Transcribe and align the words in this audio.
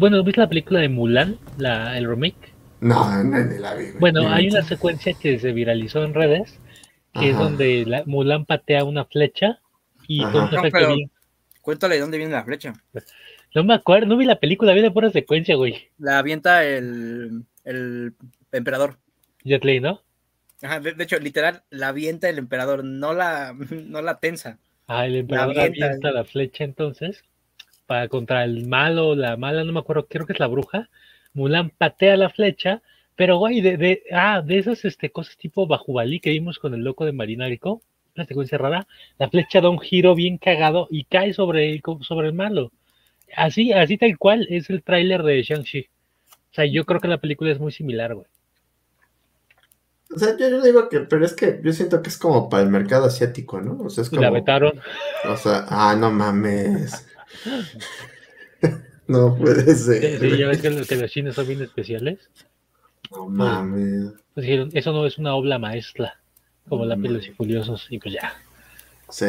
Bueno, 0.00 0.24
¿viste 0.24 0.40
la 0.40 0.48
película 0.48 0.80
de 0.80 0.88
Mulan? 0.88 1.36
La, 1.58 1.98
el 1.98 2.08
remake. 2.08 2.54
No, 2.80 3.22
no 3.22 3.36
la 3.36 3.74
vi. 3.74 3.88
Bueno, 3.98 4.26
hay 4.30 4.48
una 4.48 4.62
secuencia 4.62 5.12
que 5.12 5.38
se 5.38 5.52
viralizó 5.52 6.02
en 6.02 6.14
redes, 6.14 6.58
que 7.12 7.28
es 7.28 7.36
donde 7.36 7.84
la, 7.86 8.02
Mulan 8.06 8.46
patea 8.46 8.84
una 8.84 9.04
flecha 9.04 9.60
y 10.08 10.22
todo 10.22 10.48
un 10.48 10.54
efecto 10.54 10.96
Cuéntale 11.60 11.98
dónde 11.98 12.16
viene 12.16 12.32
la 12.32 12.44
flecha. 12.44 12.72
No 13.54 13.62
me 13.62 13.74
acuerdo, 13.74 14.06
no 14.06 14.16
vi 14.16 14.24
la 14.24 14.40
película, 14.40 14.72
vi 14.72 14.80
de 14.80 14.90
pura 14.90 15.10
secuencia, 15.10 15.54
güey. 15.56 15.90
La 15.98 16.16
avienta 16.16 16.64
el, 16.64 17.44
el 17.64 18.14
emperador. 18.52 18.96
Jet 19.44 19.62
¿no? 19.82 20.00
Ajá, 20.62 20.80
de, 20.80 20.94
hecho, 20.98 21.18
literal, 21.18 21.64
la 21.68 21.88
avienta 21.88 22.30
el 22.30 22.38
emperador, 22.38 22.84
no 22.84 23.12
la, 23.12 23.54
no 23.70 24.00
la 24.00 24.18
tensa. 24.18 24.56
Ah, 24.86 25.04
el 25.04 25.16
emperador 25.16 25.60
avienta, 25.60 26.10
la 26.10 26.24
flecha 26.24 26.64
entonces 26.64 27.22
para 27.90 28.06
contra 28.06 28.44
el 28.44 28.68
malo, 28.68 29.16
la 29.16 29.36
mala, 29.36 29.64
no 29.64 29.72
me 29.72 29.80
acuerdo, 29.80 30.06
creo 30.06 30.24
que 30.24 30.32
es 30.32 30.38
la 30.38 30.46
bruja. 30.46 30.88
Mulan 31.32 31.70
patea 31.70 32.16
la 32.16 32.30
flecha, 32.30 32.82
pero 33.16 33.38
güey, 33.38 33.60
de, 33.62 33.76
de, 33.76 34.04
ah, 34.12 34.42
de 34.46 34.58
esas 34.58 34.84
este, 34.84 35.10
cosas 35.10 35.36
tipo 35.36 35.66
Bajubalí 35.66 36.20
que 36.20 36.30
vimos 36.30 36.60
con 36.60 36.72
el 36.72 36.84
loco 36.84 37.04
de 37.04 37.10
Marinarico, 37.10 37.82
una 38.14 38.26
secuencia 38.26 38.58
rara, 38.58 38.86
la 39.18 39.28
flecha 39.28 39.60
da 39.60 39.70
un 39.70 39.80
giro 39.80 40.14
bien 40.14 40.38
cagado 40.38 40.86
y 40.88 41.02
cae 41.02 41.32
sobre, 41.32 41.82
sobre 42.02 42.28
el 42.28 42.32
malo. 42.32 42.70
Así, 43.34 43.72
así 43.72 43.98
tal 43.98 44.16
cual 44.18 44.46
es 44.50 44.70
el 44.70 44.84
tráiler 44.84 45.24
de 45.24 45.42
Shang-Chi. 45.42 45.88
O 46.30 46.54
sea, 46.54 46.66
yo 46.66 46.84
creo 46.84 47.00
que 47.00 47.08
la 47.08 47.18
película 47.18 47.50
es 47.50 47.58
muy 47.58 47.72
similar, 47.72 48.14
güey. 48.14 48.28
O 50.14 50.18
sea, 50.18 50.36
yo, 50.36 50.62
digo 50.62 50.88
que, 50.88 51.00
pero 51.00 51.24
es 51.24 51.32
que 51.32 51.60
yo 51.60 51.72
siento 51.72 52.02
que 52.02 52.08
es 52.08 52.18
como 52.18 52.48
para 52.48 52.62
el 52.62 52.68
mercado 52.68 53.06
asiático, 53.06 53.60
¿no? 53.60 53.82
O 53.82 53.90
sea, 53.90 54.02
es 54.02 54.10
como. 54.10 54.22
La 54.22 54.30
vetaron. 54.30 54.80
O 55.28 55.36
sea, 55.36 55.66
ah, 55.68 55.96
no 55.98 56.12
mames. 56.12 57.09
no 59.06 59.36
puede 59.36 59.74
ser. 59.74 60.20
Sí, 60.20 60.36
ya 60.36 60.48
ves 60.48 60.60
que 60.60 60.70
los, 60.70 61.10
chinos 61.10 61.34
son 61.34 61.48
bien 61.48 61.62
especiales. 61.62 62.18
No 63.10 63.28
mames. 63.28 64.12
Pues 64.34 64.46
dijeron, 64.46 64.70
eso 64.72 64.92
no 64.92 65.06
es 65.06 65.18
una 65.18 65.34
obra 65.34 65.58
maestra, 65.58 66.20
como 66.68 66.84
la 66.84 66.96
Pelos 66.96 67.26
y 67.26 67.32
Furiosos, 67.32 67.86
y 67.90 67.98
pues 67.98 68.14
ya. 68.14 68.32
Sí. 69.08 69.26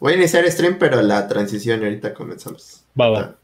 Voy 0.00 0.14
a 0.14 0.16
iniciar 0.16 0.50
stream, 0.50 0.78
pero 0.78 1.02
la 1.02 1.28
transición 1.28 1.82
ahorita 1.84 2.14
comenzamos. 2.14 2.84
Va, 2.98 3.10
va. 3.10 3.36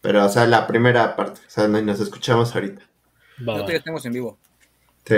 Pero, 0.00 0.24
o 0.24 0.28
sea, 0.28 0.46
la 0.46 0.66
primera 0.66 1.16
parte. 1.16 1.40
O 1.46 1.50
sea, 1.50 1.68
nos 1.68 2.00
escuchamos 2.00 2.54
ahorita. 2.54 2.82
Va, 3.40 3.54
Nosotros 3.54 3.70
ya 3.70 3.78
estamos 3.78 4.06
en 4.06 4.12
vivo. 4.12 4.38
Sí. 5.04 5.16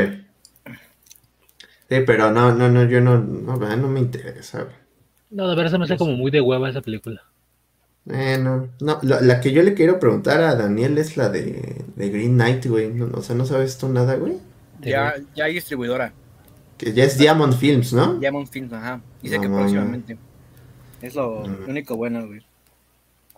Sí, 1.88 2.00
pero 2.06 2.30
no, 2.30 2.54
no, 2.54 2.68
no, 2.70 2.84
yo 2.84 3.00
no, 3.00 3.18
no, 3.18 3.56
no 3.56 3.88
me 3.88 4.00
interesa. 4.00 4.66
No, 5.30 5.48
de 5.48 5.56
verdad 5.56 5.72
se 5.72 5.78
me 5.78 5.84
hace 5.84 5.96
como 5.96 6.12
muy 6.12 6.30
de 6.30 6.40
hueva 6.40 6.70
esa 6.70 6.80
película. 6.80 7.22
Eh, 8.10 8.36
no, 8.38 8.68
no, 8.80 8.98
la, 9.02 9.40
que 9.40 9.52
yo 9.52 9.62
le 9.62 9.74
quiero 9.74 10.00
preguntar 10.00 10.40
a 10.42 10.56
Daniel 10.56 10.98
es 10.98 11.16
la 11.16 11.28
de, 11.28 11.84
de 11.94 12.08
Green 12.08 12.34
Knight, 12.34 12.66
güey. 12.66 13.00
o 13.00 13.22
sea, 13.22 13.36
¿no 13.36 13.46
sabes 13.46 13.78
tú 13.78 13.88
nada, 13.88 14.16
güey? 14.16 14.38
Ya, 14.80 15.14
ya 15.34 15.44
hay 15.44 15.54
distribuidora. 15.54 16.12
Que 16.78 16.92
ya 16.92 17.04
es 17.04 17.16
Diamond 17.16 17.54
Films, 17.54 17.92
¿no? 17.92 18.14
Diamond 18.14 18.48
Films, 18.48 18.72
ajá. 18.72 19.00
Dice 19.22 19.40
que 19.40 19.48
próximamente. 19.48 20.18
Es 21.00 21.14
lo, 21.14 21.46
mm. 21.46 21.68
único 21.68 21.96
bueno, 21.96 22.26
güey. 22.26 22.44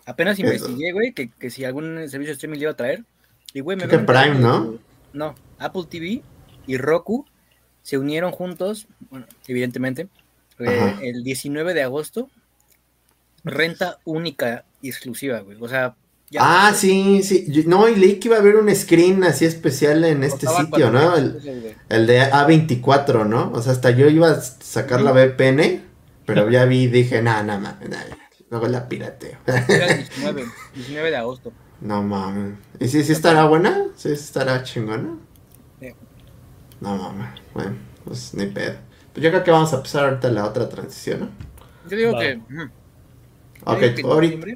Apenas 0.06 0.38
investigué, 0.38 0.92
güey, 0.92 1.12
que, 1.12 1.30
que, 1.30 1.50
si 1.50 1.64
algún 1.64 2.08
servicio 2.08 2.30
de 2.30 2.32
streaming 2.32 2.58
le 2.58 2.62
iba 2.62 2.72
a 2.72 2.76
traer. 2.76 3.04
Y, 3.52 3.60
güey, 3.60 3.76
me 3.76 3.86
que 3.86 3.98
Prime, 3.98 4.38
¿no? 4.38 4.78
No, 5.12 5.34
Apple 5.58 5.84
TV 5.88 6.22
y 6.66 6.76
Roku 6.76 7.26
se 7.82 7.98
unieron 7.98 8.32
juntos, 8.32 8.88
bueno, 9.10 9.26
evidentemente, 9.46 10.08
eh, 10.58 10.94
el 11.02 11.22
19 11.22 11.74
de 11.74 11.82
agosto, 11.82 12.30
renta 13.44 13.98
única 14.04 14.64
y 14.82 14.88
exclusiva, 14.88 15.40
güey. 15.40 15.56
O 15.60 15.68
sea, 15.68 15.94
ah, 16.38 16.72
sí, 16.74 17.22
sí. 17.22 17.46
No, 17.66 17.88
y 17.88 17.96
leí 17.96 18.18
que 18.18 18.28
iba 18.28 18.36
a 18.36 18.40
haber 18.40 18.56
un 18.56 18.74
screen 18.74 19.24
así 19.24 19.44
especial 19.44 20.04
en 20.04 20.24
este 20.24 20.46
sitio, 20.46 20.90
¿no? 20.90 21.16
El, 21.16 22.06
de 22.06 22.22
A24, 22.30 23.26
¿no? 23.26 23.52
O 23.52 23.62
sea, 23.62 23.72
hasta 23.72 23.90
yo 23.90 24.08
iba 24.08 24.30
a 24.30 24.40
sacar 24.40 25.00
la 25.00 25.12
VPN, 25.12 25.82
pero 26.26 26.50
ya 26.50 26.64
vi 26.64 26.82
y 26.82 26.86
dije, 26.88 27.22
nada, 27.22 27.42
nada, 27.42 27.78
nada, 27.88 28.18
luego 28.50 28.66
la 28.68 28.88
pirateo. 28.88 29.38
el 29.46 29.96
19, 30.08 30.44
19 30.74 31.10
de 31.10 31.16
agosto. 31.16 31.52
No 31.80 32.02
mames. 32.02 32.54
¿Y 32.80 32.88
si 32.88 33.04
sí, 33.04 33.12
estará 33.12 33.44
buena? 33.44 33.88
¿Sí 33.96 34.10
estará 34.10 34.62
chingona? 34.62 35.18
No 36.80 36.96
mames. 36.96 37.40
Bueno, 37.52 37.76
pues 38.04 38.34
ni 38.34 38.46
pedo. 38.46 38.74
Pues 39.12 39.22
yo 39.22 39.30
creo 39.30 39.44
que 39.44 39.50
vamos 39.50 39.72
a 39.72 39.76
empezar 39.76 40.04
ahorita 40.04 40.28
la 40.30 40.44
otra 40.44 40.68
transición, 40.68 41.20
¿no? 41.20 41.28
Yo 41.88 41.96
digo 41.96 42.18
que. 42.18 42.40
Ok, 43.66 43.82
ahorita. 44.04 44.46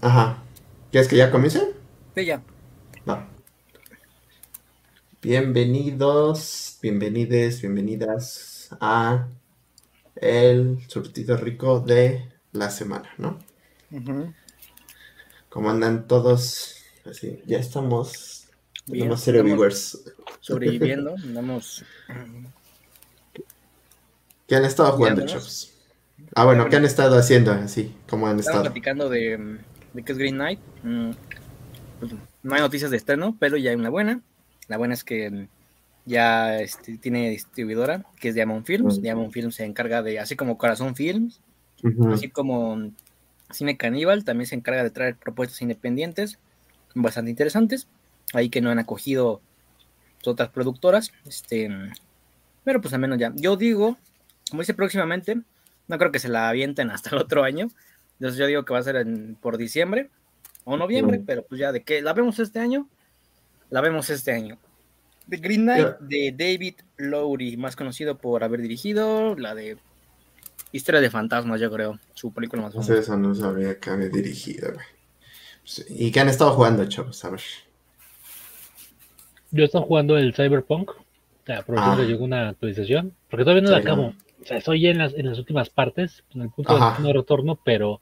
Ajá. 0.00 0.42
¿Quieres 0.90 1.08
que 1.08 1.16
ya 1.16 1.30
comience? 1.30 1.72
Sí, 2.16 2.24
ya. 2.24 2.42
Va. 3.08 3.28
Bienvenidos, 5.22 6.78
bienvenides, 6.82 7.60
bienvenidas 7.60 8.68
a 8.80 9.28
el 10.16 10.78
surtido 10.88 11.36
rico 11.36 11.78
de 11.78 12.32
la 12.52 12.70
semana, 12.70 13.08
¿no? 13.18 13.38
Uh 13.92 14.32
¿Cómo 15.48 15.70
andan 15.70 16.08
todos? 16.08 16.76
Así, 17.04 17.42
ya 17.46 17.58
estamos 17.58 18.48
Bien, 18.86 19.12
viewers. 19.44 20.00
Sobreviviendo, 20.40 21.14
andamos. 21.22 21.84
¿Qué 24.48 24.56
han 24.56 24.64
estado 24.64 24.92
jugando, 24.92 25.24
chavos? 25.24 25.69
Ah, 26.34 26.44
bueno, 26.44 26.68
¿qué 26.68 26.76
han 26.76 26.84
estado 26.84 27.18
haciendo 27.18 27.52
así? 27.52 27.94
¿Cómo 28.08 28.26
han 28.26 28.38
estado? 28.38 28.62
platicando 28.62 29.08
de, 29.08 29.58
de 29.92 30.02
qué 30.02 30.12
es 30.12 30.18
Green 30.18 30.36
Knight. 30.36 30.60
Mm, 30.82 31.10
pues, 31.98 32.12
no 32.42 32.54
hay 32.54 32.60
noticias 32.60 32.90
de 32.90 32.96
estreno, 32.96 33.36
pero 33.38 33.56
ya 33.56 33.70
hay 33.70 33.76
una 33.76 33.90
buena. 33.90 34.20
La 34.68 34.76
buena 34.76 34.94
es 34.94 35.04
que 35.04 35.48
ya 36.06 36.58
este, 36.60 36.98
tiene 36.98 37.30
distribuidora, 37.30 38.04
que 38.18 38.28
es 38.28 38.34
Diamond 38.34 38.64
Films. 38.64 39.02
Diamond 39.02 39.32
Films 39.32 39.56
se 39.56 39.64
encarga 39.64 40.02
de, 40.02 40.18
así 40.18 40.36
como 40.36 40.58
Corazón 40.58 40.94
Films, 40.94 41.40
así 42.12 42.28
como 42.28 42.90
Cine 43.50 43.76
Caníbal, 43.76 44.24
también 44.24 44.46
se 44.46 44.54
encarga 44.54 44.82
de 44.82 44.90
traer 44.90 45.16
propuestas 45.16 45.60
independientes 45.62 46.38
bastante 46.94 47.30
interesantes 47.30 47.86
ahí 48.32 48.48
que 48.48 48.60
no 48.60 48.70
han 48.70 48.78
acogido 48.78 49.40
otras 50.24 50.50
productoras. 50.50 51.12
Este, 51.26 51.70
pero 52.64 52.80
pues 52.80 52.94
al 52.94 53.00
menos 53.00 53.18
ya. 53.18 53.32
Yo 53.36 53.56
digo, 53.56 53.98
como 54.50 54.62
dice 54.62 54.74
próximamente, 54.74 55.40
no 55.90 55.98
creo 55.98 56.12
que 56.12 56.20
se 56.20 56.28
la 56.28 56.48
avienten 56.48 56.90
hasta 56.90 57.10
el 57.10 57.18
otro 57.20 57.42
año. 57.42 57.68
Entonces 58.14 58.38
yo 58.38 58.46
digo 58.46 58.64
que 58.64 58.72
va 58.72 58.78
a 58.78 58.84
ser 58.84 59.04
por 59.40 59.58
diciembre 59.58 60.08
o 60.64 60.76
noviembre, 60.76 61.20
pero 61.24 61.44
pues 61.44 61.60
ya 61.60 61.72
de 61.72 61.82
que 61.82 62.00
la 62.00 62.12
vemos 62.12 62.38
este 62.38 62.60
año, 62.60 62.88
la 63.70 63.80
vemos 63.80 64.08
este 64.08 64.32
año. 64.32 64.58
The 65.28 65.38
Green 65.38 65.62
Knight 65.62 65.98
de 66.00 66.34
David 66.36 66.74
Lowry, 66.96 67.56
más 67.56 67.76
conocido 67.76 68.18
por 68.18 68.44
haber 68.44 68.60
dirigido 68.60 69.36
la 69.36 69.54
de 69.54 69.78
Historia 70.72 71.00
de 71.00 71.10
Fantasmas, 71.10 71.60
yo 71.60 71.70
creo, 71.70 71.98
su 72.14 72.32
película 72.32 72.62
más 72.62 72.72
famosa. 72.72 72.96
Eso 72.96 73.16
no 73.16 73.34
sabía 73.34 73.78
que 73.78 73.90
había 73.90 74.08
dirigido, 74.08 74.72
¿Y 75.88 76.10
qué 76.10 76.20
han 76.20 76.28
estado 76.28 76.52
jugando, 76.52 76.84
chavos? 76.86 77.24
A 77.24 77.30
ver. 77.30 77.40
Yo 79.52 79.64
estoy 79.64 79.82
jugando 79.82 80.16
el 80.16 80.34
Cyberpunk. 80.34 80.90
O 80.90 81.04
sea, 81.46 81.58
aprovechando 81.58 82.02
ah. 82.02 82.06
llegó 82.06 82.24
una 82.24 82.48
actualización. 82.48 83.14
Porque 83.28 83.44
todavía 83.44 83.62
no 83.62 83.70
la 83.70 83.78
acabo. 83.78 84.14
O 84.42 84.46
sea, 84.46 84.56
estoy 84.56 84.86
en 84.86 84.98
las, 84.98 85.14
en 85.14 85.26
las 85.26 85.38
últimas 85.38 85.70
partes, 85.70 86.24
en 86.34 86.42
el 86.42 86.50
punto 86.50 86.78
de 86.98 87.12
retorno, 87.12 87.58
pero 87.62 88.00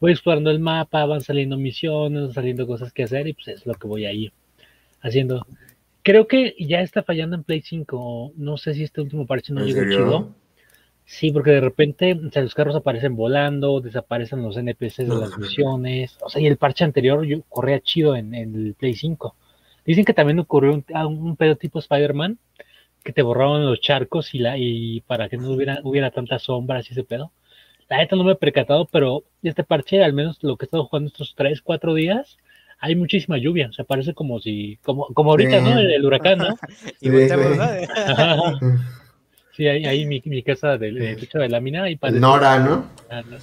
voy 0.00 0.12
explorando 0.12 0.50
el 0.50 0.58
mapa, 0.58 1.06
van 1.06 1.20
saliendo 1.20 1.56
misiones, 1.56 2.22
van 2.22 2.32
saliendo 2.32 2.66
cosas 2.66 2.92
que 2.92 3.04
hacer 3.04 3.28
y 3.28 3.34
pues 3.34 3.48
es 3.48 3.66
lo 3.66 3.74
que 3.74 3.86
voy 3.86 4.04
ahí 4.04 4.32
haciendo. 5.00 5.46
Creo 6.02 6.26
que 6.26 6.54
ya 6.58 6.80
está 6.80 7.02
fallando 7.02 7.36
en 7.36 7.44
Play 7.44 7.62
5. 7.62 8.32
No 8.36 8.56
sé 8.56 8.74
si 8.74 8.84
este 8.84 9.00
último 9.00 9.26
parche 9.26 9.52
no 9.52 9.64
llegó 9.64 9.82
chido. 9.90 10.34
Sí, 11.04 11.30
porque 11.30 11.52
de 11.52 11.60
repente 11.60 12.14
o 12.14 12.30
sea, 12.30 12.42
los 12.42 12.54
carros 12.54 12.74
aparecen 12.74 13.14
volando, 13.14 13.80
desaparecen 13.80 14.42
los 14.42 14.56
NPCs 14.56 15.08
de 15.08 15.16
las 15.16 15.38
misiones. 15.38 16.18
O 16.20 16.28
sea, 16.28 16.42
y 16.42 16.46
el 16.46 16.56
parche 16.56 16.84
anterior 16.84 17.24
yo 17.24 17.42
corría 17.48 17.80
chido 17.80 18.16
en, 18.16 18.34
en 18.34 18.54
el 18.54 18.74
Play 18.74 18.94
5. 18.94 19.34
Dicen 19.84 20.04
que 20.04 20.14
también 20.14 20.40
ocurrió 20.40 20.72
un, 20.72 20.84
un 21.06 21.36
pedo 21.36 21.54
tipo 21.54 21.78
Spider-Man, 21.78 22.38
que 23.06 23.12
te 23.12 23.22
borraban 23.22 23.64
los 23.64 23.80
charcos 23.80 24.34
y, 24.34 24.40
la, 24.40 24.58
y 24.58 25.00
para 25.02 25.28
que 25.28 25.38
no 25.38 25.50
hubiera, 25.50 25.80
hubiera 25.84 26.10
tantas 26.10 26.42
sombras 26.42 26.88
y 26.88 26.92
ese 26.92 27.04
pedo. 27.04 27.32
La 27.88 27.98
neta 27.98 28.16
no 28.16 28.24
me 28.24 28.32
he 28.32 28.36
percatado, 28.36 28.86
pero 28.86 29.22
este 29.42 29.62
parche, 29.62 30.02
al 30.02 30.12
menos 30.12 30.42
lo 30.42 30.56
que 30.56 30.64
he 30.64 30.66
estado 30.66 30.84
jugando 30.86 31.08
estos 31.08 31.34
3, 31.36 31.62
4 31.62 31.94
días, 31.94 32.36
hay 32.80 32.96
muchísima 32.96 33.38
lluvia. 33.38 33.68
O 33.68 33.72
sea, 33.72 33.84
parece 33.84 34.12
como 34.12 34.40
si, 34.40 34.78
como, 34.82 35.06
como 35.14 35.30
ahorita, 35.30 35.60
¿no? 35.60 35.78
El, 35.78 36.04
huracán, 36.04 36.38
¿no? 36.38 36.56
y 37.00 37.08
Sí, 39.52 39.66
ahí, 39.68 39.86
ahí 39.86 40.04
mi, 40.04 40.20
mi, 40.26 40.42
casa 40.42 40.76
de, 40.76 40.92
de 40.92 41.16
techo 41.16 41.38
de 41.38 41.48
lámina. 41.48 41.88
Y 41.88 41.96
parece, 41.96 42.20
Nora, 42.20 42.58
¿no? 42.58 42.90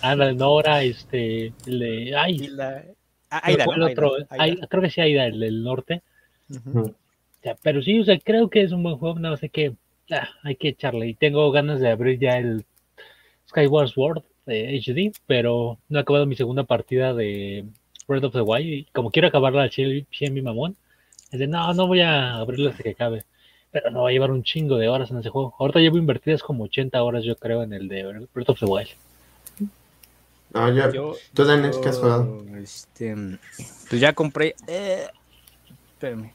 Anda, 0.02 0.32
Nora, 0.34 0.84
este, 0.84 1.54
el 1.66 1.80
de, 1.80 2.16
ay, 2.16 2.50
la, 2.50 2.84
Aida, 3.32 3.66
¿no? 3.66 3.86
otro, 3.88 4.18
Aida, 4.30 4.68
creo 4.68 4.84
que 4.84 4.92
sí, 4.92 5.02
Aida, 5.02 5.26
el 5.26 5.40
del 5.40 5.64
norte 5.64 6.04
pero 7.62 7.82
sí, 7.82 8.00
o 8.00 8.06
sea, 8.06 8.18
creo 8.20 8.50
que 8.50 8.62
es 8.62 8.72
un 8.72 8.84
buen 8.84 8.98
juego, 8.98 9.20
no 9.20 9.36
sé 9.38 9.50
qué, 9.50 9.74
ah, 10.12 10.30
hay 10.44 10.56
que 10.56 10.70
echarle. 10.70 11.08
Y 11.08 11.14
tengo 11.14 11.52
ganas 11.52 11.80
de 11.80 11.90
abrir 11.90 12.20
ya 12.20 12.38
el 12.38 12.66
Skyward 13.50 13.90
Sword 13.90 14.24
de 14.46 14.80
HD, 14.80 15.12
pero 15.28 15.78
no 15.90 16.00
he 16.00 16.02
acabado 16.02 16.26
mi 16.26 16.36
segunda 16.36 16.64
partida 16.64 17.14
de 17.14 17.66
Breath 18.08 18.26
of 18.26 18.34
the 18.34 18.42
Wild 18.42 18.68
y 18.68 18.86
como 18.94 19.12
quiero 19.12 19.28
acabarla 19.28 19.64
al 19.64 19.72
100 19.72 20.08
mi 20.34 20.42
mamón, 20.42 20.76
es 21.32 21.40
de 21.40 21.48
no, 21.48 21.74
no 21.74 21.88
voy 21.88 22.02
a 22.02 22.36
abrirlo 22.36 22.70
hasta 22.70 22.84
que 22.84 22.96
cabe. 22.96 23.26
Pero 23.72 23.90
no 23.90 24.04
va 24.04 24.10
a 24.10 24.12
llevar 24.12 24.30
un 24.30 24.44
chingo 24.44 24.78
de 24.78 24.88
horas 24.88 25.10
en 25.10 25.18
ese 25.18 25.30
juego. 25.30 25.56
Ahorita 25.58 25.80
llevo 25.80 25.98
invertidas 25.98 26.44
como 26.44 26.66
80 26.66 27.02
horas, 27.02 27.24
yo 27.24 27.36
creo, 27.36 27.64
en 27.64 27.74
el 27.74 27.88
de 27.88 28.28
Breath 28.32 28.50
of 28.50 28.60
the 28.60 28.66
Wild. 28.68 28.90
Ah, 30.54 30.70
ya. 30.70 30.92
Yo, 30.92 31.16
¿Tú, 31.34 31.44
Daniel, 31.44 31.74
qué 31.82 31.90
has 31.90 31.98
jugado? 31.98 32.46
Este, 32.56 33.16
pues 33.90 34.00
ya 34.00 34.14
compré. 34.14 34.54
Eh, 34.68 35.08
espérame. 35.94 36.32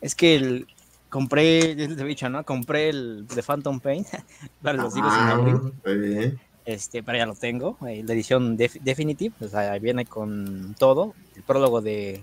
Es 0.00 0.14
que 0.14 0.36
el, 0.36 0.66
compré, 1.08 1.74
de 1.76 2.04
dicho, 2.04 2.28
¿no? 2.28 2.44
Compré 2.44 2.90
el 2.90 3.26
de 3.26 3.42
Phantom 3.42 3.80
Pain. 3.80 4.04
para 4.62 4.82
los 4.82 4.94
ah, 4.96 5.32
abrir. 5.32 6.38
Este, 6.64 7.02
pero 7.02 7.18
ya 7.18 7.26
lo 7.26 7.34
tengo. 7.34 7.76
Eh, 7.86 8.02
la 8.04 8.14
edición 8.14 8.56
Definitive. 8.56 9.34
O 9.40 9.48
sea, 9.48 9.78
viene 9.78 10.04
con 10.04 10.74
todo. 10.78 11.14
El 11.34 11.42
prólogo 11.42 11.80
de, 11.80 12.22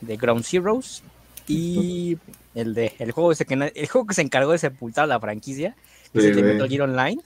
de 0.00 0.16
Ground 0.16 0.44
Zeroes. 0.44 1.02
Y 1.48 2.18
el 2.54 2.72
de 2.72 2.94
el 3.00 3.10
juego 3.10 3.32
ese 3.32 3.44
que 3.44 3.54
el 3.54 3.88
juego 3.88 4.06
que 4.06 4.14
se 4.14 4.22
encargó 4.22 4.52
de 4.52 4.58
sepultar 4.58 5.08
la 5.08 5.18
franquicia, 5.18 5.74
que 6.12 6.20
es 6.20 6.24
el 6.26 6.36
de 6.36 6.42
Metal 6.44 6.68
Gear 6.68 6.82
Online 6.82 7.20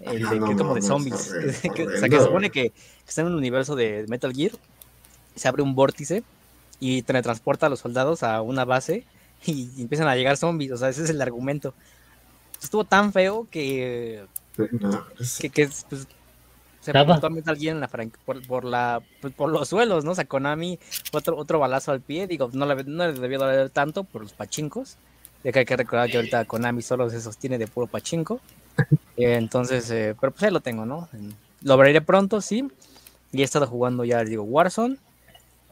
el 0.00 0.28
de, 0.28 0.40
que 0.40 0.52
es 0.52 0.56
como 0.56 0.74
de 0.74 0.82
zombies. 0.82 1.32
o 1.48 1.52
sea, 1.52 1.72
que 1.72 2.18
se 2.18 2.20
supone 2.20 2.50
que, 2.50 2.72
está 3.06 3.22
en 3.22 3.28
un 3.28 3.34
universo 3.34 3.74
de 3.74 4.04
Metal 4.08 4.32
Gear, 4.32 4.52
se 5.34 5.48
abre 5.48 5.62
un 5.62 5.74
vórtice 5.74 6.22
y 6.80 7.02
transporta 7.02 7.66
a 7.66 7.68
los 7.68 7.80
soldados 7.80 8.22
a 8.22 8.40
una 8.42 8.64
base 8.64 9.04
y, 9.44 9.68
empiezan 9.80 10.08
a 10.08 10.16
llegar 10.16 10.36
zombies. 10.36 10.72
O 10.72 10.76
sea, 10.76 10.88
ese 10.88 11.04
es 11.04 11.10
el 11.10 11.20
argumento. 11.20 11.74
Estuvo 12.62 12.84
tan 12.84 13.12
feo 13.12 13.46
que. 13.50 14.24
que, 14.56 15.50
que 15.50 15.68
pues, 15.88 16.06
se 16.80 16.92
preguntó 16.92 17.26
a 17.26 17.56
Gear 17.56 17.74
en 17.74 17.80
la 17.80 17.88
por, 18.24 18.64
la, 18.64 19.02
pues, 19.20 19.34
por 19.34 19.50
los 19.50 19.68
suelos, 19.68 20.04
¿no? 20.04 20.12
O 20.12 20.14
sea, 20.14 20.24
Konami, 20.24 20.78
otro, 21.12 21.36
otro 21.36 21.58
balazo 21.58 21.92
al 21.92 22.00
pie. 22.00 22.26
Digo, 22.26 22.50
no 22.52 22.66
le, 22.66 22.84
no 22.84 23.06
le 23.06 23.12
debió 23.18 23.38
doler 23.38 23.70
tanto 23.70 24.04
por 24.04 24.22
los 24.22 24.32
pachincos. 24.32 24.96
Ya 25.44 25.52
que 25.52 25.60
hay 25.60 25.64
que 25.64 25.76
recordar 25.76 26.10
que 26.10 26.16
ahorita 26.16 26.44
Konami 26.46 26.82
solo 26.82 27.10
se 27.10 27.20
sostiene 27.20 27.58
de 27.58 27.66
puro 27.66 27.86
pachinko. 27.86 28.40
Entonces, 29.16 29.90
eh, 29.90 30.16
pero 30.20 30.32
pues 30.32 30.42
ahí 30.44 30.50
lo 30.50 30.60
tengo, 30.60 30.86
¿no? 30.86 31.08
Lo 31.62 31.74
abriré 31.74 32.00
pronto, 32.00 32.40
sí. 32.40 32.68
Y 33.32 33.42
he 33.42 33.44
estado 33.44 33.66
jugando 33.66 34.04
ya, 34.04 34.24
digo, 34.24 34.42
Warzone. 34.44 34.96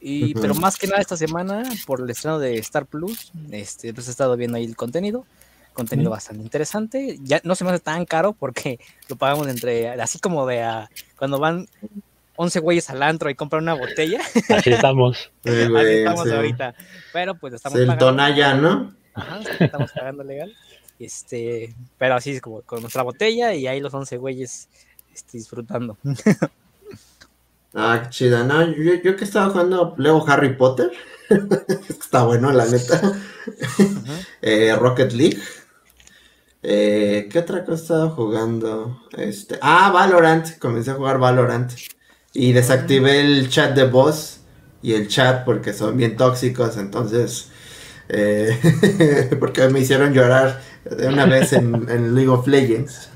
Y, 0.09 0.35
Pero 0.35 0.55
más 0.55 0.77
que 0.77 0.87
nada 0.87 1.01
esta 1.01 1.17
semana, 1.17 1.65
por 1.85 2.01
el 2.01 2.09
estreno 2.09 2.39
de 2.39 2.59
Star 2.59 2.87
Plus, 2.87 3.33
este, 3.51 3.93
pues 3.93 4.07
he 4.07 4.13
estado 4.13 4.37
viendo 4.37 4.57
ahí 4.57 4.65
el 4.65 4.77
contenido. 4.77 5.27
Contenido 5.73 6.13
bastante 6.13 6.45
interesante. 6.45 7.19
Ya 7.25 7.41
no 7.43 7.57
se 7.57 7.65
me 7.65 7.71
hace 7.71 7.81
tan 7.81 8.05
caro 8.05 8.33
porque 8.33 8.79
lo 9.09 9.17
pagamos 9.17 9.49
entre, 9.49 10.01
así 10.01 10.21
como 10.21 10.47
de 10.47 10.63
a, 10.63 10.89
cuando 11.19 11.41
van 11.41 11.67
11 12.37 12.61
güeyes 12.61 12.89
al 12.89 13.03
antro 13.03 13.31
y 13.31 13.35
compran 13.35 13.65
una 13.65 13.75
botella. 13.75 14.21
Así 14.57 14.71
estamos. 14.71 15.33
así 15.45 15.61
estamos 15.65 16.31
ahorita. 16.31 16.75
Pero 17.13 17.35
pues 17.35 17.55
estamos 17.55 17.77
el 17.77 17.99
Tonaya, 17.99 18.55
¿no? 18.55 18.95
Ajá, 19.13 19.41
estamos 19.59 19.91
pagando 19.91 20.23
legal. 20.23 20.55
Este, 21.01 21.75
pero 21.99 22.15
así 22.15 22.31
es 22.31 22.41
como 22.41 22.63
con 22.63 22.81
nuestra 22.81 23.03
botella 23.03 23.55
y 23.55 23.67
ahí 23.67 23.81
los 23.81 23.93
11 23.93 24.19
güeyes 24.19 24.69
este, 25.13 25.39
disfrutando. 25.39 25.99
Ah, 27.79 28.09
chida. 28.09 28.43
No, 28.43 28.67
yo, 28.73 29.17
que 29.17 29.25
estaba 29.25 29.51
jugando 29.51 29.95
Lego 29.99 30.25
Harry 30.27 30.57
Potter. 30.57 30.91
Está 31.89 32.25
bueno, 32.25 32.51
la 32.53 32.65
neta. 32.67 33.01
Eh, 34.43 34.75
Rocket 34.75 35.13
League. 35.13 35.39
Eh, 36.63 37.29
¿Qué 37.31 37.39
otra 37.39 37.65
cosa 37.65 37.83
estaba 37.83 38.11
jugando? 38.11 39.03
Este, 39.17 39.59
ah, 39.61 39.91
Valorant. 39.93 40.59
Comencé 40.59 40.91
a 40.91 40.95
jugar 40.95 41.19
Valorant. 41.19 41.71
Y 42.33 42.53
desactivé 42.53 43.21
el 43.21 43.49
chat 43.51 43.75
de 43.75 43.85
voz 43.85 44.41
y 44.83 44.95
el 44.95 45.09
chat 45.09 45.45
porque 45.45 45.73
son 45.73 45.97
bien 45.97 46.17
tóxicos. 46.17 46.77
Entonces, 46.77 47.51
eh, 48.09 49.37
porque 49.39 49.69
me 49.69 49.81
hicieron 49.81 50.13
llorar 50.13 50.61
de 50.91 51.09
una 51.09 51.27
vez 51.27 51.53
en, 51.55 52.15
League 52.15 52.29
of 52.29 52.47
Legends. 52.47 53.11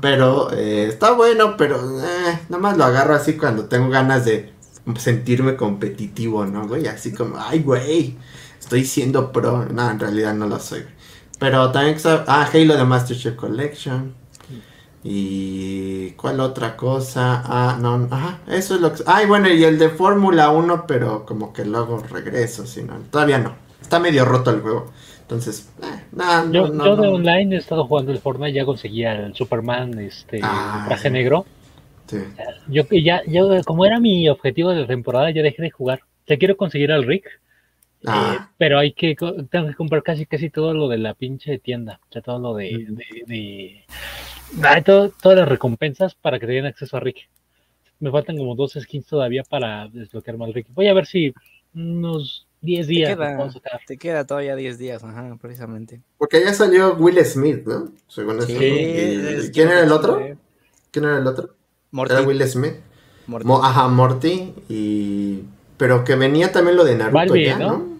Pero 0.00 0.52
eh, 0.52 0.86
está 0.88 1.12
bueno, 1.12 1.56
pero 1.56 1.76
eh, 2.00 2.38
nada 2.48 2.62
más 2.62 2.76
lo 2.76 2.84
agarro 2.84 3.14
así 3.14 3.34
cuando 3.34 3.66
tengo 3.66 3.88
ganas 3.90 4.24
de 4.24 4.52
sentirme 4.98 5.56
competitivo, 5.56 6.46
¿no, 6.46 6.66
güey? 6.66 6.86
Así 6.86 7.12
como, 7.12 7.38
ay, 7.38 7.60
güey, 7.60 8.16
estoy 8.58 8.84
siendo 8.84 9.32
pro. 9.32 9.66
No, 9.66 9.90
en 9.90 9.98
realidad 9.98 10.34
no 10.34 10.46
lo 10.46 10.58
soy. 10.58 10.84
Pero 11.38 11.70
también, 11.70 11.96
ah, 12.04 12.48
Halo 12.52 12.76
de 12.76 12.84
Master 12.84 13.16
Chief 13.16 13.34
Collection. 13.34 14.14
Y 15.04 16.10
cuál 16.12 16.40
otra 16.40 16.76
cosa, 16.76 17.42
ah, 17.46 17.78
no, 17.80 18.08
ajá, 18.10 18.40
eso 18.48 18.74
es 18.74 18.80
lo 18.80 18.92
que... 18.92 19.04
Ay, 19.06 19.26
bueno, 19.26 19.48
y 19.48 19.62
el 19.62 19.78
de 19.78 19.90
Fórmula 19.90 20.50
1, 20.50 20.86
pero 20.88 21.24
como 21.24 21.52
que 21.52 21.64
luego 21.64 22.02
regreso, 22.10 22.66
si 22.66 22.82
no, 22.82 22.94
todavía 23.10 23.38
no. 23.38 23.54
Está 23.80 24.00
medio 24.00 24.24
roto 24.24 24.50
el 24.50 24.60
juego. 24.60 24.90
Entonces, 25.28 25.70
eh, 25.82 26.04
no, 26.12 26.50
yo, 26.50 26.72
yo 26.72 26.96
de 26.96 27.06
online 27.06 27.54
he 27.54 27.58
estado 27.58 27.86
jugando 27.86 28.12
el 28.12 28.18
Fortnite, 28.18 28.54
ya 28.54 28.64
conseguía 28.64 29.12
el 29.12 29.34
Superman, 29.34 29.98
este, 29.98 30.40
ah, 30.42 30.86
traje 30.88 31.10
negro. 31.10 31.44
Sí. 32.06 32.16
Yo, 32.68 32.84
ya, 32.90 33.22
yo, 33.26 33.62
como 33.66 33.84
era 33.84 34.00
mi 34.00 34.26
objetivo 34.30 34.70
de 34.70 34.80
la 34.80 34.86
temporada, 34.86 35.30
ya 35.30 35.42
dejé 35.42 35.60
de 35.60 35.70
jugar. 35.70 36.00
Ya 36.26 36.38
quiero 36.38 36.56
conseguir 36.56 36.92
al 36.92 37.04
Rick, 37.04 37.26
ah. 38.06 38.38
eh, 38.38 38.46
pero 38.56 38.78
hay 38.78 38.92
que, 38.92 39.14
tengo 39.50 39.66
que 39.66 39.74
comprar 39.74 40.02
casi 40.02 40.24
casi 40.24 40.48
todo 40.48 40.72
lo 40.72 40.88
de 40.88 40.96
la 40.96 41.12
pinche 41.12 41.58
tienda, 41.58 42.00
o 42.08 42.12
sea, 42.12 42.22
todo 42.22 42.38
lo 42.38 42.54
de, 42.54 42.86
de, 43.26 43.84
todas 44.82 45.38
las 45.38 45.46
recompensas 45.46 46.14
para 46.14 46.38
que 46.38 46.46
te 46.46 46.52
den 46.52 46.64
acceso 46.64 46.96
a 46.96 47.00
Rick. 47.00 47.28
Me 48.00 48.10
faltan 48.10 48.38
como 48.38 48.54
dos 48.54 48.78
skins 48.80 49.06
todavía 49.06 49.42
para 49.42 49.88
desbloquear 49.88 50.38
más 50.38 50.54
Rick. 50.54 50.68
Voy 50.70 50.86
a 50.88 50.94
ver 50.94 51.04
si 51.04 51.34
unos 51.74 52.47
10 52.60 52.86
días. 52.86 53.18
Te 53.86 53.96
queda, 53.96 54.26
todavía 54.26 54.56
10 54.56 54.78
días, 54.78 55.04
ajá, 55.04 55.36
precisamente. 55.40 56.02
Porque 56.16 56.42
ya 56.44 56.52
salió 56.52 56.94
Will 56.96 57.24
Smith, 57.24 57.66
¿no? 57.66 57.92
Según 58.08 58.42
sí, 58.42 58.54
¿Quién 59.52 59.68
era 59.68 59.82
el 59.82 59.92
otro? 59.92 60.20
¿Quién 60.90 61.04
era 61.04 61.18
el 61.18 61.26
otro? 61.26 61.54
Morty. 61.90 62.14
Era 62.14 62.22
Will 62.22 62.42
Smith. 62.48 62.74
ajá, 63.62 63.88
Morty. 63.88 64.54
Y... 64.68 65.44
Pero 65.76 66.02
que 66.02 66.16
venía 66.16 66.50
también 66.50 66.76
lo 66.76 66.84
de 66.84 66.96
Naruto 66.96 67.36
ya, 67.36 67.58
¿no? 67.58 67.98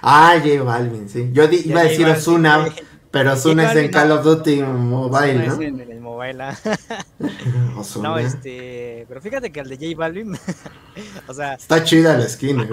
Ah, 0.00 0.34
J 0.42 0.62
Balvin, 0.62 1.08
sí. 1.08 1.30
Yo 1.32 1.44
iba 1.44 1.80
a 1.80 1.84
decir 1.84 2.06
Osuna, 2.06 2.68
pero 3.12 3.34
Osuna 3.34 3.70
es 3.70 3.76
en 3.76 3.90
Call 3.90 4.10
of 4.10 4.24
Duty 4.24 4.62
Mobile, 4.62 5.46
¿no? 5.46 5.60
en 5.60 5.80
el 5.80 6.00
mobile. 6.00 6.42
¿ah? 6.42 6.58
no, 8.02 8.18
este, 8.18 9.04
pero 9.06 9.20
fíjate 9.20 9.52
que 9.52 9.60
el 9.60 9.68
de 9.68 9.76
J 9.76 9.98
Balvin, 9.98 10.34
o 11.28 11.34
sea, 11.34 11.54
está 11.54 11.84
chida 11.84 12.16
la 12.16 12.26
skin. 12.26 12.66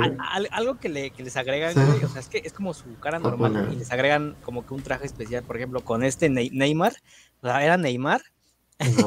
algo 0.52 0.80
que, 0.80 0.88
le, 0.88 1.12
que 1.12 1.24
les 1.24 1.36
agregan, 1.36 1.74
güey, 1.74 2.06
o 2.06 2.10
sea, 2.10 2.22
es 2.22 2.30
que 2.30 2.42
es 2.44 2.54
como 2.54 2.74
su 2.74 2.98
cara 3.00 3.20
normal 3.20 3.70
y 3.74 3.76
les 3.76 3.92
agregan 3.92 4.38
como 4.42 4.66
que 4.66 4.74
un 4.74 4.82
traje 4.82 5.06
especial, 5.06 5.44
por 5.44 5.58
ejemplo, 5.58 5.82
con 5.82 6.04
este 6.04 6.30
Neymar, 6.30 6.94
o 7.42 7.48
sea, 7.48 7.64
era 7.64 7.76
Neymar. 7.76 8.22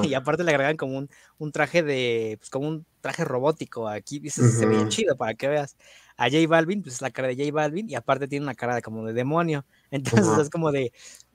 y 0.03 0.13
aparte 0.13 0.45
le 0.45 0.51
agregan 0.51 0.77
como 0.77 0.99
un, 0.99 1.09
un, 1.39 1.51
traje 1.51 1.83
de, 1.83 2.37
pues 2.39 2.51
como 2.51 2.69
un 2.69 2.85
traje 3.01 3.25
robótico 3.25 3.89
aquí, 3.89 4.29
se, 4.29 4.51
se 4.51 4.67
ve 4.67 4.87
chido 4.89 5.17
para 5.17 5.33
que 5.33 5.49
veas 5.49 5.77
a 6.17 6.29
J 6.29 6.47
Balvin, 6.47 6.83
pues 6.83 6.97
es 6.97 7.03
la 7.03 7.11
cara 7.11 7.29
de 7.29 7.37
J 7.37 7.53
Balvin 7.53 7.89
y 7.89 7.95
aparte 7.95 8.29
tiene 8.29 8.45
una 8.45 8.55
cara 8.55 8.75
de, 8.75 8.83
como 8.83 9.05
de 9.05 9.13
demonio. 9.13 9.65
Entonces 9.91 10.39
es 10.39 10.51
como 10.51 10.71
de, 10.73 10.93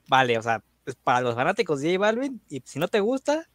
vale, 0.08 0.38
o 0.38 0.42
sea, 0.42 0.62
pues 0.84 0.96
para 0.96 1.20
los 1.20 1.34
fanáticos 1.34 1.80
de 1.80 1.94
J 1.94 2.00
Balvin, 2.00 2.40
y 2.48 2.62
si 2.64 2.78
no 2.78 2.88
te 2.88 3.00
gusta, 3.00 3.46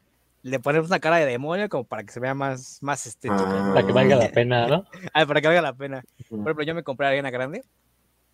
le 0.44 0.60
ponemos 0.60 0.90
una 0.90 1.00
cara 1.00 1.18
de 1.18 1.26
demonio 1.26 1.68
como 1.70 1.86
para 1.86 2.04
que 2.04 2.12
se 2.12 2.20
vea 2.20 2.34
más, 2.34 2.78
más 2.82 3.06
estético. 3.08 3.44
Para 3.44 3.86
que 3.86 3.92
valga 3.92 4.16
la 4.16 4.30
pena, 4.32 4.68
¿no? 4.68 4.86
ah, 5.14 5.26
para 5.26 5.42
que 5.42 5.48
valga 5.48 5.62
la 5.62 5.74
pena. 5.74 6.04
Por 6.30 6.40
ejemplo, 6.40 6.64
yo 6.64 6.76
me 6.76 6.84
compré 6.84 7.08
a 7.08 7.10
Arena 7.10 7.32
Grande. 7.32 7.64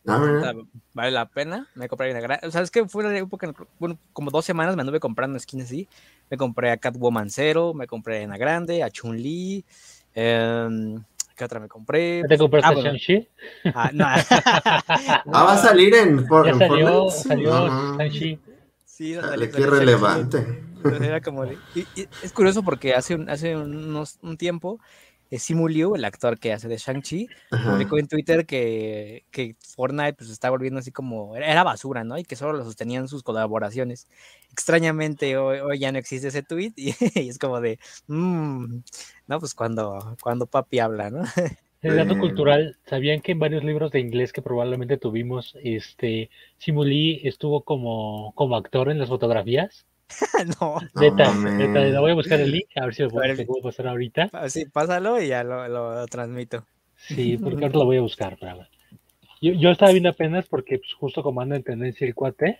Ah, 0.07 0.53
vale 0.93 1.11
la 1.11 1.27
pena, 1.27 1.67
me 1.75 1.88
compré 1.88 2.07
Arena 2.07 2.21
Grande. 2.21 2.47
O 2.47 2.51
sea, 2.51 2.61
es 2.61 2.71
que 2.71 2.88
fue 2.88 3.05
una 3.05 3.17
época, 3.17 3.53
bueno, 3.79 3.97
como 4.11 4.31
dos 4.31 4.43
semanas 4.43 4.75
me 4.75 4.81
anduve 4.81 4.99
comprando 4.99 5.39
skins 5.39 5.65
así. 5.65 5.88
Me 6.29 6.38
compré 6.38 6.71
a 6.71 6.77
Catwoman 6.77 7.29
Zero, 7.29 7.73
me 7.73 7.85
compré 7.85 8.15
a 8.15 8.17
Arena 8.17 8.38
Grande, 8.38 8.83
a 8.83 8.89
Chun-Li. 8.89 9.63
Eh, 10.15 10.97
¿Qué 11.39 11.46
otra 11.46 11.62
me 11.62 11.69
compré? 11.69 12.22
¿Te 12.27 12.38
compraste 12.38 12.74
ah, 12.77 12.84
Shang-Chi? 12.84 13.29
Ah, 13.74 13.91
no. 13.93 14.05
ah, 14.08 15.24
va 15.25 15.53
a 15.53 15.58
salir 15.58 15.96
en, 15.96 16.27
por, 16.27 16.46
ya 16.46 16.67
salió, 16.67 17.10
salió 17.10 17.67
Shang-Chi. 17.98 18.39
Sí, 18.84 19.13
dale, 19.13 19.50
qué 19.50 19.65
relevante. 19.65 20.65
Era 21.01 21.22
como 21.22 21.46
y, 21.46 21.88
es 22.22 22.34
curioso 22.34 22.62
porque 22.62 22.93
hace 22.93 23.15
un, 23.15 23.29
hace 23.29 23.55
unos, 23.55 24.19
un 24.22 24.36
tiempo 24.36 24.81
Simu 25.38 25.67
Liu, 25.67 25.95
el 25.95 26.05
actor 26.05 26.39
que 26.39 26.53
hace 26.53 26.67
de 26.67 26.77
Shang-Chi, 26.77 27.27
publicó 27.50 28.00
en 28.00 28.07
Twitter 28.07 28.45
que, 28.45 29.25
que 29.29 29.55
Fortnite 29.59 30.13
pues 30.13 30.29
está 30.29 30.50
volviendo 30.50 30.79
así 30.79 30.91
como, 30.91 31.36
era 31.36 31.63
basura, 31.63 32.03
¿no? 32.03 32.17
Y 32.17 32.24
que 32.24 32.36
solo 32.36 32.53
lo 32.53 32.63
sostenían 32.63 33.07
sus 33.07 33.21
colaboraciones. 33.21 34.07
Extrañamente 34.51 35.38
hoy, 35.38 35.77
ya 35.77 35.91
no 35.91 36.00
existe 36.00 36.29
ese 36.29 36.41
tweet 36.41 36.74
y, 36.75 36.95
es 37.13 37.38
como 37.38 37.62
de, 37.62 37.77
mmm, 38.07 38.79
no, 39.27 39.39
pues 39.39 39.53
cuando, 39.53 40.17
cuando 40.21 40.48
papi 40.48 40.79
habla, 40.79 41.12
¿no? 41.12 41.21
El 41.81 41.95
dato 41.95 42.17
cultural, 42.17 42.77
¿sabían 42.88 43.21
que 43.21 43.31
en 43.31 43.39
varios 43.39 43.63
libros 43.63 43.91
de 43.91 44.01
inglés 44.01 44.33
que 44.33 44.41
probablemente 44.41 44.98
tuvimos, 44.98 45.55
este, 45.63 46.29
Simu 46.57 46.83
estuvo 46.83 47.63
como, 47.63 48.33
como 48.36 48.57
actor 48.57 48.91
en 48.91 49.00
las 49.00 49.07
fotografías? 49.07 49.86
no. 50.60 50.78
Neta, 50.96 51.34
neta, 51.34 52.00
voy 52.00 52.12
a 52.12 52.16
buscar 52.16 52.39
el 52.39 52.51
link, 52.51 52.68
a 52.75 52.86
ver 52.86 52.96
si 52.96 53.04
lo 53.04 53.10
puedo, 53.10 53.46
puedo 53.46 53.63
pasar 53.63 53.88
ahorita. 53.88 54.30
Ah, 54.34 54.50
sí, 54.50 54.66
pásalo 54.66 55.22
y 55.22 55.28
ya 55.28 55.44
lo, 55.44 55.68
lo, 55.68 56.06
transmito. 56.08 56.66
Sí, 56.96 57.38
porque 57.42 57.66
ahora 57.66 57.80
lo 57.80 57.86
voy 57.86 57.98
a 57.98 58.01
buscar, 58.01 58.38
para 58.38 58.68
yo, 59.42 59.54
yo 59.54 59.72
estaba 59.72 59.92
viendo 59.92 60.10
apenas 60.10 60.46
porque 60.48 60.80
pues, 60.80 60.94
justo 60.94 61.24
como 61.24 61.42
anda 61.42 61.56
en 61.56 61.63
tendencia 61.63 62.06
el 62.06 62.16
cuate, 62.16 62.60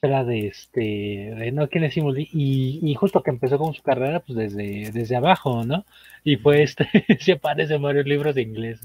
era 0.00 0.24
de 0.24 0.46
este, 0.46 0.80
de, 0.80 1.52
no, 1.52 1.68
¿quién 1.68 1.82
decimos? 1.82 2.16
Y, 2.16 2.80
y 2.82 2.94
justo 2.94 3.22
que 3.22 3.30
empezó 3.30 3.58
con 3.58 3.74
su 3.74 3.82
carrera, 3.82 4.20
pues 4.20 4.36
desde, 4.36 4.90
desde 4.92 5.16
abajo, 5.16 5.64
¿no? 5.64 5.84
Y 6.22 6.36
fue 6.36 6.62
este, 6.62 6.88
se 7.20 7.32
aparece 7.32 7.74
en 7.74 7.82
varios 7.82 8.06
libros 8.06 8.34
de 8.34 8.42
inglés. 8.42 8.80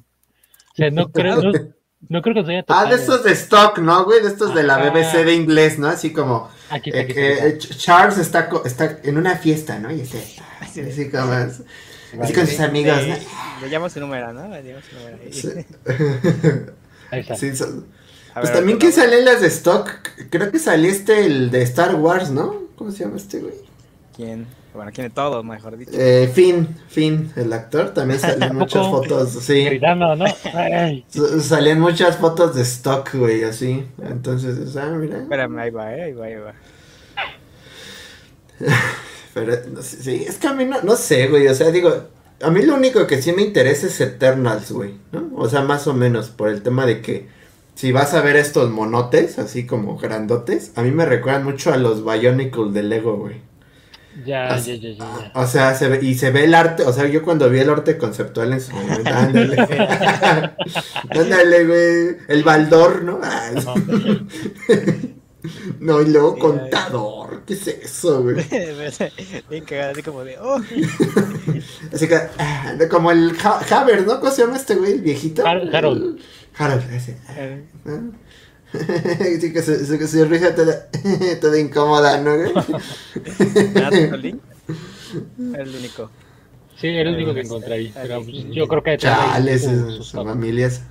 O 0.71 0.75
sea, 0.75 0.89
no 0.89 1.11
creo, 1.11 1.41
no, 1.41 1.51
no 2.09 2.21
creo 2.21 2.35
que 2.35 2.45
se 2.45 2.51
haya 2.51 2.63
tocado. 2.63 2.87
Ah, 2.87 2.89
de 2.89 2.95
estos 2.95 3.23
de 3.23 3.31
stock, 3.33 3.77
¿no, 3.77 4.05
güey? 4.05 4.21
De 4.21 4.29
estos 4.29 4.55
de 4.55 4.63
la 4.63 4.77
BBC 4.77 5.23
de 5.23 5.35
inglés, 5.35 5.77
¿no? 5.77 5.87
Así 5.87 6.11
como. 6.11 6.49
Aquí 6.73 6.89
está, 6.89 7.01
aquí 7.01 7.13
eh, 7.15 7.57
Charles 7.59 8.17
está, 8.17 8.49
está 8.65 8.99
en 9.03 9.17
una 9.19 9.37
fiesta, 9.37 9.77
¿no? 9.77 9.91
Y 9.91 10.01
así, 10.01 10.17
así 10.61 11.09
como. 11.11 11.31
Así 11.31 12.33
con 12.33 12.47
sus 12.47 12.59
amigos, 12.59 12.97
¿no? 13.07 13.15
Le 13.61 13.69
llamo 13.69 13.89
su 13.89 13.99
número, 13.99 14.33
¿no? 14.33 14.47
Le 14.47 14.63
llamo 14.63 14.81
su 14.81 14.95
número. 14.95 16.73
Ahí 17.11 17.19
está. 17.21 17.35
Sí, 17.35 17.51
pues 18.33 18.51
también 18.51 18.79
que 18.79 18.91
salen 18.91 19.23
las 19.23 19.41
de 19.41 19.47
stock. 19.47 19.91
Creo 20.31 20.51
que 20.51 20.57
salió 20.57 20.89
este, 20.89 21.27
el 21.27 21.51
de 21.51 21.61
Star 21.61 21.93
Wars, 21.93 22.31
¿no? 22.31 22.63
¿Cómo 22.75 22.91
se 22.91 23.03
llama 23.03 23.17
este, 23.17 23.39
güey? 23.39 23.53
¿Quién? 24.15 24.47
Bueno, 24.73 24.91
¿quién 24.93 25.07
de 25.07 25.13
todos, 25.13 25.45
mejor 25.45 25.77
dicho? 25.77 25.91
Eh, 25.93 26.31
Finn, 26.33 26.67
Finn, 26.87 27.31
el 27.35 27.53
actor, 27.53 27.93
también 27.93 28.19
salían 28.21 28.55
muchas 28.55 28.87
fotos, 28.87 29.29
sí. 29.31 29.65
Gritando, 29.65 30.15
¿no? 30.15 30.25
Salían 31.41 31.79
muchas 31.79 32.17
fotos 32.17 32.55
de 32.55 32.63
stock, 32.63 33.13
güey, 33.13 33.43
así. 33.43 33.85
Entonces, 34.01 34.75
ah, 34.75 34.87
mira. 34.97 35.19
Espérame, 35.19 35.59
ahí 35.59 35.69
va, 35.69 35.95
eh, 35.95 36.03
ahí 36.03 36.13
va, 36.13 36.25
ahí 36.25 36.35
va. 36.35 36.53
Pero, 39.33 39.81
sí, 39.81 40.25
es 40.27 40.37
que 40.37 40.47
a 40.47 40.53
mí 40.53 40.65
no, 40.65 40.81
no 40.81 40.95
sé, 40.95 41.27
güey, 41.27 41.47
o 41.47 41.55
sea, 41.55 41.71
digo, 41.71 41.91
a 42.41 42.49
mí 42.49 42.61
lo 42.61 42.75
único 42.75 43.05
que 43.07 43.21
sí 43.21 43.31
me 43.33 43.41
interesa 43.41 43.87
es 43.87 43.99
Eternals, 43.99 44.71
güey, 44.71 44.95
¿no? 45.11 45.31
O 45.35 45.49
sea, 45.49 45.61
más 45.61 45.87
o 45.87 45.93
menos, 45.93 46.29
por 46.29 46.49
el 46.49 46.61
tema 46.61 46.85
de 46.85 47.01
que 47.01 47.27
si 47.75 47.91
vas 47.91 48.13
a 48.13 48.21
ver 48.21 48.35
estos 48.35 48.69
monotes, 48.69 49.39
así 49.39 49.65
como 49.65 49.97
grandotes, 49.97 50.71
a 50.75 50.83
mí 50.83 50.91
me 50.91 51.05
recuerdan 51.05 51.43
mucho 51.43 51.73
a 51.73 51.77
los 51.77 52.03
Bionicle 52.03 52.71
de 52.71 52.83
Lego, 52.83 53.17
güey. 53.17 53.41
Ya, 54.25 54.57
ya, 54.57 54.75
ya, 54.75 54.91
ya, 54.91 55.31
O 55.33 55.47
sea, 55.47 55.73
se 55.73 55.89
ve, 55.89 55.99
y 56.01 56.15
se 56.15 56.29
ve 56.29 56.45
el 56.45 56.53
arte, 56.53 56.83
o 56.83 56.93
sea, 56.93 57.07
yo 57.07 57.23
cuando 57.23 57.49
vi 57.49 57.59
el 57.59 57.69
arte 57.69 57.97
conceptual 57.97 58.53
en 58.53 58.61
su 58.61 58.71
momento, 58.71 59.09
ándale, 59.09 59.57
ándale, 61.09 61.65
güey, 61.65 62.17
el 62.27 62.43
baldor, 62.43 63.03
¿no? 63.03 63.19
no, 65.79 66.01
y 66.01 66.09
luego 66.09 66.37
contador, 66.37 67.41
¿qué 67.45 67.55
es 67.55 67.67
eso, 67.67 68.21
güey? 68.21 68.35
Bien 69.49 69.65
cagado, 69.65 69.93
así 69.93 70.03
como 70.03 70.23
de, 70.23 70.37
oh. 70.37 70.61
así 71.91 72.07
que, 72.07 72.15
ah, 72.37 72.75
como 72.91 73.11
el 73.11 73.35
Haber, 73.71 74.05
¿no? 74.05 74.19
¿Cómo 74.19 74.31
se 74.31 74.43
llama 74.43 74.57
este 74.57 74.75
güey, 74.75 74.93
el 74.93 75.01
viejito? 75.01 75.43
Harold. 75.45 76.19
Harold, 76.55 76.93
ese. 76.93 77.17
sí, 79.39 79.53
que 79.53 79.61
su, 79.61 79.85
su, 79.85 80.25
risa 80.25 80.55
toda, 80.55 80.87
toda 81.41 81.59
incómoda, 81.59 82.19
¿no? 82.21 82.33
el 82.35 82.51
único. 85.75 86.09
Sí, 86.75 86.87
era 86.87 87.09
el 87.09 87.15
único 87.15 87.33
que 87.33 87.41
encontré 87.41 87.73
ahí. 87.75 87.93
Pero 87.93 88.23
pues, 88.23 88.45
yo 88.49 88.67
creo 88.67 88.81
que. 88.83 88.97
Chales, 88.97 89.63
sus, 89.63 90.11
familias. 90.11 90.81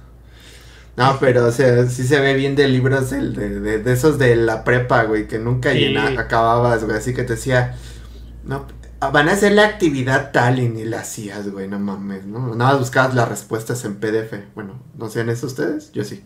No, 0.96 1.16
pero, 1.18 1.46
o 1.46 1.52
sea, 1.52 1.88
sí 1.88 2.04
se 2.04 2.20
ve 2.20 2.34
bien 2.34 2.54
de 2.54 2.68
libros 2.68 3.10
de, 3.10 3.30
de, 3.30 3.78
de 3.78 3.92
esos 3.92 4.18
de 4.18 4.36
la 4.36 4.62
prepa, 4.62 5.04
güey, 5.04 5.26
que 5.26 5.38
nunca 5.38 5.72
acababas, 6.18 6.84
güey. 6.84 6.96
Así 6.96 7.14
que 7.14 7.24
te 7.24 7.32
decía, 7.34 7.76
no, 8.44 8.66
van 9.10 9.28
a 9.28 9.32
hacer 9.32 9.52
la 9.52 9.64
actividad 9.64 10.30
tal 10.32 10.60
y 10.60 10.68
ni 10.68 10.84
la 10.84 11.00
hacías, 11.00 11.50
güey, 11.50 11.66
no 11.66 11.80
mames, 11.80 12.26
¿no? 12.26 12.54
Nada 12.54 12.72
más 12.72 12.78
buscabas 12.78 13.14
las 13.14 13.28
respuestas 13.28 13.84
en 13.84 13.96
PDF. 13.96 14.34
Bueno, 14.54 14.80
¿no 14.96 15.08
sean 15.08 15.30
eso 15.30 15.46
ustedes? 15.46 15.90
Yo 15.92 16.04
sí. 16.04 16.22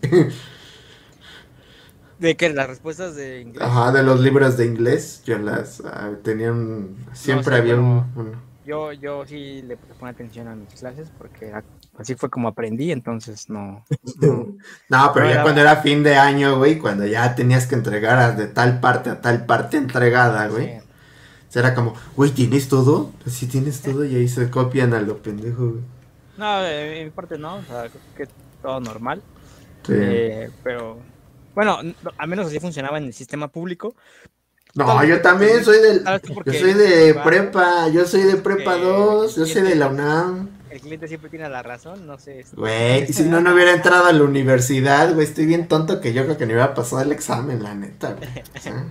¿De 2.19 2.35
qué? 2.35 2.49
¿Las 2.49 2.67
respuestas 2.67 3.15
de 3.15 3.41
inglés? 3.41 3.61
Ajá, 3.61 3.91
de 3.91 4.03
los 4.03 4.19
libros 4.19 4.57
de 4.57 4.65
inglés. 4.65 5.21
Yo 5.25 5.37
las 5.37 5.79
uh, 5.81 6.15
tenía 6.23 6.51
un... 6.51 7.05
Siempre 7.13 7.57
había 7.57 7.75
un, 7.75 8.35
Yo, 8.65 8.91
yo 8.93 9.25
sí 9.25 9.61
le 9.61 9.77
pongo 9.77 10.07
atención 10.07 10.47
a 10.47 10.55
mis 10.55 10.69
clases 10.73 11.09
porque 11.17 11.53
así 11.97 12.15
fue 12.15 12.29
como 12.29 12.47
aprendí, 12.47 12.91
entonces 12.91 13.49
no... 13.49 13.85
No, 14.89 15.11
pero 15.13 15.29
ya 15.29 15.43
cuando 15.43 15.61
era 15.61 15.75
fin 15.77 16.01
de 16.01 16.15
año, 16.15 16.57
güey, 16.57 16.79
cuando 16.79 17.05
ya 17.05 17.35
tenías 17.35 17.67
que 17.67 17.75
entregar 17.75 18.35
de 18.35 18.47
tal 18.47 18.79
parte 18.79 19.11
a 19.11 19.21
tal 19.21 19.45
parte 19.45 19.77
entregada, 19.77 20.47
güey. 20.47 20.81
Era 21.53 21.73
como, 21.73 21.95
güey, 22.15 22.29
¿tienes 22.29 22.69
todo? 22.69 23.11
Sí, 23.25 23.47
tienes 23.47 23.81
todo 23.81 24.05
y 24.05 24.15
ahí 24.15 24.27
se 24.27 24.47
copian 24.51 24.93
a 24.93 25.01
lo 25.01 25.17
pendejo, 25.17 25.71
güey. 25.71 25.81
No, 26.37 26.63
en 26.63 27.05
mi 27.05 27.09
parte 27.09 27.39
no, 27.39 27.55
o 27.55 27.63
sea, 27.63 27.87
que 28.15 28.27
todo 28.61 28.79
normal. 28.79 29.23
Sí. 29.83 29.93
Eh, 29.95 30.51
pero 30.63 30.99
bueno, 31.57 31.79
al 32.19 32.27
menos 32.27 32.45
así 32.45 32.59
funcionaba 32.59 32.99
en 32.99 33.05
el 33.05 33.13
sistema 33.15 33.47
público. 33.47 33.95
No, 34.75 35.03
yo 35.03 35.23
también 35.23 35.65
soy 35.65 35.79
del. 35.79 36.03
Yo 36.45 36.53
soy 36.53 36.73
de 36.73 37.15
prepa, 37.15 37.87
yo 37.87 38.05
soy 38.05 38.21
de 38.25 38.35
prepa 38.35 38.77
2, 38.77 39.35
yo 39.37 39.45
soy 39.47 39.63
de 39.63 39.73
la 39.73 39.87
UNAM. 39.87 40.49
El 40.69 40.79
cliente 40.81 41.07
siempre 41.07 41.31
tiene 41.31 41.49
la 41.49 41.63
razón, 41.63 42.05
no 42.05 42.19
sé. 42.19 42.45
Güey, 42.53 43.11
si 43.11 43.23
no, 43.23 43.41
no 43.41 43.55
hubiera 43.55 43.73
entrado 43.73 44.05
a 44.05 44.13
la 44.13 44.21
universidad, 44.21 45.15
güey, 45.15 45.25
estoy 45.25 45.47
bien 45.47 45.67
tonto 45.67 45.99
que 45.99 46.13
yo 46.13 46.25
creo 46.25 46.37
que 46.37 46.45
no 46.45 46.53
hubiera 46.53 46.75
pasado 46.75 47.01
el 47.01 47.11
examen, 47.11 47.63
la 47.63 47.73
neta, 47.73 48.13
güey. 48.13 48.29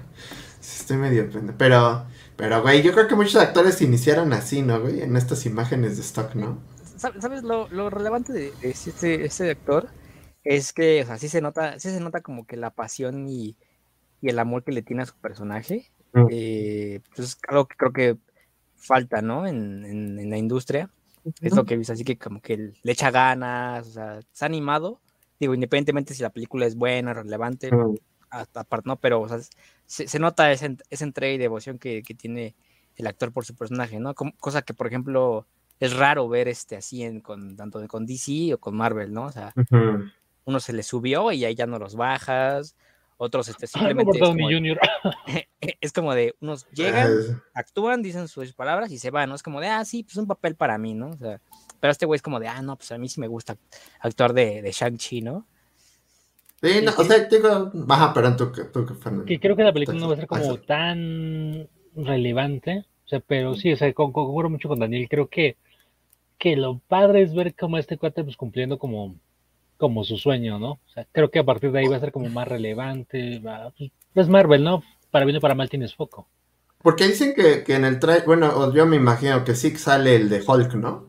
estoy 0.61 0.97
medio 0.97 1.31
pendejo. 1.31 1.57
Pero, 1.57 2.05
pero, 2.35 2.63
güey, 2.63 2.83
yo 2.83 2.93
creo 2.93 3.07
que 3.07 3.15
muchos 3.15 3.37
actores 3.37 3.81
iniciaron 3.81 4.33
así, 4.33 4.63
¿no, 4.63 4.81
güey? 4.81 5.03
En 5.03 5.17
estas 5.17 5.47
imágenes 5.47 5.99
de 5.99 6.03
stock, 6.03 6.35
¿no? 6.35 6.59
¿Sabes 6.97 7.45
lo, 7.45 7.69
lo 7.69 7.91
relevante 7.91 8.33
de 8.33 8.53
este, 8.63 9.25
este 9.25 9.53
actor? 9.53 9.89
Es 10.47 10.73
que, 10.73 11.03
o 11.03 11.07
sea, 11.07 11.19
sí 11.19 11.29
se 11.29 11.41
nota, 11.41 11.79
sí 11.81 11.91
se 11.91 12.01
nota 12.01 12.21
como 12.21 12.47
que 12.47 12.57
la 12.57 12.71
pasión 12.71 13.29
y, 13.29 13.57
el 14.23 14.39
amor 14.39 14.65
que 14.65 14.73
le 14.73 14.83
tiene 14.83 15.03
a 15.03 15.07
su 15.07 15.15
personaje. 15.17 15.91
Eh, 16.31 17.01
pues 17.15 17.29
es 17.29 17.39
algo 17.49 17.67
que 17.67 17.77
creo 17.77 17.93
que 17.93 18.17
falta, 18.75 19.23
¿no? 19.23 19.47
En, 19.47 20.31
la 20.31 20.39
industria. 20.39 20.91
Es 21.41 21.55
lo 21.55 21.65
que 21.65 21.77
visto, 21.77 21.93
así 21.93 22.05
que 22.05 22.17
como 22.17 22.41
que 22.41 22.73
le 22.83 22.93
echa 22.93 23.11
ganas, 23.11 23.89
o 23.89 23.91
sea, 23.93 24.21
se 24.33 24.45
ha 24.45 24.47
animado. 24.47 25.01
Digo, 25.39 25.55
independientemente 25.55 26.15
si 26.15 26.23
la 26.23 26.31
película 26.31 26.67
es 26.67 26.77
buena, 26.77 27.13
relevante, 27.13 27.71
aparte, 28.31 28.89
¿no? 28.89 28.97
Pero, 28.97 29.21
o 29.21 29.29
sea, 29.29 29.39
se, 29.87 30.19
nota 30.19 30.51
esa, 30.51 30.67
entrega 30.91 31.35
y 31.35 31.39
devoción 31.39 31.79
que, 31.79 32.03
tiene 32.03 32.55
el 32.97 33.07
actor 33.07 33.33
por 33.33 33.45
su 33.45 33.55
personaje, 33.55 34.01
¿no? 34.01 34.15
cosa 34.15 34.63
que, 34.63 34.75
por 34.75 34.87
ejemplo, 34.87 35.47
es 35.79 35.95
raro 35.95 36.29
ver 36.29 36.49
este 36.49 36.77
así 36.77 37.03
en, 37.03 37.21
con 37.21 37.57
tanto 37.57 37.87
con 37.87 38.07
DC 38.07 38.55
o 38.55 38.59
con 38.59 38.77
Marvel, 38.77 39.13
¿no? 39.13 39.25
O 39.27 39.33
sea, 39.33 39.53
uno 40.47 40.61
se 40.61 40.73
le 40.73 40.83
subió 40.83 41.31
y 41.33 41.45
ahí 41.45 41.55
ya 41.55 41.67
no 41.67 41.79
los 41.79 41.95
bajas, 41.97 42.75
otros 43.19 43.49
este, 43.49 43.67
simplemente 43.67 44.19
es, 44.19 44.25
como, 44.25 44.49
es 45.61 45.93
como 45.93 46.15
de, 46.15 46.35
unos 46.41 46.67
llegan, 46.71 47.43
actúan, 47.53 48.03
dicen 48.03 48.29
sus 48.29 48.53
palabras 48.53 48.91
y 48.91 48.99
se 48.99 49.11
van, 49.11 49.29
¿no? 49.29 49.35
Es 49.35 49.43
como 49.43 49.61
de, 49.61 49.69
ah, 49.69 49.85
sí, 49.85 50.03
pues 50.03 50.17
un 50.17 50.27
papel 50.27 50.55
para 50.55 50.79
mí, 50.79 50.95
¿no? 50.95 51.11
O 51.11 51.17
sea, 51.17 51.41
pero 51.81 51.91
este 51.91 52.07
güey 52.07 52.17
es 52.17 52.23
como 52.23 52.41
de, 52.41 52.49
ah, 52.49 52.63
no, 52.63 52.77
pues 52.77 52.91
a 52.93 52.99
mí 52.99 53.09
sí 53.09 53.21
me 53.21 53.29
gusta 53.29 53.57
actuar 54.01 54.33
de, 54.33 54.63
de 54.63 54.73
Shang-Chi, 54.73 55.21
¿no? 55.21 55.47
Sí, 56.63 56.81
no, 56.83 56.93
o 56.97 57.05
sea, 57.05 57.25
digo, 57.25 57.71
baja, 57.75 58.15
pero 58.15 58.29
en 58.29 58.37
tu, 58.37 58.51
Que 59.27 59.39
creo 59.39 59.57
que 59.57 59.63
la 59.63 59.73
película 59.73 59.99
no 59.99 60.09
va 60.09 60.15
a 60.15 60.17
ser 60.17 60.27
como 60.27 60.57
tan 60.59 61.69
relevante, 61.95 62.87
o 63.05 63.09
sea, 63.09 63.21
pero 63.21 63.55
sí, 63.55 63.73
o 63.73 63.77
sea, 63.77 63.93
concuerdo 63.93 64.51
mucho 64.51 64.69
con 64.69 64.79
Daniel, 64.79 65.09
creo 65.09 65.29
que, 65.29 65.57
que 66.39 66.57
lo 66.57 66.79
padre 66.79 67.23
es 67.23 67.35
ver 67.35 67.55
cómo 67.55 67.79
este 67.79 67.99
cuate 67.99 68.25
pues 68.25 68.37
cumpliendo 68.37 68.79
como 68.79 69.17
como 69.77 70.05
su 70.05 70.17
sueño, 70.17 70.59
¿no? 70.59 70.73
O 70.73 70.89
sea, 70.93 71.07
creo 71.13 71.31
que 71.31 71.39
a 71.39 71.45
partir 71.45 71.73
de 71.73 71.81
ahí 71.81 71.87
va 71.87 71.97
a 71.97 72.01
ser 72.01 72.13
como 72.13 72.29
más 72.29 72.49
relevante. 72.49 73.39
Va, 73.39 73.73
pues, 73.77 73.91
es 74.15 74.29
Marvel, 74.29 74.65
¿no? 74.65 74.83
Para 75.11 75.25
bien 75.25 75.37
o 75.37 75.41
para 75.41 75.55
mal 75.55 75.69
tienes 75.69 75.95
foco. 75.95 76.29
Porque 76.83 77.09
dicen 77.09 77.35
que, 77.35 77.65
en 77.75 77.85
el 77.85 77.99
trailer, 77.99 78.25
bueno, 78.27 78.73
yo 78.73 78.87
me 78.87 78.97
imagino 78.97 79.45
que 79.45 79.55
sí 79.55 79.77
sale 79.77 80.17
el 80.17 80.29
de 80.29 80.43
Hulk, 80.47 80.75
¿no? 80.75 81.07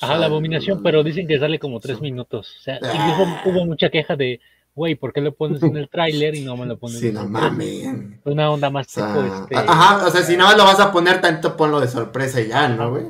Ajá, 0.00 0.18
la 0.18 0.26
abominación, 0.26 0.82
pero 0.82 1.02
dicen 1.02 1.26
que 1.26 1.38
sale 1.38 1.58
como 1.58 1.80
tres 1.80 2.00
minutos. 2.00 2.54
O 2.58 2.62
sea, 2.62 2.78
ah. 2.82 3.42
hubo, 3.46 3.64
mucha 3.64 3.88
queja 3.88 4.14
de, 4.14 4.40
güey, 4.74 4.94
¿por 4.94 5.12
qué 5.12 5.22
lo 5.22 5.34
pones 5.34 5.62
en 5.62 5.76
el 5.76 5.88
tráiler 5.88 6.34
y 6.34 6.44
no 6.44 6.56
me 6.56 6.66
lo 6.66 6.76
pones 6.78 6.98
sí, 6.98 7.12
no 7.12 7.26
mames. 7.26 7.88
Una 8.24 8.50
onda 8.50 8.68
más 8.68 8.88
tipo, 8.88 9.22
este... 9.22 9.56
Ajá, 9.56 10.06
o 10.06 10.10
sea, 10.10 10.22
si 10.22 10.36
más 10.36 10.56
lo 10.56 10.64
vas 10.64 10.80
a 10.80 10.92
poner 10.92 11.20
tanto, 11.22 11.56
ponlo 11.56 11.80
de 11.80 11.88
sorpresa 11.88 12.40
y 12.42 12.48
ya, 12.48 12.68
¿no, 12.68 12.90
güey? 12.90 13.04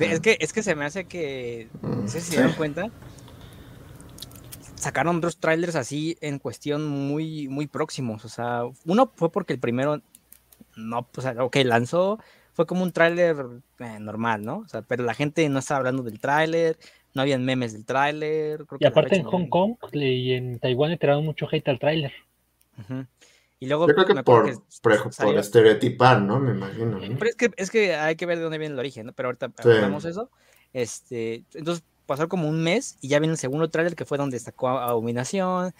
Es 0.00 0.20
que, 0.20 0.36
es 0.40 0.52
que 0.52 0.62
se 0.62 0.74
me 0.74 0.84
hace 0.84 1.04
que, 1.04 1.68
no 1.82 2.08
sé 2.08 2.20
si 2.20 2.32
se 2.32 2.40
dan 2.40 2.52
cuenta, 2.54 2.90
sacaron 4.84 5.20
dos 5.20 5.38
trailers 5.38 5.74
así 5.74 6.16
en 6.20 6.38
cuestión 6.38 6.86
muy, 6.86 7.48
muy 7.48 7.66
próximos. 7.66 8.24
O 8.24 8.28
sea, 8.28 8.62
uno 8.84 9.10
fue 9.14 9.32
porque 9.32 9.54
el 9.54 9.58
primero 9.58 10.00
no, 10.76 11.06
pues, 11.10 11.26
ok, 11.26 11.56
lanzó, 11.64 12.18
fue 12.52 12.66
como 12.66 12.82
un 12.82 12.92
tráiler 12.92 13.36
eh, 13.80 13.98
normal, 13.98 14.44
¿no? 14.44 14.58
O 14.58 14.68
sea, 14.68 14.82
pero 14.82 15.04
la 15.04 15.14
gente 15.14 15.48
no 15.48 15.58
estaba 15.58 15.78
hablando 15.78 16.02
del 16.02 16.20
tráiler, 16.20 16.78
no 17.14 17.22
habían 17.22 17.44
memes 17.44 17.72
del 17.72 17.84
tráiler. 17.84 18.64
Y 18.78 18.86
aparte 18.86 19.16
en 19.16 19.24
Hong 19.24 19.48
Kong 19.48 19.76
y 19.92 20.32
en 20.32 20.58
Taiwán 20.58 20.90
le 20.90 20.98
tiraron 20.98 21.24
mucho 21.24 21.48
hate 21.50 21.68
al 21.68 21.78
tráiler. 21.78 22.12
Y 23.60 23.66
luego, 23.66 23.88
Yo 23.88 23.94
creo 23.94 24.06
que 24.06 24.22
por, 24.22 24.62
por, 24.82 25.38
estereotipar, 25.38 26.20
¿no? 26.20 26.38
Me 26.40 26.52
imagino. 26.52 26.98
Pero 27.00 27.30
es 27.30 27.36
que, 27.36 27.50
es 27.56 27.70
que 27.70 27.94
hay 27.94 28.16
que 28.16 28.26
ver 28.26 28.38
de 28.38 28.44
dónde 28.44 28.58
viene 28.58 28.74
el 28.74 28.78
origen, 28.78 29.06
¿no? 29.06 29.12
Pero 29.12 29.28
ahorita 29.28 29.50
sí. 29.62 30.08
eso. 30.08 30.30
Este, 30.72 31.44
entonces 31.54 31.84
pasó 32.06 32.28
como 32.28 32.48
un 32.48 32.62
mes 32.62 32.96
y 33.00 33.08
ya 33.08 33.18
viene 33.18 33.32
el 33.32 33.38
segundo 33.38 33.68
tráiler 33.68 33.94
que 33.94 34.04
fue 34.04 34.18
donde 34.18 34.36
destacó 34.36 34.68
Abominación. 34.68 35.74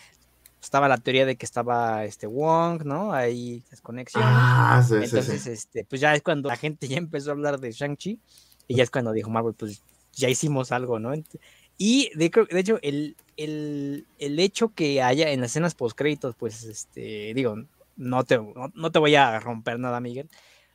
Estaba 0.63 0.89
la 0.89 0.97
teoría 0.97 1.27
de 1.27 1.37
que 1.37 1.45
estaba 1.45 2.05
este 2.05 2.27
Wong, 2.27 2.85
¿no? 2.85 3.13
Ahí 3.13 3.63
las 3.71 3.83
conexiones. 3.83 4.29
Ah, 4.33 4.83
sí, 4.87 4.95
Entonces, 4.95 5.47
este, 5.47 5.85
pues 5.85 6.01
ya 6.01 6.15
es 6.15 6.23
cuando 6.23 6.49
la 6.49 6.57
gente 6.57 6.89
ya 6.89 6.97
empezó 6.97 7.31
a 7.31 7.35
hablar 7.35 7.61
de 7.61 7.71
Shang-Chi 7.71 8.19
y 8.69 8.75
ya 8.75 8.83
es 8.83 8.91
cuando 8.91 9.13
dijo 9.13 9.31
Marvel, 9.31 9.55
pues 9.55 9.83
ya 10.13 10.29
hicimos 10.29 10.73
algo, 10.73 10.99
¿no? 10.99 11.13
Y 11.77 12.11
de, 12.15 12.31
de 12.51 12.61
hecho, 12.61 12.79
el, 12.83 13.17
el, 13.37 14.07
el, 14.19 14.39
hecho 14.39 14.73
que 14.75 15.03
haya 15.03 15.31
en 15.31 15.41
las 15.41 15.51
escenas 15.51 15.75
post 15.75 15.99
créditos, 15.99 16.37
pues, 16.37 16.63
este, 16.65 17.35
digo, 17.35 17.57
no 17.97 18.25
te, 18.25 18.41
no, 18.75 18.93
te 18.93 18.99
voy 18.99 19.17
a 19.17 19.41
romper 19.41 19.79
nada, 19.81 20.01
Miguel, 20.01 20.29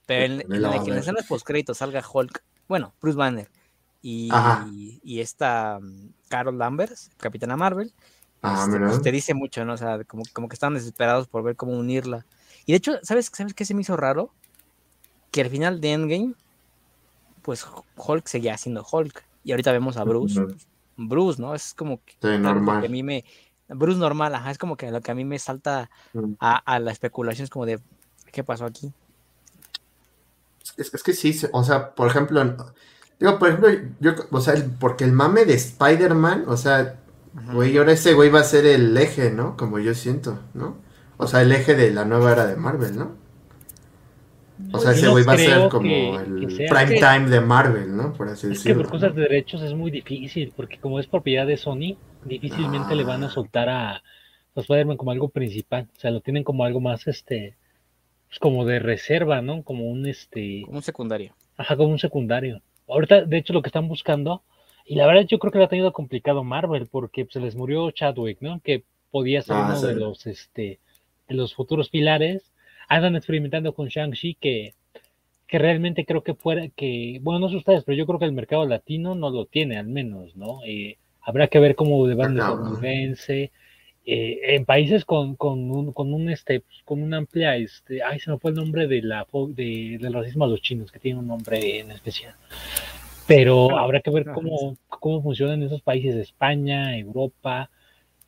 pero 0.06 0.26
en, 0.26 0.42
en, 0.42 0.54
en 0.54 0.62
las 0.62 0.88
escenas 0.88 1.26
post 1.26 1.46
créditos 1.46 1.78
salga 1.78 2.04
Hulk, 2.06 2.44
bueno, 2.68 2.94
Bruce 3.02 3.18
Banner, 3.18 3.50
y, 4.02 4.30
y, 5.04 5.20
esta 5.20 5.80
mm, 5.82 6.14
Carol 6.30 6.58
Lambers, 6.58 7.12
Capitana 7.18 7.58
Marvel, 7.58 7.92
ah, 8.42 8.66
este, 8.66 8.80
pues, 8.80 9.02
te 9.02 9.12
dice 9.12 9.34
mucho, 9.34 9.66
¿no? 9.66 9.74
O 9.74 9.78
sea, 9.78 10.04
como, 10.06 10.24
como 10.34 10.48
que 10.48 10.54
están 10.54 10.74
desesperados 10.74 11.28
por 11.28 11.44
ver 11.44 11.56
cómo 11.56 11.74
unirla. 11.74 12.26
Y 12.66 12.72
de 12.72 12.78
hecho, 12.78 13.00
¿sabes, 13.04 13.30
¿sabes 13.34 13.54
qué 13.54 13.66
se 13.66 13.74
me 13.74 13.82
hizo 13.82 13.98
raro? 13.98 14.32
Que 15.32 15.42
al 15.42 15.50
final 15.50 15.82
de 15.82 15.94
Endgame, 15.94 16.34
pues 17.42 17.66
Hulk 17.96 18.28
seguía 18.28 18.58
siendo 18.58 18.86
Hulk. 18.90 19.26
Y 19.44 19.52
ahorita 19.52 19.72
vemos 19.72 19.98
a 19.98 20.04
Bruce. 20.04 20.40
Bruce, 20.96 21.42
¿no? 21.42 21.56
Es 21.56 21.74
como 21.74 22.00
que, 22.04 22.38
normal. 22.38 22.86
a 22.86 22.90
mí 22.90 23.04
me. 23.04 23.26
Bruce 23.68 24.00
normal, 24.00 24.34
ajá, 24.34 24.50
es 24.52 24.58
como 24.58 24.78
que 24.78 24.90
lo 24.90 25.02
que 25.02 25.12
a 25.12 25.16
mí 25.16 25.26
me 25.26 25.38
salta 25.38 25.92
mm. 26.14 26.34
a, 26.40 26.58
a 26.58 26.80
la 26.80 26.92
especulación 26.92 27.44
es 27.44 27.50
como 27.52 27.68
de, 27.68 27.80
¿qué 28.32 28.44
pasó 28.44 28.66
aquí? 28.66 28.92
Es, 30.76 30.94
es 30.94 31.04
que 31.04 31.14
sí, 31.14 31.40
o 31.52 31.64
sea, 31.64 31.94
por 31.94 32.08
ejemplo, 32.08 32.42
Digo, 33.20 33.38
por 33.38 33.50
ejemplo, 33.50 33.70
yo, 34.00 34.14
o 34.32 34.42
sea, 34.42 34.56
porque 34.80 35.04
el 35.04 35.12
mame 35.12 35.46
de 35.46 35.54
Spider-Man, 35.54 36.46
o 36.48 36.56
sea, 36.56 37.00
güey, 37.54 37.78
ahora 37.78 37.92
ese 37.92 38.14
güey 38.14 38.30
va 38.30 38.40
a 38.40 38.44
ser 38.44 38.66
el 38.66 38.96
eje, 38.98 39.32
¿no? 39.32 39.58
Como 39.58 39.80
yo 39.80 39.94
siento, 39.94 40.40
¿no? 40.54 40.78
O 41.18 41.28
sea, 41.28 41.42
el 41.42 41.52
eje 41.52 41.76
de 41.76 41.92
la 41.92 42.06
nueva 42.06 42.32
era 42.32 42.46
de 42.48 42.56
Marvel, 42.56 42.98
¿no? 42.98 43.12
O 44.72 44.80
sea, 44.80 44.92
ese 44.92 45.08
güey 45.08 45.24
va 45.24 45.34
a 45.34 45.38
ser 45.38 45.70
como 45.70 46.20
el 46.20 46.48
prime 46.48 47.00
time 47.00 47.30
de 47.30 47.40
Marvel, 47.42 47.96
¿no? 47.96 48.14
Por 48.14 48.28
así 48.28 48.48
decirlo. 48.48 48.54
Es 48.54 48.64
que 48.64 48.76
por 48.76 48.92
cosas 48.92 49.16
de 49.16 49.22
derechos 49.22 49.62
es 49.62 49.74
muy 49.74 49.90
difícil, 49.92 50.54
porque 50.56 50.80
como 50.80 51.00
es 51.00 51.08
propiedad 51.08 51.48
de 51.48 51.58
Sony, 51.58 51.98
difícilmente 52.26 52.96
le 52.96 53.04
van 53.04 53.24
a 53.24 53.28
ah. 53.28 53.32
soltar 53.32 53.70
a, 53.70 54.02
Spider-Man 54.56 54.98
como 54.98 55.12
algo 55.12 55.30
principal. 55.30 55.88
O 55.96 56.00
sea, 56.00 56.12
lo 56.12 56.20
tienen 56.20 56.44
como 56.44 56.66
algo 56.66 56.82
más, 56.82 57.08
este, 57.08 57.56
pues 58.28 58.40
como 58.40 58.66
de 58.66 58.80
reserva, 58.80 59.42
¿no? 59.42 59.64
Como 59.64 59.86
un, 59.86 60.06
este... 60.06 60.64
Como 60.66 60.80
un 60.80 60.84
secundario. 60.84 61.34
Ajá, 61.56 61.78
como 61.78 61.90
un 61.90 62.00
secundario. 62.00 62.62
Ahorita, 62.90 63.24
de 63.24 63.38
hecho, 63.38 63.54
lo 63.54 63.62
que 63.62 63.70
están 63.70 63.88
buscando, 63.88 64.44
y 64.86 64.96
la 64.96 65.06
verdad 65.06 65.26
yo 65.28 65.40
creo 65.40 65.52
que 65.52 65.60
lo 65.60 65.66
ha 65.66 65.70
tenido 65.70 65.94
complicado 65.94 66.44
Marvel, 66.44 66.88
porque 66.88 67.28
se 67.30 67.40
les 67.40 67.56
murió 67.56 67.92
Chadwick, 67.92 68.42
¿no? 68.42 68.60
Que 68.62 68.84
podía 69.12 69.42
ser 69.42 69.56
ah, 69.56 69.68
uno 69.70 69.82
de 69.82 69.96
los, 69.96 70.26
este, 70.28 70.80
de 71.28 71.36
los 71.36 71.54
futuros 71.54 71.90
pilares. 71.90 72.52
Andan 72.88 73.16
experimentando 73.16 73.74
con 73.74 73.88
Shang-Chi, 73.88 74.36
que, 74.36 74.74
que 75.48 75.60
realmente 75.60 76.06
creo 76.06 76.24
que 76.24 76.34
fuera, 76.34 76.68
que, 76.70 77.20
bueno, 77.22 77.40
no 77.40 77.50
sé 77.50 77.58
ustedes, 77.58 77.84
pero 77.84 77.98
yo 77.98 78.08
creo 78.08 78.18
que 78.18 78.26
el 78.26 78.32
mercado 78.32 78.66
latino 78.66 79.14
no 79.14 79.30
lo 79.30 79.46
tiene, 79.46 79.78
al 79.78 79.88
menos, 79.88 80.36
¿no? 80.36 80.62
Eh, 80.66 80.98
habrá 81.22 81.48
que 81.48 81.60
ver 81.60 81.76
cómo 81.76 82.08
de 82.08 82.16
banda 82.16 82.44
estadounidense. 82.44 83.52
Eh, 84.12 84.56
en 84.56 84.66
países 84.66 85.06
con, 85.06 85.36
con, 85.36 85.70
un, 85.70 85.94
con 85.94 86.16
un 86.16 86.32
este 86.32 86.62
pues, 86.62 86.82
con 86.84 87.04
una 87.04 87.18
amplia 87.18 87.56
este 87.58 88.02
ay 88.02 88.20
se 88.20 88.32
me 88.32 88.40
fue 88.40 88.50
el 88.50 88.58
nombre 88.58 88.88
de 88.88 89.04
la 89.04 89.28
de, 89.50 90.00
del 90.02 90.12
racismo 90.12 90.46
a 90.46 90.48
los 90.48 90.64
chinos 90.64 90.92
que 90.92 90.98
tiene 90.98 91.20
un 91.20 91.28
nombre 91.28 91.80
en 91.80 91.92
especial. 91.92 92.34
Pero 93.28 93.78
habrá 93.78 94.02
que 94.02 94.10
ver 94.10 94.26
cómo, 94.34 94.78
cómo 94.88 95.22
funcionan 95.22 95.62
esos 95.62 95.84
países 95.84 96.16
España 96.16 96.98
Europa. 96.98 97.70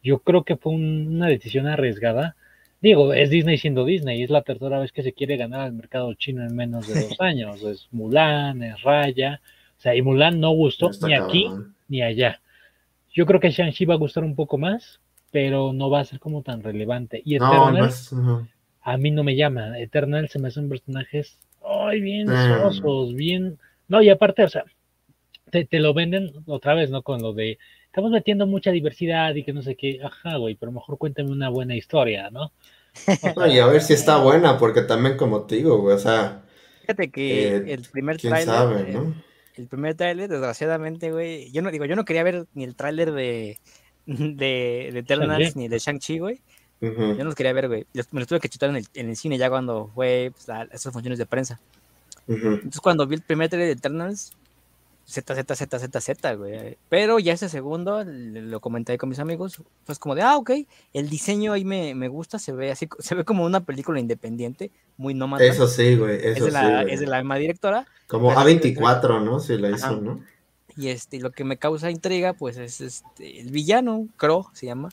Yo 0.04 0.20
creo 0.20 0.44
que 0.44 0.56
fue 0.56 0.74
una 0.74 1.26
decisión 1.26 1.66
arriesgada. 1.66 2.36
Digo 2.80 3.12
es 3.16 3.32
Disney 3.32 3.58
siendo 3.58 3.84
Disney 3.84 4.22
es 4.22 4.30
la 4.30 4.44
tercera 4.44 4.78
vez 4.78 4.92
que 4.92 5.02
se 5.02 5.14
quiere 5.14 5.36
ganar 5.36 5.62
al 5.62 5.74
mercado 5.74 6.14
chino 6.14 6.44
en 6.44 6.56
menos 6.56 6.88
de 6.88 7.08
dos 7.08 7.20
años. 7.20 7.64
Es 7.64 7.88
Mulan 7.90 8.62
es 8.62 8.80
Raya. 8.84 9.42
O 9.80 9.82
sea 9.82 9.96
y 9.96 10.04
Mulan 10.04 10.40
no 10.40 10.52
gustó 10.52 10.92
ni 11.08 11.16
aquí 11.16 11.48
ni 11.88 12.04
allá. 12.04 12.40
Yo 13.12 13.26
creo 13.26 13.40
que 13.40 13.50
Shang-Chi 13.50 13.86
va 13.86 13.96
a 13.96 13.98
gustar 13.98 14.24
un 14.24 14.36
poco 14.36 14.60
más 14.60 15.01
pero 15.32 15.74
no 15.74 15.90
va 15.90 16.02
a 16.02 16.06
ser 16.06 16.20
como 16.20 16.44
tan 16.44 16.62
relevante. 16.62 17.22
Y 17.26 17.36
Eternals, 17.36 18.14
a 18.82 18.98
mí 18.98 19.12
no 19.12 19.24
me 19.24 19.36
llama. 19.36 19.80
Eternal 19.80 20.30
se 20.30 20.40
me 20.40 20.50
hacen 20.50 20.70
personajes, 20.70 21.40
ay, 21.66 22.02
bien 22.02 22.28
sosos, 22.28 23.16
bien. 23.16 23.58
No, 23.88 24.02
y 24.02 24.10
aparte, 24.10 24.44
o 24.44 24.50
sea, 24.50 24.66
te, 25.50 25.80
lo 25.80 25.94
venden 25.94 26.32
otra 26.46 26.74
vez, 26.74 26.90
¿no? 26.90 27.02
Con 27.02 27.22
lo 27.22 27.34
de, 27.34 27.58
estamos 27.86 28.12
metiendo 28.12 28.48
mucha 28.48 28.72
diversidad 28.72 29.36
y 29.36 29.44
que 29.44 29.54
no 29.54 29.62
sé 29.62 29.76
qué, 29.76 30.00
ajá, 30.04 30.38
güey, 30.38 30.56
pero 30.56 30.72
mejor 30.72 30.98
cuéntame 30.98 31.32
una 31.32 31.50
buena 31.50 31.76
historia, 31.76 32.30
¿no? 32.30 32.52
y 33.50 33.60
a 33.60 33.68
ver 33.68 33.82
si 33.82 33.94
está 33.94 34.18
buena, 34.18 34.58
porque 34.58 34.82
también, 34.82 35.16
como 35.16 35.46
te 35.46 35.56
digo, 35.56 35.80
güey, 35.80 35.96
o 35.96 36.00
sea. 36.00 36.44
Fíjate 36.82 37.10
que 37.10 37.48
eh, 37.48 37.64
el 37.68 37.84
primer 37.90 38.18
tráiler. 38.18 38.90
Eh, 38.90 39.14
el 39.56 39.68
primer 39.68 39.96
tráiler, 39.96 40.30
desgraciadamente, 40.30 41.12
güey, 41.12 41.52
yo 41.52 41.62
no 41.62 41.72
digo, 41.72 41.86
yo 41.86 41.96
no 41.96 42.06
quería 42.06 42.24
ver 42.24 42.48
ni 42.54 42.64
el 42.64 42.76
tráiler 42.76 43.12
de 43.12 43.60
de, 44.06 44.90
de 44.94 45.00
Eternals 45.00 45.56
ni 45.56 45.68
de 45.68 45.80
Shang-Chi, 45.80 46.20
güey. 46.20 46.42
Yo 46.82 46.90
no 46.90 47.26
los 47.26 47.36
quería 47.36 47.54
ver, 47.54 47.68
güey. 47.68 47.86
Me 48.12 48.22
los 48.22 48.28
tuve 48.28 48.40
que 48.40 48.50
chutar 48.50 48.72
en 48.72 48.78
el, 48.78 48.88
en 48.96 49.10
el 49.10 49.16
cine 49.16 49.38
ya 49.38 49.50
cuando 49.50 49.92
fue 49.94 50.32
pues, 50.34 50.48
esas 50.72 50.92
funciones 50.92 51.20
de 51.20 51.28
prensa. 51.28 51.60
Entonces, 52.28 52.82
cuando 52.82 53.06
vi 53.06 53.16
el 53.16 53.22
primer 53.22 53.50
trailer 53.50 53.68
de 53.68 53.74
Eternals, 53.74 54.34
Z, 55.06 55.36
Z, 55.36 55.56
Z, 55.56 55.80
Z, 55.80 56.02
Z, 56.02 56.36
güey. 56.36 56.78
Pero 56.90 57.20
ya 57.20 57.34
ese 57.34 57.50
segundo, 57.50 58.04
lo 58.04 58.60
comenté 58.62 58.98
con 58.98 59.10
mis 59.10 59.20
amigos, 59.20 59.62
pues 59.86 60.00
como 60.00 60.16
de, 60.16 60.22
ah, 60.22 60.38
ok, 60.38 60.52
el 60.94 61.10
diseño 61.10 61.54
ahí 61.54 61.66
me, 61.66 61.94
me 61.96 62.08
gusta, 62.08 62.40
se 62.40 62.52
ve 62.54 62.72
así, 62.72 62.88
se 63.00 63.16
ve 63.16 63.26
como 63.26 63.44
una 63.44 63.60
película 63.60 64.00
independiente, 64.00 64.72
muy 64.98 65.14
nómada. 65.14 65.44
Eso 65.44 65.68
sí, 65.68 65.96
güey, 65.96 66.16
eso 66.16 66.30
es 66.30 66.44
de 66.46 66.52
la, 66.52 66.84
Es 66.84 67.00
de 67.00 67.08
la 67.08 67.18
misma 67.18 67.36
directora. 67.36 67.86
Como 68.08 68.32
A24, 68.32 69.24
¿no? 69.24 69.40
Si 69.40 69.58
la 69.58 69.72
hizo, 69.72 70.00
¿no? 70.00 70.24
Y 70.78 70.90
este, 70.90 71.20
lo 71.20 71.32
que 71.32 71.44
me 71.44 71.58
causa 71.58 71.92
intriga, 71.92 72.34
pues 72.34 72.58
es 72.58 72.82
este, 72.82 73.40
el 73.42 73.52
villano, 73.52 74.08
Crow 74.18 74.48
se 74.54 74.68
llama. 74.68 74.90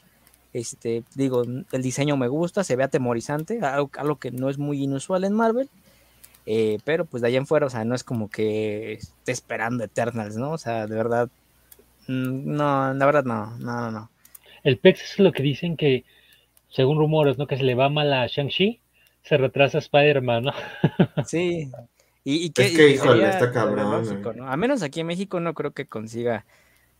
Este, 0.52 1.04
digo, 1.14 1.42
el 1.42 1.82
diseño 1.82 2.16
me 2.16 2.28
gusta, 2.28 2.64
se 2.64 2.76
ve 2.76 2.84
atemorizante, 2.84 3.60
algo, 3.60 4.16
que 4.16 4.30
no 4.30 4.48
es 4.48 4.58
muy 4.58 4.82
inusual 4.82 5.24
en 5.24 5.34
Marvel. 5.34 5.68
Eh, 6.46 6.78
pero 6.84 7.04
pues 7.04 7.20
de 7.20 7.28
allá 7.28 7.38
en 7.38 7.46
fuera, 7.46 7.66
o 7.66 7.70
sea, 7.70 7.84
no 7.84 7.94
es 7.94 8.04
como 8.04 8.30
que 8.30 8.94
esté 8.94 9.32
esperando 9.32 9.84
Eternals, 9.84 10.36
¿no? 10.36 10.52
O 10.52 10.58
sea, 10.58 10.86
de 10.86 10.96
verdad, 10.96 11.28
mm, 12.06 12.54
no, 12.56 12.94
la 12.94 13.06
verdad 13.06 13.24
no, 13.24 13.56
no, 13.58 13.80
no, 13.82 13.90
no. 13.90 14.10
El 14.64 14.78
PEX 14.78 15.02
es 15.02 15.18
lo 15.18 15.32
que 15.32 15.42
dicen 15.42 15.76
que, 15.76 16.04
según 16.70 16.98
rumores, 16.98 17.38
¿no? 17.38 17.46
Que 17.46 17.58
se 17.58 17.64
le 17.64 17.74
va 17.74 17.90
mal 17.90 18.12
a 18.12 18.26
Shang-Chi, 18.26 18.80
se 19.22 19.36
retrasa 19.36 19.78
Spider-Man, 19.78 20.44
¿no? 20.44 20.52
Sí, 21.26 21.70
y, 22.30 22.50
que, 22.50 22.66
es 22.66 22.76
que, 22.76 22.90
híjole, 22.90 23.28
está 23.28 23.50
cabrón. 23.50 24.04
A 24.42 24.56
menos 24.56 24.82
aquí 24.82 25.00
en 25.00 25.06
México 25.06 25.40
no 25.40 25.54
creo 25.54 25.72
que 25.72 25.86
consiga 25.86 26.44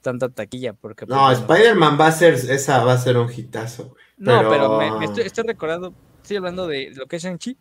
tanta 0.00 0.28
taquilla. 0.30 0.72
porque 0.72 1.04
No, 1.06 1.26
pues, 1.26 1.40
Spider-Man 1.40 1.98
va 2.00 2.06
a 2.06 2.12
ser, 2.12 2.34
esa 2.34 2.82
va 2.84 2.94
a 2.94 2.98
ser 2.98 3.18
un 3.18 3.30
hitazo, 3.30 3.94
No, 4.16 4.48
pero, 4.48 4.78
me, 4.78 5.04
estoy, 5.04 5.44
recordando, 5.44 5.92
estoy 6.22 6.38
hablando 6.38 6.66
de 6.66 6.92
lo 6.94 7.06
que 7.06 7.16
es 7.16 7.22
Shang-Chi, 7.22 7.58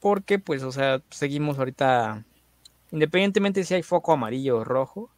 porque 0.00 0.38
pues, 0.38 0.62
o 0.62 0.70
sea, 0.70 1.02
seguimos 1.10 1.58
ahorita, 1.58 2.24
independientemente 2.92 3.64
si 3.64 3.74
hay 3.74 3.82
foco 3.82 4.12
amarillo 4.12 4.58
o 4.58 4.64
rojo. 4.64 5.10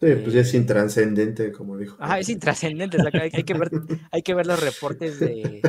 Sí, 0.00 0.12
pues 0.16 0.34
es 0.34 0.52
eh, 0.52 0.56
intrascendente, 0.56 1.52
como 1.52 1.78
dijo. 1.78 1.96
Ajá, 2.00 2.18
es 2.18 2.28
intrascendente, 2.28 2.98
hay, 3.32 3.44
que 3.44 3.54
ver, 3.54 3.70
hay 4.10 4.22
que 4.22 4.34
ver 4.34 4.46
los 4.46 4.60
reportes 4.60 5.20
de, 5.20 5.62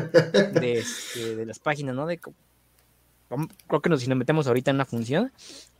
de, 0.59 0.79
este, 0.79 1.35
de 1.35 1.45
las 1.45 1.59
páginas, 1.59 1.95
¿no? 1.95 2.07
De 2.07 2.19
creo 3.67 3.81
que 3.81 3.89
nos, 3.89 4.01
si 4.01 4.07
nos 4.07 4.17
metemos 4.17 4.47
ahorita 4.47 4.71
en 4.71 4.77
una 4.77 4.85
función, 4.85 5.31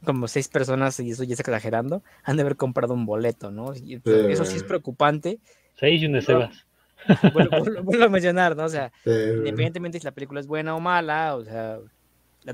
como 0.03 0.27
seis 0.27 0.47
personas, 0.47 0.99
y 0.99 1.11
eso 1.11 1.23
ya 1.23 1.33
está 1.33 1.43
exagerando, 1.43 2.03
han 2.23 2.37
de 2.37 2.41
haber 2.41 2.55
comprado 2.55 2.93
un 2.93 3.05
boleto, 3.05 3.51
¿no? 3.51 3.73
eso 3.73 4.45
sí 4.45 4.57
es 4.57 4.63
preocupante. 4.63 5.39
Seis 5.79 6.01
y 6.01 6.05
un 6.05 6.13
de 6.13 6.21
Sebas. 6.21 6.65
Vuelvo, 7.33 8.05
a 8.05 8.09
mencionar, 8.09 8.55
¿no? 8.55 8.63
O 8.63 8.69
sea, 8.69 8.91
independientemente 9.05 9.99
si 9.99 10.05
la 10.05 10.11
película 10.11 10.39
es 10.39 10.47
buena 10.47 10.75
o 10.75 10.79
mala, 10.79 11.35
o 11.35 11.43
sea, 11.43 11.79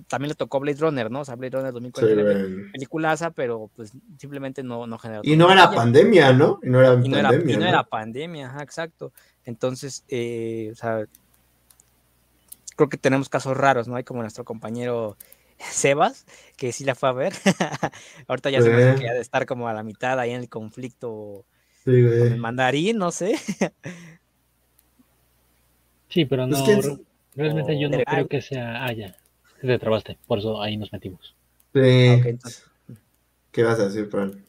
también 0.08 0.30
le 0.30 0.36
tocó 0.36 0.60
Blade 0.60 0.80
Runner, 0.80 1.12
¿no? 1.12 1.22
O 1.22 1.26
sea, 1.26 1.36
Blade 1.36 1.58
Runner 1.58 1.74
2040, 1.74 2.72
peliculaza, 2.72 3.32
pero 3.32 3.70
pues 3.76 3.92
simplemente 4.18 4.64
no, 4.64 4.88
no 4.88 4.98
generó. 4.98 5.22
Y 5.24 5.36
no 5.36 5.52
era 5.52 5.70
pandemia, 5.72 6.34
¿no? 6.34 6.60
Y 6.64 6.70
no 6.70 6.80
era 6.80 6.94
pandemia. 6.94 7.56
y 7.56 7.58
no 7.58 7.66
era 7.66 7.84
pandemia, 7.84 8.48
ajá, 8.48 8.64
exacto. 8.64 9.14
Entonces, 9.46 10.06
eh, 10.08 10.70
o 10.72 10.76
sea, 10.76 11.06
creo 12.76 12.90
que 12.90 12.98
tenemos 12.98 13.30
casos 13.30 13.56
raros, 13.56 13.88
¿no? 13.88 13.96
Hay 13.96 14.04
como 14.04 14.22
nuestro 14.22 14.44
compañero 14.46 15.18
Sebas, 15.58 16.26
que 16.58 16.72
sí 16.72 16.84
la 16.84 16.96
fue 16.96 17.10
a 17.10 17.14
ver. 17.14 17.34
Ahorita 18.28 18.50
ya 18.50 18.62
se 18.62 18.70
me 18.70 18.84
hace 18.84 19.00
que 19.00 19.06
ya 19.06 19.14
de 19.14 19.22
estar 19.22 19.46
como 19.46 19.68
a 19.68 19.74
la 19.74 19.84
mitad 19.84 20.20
ahí 20.20 20.32
en 20.32 20.42
el 20.42 20.50
conflicto 20.50 21.46
con 21.84 21.94
el 21.94 22.38
mandarín, 22.38 22.98
no 22.98 23.12
sé. 23.12 23.38
sí, 26.10 26.26
pero 26.26 26.48
no. 26.48 26.58
Realmente 27.36 27.80
yo 27.80 27.90
no 27.90 27.98
creo 28.04 28.28
que 28.28 28.42
sea. 28.42 28.86
Ah, 28.86 28.94
ya. 28.94 29.16
Te 29.62 29.80
trabaste, 29.80 30.18
por 30.28 30.40
eso 30.40 30.62
ahí 30.62 30.76
nos 30.76 30.92
metimos. 30.92 31.36
Sí. 31.74 32.20
¿Qué 33.52 33.64
vas 33.64 33.80
a 33.80 33.86
decir, 33.86 34.08
Fran? 34.08 34.44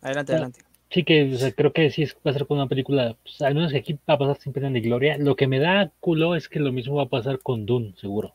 Adelante, 0.00 0.32
adelante. 0.32 0.65
Sí, 0.90 1.02
que 1.02 1.52
creo 1.56 1.72
que 1.72 1.90
sí 1.90 2.04
va 2.24 2.30
a 2.30 2.34
ser 2.34 2.46
con 2.46 2.58
una 2.58 2.68
película, 2.68 3.16
pues, 3.22 3.42
al 3.42 3.54
menos 3.54 3.72
que 3.72 3.78
aquí 3.78 3.98
va 4.08 4.14
a 4.14 4.18
pasar 4.18 4.38
sin 4.38 4.52
pena 4.52 4.70
ni 4.70 4.80
gloria. 4.80 5.18
Lo 5.18 5.34
que 5.34 5.48
me 5.48 5.58
da 5.58 5.90
culo 6.00 6.36
es 6.36 6.48
que 6.48 6.60
lo 6.60 6.72
mismo 6.72 6.96
va 6.96 7.04
a 7.04 7.08
pasar 7.08 7.40
con 7.40 7.66
Dune, 7.66 7.94
seguro. 8.00 8.34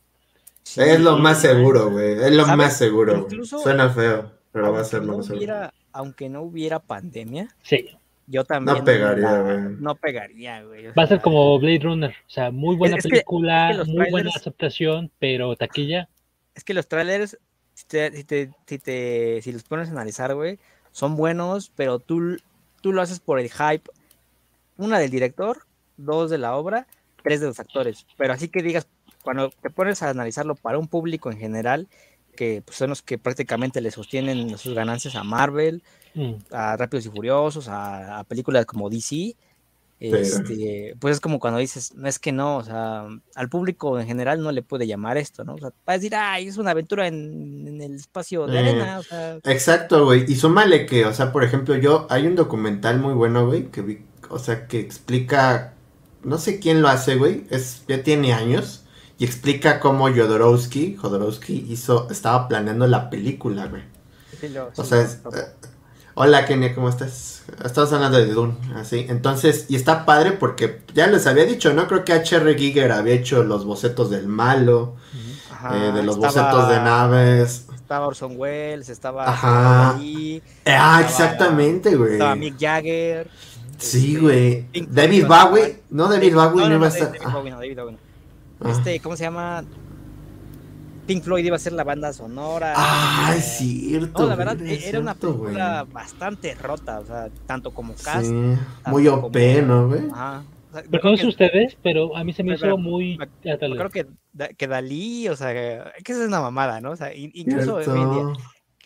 es 0.75 0.99
lo 0.99 1.17
más 1.17 1.39
seguro, 1.41 1.91
güey. 1.91 2.13
Es 2.13 2.31
lo 2.31 2.45
más 2.57 2.77
seguro. 2.77 3.27
Suena 3.43 3.89
feo, 3.89 4.31
pero 4.51 4.73
va 4.73 4.81
a 4.81 4.83
ser 4.83 5.03
lo 5.03 5.17
más 5.17 5.27
seguro. 5.27 5.71
Aunque 5.93 6.29
no 6.29 6.41
hubiera 6.41 6.79
pandemia, 6.79 7.47
sí. 7.63 7.89
yo 8.27 8.43
también. 8.43 8.77
No 8.77 8.83
pegaría, 8.83 9.41
güey. 9.41 9.59
No 9.79 9.95
pegaría, 9.95 10.63
güey. 10.63 10.87
va 10.87 11.03
a 11.03 11.07
ser 11.07 11.21
como 11.21 11.57
Blade 11.57 11.79
Runner. 11.79 12.11
O 12.11 12.29
sea, 12.29 12.51
muy 12.51 12.75
buena 12.75 12.97
película, 12.97 13.83
muy 13.87 14.09
buena 14.11 14.29
aceptación, 14.35 15.09
pero 15.19 15.55
taquilla. 15.55 16.09
Es 16.53 16.65
que 16.65 16.73
los 16.73 16.87
trailers, 16.87 17.37
si, 17.73 17.85
te, 17.85 18.51
si, 18.67 18.77
te, 18.77 19.41
si 19.41 19.51
los 19.53 19.63
pones 19.63 19.87
a 19.87 19.91
analizar, 19.93 20.35
güey 20.35 20.59
son 20.91 21.15
buenos, 21.15 21.71
pero 21.75 21.99
tú, 21.99 22.37
tú 22.81 22.93
lo 22.93 23.01
haces 23.01 23.19
por 23.19 23.39
el 23.39 23.49
hype, 23.49 23.89
una 24.77 24.99
del 24.99 25.11
director, 25.11 25.65
dos 25.97 26.29
de 26.29 26.37
la 26.37 26.55
obra, 26.55 26.87
tres 27.23 27.41
de 27.41 27.47
los 27.47 27.59
actores. 27.59 28.05
Pero 28.17 28.33
así 28.33 28.49
que 28.49 28.61
digas, 28.61 28.87
cuando 29.23 29.49
te 29.49 29.69
pones 29.69 30.01
a 30.03 30.09
analizarlo 30.09 30.55
para 30.55 30.77
un 30.77 30.87
público 30.87 31.31
en 31.31 31.37
general, 31.37 31.87
que 32.35 32.61
pues, 32.65 32.77
son 32.77 32.89
los 32.89 33.01
que 33.01 33.17
prácticamente 33.17 33.81
le 33.81 33.91
sostienen 33.91 34.57
sus 34.57 34.73
ganancias 34.73 35.15
a 35.15 35.23
Marvel, 35.23 35.83
mm. 36.15 36.33
a 36.51 36.77
Rápidos 36.77 37.05
y 37.05 37.09
Furiosos, 37.09 37.67
a 37.69 38.23
películas 38.27 38.65
como 38.65 38.89
DC, 38.89 39.35
este, 40.01 40.95
pues 40.99 41.15
es 41.15 41.19
como 41.19 41.39
cuando 41.39 41.59
dices, 41.59 41.93
no 41.93 42.07
es 42.07 42.17
que 42.17 42.31
no, 42.31 42.57
o 42.57 42.63
sea, 42.63 43.07
al 43.35 43.49
público 43.49 43.99
en 43.99 44.07
general 44.07 44.41
no 44.41 44.51
le 44.51 44.63
puede 44.63 44.87
llamar 44.87 45.17
esto, 45.17 45.43
¿no? 45.43 45.53
O 45.53 45.57
sea, 45.59 45.69
va 45.87 45.93
a 45.93 45.97
decir, 45.97 46.15
ay, 46.15 46.47
es 46.47 46.57
una 46.57 46.71
aventura 46.71 47.05
en, 47.07 47.79
el 47.79 47.95
espacio 47.95 48.47
de 48.47 48.57
arena, 48.57 48.97
o 48.99 49.03
sea. 49.03 49.37
Exacto, 49.43 50.05
güey. 50.05 50.25
Y 50.27 50.35
súmale 50.35 50.87
que, 50.87 51.05
o 51.05 51.13
sea, 51.13 51.31
por 51.31 51.43
ejemplo, 51.43 51.75
yo, 51.75 52.07
hay 52.09 52.25
un 52.25 52.35
documental 52.35 52.99
muy 52.99 53.13
bueno, 53.13 53.45
güey, 53.45 53.67
que 53.69 53.83
vi, 53.83 53.99
o 54.29 54.39
sea, 54.39 54.67
que 54.67 54.79
explica, 54.79 55.75
no 56.23 56.39
sé 56.39 56.59
quién 56.59 56.81
lo 56.81 56.87
hace, 56.87 57.15
güey, 57.15 57.45
es, 57.51 57.83
ya 57.87 58.01
tiene 58.01 58.33
años, 58.33 58.85
y 59.19 59.25
explica 59.25 59.79
cómo 59.79 60.09
Jodorowsky, 60.09 60.95
Jodorowsky 60.95 61.67
hizo, 61.69 62.09
estaba 62.09 62.47
planeando 62.47 62.87
la 62.87 63.11
película, 63.11 63.67
güey. 63.67 63.83
o 64.75 64.83
sea, 64.83 65.01
es, 65.01 65.19
Hola 66.13 66.45
Kenia, 66.45 66.75
¿cómo 66.75 66.89
estás? 66.89 67.43
Estamos 67.63 67.93
hablando 67.93 68.17
de 68.17 68.25
Dune, 68.25 68.55
así. 68.75 69.05
Entonces, 69.07 69.67
y 69.69 69.77
está 69.77 70.05
padre 70.05 70.33
porque 70.33 70.81
ya 70.93 71.07
les 71.07 71.25
había 71.25 71.45
dicho, 71.45 71.73
¿no? 71.73 71.87
Creo 71.87 72.03
que 72.03 72.11
H.R. 72.11 72.53
Giger 72.55 72.91
había 72.91 73.13
hecho 73.13 73.43
los 73.43 73.65
bocetos 73.65 74.09
del 74.09 74.27
malo, 74.27 74.95
eh, 75.73 75.91
de 75.93 76.03
los 76.03 76.17
bocetos 76.17 76.67
de 76.67 76.75
naves. 76.77 77.65
Estaba 77.73 78.07
Orson 78.07 78.33
Welles, 78.35 78.89
estaba. 78.89 79.29
Ajá. 79.29 79.97
ah, 80.65 81.01
exactamente, 81.01 81.95
güey. 81.95 82.13
Estaba 82.13 82.35
Mick 82.35 82.59
Jagger. 82.59 83.29
Sí, 83.77 84.15
este, 84.15 84.21
güey. 84.21 84.67
David 84.89 85.27
Bowie. 85.27 85.81
No, 85.89 86.09
David 86.09 86.35
Bowie 86.35 86.67
no, 86.67 86.75
iba 86.75 86.85
a 86.87 86.89
estar. 86.89 87.11
David 87.13 87.33
Bowie, 87.33 87.51
no, 87.51 87.57
David 87.57 87.79
Bowie. 87.79 87.97
Ah. 88.63 88.71
Este, 88.71 88.99
¿cómo 88.99 89.15
se 89.15 89.23
llama? 89.23 89.63
Pink 91.05 91.23
Floyd 91.23 91.45
iba 91.45 91.55
a 91.55 91.59
ser 91.59 91.73
la 91.73 91.83
banda 91.83 92.13
sonora. 92.13 92.73
Ah, 92.75 93.33
es 93.35 93.57
cierto. 93.57 94.23
No, 94.23 94.29
la 94.29 94.35
verdad, 94.35 94.61
era 94.61 94.99
una 94.99 95.15
película 95.15 95.85
bastante 95.91 96.55
rota, 96.55 96.99
o 96.99 97.05
sea, 97.05 97.29
tanto 97.45 97.71
como 97.71 97.93
cast. 97.95 98.27
Sí, 98.27 98.33
muy 98.85 99.07
OP, 99.07 99.61
¿no, 99.63 99.87
güey? 99.87 100.03
Ajá. 100.11 100.43
O 100.73 101.17
sea, 101.17 101.27
ustedes, 101.27 101.75
pero 101.83 102.15
a 102.15 102.23
mí 102.23 102.31
se 102.31 102.43
me 102.43 102.55
hizo 102.55 102.77
muy. 102.77 103.17
creo 103.41 103.89
que, 103.89 104.07
que 104.57 104.67
Dalí, 104.67 105.27
o 105.27 105.35
sea, 105.35 105.53
que 105.53 105.81
esa 106.05 106.21
es 106.21 106.27
una 106.27 106.39
mamada, 106.39 106.79
¿no? 106.79 106.91
O 106.91 106.95
sea, 106.95 107.13
incluso, 107.13 107.81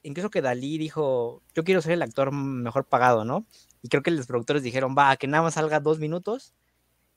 incluso 0.01 0.29
que 0.31 0.41
Dalí 0.41 0.79
dijo: 0.79 1.43
Yo 1.53 1.63
quiero 1.63 1.81
ser 1.81 1.91
el 1.91 2.01
actor 2.01 2.31
mejor 2.31 2.85
pagado, 2.85 3.23
¿no? 3.23 3.45
Y 3.83 3.89
creo 3.89 4.01
que 4.01 4.09
los 4.09 4.25
productores 4.25 4.63
dijeron: 4.63 4.95
Va, 4.97 5.15
que 5.17 5.27
nada 5.27 5.43
más 5.43 5.53
salga 5.53 5.79
dos 5.79 5.99
minutos, 5.99 6.53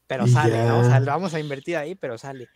pero 0.06 0.26
sale, 0.26 0.62
¿no? 0.66 0.80
O 0.80 0.84
sea, 0.84 1.00
lo 1.00 1.06
vamos 1.06 1.32
a 1.32 1.40
invertir 1.40 1.78
ahí, 1.78 1.94
pero 1.94 2.18
sale. 2.18 2.48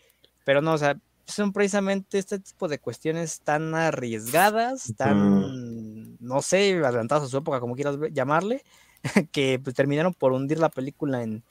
Pero 0.44 0.60
no, 0.60 0.74
o 0.74 0.78
sea, 0.78 0.98
son 1.26 1.52
precisamente 1.52 2.18
este 2.18 2.38
tipo 2.38 2.68
de 2.68 2.78
cuestiones 2.78 3.40
tan 3.40 3.74
arriesgadas, 3.74 4.92
tan, 4.96 6.16
no 6.18 6.42
sé, 6.42 6.80
adelantadas 6.84 7.24
a 7.24 7.28
su 7.28 7.36
época, 7.38 7.60
como 7.60 7.74
quieras 7.74 7.96
llamarle, 8.12 8.64
que 9.32 9.60
pues 9.62 9.74
terminaron 9.74 10.14
por 10.14 10.32
hundir 10.32 10.58
la 10.58 10.70
película 10.70 11.22
en 11.22 11.42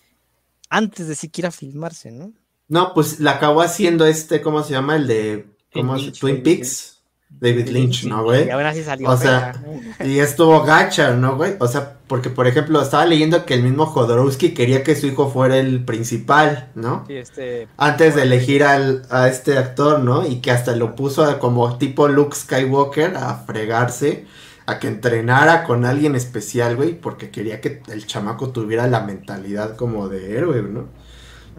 antes 0.69 1.07
de 1.07 1.15
siquiera 1.15 1.51
filmarse, 1.51 2.11
¿no? 2.11 2.33
No, 2.67 2.93
pues 2.93 3.19
la 3.19 3.31
acabó 3.31 3.61
haciendo 3.61 4.05
este, 4.05 4.41
¿cómo 4.41 4.63
se 4.63 4.71
llama? 4.71 4.95
El 4.95 5.07
de 5.07 5.45
¿cómo 5.73 5.97
Twin 6.11 6.41
Peaks. 6.41 7.00
David 7.39 7.69
Lynch, 7.69 8.05
¿no, 8.05 8.23
güey? 8.23 8.49
Y 8.49 8.83
salió. 8.83 9.09
O 9.09 9.17
sea, 9.17 9.53
y 10.05 10.19
estuvo 10.19 10.61
gacha, 10.63 11.11
¿no, 11.13 11.37
güey? 11.37 11.55
O 11.59 11.67
sea, 11.67 11.97
porque, 12.07 12.29
por 12.29 12.45
ejemplo, 12.45 12.81
estaba 12.81 13.05
leyendo 13.05 13.45
que 13.45 13.55
el 13.55 13.63
mismo 13.63 13.87
Jodorowsky 13.87 14.53
quería 14.53 14.83
que 14.83 14.95
su 14.95 15.07
hijo 15.07 15.29
fuera 15.31 15.57
el 15.57 15.83
principal, 15.83 16.69
¿no? 16.75 17.03
Sí, 17.07 17.15
este... 17.17 17.67
Antes 17.77 18.15
de 18.15 18.23
elegir 18.23 18.63
al, 18.63 19.03
a 19.09 19.27
este 19.27 19.57
actor, 19.57 20.01
¿no? 20.01 20.27
Y 20.27 20.41
que 20.41 20.51
hasta 20.51 20.75
lo 20.75 20.95
puso 20.95 21.39
como 21.39 21.77
tipo 21.77 22.07
Luke 22.07 22.35
Skywalker 22.35 23.15
a 23.15 23.37
fregarse, 23.37 24.27
a 24.67 24.77
que 24.77 24.87
entrenara 24.87 25.63
con 25.63 25.85
alguien 25.85 26.15
especial, 26.15 26.75
güey, 26.75 26.93
porque 26.93 27.31
quería 27.31 27.59
que 27.59 27.81
el 27.87 28.05
chamaco 28.05 28.49
tuviera 28.51 28.87
la 28.87 29.01
mentalidad 29.01 29.75
como 29.75 30.09
de 30.09 30.37
héroe, 30.37 30.61
¿no? 30.61 30.89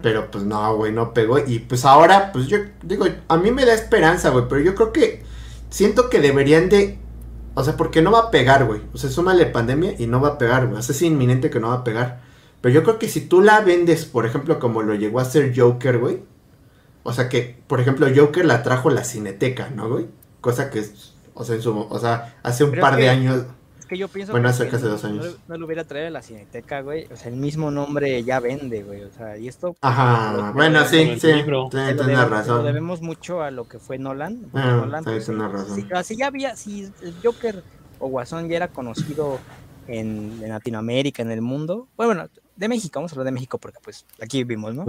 Pero 0.01 0.31
pues 0.31 0.45
no, 0.45 0.75
güey, 0.77 0.93
no 0.93 1.13
pegó. 1.13 1.39
Y 1.39 1.59
pues 1.59 1.83
ahora, 1.83 2.31
pues 2.31 2.47
yo 2.47 2.59
digo, 2.83 3.05
a 3.27 3.37
mí 3.37 3.51
me 3.51 3.65
da 3.65 3.73
esperanza, 3.73 4.29
güey, 4.29 4.45
pero 4.47 4.61
yo 4.61 4.75
creo 4.75 4.93
que 4.93 5.23
siento 5.73 6.09
que 6.09 6.21
deberían 6.21 6.69
de. 6.69 6.99
O 7.55 7.63
sea, 7.63 7.75
porque 7.75 8.01
no 8.01 8.11
va 8.11 8.19
a 8.19 8.31
pegar, 8.31 8.65
güey. 8.65 8.81
O 8.93 8.97
sea, 8.97 9.09
súmale 9.09 9.47
pandemia 9.47 9.95
y 9.97 10.05
no 10.05 10.21
va 10.21 10.29
a 10.29 10.37
pegar, 10.37 10.67
güey. 10.67 10.79
O 10.79 10.81
sea, 10.81 10.95
es 10.95 11.01
inminente 11.01 11.49
que 11.49 11.59
no 11.59 11.69
va 11.69 11.75
a 11.75 11.83
pegar. 11.83 12.21
Pero 12.61 12.73
yo 12.73 12.83
creo 12.83 12.99
que 12.99 13.09
si 13.09 13.21
tú 13.21 13.41
la 13.41 13.59
vendes, 13.61 14.05
por 14.05 14.25
ejemplo, 14.25 14.59
como 14.59 14.83
lo 14.83 14.93
llegó 14.93 15.19
a 15.19 15.23
hacer 15.23 15.51
Joker, 15.55 15.97
güey. 15.97 16.21
O 17.01 17.11
sea, 17.11 17.27
que, 17.27 17.57
por 17.67 17.81
ejemplo, 17.81 18.07
Joker 18.15 18.45
la 18.45 18.63
trajo 18.63 18.89
la 18.91 19.03
cineteca, 19.03 19.69
¿no, 19.75 19.89
güey? 19.89 20.07
Cosa 20.41 20.69
que, 20.69 20.85
o 21.33 21.43
sea, 21.43 21.55
en 21.55 21.61
su, 21.61 21.77
o 21.77 21.99
sea 21.99 22.35
hace 22.43 22.63
un 22.63 22.79
par 22.79 22.95
de 22.95 23.09
años 23.09 23.43
yo 23.97 24.07
pienso 24.07 24.31
bueno, 24.31 24.47
que 24.47 24.51
hace 24.51 24.69
casi 24.69 24.85
dos 24.85 25.03
años. 25.03 25.37
No, 25.47 25.57
lo 25.57 25.65
hubiera 25.65 25.83
traído 25.83 26.07
a 26.07 26.11
la 26.11 26.21
Cineteca, 26.21 26.81
güey. 26.81 27.07
O 27.11 27.15
sea, 27.15 27.31
el 27.31 27.37
mismo 27.37 27.71
nombre 27.71 28.23
ya 28.23 28.39
vende, 28.39 28.83
güey. 28.83 29.03
O 29.03 29.11
sea, 29.11 29.37
y 29.37 29.47
esto. 29.47 29.75
Ajá, 29.81 30.51
bueno, 30.53 30.85
sí, 30.85 31.19
sí. 31.19 31.27
Tienes 31.71 32.29
razón. 32.29 32.57
Lo 32.59 32.63
debemos 32.63 33.01
mucho 33.01 33.41
a 33.41 33.51
lo 33.51 33.67
que 33.67 33.79
fue 33.79 33.97
Nolan. 33.97 34.47
Ah, 34.53 34.81
Nolan 34.83 35.03
pues, 35.03 35.27
razón. 35.27 36.03
Si, 36.03 36.15
ya 36.15 36.27
había, 36.27 36.55
si 36.55 36.91
el 37.01 37.15
Joker 37.23 37.63
o 37.99 38.07
Guasón 38.07 38.49
ya 38.49 38.57
era 38.57 38.67
conocido 38.67 39.39
en, 39.87 40.41
Latinoamérica, 40.47 41.21
en 41.21 41.31
el 41.31 41.41
mundo. 41.41 41.87
Bueno, 41.95 42.27
de 42.55 42.67
México, 42.67 42.99
vamos 42.99 43.11
a 43.11 43.15
hablar 43.15 43.25
de 43.25 43.31
México 43.31 43.57
porque 43.57 43.79
pues 43.83 44.05
aquí 44.21 44.43
vivimos, 44.43 44.75
¿no? 44.75 44.85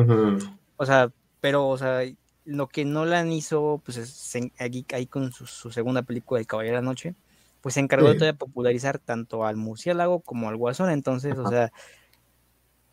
O 0.76 0.86
sea, 0.86 1.10
pero, 1.40 1.68
o 1.68 1.78
sea, 1.78 2.00
lo 2.44 2.68
que 2.68 2.84
Nolan 2.84 3.32
hizo, 3.32 3.80
pues 3.84 3.96
es, 3.96 4.36
aquí, 4.58 4.84
ahí 4.92 5.06
con 5.06 5.32
su, 5.32 5.46
su 5.46 5.70
segunda 5.70 6.02
película, 6.02 6.40
El 6.40 6.46
Caballero 6.46 6.76
de 6.76 6.82
la 6.82 6.86
Noche 6.86 7.14
pues 7.64 7.77
se 7.77 7.81
encargó 7.81 8.12
de 8.12 8.35
popularizar 8.35 8.98
tanto 8.98 9.46
al 9.46 9.57
murciélago 9.57 10.20
como 10.20 10.50
al 10.50 10.57
guasón. 10.59 10.90
Entonces, 10.90 11.38
o 11.38 11.48
sea, 11.48 11.72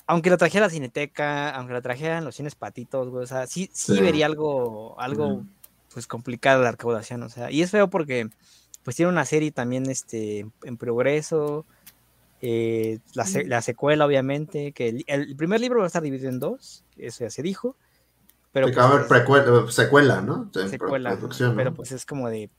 aunque 0.08 0.30
lo 0.30 0.38
trajera 0.38 0.68
la 0.68 0.70
cineteca, 0.70 1.50
aunque 1.50 1.74
lo 1.74 1.82
trajeran 1.82 2.24
los 2.24 2.36
cines 2.36 2.56
patitos, 2.56 3.10
o 3.14 3.26
sea, 3.28 3.48
sí, 3.48 3.70
sí, 3.74 4.00
vería 4.00 4.28
algo, 4.28 4.98
algo, 4.98 5.44
pues 5.94 6.08
complicado 6.08 6.64
la 6.64 6.72
recaudación, 6.72 7.22
o 7.24 7.28
sea, 7.28 7.52
y 7.52 7.62
es 7.62 7.70
feo 7.70 7.90
porque, 7.90 8.30
pues 8.84 8.96
tiene 8.96 9.12
una 9.12 9.26
serie 9.26 9.52
también, 9.52 9.90
este, 9.90 10.48
en 10.64 10.78
progreso, 10.78 11.66
eh, 12.42 13.00
la, 13.14 13.62
secuela, 13.62 14.06
obviamente, 14.06 14.72
que 14.72 15.04
el, 15.06 15.36
primer 15.36 15.60
libro 15.60 15.80
va 15.80 15.84
a 15.84 15.88
estar 15.88 16.02
dividido 16.02 16.30
en 16.30 16.40
dos, 16.40 16.86
eso 16.96 17.26
ya 17.26 17.30
se 17.30 17.42
dijo. 17.42 17.76
Pero 18.54 18.68
pues, 18.68 19.76
secuela, 19.76 20.22
¿no? 20.22 20.50
secuela, 20.70 21.18
pero 21.58 21.74
pues 21.74 21.92
es 21.92 22.06
como 22.06 22.30
de, 22.30 22.50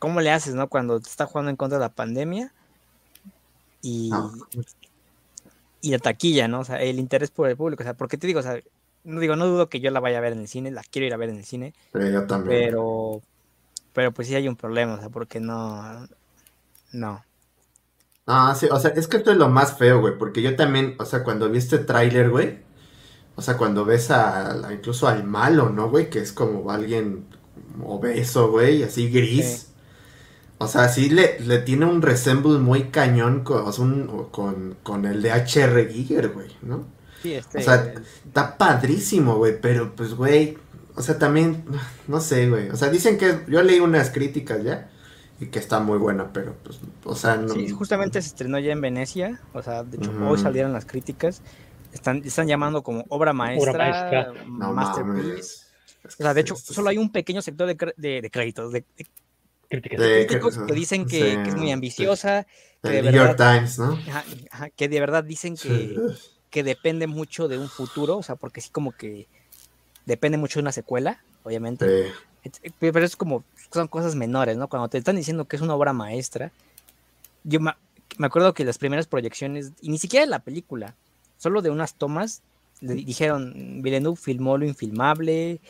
¿cómo 0.00 0.20
le 0.20 0.32
haces, 0.32 0.54
no? 0.54 0.68
Cuando 0.68 0.98
te 0.98 1.08
está 1.08 1.26
jugando 1.26 1.50
en 1.50 1.56
contra 1.56 1.78
de 1.78 1.84
la 1.84 1.92
pandemia 1.92 2.52
y, 3.82 4.10
y 5.80 5.90
la 5.92 5.98
taquilla, 6.00 6.48
¿no? 6.48 6.60
O 6.60 6.64
sea, 6.64 6.82
el 6.82 6.98
interés 6.98 7.30
por 7.30 7.48
el 7.48 7.56
público. 7.56 7.84
O 7.84 7.84
sea, 7.84 7.94
porque 7.94 8.16
te 8.16 8.26
digo, 8.26 8.40
o 8.40 8.42
sea, 8.42 8.58
no 9.04 9.20
digo, 9.20 9.36
no 9.36 9.46
dudo 9.46 9.68
que 9.68 9.78
yo 9.78 9.92
la 9.92 10.00
vaya 10.00 10.18
a 10.18 10.22
ver 10.22 10.32
en 10.32 10.40
el 10.40 10.48
cine, 10.48 10.72
la 10.72 10.82
quiero 10.82 11.06
ir 11.06 11.14
a 11.14 11.18
ver 11.18 11.28
en 11.28 11.36
el 11.36 11.44
cine. 11.44 11.74
Pero 11.92 12.08
yo 12.08 12.26
también. 12.26 12.64
Pero, 12.64 13.22
pero 13.92 14.12
pues 14.12 14.26
sí 14.26 14.34
hay 14.34 14.48
un 14.48 14.56
problema, 14.56 14.94
o 14.94 14.98
sea, 14.98 15.10
porque 15.10 15.38
no, 15.38 16.08
no. 16.92 17.24
Ah, 18.26 18.54
sí, 18.58 18.66
o 18.70 18.78
sea, 18.78 18.90
es 18.90 19.06
que 19.06 19.18
esto 19.18 19.30
es 19.30 19.36
lo 19.36 19.48
más 19.48 19.76
feo, 19.76 20.00
güey, 20.00 20.16
porque 20.18 20.42
yo 20.42 20.56
también, 20.56 20.96
o 20.98 21.04
sea, 21.04 21.22
cuando 21.22 21.48
vi 21.50 21.58
este 21.58 21.78
tráiler, 21.78 22.30
güey, 22.30 22.60
o 23.36 23.42
sea, 23.42 23.56
cuando 23.56 23.84
ves 23.84 24.10
a, 24.10 24.68
incluso 24.72 25.08
al 25.08 25.24
malo, 25.24 25.70
¿no, 25.70 25.90
güey? 25.90 26.10
Que 26.10 26.20
es 26.20 26.32
como 26.32 26.70
alguien 26.70 27.26
obeso, 27.84 28.50
güey, 28.50 28.82
así 28.82 29.10
gris. 29.10 29.69
O 30.62 30.68
sea, 30.68 30.90
sí 30.90 31.08
le, 31.08 31.40
le 31.40 31.58
tiene 31.60 31.86
un 31.86 32.02
resemble 32.02 32.58
muy 32.58 32.90
cañón 32.90 33.44
con, 33.44 34.76
con, 34.82 35.06
el 35.06 35.22
de 35.22 35.30
HR 35.30 35.90
Giger, 35.90 36.28
güey, 36.28 36.48
¿no? 36.60 36.84
Sí, 37.22 37.32
este... 37.32 37.58
O 37.58 37.62
sea, 37.62 37.94
está 38.26 38.58
padrísimo, 38.58 39.36
güey, 39.36 39.58
pero 39.58 39.96
pues, 39.96 40.12
güey, 40.12 40.58
o 40.96 41.00
sea, 41.00 41.18
también, 41.18 41.64
no 42.08 42.20
sé, 42.20 42.50
güey. 42.50 42.68
O 42.68 42.76
sea, 42.76 42.90
dicen 42.90 43.16
que 43.16 43.40
yo 43.48 43.62
leí 43.62 43.80
unas 43.80 44.10
críticas 44.10 44.62
ya 44.62 44.90
y 45.40 45.46
que 45.46 45.58
está 45.58 45.80
muy 45.80 45.96
buena, 45.96 46.30
pero 46.30 46.54
pues, 46.62 46.78
o 47.04 47.16
sea, 47.16 47.36
no. 47.36 47.54
Sí, 47.54 47.70
justamente 47.70 48.20
se 48.20 48.28
estrenó 48.28 48.58
ya 48.58 48.72
en 48.72 48.82
Venecia, 48.82 49.40
o 49.54 49.62
sea, 49.62 49.82
de 49.82 49.96
hecho, 49.96 50.12
hoy 50.28 50.38
salieron 50.38 50.74
las 50.74 50.84
críticas. 50.84 51.40
Están, 51.90 52.18
están 52.18 52.46
llamando 52.46 52.82
como 52.82 53.06
obra 53.08 53.32
maestra, 53.32 53.72
obra 53.72 54.34
maestra. 54.46 54.72
masterpiece. 54.74 55.64
o 56.04 56.10
sea, 56.10 56.34
de 56.34 56.42
hecho, 56.42 56.54
solo 56.54 56.90
hay 56.90 56.98
un 56.98 57.10
pequeño 57.10 57.40
sector 57.40 57.66
de, 57.66 58.20
de, 58.20 58.30
créditos, 58.30 58.72
de, 58.72 58.84
críticos 59.70 60.58
que 60.58 60.74
dicen 60.74 61.06
que, 61.06 61.32
es 61.32 61.54
muy 61.54 61.70
ambiciosa. 61.70 62.46
Que 62.82 62.90
de 62.90 63.02
New 63.02 63.12
York 63.12 63.36
Times, 63.36 63.78
¿no? 63.78 63.98
que 64.76 64.88
de 64.88 65.00
verdad 65.00 65.24
dicen 65.24 65.56
que, 65.56 65.96
que 66.50 66.62
depende 66.64 67.06
mucho 67.06 67.48
de 67.48 67.58
un 67.58 67.68
futuro, 67.68 68.18
o 68.18 68.22
sea, 68.22 68.36
porque 68.36 68.60
sí 68.60 68.70
como 68.70 68.92
que 68.92 69.26
depende 70.06 70.38
mucho 70.38 70.58
de 70.58 70.62
una 70.62 70.72
secuela, 70.72 71.22
obviamente. 71.44 72.12
Pero 72.78 73.04
es 73.04 73.16
como, 73.16 73.44
son 73.72 73.88
cosas 73.88 74.14
menores, 74.14 74.56
¿no? 74.56 74.68
Cuando 74.68 74.88
te 74.88 74.98
están 74.98 75.16
diciendo 75.16 75.44
que 75.44 75.56
es 75.56 75.62
una 75.62 75.74
obra 75.74 75.92
maestra, 75.92 76.50
yo 77.44 77.60
me, 77.60 77.72
acuerdo 78.20 78.54
que 78.54 78.64
las 78.64 78.78
primeras 78.78 79.06
proyecciones, 79.06 79.72
y 79.80 79.90
ni 79.90 79.98
siquiera 79.98 80.24
de 80.24 80.30
la 80.30 80.40
película, 80.40 80.94
solo 81.38 81.62
de 81.62 81.70
unas 81.70 81.94
tomas, 81.94 82.42
le 82.80 82.94
dijeron, 82.94 83.82
Villeneuve 83.82 84.16
filmó 84.16 84.56
lo 84.56 84.64
infilmable, 84.64 85.60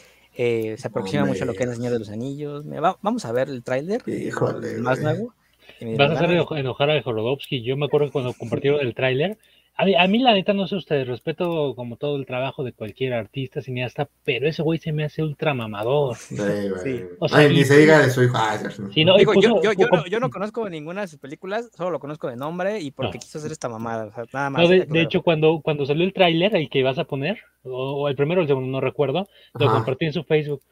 eh, 0.42 0.76
se 0.78 0.88
aproxima 0.88 1.26
mucho 1.26 1.42
a 1.44 1.46
lo 1.46 1.52
que 1.52 1.64
es 1.64 1.68
el 1.68 1.76
Señor 1.76 1.92
de 1.92 1.98
los 1.98 2.08
Anillos. 2.08 2.64
vamos 3.02 3.26
a 3.26 3.32
ver 3.32 3.50
el 3.50 3.62
tráiler, 3.62 4.02
más 4.80 4.98
nuevo. 4.98 5.34
Vas 5.98 6.10
a 6.10 6.14
hacer 6.14 6.30
enojar 6.30 6.90
a 6.90 7.02
Jorodowski. 7.02 7.62
Yo 7.62 7.76
me 7.76 7.84
acuerdo 7.84 8.06
que 8.06 8.12
cuando 8.12 8.32
compartieron 8.32 8.80
el 8.80 8.94
tráiler, 8.94 9.36
a 9.76 10.06
mí, 10.06 10.18
la 10.18 10.34
neta, 10.34 10.52
no 10.52 10.66
sé 10.66 10.76
ustedes, 10.76 11.08
respeto 11.08 11.74
como 11.74 11.96
todo 11.96 12.16
el 12.16 12.26
trabajo 12.26 12.64
de 12.64 12.72
cualquier 12.72 13.14
artista, 13.14 13.62
cineasta, 13.62 14.08
pero 14.24 14.46
ese 14.46 14.62
güey 14.62 14.78
se 14.78 14.92
me 14.92 15.04
hace 15.04 15.22
ultra 15.22 15.54
mamador. 15.54 16.16
Sí, 16.16 16.36
güey. 16.36 17.04
O 17.18 17.28
sea, 17.28 17.38
Ay, 17.38 17.54
ni 17.54 17.64
se 17.64 17.78
diga 17.78 18.00
de 18.00 18.10
su 18.10 18.22
hijo. 18.22 18.36
no, 18.36 19.18
yo, 19.18 19.34
yo, 19.40 19.48
no, 19.90 20.06
yo, 20.06 20.20
no, 20.20 20.30
conozco 20.30 20.68
ninguna 20.68 21.02
de 21.02 21.08
sus 21.08 21.18
películas, 21.18 21.70
solo 21.74 21.90
lo 21.90 21.98
conozco 21.98 22.28
de 22.28 22.36
nombre 22.36 22.80
y 22.80 22.90
porque 22.90 23.18
quiso 23.18 23.38
hacer 23.38 23.52
esta 23.52 23.68
mamada. 23.68 24.06
O 24.06 24.12
sea, 24.12 24.24
nada 24.32 24.50
más. 24.50 24.68
de, 24.68 25.00
hecho, 25.00 25.22
cuando, 25.22 25.60
cuando 25.62 25.86
salió 25.86 26.04
el 26.04 26.12
tráiler, 26.12 26.54
el 26.56 26.68
que 26.68 26.82
vas 26.82 26.98
a 26.98 27.04
poner, 27.04 27.38
o, 27.62 28.08
el 28.08 28.16
primero 28.16 28.40
o 28.40 28.42
el 28.42 28.48
segundo, 28.48 28.70
no 28.70 28.80
recuerdo, 28.80 29.28
lo 29.54 29.70
compartí 29.70 30.04
en 30.06 30.12
su 30.12 30.24
Facebook. 30.24 30.62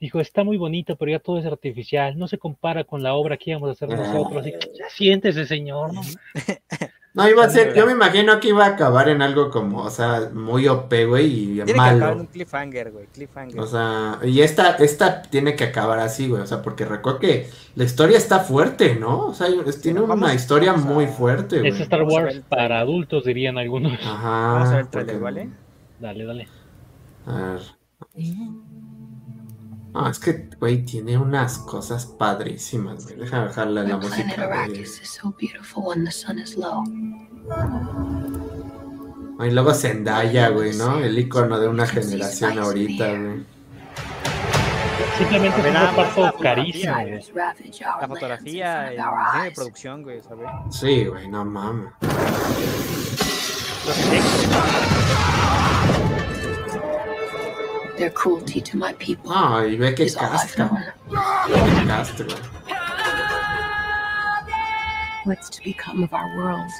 Dijo, 0.00 0.20
está 0.20 0.44
muy 0.44 0.58
bonito, 0.58 0.94
pero 0.96 1.10
ya 1.10 1.18
todo 1.18 1.38
es 1.38 1.46
artificial, 1.46 2.16
no 2.18 2.28
se 2.28 2.38
compara 2.38 2.84
con 2.84 3.02
la 3.02 3.14
obra 3.14 3.36
que 3.36 3.50
íbamos 3.50 3.70
a 3.70 3.72
hacer 3.72 3.88
nosotros. 3.88 4.46
Y, 4.46 4.52
ya 4.52 4.88
siéntese, 4.90 5.46
señor. 5.46 5.90
¿no? 7.18 7.28
Iba 7.28 7.44
a 7.44 7.50
ser, 7.50 7.74
yo 7.74 7.84
me 7.86 7.92
imagino 7.92 8.40
que 8.40 8.48
iba 8.48 8.64
a 8.64 8.68
acabar 8.68 9.08
en 9.08 9.22
algo 9.22 9.50
como, 9.50 9.82
o 9.82 9.90
sea, 9.90 10.30
muy 10.32 10.68
OP, 10.68 10.92
güey, 11.06 11.26
y 11.26 11.54
tiene 11.56 11.74
malo. 11.74 11.90
que 11.90 11.96
acabar 11.96 12.12
en 12.14 12.20
un 12.20 12.26
cliffhanger, 12.26 12.92
güey, 12.92 13.06
cliffhanger. 13.06 13.60
O 13.60 13.66
sea, 13.66 14.18
y 14.22 14.40
esta, 14.40 14.76
esta 14.76 15.22
tiene 15.22 15.56
que 15.56 15.64
acabar 15.64 15.98
así, 15.98 16.28
güey, 16.28 16.42
o 16.42 16.46
sea, 16.46 16.62
porque 16.62 16.84
recuerdo 16.84 17.18
que 17.18 17.48
la 17.74 17.84
historia 17.84 18.16
está 18.16 18.40
fuerte, 18.40 18.94
¿no? 18.94 19.26
O 19.26 19.34
sea, 19.34 19.48
tiene 19.82 20.00
una 20.00 20.32
historia 20.32 20.72
muy 20.72 21.06
fuerte, 21.06 21.58
güey. 21.58 21.72
Es 21.72 21.80
Star 21.80 22.02
Wars 22.02 22.40
para 22.48 22.80
adultos, 22.80 23.24
dirían 23.24 23.58
algunos. 23.58 23.92
Ajá. 24.00 24.52
Vamos 24.54 24.68
a 24.68 24.72
ver 24.72 24.80
el 24.80 24.88
trailer, 24.88 25.20
¿vale? 25.20 25.48
Dale, 26.00 26.24
dale. 26.24 26.48
A 27.26 27.52
ver. 27.52 27.60
No, 29.92 30.08
es 30.08 30.18
que, 30.18 30.48
güey, 30.60 30.84
tiene 30.84 31.16
unas 31.18 31.58
cosas 31.58 32.06
padrísimas, 32.06 33.04
güey. 33.04 33.16
Deja 33.16 33.40
bajarle 33.44 33.88
la 33.88 33.96
música. 33.96 34.68
Y 39.40 39.50
luego 39.50 39.72
Zendaya, 39.74 40.48
güey, 40.48 40.76
¿no? 40.76 40.98
El 40.98 41.18
icono 41.18 41.58
de 41.58 41.68
una 41.68 41.86
generación 41.86 42.58
ahorita, 42.58 43.08
güey. 43.08 43.44
Simplemente 45.16 45.60
es 45.60 45.66
un 45.66 45.74
reparto 45.74 46.34
carísimo. 46.38 46.94
La 47.34 48.08
fotografía, 48.08 48.88
el 48.88 48.96
diseño 48.96 49.42
de 49.44 49.50
producción, 49.52 50.02
güey, 50.02 50.20
¿sabes? 50.22 50.48
Sí, 50.70 51.06
güey, 51.06 51.28
no 51.28 51.44
mames. 51.44 51.92
Their 57.98 58.10
cruelty 58.10 58.60
to 58.60 58.76
my 58.76 58.92
people. 58.94 59.32
Ah, 59.32 59.64
y 59.66 59.76
ve 59.76 59.94
que 59.94 60.06
casca. 60.06 60.70
Casca. 61.86 62.26
What's 65.24 65.50
to 65.50 65.62
become 65.62 66.02
of 66.02 66.12
our 66.14 66.36
world? 66.38 66.70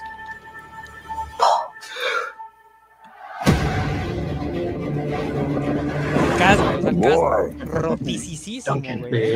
rotísimo, 7.66 8.80
güey. 8.80 9.34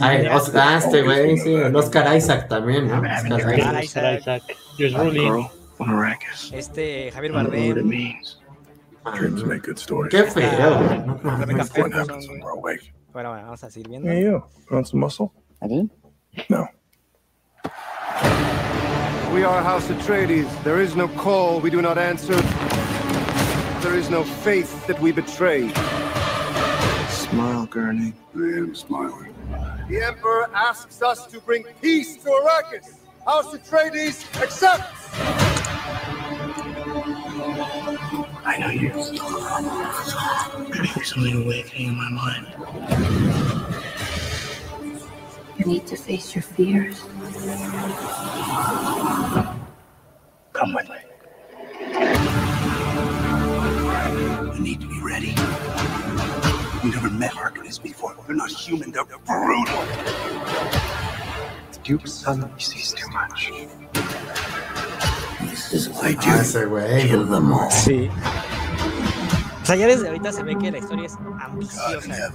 Ay, 0.00 0.26
Oscar, 0.28 0.78
este 0.78 1.02
güey, 1.02 1.36
sí, 1.38 1.54
el 1.54 1.76
Oscar 1.76 2.16
Isaac 2.16 2.48
también, 2.48 2.88
¿no? 2.88 3.02
Oscar 3.34 3.84
Isaac. 3.84 4.42
Just 4.78 4.96
ruling. 4.96 5.46
Este, 6.52 7.10
Javier 7.12 7.32
Bardem. 7.32 7.90
Dreams 9.12 9.44
make 9.44 9.62
good 9.62 9.78
stories. 9.78 10.12
Qué 10.12 10.24
feo. 10.32 10.50
No, 10.50 11.36
no, 11.36 11.44
no, 11.44 11.64
what 11.64 11.92
happens 11.92 12.26
when 12.28 12.40
we're 12.40 12.50
awake? 12.50 12.92
Bueno, 13.12 13.30
bueno, 13.30 13.44
vamos 13.44 13.62
a 13.62 13.70
seguir 13.70 13.88
viendo. 13.88 14.08
Hey, 14.08 14.22
you. 14.22 14.42
Want 14.70 14.88
some 14.88 15.00
muscle? 15.00 15.32
I 15.62 15.68
did? 15.68 15.90
No. 16.48 16.66
We 19.32 19.44
are 19.44 19.62
House 19.62 19.88
Atreides. 19.88 20.48
There 20.64 20.80
is 20.80 20.96
no 20.96 21.08
call 21.08 21.60
we 21.60 21.70
do 21.70 21.82
not 21.82 21.98
answer. 21.98 22.34
There 23.82 23.94
is 23.94 24.08
no 24.08 24.24
faith 24.24 24.86
that 24.86 24.98
we 25.00 25.12
betray. 25.12 25.68
Smile, 27.08 27.66
Gurney. 27.66 28.14
I 28.34 28.38
am 28.38 28.74
smiling. 28.74 29.34
The 29.88 30.02
Emperor 30.02 30.48
asks 30.54 31.02
us 31.02 31.26
to 31.26 31.40
bring 31.40 31.64
peace 31.82 32.16
to 32.22 32.30
Arrakis. 32.30 32.94
House 33.26 33.54
Atreides 33.54 34.24
accepts! 34.42 35.04
I 38.46 38.58
know 38.58 38.68
you. 38.68 38.90
There's 40.72 41.08
something 41.08 41.42
awakening 41.42 41.88
in 41.88 41.96
my 41.96 42.10
mind. 42.10 42.46
You 45.58 45.64
need 45.64 45.86
to 45.86 45.96
face 45.96 46.34
your 46.34 46.42
fears. 46.42 47.00
Come 50.52 50.74
with 50.74 50.88
me. 50.90 50.96
You 54.54 54.60
need 54.60 54.80
to 54.80 54.88
be 54.88 55.00
ready. 55.02 55.34
You 56.84 56.90
never 56.90 57.08
met 57.10 57.32
Harkonnens 57.32 57.82
before. 57.82 58.14
They're 58.26 58.36
not 58.36 58.50
human, 58.50 58.92
they're 58.92 59.04
brutal. 59.04 59.64
The 61.72 61.78
Duke's 61.82 62.12
son 62.12 62.50
sees 62.58 62.92
too 62.92 63.08
much. 63.08 63.50
Ah, 65.74 66.40
ese 66.40 66.66
güey. 66.66 67.08
Sí. 67.70 68.08
O 69.62 69.66
sea, 69.66 69.74
ya 69.74 69.86
desde 69.88 70.06
ahorita 70.06 70.30
se 70.30 70.44
ve 70.44 70.56
que 70.56 70.70
la 70.70 70.78
historia 70.78 71.06
es 71.06 71.16
ambiciosa. 71.40 72.30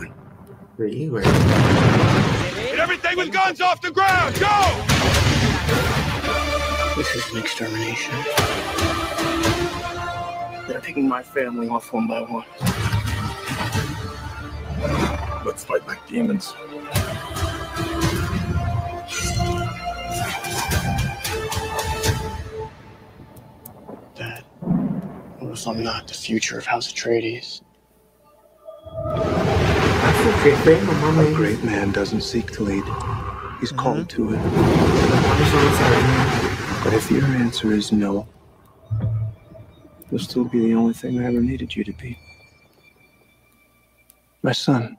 Sí, 0.78 1.08
güey. 1.08 1.24
Get 1.24 2.80
everything 2.80 3.18
with 3.18 3.32
guns 3.32 3.62
off 3.62 3.80
the 3.82 3.92
ground! 3.92 4.38
Go! 4.40 4.48
This 6.98 7.16
is 7.16 7.32
an 7.32 7.38
extermination. 7.40 8.14
They're 10.68 10.82
picking 10.82 11.08
my 11.08 11.24
family 11.24 11.70
off 11.70 11.94
one 11.94 12.08
by 12.08 12.22
one. 12.22 12.46
Let's 15.46 15.64
fight 15.64 15.88
like 15.88 16.06
demons. 16.08 16.54
If 25.60 25.68
I'm 25.68 25.84
not 25.84 26.08
the 26.08 26.14
future 26.14 26.58
of 26.58 26.66
House 26.66 26.90
Atreides? 26.94 27.62
A 31.20 31.34
great 31.36 31.62
man 31.66 31.92
doesn't 31.92 32.22
seek 32.22 32.50
to 32.52 32.64
lead. 32.64 32.86
He's 33.60 33.74
called 33.74 34.10
to 34.12 34.36
it. 34.36 34.40
But 36.82 36.94
if 36.94 37.12
your 37.12 37.26
answer 37.26 37.74
is 37.74 37.92
no, 37.92 38.26
you'll 40.10 40.22
still 40.22 40.46
be 40.46 40.60
the 40.60 40.76
only 40.76 40.94
thing 40.94 41.20
I 41.20 41.26
ever 41.26 41.42
needed 41.42 41.76
you 41.76 41.84
to 41.84 41.92
be. 41.92 42.18
My 44.42 44.54
son. 44.54 44.98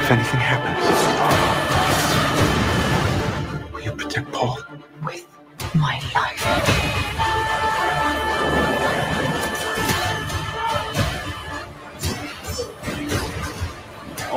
If 0.00 0.10
anything 0.10 0.40
happens, 0.40 0.86
will 3.74 3.82
you 3.82 3.92
protect 3.92 4.32
Paul? 4.32 4.58
With 5.04 5.26
my 5.74 6.00
life. 6.14 6.79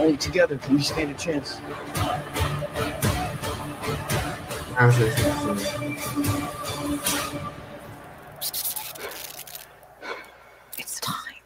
Only 0.04 0.18
together 0.18 0.58
can 0.58 0.76
we 0.76 0.82
stand 0.84 1.12
a 1.12 1.14
chance. 1.14 1.62
It's 10.78 11.00
time. 11.00 11.40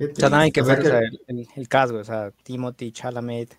O 0.00 0.28
nada 0.28 0.40
hay 0.40 0.50
que 0.50 0.62
ver 0.62 0.82
que... 0.82 0.88
El, 0.88 1.20
el, 1.28 1.48
el 1.54 1.68
caso, 1.68 1.94
o 1.94 2.02
sea, 2.02 2.32
Timothy, 2.42 2.90
Chalamet, 2.90 3.56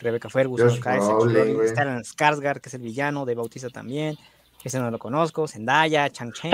Rebecca 0.00 0.28
Ferguson, 0.28 0.70
Stylen 0.70 2.02
Skarsgård, 2.02 2.60
que 2.60 2.70
es 2.70 2.74
el 2.74 2.80
villano, 2.82 3.24
de 3.24 3.36
Bautista 3.36 3.68
también. 3.70 4.16
Ese 4.64 4.80
no 4.80 4.90
lo 4.90 4.98
conozco. 4.98 5.46
Zendaya, 5.46 6.10
Chang 6.10 6.32
Chen. 6.32 6.52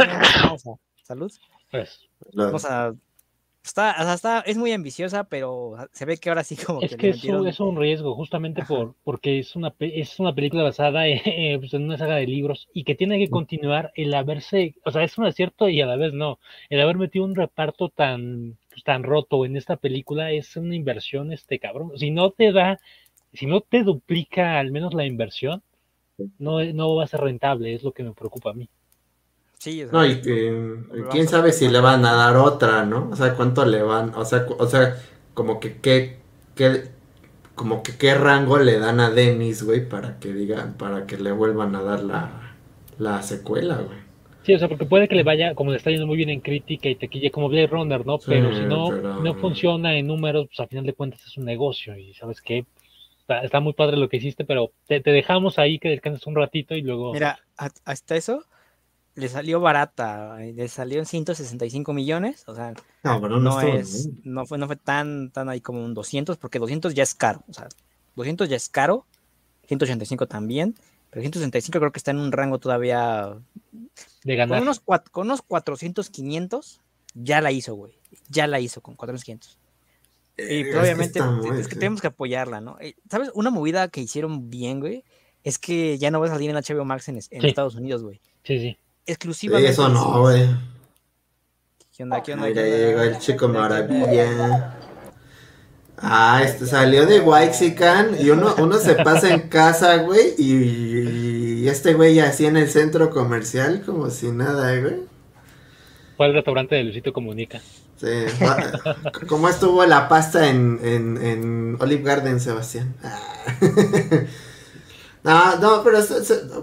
salud. 1.02 1.32
Pues, 1.70 2.08
Vamos 2.34 2.64
a 2.64 2.92
Está, 3.62 3.94
o 4.00 4.02
sea, 4.04 4.14
está, 4.14 4.40
es 4.40 4.56
muy 4.56 4.72
ambiciosa, 4.72 5.24
pero 5.24 5.74
se 5.92 6.06
ve 6.06 6.16
que 6.16 6.30
ahora 6.30 6.44
sí 6.44 6.56
como 6.56 6.80
es 6.80 6.96
que, 6.96 7.10
es, 7.10 7.60
un 7.60 7.76
riesgo, 7.76 8.14
justamente 8.14 8.64
por, 8.64 8.94
porque 9.04 9.38
es 9.38 9.54
una, 9.54 9.74
es 9.80 10.18
una 10.18 10.34
película 10.34 10.62
basada 10.62 11.02
pues, 11.58 11.74
en, 11.74 11.82
una 11.82 11.98
saga 11.98 12.16
de 12.16 12.26
libros 12.26 12.68
y 12.72 12.84
que 12.84 12.94
tiene 12.94 13.18
que 13.18 13.28
continuar 13.28 13.92
el 13.96 14.14
haberse, 14.14 14.76
o 14.84 14.90
sea, 14.90 15.02
es 15.04 15.18
un 15.18 15.26
acierto 15.26 15.68
y 15.68 15.82
a 15.82 15.86
la 15.86 15.96
vez 15.96 16.14
no, 16.14 16.38
el 16.70 16.80
haber 16.80 16.96
metido 16.96 17.26
un 17.26 17.34
reparto 17.34 17.90
tan, 17.90 18.56
pues, 18.70 18.82
tan 18.82 19.02
roto 19.02 19.44
en 19.44 19.56
esta 19.56 19.76
película 19.76 20.32
es 20.32 20.56
una 20.56 20.74
inversión, 20.74 21.30
este 21.30 21.58
cabrón, 21.58 21.92
si 21.98 22.10
no 22.10 22.30
te 22.30 22.52
da, 22.52 22.80
si 23.34 23.44
no 23.44 23.60
te 23.60 23.82
duplica 23.82 24.58
al 24.58 24.72
menos 24.72 24.94
la 24.94 25.04
inversión, 25.04 25.62
no, 26.38 26.62
no 26.64 26.94
va 26.96 27.04
a 27.04 27.08
ser 27.08 27.20
rentable, 27.20 27.74
es 27.74 27.82
lo 27.82 27.92
que 27.92 28.02
me 28.02 28.12
preocupa 28.12 28.50
a 28.50 28.54
mí. 28.54 28.68
Sí, 29.58 29.84
no, 29.92 30.06
y 30.06 30.22
que, 30.22 30.76
quién 31.10 31.28
sabe 31.28 31.52
si 31.52 31.68
le 31.68 31.80
van 31.80 32.04
a 32.06 32.14
dar 32.14 32.36
otra, 32.36 32.86
¿no? 32.86 33.10
O 33.10 33.16
sea, 33.16 33.34
cuánto 33.34 33.64
le 33.66 33.82
van, 33.82 34.14
o 34.14 34.24
sea, 34.24 34.46
o 34.58 34.66
sea, 34.66 34.96
como 35.34 35.60
que 35.60 35.76
qué, 35.80 36.16
qué, 36.54 36.84
como 37.54 37.82
que 37.82 37.98
qué 37.98 38.14
rango 38.14 38.58
le 38.58 38.78
dan 38.78 39.00
a 39.00 39.10
Dennis, 39.10 39.62
güey, 39.62 39.86
para 39.86 40.18
que 40.18 40.32
digan, 40.32 40.78
para 40.78 41.06
que 41.06 41.18
le 41.18 41.30
vuelvan 41.32 41.76
a 41.76 41.82
dar 41.82 42.02
la, 42.02 42.54
la 42.98 43.22
secuela, 43.22 43.76
güey. 43.76 43.98
Sí, 44.42 44.54
o 44.54 44.58
sea, 44.58 44.68
porque 44.68 44.86
puede 44.86 45.08
que 45.08 45.14
le 45.14 45.22
vaya, 45.22 45.54
como 45.54 45.70
le 45.70 45.76
está 45.76 45.90
yendo 45.90 46.06
muy 46.06 46.16
bien 46.16 46.30
en 46.30 46.40
crítica 46.40 46.88
y 46.88 46.94
tequilla 46.94 47.30
como 47.30 47.50
Blade 47.50 47.66
Runner, 47.66 48.06
¿no? 48.06 48.18
pero 48.18 48.54
si 48.54 48.62
no, 48.62 48.90
no 48.90 49.34
funciona 49.34 49.94
en 49.96 50.06
números, 50.06 50.46
pues 50.46 50.60
al 50.60 50.68
final 50.68 50.86
de 50.86 50.94
cuentas 50.94 51.20
es 51.26 51.36
un 51.36 51.44
negocio 51.44 51.96
y 51.98 52.14
sabes 52.14 52.40
qué, 52.40 52.64
está, 53.30 53.44
está, 53.44 53.60
muy 53.60 53.72
padre 53.72 53.96
lo 53.96 54.08
que 54.08 54.16
hiciste, 54.16 54.44
pero 54.44 54.72
te, 54.86 55.00
te, 55.00 55.10
dejamos 55.10 55.58
ahí 55.58 55.78
que 55.78 55.88
descanses 55.88 56.26
un 56.26 56.34
ratito 56.34 56.74
y 56.74 56.82
luego... 56.82 57.12
Mira, 57.12 57.38
hasta 57.56 58.16
eso, 58.16 58.44
le 59.14 59.28
salió 59.28 59.60
barata, 59.60 60.36
le 60.38 60.68
salió 60.68 60.98
en 60.98 61.06
165 61.06 61.92
millones, 61.92 62.44
o 62.48 62.54
sea, 62.54 62.74
no, 63.02 63.20
no, 63.20 63.60
es, 63.60 64.08
no 64.24 64.46
fue, 64.46 64.58
no 64.58 64.66
fue 64.66 64.76
tan, 64.76 65.30
tan 65.30 65.48
ahí 65.48 65.60
como 65.60 65.84
un 65.84 65.94
200, 65.94 66.36
porque 66.38 66.58
200 66.58 66.94
ya 66.94 67.02
es 67.02 67.14
caro, 67.14 67.42
o 67.48 67.52
sea, 67.52 67.68
200 68.16 68.48
ya 68.48 68.56
es 68.56 68.68
caro, 68.68 69.06
185 69.66 70.26
también, 70.26 70.74
pero 71.10 71.22
165 71.22 71.78
creo 71.78 71.92
que 71.92 71.98
está 71.98 72.10
en 72.10 72.18
un 72.18 72.32
rango 72.32 72.58
todavía 72.58 73.36
de 74.24 74.36
ganar. 74.36 74.58
Con 74.58 74.62
unos, 74.62 74.80
con 74.80 75.26
unos 75.26 75.42
400, 75.42 76.10
500, 76.10 76.80
ya 77.14 77.40
la 77.40 77.52
hizo, 77.52 77.74
güey, 77.74 77.98
ya 78.28 78.46
la 78.46 78.60
hizo 78.60 78.80
con 78.80 78.94
400, 78.96 79.24
500. 79.24 79.59
Y 80.48 80.64
pues, 80.64 80.76
obviamente 80.76 81.20
es 81.58 81.68
que 81.68 81.74
tenemos 81.74 82.00
que 82.00 82.06
apoyarla, 82.06 82.60
¿no? 82.60 82.78
Eh, 82.80 82.94
¿Sabes? 83.10 83.30
Una 83.34 83.50
movida 83.50 83.88
que 83.88 84.00
hicieron 84.00 84.50
bien, 84.50 84.80
güey, 84.80 85.04
es 85.44 85.58
que 85.58 85.98
ya 85.98 86.10
no 86.10 86.20
va 86.20 86.26
a 86.26 86.30
salir 86.30 86.50
en 86.50 86.56
HBO 86.56 86.84
Max 86.84 87.08
en, 87.08 87.18
en 87.30 87.44
Estados 87.44 87.74
Unidos, 87.74 88.02
güey. 88.02 88.20
Sí, 88.44 88.58
sí 88.58 88.78
exclusivamente. 89.10 89.70
eso 89.70 89.88
no, 89.88 90.20
güey. 90.20 90.48
¿Qué 91.96 92.02
onda? 92.02 92.22
¿Qué 92.22 92.32
onda? 92.32 92.46
Mira, 92.46 92.62
llegó 92.62 93.02
el 93.02 93.18
chico 93.18 93.48
maravilla. 93.48 94.76
Ah, 95.98 96.40
este 96.42 96.64
salió 96.64 97.04
de 97.04 97.20
Waxican 97.20 98.16
y 98.18 98.30
uno, 98.30 98.54
uno 98.56 98.78
se 98.78 98.94
pasa 98.94 99.34
en 99.34 99.48
casa, 99.50 99.96
güey, 99.96 100.34
y, 100.38 101.68
este 101.68 101.92
güey 101.92 102.18
así 102.20 102.46
en 102.46 102.56
el 102.56 102.70
centro 102.70 103.10
comercial 103.10 103.82
como 103.84 104.08
si 104.08 104.30
nada, 104.30 104.74
güey. 104.80 105.02
Fue 106.16 106.24
al 106.24 106.32
restaurante 106.32 106.74
de 106.74 106.84
Luisito 106.84 107.12
Comunica. 107.12 107.60
Sí. 108.00 108.24
¿Cómo 109.28 109.50
estuvo 109.50 109.84
la 109.84 110.08
pasta 110.08 110.48
en, 110.48 110.80
en, 110.82 111.22
en 111.22 111.76
Olive 111.80 112.02
Garden, 112.02 112.40
Sebastián? 112.40 112.94
no, 115.22 115.56
no, 115.60 115.84
pero 115.84 115.98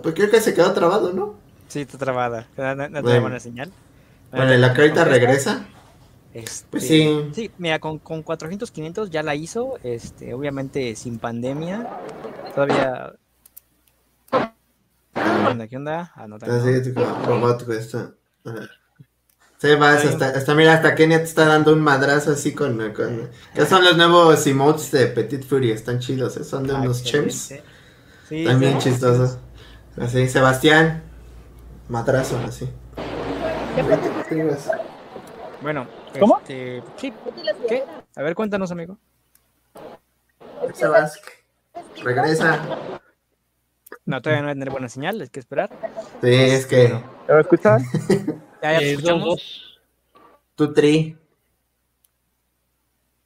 pues 0.02 0.16
creo 0.16 0.32
que 0.32 0.42
se 0.42 0.56
quedó 0.56 0.74
trabado, 0.74 1.14
¿no? 1.14 1.36
Sí, 1.68 1.82
está 1.82 2.00
trabada. 2.00 2.48
No, 2.58 2.74
no 2.76 3.02
bueno. 3.04 3.22
buena 3.22 3.40
señal. 3.40 3.72
Bueno, 4.32 4.52
¿la 4.56 4.74
carita 4.74 5.06
regresa? 5.06 5.68
Este, 6.34 6.68
pues 6.72 6.88
sí. 6.88 7.30
Sí, 7.34 7.52
mira, 7.60 7.78
con, 7.78 8.00
con 8.00 8.24
400, 8.24 8.72
500 8.72 9.12
ya 9.12 9.22
la 9.22 9.36
hizo. 9.36 9.78
Este, 9.84 10.34
obviamente 10.34 10.96
sin 10.96 11.20
pandemia. 11.20 11.88
Todavía. 12.56 13.14
¿Qué 14.32 15.52
onda? 15.52 15.68
¿Qué 15.68 15.78
onda? 15.78 16.12
Ah, 16.16 16.28
no. 16.28 16.40
Sí, 19.60 19.74
vas, 19.74 20.06
hasta, 20.06 20.28
hasta, 20.30 20.54
mira, 20.54 20.74
hasta 20.74 20.94
Kenia 20.94 21.18
te 21.18 21.24
está 21.24 21.46
dando 21.46 21.74
un 21.74 21.82
madrazo 21.82 22.32
así 22.32 22.54
con, 22.54 22.94
con 22.94 23.28
¿Qué 23.56 23.66
son 23.66 23.84
los 23.84 23.98
nuevos 23.98 24.46
emotes 24.46 24.92
de 24.92 25.08
Petit 25.08 25.44
Fury? 25.44 25.72
Están 25.72 25.98
chidos, 25.98 26.38
¿eh? 26.38 26.44
Son 26.44 26.68
de 26.68 26.76
ah, 26.76 26.80
unos 26.80 27.04
chimps. 27.04 27.56
Sí, 28.30 28.46
También 28.46 28.78
chistosos. 28.78 29.40
Así, 30.00 30.30
Sebastián, 30.30 31.02
madrazo, 31.90 32.38
así. 32.48 32.70
Bueno, 35.60 35.88
¿cómo? 36.20 36.38
Este, 36.38 36.84
sí. 36.98 37.12
¿Qué? 37.68 37.84
A 38.16 38.22
ver, 38.22 38.36
cuéntanos, 38.36 38.72
amigo. 38.72 39.00
Sebas, 40.74 41.20
regresa. 42.04 42.60
No, 44.06 44.22
todavía 44.22 44.42
no 44.42 44.46
va 44.48 44.52
a 44.52 44.56
tener 44.56 44.70
buena 44.70 44.90
señal, 44.90 45.20
hay 45.20 45.30
que 45.30 45.40
esperar. 45.40 45.72
Sí, 46.22 46.30
es 46.32 46.68
que. 46.68 47.02
¿Me 47.28 47.40
escuchas? 47.40 47.82
ya, 48.62 48.74
ya 48.74 48.80
eh, 48.80 48.98
dos, 48.98 49.80
Tu 50.56 50.74
tri. 50.74 51.18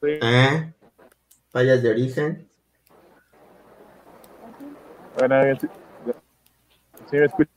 Sí. 0.01 0.09
¿Eh? 0.21 0.73
Fallas 1.51 1.83
de 1.83 1.89
origen. 1.89 2.47
Bueno, 5.17 5.35
sí, 5.59 5.67
sí 7.09 7.17
me 7.17 7.25
escucho 7.25 7.51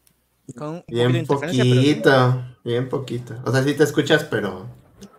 bien 0.89 1.27
poquito, 1.27 2.45
bien 2.65 2.89
poquito. 2.89 3.35
O 3.45 3.53
sea, 3.53 3.63
sí 3.63 3.75
te 3.75 3.85
escuchas, 3.85 4.25
pero 4.25 4.67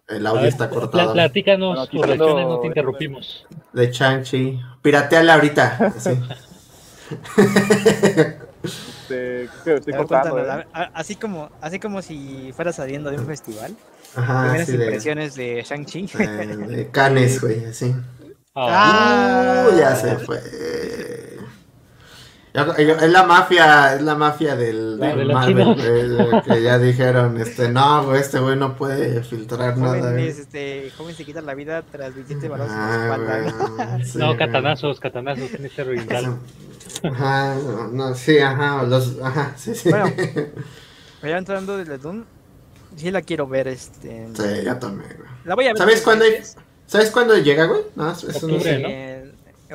el 0.08 0.28
audio 0.28 0.48
está 0.48 0.70
cortado. 0.70 1.14
Platícanos 1.14 1.90
tus 1.90 2.02
reacciones, 2.02 2.48
no 2.48 2.60
te 2.60 2.68
interrumpimos. 2.68 3.48
De 3.74 3.92
Chang-Chi. 3.92 4.60
Pirateala 4.82 5.36
ahorita. 5.36 5.94
Sí. 5.98 6.10
estoy 9.10 9.94
cortando, 9.94 10.40
¿eh? 10.40 10.66
así 10.94 11.16
como 11.16 11.50
así 11.62 11.80
como 11.80 12.02
si 12.02 12.52
fuera 12.56 12.72
saliendo 12.74 13.10
de 13.12 13.18
un 13.18 13.26
festival. 13.26 13.76
Ajá, 14.16 14.44
Primeras 14.44 14.70
impresiones 14.70 15.36
de, 15.36 15.64
Shang-Chi. 15.64 16.08
de 16.08 16.90
Canes, 16.92 17.42
güey, 17.42 17.66
así. 17.66 17.94
Ah, 18.58 19.68
uh, 19.68 19.78
ya 19.78 19.94
se 19.98 20.16
fue. 20.16 20.40
Es 22.56 23.12
la 23.12 23.24
mafia, 23.24 23.96
es 23.96 24.02
la 24.02 24.16
mafia 24.16 24.56
del, 24.56 24.98
Marvel, 24.98 25.76
que 26.46 26.62
ya 26.62 26.78
dijeron, 26.80 27.38
este, 27.42 27.68
no, 27.70 28.16
este 28.16 28.40
güey 28.40 28.56
no 28.56 28.78
puede 28.78 29.22
filtrar 29.24 29.78
nada. 29.78 30.18
este, 30.22 30.90
joven 30.98 31.14
se 31.14 31.26
quita 31.26 31.42
la 31.42 31.54
vida 31.54 31.82
tras 31.82 32.16
27 32.16 32.48
balazos 32.48 32.74
ah, 32.78 33.98
No, 34.16 34.38
catanazos, 34.38 35.02
catanazos 35.02 35.54
en 35.54 35.66
este 35.66 35.82
oriental. 35.82 36.38
Ajá, 37.04 37.56
no, 37.92 38.16
sí, 38.16 38.38
ajá, 38.38 38.84
los, 38.84 39.20
ajá, 39.22 39.54
sí, 39.58 39.76
sí. 39.76 39.90
Bueno, 39.90 40.14
ya 41.24 41.38
entrando 41.38 41.78
de 41.78 41.98
Doom, 41.98 42.24
sí 42.96 43.12
la 43.12 43.22
quiero 43.22 43.48
ver, 43.48 43.68
este. 43.68 44.30
Sí, 44.34 44.64
ya 44.64 44.80
también, 44.80 45.10
güey. 45.18 45.30
La 45.44 45.56
voy 45.56 45.66
a 45.66 45.70
ver. 45.70 45.78
¿Sabes 45.78 46.02
cuándo, 46.02 46.24
¿sabes 46.88 47.12
cuándo 47.12 47.38
llega, 47.38 47.66
güey? 47.66 47.82
No, 47.96 48.12
eso 48.12 48.28
Octubre, 48.28 48.54
no 48.56 48.60
sé. 48.62 48.80
¿no? 48.80 49.15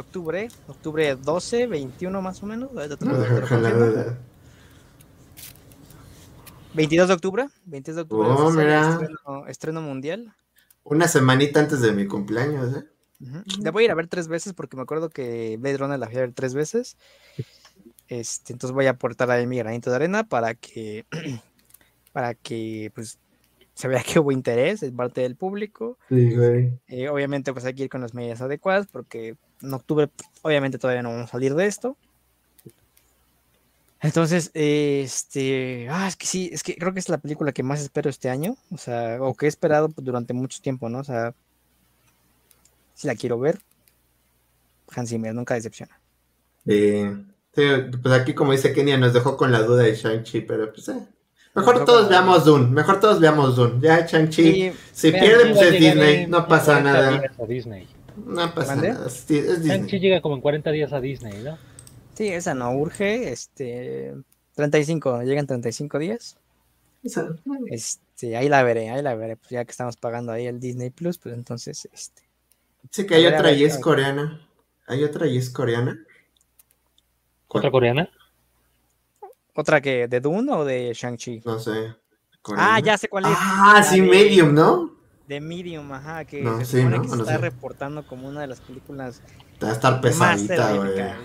Octubre, 0.01 0.49
octubre 0.69 1.17
12, 1.17 1.67
21 1.67 2.23
más 2.23 2.43
o 2.43 2.47
menos. 2.47 2.71
22 6.75 7.09
de 7.09 7.15
octubre, 7.15 7.47
22 7.65 7.97
de 7.97 8.03
octubre. 8.03 8.29
Oh, 8.29 8.51
mira. 8.51 8.99
Estreno, 9.49 9.83
mundial. 9.83 10.35
Una 10.85 11.09
semanita 11.09 11.61
antes 11.61 11.81
de 11.81 11.93
mi 11.93 12.07
cumpleaños, 12.07 12.77
¿eh? 12.77 12.85
La 13.63 13.71
voy 13.71 13.83
a 13.83 13.87
ir 13.87 13.91
a 13.91 13.95
ver 13.95 14.09
tres 14.09 14.29
veces 14.29 14.55
porque 14.55 14.77
me 14.77 14.83
acuerdo 14.83 15.11
que 15.11 15.59
Runner 15.61 15.99
la 15.99 16.07
fui 16.07 16.17
a 16.17 16.21
ver 16.21 16.33
tres 16.33 16.55
veces. 16.55 16.97
Este, 18.09 18.53
entonces 18.53 18.75
voy 18.75 18.87
a 18.87 18.91
aportar 18.91 19.31
ahí 19.31 19.47
mi 19.47 19.59
granito 19.59 19.91
de 19.91 19.97
arena 19.97 20.25
para 20.25 20.55
que 20.55 21.05
para 22.13 22.35
que 22.35 22.91
pues 22.95 23.19
se 23.75 23.89
vea 23.89 24.03
que 24.07 24.19
hubo 24.19 24.33
interés 24.33 24.83
en 24.83 24.97
parte 24.97 25.21
del 25.21 25.37
público. 25.37 25.99
Sí, 26.09 26.35
güey. 26.35 26.73
Eh, 26.89 27.09
obviamente 27.09 27.53
pues 27.53 27.65
hay 27.65 27.75
que 27.75 27.85
ir 27.85 27.91
con 27.91 28.01
las 28.01 28.15
medidas 28.15 28.41
adecuadas 28.41 28.87
porque 28.91 29.37
en 29.63 29.75
octubre 29.75 30.11
obviamente 30.43 30.79
todavía 30.79 31.03
no 31.03 31.11
vamos 31.11 31.29
a 31.29 31.33
salir 31.33 31.55
de 31.55 31.67
esto. 31.67 31.97
Entonces, 34.03 34.51
este, 34.55 35.89
ah, 35.91 36.09
es 36.09 36.17
que 36.17 36.27
sí, 36.27 36.49
es 36.53 36.63
que 36.63 36.75
creo 36.77 36.95
que 36.95 37.01
es 37.01 37.09
la 37.11 37.19
película 37.19 37.53
que 37.53 37.63
más 37.63 37.83
espero 37.83 38.09
este 38.09 38.31
año, 38.31 38.57
o 38.71 38.79
sea, 38.79 39.19
o 39.21 39.35
que 39.35 39.45
he 39.45 39.49
esperado 39.49 39.93
durante 39.97 40.33
mucho 40.33 40.63
tiempo, 40.63 40.89
¿no? 40.89 41.01
O 41.01 41.05
sea, 41.05 41.35
si 42.95 43.07
la 43.07 43.15
quiero 43.15 43.39
ver, 43.39 43.59
Hans 44.95 45.11
Zimmer 45.11 45.35
nunca 45.35 45.55
decepciona. 45.55 46.01
sí, 46.65 47.03
pues 48.03 48.15
aquí 48.15 48.33
como 48.35 48.53
dice 48.53 48.73
Kenia 48.73 48.97
nos 48.97 49.13
dejó 49.13 49.37
con 49.37 49.53
la 49.53 49.63
duda 49.63 49.83
de 49.83 49.95
Shang-Chi, 49.95 50.43
pero 50.43 50.73
pues 50.73 50.89
eh, 50.89 51.07
Mejor 51.55 51.85
todos 51.85 52.09
veamos 52.09 52.45
Dune, 52.45 52.69
mejor 52.69 53.01
todos 53.01 53.19
veamos 53.19 53.57
Dune. 53.57 53.81
Ya, 53.81 54.07
Chang-Chi, 54.07 54.73
si 54.93 55.11
pierde, 55.11 55.53
pues 55.53 55.63
es 55.63 55.81
Disney, 55.81 56.27
no 56.29 56.47
pasa 56.47 56.81
nada. 56.81 57.23
Disney. 57.47 57.89
No 58.27 58.55
pasa 58.55 58.77
nada, 58.77 59.07
es 59.07 59.27
Disney. 59.27 60.01
llega 60.01 60.21
como 60.21 60.35
en 60.35 60.41
40 60.41 60.71
días 60.71 60.93
a 60.93 61.01
Disney, 61.01 61.43
¿no? 61.43 61.59
Sí, 62.15 62.29
esa 62.29 62.55
no 62.55 62.73
urge, 62.73 63.33
este... 63.33 64.15
35, 64.55 65.23
llegan 65.23 65.47
35 65.47 65.99
días. 65.99 66.37
Este, 67.69 68.37
ahí 68.37 68.49
la 68.49 68.63
veré, 68.63 68.91
ahí 68.91 69.03
la 69.03 69.15
veré, 69.15 69.37
pues 69.37 69.51
ya 69.51 69.65
que 69.65 69.71
estamos 69.71 69.97
pagando 69.97 70.33
ahí 70.33 70.47
el 70.47 70.61
Disney 70.61 70.91
Plus, 70.91 71.19
pues 71.19 71.35
entonces, 71.35 71.89
este... 71.93 72.23
Sí, 72.91 73.07
que 73.07 73.15
hay 73.15 73.27
otra 73.27 73.53
y 73.53 73.65
es 73.65 73.79
coreana. 73.79 74.47
¿Hay 74.87 75.05
otra 75.05 75.27
y 75.27 75.37
es 75.37 75.51
coreana? 75.51 75.99
¿Otra 77.49 77.71
coreana? 77.71 78.11
¿Otra 79.55 79.81
que 79.81 80.09
de 80.09 80.21
Dune 80.21 80.53
o 80.53 80.65
de 80.65 80.93
Shang-Chi? 80.95 81.43
No 81.45 81.59
sé. 81.59 81.95
Ah, 82.57 82.81
ya 82.81 82.97
sé 82.97 83.09
cuál 83.09 83.27
es. 83.27 83.33
Ah, 83.35 83.83
sí, 83.83 84.01
Medium, 84.01 84.55
¿no? 84.55 85.00
De 85.31 85.41
Medium, 85.41 85.93
ajá, 85.93 86.25
que 86.25 86.43
se 86.43 86.65
supone 86.65 87.01
que 87.01 87.09
se 87.09 87.17
está 87.17 87.39
reportando 87.39 88.05
como 88.05 88.27
una 88.27 88.41
de 88.41 88.49
las 88.49 88.61
películas. 88.61 89.23
Va 89.63 89.69
a 89.69 89.73
estar 89.75 90.01
pesadita, 90.01 90.75
güey. 90.75 91.01
Ah, 91.01 91.19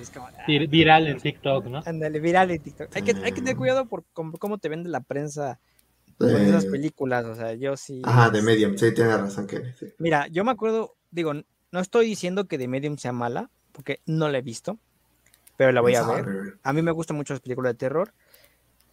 viral 0.69 1.07
en 1.07 1.17
TikTok, 1.17 1.65
¿no? 1.65 1.81
Ándale, 1.83 2.19
viral 2.19 2.51
en 2.51 2.61
TikTok. 2.61 2.95
Hay 2.95 3.01
que, 3.01 3.15
hay 3.23 3.31
que 3.31 3.41
tener 3.41 3.55
cuidado 3.55 3.87
por 3.87 4.03
cómo, 4.13 4.59
te 4.59 4.69
vende 4.69 4.91
la 4.91 4.99
prensa 4.99 5.59
con 6.19 6.29
esas 6.29 6.65
películas, 6.65 7.25
o 7.25 7.33
sea, 7.33 7.55
yo 7.55 7.75
sí. 7.77 8.03
Ajá, 8.05 8.29
de 8.29 8.43
Medium, 8.43 8.77
sí, 8.77 8.93
tiene 8.93 9.17
razón 9.17 9.47
que. 9.47 9.73
Mira, 9.97 10.27
yo 10.27 10.43
me 10.43 10.51
acuerdo, 10.51 10.95
digo, 11.09 11.33
no 11.33 11.79
estoy 11.79 12.05
diciendo 12.05 12.47
que 12.47 12.59
de 12.59 12.67
Medium 12.67 12.97
sea 12.97 13.11
mala, 13.11 13.49
porque 13.71 14.01
no 14.05 14.29
la 14.29 14.37
he 14.37 14.43
visto 14.43 14.77
pero 15.57 15.71
la 15.71 15.81
voy 15.81 15.95
a 15.95 16.03
ver. 16.03 16.59
A 16.63 16.73
mí 16.73 16.81
me 16.81 16.91
gustan 16.91 17.17
mucho 17.17 17.33
las 17.33 17.41
películas 17.41 17.73
de 17.73 17.77
terror, 17.77 18.13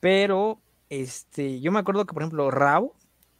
pero 0.01 0.61
este, 0.89 1.61
yo 1.61 1.73
me 1.73 1.81
acuerdo 1.81 2.07
que, 2.07 2.15
por 2.15 2.23
ejemplo, 2.23 2.51
Raw, 2.51 2.93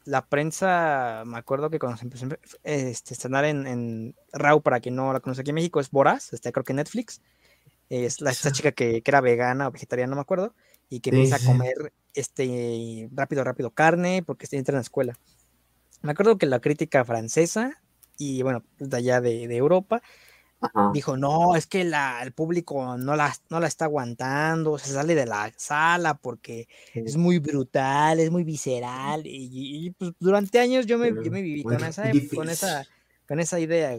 la 0.05 0.27
prensa, 0.27 1.23
me 1.27 1.39
acuerdo 1.39 1.71
que 1.71 1.79
cuando 1.79 1.99
se 1.99 2.05
empezó 2.05 2.27
a 2.27 2.37
este, 2.65 3.15
estrenar 3.15 3.45
en, 3.45 3.67
en 3.67 4.15
Raw, 4.33 4.63
para 4.63 4.81
quien 4.81 4.97
no 4.97 5.13
la 5.13 5.21
conoce 5.21 5.43
aquí 5.43 5.51
en 5.51 5.57
México, 5.57 5.81
es 5.81 5.91
Boraz, 5.91 6.33
está 6.33 6.53
creo 6.53 6.65
que 6.65 6.75
Netflix, 6.75 7.21
es 7.89 8.21
la, 8.21 8.31
esta 8.31 8.53
chica 8.53 8.73
que, 8.73 9.03
que, 9.03 9.11
era 9.11 9.21
vegana 9.21 9.69
o 9.69 9.71
vegetariana, 9.71 10.11
no 10.11 10.17
me 10.17 10.23
acuerdo, 10.23 10.55
y 10.89 11.01
que 11.01 11.11
empieza 11.11 11.37
a 11.37 11.45
comer 11.45 11.93
este, 12.15 13.09
rápido, 13.13 13.45
rápido 13.45 13.71
carne 13.71 14.23
porque 14.23 14.47
entra 14.53 14.73
en 14.73 14.77
la 14.77 14.83
escuela. 14.83 15.19
Me 16.03 16.13
acuerdo 16.13 16.37
que 16.37 16.47
la 16.47 16.61
crítica 16.61 17.05
francesa 17.05 17.81
y 18.19 18.43
bueno, 18.43 18.65
de 18.79 18.97
allá 18.97 19.21
de, 19.21 19.49
de 19.49 19.57
Europa, 19.57 20.03
dijo, 20.93 21.17
no, 21.17 21.57
es 21.57 21.67
que 21.67 21.83
el 21.83 22.33
público 22.33 22.97
no 22.97 23.17
la, 23.17 23.35
no 23.51 23.61
la 23.61 23.67
está 23.67 23.87
aguantando, 23.87 24.79
se 24.79 24.93
sale 24.93 25.15
de 25.15 25.27
la 25.27 25.53
sala 25.57 26.15
porque 26.15 26.69
es 26.95 27.17
muy 27.17 27.39
brutal, 27.39 28.21
es 28.21 28.31
muy 28.31 28.45
visceral. 28.45 29.23
Y, 29.25 29.95
pues, 29.99 30.13
durante 30.19 30.61
años 30.61 30.87
yo 30.87 30.99
me, 30.99 31.11
viví 31.13 31.63
con 31.63 31.83
esa, 31.83 32.11
con 32.35 32.49
esa, 32.49 32.87
con 33.27 33.41
esa 33.41 33.61
idea, 33.61 33.97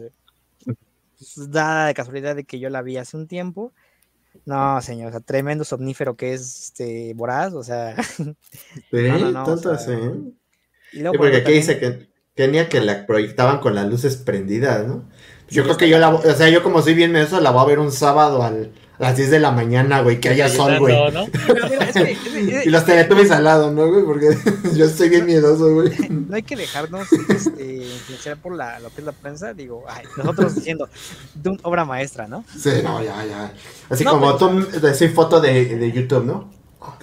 pues, 0.64 1.50
dada 1.50 1.86
de 1.86 1.94
casualidad 1.94 2.36
de 2.36 2.44
que 2.44 2.58
yo 2.58 2.70
la 2.70 2.82
vi 2.82 2.96
hace 2.96 3.16
un 3.16 3.26
tiempo. 3.26 3.72
No, 4.46 4.80
señor, 4.82 5.08
o 5.08 5.10
sea, 5.12 5.20
tremendo 5.20 5.64
somnífero 5.64 6.16
que 6.16 6.34
es 6.34 6.64
este 6.64 7.14
Voraz, 7.14 7.54
o 7.54 7.62
sea. 7.62 7.96
Sí, 8.90 9.08
tanto 9.32 9.70
así. 9.70 9.92
Y 10.92 11.00
luego, 11.00 11.16
porque 11.16 11.38
aquí 11.38 11.52
dice 11.52 11.78
que 11.78 12.08
tenía 12.34 12.68
que 12.68 12.80
la 12.80 13.06
proyectaban 13.06 13.60
con 13.60 13.74
las 13.74 13.88
luces 13.88 14.16
prendidas, 14.16 14.86
¿no? 14.86 15.08
Yo 15.54 15.62
creo 15.62 15.76
que 15.76 15.88
yo 15.88 15.98
la, 16.00 16.12
o 16.12 16.34
sea, 16.34 16.48
yo 16.48 16.64
como 16.64 16.82
soy 16.82 16.94
bien 16.94 17.14
eso, 17.14 17.40
la 17.40 17.52
voy 17.52 17.62
a 17.62 17.66
ver 17.66 17.78
un 17.78 17.92
sábado 17.92 18.42
al, 18.42 18.72
a 18.98 19.02
las 19.02 19.16
10 19.16 19.30
de 19.30 19.38
la 19.38 19.52
mañana, 19.52 20.00
güey, 20.00 20.18
que 20.18 20.30
haya 20.30 20.48
sol, 20.48 20.80
güey. 20.80 20.96
y 22.64 22.68
los 22.70 22.84
teletubbies 22.84 23.30
al 23.30 23.44
lado, 23.44 23.70
¿no, 23.70 23.86
güey? 23.86 24.04
Porque 24.04 24.36
yo 24.74 24.84
estoy 24.84 25.10
bien 25.10 25.26
miedoso, 25.26 25.72
güey. 25.72 25.92
No 26.10 26.34
hay 26.34 26.42
que 26.42 26.56
dejarnos 26.56 27.12
este, 27.12 27.76
influenciar 27.84 28.36
por 28.38 28.56
la, 28.56 28.80
lo 28.80 28.90
que 28.90 29.00
es 29.00 29.04
la 29.04 29.12
prensa, 29.12 29.54
digo, 29.54 29.84
ay, 29.88 30.04
nosotros 30.16 30.56
diciendo, 30.56 30.88
de 31.34 31.50
una 31.50 31.60
obra 31.62 31.84
maestra, 31.84 32.26
¿no? 32.26 32.44
Sí, 32.58 32.70
no, 32.82 33.00
ya, 33.00 33.24
ya. 33.24 33.52
Así 33.88 34.04
como 34.04 34.36
pues, 34.36 34.70
tú 34.72 34.80
decís 34.80 35.14
foto 35.14 35.40
de, 35.40 35.76
de 35.76 35.92
YouTube, 35.92 36.24
¿no? 36.24 36.50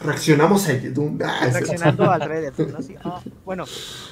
reaccionamos 0.03 0.67
a 0.67 0.73
YouTube. 0.73 1.23
Ah, 1.25 1.47
Reaccionando 1.51 2.11
al 2.11 2.21
rey 2.21 2.41
de 2.41 2.51
¿no? 2.67 2.77
Ah, 3.03 3.21
bueno, 3.45 3.65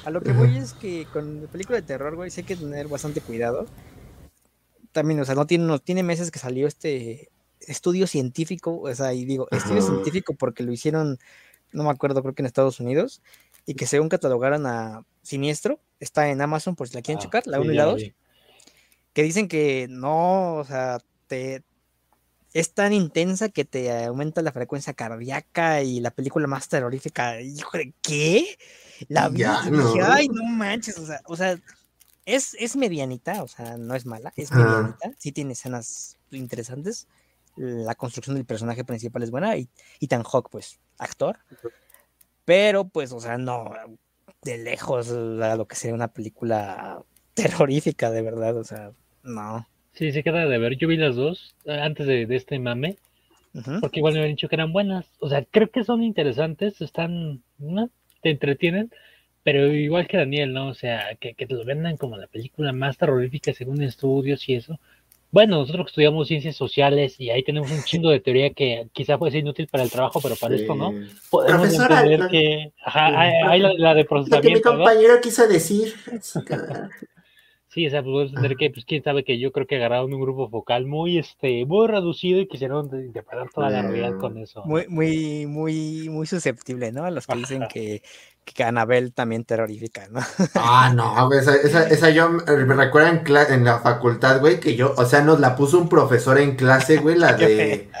a 0.04 0.10
lo 0.10 0.20
que 0.20 0.32
voy 0.32 0.56
es 0.56 0.72
que 0.72 1.06
con 1.12 1.46
película 1.52 1.76
de 1.76 1.82
terror, 1.82 2.16
güey, 2.16 2.30
sí 2.30 2.40
hay 2.40 2.46
que 2.46 2.56
tener 2.56 2.88
bastante 2.88 3.20
cuidado 3.20 3.66
también, 4.92 5.20
o 5.20 5.24
sea, 5.24 5.34
no 5.34 5.46
tiene, 5.46 5.64
no 5.64 5.78
tiene 5.78 6.02
meses 6.02 6.30
que 6.30 6.38
salió 6.38 6.66
este 6.66 7.30
estudio 7.60 8.06
científico, 8.06 8.80
o 8.80 8.94
sea, 8.94 9.12
y 9.12 9.24
digo, 9.24 9.48
estudio 9.50 9.82
científico 9.82 10.34
porque 10.34 10.62
lo 10.62 10.72
hicieron, 10.72 11.18
no 11.72 11.84
me 11.84 11.90
acuerdo, 11.90 12.22
creo 12.22 12.34
que 12.34 12.42
en 12.42 12.46
Estados 12.46 12.80
Unidos, 12.80 13.22
y 13.66 13.74
que 13.74 13.86
según 13.86 14.08
catalogaron 14.08 14.66
a 14.66 15.04
Siniestro, 15.22 15.80
está 16.00 16.30
en 16.30 16.40
Amazon 16.40 16.74
por 16.74 16.88
si 16.88 16.94
la 16.94 17.02
quieren 17.02 17.18
ah, 17.18 17.22
checar, 17.22 17.46
la 17.46 17.60
1 17.60 17.72
y 17.72 17.76
la 17.76 17.84
2, 17.84 18.02
que 19.12 19.22
dicen 19.22 19.48
que 19.48 19.86
no, 19.90 20.54
o 20.54 20.64
sea, 20.64 20.98
te, 21.26 21.62
es 22.52 22.72
tan 22.72 22.92
intensa 22.92 23.48
que 23.48 23.64
te 23.64 24.04
aumenta 24.04 24.42
la 24.42 24.52
frecuencia 24.52 24.94
cardíaca 24.94 25.82
y 25.82 26.00
la 26.00 26.10
película 26.10 26.46
más 26.46 26.68
terrorífica, 26.68 27.40
hijo 27.40 27.76
de 27.76 27.92
qué? 28.02 28.58
La 29.08 29.28
vi 29.28 29.38
dije, 29.44 30.00
ay, 30.02 30.28
no 30.28 30.44
manches, 30.44 30.98
o 30.98 31.06
sea, 31.06 31.20
o 31.26 31.36
sea, 31.36 31.58
es, 32.26 32.54
es 32.58 32.76
medianita, 32.76 33.42
o 33.42 33.48
sea, 33.48 33.76
no 33.76 33.94
es 33.94 34.06
mala, 34.06 34.32
es 34.36 34.52
medianita, 34.52 35.12
sí 35.18 35.32
tiene 35.32 35.52
escenas 35.52 36.18
interesantes. 36.30 37.08
La 37.56 37.94
construcción 37.94 38.36
del 38.36 38.44
personaje 38.44 38.84
principal 38.84 39.22
es 39.22 39.30
buena 39.30 39.56
y 39.56 39.68
Ethan 40.00 40.22
Hawk, 40.24 40.48
pues, 40.50 40.78
actor. 40.98 41.38
Pero, 42.44 42.88
pues, 42.88 43.12
o 43.12 43.20
sea, 43.20 43.38
no, 43.38 43.70
de 44.42 44.58
lejos 44.58 45.08
lo 45.08 45.66
que 45.66 45.76
sería 45.76 45.94
una 45.94 46.08
película 46.08 47.02
terrorífica, 47.34 48.10
de 48.10 48.22
verdad, 48.22 48.56
o 48.56 48.64
sea, 48.64 48.92
no. 49.22 49.66
Sí, 49.92 50.12
se 50.12 50.22
queda 50.22 50.46
de 50.46 50.58
ver. 50.58 50.76
Yo 50.76 50.88
vi 50.88 50.96
las 50.96 51.16
dos 51.16 51.54
eh, 51.64 51.78
antes 51.78 52.06
de, 52.06 52.26
este 52.30 52.58
mame, 52.58 52.96
porque 53.80 53.98
igual 53.98 54.14
me 54.14 54.20
habían 54.20 54.36
dicho 54.36 54.48
que 54.48 54.54
eran 54.54 54.72
buenas. 54.72 55.06
O 55.18 55.28
sea, 55.28 55.44
creo 55.44 55.70
que 55.70 55.84
son 55.84 56.02
interesantes, 56.02 56.80
están, 56.80 57.42
¿no? 57.58 57.90
Te 58.22 58.30
entretienen, 58.30 58.90
pero 59.42 59.72
igual 59.74 60.06
que 60.06 60.16
Daniel, 60.16 60.52
¿no? 60.52 60.68
O 60.68 60.74
sea, 60.74 61.16
que, 61.18 61.34
que 61.34 61.46
te 61.46 61.54
lo 61.54 61.64
vendan 61.64 61.96
como 61.96 62.16
la 62.16 62.26
película 62.26 62.72
más 62.72 62.98
terrorífica 62.98 63.52
según 63.52 63.82
estudios 63.82 64.48
y 64.48 64.54
eso. 64.54 64.78
Bueno, 65.32 65.58
nosotros 65.58 65.86
estudiamos 65.88 66.26
ciencias 66.26 66.56
sociales 66.56 67.20
y 67.20 67.30
ahí 67.30 67.44
tenemos 67.44 67.70
un 67.70 67.84
chingo 67.84 68.10
de 68.10 68.18
teoría 68.18 68.50
que 68.50 68.88
quizá 68.92 69.16
puede 69.16 69.32
ser 69.32 69.42
inútil 69.42 69.68
para 69.68 69.84
el 69.84 69.90
trabajo, 69.90 70.20
pero 70.20 70.34
para 70.34 70.56
esto 70.56 70.74
no. 70.74 70.92
Podemos 71.30 71.72
entender 71.72 72.28
que 72.28 72.72
ajá, 72.84 73.20
hay, 73.48 73.60
la, 73.60 73.94
de 73.94 74.04
procesamiento. 74.04 74.36
Lo 74.36 74.42
que 74.42 74.54
mi 74.54 74.60
compañero 74.60 75.20
quiso 75.20 75.46
decir. 75.46 75.94
Sí, 77.72 77.86
o 77.86 77.90
sea, 77.90 78.02
pues 78.02 78.30
entender 78.30 78.56
que, 78.56 78.70
pues 78.70 78.84
quién 78.84 79.04
sabe 79.04 79.22
que 79.22 79.38
yo 79.38 79.52
creo 79.52 79.64
que 79.64 79.76
agarraron 79.76 80.12
un 80.12 80.20
grupo 80.20 80.50
focal 80.50 80.86
muy, 80.86 81.18
este, 81.18 81.64
muy 81.66 81.86
reducido 81.86 82.40
y 82.40 82.48
quisieron 82.48 82.86
interpretar 82.86 83.48
toda 83.50 83.70
la 83.70 83.82
realidad 83.82 84.18
con 84.18 84.38
eso. 84.38 84.64
Muy, 84.64 84.88
muy, 84.88 85.46
muy, 85.46 86.08
muy 86.08 86.26
susceptible, 86.26 86.90
¿no? 86.90 87.04
A 87.04 87.12
los 87.12 87.28
que 87.28 87.36
dicen 87.36 87.68
que, 87.72 88.02
que 88.44 88.64
Anabel 88.64 89.12
también 89.12 89.44
terrorífica, 89.44 90.08
¿no? 90.10 90.18
Ah, 90.56 90.92
no, 90.92 91.32
esa, 91.32 91.54
esa, 91.54 91.88
esa 91.88 92.10
yo 92.10 92.28
me 92.30 92.74
recuerdo 92.74 93.08
en, 93.08 93.22
en 93.52 93.64
la 93.64 93.78
facultad, 93.78 94.40
güey, 94.40 94.58
que 94.58 94.74
yo, 94.74 94.92
o 94.96 95.04
sea, 95.04 95.22
nos 95.22 95.38
la 95.38 95.54
puso 95.54 95.78
un 95.78 95.88
profesor 95.88 96.40
en 96.40 96.56
clase, 96.56 96.96
güey, 96.96 97.16
la 97.16 97.34
de... 97.34 97.88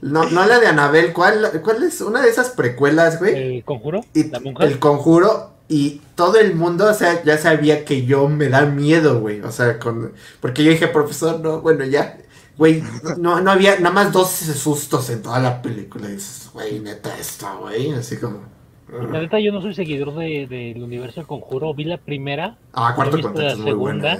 No, 0.00 0.28
no 0.28 0.44
la 0.44 0.58
de 0.58 0.66
Anabel, 0.66 1.14
¿cuál, 1.14 1.62
¿cuál 1.62 1.82
es 1.82 2.02
una 2.02 2.20
de 2.20 2.28
esas 2.28 2.50
precuelas, 2.50 3.18
güey? 3.18 3.34
¿El 3.34 3.64
conjuro? 3.64 4.02
Y, 4.12 4.30
El 4.60 4.78
conjuro 4.78 5.53
y 5.68 6.02
todo 6.14 6.38
el 6.38 6.54
mundo, 6.54 6.90
o 6.90 6.94
sea, 6.94 7.22
ya 7.24 7.38
sabía 7.38 7.84
que 7.84 8.04
yo 8.04 8.28
me 8.28 8.48
da 8.48 8.66
miedo, 8.66 9.20
güey. 9.20 9.40
O 9.40 9.50
sea, 9.50 9.78
con. 9.78 10.12
Porque 10.40 10.62
yo 10.62 10.70
dije, 10.70 10.88
profesor, 10.88 11.40
no, 11.40 11.60
bueno, 11.62 11.84
ya. 11.84 12.18
Güey, 12.56 12.82
no, 13.18 13.40
no 13.40 13.50
había 13.50 13.78
nada 13.80 13.94
más 13.94 14.12
dos 14.12 14.30
sustos 14.30 15.10
en 15.10 15.22
toda 15.22 15.40
la 15.40 15.62
película. 15.62 16.08
Y 16.08 16.12
dices, 16.12 16.50
güey, 16.52 16.80
neta, 16.80 17.16
esto, 17.18 17.46
güey. 17.60 17.92
Así 17.92 18.18
como. 18.18 18.42
La 18.88 19.22
neta, 19.22 19.40
yo 19.40 19.52
no 19.52 19.62
soy 19.62 19.74
seguidor 19.74 20.14
del 20.14 20.48
de, 20.48 20.74
universo 20.76 21.20
del 21.20 21.26
conjuro. 21.26 21.72
Vi 21.74 21.84
la 21.84 21.98
primera. 21.98 22.58
Ah, 22.74 22.92
cuarto 22.94 23.20
contacto 23.20 23.48
es 23.48 23.58
muy 23.58 23.72
buena, 23.72 24.14
¿eh? 24.14 24.18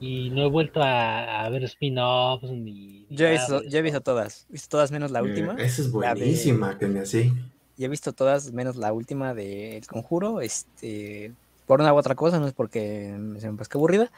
Y 0.00 0.30
no 0.30 0.42
he 0.42 0.48
vuelto 0.48 0.80
a, 0.82 1.48
ver 1.50 1.64
spin-offs 1.64 2.50
ni. 2.50 3.06
Yo 3.10 3.26
he, 3.26 3.32
visto, 3.32 3.62
yo 3.64 3.78
he 3.78 3.82
visto 3.82 4.00
todas. 4.00 4.46
He 4.48 4.52
visto 4.52 4.68
todas 4.68 4.90
menos 4.92 5.10
la 5.10 5.22
última. 5.22 5.54
esa 5.54 5.82
es 5.82 5.90
buenísima, 5.90 6.78
que 6.78 6.86
me 6.86 7.00
así 7.00 7.32
he 7.78 7.88
visto 7.88 8.12
todas 8.12 8.52
menos 8.52 8.76
la 8.76 8.92
última 8.92 9.34
de 9.34 9.76
El 9.76 9.86
Conjuro, 9.86 10.40
este, 10.40 11.32
por 11.66 11.80
una 11.80 11.92
u 11.92 11.96
otra 11.96 12.14
cosa, 12.14 12.38
no 12.38 12.46
es 12.46 12.52
porque 12.52 13.14
se 13.38 13.50
me 13.50 13.56
parezca 13.56 13.78
aburrida, 13.78 14.10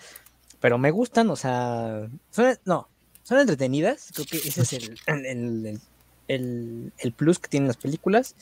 pero 0.61 0.79
me 0.79 0.91
gustan, 0.91 1.31
o 1.31 1.37
sea, 1.37 2.09
son, 2.31 2.59
no, 2.65 2.89
son 3.23 3.39
entretenidas, 3.39 4.11
creo 4.15 4.27
que 4.27 4.37
ese 4.37 4.63
es 4.63 4.73
el, 4.73 5.81
el, 6.29 7.13
plus 7.17 7.39
que 7.39 7.49
tienen 7.49 7.69
las 7.69 7.77
películas. 7.77 8.35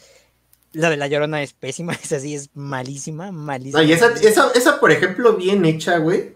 La 0.73 0.89
de 0.89 0.97
La 0.97 1.07
Llorona 1.07 1.43
es 1.43 1.53
pésima, 1.53 1.93
esa 2.03 2.19
sí 2.19 2.35
es 2.35 2.51
malísima, 2.55 3.33
malísima. 3.33 3.83
y 3.83 3.93
esa, 3.93 4.13
esa, 4.55 4.81
por 4.81 4.91
ejemplo, 4.91 5.37
bien 5.37 5.65
hecha, 5.65 5.99
güey. 5.99 6.35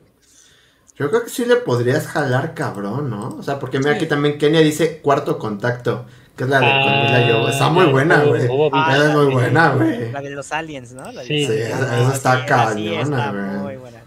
Yo 0.98 1.10
creo 1.10 1.24
que 1.24 1.30
sí 1.30 1.44
le 1.44 1.56
podrías 1.56 2.06
jalar 2.06 2.54
cabrón, 2.54 3.10
¿no? 3.10 3.36
O 3.38 3.42
sea, 3.42 3.58
porque 3.58 3.78
mira 3.78 3.92
aquí 3.92 4.06
también 4.06 4.38
Kenia 4.38 4.60
dice 4.60 5.00
cuarto 5.02 5.38
contacto 5.38 6.06
Que 6.36 6.44
es 6.44 6.50
la 6.50 6.60
de 6.60 6.66
con 6.66 7.02
Mila 7.02 7.32
Jovovich. 7.32 7.52
Está 7.54 7.68
muy 7.70 7.86
buena, 7.86 8.22
güey. 8.24 8.42
Ah, 8.72 8.92
Es 8.92 8.98
la 9.04 9.14
muy 9.16 9.26
de- 9.26 9.32
buena, 9.32 9.70
güey. 9.74 10.12
La 10.12 10.20
de 10.20 10.30
los 10.30 10.52
aliens, 10.52 10.92
¿no? 10.92 11.10
La 11.10 11.22
de- 11.22 11.26
Sí, 11.26 11.46
Sí, 11.46 11.52
esa- 11.52 12.00
esa 12.00 12.10
Ah, 12.10 12.14
está 12.14 12.40
sí, 12.40 12.46
cañona, 12.46 13.30
güey. 13.32 13.44
muy 13.62 13.76
buena. 13.76 14.02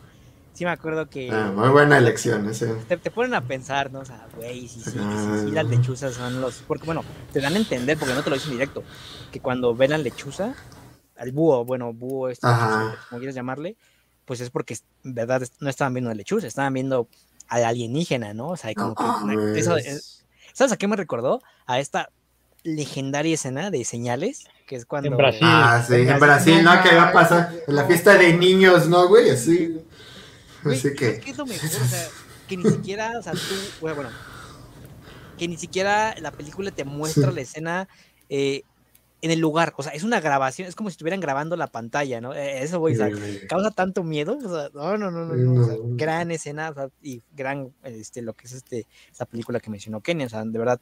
Sí 0.54 0.66
me 0.66 0.72
acuerdo 0.72 1.10
que 1.10 1.32
Ah, 1.32 1.52
muy 1.56 1.70
buena 1.70 1.98
elección 1.98 2.48
ese. 2.50 2.68
te, 2.88 2.98
te 2.98 3.10
ponen 3.12 3.34
a 3.34 3.42
pensar, 3.42 3.92
¿no? 3.92 4.00
O 4.02 4.06
sea, 4.06 4.28
güey, 4.36 4.68
sí, 4.68 4.82
sí, 4.82 4.92
sí, 4.92 4.98
Ah. 5.02 5.42
sí, 5.46 5.52
las 5.52 5.66
lechuzas 5.66 6.14
son 6.14 6.42
los... 6.42 6.56
Porque, 6.68 6.86
bueno, 6.86 7.04
te 7.32 7.40
dan 7.40 7.54
a 7.54 7.58
entender, 7.58 7.98
porque 7.98 8.14
no 8.14 8.22
te 8.22 8.30
lo 8.30 8.36
dicen 8.36 8.52
directo, 8.52 8.84
que 9.32 9.40
cuando 9.40 9.74
ven 9.74 9.92
la 9.92 9.98
lechuza, 9.98 10.54
al 11.18 11.32
búho, 11.32 11.64
bueno, 11.66 11.94
búho, 11.94 12.30
este, 12.30 12.46
Ajá. 12.46 12.96
como 13.10 13.20
quieras 13.20 13.36
llamarle, 13.36 13.76
pues 14.26 14.42
es 14.42 14.50
porque, 14.50 14.78
en 15.06 15.14
verdad, 15.16 15.42
no 15.62 15.70
estaban 15.70 15.94
viendo 15.94 16.12
a 16.12 16.14
lechuza, 16.14 16.46
estaban 16.46 16.74
viendo 16.74 17.08
al 17.48 17.64
alienígena, 17.64 18.34
¿no? 18.34 18.50
O 18.50 18.58
sea, 18.58 18.72
como 18.76 18.94
que... 18.96 19.60
Eso, 19.60 19.76
¿Sabes 20.54 20.74
a 20.74 20.78
qué 20.78 20.88
me 20.90 20.98
recordó? 20.98 21.42
A 21.68 21.80
esta 21.80 22.10
legendaria 22.64 23.34
escena 23.36 23.72
de 23.72 23.84
señales, 23.86 24.46
que 24.68 24.76
es 24.76 24.86
cuando... 24.86 25.10
En 25.10 25.18
Brasil. 25.18 25.40
Ah, 25.44 25.84
sí, 25.88 25.96
en 25.96 26.10
En 26.10 26.20
Brasil, 26.20 26.64
¿no? 26.64 26.82
Que 26.84 26.96
va 26.96 27.10
a 27.10 27.12
pasar 27.14 27.54
en 27.68 27.76
la 27.76 27.86
fiesta 27.86 28.16
de 28.18 28.34
niños, 28.34 28.88
¿no, 28.88 29.08
güey? 29.08 29.30
Así. 29.30 29.78
Güey, 30.64 30.76
Así 30.78 30.90
¿sabes 30.96 31.20
que. 31.20 31.32
es 31.32 31.38
lo 31.38 31.46
mejor? 31.46 31.70
O 31.70 31.86
sea, 31.88 32.08
que 32.48 32.58
ni 32.58 32.70
siquiera, 32.70 33.18
o 33.18 33.22
sea, 33.24 33.34
tú, 33.34 33.40
bueno, 33.82 33.96
bueno, 33.98 34.10
que 35.38 35.48
ni 35.48 35.58
siquiera 35.58 36.16
la 36.20 36.32
película 36.32 36.72
te 36.72 36.84
muestra 36.84 37.30
Sí. 37.30 37.36
la 37.36 37.42
escena 37.42 37.88
eh, 38.30 38.64
en 39.22 39.32
el 39.32 39.40
lugar. 39.40 39.74
O 39.78 39.84
sea, 39.84 39.94
es 39.94 40.04
una 40.04 40.20
grabación, 40.20 40.68
es 40.68 40.76
como 40.76 40.90
si 40.90 40.94
estuvieran 40.94 41.20
grabando 41.22 41.56
la 41.56 41.68
pantalla, 41.68 42.20
¿no? 42.22 42.34
Eh, 42.34 42.62
Eso, 42.64 42.80
güey, 42.80 42.96
o 42.96 42.98
sea, 42.98 43.10
causa 43.48 43.72
tanto 43.72 44.04
miedo. 44.04 44.38
O 44.38 44.42
sea, 44.50 44.70
no, 44.74 44.98
no, 44.98 45.10
no, 45.12 45.26
no, 45.26 45.36
no, 45.36 45.62
o 45.62 45.66
sea, 45.66 45.76
No. 45.76 45.82
gran 45.96 46.32
escena 46.32 46.70
o 46.70 46.74
sea, 46.74 46.90
y 47.02 47.22
gran, 47.36 47.74
este, 47.84 48.22
lo 48.22 48.34
que 48.34 48.48
es 48.48 48.54
este, 48.54 48.86
esta 49.12 49.26
película 49.26 49.60
que 49.60 49.70
mencionó 49.70 50.02
Kenny, 50.02 50.26
o 50.26 50.30
sea, 50.30 50.44
de 50.44 50.60
verdad. 50.60 50.80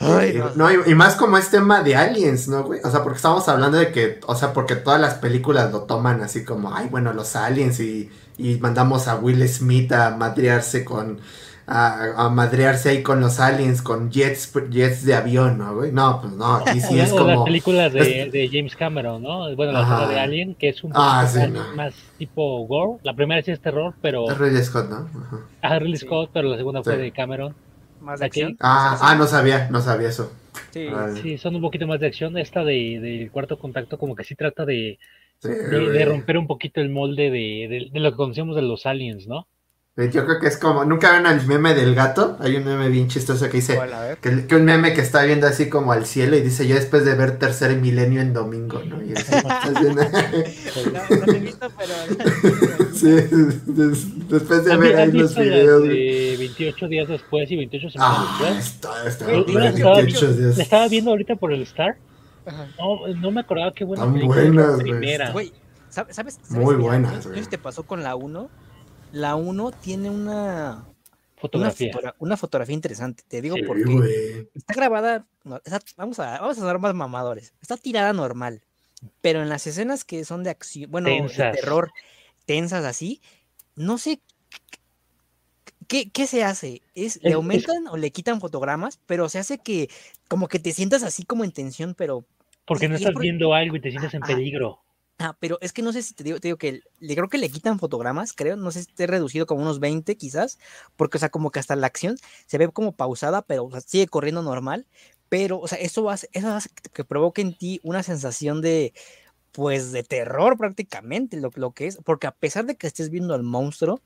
Ay, 0.00 0.32
Sí, 0.32 0.38
no, 0.38 0.50
no, 0.54 0.70
y, 0.70 0.92
y 0.92 0.94
más 0.94 1.16
como 1.16 1.38
es 1.38 1.50
tema 1.50 1.82
de 1.82 1.96
aliens, 1.96 2.46
¿no, 2.48 2.62
güey? 2.64 2.80
O 2.84 2.90
sea, 2.90 3.02
porque 3.02 3.16
estamos 3.16 3.48
hablando 3.48 3.78
de 3.78 3.90
que, 3.90 4.20
o 4.26 4.34
sea, 4.36 4.52
porque 4.52 4.76
todas 4.76 5.00
las 5.00 5.14
películas 5.14 5.72
lo 5.72 5.82
toman 5.82 6.20
así 6.22 6.44
como, 6.44 6.72
ay, 6.72 6.86
bueno, 6.88 7.12
los 7.12 7.34
aliens 7.34 7.80
y, 7.80 8.08
y 8.36 8.56
mandamos 8.58 9.08
a 9.08 9.16
Will 9.16 9.46
Smith 9.48 9.90
a 9.92 10.10
madrearse 10.16 10.84
con, 10.84 11.18
a, 11.66 12.12
a 12.26 12.28
madrearse 12.28 12.90
ahí 12.90 13.02
con 13.02 13.20
los 13.20 13.40
aliens, 13.40 13.82
con 13.82 14.08
jets, 14.12 14.52
jets 14.70 15.04
de 15.04 15.14
avión, 15.16 15.58
¿no, 15.58 15.74
güey? 15.74 15.90
No, 15.90 16.20
pues 16.22 16.32
no, 16.32 16.54
aquí 16.54 16.80
sí 16.80 17.00
es 17.00 17.10
o 17.10 17.16
las 17.26 17.34
como, 17.34 17.44
películas 17.44 17.92
de, 17.92 18.22
es- 18.22 18.32
de 18.32 18.48
James 18.52 18.76
Cameron, 18.76 19.20
¿no? 19.20 19.52
Bueno, 19.56 19.72
la 19.72 19.80
Ajá. 19.80 20.06
de 20.06 20.20
Alien, 20.20 20.54
que 20.54 20.68
es 20.68 20.84
un 20.84 20.92
Ah, 20.94 21.26
sí, 21.28 21.40
más, 21.40 21.48
no. 21.50 21.74
más 21.74 21.94
tipo 22.18 22.64
gore. 22.68 23.00
La 23.02 23.14
primera 23.16 23.42
sí 23.42 23.50
es 23.50 23.58
terror, 23.60 23.94
pero. 24.00 24.30
es 24.30 24.38
Ridley 24.38 24.62
Scott, 24.62 24.88
¿no? 24.88 24.96
Ajá. 25.26 25.38
Ah, 25.60 25.78
Ridley 25.80 25.98
Sí. 25.98 26.06
Scott, 26.06 26.30
pero 26.32 26.48
la 26.50 26.56
segunda 26.56 26.84
fue 26.84 26.96
de 26.96 27.10
Cameron. 27.10 27.52
Más 28.00 28.20
de 28.20 28.26
aquí. 28.26 28.40
acción. 28.42 28.56
Ah, 28.60 28.98
ah, 29.00 29.14
no 29.16 29.26
sabía, 29.26 29.68
no 29.70 29.80
sabía 29.80 30.08
eso. 30.08 30.32
Sí. 30.72 30.86
Vale. 30.86 31.20
Sí, 31.22 31.38
son 31.38 31.54
un 31.56 31.62
poquito 31.62 31.86
más 31.86 32.00
de 32.00 32.06
acción. 32.08 32.36
Esta 32.38 32.64
de, 32.64 32.98
del 33.00 33.30
cuarto 33.30 33.58
contacto, 33.58 33.98
como 33.98 34.14
que 34.14 34.24
sí 34.24 34.34
trata 34.34 34.64
de, 34.64 34.98
Sí, 35.40 35.48
de, 35.48 35.90
de 35.90 36.04
romper 36.04 36.36
un 36.38 36.46
poquito 36.46 36.80
el 36.80 36.88
molde 36.90 37.30
de, 37.30 37.68
de- 37.68 37.88
de 37.92 38.00
lo 38.00 38.10
que 38.10 38.16
conocemos 38.16 38.56
de 38.56 38.62
los 38.62 38.86
aliens, 38.86 39.26
¿no? 39.26 39.46
Yo 40.12 40.24
creo 40.24 40.38
que 40.38 40.46
es 40.46 40.56
como, 40.56 40.84
¿nunca 40.84 41.10
ven 41.12 41.26
el 41.26 41.44
meme 41.46 41.74
del 41.74 41.94
gato? 41.96 42.36
Hay 42.38 42.54
un 42.54 42.64
meme 42.64 42.88
bien 42.88 43.08
chistoso 43.08 43.46
que 43.46 43.56
dice, 43.56 43.76
que, 44.20 44.46
que 44.46 44.54
un 44.54 44.64
meme 44.64 44.92
que 44.94 45.00
está 45.00 45.24
viendo 45.24 45.48
así 45.48 45.68
como 45.68 45.90
al 45.90 46.06
cielo 46.06 46.36
y 46.36 46.40
dice, 46.40 46.68
yo 46.68 46.76
después 46.76 47.04
de 47.04 47.16
ver 47.16 47.38
Tercer 47.38 47.76
Milenio 47.76 48.20
en 48.20 48.32
domingo, 48.32 48.80
¿no? 48.86 49.02
Y 49.02 49.12
así, 49.14 49.24
estás 49.34 49.72
viendo- 49.82 50.02
No, 50.04 51.16
no 51.16 51.26
lo 51.26 51.32
he 51.32 51.38
visto, 51.40 51.68
pero. 51.76 52.88
sí, 52.94 53.10
des- 53.66 54.28
después 54.28 54.64
de 54.64 54.72
¿Has, 54.72 54.78
ver 54.78 54.96
ahí 54.96 55.10
los 55.10 55.34
videos. 55.34 55.82
de 55.82 56.36
28 56.38 56.86
días 56.88 57.08
después 57.08 57.50
y 57.50 57.56
28 57.56 57.90
semanas 57.90 58.16
Ah, 58.20 58.36
después? 58.40 58.66
está, 58.66 59.08
está, 59.08 59.24
estaba, 59.32 59.32
28 59.32 60.04
viendo, 60.06 60.32
días. 60.34 60.56
la 60.58 60.62
estaba 60.62 60.88
viendo 60.88 61.10
ahorita 61.10 61.34
por 61.34 61.52
el 61.52 61.62
Star. 61.62 61.96
Ajá. 62.46 62.68
No, 62.78 63.08
no 63.16 63.30
me 63.32 63.40
acordaba 63.40 63.72
qué 63.74 63.84
buena 63.84 64.10
película 64.12 64.42
es 64.42 64.46
buenas, 64.52 64.68
la 64.78 64.78
primera. 64.78 65.30
Güey, 65.32 65.52
¿sabes? 65.90 66.14
¿sabes? 66.14 66.38
Muy 66.50 66.76
buenas, 66.76 67.24
si 67.34 67.46
te 67.50 67.58
pasó 67.58 67.82
con 67.82 68.04
la 68.04 68.14
1. 68.14 68.48
La 69.12 69.36
1 69.36 69.70
tiene 69.72 70.10
una, 70.10 70.84
una, 70.84 70.94
Fotografía. 71.36 71.92
fotogra- 71.92 72.14
una 72.18 72.36
fotografía 72.36 72.74
interesante. 72.74 73.22
Te 73.26 73.40
digo 73.40 73.56
Sí, 73.56 73.62
porque 73.66 74.48
está 74.54 74.74
grabada. 74.74 75.26
no, 75.44 75.56
está- 75.56 75.80
vamos, 75.96 76.18
a, 76.18 76.38
vamos 76.40 76.56
a 76.58 76.60
sonar 76.60 76.78
más 76.78 76.94
mamadores. 76.94 77.54
Está 77.62 77.76
tirada 77.76 78.12
normal. 78.12 78.62
Pero 79.20 79.40
en 79.42 79.48
las 79.48 79.66
escenas 79.66 80.04
que 80.04 80.24
son 80.24 80.42
de 80.42 80.50
acción, 80.50 80.90
bueno, 80.90 81.08
de 81.08 81.28
terror, 81.52 81.90
tensas 82.46 82.84
así, 82.84 83.20
no 83.76 83.96
sé. 83.98 84.20
¿Qué, 85.86 86.10
qué 86.10 86.26
se 86.26 86.44
hace? 86.44 86.82
¿Es, 86.94 87.16
Es- 87.16 87.22
¿Le 87.22 87.30
es- 87.30 87.34
aumentan 87.36 87.86
o 87.88 87.96
le 87.96 88.10
quitan 88.10 88.40
fotogramas? 88.40 88.98
Pero 89.06 89.28
se 89.28 89.38
hace 89.38 89.58
que 89.58 89.88
como 90.28 90.48
que 90.48 90.58
te 90.58 90.72
sientas 90.72 91.02
así 91.02 91.22
como 91.24 91.44
en 91.44 91.52
tensión, 91.52 91.94
pero 91.96 92.24
Porque 92.66 92.88
no 92.88 92.96
estás 92.96 93.12
por- 93.12 93.22
viendo 93.22 93.54
algo 93.54 93.76
y 93.76 93.80
te 93.80 93.90
sientes 93.90 94.12
en 94.12 94.22
Ah, 94.22 94.26
peligro. 94.26 94.80
Ah, 95.20 95.36
pero 95.40 95.58
es 95.60 95.72
que 95.72 95.82
no 95.82 95.92
sé 95.92 96.02
si 96.02 96.14
te 96.14 96.22
digo, 96.22 96.38
que 96.58 96.82
le 97.00 97.14
creo 97.16 97.28
que 97.28 97.38
le 97.38 97.50
quitan 97.50 97.80
fotogramas, 97.80 98.32
creo, 98.32 98.56
no 98.56 98.70
sé 98.70 98.84
si 98.84 98.90
esté 98.90 99.08
reducido 99.08 99.46
como 99.46 99.62
unos 99.62 99.80
20 99.80 100.16
quizás, 100.16 100.58
porque 100.96 101.16
o 101.18 101.20
sea, 101.20 101.28
como 101.28 101.50
que 101.50 101.58
hasta 101.58 101.74
la 101.74 101.88
acción 101.88 102.16
se 102.46 102.56
ve 102.56 102.68
como 102.70 102.92
pausada, 102.92 103.42
pero 103.42 103.68
sigue 103.84 104.06
corriendo 104.06 104.42
normal, 104.42 104.86
pero 105.28 105.58
o 105.58 105.66
sea, 105.66 105.78
eso 105.78 106.08
hace, 106.08 106.28
eso 106.32 106.48
hace 106.54 106.68
que, 106.70 106.88
que 106.90 107.04
provoque 107.04 107.42
en 107.42 107.56
ti 107.58 107.80
una 107.82 108.04
sensación 108.04 108.62
de 108.62 108.92
pues 109.52 109.92
de 109.92 110.04
terror 110.04 110.56
prácticamente 110.56 111.36
lo, 111.36 111.50
lo 111.56 111.72
que 111.72 111.88
es, 111.88 111.98
porque 112.04 112.28
a 112.28 112.32
pesar 112.32 112.66
de 112.66 112.76
que 112.76 112.86
estés 112.86 113.10
viendo 113.10 113.34
al 113.34 113.42
monstruo, 113.42 114.00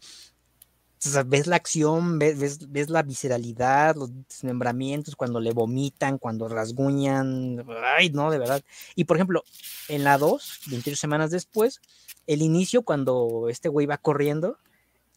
o 1.05 1.09
sea, 1.09 1.22
ves 1.24 1.46
la 1.46 1.57
acción, 1.57 2.18
ves, 2.18 2.38
ves, 2.38 2.70
ves 2.70 2.88
la 2.88 3.03
visceralidad, 3.03 3.96
los 3.96 4.11
desmembramientos, 4.28 5.16
cuando 5.16 5.40
le 5.40 5.53
vomitan, 5.53 6.18
cuando 6.18 6.48
rasguñan, 6.48 7.64
ay, 7.98 8.11
no, 8.11 8.30
de 8.30 8.38
verdad. 8.38 8.62
Y 8.94 9.05
por 9.05 9.16
ejemplo, 9.16 9.42
en 9.88 10.05
la 10.05 10.18
2, 10.18 10.61
28 10.68 10.96
semanas 10.96 11.30
después, 11.30 11.80
el 12.26 12.42
inicio 12.42 12.82
cuando 12.82 13.48
este 13.48 13.68
güey 13.68 13.86
va 13.86 13.98
corriendo, 13.98 14.59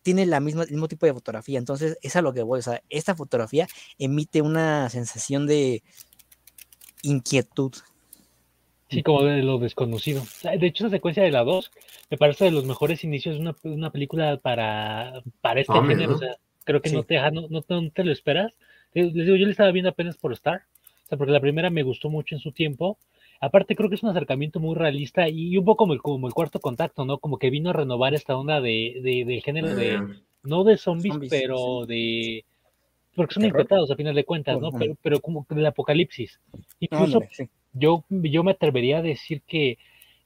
tiene 0.01 0.25
la 0.25 0.39
misma, 0.39 0.63
el 0.63 0.71
mismo 0.71 0.87
tipo 0.87 1.05
de 1.05 1.13
fotografía. 1.13 1.59
Entonces, 1.59 1.97
es 2.01 2.15
a 2.15 2.21
lo 2.21 2.33
que 2.33 2.43
voy. 2.43 2.59
O 2.59 2.63
sea, 2.63 2.81
esta 2.89 3.15
fotografía 3.15 3.67
emite 3.97 4.41
una 4.41 4.89
sensación 4.89 5.47
de 5.47 5.83
inquietud. 7.01 7.73
Sí, 8.89 9.01
como 9.03 9.23
de 9.23 9.41
lo 9.41 9.57
desconocido. 9.57 10.21
De 10.43 10.67
hecho, 10.67 10.85
esa 10.85 10.95
secuencia 10.95 11.23
de 11.23 11.31
la 11.31 11.43
2 11.43 11.71
me 12.11 12.17
parece 12.17 12.45
de 12.45 12.51
los 12.51 12.65
mejores 12.65 13.03
inicios 13.03 13.35
de 13.35 13.41
una, 13.41 13.55
una 13.63 13.89
película 13.89 14.37
para, 14.37 15.21
para 15.41 15.61
este 15.61 15.73
Hombre, 15.73 15.95
género. 15.95 16.11
¿no? 16.11 16.17
O 16.17 16.19
sea, 16.19 16.35
creo 16.63 16.81
que 16.81 16.91
no, 16.91 17.01
Sí. 17.01 17.07
te, 17.07 17.13
deja- 17.15 17.31
no, 17.31 17.47
no, 17.49 17.61
te- 17.61 17.73
no 17.73 17.89
te 17.89 18.03
lo 18.03 18.11
esperas. 18.11 18.53
Les 18.93 19.11
digo, 19.13 19.35
yo 19.35 19.45
le 19.45 19.51
estaba 19.51 19.71
viendo 19.71 19.89
apenas 19.89 20.17
por 20.17 20.31
Star. 20.33 20.61
O 21.05 21.07
sea, 21.07 21.17
porque 21.17 21.33
la 21.33 21.39
primera 21.39 21.69
me 21.69 21.83
gustó 21.83 22.09
mucho 22.09 22.35
en 22.35 22.39
su 22.41 22.51
tiempo. 22.51 22.97
Aparte, 23.41 23.75
creo 23.75 23.89
que 23.89 23.95
es 23.95 24.03
un 24.03 24.09
acercamiento 24.09 24.59
muy 24.59 24.75
realista 24.75 25.27
y 25.27 25.57
un 25.57 25.65
poco 25.65 25.77
como 25.83 25.93
el, 25.93 26.01
como 26.01 26.27
el 26.27 26.33
cuarto 26.33 26.59
contacto, 26.59 27.05
¿no? 27.05 27.17
Como 27.17 27.37
que 27.37 27.49
vino 27.49 27.71
a 27.71 27.73
renovar 27.73 28.13
esta 28.13 28.37
onda 28.37 28.61
de, 28.61 28.99
de, 29.03 29.25
del 29.25 29.41
género 29.43 29.75
de, 29.75 29.95
Eh, 29.95 29.99
no 30.43 30.63
de 30.63 30.77
zombies, 30.77 31.13
Zombies, 31.13 31.31
pero 31.31 31.85
de. 31.85 32.45
Porque 33.15 33.33
son 33.33 33.45
infectados 33.45 33.89
a 33.91 33.95
final 33.95 34.13
de 34.15 34.23
cuentas, 34.25 34.59
¿no? 34.59 34.71
Pero, 34.71 34.95
pero 35.01 35.19
como 35.21 35.45
que 35.45 35.55
del 35.55 35.65
apocalipsis. 35.65 36.39
Incluso 36.79 37.17
Ándale, 37.17 37.29
sí. 37.33 37.49
Yo, 37.75 38.03
yo 38.09 38.43
me 38.43 38.51
atrevería 38.51 38.97
a 38.97 39.01
decir 39.03 39.43
que, 39.47 39.77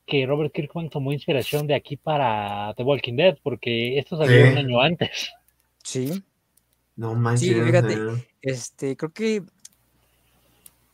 que 0.06 0.26
Robert 0.26 0.54
Kirkman 0.54 0.90
tomó 0.90 1.12
inspiración 1.12 1.68
de 1.68 1.76
aquí 1.76 1.98
para 1.98 2.74
The 2.78 2.84
Walking 2.84 3.16
Dead, 3.18 3.38
porque 3.44 4.00
esto 4.00 4.16
salió 4.18 4.46
Sí. 4.46 4.52
un 4.54 4.58
año 4.58 4.82
antes. 4.82 5.30
Sí, 5.84 6.24
no 6.96 7.14
manches. 7.16 7.54
fíjate. 7.66 7.94
eh. 7.94 8.28
este, 8.42 8.96
creo 8.96 9.12
que 9.12 9.42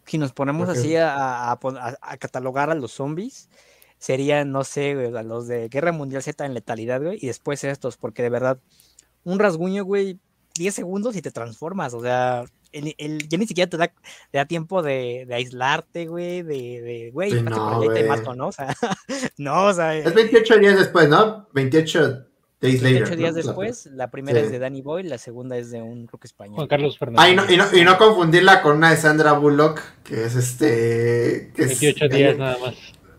si 0.05 0.17
nos 0.17 0.33
ponemos 0.33 0.69
así 0.69 0.95
a, 0.95 1.51
a 1.51 1.59
pon- 1.59 1.77
a- 1.77 1.97
a 2.01 2.17
catalogar 2.17 2.69
a 2.69 2.75
los 2.75 2.91
zombies, 2.91 3.49
serían, 3.97 4.51
no 4.51 4.63
sé, 4.63 4.93
güey, 4.93 5.15
a 5.15 5.23
los 5.23 5.47
de 5.47 5.67
Guerra 5.69 5.91
Mundial 5.91 6.21
Z 6.21 6.45
en 6.45 6.53
letalidad, 6.53 7.01
güey, 7.01 7.17
y 7.21 7.27
después 7.27 7.63
estos, 7.63 7.97
porque 7.97 8.21
de 8.21 8.29
verdad, 8.29 8.59
un 9.23 9.39
rasguño, 9.39 9.83
güey, 9.83 10.19
10 10.55 10.75
segundos 10.75 11.15
y 11.15 11.21
te 11.21 11.31
transformas, 11.31 11.93
o 11.95 12.01
sea, 12.01 12.45
el, 12.75 12.95
el- 12.97 13.27
ya 13.29 13.37
ni 13.37 13.47
siquiera 13.47 13.69
te 13.69 13.77
da, 13.77 13.87
te 13.87 14.37
da 14.37 14.45
tiempo 14.45 14.81
de, 14.83 15.25
de 15.27 15.35
aislarte, 15.35 16.05
güey, 16.07 16.43
de, 16.43 16.81
de, 16.81 17.09
güey, 17.13 17.31
Sí, 17.31 17.37
pásate 17.37 17.55
por 17.55 17.71
no, 17.71 17.77
allá 17.81 17.85
y 17.85 17.95
te 17.95 18.05
güey. 18.05 18.19
mato, 18.19 18.35
¿no? 18.35 18.47
O 18.47 18.51
sea, 18.51 18.75
no, 19.37 19.65
o 19.65 19.73
sea, 19.73 19.95
Es 19.97 20.13
28 20.13 20.57
días 20.59 20.77
después, 20.77 21.09
¿no? 21.09 21.47
28 21.53 22.25
days 22.61 22.81
later. 22.81 22.99
28 23.07 23.15
días 23.15 23.31
¿no? 23.35 23.37
Después, 23.43 23.85
la 23.87 24.09
primera 24.11 24.39
Sí. 24.39 24.45
es 24.45 24.51
de 24.51 24.59
Danny 24.59 24.81
Boy, 24.81 25.03
la 25.03 25.17
segunda 25.17 25.57
es 25.57 25.71
de 25.71 25.81
un, 25.81 26.07
que 26.07 26.17
español. 26.23 26.55
Juan 26.55 26.67
Carlos 26.67 26.97
Fernández. 26.97 27.25
Ah, 27.25 27.29
y 27.31 27.35
no, 27.35 27.51
y, 27.51 27.57
no, 27.57 27.65
y 27.77 27.83
no 27.83 27.97
confundirla 27.97 28.61
con 28.61 28.77
una 28.77 28.91
de 28.91 28.97
Sandra 28.97 29.33
Bullock, 29.33 29.81
que 30.03 30.25
es 30.25 30.35
este... 30.35 31.51
Que 31.55 31.63
es- 31.63 31.79
28 31.81 32.07
días 32.09 32.37
nada 32.37 32.57
más. 32.59 32.75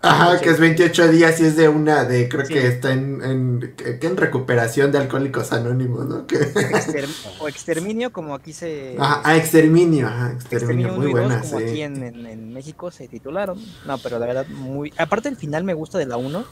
Ajá, 0.07 0.41
que 0.41 0.51
es 0.51 0.61
28 0.61 1.09
días 1.09 1.41
y 1.41 1.45
es 1.45 1.57
de 1.57 1.69
una 1.69 2.05
de, 2.05 2.29
creo 2.29 2.45
Sí. 2.47 2.55
que 2.55 2.67
está 2.67 2.93
en, 2.93 3.23
en, 3.23 3.75
que- 3.77 3.99
en 4.07 4.17
recuperación 4.17 4.93
de 4.93 4.99
alcohólicos 4.99 5.53
anónimos, 5.53 6.07
¿no? 6.07 6.27
Que, 6.27 6.37
Exter- 6.37 7.09
o 7.41 7.49
exterminio, 7.49 8.13
como 8.13 8.35
aquí 8.35 8.53
se... 8.53 8.97
ajá, 8.99 9.21
ah, 9.25 9.37
exterminio, 9.37 10.07
ajá, 10.07 10.33
exterminio, 10.33 10.89
Exterminio 10.89 10.93
muy 10.95 11.07
1 11.07 11.09
y 11.09 11.13
2, 11.13 11.21
buena, 11.29 11.41
como 11.43 11.59
sí. 11.61 11.65
aquí 11.67 11.83
en, 11.83 12.03
en- 12.03 12.27
en 12.27 12.53
México 12.53 12.91
se 12.91 13.09
titularon. 13.09 13.59
No, 13.87 13.99
pero 13.99 14.19
la 14.19 14.27
verdad, 14.27 14.47
muy. 14.49 14.93
Aparte, 14.99 15.29
el 15.29 15.37
final 15.37 15.65
me 15.65 15.75
gusta 15.75 15.99
de 15.99 16.07
la 16.07 16.17
1 16.17 16.45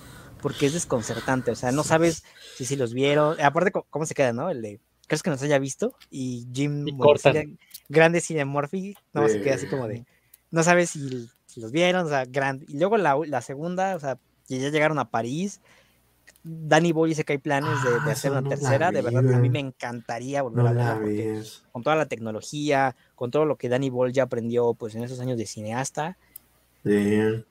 porque 0.42 0.66
es 0.66 0.72
desconcertante. 0.74 1.50
O 1.50 1.56
sea, 1.56 1.72
no 1.72 1.84
sabes 1.84 2.22
si 2.56 2.64
si 2.66 2.76
los 2.76 2.92
vieron. 2.92 3.40
Aparte, 3.40 3.72
cómo 3.90 4.04
se 4.06 4.14
queda, 4.14 4.32
¿no? 4.32 4.50
El 4.50 4.60
de 4.62 4.80
crees 5.06 5.22
que 5.22 5.30
nos 5.30 5.42
haya 5.42 5.58
visto 5.58 5.94
y 6.10 6.46
Jim, 6.52 6.88
Y 6.88 6.92
bueno, 6.92 7.14
grande 7.88 8.20
Cillian 8.20 8.48
Murphy, 8.48 8.96
no 9.12 9.28
se 9.28 9.40
queda 9.42 9.54
así 9.56 9.64
Sí. 9.66 9.70
como 9.70 9.86
de, 9.86 10.04
no 10.50 10.62
sabes 10.62 10.90
si, 10.90 11.28
si 11.54 11.60
los 11.60 11.70
vieron, 11.72 12.06
o 12.06 12.08
sea, 12.08 12.24
grande. 12.24 12.66
Y 12.68 12.78
luego 12.78 12.96
la, 12.96 13.16
la 13.26 13.40
segunda, 13.40 13.94
o 13.96 14.00
sea, 14.00 14.18
que 14.48 14.58
ya 14.58 14.70
llegaron 14.70 14.98
a 14.98 15.10
París. 15.10 15.60
Danny 16.42 16.92
Boy 16.92 17.10
dice 17.10 17.24
que 17.24 17.32
hay 17.34 17.38
planes 17.38 17.82
de, 17.82 17.90
de 17.90 17.96
Ah, 18.00 18.10
hacer 18.12 18.32
una 18.32 18.40
no 18.42 18.48
tercera, 18.50 18.90
de 18.90 19.00
verdad, 19.02 19.32
a 19.34 19.38
mí 19.38 19.48
me 19.48 19.60
encantaría 19.60 20.42
volver 20.42 20.64
No 20.74 20.82
a 20.82 20.94
porque 20.96 21.32
ves. 21.32 21.62
con 21.72 21.82
toda 21.82 21.96
la 21.96 22.06
tecnología, 22.06 22.96
con 23.14 23.30
todo 23.30 23.46
lo 23.46 23.56
que 23.56 23.68
Danny 23.70 23.88
Boyle 23.88 24.12
ya 24.12 24.24
aprendió 24.24 24.74
pues 24.74 24.94
en 24.94 25.04
esos 25.04 25.20
años 25.20 25.38
de 25.38 25.46
cineasta. 25.46 26.18
Sí. 26.84 27.44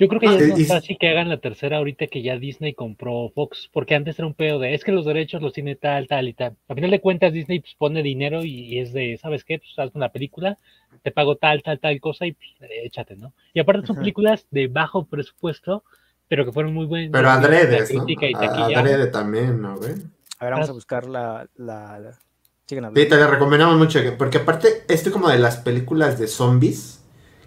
Yo 0.00 0.08
creo 0.08 0.18
que 0.20 0.26
ya 0.26 0.32
Ah, 0.32 0.38
es 0.38 0.48
más 0.48 0.66
fácil 0.66 0.96
que 0.98 1.08
hagan 1.10 1.28
la 1.28 1.36
tercera 1.36 1.76
ahorita 1.76 2.06
que 2.06 2.22
ya 2.22 2.38
Disney 2.38 2.72
compró 2.74 3.28
Fox, 3.34 3.68
porque 3.72 3.94
antes 3.94 4.18
era 4.18 4.26
un 4.26 4.34
pedo 4.34 4.58
de, 4.58 4.74
es 4.74 4.82
que 4.82 4.92
los 4.92 5.04
derechos 5.04 5.42
los 5.42 5.52
tiene 5.52 5.76
tal, 5.76 6.08
tal 6.08 6.26
y 6.26 6.32
tal. 6.32 6.56
A 6.68 6.74
final 6.74 6.90
de 6.90 7.00
cuentas 7.00 7.32
Disney 7.32 7.60
pues, 7.60 7.74
pone 7.76 8.02
dinero 8.02 8.42
y, 8.42 8.50
y 8.64 8.78
es 8.80 8.92
de, 8.94 9.18
¿sabes 9.20 9.44
qué? 9.44 9.58
Pues 9.58 9.78
haz 9.78 9.94
una 9.94 10.08
película, 10.08 10.58
te 11.02 11.10
pago 11.10 11.36
tal, 11.36 11.62
tal, 11.62 11.78
tal 11.78 12.00
cosa 12.00 12.26
y 12.26 12.32
pues, 12.32 12.48
échate, 12.82 13.14
¿no? 13.16 13.34
Y 13.52 13.60
aparte 13.60 13.86
son 13.86 13.96
películas 13.96 14.46
de 14.50 14.68
bajo 14.68 15.04
presupuesto, 15.04 15.84
pero 16.28 16.44
que 16.46 16.52
fueron 16.52 16.72
muy 16.72 16.86
buenas. 16.86 17.12
Pero 17.12 17.28
adredes, 17.30 17.92
¿no? 17.94 18.06
crítica 18.06 18.26
y. 18.30 18.74
Adrede 18.74 19.06
también, 19.08 19.60
¿no, 19.60 19.76
güey? 19.76 19.92
A 20.38 20.44
ver, 20.46 20.54
vamos 20.54 20.70
a 20.70 20.72
buscar 20.72 21.06
la... 21.06 21.46
la, 21.56 21.98
la- 21.98 22.18
Sí, 22.66 22.76
te 23.06 23.16
la 23.16 23.26
recomendamos 23.26 23.76
mucho, 23.76 24.00
que- 24.00 24.12
porque 24.12 24.38
aparte, 24.38 24.84
esto 24.88 25.10
como 25.10 25.28
de 25.28 25.38
las 25.40 25.56
películas 25.56 26.20
de 26.20 26.28
zombies, 26.28 27.02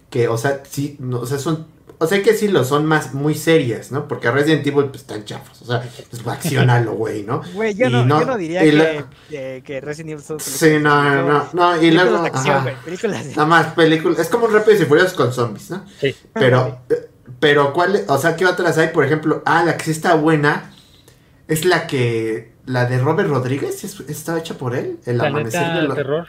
que, 0.09 0.27
o 0.27 0.37
sea, 0.37 0.61
sí, 0.65 0.97
no, 0.99 1.21
o 1.21 1.25
sea, 1.25 1.39
son, 1.39 1.65
o 2.03 2.07
sea, 2.07 2.21
que 2.21 2.33
sí 2.33 2.47
lo 2.47 2.63
son 2.63 2.85
más, 2.85 3.13
muy 3.13 3.35
serias, 3.35 3.91
¿no? 3.91 4.07
Porque 4.07 4.29
Resident 4.29 4.65
Evil, 4.67 4.85
pues, 4.85 5.01
están 5.01 5.25
chafos, 5.25 5.61
o 5.61 5.65
sea, 5.65 5.81
pues, 6.09 6.27
accionalo, 6.27 6.93
güey, 6.93 7.23
¿no? 7.23 7.41
Güey, 7.53 7.73
yo 7.73 7.87
y 7.87 7.91
no, 7.91 8.05
no- 8.05 8.19
yo 8.19 8.25
no 8.25 8.37
diría 8.37 8.63
y 8.65 8.69
que, 8.71 8.75
la- 8.77 9.05
que, 9.29 9.63
que 9.65 9.81
Resident 9.81 10.11
Evil 10.11 10.23
son 10.23 10.39
Sí, 10.39 10.77
no, 10.79 11.03
no, 11.03 11.21
no, 11.27 11.47
no, 11.53 11.75
y 11.75 11.79
películas 11.79 12.05
luego, 12.09 12.21
de 12.23 12.27
acción, 12.29 12.55
ajá, 12.55 12.63
güey, 12.63 12.75
películas 12.85 13.25
de... 13.25 13.29
nada 13.31 13.45
más 13.45 13.67
películas, 13.73 14.19
es 14.19 14.27
como 14.29 14.45
un 14.45 14.53
Rápidos 14.53 14.81
y 14.81 14.85
Furiosos 14.85 15.13
con 15.13 15.33
zombies, 15.33 15.69
¿no? 15.71 15.85
Sí. 15.99 16.15
Pero, 16.33 16.79
pero, 17.39 17.73
¿cuál, 17.73 18.03
o 18.07 18.17
sea, 18.17 18.35
qué 18.35 18.45
otras 18.45 18.77
hay? 18.77 18.89
Por 18.89 19.03
ejemplo, 19.05 19.41
ah, 19.45 19.63
la 19.65 19.77
que 19.77 19.85
sí 19.85 19.91
está 19.91 20.15
buena 20.15 20.71
es 21.47 21.65
la 21.65 21.87
que, 21.87 22.53
la 22.65 22.85
de 22.85 22.97
Robert 22.99 23.29
Rodríguez, 23.29 23.83
¿es- 23.83 23.99
¿está 24.07 24.37
hecha 24.39 24.53
por 24.57 24.75
él? 24.75 24.97
El 25.05 25.19
amanecer 25.19 25.59
Planeta 25.61 25.81
de 25.81 25.87
los... 25.87 25.95
Terror. 25.97 26.27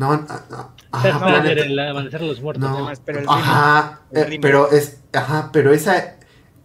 No, 0.00 0.16
no, 0.16 0.26
no, 0.50 0.70
O 0.92 1.00
sea, 1.02 1.16
ajá, 1.16 1.18
no, 1.20 1.26
Planeta- 1.42 1.62
el 1.66 1.78
amanecer 1.78 2.20
de 2.20 2.26
los 2.26 2.40
muertos. 2.40 2.68
No, 2.68 2.76
además, 2.76 3.02
pero 3.04 3.18
el 3.20 3.26
ajá, 3.28 4.00
el 4.10 4.32
eh, 4.32 4.38
pero 4.40 4.70
es, 4.70 4.98
ajá, 5.12 5.50
pero 5.52 5.72
esa 5.74 6.16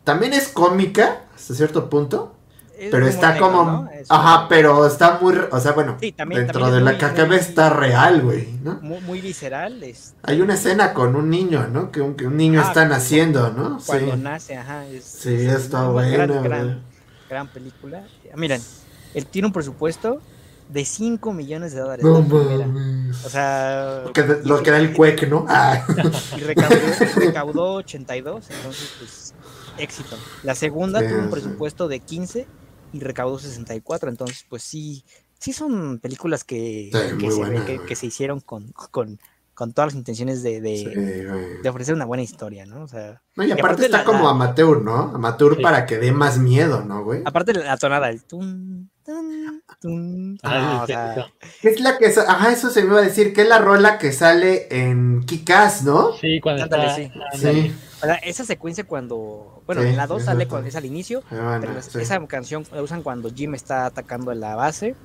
también 0.03 0.31
es 0.33 0.47
cómica 0.47 1.23
hasta 1.35 1.53
cierto 1.53 1.89
punto, 1.89 2.33
es 2.77 2.89
pero 2.91 3.07
está 3.07 3.33
negro, 3.33 3.47
como, 3.51 3.63
¿no? 3.65 3.89
Es 3.91 4.09
ajá, 4.09 4.35
humor 4.37 4.45
pero 4.49 4.87
está 4.87 5.19
muy, 5.21 5.35
o 5.51 5.59
sea, 5.59 5.73
bueno, 5.73 5.97
Sí, 5.99 6.11
también- 6.13 6.41
dentro 6.43 6.61
también 6.61 6.85
de 6.85 6.91
la 6.93 6.97
caca 6.97 7.25
muy- 7.25 7.35
está 7.35 7.69
real, 7.69 8.21
güey, 8.21 8.53
¿no? 8.63 8.75
Muy, 8.81 9.01
muy 9.01 9.19
visceral, 9.21 9.83
es 9.83 10.13
Hay 10.23 10.39
una 10.41 10.53
escena 10.53 10.93
con 10.93 11.15
un 11.15 11.29
niño, 11.29 11.67
¿no? 11.67 11.91
Que 11.91 11.99
un, 12.01 12.15
que 12.15 12.25
un 12.27 12.37
niño 12.37 12.61
Ah, 12.61 12.67
está 12.69 12.73
cuando- 12.81 12.95
naciendo, 12.95 13.51
¿no? 13.51 13.79
Sí, 13.81 13.85
cuando 13.87 14.15
nace, 14.17 14.55
ajá. 14.57 14.85
Es, 14.87 15.03
sí, 15.03 15.33
es 15.33 15.51
está 15.53 15.89
una 15.89 16.07
gran, 16.07 16.43
gran, 16.43 16.65
güey. 16.67 16.77
gran 17.29 17.47
película. 17.49 18.03
Ah, 18.31 18.37
Miren, 18.37 18.61
él 19.13 19.25
tiene 19.27 19.47
un 19.47 19.53
presupuesto 19.53 20.21
de 20.69 20.83
5 20.85 21.31
millones 21.33 21.73
de 21.73 21.79
dólares. 21.81 22.03
No 22.05 22.21
mames. 22.21 23.23
O 23.25 23.29
sea, 23.29 24.01
Lo 24.05 24.13
que, 24.13 24.23
lo 24.43 24.63
que 24.63 24.71
da 24.71 24.77
el 24.79 24.93
cuec, 24.93 25.27
¿no? 25.29 25.45
Ah. 25.49 25.85
y 26.37 26.39
recaudó, 26.41 26.75
recaudó 27.17 27.73
82, 27.75 28.49
entonces 28.49 28.93
pues 28.99 29.33
éxito. 29.77 30.15
La 30.43 30.55
segunda 30.55 30.99
Sí, 31.01 31.07
tuvo 31.07 31.17
un 31.19 31.25
sí. 31.25 31.31
presupuesto 31.31 31.87
de 31.87 31.99
15 31.99 32.47
y 32.93 32.99
recaudó 32.99 33.37
64, 33.39 34.09
entonces 34.09 34.45
pues 34.49 34.63
sí, 34.63 35.03
sí 35.39 35.53
son 35.53 35.99
películas 35.99 36.43
que, 36.43 36.89
Sí, 36.91 37.17
que 37.17 37.31
se, 37.31 37.37
ve 37.39 37.45
buenas, 37.45 37.65
que, 37.65 37.75
güey. 37.77 37.87
que 37.87 37.95
se 37.95 38.05
hicieron 38.07 38.39
con, 38.39 38.71
con, 38.71 39.19
con 39.53 39.73
todas 39.73 39.89
las 39.93 39.95
intenciones 39.95 40.41
de, 40.43 40.61
de, 40.61 40.77
Sí, 40.77 40.85
güey. 41.29 41.61
de 41.61 41.69
ofrecer 41.69 41.93
una 41.93 42.05
buena 42.05 42.23
historia, 42.23 42.65
¿no? 42.65 42.83
O 42.83 42.87
sea, 42.87 43.21
No, 43.35 43.43
y 43.43 43.49
y 43.49 43.51
aparte 43.51 43.85
está 43.85 43.99
la- 43.99 44.03
como 44.05 44.27
amateur, 44.29 44.81
¿no? 44.81 45.13
Amateur 45.13 45.57
Sí. 45.57 45.61
para 45.61 45.85
que 45.85 45.97
dé 45.97 46.11
más 46.11 46.37
miedo, 46.39 46.83
¿no, 46.83 47.03
güey? 47.03 47.21
aparte 47.25 47.53
la 47.53 47.77
tonada, 47.77 48.09
el 48.09 48.23
tun, 48.23 48.89
tun, 49.05 49.34
tun, 49.85 50.37
Ah, 50.43 50.79
ah, 50.79 50.83
o 50.83 50.87
sea, 50.87 51.15
sí, 51.15 51.49
¿Qué 51.61 51.69
es 51.69 51.79
la 51.79 51.97
que 51.97 52.07
Ajá, 52.07 52.51
eso 52.51 52.69
se 52.69 52.81
me 52.83 52.87
iba 52.89 52.99
a 52.99 53.03
decir, 53.03 53.33
que 53.33 53.41
es 53.43 53.47
la 53.47 53.59
rola 53.59 53.97
que 53.97 54.11
sale 54.11 54.67
en 54.71 55.23
Kikas, 55.25 55.83
¿no? 55.83 56.13
Sí, 56.13 56.39
cuando 56.41 56.63
Ándale, 56.63 56.83
está. 56.87 56.95
sí. 56.95 57.11
ándale. 57.33 57.61
Sí. 57.63 57.75
o 58.01 58.05
sea, 58.05 58.15
esa 58.15 58.45
secuencia 58.45 58.83
cuando, 58.85 59.63
bueno, 59.65 59.81
Sí, 59.81 59.87
en 59.89 59.97
la 59.97 60.07
2 60.07 60.21
esa 60.21 60.31
sale 60.31 60.47
cuando 60.47 60.67
es 60.69 60.75
al 60.75 60.85
inicio, 60.85 61.23
Pero 61.29 61.81
sí. 61.81 61.99
esa 62.01 62.25
canción 62.27 62.65
la 62.71 62.81
usan 62.81 63.03
cuando 63.03 63.29
Jim 63.33 63.55
está 63.55 63.85
atacando 63.85 64.31
en 64.31 64.39
la 64.39 64.55
base. 64.55 64.95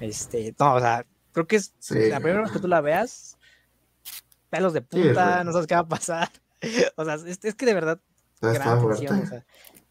Este, 0.00 0.54
no, 0.58 0.74
o 0.74 0.80
sea, 0.80 1.06
creo 1.32 1.46
que 1.46 1.56
es 1.56 1.74
Sí, 1.78 2.08
la 2.10 2.20
primera 2.20 2.42
vez 2.42 2.52
que 2.52 2.58
tú 2.60 2.68
la 2.68 2.80
veas, 2.80 3.36
pelos 4.50 4.72
de 4.72 4.82
punta, 4.82 5.06
verdad. 5.08 5.44
no 5.44 5.52
sabes 5.52 5.66
qué 5.66 5.74
va 5.74 5.80
a 5.82 5.88
pasar. 5.88 6.30
O 6.96 7.04
sea, 7.04 7.14
es, 7.14 7.38
es 7.42 7.54
que 7.54 7.66
de 7.66 7.74
verdad, 7.74 8.00
gran 8.40 8.80
tensión, 8.88 9.20
o 9.22 9.26
sea, 9.26 9.44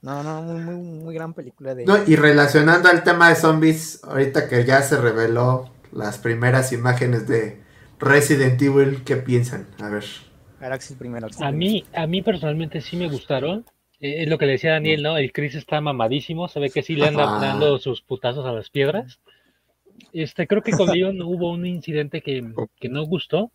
no, 0.05 0.23
no, 0.23 0.41
muy, 0.43 0.61
muy, 0.61 0.75
muy 0.75 1.15
gran 1.15 1.33
película 1.33 1.73
de. 1.73 1.85
No, 1.85 1.97
y 2.05 2.15
relacionando 2.15 2.89
al 2.89 3.03
tema 3.03 3.29
de 3.29 3.35
zombies, 3.35 4.03
ahorita 4.03 4.47
que 4.47 4.63
ya 4.63 4.81
se 4.83 4.97
reveló 5.01 5.71
las 5.91 6.19
primeras 6.19 6.71
imágenes 6.71 7.27
de 7.27 7.61
Resident 7.99 8.61
Evil, 8.61 9.03
¿qué 9.03 9.15
piensan? 9.15 9.67
A 9.79 9.89
ver. 9.89 10.03
Araxis 10.59 10.95
primero. 10.95 11.25
Araxis 11.25 11.41
A 11.41 11.49
primero. 11.49 11.57
mí, 11.57 11.85
a 11.93 12.05
mí 12.07 12.21
personalmente 12.21 12.81
sí 12.81 12.97
me 12.97 13.07
gustaron. 13.09 13.65
Eh, 13.99 14.23
es 14.23 14.29
lo 14.29 14.37
que 14.37 14.45
le 14.45 14.53
decía 14.53 14.73
Daniel, 14.73 15.01
¿no? 15.01 15.17
El 15.17 15.31
Chris 15.31 15.55
está 15.55 15.81
mamadísimo, 15.81 16.47
se 16.47 16.59
ve 16.59 16.69
que 16.69 16.83
sí 16.83 16.95
le 16.95 17.07
anda 17.07 17.23
Ajá. 17.23 17.45
dando 17.47 17.79
sus 17.79 18.01
putazos 18.01 18.45
a 18.45 18.51
las 18.51 18.69
piedras. 18.69 19.19
Este, 20.13 20.45
creo 20.45 20.61
que 20.61 20.71
con 20.73 20.89
Leon 20.91 21.19
hubo 21.23 21.51
un 21.51 21.65
incidente 21.65 22.21
que, 22.21 22.43
que 22.79 22.89
no 22.89 23.03
gustó, 23.05 23.51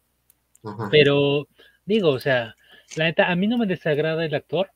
Ajá. 0.64 0.88
pero 0.90 1.46
digo, 1.84 2.09
o 2.11 2.18
sea, 2.18 2.57
la 2.96 3.05
neta, 3.05 3.30
a 3.30 3.36
mí 3.36 3.46
no 3.46 3.57
me 3.57 3.66
desagrada 3.66 4.24
el 4.24 4.34
actor. 4.34 4.70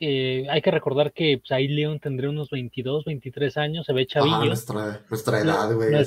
Eh, 0.00 0.46
hay 0.48 0.62
que 0.62 0.70
recordar 0.70 1.12
que 1.12 1.38
pues, 1.38 1.50
ahí 1.50 1.66
Leon 1.66 1.98
tendría 1.98 2.30
unos 2.30 2.50
22, 2.50 3.04
23 3.04 3.56
años, 3.56 3.84
se 3.86 3.92
ve 3.92 4.02
Ajá, 4.02 4.20
chavillo. 4.20 4.44
nuestra, 4.44 5.00
nuestra 5.10 5.40
edad, 5.40 5.74
güey. 5.74 5.90
No, 5.90 6.04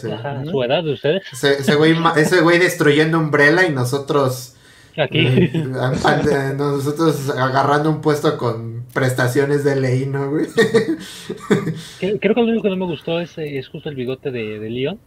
su 0.52 0.64
edad 0.64 0.84
de 0.84 0.94
ustedes. 0.94 1.24
Ese, 1.34 1.54
ese 1.60 1.76
güey, 1.76 1.94
ese 2.16 2.42
güey 2.42 2.58
destruyendo 2.58 3.20
Umbrella 3.20 3.68
y 3.68 3.72
nosotros 3.74 4.56
Aquí. 4.98 5.20
eh, 5.20 5.52
an- 5.80 6.58
nosotros 6.58 7.30
agarrando 7.32 7.90
un 7.90 8.00
puesto 8.02 8.38
con 8.38 8.86
prestaciones 8.94 9.64
de 9.66 9.76
ley, 9.80 10.06
¿no, 10.06 10.30
güey? 10.30 10.46
Creo 12.00 12.20
que 12.20 12.42
lo 12.42 12.44
único 12.48 12.64
que 12.64 12.70
no 12.70 12.78
me 12.78 12.86
gustó 12.86 13.20
es, 13.20 13.38
eh, 13.38 13.58
es 13.58 13.68
justo 13.68 13.90
el 13.90 13.96
bigote 13.96 14.32
de, 14.32 14.60
de 14.60 14.70
Leon. 14.70 15.00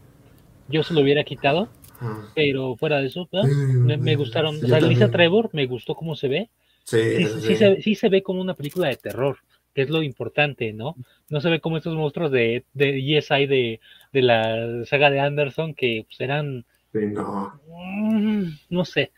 Yo 0.68 0.82
se 0.82 0.94
lo 0.94 1.00
hubiera 1.00 1.24
quitado, 1.24 1.68
Ah, 2.00 2.22
pero 2.34 2.74
fuera 2.76 2.98
de 3.00 3.06
eso, 3.06 3.28
¿no? 3.32 3.44
Mm, 3.44 3.86
me, 3.86 3.96
me 3.96 4.16
gustaron. 4.16 4.56
O 4.62 4.66
sea, 4.66 4.80
Lisa. 4.80 5.10
Trevor 5.10 5.48
me 5.52 5.66
gustó 5.66 5.94
cómo 5.94 6.16
se 6.16 6.28
ve. 6.28 6.50
Sí, 6.84 7.26
Sí, 7.40 7.56
se, 7.56 7.82
sí 7.82 7.94
se 7.94 8.08
ve 8.08 8.22
como 8.22 8.40
una 8.40 8.54
película 8.54 8.88
de 8.88 8.96
terror, 8.96 9.38
que 9.74 9.82
es 9.82 9.90
lo 9.90 10.02
importante, 10.02 10.72
¿no? 10.72 10.96
No 11.30 11.40
se 11.40 11.50
ve 11.50 11.60
como 11.60 11.76
estos 11.78 11.96
monstruos 11.96 12.30
de, 12.30 12.64
de 12.74 13.18
ESI 13.18 13.46
de, 13.46 13.80
de 14.12 14.22
la 14.22 14.84
saga 14.84 15.10
de 15.10 15.20
Anderson 15.20 15.74
que 15.74 16.04
pues, 16.06 16.20
eran, 16.20 16.64
no. 16.92 17.60
mm, 17.66 18.48
no 18.70 18.84
sé. 18.84 19.12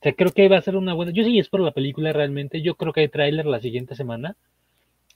O 0.00 0.02
sea, 0.02 0.12
creo 0.12 0.32
que 0.32 0.48
va 0.48 0.58
a 0.58 0.62
ser 0.62 0.76
una 0.76 0.94
buena. 0.94 1.12
Yo 1.12 1.24
sí 1.24 1.38
espero 1.38 1.64
la 1.64 1.72
película 1.72 2.12
realmente. 2.12 2.62
Yo 2.62 2.76
creo 2.76 2.92
que 2.92 3.00
hay 3.00 3.08
tráiler 3.08 3.46
la 3.46 3.60
siguiente 3.60 3.96
semana, 3.96 4.36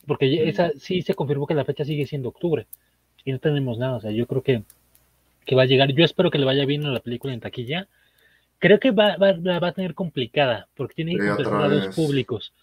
porque 0.06 0.48
esa 0.48 0.72
sí 0.76 1.02
se 1.02 1.14
confirmó 1.14 1.46
que 1.46 1.54
la 1.54 1.64
fecha 1.64 1.84
sigue 1.84 2.06
siendo 2.06 2.30
octubre 2.30 2.66
y 3.24 3.32
no 3.32 3.38
tenemos 3.38 3.78
nada. 3.78 3.96
O 3.96 4.00
sea, 4.00 4.10
yo 4.10 4.26
creo 4.26 4.42
que, 4.42 4.62
que 5.46 5.54
va 5.54 5.62
a 5.62 5.66
llegar. 5.66 5.92
Yo 5.92 6.04
espero 6.04 6.30
que 6.30 6.38
le 6.38 6.44
vaya 6.46 6.64
bien 6.64 6.84
a 6.86 6.90
la 6.90 7.00
película 7.00 7.32
en 7.32 7.40
taquilla. 7.40 7.88
Creo 8.64 8.78
que 8.80 8.90
va, 8.92 9.16
va, 9.22 9.32
la 9.48 9.58
va 9.60 9.68
a 9.68 9.72
tener 9.78 9.94
complicada 9.94 10.68
porque 10.76 10.94
tiene 10.94 11.20
que 11.20 11.30
a 11.30 11.68
vez. 11.68 11.88
públicos. 11.94 12.54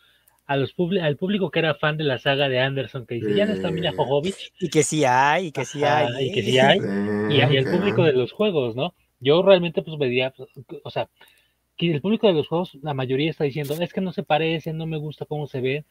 A 0.47 0.57
los 0.57 0.75
publi- 0.75 1.01
al 1.01 1.17
público 1.17 1.51
que 1.51 1.59
era 1.59 1.75
fan 1.75 1.97
de 1.97 2.05
la 2.05 2.17
saga 2.19 2.49
de 2.49 2.59
Anderson, 2.59 3.05
que 3.05 3.15
dice, 3.15 3.35
ya 3.35 3.45
no 3.45 3.53
está 3.53 3.71
Mila 3.71 3.91
Sí. 3.91 3.95
Jovovich, 3.97 4.51
Y 4.59 4.69
que 4.69 4.83
sí 4.83 5.03
hay, 5.05 5.47
y 5.47 5.51
que 5.51 5.65
sí 5.65 5.83
Ajá, 5.83 6.07
hay. 6.13 6.25
y 6.25 6.31
que 6.31 6.43
sí 6.43 6.57
hay, 6.59 6.79
Sí, 6.79 6.85
y, 7.27 7.37
y 7.43 7.57
el 7.57 7.65
ok. 7.65 7.69
público 7.69 8.03
de 8.03 8.13
los 8.13 8.31
juegos, 8.31 8.75
¿no? 8.75 8.93
Yo 9.19 9.41
realmente 9.43 9.81
pues 9.81 9.97
veía, 9.97 10.31
pues, 10.31 10.49
o 10.83 10.89
sea, 10.89 11.09
que 11.77 11.91
el 11.93 12.01
público 12.01 12.27
de 12.27 12.33
los 12.33 12.47
juegos, 12.47 12.75
la 12.83 12.93
mayoría 12.93 13.29
está 13.31 13.45
diciendo, 13.45 13.75
es 13.81 13.93
que 13.93 14.01
no 14.01 14.13
se 14.13 14.23
parece, 14.23 14.73
no 14.73 14.85
me 14.87 14.97
gusta 14.97 15.25
cómo 15.25 15.47
se 15.47 15.61
ve. 15.61 15.85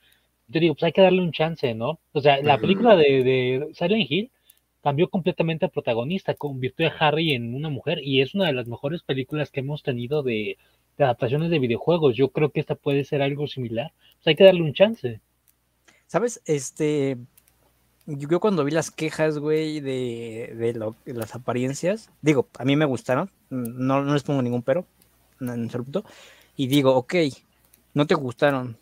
Yo 0.48 0.60
digo, 0.60 0.74
pues 0.74 0.84
hay 0.84 0.92
que 0.92 1.02
darle 1.02 1.22
un 1.22 1.32
chance, 1.32 1.74
¿no? 1.74 2.00
O 2.12 2.20
sea, 2.22 2.42
la 2.42 2.58
película 2.60 2.96
de, 2.96 3.24
de 3.24 3.68
Silent 3.74 4.10
Hill 4.10 4.30
cambió 4.88 5.10
completamente 5.10 5.66
al 5.66 5.70
protagonista, 5.70 6.32
convirtió 6.32 6.88
a 6.88 6.92
Harry 6.98 7.34
en 7.34 7.54
una 7.54 7.68
mujer 7.68 7.98
y 8.02 8.22
es 8.22 8.34
una 8.34 8.46
de 8.46 8.54
las 8.54 8.66
mejores 8.68 9.02
películas 9.02 9.50
que 9.50 9.60
hemos 9.60 9.82
tenido 9.82 10.22
de, 10.22 10.56
adaptaciones 10.98 11.50
de 11.50 11.58
videojuegos. 11.58 12.16
Yo 12.16 12.30
creo 12.30 12.48
que 12.52 12.60
esta 12.60 12.74
puede 12.74 13.04
ser 13.04 13.20
algo 13.20 13.46
similar. 13.46 13.92
Pues 14.14 14.28
hay 14.28 14.34
que 14.34 14.44
darle 14.44 14.62
un 14.62 14.72
chance. 14.72 15.20
¿Sabes? 16.06 16.40
Este. 16.46 17.18
Yo 18.06 18.40
cuando 18.40 18.64
vi 18.64 18.70
las 18.70 18.90
quejas, 18.90 19.38
güey, 19.38 19.80
de, 19.80 20.54
de, 21.04 21.12
las 21.12 21.34
apariencias, 21.34 22.10
digo, 22.22 22.48
a 22.58 22.64
mí 22.64 22.74
me 22.74 22.86
gustaron, 22.86 23.30
no, 23.50 24.02
no 24.02 24.14
les 24.14 24.22
pongo 24.22 24.40
ningún 24.40 24.62
pero, 24.62 24.86
en 25.42 25.64
absoluto, 25.64 26.06
y 26.56 26.68
digo, 26.68 26.96
ok, 26.96 27.14
no 27.92 28.06
te 28.06 28.14
gustaron, 28.14 28.78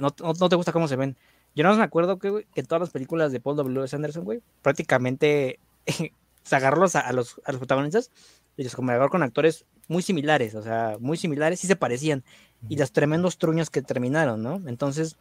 no, 0.00 0.14
no- 0.22 0.32
no 0.38 0.48
te 0.48 0.54
gusta 0.54 0.70
cómo 0.70 0.86
se 0.86 0.94
ven. 0.94 1.16
Yo 1.54 1.64
no 1.64 1.74
me 1.74 1.82
acuerdo 1.82 2.18
que, 2.18 2.30
güey, 2.30 2.46
que 2.54 2.62
todas 2.62 2.80
las 2.80 2.90
películas 2.90 3.32
de 3.32 3.40
Paul 3.40 3.56
W. 3.56 3.86
Anderson, 3.92 4.24
güey, 4.24 4.40
prácticamente 4.62 5.60
sea, 6.44 6.58
agarrarlos 6.58 6.94
a, 6.94 7.12
los, 7.12 7.40
a 7.44 7.52
los 7.52 7.58
protagonistas 7.58 8.10
y 8.56 8.64
los 8.64 8.74
agarró 8.74 9.08
con 9.08 9.22
actores 9.22 9.64
muy 9.88 10.02
similares, 10.02 10.54
o 10.54 10.62
sea, 10.62 10.96
muy 11.00 11.16
similares, 11.16 11.60
sí 11.60 11.66
se 11.66 11.76
parecían, 11.76 12.22
y 12.68 12.76
los 12.76 12.92
tremendos 12.92 13.36
truños 13.36 13.68
que 13.68 13.82
terminaron, 13.82 14.42
¿no? 14.42 14.62
Entonces, 14.66 15.16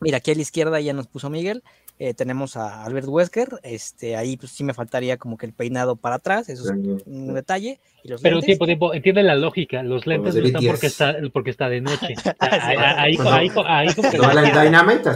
mira, 0.00 0.18
aquí 0.18 0.32
a 0.32 0.34
la 0.34 0.42
izquierda 0.42 0.80
ya 0.80 0.92
nos 0.92 1.06
puso 1.06 1.30
Miguel, 1.30 1.62
eh, 1.98 2.14
tenemos 2.14 2.56
a 2.56 2.84
Albert 2.84 3.08
Wesker, 3.08 3.48
este, 3.62 4.16
ahí 4.16 4.36
pues 4.36 4.52
sí 4.52 4.64
me 4.64 4.74
faltaría 4.74 5.16
como 5.16 5.36
que 5.36 5.46
el 5.46 5.52
peinado 5.52 5.96
para 5.96 6.16
atrás, 6.16 6.48
eso 6.48 6.64
es 6.64 6.70
un 7.06 7.34
detalle. 7.34 7.80
Pero 8.22 8.40
tiempo, 8.40 8.66
tiempo, 8.66 8.94
entiende 8.94 9.22
la 9.22 9.34
lógica, 9.34 9.82
los 9.82 10.06
lentes 10.06 10.34
no 10.34 10.44
están 10.44 10.64
porque 10.64 10.86
está, 10.86 11.16
porque 11.32 11.50
está 11.50 11.68
de 11.68 11.80
noche. 11.80 12.14
ahí, 12.38 13.16
la 13.16 14.62
Dynamite, 14.62 15.10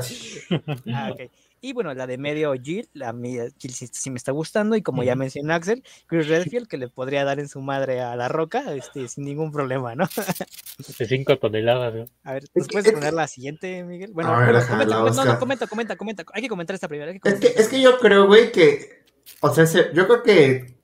ah, 0.93 1.11
okay. 1.13 1.31
Y 1.65 1.75
bueno, 1.75 1.95
la 1.95 2.09
de 2.09 2.19
medio 2.19 2.53
Jill, 2.61 2.89
la 2.93 3.15
Jill 3.57 3.73
sí, 3.73 4.11
me 4.11 4.17
está 4.17 4.33
gustando. 4.33 4.75
Y 4.75 4.83
como 4.83 5.05
ya 5.05 5.15
mencionó 5.15 5.55
Axel, 5.55 5.85
Chris 6.09 6.27
Redfield, 6.27 6.67
que 6.67 6.77
le 6.77 6.89
podría 6.89 7.25
dar 7.25 7.39
en 7.39 7.49
su 7.49 7.61
madre 7.61 8.01
a 8.01 8.17
la 8.17 8.27
roca, 8.27 8.75
este, 8.75 9.07
sin 9.07 9.25
ningún 9.25 9.53
problema, 9.53 9.95
¿no? 9.95 10.09
De 10.99 11.07
5 11.07 11.39
toneladas, 11.39 11.95
¿no? 11.95 12.05
A 12.25 12.33
ver, 12.33 12.43
¿nos 12.53 12.67
puedes 12.67 12.93
poner 12.93 13.15
la 13.15 13.29
siguiente, 13.29 13.85
Miguel? 13.85 14.11
Bueno, 14.13 14.35
comenta, 14.35 15.39
comenta, 15.39 15.67
comenta, 15.69 15.97
comenta, 15.97 16.25
Hay 16.35 16.43
que 16.43 16.49
comentar 16.49 16.75
esta 16.75 16.89
primera. 16.89 17.13
es, 17.13 17.35
que, 17.41 17.47
es 17.47 17.69
que 17.69 17.81
yo 17.81 17.97
creo, 18.01 18.27
güey, 18.27 18.51
que. 18.51 19.05
O 19.39 19.55
sea, 19.55 19.65
yo 19.93 20.09
creo 20.09 20.23
que. 20.25 20.75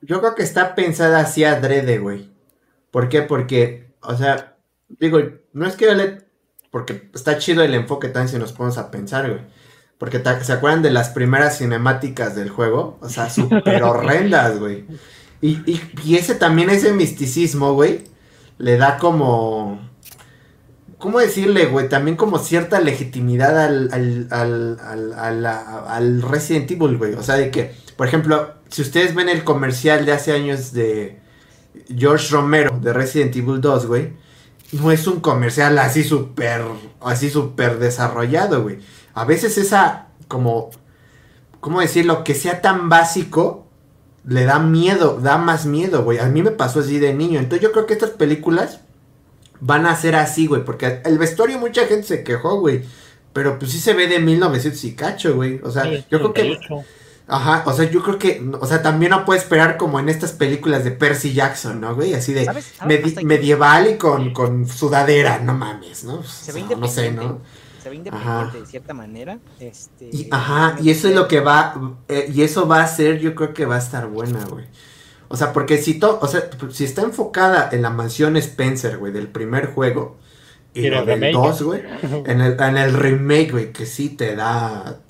Yo 0.00 0.20
creo 0.20 0.34
que 0.34 0.42
está 0.42 0.74
pensada 0.74 1.20
así 1.20 1.44
adrede, 1.44 1.98
güey. 1.98 2.28
¿Por 2.90 3.08
qué? 3.08 3.22
Porque, 3.22 3.92
o 4.00 4.16
sea, 4.16 4.56
digo, 4.88 5.20
no 5.52 5.68
es 5.68 5.76
que 5.76 5.84
yo 5.84 5.94
le. 5.94 6.26
Porque 6.72 7.10
está 7.14 7.38
chido 7.38 7.62
el 7.62 7.74
enfoque 7.74 8.08
también 8.08 8.28
si 8.28 8.38
nos 8.38 8.52
ponemos 8.52 8.76
a 8.76 8.90
pensar, 8.90 9.30
güey. 9.30 9.57
Porque 9.98 10.22
se 10.42 10.52
acuerdan 10.52 10.82
de 10.82 10.92
las 10.92 11.08
primeras 11.10 11.58
cinemáticas 11.58 12.36
del 12.36 12.50
juego. 12.50 12.98
O 13.00 13.08
sea, 13.08 13.28
súper 13.30 13.82
horrendas, 13.82 14.58
güey. 14.58 14.84
Y, 15.40 15.60
y, 16.04 16.16
ese 16.16 16.36
también, 16.36 16.70
ese 16.70 16.92
misticismo, 16.92 17.74
güey, 17.74 18.04
le 18.58 18.76
da 18.76 18.96
como. 18.98 19.86
¿Cómo 20.98 21.20
decirle, 21.20 21.66
güey? 21.66 21.88
También 21.88 22.16
como 22.16 22.38
cierta 22.38 22.80
legitimidad 22.80 23.56
al, 23.60 23.88
al, 23.92 24.28
al, 24.30 25.12
al, 25.14 25.46
al 25.46 26.22
Resident 26.22 26.70
Evil, 26.70 26.96
güey. 26.96 27.14
O 27.14 27.22
sea, 27.22 27.36
de 27.36 27.52
que, 27.52 27.72
por 27.96 28.08
ejemplo, 28.08 28.54
si 28.68 28.82
ustedes 28.82 29.14
ven 29.14 29.28
el 29.28 29.44
comercial 29.44 30.06
de 30.06 30.12
hace 30.12 30.32
años 30.32 30.72
de 30.72 31.20
George 31.96 32.32
Romero 32.32 32.76
de 32.80 32.92
Resident 32.92 33.36
Evil 33.36 33.60
2, 33.60 33.86
güey, 33.86 34.12
no 34.72 34.90
es 34.90 35.06
un 35.06 35.20
comercial 35.20 35.78
así 35.78 36.02
súper, 36.02 36.62
así 37.00 37.30
súper 37.30 37.78
desarrollado, 37.78 38.62
güey 38.62 38.78
a 39.18 39.24
veces 39.24 39.58
esa, 39.58 40.06
como, 40.28 40.70
¿cómo 41.60 41.80
decirlo? 41.80 42.22
Que 42.22 42.34
sea 42.34 42.60
tan 42.60 42.88
básico, 42.88 43.66
le 44.24 44.44
da 44.44 44.58
miedo, 44.58 45.18
da 45.20 45.38
más 45.38 45.66
miedo, 45.66 46.04
güey. 46.04 46.18
A 46.18 46.26
mí 46.26 46.42
me 46.42 46.50
pasó 46.50 46.80
así 46.80 46.98
de 46.98 47.14
niño. 47.14 47.40
Entonces 47.40 47.62
yo 47.62 47.72
creo 47.72 47.86
que 47.86 47.94
estas 47.94 48.10
películas 48.10 48.80
van 49.60 49.86
a 49.86 49.96
ser 49.96 50.14
así, 50.14 50.46
güey. 50.46 50.64
Porque 50.64 51.00
el 51.04 51.18
vestuario 51.18 51.58
mucha 51.58 51.86
gente 51.86 52.06
se 52.06 52.22
quejó, 52.22 52.60
güey. 52.60 52.84
Pero 53.32 53.58
pues 53.58 53.72
sí 53.72 53.80
se 53.80 53.94
ve 53.94 54.06
de 54.06 54.20
1900 54.20 54.84
y 54.84 54.94
cacho, 54.94 55.34
güey. 55.34 55.60
O 55.64 55.70
sea, 55.70 55.84
yo 55.84 56.18
creo 56.18 56.32
que... 56.32 56.58
Ajá, 57.30 57.62
o 57.66 57.74
sea, 57.74 57.90
yo 57.90 58.02
creo 58.02 58.18
que, 58.18 58.42
o 58.58 58.66
sea, 58.66 58.80
también 58.80 59.10
no 59.10 59.26
puede 59.26 59.38
esperar 59.38 59.76
como 59.76 60.00
en 60.00 60.08
estas 60.08 60.32
películas 60.32 60.82
de 60.82 60.92
Percy 60.92 61.34
Jackson, 61.34 61.78
¿no, 61.78 61.94
güey? 61.94 62.14
Así 62.14 62.32
de 62.32 62.48
medieval 63.22 63.90
y 63.90 63.98
con, 63.98 64.32
con 64.32 64.66
sudadera, 64.66 65.38
no 65.38 65.52
mames, 65.52 66.04
¿no? 66.04 66.22
Se 66.22 66.52
ve 66.52 66.64
no 66.74 66.88
sé, 66.88 67.12
¿no? 67.12 67.42
Se 67.88 67.90
ve 67.90 67.96
independiente 67.96 68.60
de 68.60 68.66
cierta 68.66 68.94
manera. 68.94 69.38
Este, 69.58 70.10
y, 70.12 70.28
ajá, 70.30 70.76
y 70.80 70.90
eso 70.90 71.08
es 71.08 71.14
lo 71.14 71.26
que 71.28 71.40
va, 71.40 71.96
eh, 72.08 72.30
y 72.32 72.42
eso 72.42 72.68
va 72.68 72.82
a 72.82 72.86
ser, 72.86 73.18
yo 73.18 73.34
creo 73.34 73.54
que 73.54 73.66
va 73.66 73.76
a 73.76 73.78
estar 73.78 74.06
buena, 74.08 74.44
güey. 74.44 74.66
O 75.28 75.36
sea, 75.36 75.52
porque 75.52 75.78
si, 75.78 75.98
to, 75.98 76.18
o 76.20 76.26
sea, 76.26 76.48
si 76.70 76.84
está 76.84 77.02
enfocada 77.02 77.68
en 77.72 77.82
la 77.82 77.90
mansión 77.90 78.36
Spencer, 78.36 78.98
güey, 78.98 79.12
del 79.12 79.28
primer 79.28 79.72
juego, 79.72 80.16
y 80.74 80.88
lo 80.88 81.04
del 81.04 81.32
2, 81.32 81.62
güey, 81.62 81.82
en 82.26 82.40
el, 82.40 82.60
en 82.60 82.76
el 82.76 82.94
remake, 82.94 83.50
güey, 83.50 83.72
que 83.72 83.86
sí 83.86 84.10
te 84.10 84.36
da, 84.36 85.00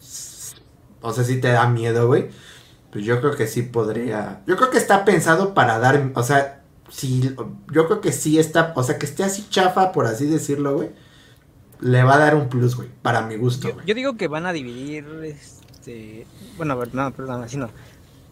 o 1.00 1.12
sea, 1.12 1.24
sí 1.24 1.40
te 1.40 1.48
da 1.48 1.68
miedo, 1.68 2.06
güey, 2.06 2.28
pues 2.92 3.04
yo 3.04 3.20
creo 3.20 3.36
que 3.36 3.46
sí 3.46 3.62
podría, 3.62 4.42
yo 4.46 4.56
creo 4.56 4.70
que 4.70 4.78
está 4.78 5.04
pensado 5.04 5.52
para 5.54 5.78
dar, 5.78 6.10
o 6.14 6.22
sea, 6.22 6.62
sí, 6.90 7.34
yo 7.72 7.86
creo 7.86 8.00
que 8.00 8.12
sí 8.12 8.38
está, 8.38 8.72
o 8.76 8.82
sea, 8.82 8.98
que 8.98 9.06
esté 9.06 9.24
así 9.24 9.46
chafa, 9.50 9.92
por 9.92 10.06
así 10.06 10.26
decirlo, 10.26 10.76
güey 10.76 10.90
le 11.80 12.02
va 12.02 12.14
a 12.14 12.18
dar 12.18 12.34
un 12.34 12.48
plus, 12.48 12.76
güey, 12.76 12.88
para 13.02 13.22
mi 13.22 13.36
gusto, 13.36 13.72
güey. 13.72 13.86
Yo, 13.86 13.94
digo 13.94 14.16
que 14.16 14.28
van 14.28 14.46
a 14.46 14.52
dividir, 14.52 15.06
este, 15.24 16.26
bueno, 16.56 16.74
a 16.74 16.76
ver, 16.76 16.94
no, 16.94 17.12
perdón, 17.12 17.42
así 17.42 17.56
no, 17.56 17.70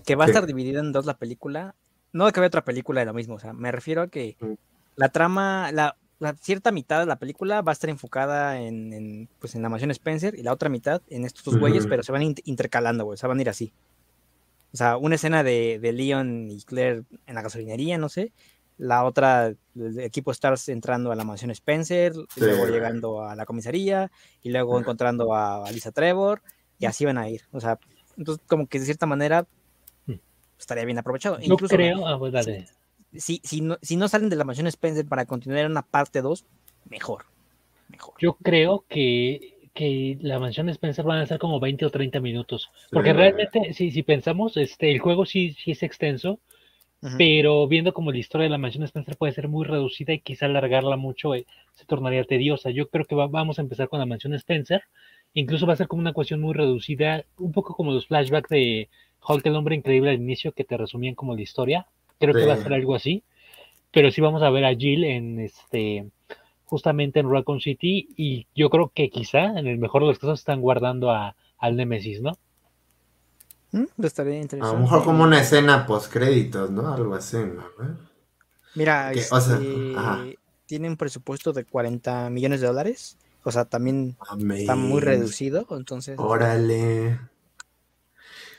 que 0.05 0.15
va 0.17 0.25
a 0.25 0.27
estar 0.29 0.47
dividida 0.47 0.81
en 0.81 0.93
dos 0.93 1.07
la 1.07 1.17
película, 1.17 1.75
no 2.13 2.31
que 2.31 2.41
haya 2.41 2.49
otra 2.49 2.65
película 2.65 3.01
de 3.01 3.07
lo 3.07 3.15
mismo, 3.15 3.35
o 3.35 3.41
sea, 3.41 3.53
me 3.53 3.73
refiero 3.73 4.03
a 4.03 4.09
que 4.09 4.37
mm. 4.41 4.53
la 4.97 5.09
trama, 5.11 5.71
la, 5.73 5.97
cierta 6.41 6.73
mitad 6.73 7.01
de 7.01 7.07
la 7.07 7.19
película 7.19 7.61
va 7.61 7.73
a 7.73 7.75
estar 7.75 7.91
enfocada 7.91 8.61
en, 8.61 9.29
pues, 9.39 9.55
en 9.55 9.63
la 9.63 9.69
mansión 9.69 9.91
Spencer 9.91 10.35
y 10.39 10.43
la 10.43 10.53
otra 10.53 10.69
mitad 10.69 11.03
en 11.09 11.25
estos 11.25 11.45
dos 11.45 11.59
güeyes, 11.59 11.87
pero 11.87 12.03
se 12.03 12.13
van 12.13 12.23
intercalando, 12.23 13.05
güey, 13.05 13.15
o 13.15 13.17
sea, 13.19 13.29
van 13.29 13.39
a 13.39 13.43
ir 13.43 13.51
así. 13.51 13.73
O 14.73 14.77
sea, 14.77 14.97
una 14.97 15.15
escena 15.15 15.43
de, 15.43 15.79
de 15.81 15.93
Leon 15.93 16.51
y 16.51 16.63
Claire 16.63 17.05
en 17.27 17.35
la 17.35 17.43
gasolinería, 17.43 17.97
no 17.97 18.09
sé, 18.09 18.33
la 18.79 19.05
otra, 19.05 19.55
el 19.75 20.01
equipo 20.01 20.31
Stars 20.31 20.69
entrando 20.69 21.11
a 21.11 21.17
la 21.17 21.25
mansión 21.25 21.51
Spencer, 21.51 22.13
luego 22.37 22.67
llegando 22.67 23.23
a 23.23 23.35
la 23.35 23.47
comisaría, 23.47 24.11
y 24.43 24.51
luego 24.51 24.79
encontrando 24.79 25.35
a, 25.35 25.71
Lisa 25.73 25.93
Trevor, 25.93 26.43
y 26.79 26.87
así 26.87 27.05
van 27.05 27.19
a 27.19 27.29
ir. 27.29 27.43
O 27.53 27.61
sea, 27.61 27.79
entonces 28.17 28.45
como 28.47 28.67
que 28.67 28.79
de 28.79 28.85
cierta 28.85 29.07
manera 29.07 29.47
hmm. 30.07 30.15
estaría 30.59 30.85
bien 30.85 30.99
aprovechado. 30.99 31.39
No 31.47 31.57
creo, 31.57 32.07
ah, 32.07 32.19
pues 32.19 32.35
Si, 33.17 33.41
si, 33.43 33.61
no, 33.63 33.79
si 33.81 33.97
no 33.97 34.09
salen 34.09 34.29
de 34.29 34.37
la 34.37 34.45
mansión 34.45 34.67
Spencer 34.67 35.07
para 35.07 35.25
continuar 35.25 35.65
en 35.65 35.71
una 35.71 35.83
parte 35.83 36.21
2, 36.21 36.45
mejor, 36.91 37.25
mejor. 37.89 38.15
Yo 38.19 38.35
creo 38.35 38.85
que, 38.89 39.71
que 39.73 40.19
la 40.21 40.39
mansión 40.39 40.69
Spencer 40.69 41.05
van 41.07 41.21
a 41.21 41.27
ser 41.27 41.39
como 41.39 41.61
20 41.61 41.87
o 41.87 41.91
30 41.91 42.21
minutos. 42.21 42.71
Porque 42.91 43.15
realmente, 43.15 43.73
si, 43.73 43.91
si 43.91 44.03
pensamos, 44.03 44.59
este, 44.59 44.93
el 44.93 44.99
juego 44.99 45.25
sí, 45.25 45.57
sí 45.59 45.71
es 45.71 45.83
extenso, 45.83 46.41
pero 47.17 47.69
viendo 47.69 47.93
como 47.93 48.11
la 48.11 48.19
historia 48.19 48.45
de 48.45 48.51
la 48.51 48.59
mansión 48.59 48.85
Spencer 48.85 49.17
puede 49.17 49.33
ser 49.33 49.49
muy 49.49 49.65
reducida 49.65 50.13
y 50.13 50.21
quizá 50.21 50.47
alargarla 50.47 50.97
mucho 50.97 51.35
eh, 51.35 51.47
se 51.75 51.85
tornaría 51.85 52.25
tediosa. 52.25 52.71
Yo 52.71 52.89
creo 52.89 53.05
que 53.05 53.15
vamos 53.15 53.59
a 53.59 53.63
empezar 53.63 53.89
con 53.89 53.99
la 53.99 54.07
mansión 54.07 54.35
Spencer, 54.35 54.83
incluso 55.35 55.67
va 55.67 55.75
a 55.75 55.77
ser 55.77 55.89
como 55.89 56.01
una 56.01 56.13
cuestión 56.13 56.41
muy 56.41 56.55
reducida, 56.55 57.25
un 57.39 57.53
poco 57.53 57.75
como 57.75 57.93
los 57.93 58.07
flashbacks 58.07 58.49
de 58.49 58.89
Hulk 59.29 59.47
el 59.47 59.57
hombre 59.57 59.77
increíble 59.77 60.11
al 60.11 60.17
inicio 60.17 60.53
que 60.53 60.65
te 60.65 60.77
resumían 60.77 61.15
como 61.15 61.35
la 61.35 61.43
historia. 61.43 61.87
Creo 62.19 62.35
que 62.35 62.47
va 62.47 62.55
a 62.55 62.57
ser 62.57 62.73
algo 62.73 62.95
así, 62.95 63.23
pero 63.93 64.11
sí 64.11 64.21
vamos 64.21 64.43
a 64.43 64.51
ver 64.51 64.65
a 64.65 64.75
Jill 64.75 65.05
en 65.05 65.41
este 65.41 66.07
justamente 66.65 67.21
en 67.21 67.31
Raccoon 67.31 67.61
City 67.61 68.09
y 68.17 68.47
yo 68.55 68.71
creo 68.71 68.91
que 68.93 69.09
quizá 69.09 69.59
en 69.59 69.67
el 69.67 69.79
mejor 69.79 70.03
de 70.03 70.09
los 70.09 70.19
casos 70.19 70.41
están 70.41 70.61
guardando 70.61 71.11
a, 71.11 71.37
al 71.59 71.77
Nemesis, 71.77 72.21
¿no? 72.21 72.33
Mm, 73.73 73.85
estaría 74.03 74.41
interesante. 74.41 74.77
A 74.77 74.79
lo 74.79 74.85
mejor 74.85 75.05
como 75.05 75.25
una 75.25 75.41
escena 75.41 75.87
post 75.87 76.13
créditos, 76.13 76.71
¿no? 76.71 76.93
Algo 76.93 77.15
así, 77.15 77.39
¿no? 77.39 77.65
Mira, 78.75 79.13
este, 79.13 80.37
tiene 80.67 80.89
un 80.89 80.97
presupuesto 80.97 81.53
de 81.53 81.65
40 81.65 82.31
millones 82.31 82.61
de 82.61 82.67
dólares. 82.67 83.17
O 83.43 83.53
sea, 83.53 83.65
también 83.65 84.17
está 84.55 84.75
muy 84.75 85.01
reducido, 85.01 85.67
entonces. 85.71 86.17
Órale. 86.19 87.19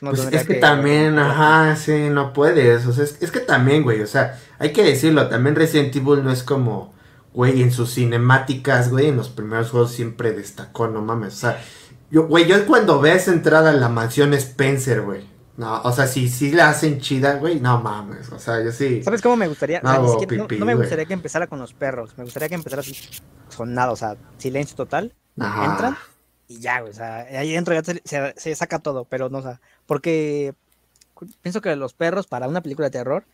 Pues 0.00 0.32
es 0.32 0.46
que, 0.46 0.54
también, 0.54 1.18
ajá, 1.18 1.76
sí, 1.76 2.08
no 2.10 2.32
puedes. 2.32 2.86
O 2.86 2.92
sea, 2.92 3.04
es, 3.04 3.20
es, 3.20 3.30
que 3.30 3.40
también, 3.40 3.82
güey, 3.82 4.00
o 4.00 4.06
sea, 4.06 4.40
hay 4.58 4.72
que 4.72 4.82
decirlo, 4.84 5.28
también 5.28 5.56
Resident 5.56 5.94
Evil 5.94 6.22
no 6.22 6.30
es 6.30 6.42
como, 6.42 6.94
güey, 7.34 7.62
en 7.62 7.72
sus 7.72 7.94
cinemáticas, 7.94 8.90
güey, 8.90 9.08
en 9.08 9.16
los 9.16 9.28
primeros 9.28 9.70
juegos 9.70 9.92
siempre 9.92 10.32
destacó, 10.32 10.88
no 10.88 11.02
mames. 11.02 11.34
O 11.34 11.38
sea, 11.38 11.62
yo, 12.10 12.26
güey, 12.26 12.46
yo 12.46 12.66
cuando 12.66 13.00
ves 13.00 13.28
entrada 13.28 13.70
en 13.70 13.80
la 13.80 13.88
mansión 13.88 14.32
Spencer, 14.34 15.02
güey. 15.02 15.26
No, 15.56 15.82
o 15.82 15.92
sea, 15.92 16.06
si, 16.06 16.28
si 16.28 16.52
la 16.52 16.70
hacen 16.70 17.00
chida, 17.00 17.34
güey, 17.34 17.58
no 17.58 17.80
mames. 17.80 18.30
O 18.30 18.38
sea, 18.38 18.62
yo 18.62 18.70
sí. 18.70 19.02
¿Sabes 19.02 19.20
cómo 19.20 19.36
me 19.36 19.48
gustaría? 19.48 19.80
No, 19.80 20.18
me 20.64 20.74
gustaría 20.76 21.04
que 21.04 21.14
empezara 21.14 21.48
con 21.48 21.58
los 21.58 21.74
perros. 21.74 22.16
Me 22.16 22.24
gustaría 22.24 22.48
que 22.48 22.54
empezara 22.54 22.80
así, 22.80 22.94
con 23.56 23.74
nada, 23.74 23.90
o 23.90 23.96
sea, 23.96 24.16
silencio 24.38 24.76
total. 24.76 25.12
Entran 25.36 25.96
y 26.46 26.60
ya, 26.60 26.80
güey. 26.80 26.92
O 26.92 26.94
sea, 26.94 27.26
ahí 27.38 27.52
dentro 27.52 27.74
ya 27.74 27.82
se, 28.34 28.54
saca 28.54 28.78
todo, 28.78 29.04
pero 29.04 29.28
no, 29.28 29.38
o 29.38 29.42
sea, 29.42 29.60
porque 29.86 30.54
pienso 31.42 31.60
que 31.60 31.74
los 31.76 31.92
perros 31.92 32.26
para 32.26 32.48
una 32.48 32.62
película 32.62 32.86
de 32.86 32.92
terror, 32.92 33.24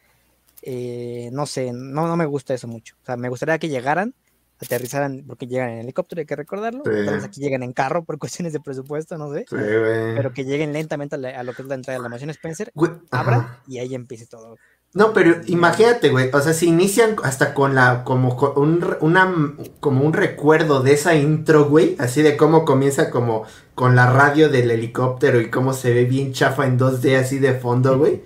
eh, 0.62 1.30
no 1.32 1.46
sé, 1.46 1.72
no, 1.72 2.08
no 2.08 2.16
me 2.16 2.26
gusta 2.26 2.54
eso 2.54 2.66
mucho. 2.66 2.96
O 3.02 3.06
sea, 3.06 3.16
me 3.16 3.28
gustaría 3.28 3.58
que 3.58 3.68
llegaran 3.68 4.14
aterrizaran 4.60 5.24
porque 5.26 5.46
llegan 5.46 5.70
en 5.70 5.78
helicóptero, 5.80 6.20
hay 6.20 6.26
que 6.26 6.36
recordarlo. 6.36 6.82
Tal 6.82 7.24
aquí 7.24 7.40
llegan 7.40 7.62
en 7.62 7.72
carro 7.72 8.04
por 8.04 8.18
cuestiones 8.20 8.52
de 8.52 8.60
presupuesto, 8.60 9.18
no 9.18 9.32
sé. 9.32 9.46
pero 9.50 10.32
que 10.32 10.44
lleguen 10.44 10.72
lentamente 10.72 11.16
a, 11.16 11.42
lo 11.42 11.52
que 11.52 11.62
es 11.62 11.68
la 11.68 11.74
entrada 11.74 11.98
de 11.98 12.02
la 12.02 12.08
mansión 12.08 12.30
Spencer, 12.30 12.72
abran 13.10 13.48
y 13.66 13.78
ahí 13.78 13.94
empiece 13.94 14.26
todo. 14.26 14.56
No, 14.94 15.12
pero 15.12 15.40
imagínate, 15.46 16.10
güey, 16.10 16.30
o 16.32 16.40
sea, 16.40 16.52
si 16.52 16.68
inician 16.68 17.16
hasta 17.24 17.52
con 17.52 17.74
la, 17.74 18.04
como 18.04 18.36
un, 18.54 18.96
una, 19.00 19.34
como 19.80 20.04
un 20.04 20.12
recuerdo 20.12 20.84
de 20.84 20.92
esa 20.92 21.16
intro, 21.16 21.64
güey, 21.64 21.96
así 21.98 22.22
de 22.22 22.36
cómo 22.36 22.64
comienza 22.64 23.10
como 23.10 23.44
con 23.74 23.96
la 23.96 24.12
radio 24.12 24.48
del 24.48 24.70
helicóptero 24.70 25.40
y 25.40 25.50
cómo 25.50 25.72
se 25.72 25.92
ve 25.92 26.04
bien 26.04 26.32
chafa 26.32 26.66
en 26.66 26.78
2D 26.78 27.18
así 27.18 27.40
de 27.40 27.54
fondo, 27.54 27.98
güey. 27.98 28.22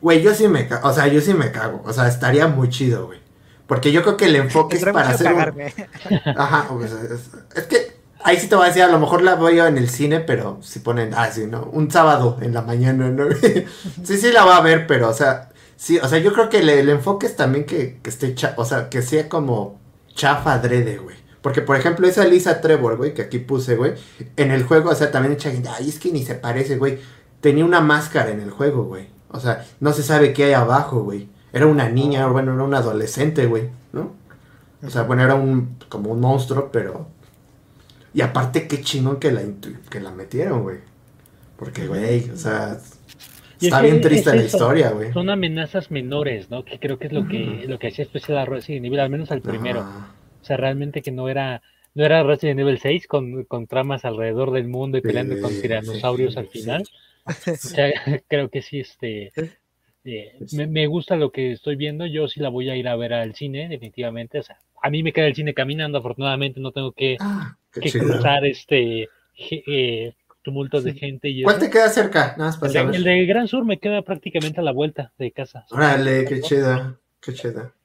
Güey, 0.00 0.20
yo 0.20 0.34
sí 0.34 0.48
me 0.48 0.66
cago, 0.66 0.88
o 0.88 0.92
sea, 0.92 1.06
yo 1.06 1.20
sí 1.20 1.34
me 1.34 1.52
cago, 1.52 1.82
o 1.84 1.92
sea, 1.92 2.08
estaría 2.08 2.48
muy 2.48 2.68
chido, 2.68 3.06
güey. 3.06 3.20
Porque 3.68 3.92
yo 3.92 4.02
creo 4.02 4.16
que 4.16 4.24
el 4.24 4.36
enfoque 4.36 4.78
es 4.78 4.84
para 4.84 5.10
hacer 5.10 5.28
Ajá, 6.36 6.68
es, 6.82 7.30
es 7.54 7.64
que 7.64 7.98
ahí 8.24 8.38
sí 8.38 8.48
te 8.48 8.56
voy 8.56 8.64
a 8.64 8.68
decir, 8.68 8.82
a 8.82 8.88
lo 8.88 8.98
mejor 8.98 9.22
la 9.22 9.34
voy 9.34 9.60
en 9.60 9.76
el 9.76 9.90
cine, 9.90 10.20
pero 10.20 10.58
si 10.62 10.80
ponen, 10.80 11.12
ah, 11.14 11.30
sí, 11.30 11.46
¿no? 11.46 11.68
Un 11.72 11.90
sábado 11.90 12.38
en 12.40 12.54
la 12.54 12.62
mañana, 12.62 13.10
¿no? 13.10 13.26
sí, 14.04 14.16
sí 14.16 14.32
la 14.32 14.44
va 14.46 14.56
a 14.56 14.62
ver, 14.62 14.86
pero, 14.86 15.10
o 15.10 15.12
sea, 15.12 15.50
sí, 15.76 15.98
o 15.98 16.08
sea, 16.08 16.18
yo 16.18 16.32
creo 16.32 16.48
que 16.48 16.60
el, 16.60 16.88
enfoque 16.88 17.26
es 17.26 17.36
también 17.36 17.66
que, 17.66 18.00
que 18.02 18.08
esté, 18.08 18.34
cha 18.34 18.54
o 18.56 18.64
sea, 18.64 18.88
que 18.88 19.02
sea 19.02 19.28
como 19.28 19.78
chafa 20.14 20.54
adrede, 20.54 20.96
güey. 20.96 21.16
Porque, 21.42 21.60
por 21.60 21.76
ejemplo, 21.76 22.08
esa 22.08 22.24
Lisa 22.24 22.62
Trevor, 22.62 22.96
güey, 22.96 23.12
que 23.12 23.22
aquí 23.22 23.38
puse, 23.38 23.76
güey, 23.76 23.92
en 24.36 24.50
el 24.50 24.64
juego, 24.64 24.90
o 24.90 24.94
sea, 24.94 25.10
también 25.10 25.34
echa 25.34 25.50
gente, 25.50 25.68
ay, 25.68 25.88
es 25.90 25.98
que 25.98 26.10
ni 26.10 26.24
se 26.24 26.34
parece, 26.34 26.76
güey. 26.78 26.98
Tenía 27.40 27.64
una 27.64 27.80
máscara 27.80 28.30
en 28.30 28.40
el 28.40 28.50
juego, 28.50 28.84
güey. 28.84 29.08
O 29.30 29.38
sea, 29.38 29.64
no 29.78 29.92
se 29.92 30.02
sabe 30.02 30.32
qué 30.32 30.44
hay 30.44 30.52
abajo, 30.54 31.02
güey. 31.02 31.28
Era 31.58 31.66
una 31.66 31.88
niña, 31.88 32.28
bueno, 32.28 32.54
era 32.54 32.62
un 32.62 32.72
adolescente, 32.72 33.46
güey, 33.46 33.64
¿no? 33.92 34.14
O 34.82 34.90
sea, 34.90 35.02
bueno, 35.02 35.24
era 35.24 35.34
un, 35.34 35.76
como 35.88 36.12
un 36.12 36.20
monstruo, 36.20 36.70
pero 36.72 37.08
y 38.14 38.20
aparte, 38.20 38.66
qué 38.66 38.80
chingón 38.80 39.18
que 39.18 39.30
la, 39.30 39.42
que 39.90 40.00
la 40.00 40.10
metieron, 40.10 40.62
güey. 40.62 40.78
Porque, 41.56 41.86
güey, 41.86 42.30
o 42.30 42.36
sea, 42.36 42.78
está 43.60 43.82
bien 43.82 44.00
triste 44.00 44.34
la 44.34 44.42
historia, 44.42 44.90
güey. 44.90 45.12
Son 45.12 45.28
amenazas 45.30 45.90
menores, 45.90 46.50
¿no? 46.50 46.64
Que 46.64 46.78
creo 46.78 46.98
que 46.98 47.08
es 47.08 47.12
lo 47.12 47.26
que, 47.26 47.64
lo 47.66 47.78
que 47.78 47.88
hacía 47.88 48.04
especial 48.04 48.38
a 48.38 48.44
Resident 48.44 48.86
Evil, 48.86 49.00
al 49.00 49.10
menos 49.10 49.30
al 49.30 49.42
primero. 49.42 49.80
O 49.80 50.44
sea, 50.44 50.56
realmente 50.56 51.02
que 51.02 51.10
no 51.10 51.28
era, 51.28 51.62
no 51.94 52.04
era 52.04 52.22
Resident 52.22 52.60
Evil 52.60 52.78
6 52.78 53.06
con, 53.06 53.44
con 53.44 53.66
tramas 53.66 54.04
alrededor 54.04 54.52
del 54.52 54.68
mundo 54.68 54.98
y 54.98 55.00
peleando 55.00 55.40
con 55.40 55.52
tiranosaurios 55.60 56.36
al 56.36 56.48
final. 56.48 56.84
O 57.28 57.56
sea, 57.56 57.92
creo 58.28 58.48
que 58.48 58.62
sí, 58.62 58.80
este. 58.80 59.32
Eh, 60.08 60.38
me, 60.52 60.66
me, 60.66 60.86
gusta 60.86 61.16
lo 61.16 61.30
que 61.30 61.52
estoy 61.52 61.76
viendo. 61.76 62.06
Yo 62.06 62.28
sí 62.28 62.40
la 62.40 62.48
voy 62.48 62.70
a 62.70 62.76
ir 62.76 62.88
a 62.88 62.96
ver 62.96 63.12
al 63.12 63.34
cine, 63.34 63.68
definitivamente. 63.68 64.38
O 64.38 64.42
sea, 64.42 64.58
a 64.82 64.90
mí 64.90 65.02
me 65.02 65.12
queda 65.12 65.26
el 65.26 65.34
cine 65.34 65.54
caminando, 65.54 65.98
afortunadamente 65.98 66.60
no 66.60 66.72
tengo 66.72 66.92
que, 66.92 67.16
ah, 67.20 67.56
que 67.72 67.90
cruzar 67.90 68.44
este 68.46 69.08
eh, 69.38 70.14
tumultos 70.42 70.84
de 70.84 70.94
gente. 70.94 71.28
Y 71.28 71.42
¿Cuál 71.42 71.58
te 71.58 71.70
queda 71.70 71.88
cerca? 71.88 72.34
Nada 72.38 72.56
más 72.60 72.74
el, 72.74 72.94
el, 72.94 73.04
de 73.04 73.26
Gran 73.26 73.48
Sur 73.48 73.64
me 73.64 73.78
queda 73.78 74.02
prácticamente 74.02 74.60
a 74.60 74.62
la 74.62 74.72
vuelta 74.72 75.12
de 75.18 75.30
casa. 75.32 75.66
Órale, 75.70 76.24
qué 76.24 76.40
chido. 76.40 76.98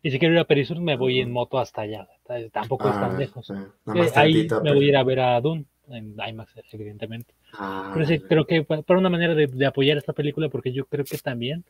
Y 0.01 0.11
si 0.11 0.19
quiero 0.19 0.36
ir 0.36 0.39
a 0.39 0.45
Perisur, 0.45 0.80
me 0.80 0.95
voy 0.95 1.19
en 1.19 1.32
moto 1.32 1.59
hasta 1.59 1.82
allá. 1.82 2.07
Tampoco 2.51 2.88
es 2.88 2.95
tan 2.95 3.15
ah, 3.15 3.17
lejos. 3.17 3.49
Eh, 3.49 4.11
ahí 4.15 4.47
me 4.63 4.74
voy 4.74 4.86
a 4.86 4.88
ir 4.89 4.97
a 4.97 5.03
ver 5.03 5.19
a 5.19 5.41
Dune 5.41 5.65
en 5.89 6.15
IMAX, 6.28 6.53
evidentemente. 6.71 7.34
Ah, 7.53 7.91
pero 7.93 8.05
sí, 8.05 8.19
creo 8.19 8.45
que 8.45 8.63
para 8.63 8.99
una 8.99 9.09
manera 9.09 9.36
de, 9.36 9.47
de, 9.47 9.65
apoyar 9.65 9.97
esta 9.97 10.13
película, 10.13 10.49
porque 10.49 10.71
yo 10.71 10.86
creo 10.86 11.03
que 11.03 11.17
también 11.17 11.65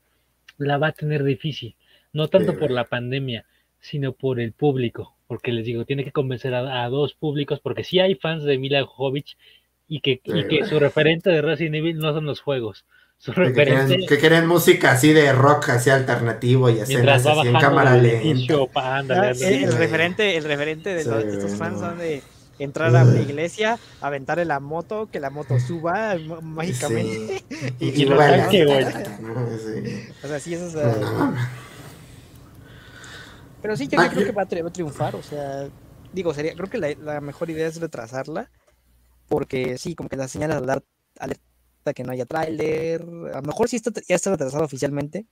la 0.58 0.78
va 0.78 0.88
a 0.88 0.92
tener 0.92 1.24
difícil. 1.24 1.76
No 2.12 2.28
tanto 2.28 2.58
por 2.58 2.70
la 2.72 2.86
pandemia, 2.86 3.46
sino 3.80 4.14
por 4.14 4.40
el 4.40 4.54
público, 4.54 5.16
porque 5.28 5.52
les 5.52 5.66
digo, 5.66 5.86
tiene 5.86 6.04
que 6.04 6.12
convencer 6.12 6.54
a, 6.54 6.88
dos 6.90 7.16
públicos, 7.16 7.60
porque 7.60 7.84
sí 7.84 8.00
hay 8.00 8.16
fans 8.16 8.44
de 8.44 8.58
Mila 8.58 8.84
Jovovich 8.86 9.38
y 9.88 10.00
que, 10.00 10.22
y 10.24 10.48
que 10.48 10.66
su 10.66 10.80
referente 10.80 11.30
de 11.30 11.42
Resident 11.42 11.76
Evil 11.76 11.98
no 11.98 12.14
son 12.14 12.26
los 12.26 12.40
juegos. 12.40 12.86
Su 13.18 13.32
referente, 13.32 14.06
que, 14.06 14.18
quieren, 14.18 14.48
música 14.48 14.92
así 14.92 15.14
de 15.14 15.32
rock, 15.32 15.70
así 15.70 15.90
alternativo 15.90 16.70
y 16.70 16.80
así 16.80 16.96
en 16.96 17.54
cámara 17.54 17.96
lenta. 17.96 18.56
Ah, 18.76 19.02
el, 19.02 19.72
referente, 19.72 20.36
el 20.36 20.44
referente 20.44 20.94
de, 20.94 21.06
los, 21.06 21.24
estos 21.24 21.56
fans 21.58 21.80
son 21.80 21.98
de 21.98 22.22
entrar 22.64 22.96
a 22.96 23.04
la 23.04 23.22
iglesia, 23.22 23.78
aventarle 24.02 24.46
la 24.46 24.60
moto, 24.60 25.10
que 25.12 25.20
la 25.20 25.30
moto 25.30 25.60
suba 25.60 26.16
mágicamente. 26.42 27.44
y, 27.80 27.90
y, 27.90 28.04
y 28.04 28.06
O 30.24 30.28
sea, 30.28 30.40
sí, 30.40 30.54
eso 30.54 30.68
es... 30.68 30.76
Pero 33.64 33.78
sí, 33.78 33.88
yo 33.88 33.98
ah, 33.98 34.10
creo 34.10 34.26
que 34.26 34.34
va 34.34 34.42
a, 34.42 34.46
triunfar, 34.46 35.16
o 35.16 35.24
sea, 35.24 35.70
digo, 36.12 36.34
sería, 36.34 36.54
creo 36.54 36.70
que 36.70 36.78
la, 36.78 37.22
mejor 37.22 37.50
idea 37.50 37.66
es 37.66 37.80
retrasarla, 37.80 38.52
porque 39.30 39.78
sí, 39.78 39.96
como 39.96 40.10
que 40.10 40.18
la 40.18 40.28
señal 40.28 40.52
alerta, 40.52 40.86
alerta 41.18 41.94
que 41.96 42.04
no 42.04 42.12
haya 42.12 42.26
tráiler, 42.26 43.02
a 43.34 43.40
lo 43.40 43.42
mejor 43.44 43.70
sí 43.70 43.78
está, 43.78 43.94
ya 44.06 44.16
está 44.16 44.32
retrasado 44.32 44.66
oficialmente, 44.66 45.28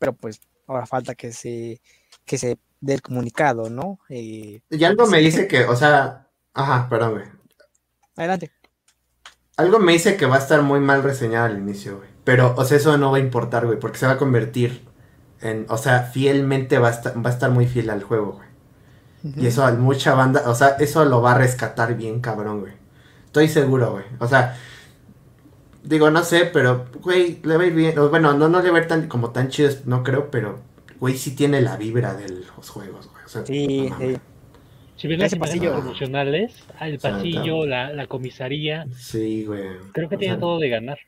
pero 0.00 0.14
pues 0.14 0.40
ahora 0.66 0.84
falta 0.84 1.14
que 1.14 1.32
se, 1.32 1.80
que 2.24 2.38
se 2.38 2.58
dé 2.80 2.94
el 2.94 3.02
comunicado, 3.02 3.70
¿no? 3.70 4.00
Eh, 4.08 4.62
y 4.68 4.84
algo 4.84 5.06
me 5.06 5.18
dice 5.18 5.46
que, 5.46 5.62
o 5.62 5.76
sea, 5.76 6.25
ajá, 6.56 6.88
perdón, 6.88 7.12
güey. 7.12 7.24
Adelante. 8.16 8.52
Algo 9.56 9.78
me 9.78 9.92
dice 9.92 10.16
que 10.16 10.26
va 10.26 10.36
a 10.36 10.40
estar 10.40 10.62
muy 10.62 10.80
mal 10.80 11.02
reseñado 11.02 11.46
al 11.46 11.58
inicio, 11.58 11.98
güey. 11.98 12.08
Pero, 12.24 12.54
o 12.56 12.64
sea, 12.64 12.76
eso 12.76 12.98
no 12.98 13.12
va 13.12 13.18
a 13.18 13.20
importar, 13.20 13.66
güey, 13.66 13.78
porque 13.78 13.98
se 13.98 14.06
va 14.06 14.12
a 14.12 14.18
convertir 14.18 14.86
o 15.68 15.76
sea, 15.76 16.02
fielmente 16.02 16.78
va 16.78 16.88
a 16.88 16.90
estar, 16.92 17.24
va 17.24 17.30
a 17.30 17.32
estar 17.32 17.50
muy 17.50 17.66
fiel 17.66 17.90
al 17.90 18.02
juego, 18.02 18.32
güey. 18.32 18.46
Y 19.36 19.46
eso, 19.46 19.66
mucha 19.74 20.14
banda, 20.14 20.44
o 20.46 20.54
sea, 20.54 20.76
eso 20.78 21.04
lo 21.04 21.20
va 21.20 21.32
a 21.32 21.38
rescatar 21.38 21.96
bien 21.96 22.20
cabrón, 22.20 22.60
güey. 22.60 22.74
Estoy 23.24 23.48
seguro, 23.48 23.92
güey. 23.92 24.04
O 24.20 24.28
sea, 24.28 24.56
digo, 25.82 26.10
no 26.10 26.22
sé, 26.22 26.48
pero, 26.52 26.86
güey, 27.02 27.40
le 27.42 27.56
va 27.56 27.64
a 27.64 27.66
ir 27.66 27.74
bien. 27.74 27.94
Bueno, 28.08 28.34
no, 28.34 28.48
no 28.48 28.62
le 28.62 28.70
va 28.70 28.78
a 28.78 28.82
ir 28.82 28.86
tan, 28.86 29.08
como 29.08 29.30
tan 29.30 29.48
chido, 29.48 29.70
no 29.84 30.04
creo, 30.04 30.30
pero, 30.30 30.60
güey, 31.00 31.16
sí 31.18 31.34
tiene 31.34 31.60
la 31.60 31.76
vibra 31.76 32.14
de 32.14 32.28
los 32.28 32.70
juegos, 32.70 33.08
güey. 33.10 33.24
O 33.24 33.28
sea, 33.28 33.44
sí, 33.44 33.92
sí. 33.98 34.16
Si 34.96 35.08
ves 35.08 35.22
ese 35.22 35.36
pasillo 35.36 35.76
emocionales, 35.76 36.66
el 36.80 36.98
pasillo, 36.98 37.66
la, 37.66 37.92
la, 37.92 38.06
comisaría. 38.06 38.86
Sí, 38.96 39.44
güey. 39.44 39.64
Creo 39.92 40.08
que 40.08 40.16
tiene 40.16 40.36
todo 40.38 40.58
de 40.58 40.68
ganar. 40.68 40.98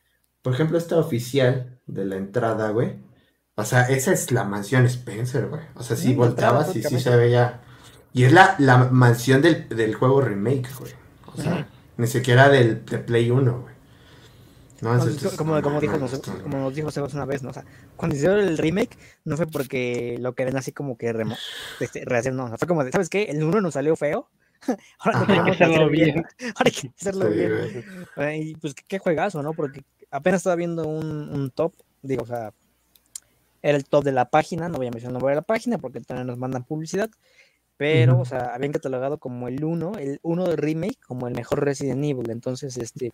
Por 0.43 0.55
ejemplo, 0.55 0.79
esta 0.79 0.99
oficial 0.99 1.79
de 1.87 2.05
la 2.05 2.17
entrada, 2.17 2.71
güey 2.71 3.09
o 3.59 3.65
sea, 3.65 3.83
esa 3.83 4.13
es 4.13 4.31
la 4.31 4.45
mansión 4.45 4.87
Spencer, 4.87 5.49
güey. 5.49 5.63
O 5.75 5.83
sea, 5.83 5.97
si 5.97 6.15
volteabas 6.15 6.77
y 6.77 6.83
sí 6.85 7.01
se 7.01 7.17
veía. 7.17 7.61
Y 8.15 8.23
es 8.23 8.33
la, 8.33 8.55
la 8.61 8.77
mansión 8.85 9.43
del, 9.43 9.69
del, 9.69 9.97
juego 9.97 10.21
remake, 10.21 10.69
güey. 10.79 10.93
O 11.27 11.43
sea, 11.43 11.67
ni 11.97 12.07
siquiera 12.07 12.51
del 12.51 12.85
de 12.85 12.99
Play 12.99 13.33
1, 13.33 13.61
güey. 13.61 13.75
No, 14.81 14.99
como, 15.37 15.61
como, 15.61 15.81
dijo, 15.81 15.99
nos, 15.99 16.19
como 16.21 16.59
nos 16.59 16.75
dijo 16.75 16.91
Sebas 16.91 17.15
una 17.15 17.25
vez, 17.25 17.43
¿no? 17.43 17.51
O 17.51 17.53
sea, 17.53 17.65
cuando 17.97 18.17
hicieron 18.17 18.39
el 18.39 18.59
remake, 18.59 18.97
no 19.25 19.37
fue 19.37 19.47
porque 19.47 20.17
lo 20.21 20.35
querían 20.35 20.57
así 20.57 20.73
como 20.73 20.97
que 20.97 21.13
remo, 21.13 21.37
este, 21.81 22.05
rehacer, 22.05 22.33
no. 22.33 22.57
Fue 22.57 22.69
como 22.69 22.85
de, 22.85 22.93
¿sabes 22.93 23.09
qué? 23.09 23.25
El 23.25 23.43
1 23.43 23.61
nos 23.61 23.75
salió 23.75 23.97
feo. 23.97 24.29
Ahora 24.99 25.25
hay 25.29 25.45
que 25.45 25.51
hacerlo 25.51 25.89
bien. 25.89 26.15
bien. 26.15 26.27
Ahora 26.57 26.67
hay 26.67 26.73
que 26.73 26.91
hacerlo 27.01 27.29
bien. 27.31 27.85
Y 28.43 28.55
pues 28.57 28.75
qué, 28.75 28.99
juegazo, 28.99 29.43
¿no? 29.43 29.53
Porque 29.53 29.83
apenas 30.11 30.41
estaba 30.41 30.57
viendo 30.57 30.87
un, 30.87 31.29
un 31.29 31.51
top, 31.51 31.75
digo, 32.03 32.23
o 32.23 32.27
sea, 32.27 32.53
era 33.63 33.77
el 33.77 33.85
top 33.85 34.05
de 34.05 34.13
la 34.13 34.31
página, 34.31 34.69
no 34.69 34.79
voy 34.79 34.87
a 34.87 34.91
mencionar 34.91 35.11
el 35.11 35.15
nombre 35.15 35.33
de 35.33 35.37
la 35.37 35.43
página 35.43 35.79
porque 35.79 36.01
también 36.01 36.27
nos 36.27 36.39
mandan 36.39 36.65
publicidad, 36.65 37.11
pero, 37.77 38.19
o 38.19 38.25
sea, 38.25 38.55
habían 38.55 38.73
catalogado 38.73 39.19
como 39.19 39.49
el 39.49 39.65
1, 39.65 39.93
el 39.99 40.19
1 40.23 40.47
de 40.47 40.57
remake, 40.57 40.99
como 41.07 41.29
el 41.29 41.35
mejor 41.35 41.65
Resident 41.65 42.05
Evil, 42.05 42.31
entonces, 42.31 42.77
este, 42.77 43.13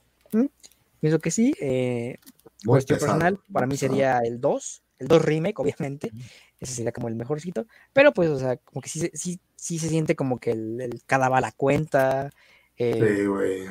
pienso 1.05 1.19
que 1.19 1.31
sí, 1.31 1.55
eh, 1.61 2.17
cuestión 2.65 2.99
personal, 2.99 3.39
para 3.53 3.67
mí 3.67 3.77
sería 3.77 4.21
el 4.21 4.41
2, 4.41 4.83
el 5.01 5.07
2 5.07 5.21
remake, 5.21 5.59
obviamente, 5.59 6.11
ese 6.59 6.73
sería 6.73 6.93
como 6.93 7.09
el 7.09 7.15
mejorcito, 7.15 7.67
pero 7.93 8.15
pues, 8.15 8.31
o 8.31 8.39
sea, 8.39 8.57
como 8.57 8.81
que 8.81 8.89
sí, 8.89 9.11
sí, 9.13 9.39
sí 9.55 9.79
se 9.79 9.91
siente 9.91 10.17
como 10.17 10.39
que 10.39 10.53
el, 10.53 10.81
el 10.81 11.03
cada 11.05 11.29
bala 11.29 11.53
cuenta, 11.53 12.31
eh, 12.79 13.17
sí, 13.17 13.27
güey. 13.27 13.67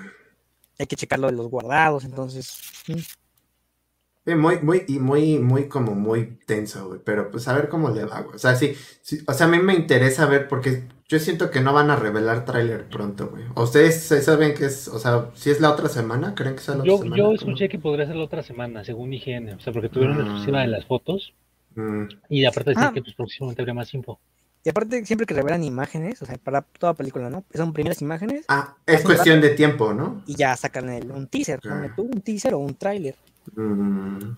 Hay 0.77 0.85
que 0.85 0.95
checarlo 0.95 1.25
de 1.25 1.33
los 1.33 1.49
guardados, 1.49 2.03
entonces 2.03 2.55
muy, 4.25 4.59
muy, 4.59 4.85
y 4.87 4.99
muy, 4.99 5.39
muy, 5.39 5.67
como 5.67 5.95
muy 5.95 6.37
tenso, 6.45 6.87
güey. 6.87 6.99
Pero 7.03 7.31
pues 7.31 7.47
a 7.47 7.53
ver 7.53 7.67
cómo 7.67 7.89
le 7.89 8.05
va, 8.05 8.21
güey. 8.21 8.35
O 8.35 8.39
sea, 8.39 8.55
sí, 8.55 8.75
o 9.25 9.33
sea, 9.33 9.47
a 9.47 9.49
mí 9.49 9.57
me 9.57 9.73
interesa 9.73 10.27
ver 10.27 10.47
porque 10.47 10.83
yo 11.07 11.19
siento 11.19 11.51
que 11.51 11.61
no 11.61 11.73
van 11.73 11.89
a 11.89 11.95
revelar 11.95 12.45
tráiler 12.45 12.87
pronto, 12.89 13.29
güey. 13.29 13.43
¿Ustedes 13.55 14.03
saben 14.23 14.53
que 14.53 14.65
es, 14.65 14.87
o 14.87 14.99
sea, 14.99 15.29
si 15.35 15.51
es 15.51 15.59
la 15.59 15.71
otra 15.71 15.89
semana? 15.89 16.33
¿Creen 16.35 16.55
que 16.55 16.61
es 16.61 16.67
la 16.69 16.83
yo, 16.83 16.95
otra 16.95 17.03
semana? 17.03 17.17
Yo 17.17 17.33
escuché 17.33 17.69
que 17.69 17.79
podría 17.79 18.05
ser 18.05 18.15
la 18.15 18.23
otra 18.23 18.43
semana, 18.43 18.83
según 18.83 19.13
IGN. 19.13 19.53
O 19.53 19.59
sea, 19.59 19.73
porque 19.73 19.89
tuvieron 19.89 20.15
una 20.15 20.25
exclusiva 20.25 20.61
de 20.61 20.67
las 20.67 20.85
fotos. 20.85 21.33
Mm. 21.75 22.03
Y 22.29 22.45
aparte 22.45 22.71
decir 22.71 22.85
ah. 22.87 22.91
que 22.93 23.01
pues 23.01 23.15
próximamente 23.15 23.61
habría 23.61 23.73
más 23.73 23.93
info. 23.93 24.19
Y 24.65 24.69
aparte, 24.69 25.05
siempre 25.05 25.25
que 25.25 25.33
revelan 25.33 25.63
imágenes, 25.63 26.21
o 26.21 26.25
sea, 26.25 26.37
para 26.37 26.61
toda 26.61 26.93
película, 26.93 27.29
¿no? 27.29 27.43
Son 27.53 27.73
primeras 27.73 28.01
imágenes. 28.01 28.45
Ah, 28.47 28.77
es 28.85 29.03
cuestión 29.03 29.41
de 29.41 29.49
tiempo, 29.49 29.93
¿no? 29.93 30.23
Y 30.25 30.35
ya 30.35 30.55
sacan 30.55 30.89
el, 30.89 31.11
un 31.11 31.27
teaser, 31.27 31.59
tú, 31.95 32.03
un 32.03 32.21
teaser 32.21 32.53
o 32.53 32.59
un 32.59 32.73
tráiler. 32.75 33.15
Mm, 33.55 34.35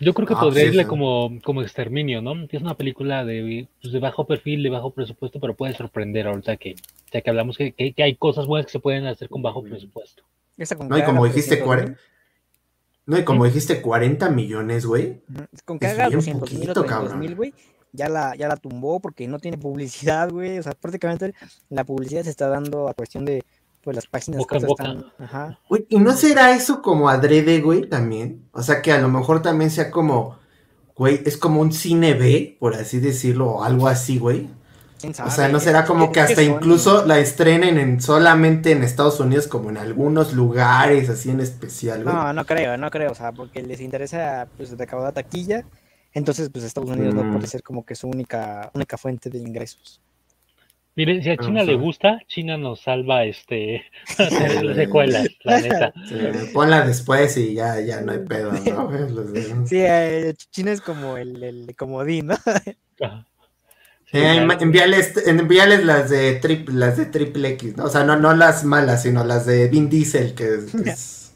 Yo 0.00 0.14
creo 0.14 0.26
que 0.26 0.32
ah, 0.34 0.40
podría 0.40 0.64
irle 0.64 0.86
como, 0.86 1.38
como 1.44 1.60
exterminio, 1.60 2.22
¿no? 2.22 2.32
Es 2.50 2.62
una 2.62 2.74
película 2.74 3.22
de, 3.22 3.68
pues, 3.82 3.92
de 3.92 4.00
bajo 4.00 4.26
perfil, 4.26 4.62
de 4.62 4.70
bajo 4.70 4.92
presupuesto, 4.92 5.38
pero 5.38 5.54
puede 5.54 5.74
sorprender 5.74 6.26
ahorita 6.26 6.56
que, 6.56 6.74
ya 7.12 7.20
que 7.20 7.30
hablamos 7.30 7.58
que, 7.58 7.94
hay 7.98 8.16
cosas 8.16 8.46
buenas 8.46 8.66
que 8.66 8.72
se 8.72 8.80
pueden 8.80 9.06
hacer 9.06 9.28
con 9.28 9.42
bajo 9.42 9.62
presupuesto. 9.62 10.22
no, 10.88 10.98
y 10.98 11.02
como 11.02 11.26
dijiste, 11.26 11.62
No, 13.04 13.18
y 13.18 13.24
como 13.24 13.44
dijiste, 13.44 13.82
40 13.82 14.30
millones, 14.30 14.86
güey. 14.86 15.20
Con 15.66 15.78
que 15.78 15.86
haga 15.86 16.08
bien 16.08 16.18
200 16.18 16.50
mil 16.52 16.70
o 16.70 16.72
poquito, 16.72 16.80
300 16.82 16.86
cabrón. 16.86 17.18
mil, 17.18 17.36
güey, 17.36 17.52
ya 17.92 18.08
la, 18.08 18.34
ya 18.36 18.48
la 18.48 18.56
tumbó 18.56 19.00
porque 19.00 19.28
no 19.28 19.38
tiene 19.38 19.58
publicidad, 19.58 20.30
güey. 20.30 20.58
O 20.58 20.62
sea, 20.62 20.72
prácticamente 20.72 21.34
la 21.68 21.84
publicidad 21.84 22.22
se 22.22 22.30
está 22.30 22.48
dando 22.48 22.88
a 22.88 22.94
cuestión 22.94 23.26
de 23.26 23.44
pues 23.82 23.96
las 23.96 24.06
páginas 24.06 24.38
Boca 24.38 24.58
boca. 24.58 24.84
están. 24.84 25.06
Ajá. 25.18 25.58
¿y 25.88 25.98
no 25.98 26.12
será 26.12 26.54
eso 26.54 26.82
como 26.82 27.08
adrede, 27.08 27.60
güey, 27.60 27.88
también? 27.88 28.44
O 28.52 28.62
sea, 28.62 28.82
que 28.82 28.92
a 28.92 28.98
lo 28.98 29.08
mejor 29.08 29.42
también 29.42 29.70
sea 29.70 29.90
como, 29.90 30.38
güey, 30.96 31.22
es 31.24 31.36
como 31.36 31.60
un 31.60 31.72
cine 31.72 32.14
B, 32.14 32.56
por 32.60 32.74
así 32.74 33.00
decirlo, 33.00 33.50
o 33.52 33.64
algo 33.64 33.88
así, 33.88 34.18
güey. 34.18 34.48
¿Quién 35.00 35.14
O 35.24 35.30
sea, 35.30 35.48
¿no 35.48 35.60
será 35.60 35.86
como 35.86 36.12
que- 36.12 36.20
hasta 36.20 36.42
incluso 36.42 37.06
la 37.06 37.18
estrenen 37.20 37.78
en 37.78 38.02
solamente 38.02 38.72
en 38.72 38.82
Estados 38.82 39.18
Unidos, 39.18 39.46
como 39.46 39.70
en 39.70 39.78
algunos 39.78 40.34
lugares 40.34 41.08
así 41.08 41.30
en 41.30 41.40
especial, 41.40 42.04
güey? 42.04 42.14
No, 42.14 42.32
no 42.34 42.44
creo, 42.44 42.76
no 42.76 42.90
creo, 42.90 43.12
o 43.12 43.14
sea, 43.14 43.32
porque 43.32 43.62
les 43.62 43.80
interesa 43.80 44.46
pues 44.58 44.76
recaudar 44.76 45.14
taquilla, 45.14 45.64
entonces 46.12 46.50
pues 46.50 46.66
Estados 46.66 46.90
Unidos 46.90 47.14
no 47.14 47.24
Mm. 47.24 47.32
puede 47.32 47.46
ser 47.46 47.62
como 47.62 47.82
que 47.86 47.94
su 47.94 48.08
única, 48.08 48.70
única 48.74 48.98
fuente 48.98 49.30
de 49.30 49.38
ingresos. 49.38 50.02
Miren, 51.00 51.22
si 51.22 51.30
a 51.30 51.36
China 51.38 51.62
le 51.62 51.76
gusta, 51.76 52.20
China 52.28 52.58
nos 52.58 52.80
salva 52.80 53.24
este 53.24 53.84
las 54.18 54.76
secuelas, 54.76 55.28
la 55.44 55.58
neta. 55.58 55.94
Sí, 56.06 56.14
ponla 56.52 56.86
después 56.86 57.38
y 57.38 57.54
ya, 57.54 57.80
ya 57.80 58.02
no 58.02 58.12
hay 58.12 58.18
pedo, 58.18 58.52
¿no? 58.52 58.90
Sí, 59.66 59.78
eh, 59.78 60.34
China 60.50 60.72
es 60.72 60.82
como 60.82 61.16
el, 61.16 61.42
el 61.42 61.74
comodín, 61.74 62.26
¿no? 62.26 62.36
Sí, 64.12 64.18
Eh, 64.18 64.44
envíales, 64.60 65.26
envíales 65.26 65.84
las 65.86 66.10
de 66.10 66.34
triple, 66.34 66.74
las 66.74 66.96
de 66.98 67.06
triple 67.06 67.48
X, 67.50 67.76
¿no? 67.76 67.84
O 67.84 67.88
sea, 67.88 68.04
no, 68.04 68.16
no 68.16 68.34
las 68.34 68.64
malas, 68.64 69.04
sino 69.04 69.24
las 69.24 69.46
de 69.46 69.68
Vin 69.68 69.88
Diesel, 69.88 70.34
que 70.34 70.54
es, 70.56 70.72
que 70.74 70.90
es- 70.90 71.32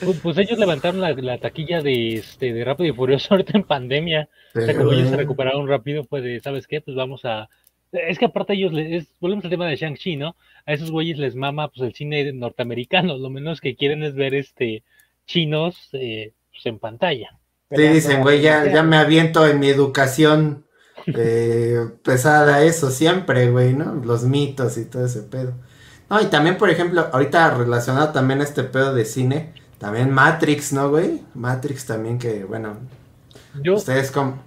Pues, 0.00 0.18
pues 0.22 0.38
ellos 0.38 0.58
levantaron 0.58 1.00
la, 1.00 1.12
la 1.12 1.38
taquilla 1.38 1.80
de 1.82 2.14
este 2.14 2.52
de 2.52 2.64
Rápido 2.64 2.92
y 2.92 2.96
Furioso 2.96 3.28
ahorita 3.34 3.52
en 3.56 3.64
pandemia. 3.64 4.28
O 4.58 4.64
sea, 4.64 4.74
como 4.74 4.92
ellos 4.92 5.10
se 5.10 5.16
recuperaron 5.16 5.68
rápido, 5.68 6.04
pues 6.04 6.24
de, 6.24 6.40
¿sabes 6.40 6.66
qué? 6.66 6.80
Pues 6.80 6.96
vamos 6.96 7.24
a... 7.24 7.48
Es 8.08 8.18
que 8.18 8.26
aparte 8.26 8.54
ellos, 8.54 8.72
les, 8.72 8.92
es- 9.04 9.18
volvemos 9.20 9.44
al 9.44 9.50
tema 9.50 9.66
de 9.66 9.76
Shang-Chi, 9.76 10.16
¿no? 10.16 10.36
A 10.66 10.72
esos 10.72 10.90
güeyes 10.90 11.18
les 11.18 11.34
mama 11.34 11.68
pues 11.68 11.82
el 11.82 11.94
cine 11.94 12.32
norteamericano, 12.32 13.16
lo 13.18 13.30
menos 13.30 13.60
que 13.60 13.76
quieren 13.76 14.02
es 14.02 14.14
ver 14.14 14.34
este 14.34 14.84
chinos 15.26 15.88
eh, 15.92 16.32
pues, 16.52 16.66
en 16.66 16.78
pantalla. 16.78 17.38
Sí, 17.74 17.88
dicen, 17.88 18.22
güey, 18.22 18.40
ya, 18.40 18.82
me 18.82 18.96
aviento 18.96 19.46
en 19.46 19.58
mi 19.60 19.68
educación 19.68 20.66
eh, 21.12 21.78
pesada 22.02 22.62
eso 22.62 22.90
siempre, 22.90 23.50
güey, 23.50 23.74
¿no? 23.74 23.94
Los 23.96 24.24
mitos 24.24 24.78
y 24.78 24.86
todo 24.86 25.04
ese 25.06 25.22
pedo. 25.22 25.54
No, 26.08 26.20
y 26.22 26.26
también, 26.26 26.56
por 26.56 26.70
ejemplo, 26.70 27.08
ahorita 27.12 27.50
relacionado 27.56 28.12
también 28.12 28.40
a 28.40 28.44
este 28.44 28.62
pedo 28.64 28.94
de 28.94 29.04
cine, 29.04 29.52
también 29.78 30.10
Matrix, 30.10 30.72
¿no, 30.72 30.88
güey? 30.90 31.22
Matrix 31.34 31.84
también 31.86 32.18
que, 32.18 32.44
bueno, 32.44 32.78
Yo, 33.54 33.76
ustedes 33.76 34.10
como... 34.12 34.42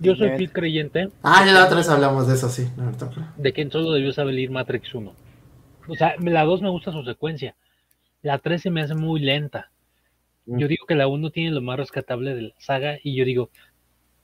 yo 0.00 0.14
soy 0.16 0.30
fiel 0.36 0.52
creyente 0.52 1.08
Ah, 1.22 1.44
ya 1.46 1.52
la 1.52 1.64
otra 1.64 1.76
vez 1.76 1.88
hablamos 1.88 2.26
de 2.28 2.34
eso, 2.34 2.48
sí. 2.48 2.68
No, 2.76 2.92
de 3.36 3.52
que 3.52 3.70
solo 3.70 3.92
debió 3.92 4.12
salir 4.12 4.50
Matrix 4.50 4.94
1. 4.94 5.14
O 5.88 5.94
sea, 5.94 6.14
la 6.20 6.44
2 6.44 6.62
me 6.62 6.70
gusta 6.70 6.92
su 6.92 7.04
secuencia. 7.04 7.54
La 8.22 8.38
3 8.38 8.62
se 8.62 8.70
me 8.70 8.80
hace 8.80 8.94
muy 8.94 9.20
lenta. 9.20 9.70
Mm. 10.46 10.58
Yo 10.58 10.68
digo 10.68 10.86
que 10.86 10.94
la 10.94 11.08
1 11.08 11.30
tiene 11.30 11.50
lo 11.50 11.62
más 11.62 11.78
rescatable 11.78 12.34
de 12.34 12.42
la 12.42 12.54
saga 12.58 12.98
y 13.02 13.14
yo 13.14 13.24
digo, 13.24 13.50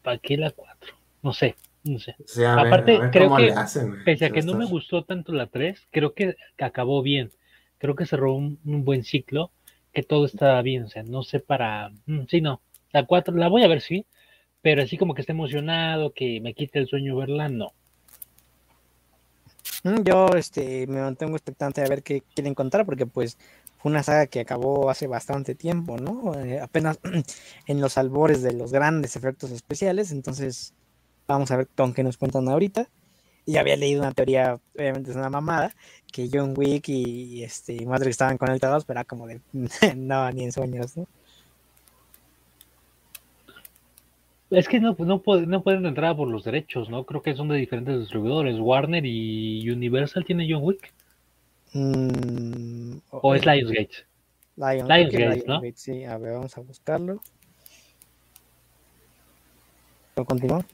¿para 0.03 0.19
qué 0.19 0.37
la 0.37 0.51
4? 0.51 0.95
No 1.23 1.33
sé, 1.33 1.57
no 1.85 1.99
sé. 1.99 2.17
O 2.23 2.27
sea, 2.27 2.55
a 2.55 2.57
ver- 2.57 2.67
Aparte, 2.67 2.97
a 2.97 3.01
ver 3.01 3.11
creo 3.11 3.37
que, 3.37 3.53
hacen. 3.53 4.05
Pese 4.05 4.27
a 4.27 4.31
que 4.31 4.43
no 4.43 4.55
me 4.55 4.67
gustó 4.67 5.05
tanto 5.05 5.33
la 5.33 5.47
3, 5.47 5.87
creo 5.91 6.15
que 6.15 6.37
acabó 6.59 7.03
bien. 7.03 7.31
Creo 7.79 7.95
que 7.95 8.07
cerró 8.07 8.35
un, 8.35 8.59
un 8.65 8.85
buen 8.85 9.05
ciclo, 9.05 9.51
que 9.93 10.03
todo 10.03 10.27
estaba 10.27 10.61
bien. 10.63 10.85
O 10.85 10.89
sea, 10.89 11.03
no 11.03 11.23
sé 11.23 11.41
para... 11.41 11.91
mm, 12.07 12.23
sí, 12.29 12.41
no. 12.41 12.61
La 12.93 13.05
4 13.07 13.35
la 13.37 13.49
voy 13.49 13.63
a 13.63 13.69
ver, 13.69 13.81
sí. 13.81 14.07
Pero 14.63 14.83
así 14.83 14.97
como 14.99 15.15
que 15.15 15.23
esté 15.23 15.33
emocionado, 15.33 16.13
que 16.13 16.41
me 16.41 16.55
quite 16.55 16.79
el 16.79 16.87
sueño 16.89 17.17
verla, 17.17 17.49
no. 17.49 17.73
Mm, 19.85 20.03
Yo 20.05 20.29
este, 20.37 20.87
me 20.87 21.01
mantengo 21.01 21.37
expectante 21.37 21.83
a 21.83 21.89
ver 21.89 22.03
qué 22.03 22.23
quieren 22.35 22.55
contar, 22.55 22.85
porque 22.85 23.07
pues 23.07 23.39
fue 23.79 23.91
una 23.91 24.03
saga 24.03 24.27
que 24.27 24.41
acabó 24.41 24.91
hace 24.91 25.07
bastante 25.07 25.55
tiempo, 25.55 25.97
¿no? 25.99 26.35
Eh, 26.39 26.61
apenas 26.61 26.99
en 27.67 27.81
los 27.81 27.97
albores 27.99 28.43
de 28.43 28.53
los 28.53 28.73
grandes 28.73 29.17
efectos 29.17 29.51
especiales, 29.51 30.13
entonces 30.13 30.75
vamos 31.27 31.51
a 31.51 31.57
ver 31.57 31.69
con 31.69 31.95
qué 31.95 32.03
nos 32.03 32.19
cuentan 32.19 32.49
ahorita. 32.49 32.89
Y 33.47 33.57
había 33.57 33.77
leído 33.77 34.03
una 34.03 34.13
teoría, 34.13 34.61
obviamente 34.77 35.11
es 35.11 35.17
una 35.17 35.31
mamada, 35.31 35.75
que 36.13 36.29
John 36.33 36.55
Wick 36.57 36.89
y 36.89 37.43
este, 37.43 37.85
Matrix 37.87 38.11
estaban 38.11 38.39
conectados, 38.39 38.85
pero 38.85 39.01
era 39.01 39.05
como 39.07 39.27
de, 39.27 39.41
no, 39.97 40.31
ni 40.33 40.45
en 40.45 40.53
sueños, 40.53 40.97
¿no? 40.97 41.07
Es 44.51 44.69
que 44.69 44.81
no, 44.81 44.97
no, 44.99 45.23
no 45.47 45.63
pueden 45.63 45.87
entrar 45.87 46.17
por 46.17 46.29
los 46.29 46.43
derechos, 46.45 46.89
¿no? 46.91 47.05
Creo 47.05 47.23
que 47.23 47.35
son 47.35 47.49
de 47.49 47.57
diferentes 47.57 48.01
distribuidores. 48.01 48.59
Warner 48.59 49.05
y 49.07 49.69
Universal 49.71 50.25
tiene 50.25 50.47
John 50.51 50.63
Wick. 50.65 50.93
Mm, 51.73 52.97
O 53.11 53.35
es 53.35 53.47
Lionsgate. 53.47 53.91
Lion- 54.57 54.89
Lionsgate, 54.89 55.09
que 55.11 55.27
¿no? 55.47 55.61
Lionsgate, 55.61 55.73
Sí, 55.77 56.05
a 56.05 56.19
ver, 56.19 56.33
vamos 56.35 56.59
a 56.59 56.61
buscarlo. 56.63 57.21
Continúa. 60.27 60.65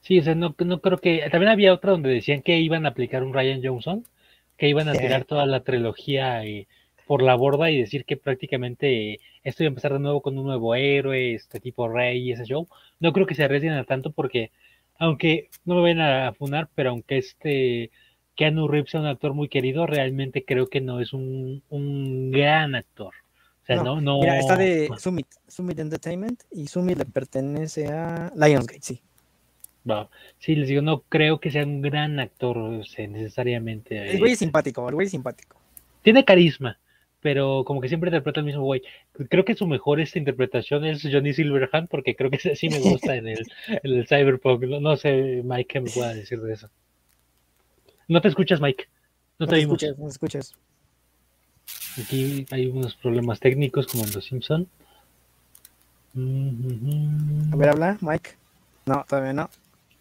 Sí, 0.00 0.18
o 0.18 0.22
sea, 0.24 0.34
no, 0.34 0.54
no 0.58 0.80
creo 0.80 0.98
que. 0.98 1.28
También 1.30 1.52
había 1.52 1.72
otra 1.72 1.92
donde 1.92 2.08
decían 2.10 2.42
que 2.42 2.58
iban 2.58 2.84
a 2.86 2.88
aplicar 2.88 3.22
un 3.22 3.32
Ryan 3.32 3.60
Johnson, 3.62 4.04
que 4.56 4.68
iban 4.68 4.88
a 4.88 4.94
Sí. 4.94 4.98
tirar 5.00 5.24
toda 5.24 5.46
la 5.46 5.60
trilogía 5.62 6.44
eh, 6.44 6.66
por 7.10 7.22
la 7.22 7.34
borda 7.34 7.72
y 7.72 7.80
decir 7.80 8.04
que 8.04 8.16
prácticamente 8.16 9.18
esto 9.42 9.64
iba 9.64 9.66
a 9.66 9.72
empezar 9.72 9.94
de 9.94 9.98
nuevo 9.98 10.22
con 10.22 10.38
un 10.38 10.46
nuevo 10.46 10.76
héroe, 10.76 11.34
este 11.34 11.58
tipo 11.58 11.88
Rey 11.88 12.22
y 12.22 12.30
ese 12.30 12.44
show. 12.44 12.68
No 13.00 13.12
creo 13.12 13.26
que 13.26 13.34
se 13.34 13.42
arriesguen 13.42 13.72
a 13.72 13.82
tanto 13.82 14.12
porque, 14.12 14.52
aunque 14.96 15.48
no 15.64 15.74
me 15.74 15.80
vayan 15.80 16.02
a 16.02 16.32
funar, 16.34 16.68
pero 16.72 16.90
aunque 16.90 17.18
este 17.18 17.90
Keanu 18.36 18.68
Reeves 18.68 18.92
sea 18.92 19.00
un 19.00 19.08
actor 19.08 19.34
muy 19.34 19.48
querido, 19.48 19.88
realmente 19.88 20.44
creo 20.44 20.68
que 20.68 20.80
no 20.80 21.00
es 21.00 21.12
un, 21.12 21.64
un 21.68 22.30
gran 22.30 22.76
actor. 22.76 23.12
O 23.64 23.66
sea, 23.66 23.82
no, 23.82 24.00
no. 24.00 24.20
Mira, 24.20 24.38
está 24.38 24.56
de 24.56 24.88
Summit, 24.96 25.26
Summit 25.48 25.80
Entertainment 25.80 26.44
y 26.52 26.68
Summit 26.68 26.96
le 26.96 27.06
pertenece 27.06 27.88
a 27.88 28.32
Lionsgate, 28.36 28.82
sí. 28.82 29.02
Sí, 30.38 30.54
les 30.54 30.68
digo, 30.68 30.80
no 30.80 31.00
creo 31.08 31.40
que 31.40 31.50
sea 31.50 31.64
un 31.64 31.82
gran 31.82 32.20
actor 32.20 32.56
o 32.56 32.84
sea, 32.84 33.08
necesariamente. 33.08 34.12
El 34.12 34.20
güey 34.20 34.34
es 34.34 34.38
simpático, 34.38 34.88
el 34.88 34.94
güey 34.94 35.06
es 35.06 35.10
simpático. 35.10 35.60
tiene 36.02 36.24
carisma, 36.24 36.78
pero 37.20 37.64
como 37.64 37.80
que 37.80 37.88
siempre 37.88 38.08
interpreta 38.08 38.40
el 38.40 38.46
mismo 38.46 38.62
güey. 38.62 38.82
Creo 39.28 39.44
que 39.44 39.54
su 39.54 39.66
mejor 39.66 40.00
esta 40.00 40.18
interpretación 40.18 40.84
es 40.84 41.02
Johnny 41.02 41.32
Silverhand, 41.32 41.88
porque 41.88 42.16
creo 42.16 42.30
que 42.30 42.36
ese 42.36 42.56
sí 42.56 42.68
me 42.68 42.78
gusta 42.80 43.16
en 43.16 43.28
el, 43.28 43.46
en 43.68 43.92
el 43.92 44.06
Cyberpunk. 44.06 44.62
No, 44.64 44.80
no 44.80 44.96
sé, 44.96 45.42
Mike, 45.44 45.66
¿qué 45.68 45.80
me 45.80 45.90
pueda 45.90 46.14
decir 46.14 46.40
de 46.40 46.54
eso? 46.54 46.70
No 48.08 48.20
te 48.20 48.28
escuchas, 48.28 48.60
Mike. 48.60 48.88
No 49.38 49.44
No 49.44 49.46
te 49.46 49.50
te 49.50 49.56
oímos. 49.60 49.82
escuchas, 49.82 49.98
no 49.98 50.04
te 50.06 50.10
escuchas. 50.12 50.54
Aquí 52.02 52.46
hay 52.50 52.66
unos 52.66 52.94
problemas 52.96 53.40
técnicos 53.40 53.86
como 53.86 54.04
en 54.04 54.12
Los 54.12 54.24
Simpson. 54.24 54.68
A 57.52 57.56
ver, 57.56 57.68
habla, 57.68 57.98
Mike. 58.00 58.30
No, 58.86 59.04
todavía 59.08 59.32
no. 59.32 59.50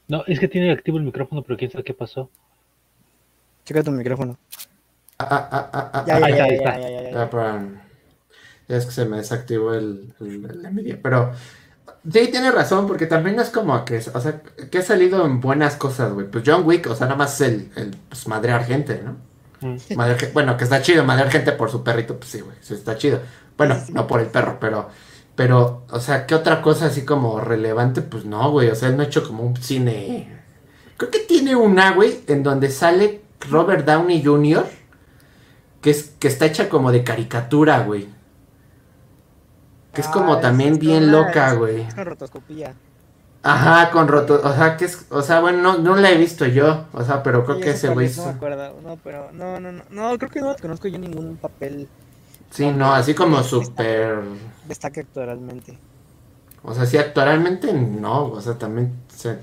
No, 0.07 0.23
es 0.25 0.39
que 0.39 0.47
tiene 0.47 0.71
activo 0.71 0.97
el 0.97 1.03
micrófono, 1.03 1.43
pero 1.43 1.57
quién 1.57 1.69
sabe 1.69 1.83
qué 1.83 1.93
pasó. 1.93 2.29
Checa 3.65 3.83
tu 3.83 3.91
micrófono. 3.91 4.37
Ah, 5.19 5.27
ah, 5.29 5.49
ah, 5.51 5.69
ah, 5.73 5.91
ah, 5.93 6.03
Ya, 6.05 6.15
ah, 6.15 6.19
ya, 6.19 6.25
ahí 6.25 6.35
ya, 6.35 6.45
está, 6.47 6.47
ahí 6.47 6.55
ya, 6.55 6.55
está. 6.55 6.79
ya, 6.79 6.89
ya, 6.89 7.01
ya. 7.11 7.29
Para- 7.29 7.85
es 8.67 8.85
que 8.85 8.91
se 8.91 9.05
me 9.05 9.17
desactivó 9.17 9.73
el, 9.73 10.13
el, 10.19 10.45
el 10.45 10.73
Nvidia, 10.73 10.99
pero 11.01 11.31
sí, 12.11 12.27
tiene 12.31 12.51
razón, 12.51 12.87
porque 12.87 13.07
también 13.07 13.39
es 13.39 13.49
como 13.49 13.83
que, 13.83 13.97
o 13.97 14.21
sea, 14.21 14.41
que 14.71 14.77
ha 14.77 14.81
salido 14.83 15.25
en 15.25 15.41
buenas 15.41 15.75
cosas, 15.75 16.13
güey. 16.13 16.27
Pues 16.29 16.43
John 16.45 16.63
Wick, 16.65 16.87
o 16.87 16.95
sea, 16.95 17.07
nada 17.07 17.17
más 17.17 17.41
el, 17.41 17.71
el 17.75 17.95
pues, 18.09 18.27
madrear 18.27 18.65
gente, 18.65 19.01
¿no? 19.03 19.17
Mm. 19.61 19.77
Madrear 19.95 20.31
bueno, 20.33 20.55
que 20.57 20.63
está 20.65 20.81
chido, 20.81 21.03
madrear 21.03 21.31
gente 21.31 21.51
por 21.53 21.69
su 21.71 21.83
perrito, 21.83 22.17
pues 22.17 22.31
sí, 22.31 22.41
güey, 22.41 22.55
sí 22.61 22.75
está 22.75 22.95
chido. 22.97 23.19
Bueno, 23.57 23.75
no 23.91 24.07
por 24.07 24.21
el 24.21 24.27
perro, 24.27 24.57
pero, 24.59 24.89
pero, 25.35 25.85
o 25.89 25.99
sea, 25.99 26.25
¿qué 26.25 26.35
otra 26.35 26.61
cosa 26.61 26.85
así 26.87 27.03
como 27.05 27.41
relevante? 27.41 28.01
Pues 28.01 28.23
no, 28.25 28.51
güey, 28.51 28.69
o 28.69 28.75
sea, 28.75 28.89
él 28.89 28.95
no 28.97 29.03
ha 29.03 29.07
hecho 29.07 29.27
como 29.27 29.43
un 29.43 29.57
cine. 29.57 30.29
Creo 30.95 31.11
que 31.11 31.19
tiene 31.19 31.55
una, 31.55 31.91
güey, 31.93 32.21
en 32.27 32.43
donde 32.43 32.69
sale 32.71 33.21
Robert 33.49 33.85
Downey 33.85 34.23
Jr., 34.23 34.65
que, 35.81 35.91
es, 35.91 36.11
que 36.19 36.27
está 36.27 36.45
hecha 36.45 36.69
como 36.69 36.91
de 36.91 37.03
caricatura, 37.03 37.79
güey. 37.83 38.07
Que 39.93 40.01
es 40.01 40.07
como 40.07 40.33
Ah, 40.35 40.41
también 40.41 40.73
es 40.73 40.79
bien 40.79 41.03
una- 41.03 41.11
loca, 41.11 41.53
güey. 41.53 41.87
Con 41.89 42.05
rotoscopía. 42.05 42.73
Ajá, 43.41 43.89
con 43.91 44.09
roto, 44.09 44.41
o 44.43 44.53
sea, 44.53 44.75
que 44.75 44.83
es, 44.85 45.05
o 45.09 45.21
sea, 45.21 45.39
bueno, 45.39 45.61
no, 45.61 45.77
no 45.77 45.95
la 45.95 46.11
he 46.11 46.17
visto 46.17 46.45
yo, 46.45 46.85
o 46.91 47.03
sea, 47.05 47.23
pero 47.23 47.45
creo 47.45 47.55
Sí, 47.57 47.63
que 47.63 47.69
ese 47.71 47.87
güey, 47.87 48.13
No 48.17 48.25
me 48.25 48.31
acuerdo, 48.31 48.81
no, 48.81 48.97
pero 49.01 49.29
no, 49.31 49.59
no, 49.61 49.71
no, 49.71 49.81
no, 49.89 50.17
creo 50.17 50.29
que 50.29 50.41
no 50.41 50.55
conozco 50.61 50.89
yo 50.89 50.99
ningún 50.99 51.37
papel 51.37 51.87
sí, 52.51 52.69
no, 52.71 52.93
así 52.93 53.13
como 53.13 53.41
súper, 53.41 54.19
destaque 54.67 54.99
actualmente. 54.99 55.77
o 56.63 56.73
sea, 56.73 56.85
sí, 56.85 56.97
actualmente 56.97 57.71
no, 57.71 58.25
o 58.25 58.41
sea, 58.41 58.55
también, 58.57 58.93
se- 59.07 59.39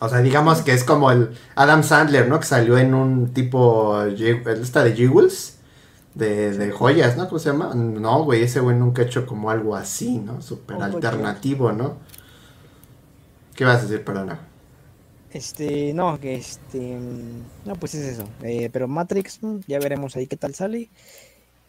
o 0.00 0.08
sea, 0.08 0.20
digamos 0.20 0.62
que 0.62 0.72
es 0.72 0.84
como 0.84 1.10
el 1.10 1.30
Adam 1.54 1.82
Sandler, 1.82 2.28
¿no? 2.28 2.38
Que 2.40 2.46
salió 2.46 2.78
en 2.78 2.94
un 2.94 3.32
tipo, 3.32 4.02
esta 4.04 4.84
de 4.84 4.94
Jiggles, 4.94 5.58
de, 6.14 6.52
de 6.56 6.72
joyas, 6.72 7.16
¿no? 7.16 7.28
¿Cómo 7.28 7.38
se 7.38 7.50
llama? 7.50 7.74
No, 7.74 8.24
güey, 8.24 8.42
ese 8.44 8.60
güey 8.60 8.76
nunca 8.76 9.02
ha 9.02 9.06
hecho 9.06 9.26
como 9.26 9.50
algo 9.50 9.76
así, 9.76 10.18
¿no? 10.20 10.42
Súper 10.42 10.82
alternativo, 10.82 11.72
¿no? 11.72 11.98
¿Qué 13.54 13.64
vas 13.64 13.80
a 13.80 13.82
decir, 13.86 14.04
perdona? 14.04 14.38
Este, 15.28 15.92
no, 15.92 16.18
que 16.20 16.36
este, 16.36 16.98
no, 17.64 17.78
pues 17.78 17.94
es 17.94 18.04
eso. 18.06 18.36
Eh, 18.42 18.70
pero 18.72 18.88
Matrix, 18.88 19.42
mm, 19.42 19.60
ya 19.66 19.80
veremos 19.80 20.16
ahí 20.16 20.26
qué 20.28 20.36
tal 20.36 20.54
sale. 20.54 20.90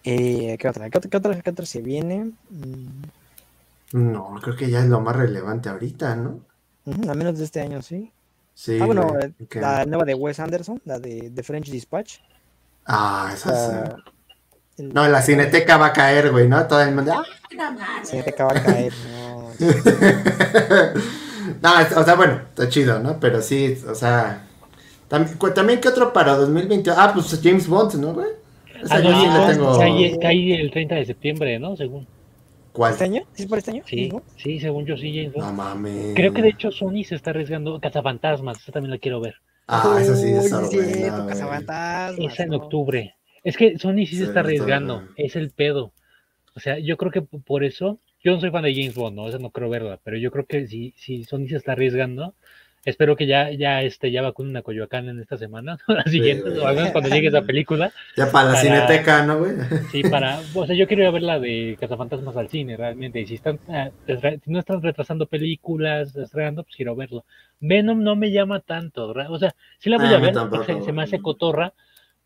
Eh, 0.03 0.57
¿qué, 0.59 0.69
otra? 0.69 0.89
¿Qué, 0.89 0.97
otra, 0.99 1.09
qué, 1.11 1.17
otra, 1.17 1.41
¿Qué 1.43 1.49
otra 1.51 1.65
se 1.67 1.81
viene? 1.81 2.33
Mm, 2.49 3.03
No, 3.91 4.35
creo 4.41 4.55
que 4.55 4.69
ya 4.69 4.79
es 4.81 4.87
lo 4.87 5.01
más 5.01 5.15
relevante 5.17 5.67
ahorita, 5.69 6.15
¿no? 6.15 6.45
ujú, 6.85 7.09
al 7.11 7.17
menos 7.17 7.37
de 7.37 7.45
este 7.45 7.61
año, 7.61 7.81
sí. 7.83 8.11
Sí. 8.59 8.79
ah, 8.81 8.87
bueno, 8.87 9.13
eh, 9.21 9.31
que- 9.47 9.61
la 9.61 9.85
nueva 9.85 10.03
de 10.03 10.15
Wes 10.15 10.39
Anderson, 10.39 10.81
la 10.85 10.97
de 10.97 11.31
The 11.33 11.43
French 11.43 11.69
Dispatch. 11.69 12.15
Ah, 12.87 13.29
esa 13.31 13.51
la- 13.51 13.85
sí. 13.85 13.91
el- 14.79 14.93
No, 14.95 15.07
la 15.07 15.21
cineteca 15.21 15.77
va 15.77 15.85
a 15.87 15.93
caer, 15.93 16.31
güey, 16.31 16.47
¿no? 16.47 16.65
Todo 16.65 16.81
el 16.81 16.95
mundo. 16.95 17.13
¡ah! 17.13 17.23
se 18.03 18.23
te 18.23 18.31
acaba 18.31 18.55
de 18.55 18.61
caer. 18.63 18.93
No, 19.11 19.51
no, 21.61 22.01
o 22.01 22.03
sea, 22.03 22.15
bueno, 22.15 22.41
está 22.49 22.67
chido, 22.67 22.97
¿no? 22.99 23.19
Pero 23.19 23.41
sí, 23.43 23.77
o 23.87 23.93
sea. 23.95 24.43
También, 25.07 25.37
también 25.53 25.79
¿qué 25.79 25.87
otro 25.89 26.11
para 26.11 26.35
2021? 26.35 26.99
Ah, 26.99 27.11
pues 27.13 27.39
James 27.43 27.67
Bond, 27.67 27.93
¿no, 27.95 28.13
güey? 28.13 28.27
Esa 28.83 28.95
Ah, 28.95 28.99
yo 28.99 29.11
no, 29.11 29.21
sí 29.21 29.27
le 29.27 29.53
tengo. 29.53 29.77
cae, 29.79 30.19
cae 30.19 30.61
el 30.61 30.71
30 30.71 30.95
de 30.95 31.05
septiembre, 31.05 31.59
¿no? 31.59 31.77
Según. 31.77 32.07
¿Cuál? 32.77 32.91
¿Este 32.93 33.05
año? 33.05 33.23
¿Sí 33.33 33.43
es 33.43 33.49
para 33.49 33.59
este 33.59 33.71
año? 33.71 33.83
Sí, 33.87 34.07
¿no? 34.07 34.21
sí, 34.35 34.59
según 34.59 34.85
yo 34.85 34.95
sí, 34.97 35.11
James 35.11 35.33
Bond. 35.33 35.47
No 35.47 35.53
mames. 35.53 36.13
Creo 36.15 36.31
que 36.31 36.43
de 36.43 36.49
hecho 36.49 36.71
Sony 36.71 37.03
se 37.03 37.15
está 37.15 37.31
arriesgando. 37.31 37.79
Cazafantasmas, 37.81 38.59
esa 38.59 38.71
también 38.71 38.91
la 38.91 38.99
quiero 38.99 39.19
ver. 39.19 39.35
Ah, 39.67 39.97
esa 39.99 40.15
sí 40.15 40.27
Uy, 40.27 40.31
está 40.33 40.61
es 40.61 40.69
buena, 40.69 40.93
cierto, 40.93 41.17
güey. 41.23 41.27
Cazafantasmas, 41.27 42.33
Esa 42.33 42.43
en 42.43 42.49
¿no? 42.49 42.57
octubre. 42.57 43.15
Es 43.43 43.57
que 43.57 43.79
Sony 43.79 44.05
sí 44.05 44.05
Sí, 44.05 44.15
se 44.17 44.23
está 44.25 44.27
está 44.27 44.39
arriesgando. 44.41 45.07
Es 45.15 45.35
el 45.35 45.49
pedo. 45.49 45.91
O 46.55 46.59
sea, 46.59 46.77
yo 46.77 46.97
creo 46.97 47.11
que 47.11 47.21
por 47.23 47.63
eso. 47.63 47.99
Yo 48.23 48.31
no 48.33 48.39
soy 48.39 48.51
fan 48.51 48.63
de 48.63 48.73
James 48.75 48.93
Bond, 48.93 49.15
¿no? 49.15 49.27
Esa 49.27 49.39
no 49.39 49.49
creo 49.49 49.69
verla. 49.69 49.99
Pero 50.03 50.17
yo 50.17 50.29
creo 50.31 50.45
que 50.45 50.67
si, 50.67 50.93
si 50.97 51.23
Sony 51.23 51.47
se 51.47 51.55
está 51.55 51.71
arriesgando. 51.71 52.35
Espero 52.87 53.17
que 53.17 53.27
ya, 53.27 53.51
ya, 53.51 53.81
este, 53.81 54.11
ya 54.11 54.21
vacunen 54.21 54.55
a 54.55 54.61
Coyoacán 54.61 55.09
en 55.09 55.19
esta 55.19 55.37
semana, 55.37 55.77
la 55.87 56.03
siguiente, 56.03 56.49
güey. 56.51 56.61
o 56.61 56.91
cuando 56.93 57.09
llegue 57.09 57.27
esa 57.27 57.41
película. 57.41 57.91
Ya 58.15 58.31
para 58.31 58.45
la 58.47 58.53
Para- 58.53 58.61
cineteca, 58.61 59.25
¿no, 59.25 59.39
güey? 59.39 59.51
Sí, 59.91 60.03
para, 60.03 60.39
o 60.55 60.65
sea, 60.65 60.73
yo 60.73 60.87
quiero 60.87 61.03
ir 61.03 61.09
a 61.09 61.11
ver 61.11 61.21
la 61.23 61.37
de 61.39 61.75
Cazafantasmas 61.79 62.37
al 62.37 62.47
cine, 62.47 62.77
realmente. 62.77 63.19
Y 63.19 63.27
si 63.27 63.35
están, 63.35 63.59
ah, 63.67 63.89
si 64.07 64.49
no 64.51 64.59
están 64.59 64.81
retrasando 64.81 65.25
películas, 65.25 66.15
estrenando, 66.15 66.63
pues 66.63 66.75
quiero 66.77 66.95
verlo. 66.95 67.25
Venom 67.59 68.01
no 68.03 68.15
me 68.15 68.31
llama 68.31 68.61
tanto, 68.61 69.07
¿verdad? 69.09 69.31
o 69.31 69.37
sea, 69.37 69.53
sí 69.79 69.89
la 69.89 69.97
voy 69.97 70.07
Ah, 70.07 70.11
a 70.11 70.15
a 70.15 70.19
mí 70.19 70.25
ver, 70.25 70.33
tampoco, 70.33 70.63
se, 70.63 70.81
se 70.81 70.91
me 70.93 71.03
hace 71.03 71.17
güey. 71.17 71.25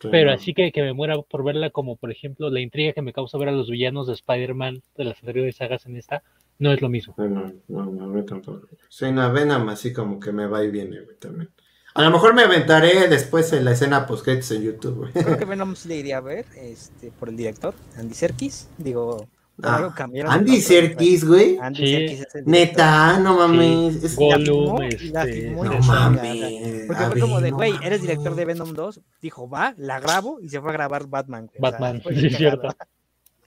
Pero 0.09 0.31
así 0.31 0.53
que, 0.53 0.71
que 0.71 0.81
me 0.81 0.93
muera 0.93 1.21
por 1.21 1.43
verla 1.43 1.69
como, 1.69 1.95
por 1.95 2.11
ejemplo, 2.11 2.49
la 2.49 2.59
intriga 2.59 2.93
que 2.93 3.01
me 3.01 3.13
causa 3.13 3.37
ver 3.37 3.49
a 3.49 3.51
los 3.51 3.69
villanos 3.69 4.07
de 4.07 4.13
Spider-Man 4.13 4.81
de 4.95 5.03
las 5.03 5.19
anteriores 5.19 5.57
sagas 5.57 5.85
en 5.85 5.97
esta, 5.97 6.23
no 6.59 6.71
es 6.71 6.81
lo 6.81 6.89
mismo. 6.89 7.15
No, 7.17 7.27
no, 7.27 7.51
no, 7.67 8.07
no, 8.07 8.25
tampoco. 8.25 8.67
Sí, 8.89 9.11
no, 9.11 9.31
Venom 9.33 9.67
así 9.69 9.91
como 9.91 10.19
que 10.19 10.31
me 10.31 10.47
va 10.47 10.63
y 10.63 10.71
viene, 10.71 11.01
güey, 11.01 11.17
también. 11.17 11.49
A 11.93 12.03
lo 12.03 12.11
mejor 12.11 12.33
me 12.33 12.43
aventaré 12.43 13.09
después 13.09 13.51
en 13.51 13.65
la 13.65 13.71
escena 13.71 14.05
post 14.05 14.27
en 14.27 14.61
YouTube, 14.61 14.95
güey. 14.95 15.11
Creo 15.11 15.37
que 15.37 15.45
Venom 15.45 15.73
le 15.87 15.95
iría 15.97 16.17
a 16.17 16.21
ver, 16.21 16.45
este, 16.55 17.11
por 17.11 17.29
el 17.29 17.35
director, 17.35 17.73
Andy 17.97 18.13
Serkis. 18.13 18.69
Digo, 18.77 19.27
Ah, 19.63 19.93
cambiaron. 19.95 20.31
Andy 20.31 20.59
Serkis, 20.59 21.23
güey. 21.23 21.57
Andy 21.59 21.85
Sí. 21.85 21.91
Serkis 21.93 22.19
es 22.21 22.35
el 22.35 22.45
director. 22.45 22.47
Neta, 22.47 23.19
no 23.19 23.37
mames. 23.37 23.93
Sí, 23.99 24.05
Es- 24.07 24.15
Gollum, 24.15 24.79
la 24.79 24.87
este, 25.23 25.49
no 25.51 25.63
la 25.65 25.79
mames. 25.81 26.83
Porque 26.87 27.03
fue 27.05 27.19
como 27.19 27.41
de, 27.41 27.51
güey, 27.51 27.73
eres 27.83 28.01
director 28.01 28.33
de 28.35 28.45
Venom 28.45 28.73
2. 28.73 29.01
Dijo, 29.21 29.47
va, 29.49 29.75
la 29.77 29.99
grabo 29.99 30.39
y 30.41 30.49
se 30.49 30.59
fue 30.59 30.69
a 30.71 30.73
grabar 30.73 31.07
Batman. 31.07 31.45
güey. 31.47 31.57
O 31.57 31.69
sea, 31.69 31.79
Batman, 31.79 32.01
sí, 32.21 32.27
es 32.27 32.37
cierto. 32.37 32.69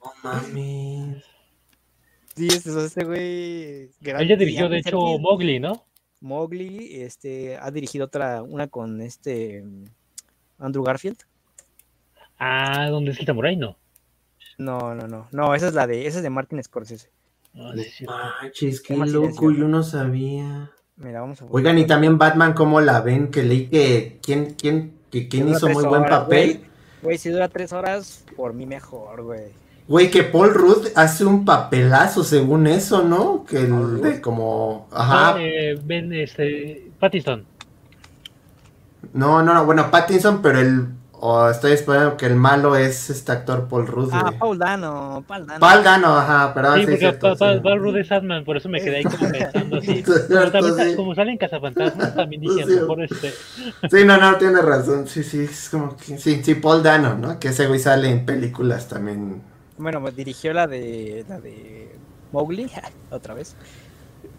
No 0.05 0.13
mames. 0.23 1.25
Sí, 2.37 2.47
este, 2.49 2.85
este 2.85 3.05
güey. 3.05 3.91
gran- 4.01 4.23
Ella 4.23 4.37
dirigió, 4.37 4.69
de 4.69 4.79
hecho, 4.79 5.01
Serkis, 5.01 5.21
Mowgli, 5.21 5.59
¿no? 5.61 5.85
Mowgli, 6.21 7.01
este, 7.03 7.57
ha 7.57 7.71
dirigido 7.71 8.07
otra, 8.07 8.43
una 8.43 8.69
con 8.69 9.01
este 9.01 9.65
Andrew 10.59 10.85
Garfield. 10.85 11.19
Ah, 12.39 12.89
¿dónde 12.91 13.13
es 13.13 13.19
el 13.21 13.27
Samurai? 13.27 13.57
No. 13.57 13.77
No, 14.59 14.95
no, 14.95 15.07
no. 15.09 15.29
No, 15.33 15.55
esa 15.55 15.69
es 15.69 15.75
la 15.75 15.87
de, 15.87 16.07
esa 16.07 16.19
es 16.19 16.23
de 16.23 16.31
Martin 16.31 16.63
Scorsese. 16.63 17.11
Ah. 17.57 17.73
Manches, 18.43 18.81
qué 18.81 18.97
loco, 18.97 19.51
yo 19.51 19.69
no 19.69 19.83
sabía. 19.83 20.71
Mira, 20.97 21.21
vamos 21.21 21.43
a 21.43 21.47
Oigan, 21.51 21.79
y 21.79 21.87
también 21.87 22.19
Batman, 22.19 22.53
¿cómo 22.53 22.81
la 22.81 23.01
ven? 23.01 23.31
Que 23.31 23.43
leí 23.43 23.67
que 23.67 24.19
quién, 24.23 24.55
quién, 24.55 24.95
que 25.11 25.29
quién 25.29 25.49
hizo 25.49 25.69
muy 25.69 25.85
buen 25.85 26.05
papel. 26.05 26.65
Güey, 27.03 27.19
si 27.19 27.31
dura 27.31 27.49
tres 27.49 27.73
horas, 27.73 28.25
por 28.37 28.55
mí 28.55 28.65
mejor, 28.67 29.23
güey. 29.23 29.53
Güey, 29.87 30.11
que 30.11 30.23
Paul 30.23 30.55
Rudd 30.55 30.89
hace 30.95 31.27
un 31.27 31.45
papelazo 31.45 32.25
según 32.25 32.67
eso, 32.67 33.03
¿no? 33.03 33.45
Que 33.45 33.59
el 33.59 34.01
de 34.01 34.21
como. 34.21 34.89
Ah, 34.91 35.31
Ajá. 35.31 35.43
eh, 35.43 35.79
ven, 35.85 36.13
este, 36.13 36.91
Pattinson. 36.99 37.45
No, 39.13 39.43
no, 39.43 39.53
no, 39.53 39.65
bueno, 39.67 39.91
Pattinson, 39.91 40.41
pero 40.41 40.61
el. 40.61 40.89
O 41.27 41.49
estoy 41.49 41.73
esperando 41.73 42.19
que 42.19 42.27
el 42.27 42.35
malo 42.37 42.77
es 42.77 43.09
este 43.09 43.33
actor 43.33 43.67
Paul 43.67 43.87
Rudd. 43.87 44.11
Ah. 44.13 44.31
Paul 44.39 44.59
Dano, 44.59 45.25
Paul 45.27 45.47
Dano. 45.47 45.59
Paul 45.59 45.83
Dano, 45.83 46.19
ajá, 46.19 46.53
perdón, 46.53 46.75
Sí, 46.75 46.81
sí, 46.81 46.85
porque 46.85 46.99
cierto, 46.99 47.29
pa, 47.29 47.37
pa, 47.37 47.55
sí. 47.55 47.61
Paul 47.63 47.81
Rudd 47.81 47.97
es 47.97 48.13
Ant-Man, 48.13 48.45
por 48.45 48.59
eso 48.59 48.69
me 48.69 48.79
quedé 48.79 48.97
ahí 48.97 49.05
como 49.05 49.31
pensando 49.31 49.79
así. 49.79 50.03
Cierto, 50.05 50.53
también, 50.53 50.91
sí. 50.91 50.97
como 50.97 51.15
salen 51.15 51.39
cazafantasmas, 51.39 52.15
también 52.15 52.43
dije, 52.43 52.67
Sí. 52.67 52.75
mejor 52.75 53.03
este. 53.05 53.33
Sí, 53.91 54.05
no, 54.05 54.19
no, 54.19 54.37
tiene 54.37 54.61
razón. 54.61 55.09
Sí, 55.09 55.23
sí, 55.23 55.45
es 55.45 55.71
como 55.71 55.97
que. 55.97 56.19
Sí, 56.19 56.43
sí, 56.45 56.57
Paul 56.57 56.83
Dano, 56.83 57.15
¿no? 57.15 57.39
Que 57.41 57.49
ese 57.49 57.69
güey 57.69 57.81
sale 57.81 58.11
en 58.11 58.27
películas 58.27 58.87
también. 58.87 59.41
Bueno, 59.79 60.03
pues 60.03 60.15
dirigió 60.15 60.53
la 60.53 60.67
de 60.67 61.25
la 61.27 61.41
de 61.41 61.97
Mowgli, 62.33 62.71
otra 63.11 63.33
vez. 63.33 63.57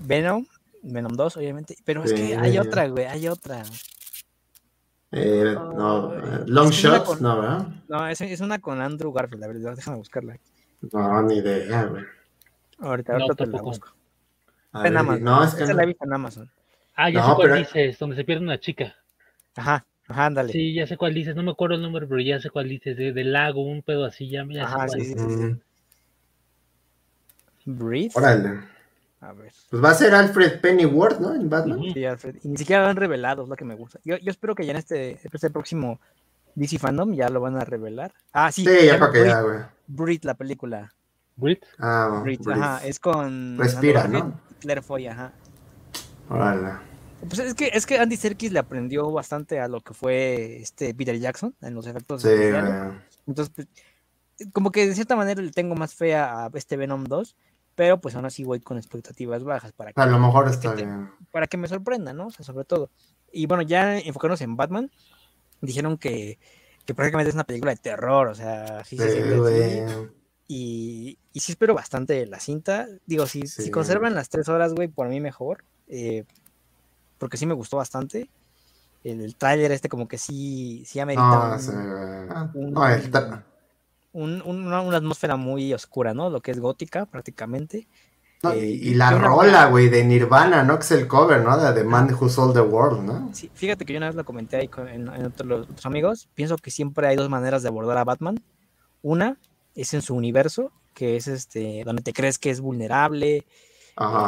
Venom, 0.02 0.46
Venom 0.84 1.14
2, 1.14 1.38
obviamente. 1.38 1.78
Pero 1.84 2.04
es 2.04 2.14
que 2.14 2.38
hay 2.38 2.60
otra, 2.60 2.88
güey, 2.90 3.06
hay 3.06 3.28
otra. 3.28 3.64
Eh, 5.18 5.56
no, 5.56 6.12
Ay, 6.12 6.18
eh, 6.24 6.44
Long 6.48 6.70
Shots, 6.72 7.06
con- 7.08 7.22
no, 7.22 7.40
¿verdad? 7.42 7.68
No, 7.88 8.08
es, 8.08 8.20
es 8.20 8.42
una 8.42 8.60
con 8.60 8.82
Andrew 8.82 9.14
Garfield, 9.14 9.44
a 9.44 9.48
ver, 9.48 9.58
déjame 9.60 9.98
buscarla. 9.98 10.38
No, 10.92 11.22
ni 11.24 11.36
idea, 11.38 11.86
güey. 11.86 12.04
Ahorita, 12.80 13.14
No, 13.14 13.24
ahorita 13.24 13.46
te 13.46 13.50
la 13.52 13.62
busco. 13.62 13.90
A 14.74 14.80
Está 14.80 14.88
en 14.90 14.94
ver, 14.94 14.98
Amazon. 14.98 15.24
no, 15.24 15.44
es 15.46 15.54
que 15.56 15.64
Esa 15.64 15.72
no. 15.72 15.78
la 15.78 15.84
he 15.84 15.86
visto 15.88 16.06
en 16.06 16.14
Amazon. 16.14 16.52
Ah, 16.96 17.10
ya 17.10 17.20
No, 17.22 17.28
sé 17.30 17.36
cuál 17.36 17.48
pero- 17.48 17.56
dices, 17.60 17.98
donde 18.00 18.16
se 18.18 18.24
pierde 18.26 18.44
una 18.44 18.60
chica. 18.60 18.94
Ajá, 19.56 19.86
ajá, 20.10 20.26
ándale. 20.26 20.52
Sí, 20.52 20.74
ya 20.74 20.86
sé 20.86 20.98
cuál 20.98 21.14
dices, 21.14 21.34
no 21.34 21.44
me 21.44 21.52
acuerdo 21.52 21.76
el 21.76 21.82
número, 21.82 22.08
pero 22.10 22.20
ya 22.20 22.40
sé 22.42 22.50
cuál 22.50 22.68
dices, 22.68 22.98
de, 22.98 23.14
del 23.14 23.32
lago, 23.32 23.64
un 23.64 23.82
pedo 23.84 24.04
así, 24.04 24.28
ya, 24.30 24.44
ya 24.50 24.68
sé 24.68 24.74
Ajá, 24.76 24.86
cuál 24.88 24.90
sí, 25.02 25.06
sí, 25.06 25.14
sí. 25.18 25.26
Mm, 27.66 27.78
Breathe. 27.78 28.12
Órale. 28.16 28.60
A 29.28 29.34
ver. 29.34 29.52
Pues 29.70 29.84
va 29.84 29.90
a 29.90 29.94
ser 29.96 30.14
Alfred 30.14 30.60
Pennyworth, 30.62 31.20
¿no? 31.20 31.34
En 31.34 31.50
Batman. 31.50 31.80
Ujú. 31.80 31.94
Sí, 31.94 32.06
Alfred. 32.06 32.36
Y 32.44 32.48
ni 32.48 32.58
siquiera 32.58 32.84
lo 32.84 32.90
han 32.90 32.96
revelado, 32.96 33.44
es 33.44 33.50
lo 33.50 33.56
que 33.56 33.66
me 33.66 33.74
gusta. 33.76 34.00
Yo, 34.04 34.18
yo 34.18 34.30
espero 34.32 34.54
que 34.54 34.66
ya 34.66 34.72
en 34.72 34.78
este, 34.78 35.20
este 35.24 35.50
próximo 35.50 36.00
DC 36.54 36.78
Fandom 36.78 37.14
ya 37.14 37.30
lo 37.30 37.42
van 37.42 37.58
a 37.58 37.66
revelar. 37.66 38.14
Ah, 38.32 38.52
sí. 38.52 38.64
Sí, 38.64 38.86
ya 38.86 39.00
para 39.00 39.12
que 39.12 39.26
ya, 39.26 39.42
güey. 39.42 39.60
Breathe, 39.88 40.26
la 40.26 40.34
película. 40.36 40.94
Brit, 41.38 41.64
Ah, 41.80 42.22
Breathe. 42.24 42.54
ajá, 42.54 42.86
es 42.86 43.00
con 43.00 43.58
Respira, 43.58 44.04
Andrew 44.04 44.24
¿no? 44.26 44.42
Claire 44.62 44.82
Foy, 44.82 45.08
ajá. 45.08 45.34
Órale. 46.30 46.74
Pues 47.28 47.40
es 47.40 47.54
que, 47.56 47.72
es 47.74 47.86
que 47.86 47.98
Andy 48.00 48.16
Serkis 48.18 48.52
le 48.52 48.60
aprendió 48.60 49.12
bastante 49.12 49.60
a 49.60 49.68
lo 49.68 49.82
que 49.82 49.94
fue 49.94 50.58
este 50.62 50.94
Peter 50.94 51.18
Jackson 51.20 51.56
en 51.62 51.74
los 51.74 51.88
efectos 51.88 52.22
Sí. 52.22 52.30
Entonces, 53.28 53.54
pues, 53.56 53.68
como 54.54 54.72
que 54.72 54.88
de 54.88 54.94
cierta 54.96 55.16
manera 55.16 55.42
le 55.42 55.52
tengo 55.52 55.76
más 55.76 55.94
fe 55.96 56.16
a 56.16 56.50
este 56.54 56.78
Venom 56.78 57.04
2, 57.06 57.36
pero 57.76 58.00
pues 58.00 58.16
aún 58.16 58.26
así 58.26 58.44
voy 58.44 58.60
con 58.62 58.78
expectativas 58.78 59.44
bajas 59.44 59.72
para 59.74 59.92
que, 59.94 60.02
A 60.02 60.06
lo 60.06 60.18
mejor 60.20 60.48
está 60.48 60.74
te- 60.76 60.86
bien. 60.86 61.10
para 61.32 61.48
que 61.48 61.58
me 61.58 61.68
sorprenda, 61.68 62.14
¿no? 62.14 62.28
O 62.28 62.32
sea, 62.32 62.46
sobre 62.46 62.66
todo. 62.66 62.90
Y 63.32 63.46
bueno, 63.48 63.64
ya 63.64 63.98
enfocándonos 64.00 64.42
en 64.42 64.56
Batman, 64.56 64.92
dijeron 65.62 65.98
que, 65.98 66.40
que 66.86 66.94
prácticamente 66.96 67.30
es 67.30 67.36
una 67.36 67.44
película 67.44 67.72
de 67.74 67.78
terror, 67.82 68.28
o 68.28 68.36
sea, 68.36 68.84
sí 68.86 68.98
Sí, 68.98 69.22
güey. 69.38 69.84
Y, 70.48 71.18
y 71.34 71.40
sí 71.40 71.52
espero 71.54 71.74
bastante 71.74 72.26
la 72.28 72.40
cinta. 72.40 72.88
Digo, 73.08 73.26
si, 73.26 73.48
si 73.48 73.64
Sí. 73.64 73.72
conservan 73.72 74.14
las 74.14 74.30
tres 74.30 74.48
horas, 74.48 74.74
güey, 74.74 74.88
por 74.88 75.08
mí 75.10 75.20
mejor. 75.20 75.64
eh, 75.88 76.24
porque 77.18 77.38
sí 77.38 77.46
me 77.46 77.54
gustó 77.54 77.78
bastante. 77.78 78.30
El, 79.04 79.22
el 79.22 79.36
tráiler 79.36 79.72
este 79.72 79.88
como 79.90 80.08
que 80.08 80.18
sí, 80.18 80.84
sí 80.86 81.00
amerita 81.00 81.24
No, 81.48 81.54
un- 81.54 81.60
sí, 81.60 81.72
güey. 81.72 82.66
un- 82.66 82.74
No, 82.74 82.88
está- 82.90 83.46
un- 84.16 84.42
un- 84.46 84.66
una, 84.68 84.82
una 84.82 84.98
atmósfera 84.98 85.36
muy 85.36 85.74
oscura, 85.74 86.14
¿no? 86.14 86.30
Lo 86.30 86.42
que 86.42 86.52
es 86.52 86.60
gótica 86.60 87.06
prácticamente. 87.06 87.88
no, 88.44 88.52
Eh, 88.52 88.66
y, 88.68 88.90
y 88.90 88.94
la 88.96 89.12
y 89.14 89.18
rola, 89.20 89.66
güey, 89.68 89.90
de 89.90 90.04
Nirvana, 90.04 90.64
¿no? 90.64 90.78
Que 90.78 90.84
es 90.86 90.92
el 90.92 91.08
cover, 91.08 91.42
¿no? 91.44 91.58
De 91.58 91.74
The 91.74 91.84
Man 91.84 92.14
Who 92.14 92.30
Sold 92.30 92.54
the 92.54 92.62
World, 92.62 93.02
¿no? 93.04 93.30
Sí, 93.34 93.50
fíjate 93.54 93.86
que 93.86 93.94
yo 93.94 93.98
una 93.98 94.08
vez 94.08 94.16
lo 94.16 94.24
comenté 94.26 94.58
ahí 94.58 94.68
con, 94.68 94.88
en, 94.88 95.08
en 95.08 95.26
otros, 95.26 95.48
los 95.50 95.62
otros 95.70 95.86
amigos. 95.86 96.28
Pienso 96.36 96.56
que 96.58 96.70
siempre 96.72 97.08
hay 97.08 97.16
dos 97.16 97.30
maneras 97.30 97.62
de 97.64 97.70
abordar 97.70 97.98
a 97.98 98.04
Batman. 98.04 98.40
Una 99.02 99.38
es 99.76 99.94
en 99.94 100.02
su 100.02 100.16
universo, 100.16 100.72
que 100.94 101.16
es 101.18 101.28
este, 101.28 101.84
donde 101.86 102.02
te 102.04 102.14
crees 102.14 102.38
que 102.40 102.50
es 102.52 102.62
vulnerable, 102.62 103.38
eh, 103.38 103.44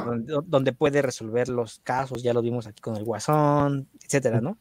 donde, 0.06 0.34
donde 0.46 0.74
puede 0.74 1.02
resolver 1.02 1.48
los 1.50 1.80
casos, 1.84 2.24
ya 2.24 2.34
lo 2.34 2.42
vimos 2.42 2.68
aquí 2.68 2.82
con 2.82 2.96
el 2.98 3.04
Guasón, 3.04 3.88
etcétera, 4.04 4.42
¿no? 4.42 4.58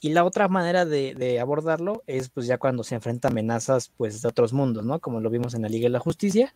Y 0.00 0.10
la 0.10 0.24
otra 0.24 0.48
manera 0.48 0.84
de, 0.84 1.40
abordarlo 1.40 2.02
es 2.06 2.28
pues 2.28 2.46
ya 2.46 2.58
cuando 2.58 2.84
se 2.84 2.94
enfrenta 2.94 3.28
amenazas 3.28 3.90
pues 3.96 4.20
de 4.22 4.28
otros 4.28 4.52
mundos, 4.52 4.84
¿no? 4.84 5.00
Como 5.00 5.20
lo 5.20 5.30
vimos 5.30 5.54
en 5.54 5.62
la 5.62 5.68
Liga 5.68 5.84
de 5.84 5.90
la 5.90 6.00
Justicia. 6.00 6.54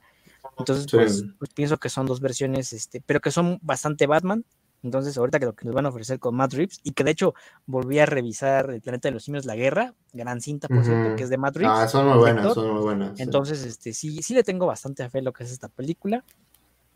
Entonces, 0.59 0.87
pues, 0.91 1.25
pues, 1.39 1.53
pienso 1.53 1.79
que 1.79 1.89
son 1.89 2.07
dos 2.07 2.21
versiones, 2.21 2.73
este, 2.73 3.03
pero 3.05 3.21
que 3.21 3.31
son 3.31 3.59
bastante 3.63 4.07
Batman. 4.07 4.45
Entonces, 4.83 5.19
ahorita 5.19 5.39
que 5.39 5.47
lo 5.47 5.55
que 5.55 5.67
nos 5.67 5.75
van 5.75 5.85
a 5.85 5.91
ofrecer 5.91 6.19
con 6.19 6.35
Matt 6.35 6.55
Reeves, 6.55 6.81
y 6.83 6.93
que 6.93 7.05
de 7.05 7.11
hecho 7.11 7.35
volví 7.67 7.99
a 7.99 8.07
revisar 8.07 8.71
El 8.71 8.81
Planeta 8.81 9.09
de 9.09 9.13
los 9.13 9.25
Simios, 9.25 9.45
La 9.45 9.55
Guerra, 9.55 9.95
gran 10.13 10.41
cinta, 10.41 10.69
por 10.69 10.85
cierto, 10.85 11.17
que 11.17 11.25
es 11.25 11.29
de 11.29 11.37
Matt 11.37 11.57
Reeves. 11.57 11.79
Ah, 11.79 11.89
son 11.89 12.09
muy 12.09 12.19
buenas, 12.19 12.55
son 12.55 12.73
muy 12.73 12.81
buenas. 12.81 13.21
Entonces, 13.21 13.63
este, 13.65 13.93
sí, 13.93 14.23
sí 14.23 14.33
le 14.33 14.43
tengo 14.43 14.65
bastante 14.65 15.07
fe 15.11 15.19
a 15.19 15.23
lo 15.23 15.33
que 15.33 15.45
es 15.45 15.53
esta 15.53 15.69
película. 15.69 16.25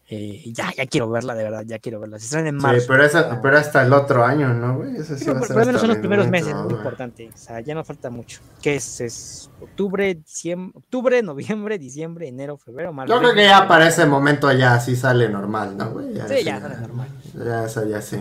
Eh, 0.06 0.52
ya, 0.52 0.70
ya 0.76 0.86
quiero 0.86 1.08
verla, 1.08 1.34
de 1.34 1.44
verdad, 1.44 1.64
ya 1.66 1.78
quiero 1.78 1.98
verla. 1.98 2.18
Se 2.18 2.26
salen 2.26 2.48
en 2.48 2.56
marzo. 2.56 2.80
Sí, 2.80 2.86
pero, 2.88 3.04
esa, 3.04 3.40
pero 3.40 3.56
hasta 3.56 3.82
el 3.82 3.92
otro 3.92 4.22
año, 4.24 4.52
¿no, 4.52 4.76
güey? 4.76 4.96
Eso 4.96 5.16
sí, 5.16 5.24
sí 5.24 5.30
por 5.30 5.48
lo 5.48 5.64
menos 5.64 5.80
son 5.80 5.88
los 5.88 5.98
primeros 5.98 6.28
meses, 6.28 6.54
muy 6.54 6.74
importante. 6.74 7.30
O 7.32 7.38
sea, 7.38 7.60
ya 7.60 7.74
no 7.74 7.84
falta 7.84 8.10
mucho. 8.10 8.40
¿Qué 8.60 8.76
es? 8.76 9.00
Es 9.00 9.50
octubre, 9.62 10.14
diciembre, 10.14 10.72
octubre, 10.76 11.22
noviembre, 11.22 11.78
diciembre, 11.78 12.28
enero, 12.28 12.58
febrero, 12.58 12.92
marzo. 12.92 13.14
Yo 13.14 13.20
creo 13.20 13.34
que 13.34 13.44
ya 13.44 13.66
para 13.66 13.88
ese 13.88 14.04
momento 14.04 14.52
ya 14.52 14.78
sí 14.78 14.94
sale 14.94 15.28
normal, 15.30 15.76
¿no, 15.76 15.90
güey? 15.90 16.08
sí, 16.28 16.44
ya 16.44 16.60
sale 16.60 16.76
normal. 16.76 17.08
Ya, 17.34 17.64
eso 17.64 17.88
ya 17.88 18.02
sí. 18.02 18.18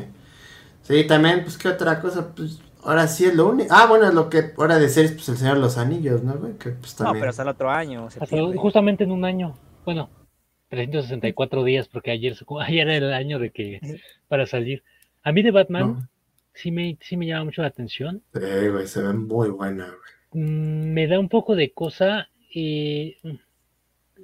Sí, 0.83 1.05
también, 1.05 1.43
pues, 1.43 1.57
¿qué 1.57 1.67
otra 1.67 1.99
cosa? 1.99 2.29
Pues, 2.33 2.59
ahora 2.83 3.07
sí 3.07 3.25
es 3.25 3.35
lo 3.35 3.49
único. 3.49 3.73
Ah, 3.73 3.87
bueno, 3.87 4.09
lo 4.11 4.29
que 4.29 4.53
ahora 4.57 4.79
de 4.79 4.87
ser, 4.87 5.13
pues, 5.13 5.27
el 5.27 5.37
Señor 5.37 5.55
de 5.55 5.61
los 5.61 5.77
Anillos, 5.77 6.23
¿no, 6.23 6.35
güey? 6.35 6.53
Que, 6.53 6.71
pues, 6.71 6.95
también... 6.95 7.15
No, 7.15 7.19
pero 7.19 7.29
hasta 7.29 7.43
el 7.43 7.49
otro 7.49 7.69
año. 7.69 8.07
justamente 8.55 9.03
en 9.03 9.11
un 9.11 9.25
año. 9.25 9.53
Bueno, 9.85 10.09
364 10.73 11.63
días, 11.63 11.87
porque 11.87 12.11
ayer, 12.11 12.35
ayer 12.61 12.89
era 12.89 13.07
el 13.07 13.13
año 13.13 13.39
de 13.39 13.51
que 13.51 13.79
para 14.27 14.45
salir. 14.47 14.83
A 15.21 15.31
mí 15.31 15.43
de 15.43 15.51
Batman 15.51 16.09
sí, 16.53 16.71
me, 16.71 16.97
sí 17.01 17.15
me 17.15 17.27
llama 17.27 17.45
mucho 17.45 17.61
la 17.61 17.67
atención. 17.67 18.23
Sí, 18.33 18.67
güey, 18.69 18.87
se 18.87 19.01
ve 19.01 19.13
muy 19.13 19.49
buena, 19.49 19.85
güey. 19.85 20.43
Mm, 20.45 20.93
me 20.93 21.07
da 21.07 21.19
un 21.19 21.29
poco 21.29 21.55
de 21.55 21.71
cosa. 21.71 22.29
Eh, 22.55 23.17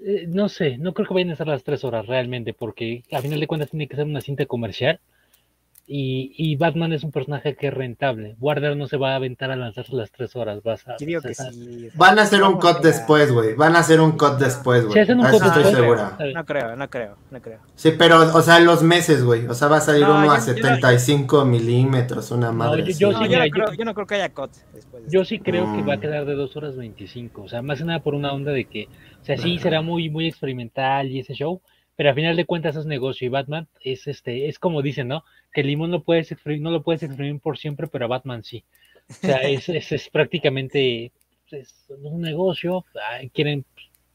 eh, 0.05 0.25
no 0.27 0.49
sé, 0.49 0.77
no 0.77 0.93
creo 0.93 1.07
que 1.07 1.13
vayan 1.13 1.31
a 1.31 1.35
ser 1.35 1.47
las 1.47 1.63
tres 1.63 1.83
horas 1.83 2.07
realmente, 2.07 2.53
porque 2.53 3.03
a 3.11 3.21
final 3.21 3.39
de 3.39 3.47
cuentas 3.47 3.69
tiene 3.69 3.87
que 3.87 3.95
ser 3.95 4.05
una 4.05 4.21
cinta 4.21 4.45
comercial. 4.45 4.99
Y, 5.91 6.55
Batman 6.57 6.93
es 6.93 7.03
un 7.03 7.11
personaje 7.11 7.55
que 7.55 7.67
es 7.67 7.73
rentable. 7.73 8.35
Warner 8.39 8.77
no 8.77 8.85
se 8.87 8.95
va 8.95 9.13
a 9.13 9.15
aventar 9.15 9.49
a 9.49 9.55
lanzarse 9.55 9.95
las 9.95 10.11
tres 10.11 10.35
horas. 10.35 10.61
Vas 10.61 10.87
a, 10.87 10.97
Van 11.95 12.19
a 12.19 12.21
hacer 12.21 12.43
un 12.43 12.59
cut 12.59 12.81
después, 12.83 13.31
güey. 13.31 13.55
Van 13.55 13.75
a 13.75 13.79
hacer 13.79 13.99
un 13.99 14.11
cut 14.11 14.37
después, 14.37 14.85
güey. 14.85 15.03
Sí, 15.03 15.11
estoy 15.11 15.63
segura. 15.73 16.15
No 16.35 16.45
creo, 16.45 16.75
no 16.75 16.89
creo, 16.91 17.17
no 17.31 17.41
creo. 17.41 17.59
Sí, 17.73 17.93
pero, 17.97 18.19
o 18.35 18.41
sea, 18.43 18.59
los 18.59 18.83
meses, 18.83 19.23
güey. 19.23 19.47
O 19.47 19.55
sea, 19.55 19.67
va 19.67 19.77
a 19.77 19.81
salir 19.81 20.03
uno 20.03 20.31
a 20.31 20.39
75 20.39 21.43
milímetros, 21.45 22.29
una 22.29 22.51
madre. 22.51 22.93
yo, 22.93 23.11
no, 23.11 23.19
creo, 23.21 23.45
yo, 23.75 23.83
no, 23.83 23.93
creo, 23.95 24.05
que 24.05 24.15
haya 24.15 24.29
cut 24.29 24.51
después. 24.71 25.03
Yo 25.07 25.25
sí 25.25 25.39
creo 25.39 25.75
que 25.75 25.81
va 25.81 25.93
a 25.93 25.97
mm. 25.97 26.01
quedar 26.01 26.25
de 26.25 26.35
dos 26.35 26.55
horas 26.55 26.77
25. 26.77 27.41
O 27.41 27.49
sea, 27.49 27.63
más 27.63 27.79
que 27.79 27.85
nada 27.85 27.99
por 28.01 28.13
una 28.13 28.31
onda 28.31 28.51
de 28.51 28.65
que, 28.65 28.89
o 29.21 29.25
sea, 29.25 29.37
sí 29.37 29.57
será 29.57 29.81
muy, 29.81 30.11
muy 30.11 30.27
experimental 30.27 31.09
y 31.09 31.19
ese 31.19 31.33
show 31.33 31.61
pero 31.99 32.11
a 32.11 32.13
final 32.13 32.37
de 32.37 32.45
cuentas 32.45 32.77
es 32.77 32.85
negocio 32.85 33.25
y 33.25 33.29
Batman 33.29 33.67
es 33.81 34.07
este, 34.07 34.47
es 34.47 34.57
como 34.57 34.81
dicen, 34.81 35.09
¿no? 35.09 35.25
Que 35.51 35.59
el 35.59 35.67
limón 35.67 35.91
no 35.91 36.01
puedes 36.01 36.31
exprimir, 36.31 36.61
no 36.61 36.71
lo 36.71 36.81
puedes 36.81 37.03
exprimir 37.03 37.41
por 37.41 37.57
siempre, 37.57 37.87
pero 37.87 38.05
a 38.05 38.07
Batman 38.07 38.41
sí. 38.41 38.63
O 39.09 39.13
sea, 39.15 39.39
es, 39.41 39.67
es, 39.67 40.09
prácticamente 40.09 41.11
es 41.51 41.75
un 41.89 42.21
negocio, 42.21 42.85
quieren 43.33 43.65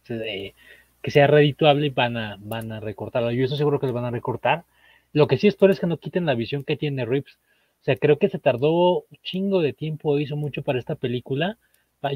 pues, 0.07 0.19
eh, 0.23 0.55
que 1.03 1.11
sea 1.11 1.27
redituable 1.27 1.89
y 1.89 1.91
van 1.91 2.17
a, 2.17 2.39
van 2.41 2.73
a 2.73 2.81
recortarlo. 2.81 3.31
Yo 3.33 3.45
estoy 3.45 3.59
seguro 3.59 3.79
que 3.79 3.87
lo 3.87 3.93
van 3.93 4.07
a 4.07 4.11
recortar. 4.11 4.65
Lo 5.13 5.27
que 5.27 5.37
sí 5.37 5.47
espero 5.47 5.71
es 5.71 5.79
que 5.79 5.87
no 5.87 5.99
quiten 5.99 6.25
la 6.25 6.35
visión 6.35 6.65
que 6.65 6.79
tiene 6.79 7.05
Rips. 7.05 7.35
O 7.83 7.85
sea, 7.85 7.97
creo 7.97 8.19
que 8.19 8.31
se 8.31 8.39
tardó 8.39 9.01
un 9.01 9.19
chingo 9.23 9.61
de 9.61 9.75
tiempo, 9.75 10.19
hizo 10.19 10.37
mucho 10.37 10.63
para 10.63 10.79
esta 10.79 10.95
película. 10.95 11.59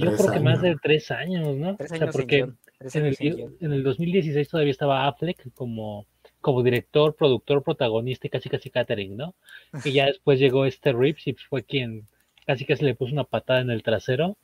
Yo 0.01 0.16
creo 0.16 0.32
que 0.32 0.40
más 0.40 0.62
de 0.62 0.77
tres 0.82 1.11
años, 1.11 1.59
¿no? 1.59 1.77
o 1.78 1.86
sea, 1.86 2.09
porque 2.11 2.49
en 2.80 3.06
el, 3.06 3.16
en 3.60 3.72
el, 3.72 3.82
2016 3.82 4.48
todavía 4.48 4.70
estaba 4.70 5.06
Affleck 5.06 5.52
como, 5.55 6.06
como 6.40 6.62
director, 6.62 7.14
productor, 7.14 7.62
protagonista 7.62 8.26
y 8.26 8.30
casi 8.30 8.48
casi 8.48 8.70
catering, 8.70 9.16
¿no? 9.16 9.34
Y 9.84 9.92
ya 9.92 10.06
después 10.06 10.38
llegó 10.38 10.64
este 10.64 10.92
Rips 10.92 11.26
y 11.26 11.34
fue 11.34 11.64
quien 11.64 12.05
casi 12.46 12.64
casi 12.64 12.84
le 12.84 12.94
puso 12.94 13.12
una 13.12 13.24
patada 13.24 13.60
en 13.60 13.70
el 13.70 13.82
trasero 13.82 14.36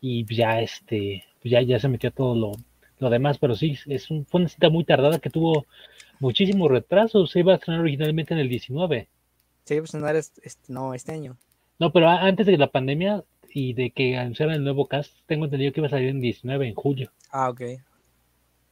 y 0.00 0.24
ya 0.34 0.60
este, 0.60 1.24
ya, 1.44 1.62
ya 1.62 1.78
se 1.78 1.88
metió 1.88 2.10
todo 2.10 2.34
lo, 2.34 2.52
lo 2.98 3.10
demás, 3.10 3.38
pero 3.38 3.54
sí, 3.54 3.78
es 3.86 4.10
un, 4.10 4.26
fue 4.26 4.40
una 4.40 4.48
cita 4.48 4.68
muy 4.68 4.84
tardada 4.84 5.18
que 5.18 5.30
tuvo 5.30 5.66
muchísimos 6.18 6.70
retrasos, 6.70 7.30
se 7.30 7.40
iba 7.40 7.52
a 7.52 7.56
estrenar 7.56 7.80
originalmente 7.80 8.34
en 8.34 8.40
el 8.40 8.48
19. 8.48 9.08
Sí, 9.64 9.78
pues 9.78 9.94
no, 9.94 10.08
este, 10.08 10.50
no 10.68 10.94
este 10.94 11.12
año. 11.12 11.36
No, 11.78 11.92
pero 11.92 12.08
antes 12.08 12.46
de 12.46 12.58
la 12.58 12.66
pandemia 12.66 13.22
y 13.52 13.74
de 13.74 13.90
que 13.90 14.16
anunciaran 14.16 14.56
el 14.56 14.64
nuevo 14.64 14.86
cast, 14.86 15.12
tengo 15.26 15.44
entendido 15.44 15.72
que 15.72 15.80
iba 15.80 15.86
a 15.86 15.90
salir 15.90 16.08
en 16.08 16.20
19 16.20 16.68
en 16.68 16.74
julio. 16.74 17.10
Ah, 17.30 17.50
ok. 17.50 17.60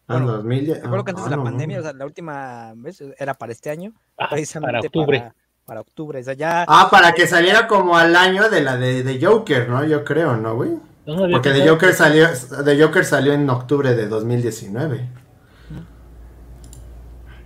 Ah, 0.09 0.15
bueno, 0.15 0.33
2000, 0.33 0.75
recuerdo 0.75 1.05
que 1.05 1.11
antes 1.11 1.25
de 1.25 1.31
la 1.31 1.43
pandemia, 1.43 1.81
o 1.81 1.83
sea, 1.83 1.93
la 1.93 2.07
última 2.07 2.73
vez 2.77 3.03
era 3.19 3.35
para 3.35 3.53
este 3.53 3.71
año, 3.71 3.93
ah, 4.17 4.31
para 4.61 4.81
octubre. 4.81 5.33
Para, 5.67 5.81
octubre, 5.83 6.21
o 6.21 6.23
sea, 6.23 6.33
ya... 6.33 6.65
Ah, 6.67 6.89
para 6.91 7.13
que 7.13 7.27
saliera 7.27 7.67
como 7.67 7.97
al 7.97 8.17
año 8.17 8.49
de 8.49 8.63
la 8.63 8.79
de, 8.79 9.03
de 9.03 9.25
Joker, 9.25 9.69
¿no? 9.69 9.85
Yo 9.85 10.03
creo, 10.03 10.37
¿no, 10.37 10.55
güey? 10.55 10.79
Porque 11.05 11.51
de 11.51 11.69
Joker 11.69 11.93
salió, 11.93 12.29
de 12.29 12.83
Joker 12.83 13.05
salió 13.05 13.33
en 13.33 13.49
octubre 13.49 13.95
de 13.95 14.09
2019. 14.09 15.09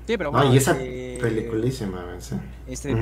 Sí, 0.06 0.18
pero 0.18 0.32
bueno. 0.32 0.52
y 0.52 0.56
esa 0.56 0.76
eh, 0.78 1.18
peliculísima, 1.20 2.04
sí. 2.18 2.34
Este, 2.66 2.94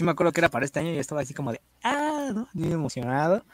Sí 0.00 0.04
me 0.04 0.12
acuerdo 0.12 0.32
que 0.32 0.40
era 0.40 0.48
para 0.48 0.64
este 0.64 0.80
año 0.80 0.92
y 0.92 0.98
estaba 0.98 1.20
así 1.20 1.34
como 1.34 1.52
de, 1.52 1.60
ah, 1.82 2.30
¿no? 2.34 2.48
Muy 2.52 2.72
emocionado. 2.72 3.44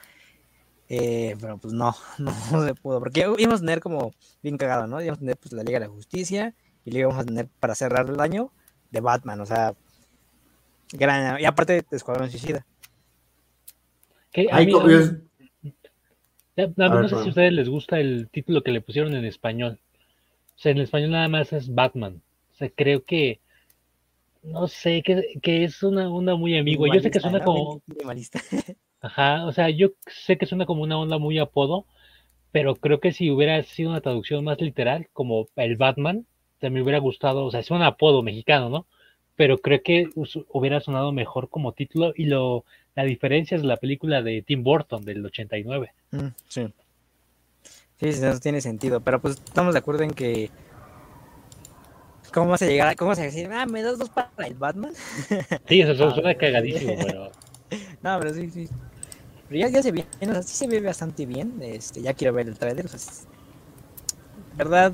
Eh, 0.88 1.36
pero 1.40 1.58
pues 1.58 1.74
no, 1.74 1.94
no, 2.18 2.32
se 2.64 2.74
pudo, 2.74 3.00
porque 3.00 3.20
íbamos 3.20 3.60
a 3.60 3.64
tener 3.64 3.80
como 3.80 4.14
bien 4.42 4.56
cagado, 4.56 4.86
¿no? 4.86 5.00
Íbamos 5.00 5.18
a 5.18 5.20
tener 5.20 5.36
pues 5.36 5.52
la 5.52 5.62
Liga 5.62 5.80
de 5.80 5.86
la 5.86 5.92
Justicia 5.92 6.54
y 6.84 6.90
luego 6.90 7.08
íbamos 7.10 7.22
a 7.22 7.26
tener 7.26 7.48
para 7.60 7.74
cerrar 7.74 8.08
el 8.08 8.20
año 8.20 8.52
de 8.90 9.00
Batman, 9.00 9.40
o 9.40 9.46
sea, 9.46 9.74
gran, 10.92 11.40
y 11.40 11.44
aparte 11.44 11.72
de 11.72 11.84
Escuadrón 11.90 12.30
Suicida. 12.30 12.64
no 16.76 17.08
sé 17.08 17.16
si 17.16 17.26
a 17.26 17.28
ustedes 17.28 17.52
les 17.52 17.68
gusta 17.68 17.98
el 17.98 18.28
título 18.30 18.62
que 18.62 18.70
le 18.70 18.80
pusieron 18.80 19.14
en 19.14 19.24
español. 19.24 19.80
O 20.54 20.58
sea, 20.58 20.72
en 20.72 20.78
español 20.78 21.10
nada 21.10 21.28
más 21.28 21.52
es 21.52 21.74
Batman. 21.74 22.22
O 22.52 22.54
sea, 22.54 22.70
creo 22.70 23.04
que 23.04 23.40
no 24.46 24.68
sé, 24.68 25.02
que, 25.02 25.38
que 25.42 25.64
es 25.64 25.82
una 25.82 26.08
onda 26.08 26.36
muy 26.36 26.56
ambigua. 26.56 26.88
Yo 26.94 27.00
sé 27.00 27.10
que 27.10 27.20
suena 27.20 27.42
como. 27.42 27.82
Ajá, 29.00 29.44
o 29.46 29.52
sea, 29.52 29.70
yo 29.70 29.90
sé 30.06 30.38
que 30.38 30.46
suena 30.46 30.66
como 30.66 30.82
una 30.82 30.98
onda 30.98 31.18
muy 31.18 31.38
apodo, 31.38 31.86
pero 32.50 32.76
creo 32.76 33.00
que 33.00 33.12
si 33.12 33.30
hubiera 33.30 33.62
sido 33.62 33.90
una 33.90 34.00
traducción 34.00 34.42
más 34.44 34.60
literal, 34.60 35.08
como 35.12 35.48
el 35.56 35.76
Batman, 35.76 36.26
te 36.58 36.70
me 36.70 36.82
hubiera 36.82 36.98
gustado, 36.98 37.44
o 37.44 37.50
sea, 37.50 37.60
es 37.60 37.70
un 37.70 37.82
apodo 37.82 38.22
mexicano, 38.22 38.68
¿no? 38.70 38.86
Pero 39.36 39.58
creo 39.58 39.82
que 39.82 40.08
hubiera 40.48 40.80
sonado 40.80 41.12
mejor 41.12 41.50
como 41.50 41.72
título 41.72 42.14
y 42.16 42.24
lo 42.24 42.64
la 42.94 43.04
diferencia 43.04 43.56
es 43.56 43.62
la 43.62 43.76
película 43.76 44.22
de 44.22 44.40
Tim 44.40 44.64
Burton 44.64 45.04
del 45.04 45.24
89. 45.24 45.92
Mm, 46.12 46.28
sí. 46.48 46.66
Sí, 48.00 48.08
eso 48.08 48.40
tiene 48.40 48.60
sentido, 48.60 49.00
pero 49.00 49.20
pues 49.20 49.36
estamos 49.36 49.74
de 49.74 49.78
acuerdo 49.78 50.02
en 50.02 50.12
que 50.12 50.50
¿Cómo 52.36 52.50
vas 52.50 52.60
a 52.60 52.66
llegar? 52.66 52.94
¿Cómo 52.96 53.08
vas 53.08 53.18
a 53.18 53.22
decir? 53.22 53.48
Ah, 53.50 53.64
¿me 53.64 53.80
das 53.82 53.96
dos 53.96 54.10
para 54.10 54.28
el 54.46 54.52
Batman? 54.52 54.92
Sí, 55.66 55.80
eso 55.80 56.10
suena 56.14 56.34
cagadísimo, 56.34 56.94
pero... 57.02 57.32
No, 58.02 58.18
pero 58.18 58.34
sí, 58.34 58.50
sí. 58.50 58.68
Pero 59.48 59.60
ya, 59.60 59.68
ya 59.70 59.82
se 59.82 59.90
ve, 59.90 60.04
o 60.20 60.24
sea, 60.26 60.42
sí 60.42 60.54
se 60.54 60.66
ve 60.66 60.82
bastante 60.82 61.24
bien. 61.24 61.58
Este, 61.62 62.02
ya 62.02 62.12
quiero 62.12 62.34
ver 62.34 62.46
el 62.46 62.58
trailer. 62.58 62.84
O 62.84 62.88
sea, 62.88 62.98
es... 62.98 63.26
verdad, 64.54 64.92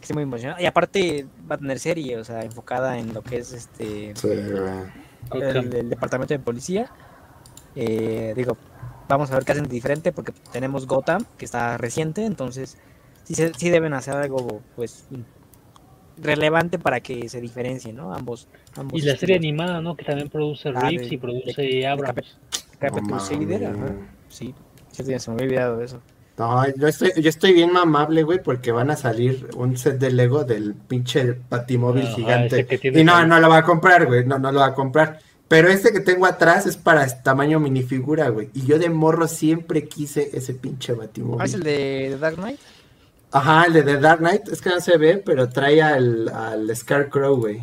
estoy 0.00 0.14
muy 0.14 0.22
emocionado. 0.22 0.62
Y 0.62 0.66
aparte 0.66 1.26
va 1.50 1.56
a 1.56 1.58
tener 1.58 1.80
serie, 1.80 2.16
o 2.18 2.22
sea, 2.22 2.44
enfocada 2.44 2.98
en 2.98 3.14
lo 3.14 3.22
que 3.22 3.38
es 3.38 3.52
este 3.52 4.14
el, 5.32 5.90
departamento 5.90 6.34
de 6.34 6.38
policía. 6.38 6.92
Eh, 7.74 8.32
digo, 8.36 8.56
vamos 9.08 9.28
a 9.32 9.34
ver 9.34 9.44
qué 9.44 9.50
hacen 9.50 9.68
diferente 9.68 10.12
porque 10.12 10.32
tenemos 10.52 10.86
Gotham, 10.86 11.24
que 11.36 11.46
está 11.46 11.78
reciente, 11.78 12.24
entonces 12.24 12.78
sí, 13.24 13.34
sí 13.56 13.70
deben 13.70 13.92
hacer 13.92 14.14
algo 14.14 14.62
pues 14.76 15.08
relevante 16.20 16.78
para 16.78 17.00
que 17.00 17.28
se 17.28 17.40
diferencie, 17.40 17.92
¿no? 17.92 18.14
Ambos. 18.14 18.48
y 18.92 19.02
la 19.02 19.16
serie 19.16 19.36
animada, 19.36 19.80
¿no? 19.80 19.96
Que 19.96 20.04
también 20.04 20.28
produce 20.28 20.70
ah, 20.70 20.80
Reeves 20.80 21.10
y 21.10 21.16
produce 21.16 21.86
Abrams. 21.86 22.36
Sí, 24.28 24.54
se 24.90 25.02
me 25.04 25.14
había 25.14 25.44
olvidado 25.44 25.82
eso. 25.82 26.00
No, 26.38 26.66
yo 26.74 26.88
estoy, 26.88 27.12
yo 27.20 27.28
estoy 27.28 27.52
bien 27.52 27.70
mamable, 27.70 28.22
güey, 28.22 28.42
porque 28.42 28.72
van 28.72 28.90
a 28.90 28.96
salir 28.96 29.48
un 29.56 29.76
set 29.76 29.98
de 29.98 30.10
Lego 30.10 30.44
del 30.44 30.74
pinche 30.74 31.36
Batimóvil 31.50 32.06
gigante. 32.06 32.66
Y 32.82 33.04
no, 33.04 33.26
no 33.26 33.38
lo 33.40 33.50
va 33.50 33.58
a 33.58 33.62
comprar, 33.62 34.06
güey, 34.06 34.24
no, 34.24 34.38
no 34.38 34.50
lo 34.50 34.60
va 34.60 34.68
a 34.68 34.74
comprar. 34.74 35.18
Pero 35.48 35.68
este 35.68 35.92
que 35.92 36.00
tengo 36.00 36.26
atrás 36.26 36.64
es 36.64 36.76
para 36.76 37.06
tamaño 37.22 37.60
minifigura, 37.60 38.28
güey. 38.28 38.48
Y 38.54 38.64
yo 38.64 38.78
de 38.78 38.88
morro 38.88 39.28
siempre 39.28 39.84
quise 39.84 40.30
ese 40.32 40.54
pinche 40.54 40.94
Batimóvil. 40.94 41.42
¿Ah, 41.42 41.44
es 41.44 41.54
el 41.54 41.62
de 41.62 42.16
Dark 42.18 42.36
Knight? 42.36 42.60
Ajá, 43.32 43.64
el 43.66 43.72
de 43.74 43.82
The 43.82 43.98
Dark 43.98 44.18
Knight, 44.18 44.48
es 44.48 44.60
que 44.60 44.70
no 44.70 44.80
se 44.80 44.96
ve, 44.98 45.18
pero 45.24 45.48
trae 45.48 45.80
al, 45.82 46.28
al 46.28 46.74
Scarecrow, 46.76 47.36
güey. 47.36 47.62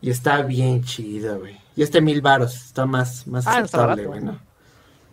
Y 0.00 0.10
está 0.10 0.42
bien 0.42 0.82
chido, 0.82 1.38
güey. 1.40 1.58
Y 1.76 1.82
este 1.82 2.00
mil 2.00 2.20
varos 2.22 2.54
está 2.54 2.86
más, 2.86 3.26
más 3.26 3.46
Ah, 3.46 3.58
aceptable, 3.58 4.06
güey, 4.06 4.20
¿no? 4.22 4.40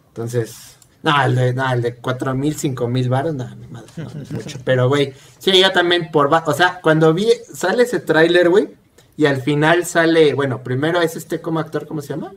Entonces, 0.10 0.78
no, 1.04 1.22
el 1.24 1.36
de, 1.36 1.54
no, 1.54 1.72
el 1.72 1.82
de 1.82 1.96
cuatro 1.96 2.34
mil, 2.34 2.56
cinco 2.56 2.88
mil 2.88 3.08
varos, 3.10 3.34
no, 3.36 3.48
mi 3.56 3.68
madre, 3.68 3.90
no, 3.98 4.22
es 4.22 4.32
mucho. 4.32 4.58
Pero, 4.66 4.88
güey, 4.90 5.14
sí, 5.38 5.58
ya 5.60 5.72
también 5.72 6.12
por, 6.12 6.32
va- 6.32 6.44
o 6.48 6.54
sea, 6.54 6.80
cuando 6.82 7.14
vi, 7.14 7.28
sale 7.54 7.84
ese 7.84 8.00
tráiler, 8.00 8.50
güey, 8.50 8.70
y 9.16 9.26
al 9.26 9.42
final 9.42 9.86
sale, 9.86 10.34
bueno, 10.34 10.64
primero 10.64 11.02
es 11.02 11.16
este 11.16 11.40
como 11.42 11.60
actor, 11.60 11.86
¿cómo 11.88 12.02
se 12.02 12.10
llama? 12.10 12.34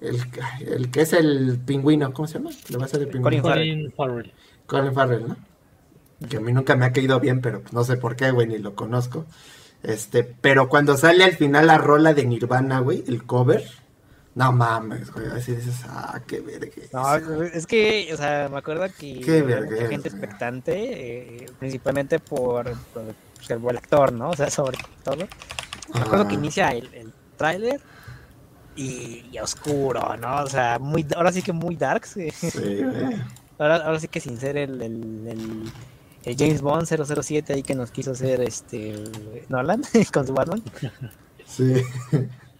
El, 0.00 0.18
el 0.66 0.90
que 0.90 1.02
es 1.02 1.12
el 1.12 1.58
pingüino, 1.64 2.12
¿cómo 2.12 2.26
se 2.28 2.34
llama? 2.38 2.50
Le 2.68 2.76
va 2.78 2.84
a 2.84 2.88
ser 2.88 3.02
el 3.02 3.08
pingüino. 3.08 3.42
Colin 3.42 3.42
Farrell. 3.42 3.92
Colin 3.92 3.92
Farrell. 3.92 4.32
Colin 4.66 4.94
Farrell, 4.94 5.28
¿no? 5.28 5.36
Que 6.28 6.36
a 6.36 6.40
mí 6.40 6.52
nunca 6.52 6.76
me 6.76 6.84
ha 6.86 6.92
caído 6.92 7.18
bien, 7.20 7.40
pero 7.40 7.62
no 7.72 7.82
sé 7.84 7.96
por 7.96 8.14
qué, 8.16 8.30
güey, 8.30 8.46
ni 8.46 8.58
lo 8.58 8.74
conozco. 8.74 9.24
Este, 9.82 10.22
pero 10.24 10.68
cuando 10.68 10.96
sale 10.96 11.24
al 11.24 11.32
final 11.36 11.66
la 11.66 11.78
rola 11.78 12.12
de 12.12 12.26
Nirvana, 12.26 12.80
güey, 12.80 13.02
el 13.08 13.24
cover, 13.24 13.64
no 14.34 14.52
mames, 14.52 15.10
güey, 15.10 15.26
así 15.28 15.54
dices, 15.54 15.76
ah, 15.88 16.20
qué 16.26 16.40
verga. 16.40 16.70
No, 16.92 17.42
es 17.42 17.66
que, 17.66 18.10
o 18.12 18.16
sea, 18.18 18.48
me 18.50 18.58
acuerdo 18.58 18.84
que 18.98 19.20
Qué 19.20 19.40
vergüenza. 19.40 19.76
mucha 19.76 19.88
gente 19.88 20.08
expectante, 20.10 21.44
eh, 21.44 21.50
principalmente 21.58 22.18
por, 22.18 22.70
por, 22.92 23.02
pues, 23.36 23.50
el 23.50 23.76
actor, 23.78 24.12
¿no? 24.12 24.28
O 24.30 24.36
sea, 24.36 24.50
sobre 24.50 24.76
todo. 25.02 25.26
Me 25.94 26.00
acuerdo 26.02 26.28
que 26.28 26.34
inicia 26.34 26.68
el, 26.68 26.92
el 26.92 27.12
tráiler 27.38 27.80
y, 28.76 29.24
y 29.32 29.38
oscuro, 29.38 30.16
¿no? 30.18 30.42
O 30.42 30.46
sea, 30.46 30.78
muy, 30.78 31.06
ahora 31.16 31.32
sí 31.32 31.40
que 31.42 31.52
muy 31.54 31.76
darks. 31.76 32.10
Sí, 32.10 32.82
güey. 32.82 33.16
Ahora, 33.58 33.76
ahora 33.84 34.00
sí 34.00 34.08
que 34.08 34.20
sin 34.20 34.38
ser 34.38 34.56
el, 34.56 34.80
el, 34.80 35.26
el- 35.28 35.72
el 36.24 36.36
James 36.36 36.60
Bond 36.62 36.86
007 36.86 37.52
ahí 37.54 37.62
que 37.62 37.74
nos 37.74 37.90
quiso 37.90 38.12
hacer 38.12 38.40
este 38.42 39.02
Nolan 39.48 39.82
con 40.12 40.26
su 40.26 40.34
Batman. 40.34 40.62
Sí. 41.46 41.82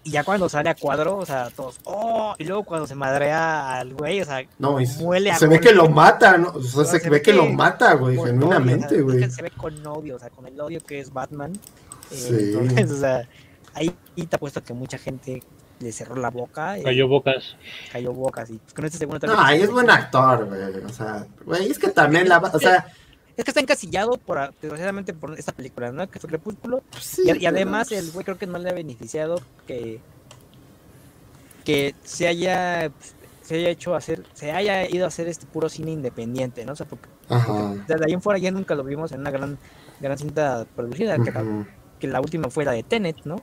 Y 0.02 0.12
ya 0.12 0.24
cuando 0.24 0.48
sale 0.48 0.70
a 0.70 0.74
cuadro, 0.74 1.18
o 1.18 1.26
sea, 1.26 1.50
todos, 1.50 1.78
¡oh! 1.84 2.34
Y 2.38 2.44
luego 2.44 2.64
cuando 2.64 2.86
se 2.86 2.94
madrea 2.94 3.74
al 3.80 3.92
güey, 3.94 4.22
o 4.22 4.24
sea, 4.24 4.42
No, 4.58 4.80
y 4.80 4.86
Muele 4.98 5.30
a 5.30 5.36
se 5.36 5.46
ve 5.46 5.60
que 5.60 5.72
lo 5.72 5.90
mata, 5.90 6.38
¿no? 6.38 6.48
O 6.54 6.62
sea, 6.62 6.82
No, 6.82 6.88
se, 6.88 7.00
se 7.00 7.10
ve 7.10 7.16
ve 7.18 7.22
que 7.22 7.34
lo 7.34 7.46
mata, 7.50 7.92
güey, 7.94 8.16
genuinamente, 8.16 8.94
odio, 8.94 9.06
o 9.06 9.10
sea, 9.10 9.14
güey. 9.18 9.22
es 9.22 9.24
que 9.28 9.30
Se 9.36 9.42
ve 9.42 9.50
con 9.50 9.86
odio, 9.86 10.16
o 10.16 10.18
sea, 10.18 10.30
con 10.30 10.46
el 10.46 10.58
odio 10.58 10.80
que 10.80 11.00
es 11.00 11.12
Batman. 11.12 11.52
eh, 12.10 12.16
Sí. 12.16 12.34
Entonces, 12.56 12.90
o 12.92 12.96
sea, 13.00 13.28
ahí 13.74 13.94
te 14.28 14.36
apuesto 14.36 14.64
que 14.64 14.72
mucha 14.72 14.96
gente 14.96 15.42
le 15.80 15.92
cerró 15.92 16.16
la 16.16 16.30
boca. 16.30 16.78
eh, 16.78 16.82
Cayó 16.82 17.06
bocas. 17.06 17.56
cayó 17.92 18.12
bocas. 18.14 18.48
Y 18.50 18.54
pues, 18.56 18.72
con 18.72 18.84
este 18.86 18.96
segundo 18.98 19.26
No, 19.26 19.38
ahí 19.38 19.60
es 19.60 19.70
buen 19.70 19.90
actor, 19.90 20.46
güey. 20.46 20.82
O 20.82 20.88
sea, 20.88 21.26
güey, 21.44 21.70
es 21.70 21.78
que 21.78 21.88
también 21.88 22.26
la, 22.26 22.38
o 22.38 22.58
sea, 22.58 22.86
Es 23.40 23.44
que 23.44 23.52
está 23.52 23.60
encasillado, 23.62 24.18
por, 24.18 24.52
desgraciadamente, 24.60 25.14
por 25.14 25.38
esta 25.38 25.52
película, 25.52 25.90
¿no? 25.90 26.06
Que 26.10 26.18
fue 26.18 26.28
Crepúsculo. 26.28 26.82
pues 26.90 27.04
sí, 27.04 27.22
Y, 27.24 27.30
y 27.30 27.34
pero- 27.38 27.48
además, 27.48 27.90
el 27.90 28.10
güey 28.10 28.22
creo 28.22 28.36
que 28.36 28.46
no 28.46 28.58
le 28.58 28.68
ha 28.68 28.74
beneficiado 28.74 29.40
que, 29.66 29.98
que 31.64 31.94
se 32.04 32.26
haya 32.28 32.90
se 33.42 33.54
haya 33.56 33.70
hecho 33.70 33.94
hacer, 33.96 34.24
se 34.34 34.52
haya 34.52 34.88
ido 34.88 35.06
a 35.06 35.08
hacer 35.08 35.26
este 35.26 35.44
puro 35.46 35.68
cine 35.70 35.90
independiente, 35.90 36.64
¿no? 36.66 36.72
O 36.74 36.76
sea, 36.76 36.86
porque 36.86 37.08
Ajá. 37.30 37.74
desde 37.88 38.04
ahí 38.04 38.12
en 38.12 38.22
fuera 38.22 38.38
ya 38.38 38.50
nunca 38.52 38.74
lo 38.76 38.84
vimos 38.84 39.10
en 39.12 39.20
una 39.20 39.30
gran, 39.32 39.58
gran 40.00 40.16
cinta 40.18 40.66
producida, 40.76 41.16
que, 41.18 41.32
la, 41.32 41.42
Ujú. 41.42 41.66
que 41.98 42.06
la 42.08 42.20
última 42.20 42.48
fue 42.50 42.64
la 42.66 42.72
de 42.72 42.82
Tenet, 42.84 43.24
¿no? 43.24 43.40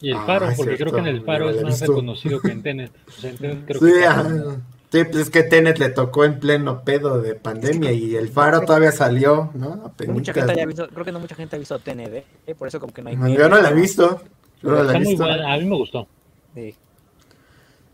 Y 0.00 0.10
el 0.10 0.16
Ah, 0.16 0.24
faro, 0.24 0.48
es 0.48 0.56
porque 0.56 0.76
creo 0.76 0.92
que 0.92 1.00
en 1.00 1.06
el 1.08 1.16
lo 1.18 1.50
es 1.50 1.62
más 1.62 1.72
visto. 1.80 1.86
reconocido 1.92 2.40
que 2.40 2.50
en 2.52 2.62
Tenet. 2.62 2.92
O 3.08 3.20
sea, 3.20 3.30
en 3.30 3.36
Tenet 3.38 3.66
creo 3.66 3.80
Sí, 3.80 3.86
que. 3.86 4.71
Sí, 4.92 5.04
pues 5.04 5.16
es 5.16 5.30
que 5.30 5.42
Tenet 5.42 5.78
le 5.78 5.88
tocó 5.88 6.24
en 6.26 6.38
pleno 6.38 6.84
pedo 6.84 7.20
de 7.22 7.34
pandemia 7.34 7.92
y 7.92 8.14
el 8.14 8.28
faro 8.28 8.60
todavía 8.60 8.92
salió, 8.92 9.50
¿no? 9.54 9.82
Apenitas, 9.86 10.08
mucha 10.14 10.32
gente 10.34 10.52
haya 10.52 10.66
visto, 10.66 10.86
creo 10.88 11.04
que 11.04 11.12
no 11.12 11.18
mucha 11.18 11.34
gente 11.34 11.56
ha 11.56 11.58
visto 11.58 11.78
Tenet, 11.78 12.26
¿eh? 12.46 12.54
Por 12.54 12.68
eso 12.68 12.78
como 12.78 12.92
que 12.92 13.00
no 13.00 13.08
hay... 13.08 13.16
Yo 13.34 13.48
no 13.48 13.60
la 13.60 13.70
he 13.70 13.74
visto. 13.74 14.20
Yo 14.62 14.70
no 14.70 14.82
la 14.82 14.94
he 14.94 14.98
visto. 15.00 15.24
buena. 15.24 15.54
A 15.54 15.56
mí 15.56 15.64
me 15.64 15.76
gustó. 15.76 16.06
Sí. 16.54 16.74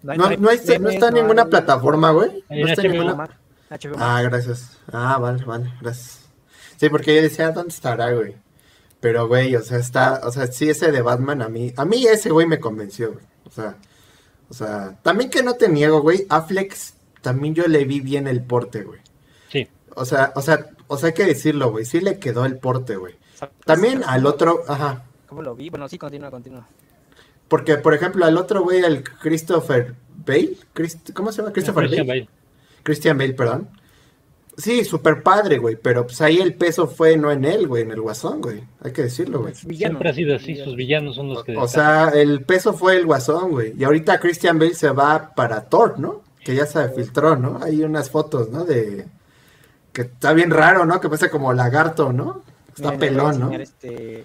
No, 0.02 0.14
no, 0.14 0.26
hay- 0.26 0.36
no 0.38 0.50
está 0.50 1.08
en 1.08 1.14
ninguna 1.14 1.42
hay- 1.42 1.48
plataforma, 1.50 2.10
güey. 2.10 2.44
No 2.50 2.66
está 2.66 2.82
en 2.82 2.92
ninguna. 2.92 3.28
HBO 3.70 3.94
Ah, 3.98 4.20
gracias. 4.22 4.78
Ah, 4.92 5.18
vale, 5.18 5.44
vale, 5.44 5.72
gracias. 5.80 6.26
Sí, 6.78 6.88
porque 6.88 7.14
yo 7.14 7.22
decía, 7.22 7.52
¿dónde 7.52 7.70
estará, 7.74 8.10
güey? 8.12 8.34
Pero, 9.00 9.28
güey, 9.28 9.54
o 9.54 9.62
sea, 9.62 9.78
está, 9.78 10.20
o 10.24 10.32
sea, 10.32 10.46
sí, 10.48 10.68
ese 10.70 10.90
de 10.90 11.02
Batman 11.02 11.42
a 11.42 11.48
mí, 11.48 11.72
a 11.76 11.84
mí 11.84 12.04
ese 12.06 12.30
güey 12.30 12.46
me 12.46 12.58
convenció, 12.58 13.12
güey. 13.12 13.24
O 13.44 13.50
sea, 13.50 13.76
o 14.50 14.54
sea, 14.54 14.98
también 15.02 15.30
que 15.30 15.42
no 15.42 15.54
te 15.54 15.68
niego, 15.68 16.00
güey, 16.00 16.26
Affleck, 16.28 16.74
también 17.22 17.54
yo 17.54 17.66
le 17.66 17.84
vi 17.84 18.00
bien 18.00 18.26
el 18.26 18.42
porte, 18.42 18.82
güey. 18.82 19.00
Sí. 19.50 19.68
O 19.94 20.04
sea, 20.04 20.32
o 20.36 20.42
sea, 20.42 20.66
o 20.86 20.96
sea, 20.96 21.08
hay 21.08 21.14
que 21.14 21.24
decirlo, 21.26 21.70
güey, 21.70 21.84
sí 21.84 22.00
le 22.00 22.18
quedó 22.18 22.44
el 22.44 22.56
porte, 22.58 22.96
güey. 22.96 23.14
También 23.64 24.02
al 24.04 24.26
otro, 24.26 24.62
ajá, 24.68 25.04
¿Cómo 25.28 25.42
lo 25.42 25.54
vi? 25.54 25.68
Bueno, 25.68 25.88
sí, 25.88 25.98
continúa, 25.98 26.30
continúa. 26.30 26.66
porque, 27.48 27.76
por 27.76 27.92
ejemplo, 27.94 28.24
al 28.24 28.36
otro 28.38 28.62
güey, 28.62 28.82
al 28.84 29.02
Christopher 29.02 29.94
Bale, 30.26 30.56
Christ- 30.74 31.12
¿cómo 31.12 31.30
se 31.32 31.38
llama? 31.42 31.52
Christopher 31.52 31.84
Christian 31.84 32.06
Bale. 32.06 32.20
Bale. 32.22 32.30
Christian 32.82 33.18
Bale, 33.18 33.34
perdón. 33.34 33.68
Sí, 34.58 34.84
súper 34.84 35.22
padre, 35.22 35.58
güey, 35.58 35.76
pero 35.76 36.04
pues 36.04 36.20
ahí 36.20 36.38
el 36.38 36.54
peso 36.54 36.88
fue 36.88 37.16
no 37.16 37.30
en 37.30 37.44
él, 37.44 37.68
güey, 37.68 37.84
en 37.84 37.92
el 37.92 38.00
guasón, 38.00 38.40
güey. 38.40 38.64
Hay 38.82 38.92
que 38.92 39.02
decirlo, 39.02 39.42
güey. 39.42 39.54
Villano. 39.64 39.92
Siempre 39.92 40.08
ha 40.10 40.12
sido 40.12 40.34
así. 40.34 40.56
Sus 40.56 40.74
villanos 40.74 41.14
son 41.14 41.28
los 41.28 41.44
que. 41.44 41.56
O 41.56 41.68
sea, 41.68 42.08
el 42.08 42.42
peso 42.42 42.72
fue 42.72 42.96
el 42.96 43.06
guasón, 43.06 43.52
güey. 43.52 43.74
Y 43.78 43.84
ahorita 43.84 44.18
Christian 44.18 44.58
Bale 44.58 44.74
se 44.74 44.90
va 44.90 45.32
para 45.36 45.68
Thor, 45.68 46.00
¿no? 46.00 46.22
Que 46.44 46.56
ya 46.56 46.66
se 46.66 46.88
filtró, 46.88 47.36
¿no? 47.36 47.60
Hay 47.62 47.84
unas 47.84 48.10
fotos, 48.10 48.50
¿no? 48.50 48.64
De... 48.64 49.06
Que 49.92 50.02
está 50.02 50.32
bien 50.32 50.50
raro, 50.50 50.84
¿no? 50.84 51.00
Que 51.00 51.08
parece 51.08 51.30
como 51.30 51.52
lagarto, 51.52 52.12
¿no? 52.12 52.42
Está 52.74 52.90
a 52.90 52.98
pelón, 52.98 53.38
¿no? 53.38 53.52
Este... 53.52 54.24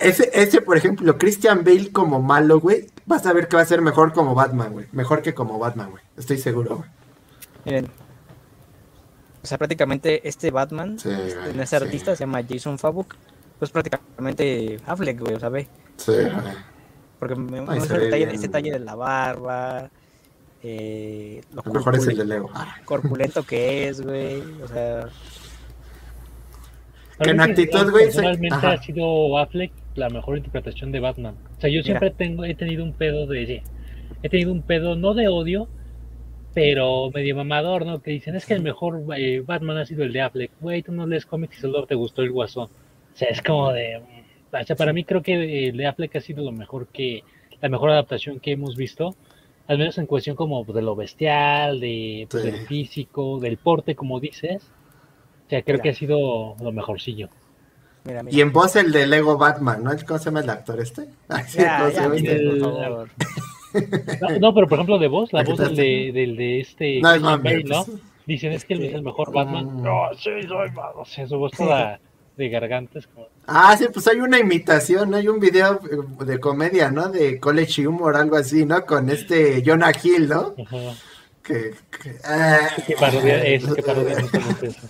Ese, 0.00 0.30
ese, 0.32 0.62
por 0.62 0.78
ejemplo, 0.78 1.18
Christian 1.18 1.64
Bale 1.64 1.92
como 1.92 2.22
malo, 2.22 2.60
güey, 2.60 2.86
vas 3.04 3.26
a 3.26 3.34
ver 3.34 3.48
que 3.48 3.56
va 3.56 3.62
a 3.62 3.66
ser 3.66 3.82
mejor 3.82 4.14
como 4.14 4.34
Batman, 4.34 4.72
güey. 4.72 4.86
Mejor 4.92 5.20
que 5.20 5.34
como 5.34 5.58
Batman, 5.58 5.90
güey. 5.90 6.02
Estoy 6.16 6.38
seguro, 6.38 6.76
güey. 6.76 6.88
Miren. 7.66 8.03
O 9.44 9.46
sea, 9.46 9.58
prácticamente 9.58 10.26
este 10.26 10.50
Batman, 10.50 10.98
Sí, 10.98 11.10
este, 11.10 11.34
güey, 11.38 11.50
este 11.50 11.66
sí. 11.66 11.76
artista 11.76 12.16
se 12.16 12.24
llama 12.24 12.42
Jason 12.48 12.78
Fabuk, 12.78 13.14
pues 13.58 13.70
prácticamente 13.70 14.80
Affleck, 14.86 15.20
güey, 15.20 15.34
o 15.34 15.38
sea, 15.38 15.50
ve. 15.50 15.68
Sí, 15.98 16.12
güey. 16.12 16.54
Porque 17.18 17.34
me 17.36 17.60
gusta 17.60 17.96
el 17.96 18.08
talle, 18.08 18.24
bien. 18.24 18.30
ese 18.30 18.48
talle 18.48 18.70
de 18.72 18.78
la 18.78 18.94
barba, 18.94 19.90
eh, 20.62 21.42
lo 21.52 21.60
A 21.60 21.64
lo 21.66 21.74
mejor 21.74 21.94
es 21.94 22.06
el 22.06 22.16
de 22.16 22.24
Lego. 22.24 22.50
Ah. 22.54 22.76
corpulento 22.86 23.42
que 23.42 23.88
es, 23.88 24.00
güey, 24.00 24.40
o 24.62 24.66
sea, 24.66 25.08
que 27.22 27.30
en 27.30 27.40
actitud, 27.40 27.90
güey, 27.90 28.06
Personalmente 28.06 28.66
ha 28.66 28.82
sido 28.82 29.36
Affleck 29.36 29.72
la 29.94 30.08
mejor 30.08 30.38
interpretación 30.38 30.90
de 30.90 31.00
Batman. 31.00 31.36
O 31.58 31.60
sea, 31.60 31.68
yo 31.68 31.82
siempre 31.82 32.10
tengo, 32.12 32.46
he 32.46 32.54
tenido 32.54 32.82
un 32.82 32.94
pedo 32.94 33.26
de. 33.26 33.62
He 34.22 34.28
tenido 34.30 34.52
un 34.52 34.62
pedo, 34.62 34.96
no 34.96 35.12
de 35.12 35.28
odio, 35.28 35.68
pero 36.54 37.10
medio 37.12 37.34
mamador, 37.36 37.84
¿no? 37.84 38.00
Que 38.00 38.12
dicen, 38.12 38.36
es 38.36 38.46
que 38.46 38.54
el 38.54 38.62
mejor 38.62 39.02
eh, 39.16 39.42
Batman 39.44 39.78
ha 39.78 39.84
sido 39.86 40.04
el 40.04 40.12
de 40.12 40.20
Affleck. 40.22 40.52
Güey, 40.60 40.82
tú 40.82 40.92
no 40.92 41.06
lees 41.06 41.26
cómics 41.26 41.58
y 41.58 41.60
solo 41.60 41.84
te 41.86 41.94
gustó 41.96 42.22
el 42.22 42.30
guasón. 42.30 42.68
O 43.12 43.16
sea, 43.16 43.28
es 43.28 43.42
como 43.42 43.72
de. 43.72 43.98
mm, 44.00 44.56
O 44.56 44.64
sea, 44.64 44.76
para 44.76 44.92
mí 44.92 45.04
creo 45.04 45.20
que 45.22 45.68
el 45.68 45.76
de 45.76 45.86
Affleck 45.86 46.14
ha 46.16 46.20
sido 46.20 46.44
lo 46.44 46.52
mejor 46.52 46.86
que. 46.88 47.22
La 47.60 47.68
mejor 47.68 47.90
adaptación 47.90 48.40
que 48.40 48.52
hemos 48.52 48.76
visto. 48.76 49.14
Al 49.66 49.78
menos 49.78 49.96
en 49.98 50.06
cuestión 50.06 50.36
como 50.36 50.62
de 50.64 50.82
lo 50.82 50.94
bestial, 50.94 51.80
de, 51.80 52.26
pues, 52.30 52.42
Sí. 52.42 52.50
del 52.50 52.66
físico, 52.66 53.40
del 53.40 53.56
porte, 53.56 53.94
como 53.94 54.20
dices. 54.20 54.62
O 55.46 55.50
sea, 55.50 55.62
creo 55.62 55.80
que 55.80 55.88
ha 55.90 55.94
sido 55.94 56.54
lo 56.62 56.72
mejorcillo. 56.72 57.28
mira, 58.04 58.22
mira. 58.22 58.36
Y 58.36 58.40
en 58.42 58.52
voz 58.52 58.76
el 58.76 58.92
de 58.92 59.06
Lego 59.06 59.38
Batman, 59.38 59.82
¿no? 59.82 59.90
¿Cómo 60.06 60.18
se 60.18 60.26
llama 60.26 60.40
el 60.40 60.50
actor 60.50 60.78
este? 60.80 61.08
Ay, 61.28 61.44
sí, 61.48 61.58
Ya, 61.60 61.78
por 61.78 62.60
favor. 62.60 63.08
No, 64.20 64.38
no, 64.38 64.54
pero 64.54 64.68
por 64.68 64.78
ejemplo 64.78 64.98
de 64.98 65.08
voz, 65.08 65.32
la 65.32 65.42
voz 65.42 65.58
del 65.58 65.76
de, 65.76 66.10
del 66.12 66.36
de 66.36 66.60
este 66.60 67.00
No, 67.00 67.38
Bale, 67.38 67.64
¿no? 67.64 67.84
Dicen 68.26 68.52
es 68.52 68.64
que 68.64 68.74
él 68.74 68.84
es 68.84 68.94
el 68.94 69.02
mejor 69.02 69.32
Batman. 69.32 69.66
Mm. 69.80 69.82
No, 69.82 70.08
sí, 70.16 70.30
soy 70.46 70.68
Batman. 70.70 70.92
O 70.96 71.04
sea, 71.04 71.26
su 71.26 71.36
voz 71.38 71.52
toda 71.52 72.00
de 72.36 72.48
garganta 72.48 72.98
es 72.98 73.06
como... 73.06 73.28
Ah, 73.46 73.76
sí, 73.76 73.86
pues 73.92 74.08
hay 74.08 74.16
una 74.20 74.38
imitación, 74.38 75.14
hay 75.14 75.28
un 75.28 75.38
video 75.38 75.80
eh, 75.90 76.24
de 76.24 76.40
comedia, 76.40 76.90
¿no? 76.90 77.08
De 77.10 77.38
College 77.38 77.86
Humor, 77.86 78.16
algo 78.16 78.36
así, 78.36 78.64
¿no? 78.64 78.84
Con 78.86 79.10
este 79.10 79.62
Jonah 79.64 79.92
Hill, 80.02 80.28
¿no? 80.28 80.54
ajá. 80.64 80.94
Que, 81.42 81.72
que- 82.02 82.16
ah. 82.24 82.68
Que 82.86 82.94
parodia 82.96 83.44
eso, 83.44 83.74
que 83.74 83.82
parodia 83.82 84.18
justamente 84.22 84.66
eso. 84.68 84.86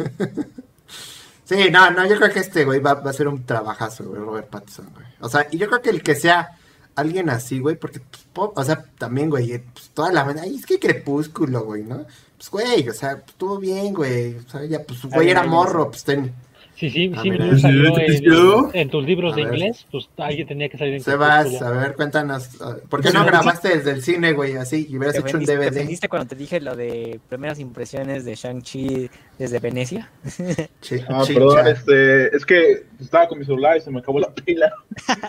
Sí, 1.44 1.68
no, 1.70 1.90
no, 1.90 2.06
yo 2.06 2.16
creo 2.16 2.32
que 2.32 2.38
este 2.38 2.64
güey 2.64 2.80
va, 2.80 2.94
va 2.94 3.10
a 3.10 3.12
ser 3.12 3.28
un 3.28 3.44
trabajazo, 3.44 4.04
güey, 4.04 4.20
Robert 4.20 4.48
Pattinson, 4.48 4.88
güey. 4.94 5.04
O 5.20 5.28
sea, 5.28 5.46
y 5.50 5.58
yo 5.58 5.66
creo 5.66 5.82
que 5.82 5.90
el 5.90 6.02
que 6.02 6.14
sea 6.14 6.52
alguien 6.94 7.28
así, 7.28 7.58
güey, 7.58 7.76
porque, 7.76 8.00
pues, 8.34 8.50
o 8.54 8.64
sea, 8.64 8.84
también, 8.98 9.30
güey, 9.30 9.58
pues, 9.72 9.90
toda 9.94 10.12
la 10.12 10.26
ay, 10.42 10.56
es 10.56 10.66
que 10.66 10.78
crepúsculo, 10.78 11.64
güey, 11.64 11.84
¿no? 11.84 12.04
Pues, 12.36 12.50
güey, 12.50 12.88
o 12.88 12.92
sea, 12.92 13.12
pues, 13.16 13.28
estuvo 13.30 13.58
bien, 13.58 13.94
güey, 13.94 14.34
o 14.36 14.42
sea, 14.48 14.64
ya, 14.66 14.82
pues, 14.82 15.02
güey, 15.06 15.30
era 15.30 15.44
morro, 15.44 15.90
pues, 15.90 16.04
ten, 16.04 16.32
Sí, 16.76 16.90
sí, 16.90 17.12
sí, 17.22 17.30
me 17.30 17.56
salió 17.60 17.92
¿Te 17.94 18.80
en, 18.80 18.90
tus 18.90 19.04
libros 19.04 19.32
A 19.34 19.36
de 19.36 19.44
ver. 19.44 19.54
inglés, 19.54 19.86
pues 19.92 20.08
alguien 20.18 20.48
tenía 20.48 20.68
que 20.68 20.76
salir 20.76 20.94
en 20.94 21.02
Sebas, 21.04 21.62
a 21.62 21.70
ver, 21.70 21.94
cuéntanos, 21.94 22.48
¿por 22.88 23.00
qué 23.00 23.12
no 23.12 23.24
grabaste 23.24 23.68
desde 23.76 23.92
el 23.92 24.02
cine, 24.02 24.32
güey, 24.32 24.56
así, 24.56 24.84
y 24.90 24.96
hubieras 24.98 25.14
¿Te 25.14 25.20
hecho 25.20 25.36
un 25.38 25.44
ofendiste- 25.44 25.46
te 25.46 25.56
DVD? 25.56 25.76
ofendiste 25.76 26.08
cuando 26.08 26.26
te 26.30 26.34
dije 26.34 26.60
lo 26.60 26.74
de 26.74 27.20
primeras 27.28 27.60
impresiones 27.60 28.24
de 28.24 28.34
Shang-Chi 28.34 29.08
desde 29.38 29.60
Venecia? 29.60 30.10
Chi- 30.80 30.96
Ah, 31.08 31.22
chicha. 31.24 31.34
perdón, 31.38 31.68
este, 31.68 32.36
es 32.36 32.44
que 32.44 32.86
estaba 33.00 33.28
con 33.28 33.38
mi 33.38 33.44
celular 33.44 33.76
y 33.76 33.80
se 33.80 33.92
me 33.92 34.00
acabó 34.00 34.18
la 34.18 34.34
pila. 34.34 34.72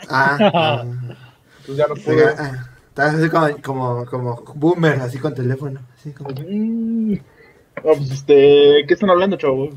Ah, 0.10 0.38
ah, 0.52 0.84
Entonces 1.60 1.78
ya 1.78 1.88
no 1.88 1.94
pude. 1.96 2.26
ah. 2.40 2.72
Estás 2.96 3.16
así 3.16 3.28
como, 3.30 3.54
como, 3.62 4.06
como 4.06 4.42
boomer, 4.56 5.02
así 5.02 5.20
con 5.20 5.36
teléfono. 5.36 5.82
Así 5.98 6.12
como... 6.14 6.30
Mm. 6.30 7.18
pues 7.84 8.10
este, 8.10 8.86
¿qué 8.88 8.94
están 8.94 9.10
hablando, 9.10 9.36
chavos? 9.36 9.72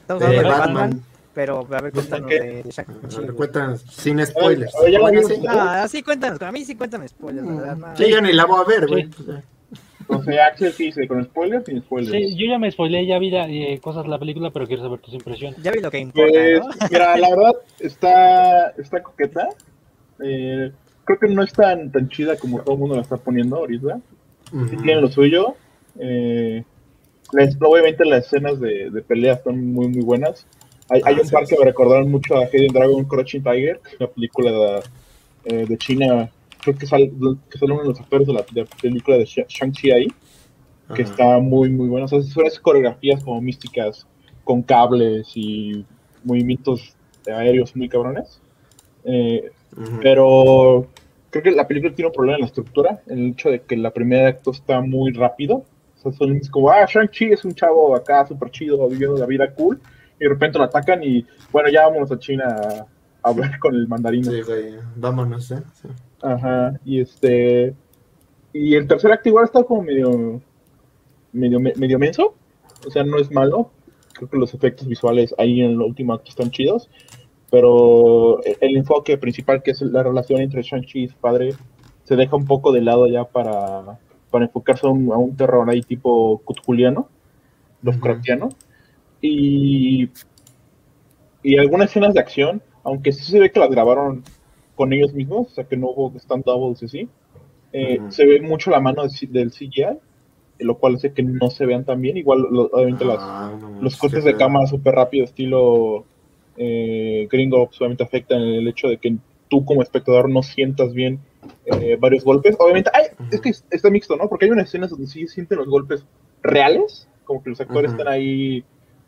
Estamos 0.00 0.24
hablando 0.24 0.42
de 0.42 0.48
Batman. 0.48 0.74
Batman, 0.74 1.02
pero 1.34 1.68
a 1.70 1.80
ver, 1.80 1.92
cuéntanos 1.92 2.28
¿Qué? 2.28 2.40
de 2.40 2.62
Shang-Chi. 2.68 3.16
güey. 3.18 3.28
Cuéntanos, 3.36 3.80
sin 3.92 4.26
spoilers. 4.26 4.72
La 4.74 4.80
Oye, 4.80 4.98
vieron. 5.12 5.30
sí. 5.30 5.44
Ah, 5.48 5.86
sí, 5.88 6.02
cuéntanos. 6.02 6.42
A 6.42 6.50
mí 6.50 6.64
sí 6.64 6.74
cuéntame 6.74 7.06
spoilers, 7.06 7.46
¿verdad? 7.46 7.76
No. 7.76 7.96
Sí, 7.96 8.10
yo 8.10 8.20
ni 8.20 8.32
la 8.32 8.44
voy 8.44 8.60
a 8.60 8.64
ver, 8.68 8.88
güey. 8.88 9.08
O 10.08 10.20
sea, 10.24 10.46
Axel, 10.46 10.74
¿qué 10.76 10.82
dice? 10.84 11.06
¿Con 11.06 11.22
spoilers 11.24 11.64
sin 11.64 11.80
spoilers? 11.80 12.10
Sí, 12.12 12.36
yo 12.36 12.46
ya 12.50 12.58
me 12.58 12.72
spoileé, 12.72 13.06
ya 13.06 13.20
vi 13.20 13.30
la- 13.30 13.48
eh, 13.48 13.78
cosas 13.80 14.02
de 14.02 14.08
la 14.08 14.18
película, 14.18 14.50
pero 14.50 14.66
quiero 14.66 14.82
saber 14.82 14.98
tus 14.98 15.14
impresiones. 15.14 15.62
Ya 15.62 15.70
vi 15.70 15.78
lo 15.80 15.92
que 15.92 15.98
importa, 16.00 16.32
Pues, 16.32 16.58
¿no? 16.60 16.88
mira, 16.90 17.16
la 17.18 17.30
verdad 17.30 17.52
está, 17.78 18.70
está 18.70 19.00
coqueta. 19.00 19.48
Eh, 20.24 20.72
creo 21.06 21.18
que 21.18 21.28
no 21.28 21.42
es 21.42 21.52
tan, 21.54 21.90
tan 21.90 22.08
chida 22.10 22.36
como 22.36 22.60
todo 22.60 22.74
el 22.74 22.80
mundo 22.80 22.96
la 22.96 23.02
está 23.02 23.16
poniendo 23.16 23.56
ahorita. 23.56 24.00
Sí 24.70 24.76
tiene 24.76 25.00
lo 25.00 25.08
suyo. 25.08 25.54
Eh, 25.98 26.62
obviamente 27.60 28.04
las 28.04 28.26
escenas 28.26 28.60
de, 28.60 28.90
de 28.90 29.02
pelea 29.02 29.34
están 29.34 29.72
muy, 29.72 29.88
muy 29.88 30.02
buenas. 30.02 30.46
Hay, 30.88 31.00
hay 31.04 31.14
Ah, 31.16 31.20
un 31.22 31.26
sí, 31.26 31.32
par 31.32 31.46
sí. 31.46 31.54
que 31.54 31.60
me 31.60 31.66
recordaron 31.66 32.10
mucho 32.10 32.36
a 32.36 32.46
Hidden 32.46 32.72
Dragon 32.72 33.04
Crouching 33.04 33.42
Tiger, 33.42 33.80
que 33.80 33.94
es 33.94 34.00
una 34.00 34.08
película 34.10 34.52
de, 34.52 34.82
eh, 35.46 35.66
de 35.66 35.76
China. 35.78 36.30
Creo 36.62 36.76
que 36.76 36.86
sale, 36.86 37.10
que 37.50 37.58
sale 37.58 37.72
uno 37.72 37.82
de 37.82 37.88
los 37.88 38.00
actores 38.00 38.26
de 38.26 38.32
la 38.34 38.44
de 38.52 38.60
la 38.62 38.66
película 38.82 39.16
de 39.16 39.24
Sha- 39.24 39.46
Shang-Chi 39.48 39.90
ahí, 39.90 40.06
que 40.94 41.02
está 41.02 41.38
muy, 41.38 41.70
muy 41.70 41.88
buena. 41.88 42.04
O 42.04 42.08
sea, 42.08 42.22
son 42.22 42.46
esas 42.46 42.60
coreografías 42.60 43.22
como 43.24 43.40
místicas, 43.40 44.06
con 44.44 44.62
cables 44.62 45.28
y 45.34 45.84
movimientos 46.24 46.94
aéreos 47.26 47.74
muy 47.74 47.88
cabrones. 47.88 48.40
Eh, 49.04 49.50
Pero 50.02 50.86
creo 51.30 51.42
que 51.42 51.50
la 51.50 51.68
película 51.68 51.94
tiene 51.94 52.08
un 52.08 52.14
problema 52.14 52.36
en 52.36 52.40
la 52.42 52.46
estructura, 52.46 53.02
en 53.06 53.18
el 53.18 53.30
hecho 53.32 53.50
de 53.50 53.60
que 53.62 53.76
la 53.76 53.90
primera 53.90 54.28
acto 54.28 54.50
está 54.50 54.80
muy 54.80 55.12
rápido. 55.12 55.64
O 55.96 55.98
sea, 55.98 56.12
son 56.12 56.40
como, 56.50 56.70
ah, 56.70 56.86
Shang-Chi 56.86 57.32
es 57.32 57.44
un 57.44 57.54
chavo 57.54 57.94
acá 57.94 58.26
súper 58.26 58.50
chido, 58.50 58.88
viviendo 58.88 59.16
la 59.16 59.26
vida 59.26 59.52
cool, 59.52 59.80
y 60.18 60.24
de 60.24 60.28
repente 60.28 60.58
lo 60.58 60.64
atacan 60.64 61.02
y, 61.02 61.26
bueno, 61.52 61.68
ya 61.68 61.86
vámonos 61.86 62.10
a 62.10 62.18
China 62.18 62.44
a, 62.48 62.86
hablar 63.28 63.58
con 63.58 63.74
el 63.74 63.88
mandarino. 63.88 64.30
Sí, 64.30 64.42
güey, 64.42 64.74
vámonos, 64.94 65.50
¿eh? 65.50 65.62
Sí. 65.74 65.88
Ajá, 66.22 66.78
y 66.84 67.00
este... 67.00 67.74
Y 68.52 68.74
el 68.74 68.86
tercer 68.86 69.12
acto 69.12 69.28
igual 69.28 69.44
está 69.44 69.62
como 69.64 69.82
medio, 69.82 70.40
medio, 71.32 71.60
medio 71.60 71.98
menso, 71.98 72.34
o 72.86 72.90
sea, 72.90 73.04
no 73.04 73.18
es 73.18 73.30
malo. 73.30 73.70
Creo 74.14 74.30
que 74.30 74.38
los 74.38 74.54
efectos 74.54 74.88
visuales 74.88 75.34
ahí 75.36 75.60
en 75.60 75.72
el 75.72 75.80
último 75.82 76.14
acto 76.14 76.30
están 76.30 76.50
chidos, 76.50 76.88
pero 77.50 78.42
el, 78.42 78.76
enfoque 78.76 79.18
principal, 79.18 79.62
que 79.62 79.70
es 79.70 79.80
la 79.82 80.02
relación 80.02 80.40
entre 80.40 80.62
Shang-Chi 80.62 81.04
y 81.04 81.08
su 81.08 81.16
padre, 81.16 81.54
se 82.04 82.16
deja 82.16 82.36
un 82.36 82.46
poco 82.46 82.72
de 82.72 82.80
lado 82.80 83.06
ya 83.06 83.24
para, 83.24 83.98
para 84.30 84.46
enfocarse 84.46 84.86
a 84.86 84.90
un, 84.90 85.12
a 85.12 85.16
un 85.16 85.36
terror 85.36 85.68
ahí 85.70 85.82
tipo 85.82 86.38
cutculiano, 86.44 87.08
Lovecraftiano. 87.82 88.48
Y, 89.20 90.10
y 91.42 91.56
algunas 91.58 91.90
escenas 91.90 92.14
de 92.14 92.20
acción, 92.20 92.62
aunque 92.82 93.12
sí 93.12 93.24
se 93.24 93.38
ve 93.38 93.50
que 93.50 93.60
las 93.60 93.70
grabaron 93.70 94.24
con 94.74 94.92
ellos 94.92 95.12
mismos, 95.14 95.48
o 95.48 95.50
sea 95.50 95.64
que 95.64 95.76
no 95.76 95.88
hubo 95.88 96.12
stand 96.18 96.44
doubles 96.44 96.82
y 96.82 96.86
así, 96.86 97.08
eh, 97.72 98.00
se 98.08 98.26
ve 98.26 98.40
mucho 98.40 98.70
la 98.70 98.80
mano 98.80 99.04
de 99.04 99.26
del 99.28 99.50
CGI, 99.52 99.98
lo 100.60 100.78
cual 100.78 100.96
hace 100.96 101.12
que 101.12 101.22
no 101.22 101.50
se 101.50 101.66
vean 101.66 101.84
tan 101.84 102.00
bien. 102.00 102.16
Igual, 102.16 102.46
lo- 102.50 102.70
obviamente, 102.72 103.04
las, 103.04 103.18
Ah, 103.20 103.52
no 103.60 103.82
los 103.82 103.96
cortes 103.96 104.24
de 104.24 104.36
cámara 104.36 104.66
súper 104.66 104.94
rápido, 104.94 105.24
estilo 105.24 106.04
eh, 106.56 107.28
gringo, 107.30 107.62
obviamente 107.62 108.04
afectan 108.04 108.42
en 108.42 108.54
el 108.54 108.68
hecho 108.68 108.88
de 108.88 108.98
que 108.98 109.16
tú 109.48 109.64
como 109.64 109.82
espectador 109.82 110.28
no 110.28 110.42
sientas 110.42 110.92
bien 110.92 111.20
eh, 111.66 111.96
varios 111.98 112.24
golpes. 112.24 112.56
Obviamente, 112.58 112.90
ay, 112.92 113.04
es 113.30 113.40
que 113.40 113.50
está 113.70 113.90
mixto, 113.90 114.16
¿no? 114.16 114.28
Porque 114.28 114.46
hay 114.46 114.50
unas 114.50 114.66
escenas 114.68 114.90
donde 114.90 115.06
sí 115.06 115.26
sienten 115.26 115.58
los 115.58 115.68
golpes 115.68 116.04
reales, 116.42 117.08
como 117.24 117.42
que 117.42 117.50
los 117.50 117.60
actores 117.60 117.92
están 117.92 118.08
ahí 118.08 118.64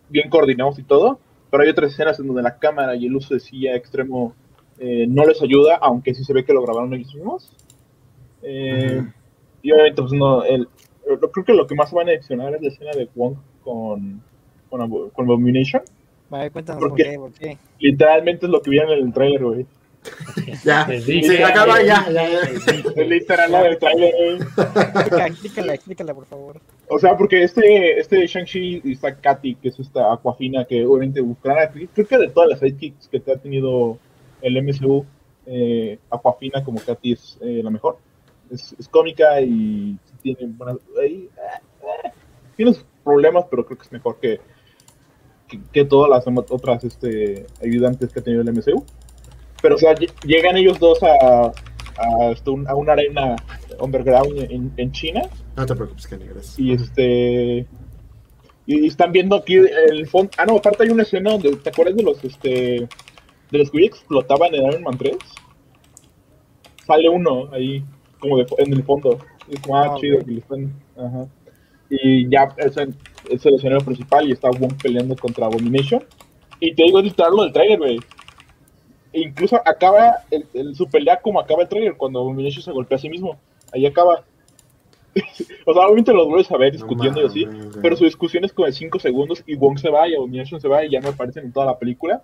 bien 0.08 0.28
coordinados 0.30 0.78
y 0.78 0.82
todo, 0.82 1.18
pero 1.50 1.62
hay 1.62 1.70
otras 1.70 1.92
escenas 1.92 2.18
en 2.18 2.26
donde 2.26 2.42
la 2.42 2.58
cámara 2.58 2.96
y 2.96 3.06
el 3.06 3.16
uso 3.16 3.34
de 3.34 3.40
silla 3.40 3.76
extremo 3.76 4.34
eh, 4.78 5.06
no 5.08 5.24
les 5.24 5.42
ayuda, 5.42 5.76
aunque 5.76 6.14
sí 6.14 6.24
se 6.24 6.32
ve 6.32 6.44
que 6.44 6.52
lo 6.52 6.62
grabaron 6.62 6.94
ellos 6.94 7.14
mismos. 7.14 7.50
Eh. 8.42 9.04
Y 9.62 9.72
obviamente, 9.72 10.02
pues 10.02 10.12
no, 10.12 10.44
el, 10.44 10.68
yo 11.08 11.30
creo 11.30 11.44
que 11.44 11.54
lo 11.54 11.66
que 11.66 11.74
más 11.74 11.92
van 11.92 12.08
a 12.08 12.12
adicionar 12.12 12.54
es 12.54 12.62
la 12.62 12.68
escena 12.68 12.90
de 12.92 13.08
Wong 13.14 13.34
con, 13.62 14.22
con, 14.68 15.10
con 15.10 15.24
Abomination. 15.26 15.82
Vale, 16.30 16.50
cuéntanos 16.50 16.80
¿Por 16.80 16.94
qué? 16.94 17.14
por 17.16 17.32
qué. 17.32 17.56
Literalmente 17.78 18.46
es 18.46 18.52
lo 18.52 18.60
que 18.60 18.70
vieron 18.70 18.90
en 18.92 19.06
el 19.06 19.12
trailer, 19.12 19.42
güey. 19.44 19.66
Ya, 20.64 20.86
sí, 20.86 21.12
dije, 21.20 21.42
acaba 21.44 21.78
les 21.78 21.86
ya, 21.88 22.04
dije. 22.08 22.82
Es 22.96 23.08
literal 23.08 23.52
la 23.52 23.62
del 23.64 23.78
trailer, 23.78 24.14
güey. 24.14 24.36
Explica- 24.36 25.26
Explícala, 25.26 25.74
explícala, 25.74 26.14
por 26.14 26.26
favor. 26.26 26.60
O 26.88 26.98
sea, 26.98 27.16
porque 27.16 27.42
este, 27.42 27.98
este 27.98 28.26
Shang-Chi 28.26 28.82
y 28.84 28.92
está 28.92 29.14
Katy, 29.14 29.56
que 29.56 29.68
es 29.68 29.78
esta 29.80 30.12
Aquafina, 30.12 30.64
que 30.64 30.86
obviamente 30.86 31.20
buscará, 31.20 31.70
creo 31.70 32.06
que 32.06 32.18
de 32.18 32.28
todas 32.28 32.48
las 32.50 32.60
sidekicks 32.60 33.08
que 33.08 33.20
te 33.20 33.32
ha 33.32 33.36
tenido 33.36 33.98
el 34.40 34.62
MCU, 34.62 35.04
eh, 35.46 35.98
Aquafina 36.10 36.62
como 36.64 36.78
Katy 36.80 37.12
es 37.12 37.38
eh, 37.42 37.60
la 37.62 37.70
mejor. 37.70 37.98
Es, 38.50 38.74
es 38.78 38.88
cómica 38.88 39.40
y 39.40 39.96
tiene 40.22 40.38
buenas... 40.46 40.76
eh, 41.02 41.28
eh, 41.36 42.10
tiene 42.56 42.72
sus 42.72 42.84
problemas, 43.04 43.44
pero 43.50 43.64
creo 43.66 43.76
que 43.78 43.84
es 43.84 43.92
mejor 43.92 44.18
que, 44.20 44.40
que, 45.48 45.60
que 45.72 45.84
todas 45.84 46.10
las 46.10 46.24
otras 46.50 46.84
este, 46.84 47.46
ayudantes 47.62 48.12
que 48.12 48.20
ha 48.20 48.22
tenido 48.22 48.42
el 48.42 48.52
MCU. 48.52 48.84
Pero, 49.62 49.74
o 49.74 49.78
sea, 49.78 49.94
lle- 49.94 50.12
llegan 50.24 50.56
ellos 50.56 50.78
dos 50.78 50.98
a, 51.02 51.46
a, 51.98 52.30
este, 52.30 52.50
un- 52.50 52.68
a 52.68 52.74
una 52.76 52.92
arena 52.92 53.34
underground 53.80 54.38
en, 54.50 54.72
en 54.76 54.92
China 54.92 55.22
No 55.56 55.66
te 55.66 55.74
preocupes, 55.74 56.06
Kenny, 56.06 56.26
gracias. 56.26 56.58
y 56.58 56.72
este 56.72 57.66
y 58.66 58.86
están 58.86 59.12
viendo 59.12 59.34
aquí 59.36 59.54
el 59.54 60.06
fondo 60.06 60.30
ah 60.36 60.44
no 60.44 60.56
aparte 60.56 60.82
hay 60.84 60.90
una 60.90 61.02
escena 61.02 61.30
donde 61.32 61.56
te 61.56 61.70
acuerdas 61.70 61.96
de 61.96 62.02
los 62.02 62.22
este 62.22 62.86
de 63.50 63.58
los 63.58 63.70
que 63.70 63.84
explotaban 63.86 64.54
en 64.54 64.66
Iron 64.66 64.82
Man 64.82 64.98
3 64.98 65.16
sale 66.86 67.08
uno 67.08 67.48
ahí 67.52 67.82
como 68.20 68.36
de, 68.38 68.46
en 68.58 68.72
el 68.72 68.82
fondo 68.84 69.18
y 69.48 69.54
es 69.54 69.60
como 69.60 69.76
ah, 69.76 69.92
Ah, 69.94 69.96
chido 70.00 70.18
que 70.24 70.30
le 70.32 70.40
están 70.40 70.72
ajá. 70.96 71.26
Y 71.90 72.28
ya 72.28 72.54
es, 72.58 72.76
el- 72.76 72.94
es 73.30 73.44
el 73.46 73.54
escenario 73.54 73.84
principal 73.84 74.28
y 74.28 74.32
está 74.32 74.48
Wong 74.50 74.74
peleando 74.82 75.16
contra 75.16 75.46
Abomination. 75.46 76.04
Y 76.60 76.74
te 76.74 76.82
digo 76.84 76.98
es 76.98 77.04
literal 77.06 77.34
lo 77.36 77.42
del 77.44 77.52
trailer 77.52 77.78
güey. 77.78 77.98
E 79.12 79.20
incluso 79.20 79.56
acaba 79.64 80.16
el, 80.30 80.44
el- 80.54 80.74
su 80.74 80.86
pelea 80.88 81.20
como 81.20 81.40
acaba 81.40 81.62
el 81.62 81.68
trailer 81.68 81.96
cuando 81.96 82.20
Abomination 82.20 82.62
se 82.62 82.72
golpea 82.72 82.96
a 82.96 83.00
sí 83.00 83.08
mismo. 83.08 83.38
Ahí 83.72 83.86
acaba. 83.86 84.24
O 85.64 85.72
sea 85.74 85.84
obviamente 85.86 86.12
los 86.12 86.26
vuelves 86.28 86.50
a 86.52 86.56
ver 86.56 86.72
discutiendo 86.72 87.20
y 87.22 87.26
así 87.26 87.44
pero 87.82 87.96
su 87.96 88.04
discusión 88.04 88.44
es 88.44 88.52
como 88.52 88.66
de 88.66 88.72
5 88.72 88.98
segundos 88.98 89.42
y 89.46 89.56
Wong 89.56 89.78
se 89.78 89.90
va 89.90 90.06
y 90.08 90.14
Abomination 90.14 90.60
se 90.60 90.68
va 90.68 90.84
y 90.84 90.90
ya 90.90 91.00
no 91.00 91.08
aparecen 91.08 91.44
en 91.46 91.52
toda 91.52 91.66
la 91.66 91.78
película. 91.78 92.22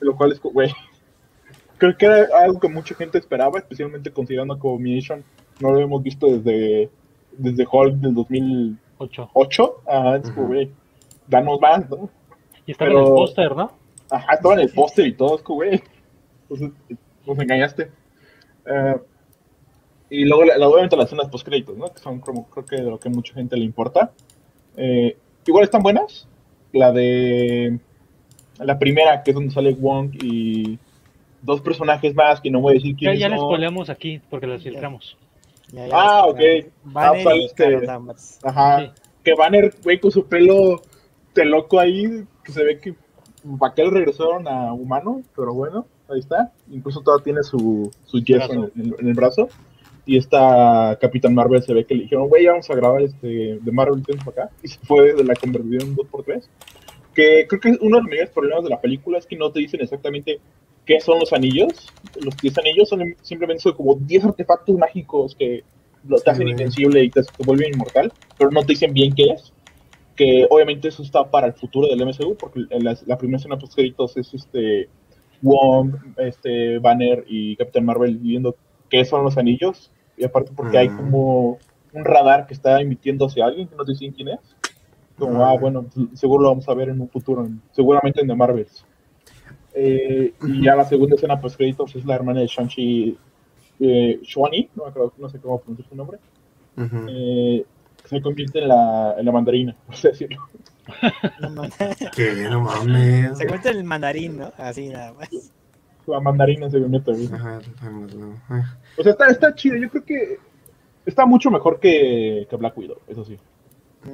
Lo 0.00 0.14
cual 0.16 0.32
es, 0.32 0.40
güey. 0.40 0.70
Creo 1.78 1.96
que 1.96 2.06
era 2.06 2.26
algo 2.42 2.60
que 2.60 2.68
mucha 2.68 2.94
gente 2.94 3.18
esperaba, 3.18 3.58
especialmente 3.58 4.10
considerando 4.10 4.54
que 4.58 4.66
Abomination 4.68 5.24
no 5.60 5.70
lo 5.72 5.80
hemos 5.80 6.02
visto 6.02 6.26
desde, 6.26 6.88
desde 7.38 7.66
Hulk 7.70 7.94
del 7.96 8.14
2008. 8.14 9.30
Ocho. 9.34 9.76
Ajá, 9.86 10.16
es 10.16 10.30
como, 10.30 10.42
Ujú. 10.46 10.54
güey, 10.54 10.70
danos 11.28 11.60
más, 11.60 11.88
¿no? 11.90 12.08
Y 12.66 12.72
estaba 12.72 12.90
Pero- 12.90 13.00
en 13.00 13.06
el 13.06 13.12
póster, 13.14 13.56
¿no? 13.56 13.72
Ajá, 14.10 14.34
estaba 14.34 14.54
en 14.54 14.60
el 14.60 14.70
póster 14.70 15.06
y 15.06 15.12
todo, 15.14 15.36
es 15.36 15.42
como, 15.42 15.56
güey. 15.56 15.82
Entonces, 16.48 16.70
nos 17.26 17.38
engañaste. 17.38 17.90
Eh, 18.66 18.96
y 20.10 20.24
luego, 20.24 20.44
la, 20.44 20.68
obviamente, 20.68 20.96
las 20.96 21.06
escenas 21.06 21.28
post-créditos, 21.28 21.76
¿no? 21.76 21.92
Que 21.92 21.98
son, 22.00 22.20
como, 22.20 22.46
creo 22.48 22.64
que 22.66 22.76
de 22.76 22.82
lo 22.90 22.98
que 22.98 23.08
a 23.08 23.12
mucha 23.12 23.34
gente 23.34 23.56
le 23.56 23.64
importa. 23.64 24.12
Eh, 24.76 25.16
igual 25.46 25.64
están 25.64 25.82
buenas. 25.82 26.28
La 26.72 26.92
de. 26.92 27.78
La 28.58 28.78
primera, 28.78 29.22
que 29.22 29.30
es 29.32 29.34
donde 29.34 29.52
sale 29.52 29.72
Wong 29.74 30.12
y 30.22 30.78
dos 31.42 31.60
personajes 31.60 32.14
más 32.14 32.40
que 32.40 32.50
no 32.50 32.60
voy 32.60 32.72
a 32.72 32.74
decir 32.74 32.92
Ya, 32.92 32.98
quiénes 32.98 33.20
ya 33.20 33.28
les 33.28 33.38
son. 33.38 33.48
spoileamos 33.48 33.90
aquí 33.90 34.20
porque 34.30 34.46
las 34.46 34.62
filtramos. 34.62 35.16
Ya, 35.72 35.84
Ah, 35.84 35.86
ya, 35.86 35.88
ya. 35.90 36.24
ok. 36.26 36.38
Banner 36.84 37.20
Ah, 37.20 37.20
pues, 37.24 37.36
y 37.36 37.44
este- 37.46 37.64
Carol 37.64 37.86
Danvers. 37.86 38.38
Ajá. 38.42 38.80
Sí. 38.80 38.90
Que 39.24 39.34
Banner, 39.34 39.74
güey, 39.82 39.98
con 40.00 40.10
su 40.10 40.26
pelo 40.26 40.82
de 41.34 41.44
loco 41.44 41.80
ahí, 41.80 42.24
que 42.44 42.52
se 42.52 42.62
ve 42.62 42.78
que 42.78 42.94
para 43.58 43.74
qué 43.74 43.82
le 43.84 43.90
regresaron 43.90 44.46
a 44.48 44.72
humano, 44.72 45.22
pero 45.34 45.52
bueno, 45.54 45.86
ahí 46.08 46.20
está. 46.20 46.52
Incluso 46.70 47.00
todavía 47.00 47.24
tiene 47.24 47.42
su, 47.42 47.90
su 48.04 48.18
yeso 48.22 48.52
en, 48.52 48.62
el- 48.76 48.94
en 48.98 49.08
el 49.08 49.14
brazo. 49.14 49.48
Y 50.06 50.18
esta 50.18 50.98
Capitán 51.00 51.34
Marvel 51.34 51.62
se 51.62 51.72
ve 51.72 51.86
que 51.86 51.94
le 51.94 52.02
dijeron, 52.02 52.28
güey, 52.28 52.44
vamos 52.46 52.68
a 52.68 52.74
grabar 52.74 53.00
este 53.00 53.58
de 53.60 53.72
Marvel 53.72 54.04
Tiempo 54.04 54.30
acá. 54.30 54.50
Y 54.62 54.68
se 54.68 54.78
fue 54.80 55.14
de 55.14 55.24
la 55.24 55.34
conversión 55.34 55.96
2x3. 55.96 56.46
Que 57.14 57.46
creo 57.48 57.60
que 57.60 57.68
uno 57.80 57.96
de 57.96 58.02
los 58.02 58.10
mayores 58.10 58.30
problemas 58.30 58.64
de 58.64 58.70
la 58.70 58.80
película 58.80 59.16
es 59.18 59.26
que 59.26 59.36
no 59.36 59.50
te 59.50 59.60
dicen 59.60 59.80
exactamente 59.80 60.40
qué 60.84 61.00
son 61.00 61.18
los 61.18 61.32
anillos. 61.32 61.92
Los 62.20 62.36
10 62.36 62.58
anillos 62.58 62.88
son 62.88 63.02
simplemente 63.22 63.62
son 63.62 63.74
como 63.74 63.94
10 63.94 64.24
artefactos 64.24 64.76
mágicos 64.76 65.34
que 65.34 65.62
lo, 66.06 66.18
te 66.18 66.30
hacen 66.30 66.48
invencible 66.48 67.02
y 67.02 67.10
te, 67.10 67.22
te 67.22 67.44
vuelven 67.44 67.72
inmortal, 67.74 68.12
pero 68.38 68.50
no 68.50 68.60
te 68.62 68.68
dicen 68.68 68.92
bien 68.92 69.14
qué 69.14 69.30
es. 69.30 69.52
Que 70.16 70.46
obviamente 70.48 70.88
eso 70.88 71.02
está 71.02 71.28
para 71.28 71.48
el 71.48 71.54
futuro 71.54 71.88
del 71.88 72.06
MCU, 72.06 72.36
porque 72.36 72.60
en 72.70 72.84
la, 72.84 72.96
la 73.06 73.18
primera 73.18 73.38
escena 73.38 73.58
post 73.58 73.74
créditos 73.74 74.16
es 74.16 74.32
este 74.32 74.88
Wong, 75.42 75.96
este 76.16 76.78
Banner 76.78 77.24
y 77.28 77.56
Capitán 77.56 77.84
Marvel 77.84 78.16
viendo 78.18 78.56
qué 78.88 79.04
son 79.04 79.24
los 79.24 79.36
anillos 79.36 79.90
Y 80.16 80.24
aparte 80.24 80.52
porque 80.54 80.78
hay 80.78 80.88
como 80.88 81.58
un 81.92 82.04
radar 82.04 82.46
que 82.46 82.54
está 82.54 82.80
emitiendo 82.80 83.26
hacia 83.26 83.46
alguien 83.46 83.68
que 83.68 83.76
no 83.76 83.84
sé 83.84 84.12
quién 84.12 84.28
es. 84.28 84.40
Como, 85.18 85.44
ah, 85.44 85.56
bueno, 85.58 85.86
seguro 86.14 86.42
lo 86.42 86.48
vamos 86.48 86.68
a 86.68 86.74
ver 86.74 86.88
en 86.88 87.00
un 87.00 87.08
futuro, 87.08 87.46
seguramente 87.70 88.20
en 88.20 88.26
The 88.26 88.34
Marvels. 88.34 88.84
Eh, 89.74 90.32
y 90.40 90.62
ya 90.62 90.76
la 90.76 90.84
segunda 90.84 91.16
escena 91.16 91.40
post 91.40 91.56
créditos 91.56 91.94
es 91.96 92.04
la 92.04 92.14
hermana 92.14 92.40
de 92.40 92.46
Shang-Chi, 92.46 93.18
eh, 93.80 94.20
Shuani, 94.22 94.70
no, 94.76 94.84
no, 95.18 95.28
sé 95.28 95.40
cómo 95.40 95.58
pronunciar 95.58 95.88
su 95.88 95.96
nombre, 95.96 96.18
eh, 97.08 97.66
se 98.04 98.22
convierte 98.22 98.60
en 98.60 98.68
la, 98.68 99.16
en 99.18 99.26
la 99.26 99.32
mandarina, 99.32 99.74
por 99.86 99.94
así 99.96 100.08
decirlo. 100.08 100.48
que 102.14 102.34
no 102.48 102.60
mames. 102.60 103.36
Se 103.36 103.46
convierte 103.46 103.70
en 103.70 103.76
el 103.78 103.84
mandarín, 103.84 104.38
¿no? 104.38 104.52
Así 104.56 104.88
nada 104.88 105.12
más. 105.14 105.28
La 106.06 106.20
mandarina 106.20 106.70
se 106.70 106.80
convierte. 106.80 107.10
O 107.10 109.02
sea, 109.02 109.12
está, 109.12 109.26
está 109.28 109.54
chido. 109.54 109.76
Yo 109.76 109.88
creo 109.90 110.04
que 110.04 110.38
está 111.06 111.26
mucho 111.26 111.50
mejor 111.50 111.80
que, 111.80 112.46
que 112.48 112.56
Black 112.56 112.76
Widow, 112.76 112.98
eso 113.08 113.24
sí. 113.24 113.38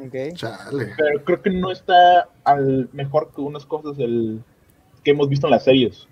Okay. 0.06 0.32
Chale. 0.34 0.94
Pero 0.96 1.24
creo 1.24 1.42
que 1.42 1.50
no 1.50 1.72
está 1.72 2.28
al 2.44 2.88
mejor 2.92 3.32
que 3.34 3.40
unas 3.40 3.66
cosas 3.66 3.96
del, 3.96 4.40
que 5.04 5.12
hemos 5.12 5.28
visto 5.28 5.46
en 5.46 5.52
las 5.52 5.64
series 5.64 6.08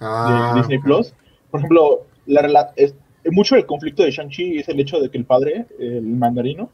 ah, 0.00 0.52
de 0.54 0.60
Disney 0.60 0.78
Plus. 0.78 1.14
Por 1.50 1.60
ejemplo, 1.60 2.06
la, 2.26 2.72
es, 2.76 2.94
mucho 3.30 3.54
del 3.54 3.66
conflicto 3.66 4.02
de 4.02 4.10
Shang-Chi 4.10 4.58
es 4.58 4.68
el 4.68 4.80
hecho 4.80 5.00
de 5.00 5.10
que 5.10 5.18
el 5.18 5.24
padre, 5.24 5.66
el 5.78 6.02
mandarino, 6.02 6.70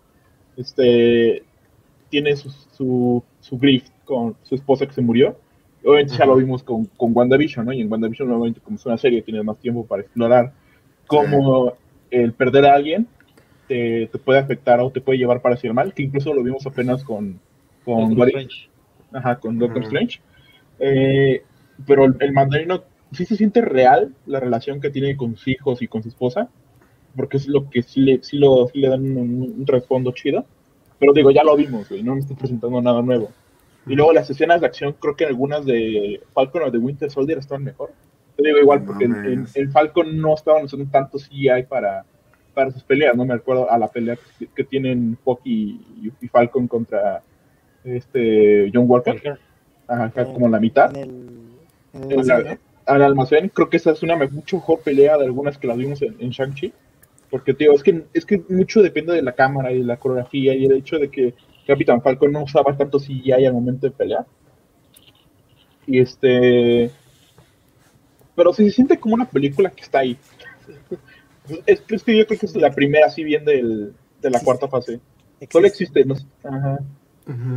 este, 0.57 1.43
tiene 2.09 2.37
su, 2.37 2.51
su, 2.51 3.23
su 3.41 3.59
grief 3.59 3.89
con 4.05 4.37
su 4.43 4.55
esposa 4.55 4.87
que 4.87 4.93
se 4.93 5.01
murió. 5.01 5.37
Obviamente 5.85 6.15
ya 6.17 6.27
lo 6.27 6.37
vimos 6.37 6.63
con, 6.63 6.85
con 6.85 7.17
WandaVision, 7.17 7.67
¿no? 7.67 7.73
Y 7.73 7.81
en 7.81 7.91
WandaVision, 7.91 8.31
obviamente, 8.31 8.61
como 8.61 8.77
es 8.77 8.87
una 8.87 8.99
serie, 8.99 9.23
tienes 9.23 9.45
más 9.45 9.59
tiempo 9.59 9.85
para 9.85 10.03
explorar 10.03 10.53
cómo 11.07 11.75
el 12.11 12.33
perder 12.35 12.67
a 12.67 12.75
alguien 12.75 13.09
te, 13.67 14.07
te, 14.07 14.19
puede 14.19 14.39
afectar 14.39 14.81
o 14.81 14.91
te 14.91 15.01
puede 15.01 15.19
llevar 15.19 15.41
para 15.41 15.55
hacer 15.55 15.73
mal, 15.73 15.93
que 15.93 16.03
incluso 16.03 16.33
lo 16.33 16.43
vimos 16.43 16.67
apenas 16.67 17.03
con, 17.03 17.41
con 17.85 18.11
Doctor 18.11 18.29
Strange. 18.29 18.69
Ajá, 19.13 19.41
con 19.41 19.59
Doctor 19.59 19.83
Strange. 19.85 20.21
Eh, 20.79 21.43
pero 21.87 22.05
el, 22.05 22.33
mandarino 22.33 22.85
sí 23.13 23.25
se 23.25 23.37
siente 23.37 23.61
real 23.61 24.15
la 24.27 24.41
relación 24.41 24.81
que 24.81 24.91
tiene 24.91 25.17
con 25.17 25.37
sus 25.37 25.49
hijos 25.49 25.83
y 25.83 25.89
con 25.89 26.03
su 26.03 26.09
esposa, 26.09 26.49
porque 27.17 27.37
es 27.37 27.47
lo 27.47 27.69
que 27.69 27.83
sí 27.83 28.01
le, 28.01 28.23
sí 28.23 28.39
lo, 28.39 28.69
sí 28.69 28.79
le 28.79 28.89
dan 28.89 29.17
un, 29.17 29.55
un 29.59 29.65
trasfondo 29.65 30.13
chido. 30.13 30.45
Pero 30.99 31.13
digo, 31.13 31.31
ya 31.31 31.43
lo 31.43 31.57
vimos, 31.57 31.89
güey, 31.89 32.03
no 32.03 32.15
me 32.15 32.21
estoy 32.21 32.37
presentando 32.37 32.81
nada 32.81 33.03
nuevo. 33.03 33.31
Y 33.87 33.95
luego 33.95 34.13
las 34.13 34.31
escenas 34.31 34.61
de 34.61 34.67
acción, 34.67 34.95
creo 34.99 35.17
que 35.17 35.25
algunas 35.25 35.67
de 35.67 36.21
Falcon 36.33 36.63
o 36.63 36.71
de 36.71 36.79
Winter 36.79 37.11
Soldier 37.11 37.39
estaban 37.39 37.65
mejor. 37.65 37.91
Te 38.37 38.45
digo 38.45 38.59
igual, 38.59 38.85
porque 38.85 39.05
en, 39.05 39.47
el 39.55 39.71
Falcon 39.71 40.17
no 40.19 40.35
estaban 40.35 40.65
usando 40.65 40.87
tanto 40.91 41.19
CGI 41.19 41.65
para, 41.69 42.05
para 42.55 42.71
sus 42.71 42.83
peleas, 42.83 43.17
no 43.17 43.25
me 43.25 43.35
acuerdo 43.35 43.71
a 43.71 43.79
la 43.79 43.89
pelea 43.89 44.17
que, 44.55 44.65
tienen 44.65 45.19
Bucky 45.25 46.13
y, 46.21 46.29
Falcon 46.29 46.69
contra 46.69 47.23
este 47.85 48.71
John 48.73 48.85
Walker. 48.89 49.39
Ajá, 49.89 50.25
como 50.33 50.49
la 50.49 50.61
mitad. 50.61 50.93
Al 52.87 53.03
almacén, 53.03 53.49
creo 53.49 53.71
que 53.71 53.77
esa 53.77 53.93
es 53.93 54.03
una 54.03 54.17
mucho 54.17 54.57
mejor 54.57 54.81
pelea 54.81 55.17
de 55.17 55.25
algunas 55.25 55.59
que 55.59 55.67
las 55.67 55.77
vimos 55.77 56.03
en, 56.03 56.31
Shang-Chi. 56.31 56.73
Porque, 57.31 57.55
tío, 57.55 57.73
es 57.73 57.83
que, 57.83 58.05
es 58.13 58.27
que 58.27 58.43
mucho 58.49 58.83
depende 58.83 59.15
de 59.15 59.23
la 59.23 59.33
cámara 59.33 59.73
y 59.73 59.79
de 59.79 59.85
la 59.85 59.97
coreografía 59.97 60.55
y 60.55 60.67
el 60.67 60.73
hecho 60.73 60.99
de 60.99 61.11
que 61.11 61.35
Capitán 61.67 62.03
Falcon 62.03 62.33
no 62.33 62.43
usaba 62.43 62.77
tanto 62.77 62.99
CGI 62.99 63.33
al 63.33 63.55
momento 63.55 63.87
de 63.87 63.93
pelear. 63.93 64.27
Y 65.87 66.01
este. 66.01 66.91
Pero 68.35 68.53
se 68.53 68.71
siente 68.71 68.99
como 68.99 69.15
una 69.15 69.29
película 69.29 69.71
que 69.71 69.83
está 69.83 70.01
ahí. 70.01 70.17
Es, 71.67 71.81
que 71.81 72.17
yo 72.17 72.25
creo 72.25 72.39
que 72.39 72.47
es 72.47 72.55
la 72.55 72.71
primera, 72.71 73.07
así 73.07 73.25
bien 73.25 73.45
del, 73.45 73.93
de 74.21 74.31
la 74.31 74.39
cuarta 74.39 74.69
fase. 74.69 75.01
Solo 75.51 75.67
existe, 75.67 76.05
no 76.05 76.15
Ajá. 76.45 76.79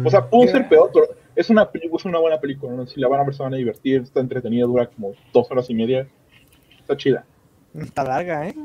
O 0.03 0.09
sea, 0.09 0.27
pudo 0.27 0.47
ser 0.47 0.67
peor, 0.67 0.89
pero 0.93 1.07
es 1.35 1.49
una, 1.49 1.69
es 1.73 2.05
una 2.05 2.19
buena 2.19 2.39
película. 2.39 2.85
Si 2.87 2.99
la 2.99 3.07
van 3.07 3.21
a 3.21 3.23
ver, 3.23 3.33
se 3.33 3.43
van 3.43 3.53
a 3.53 3.57
divertir. 3.57 4.01
Está 4.01 4.19
entretenida, 4.19 4.65
dura 4.65 4.87
como 4.87 5.13
dos 5.33 5.49
horas 5.51 5.69
y 5.69 5.73
media. 5.75 6.07
Está 6.79 6.95
chida. 6.97 7.25
Está 7.73 8.03
larga, 8.03 8.47
¿eh? 8.47 8.55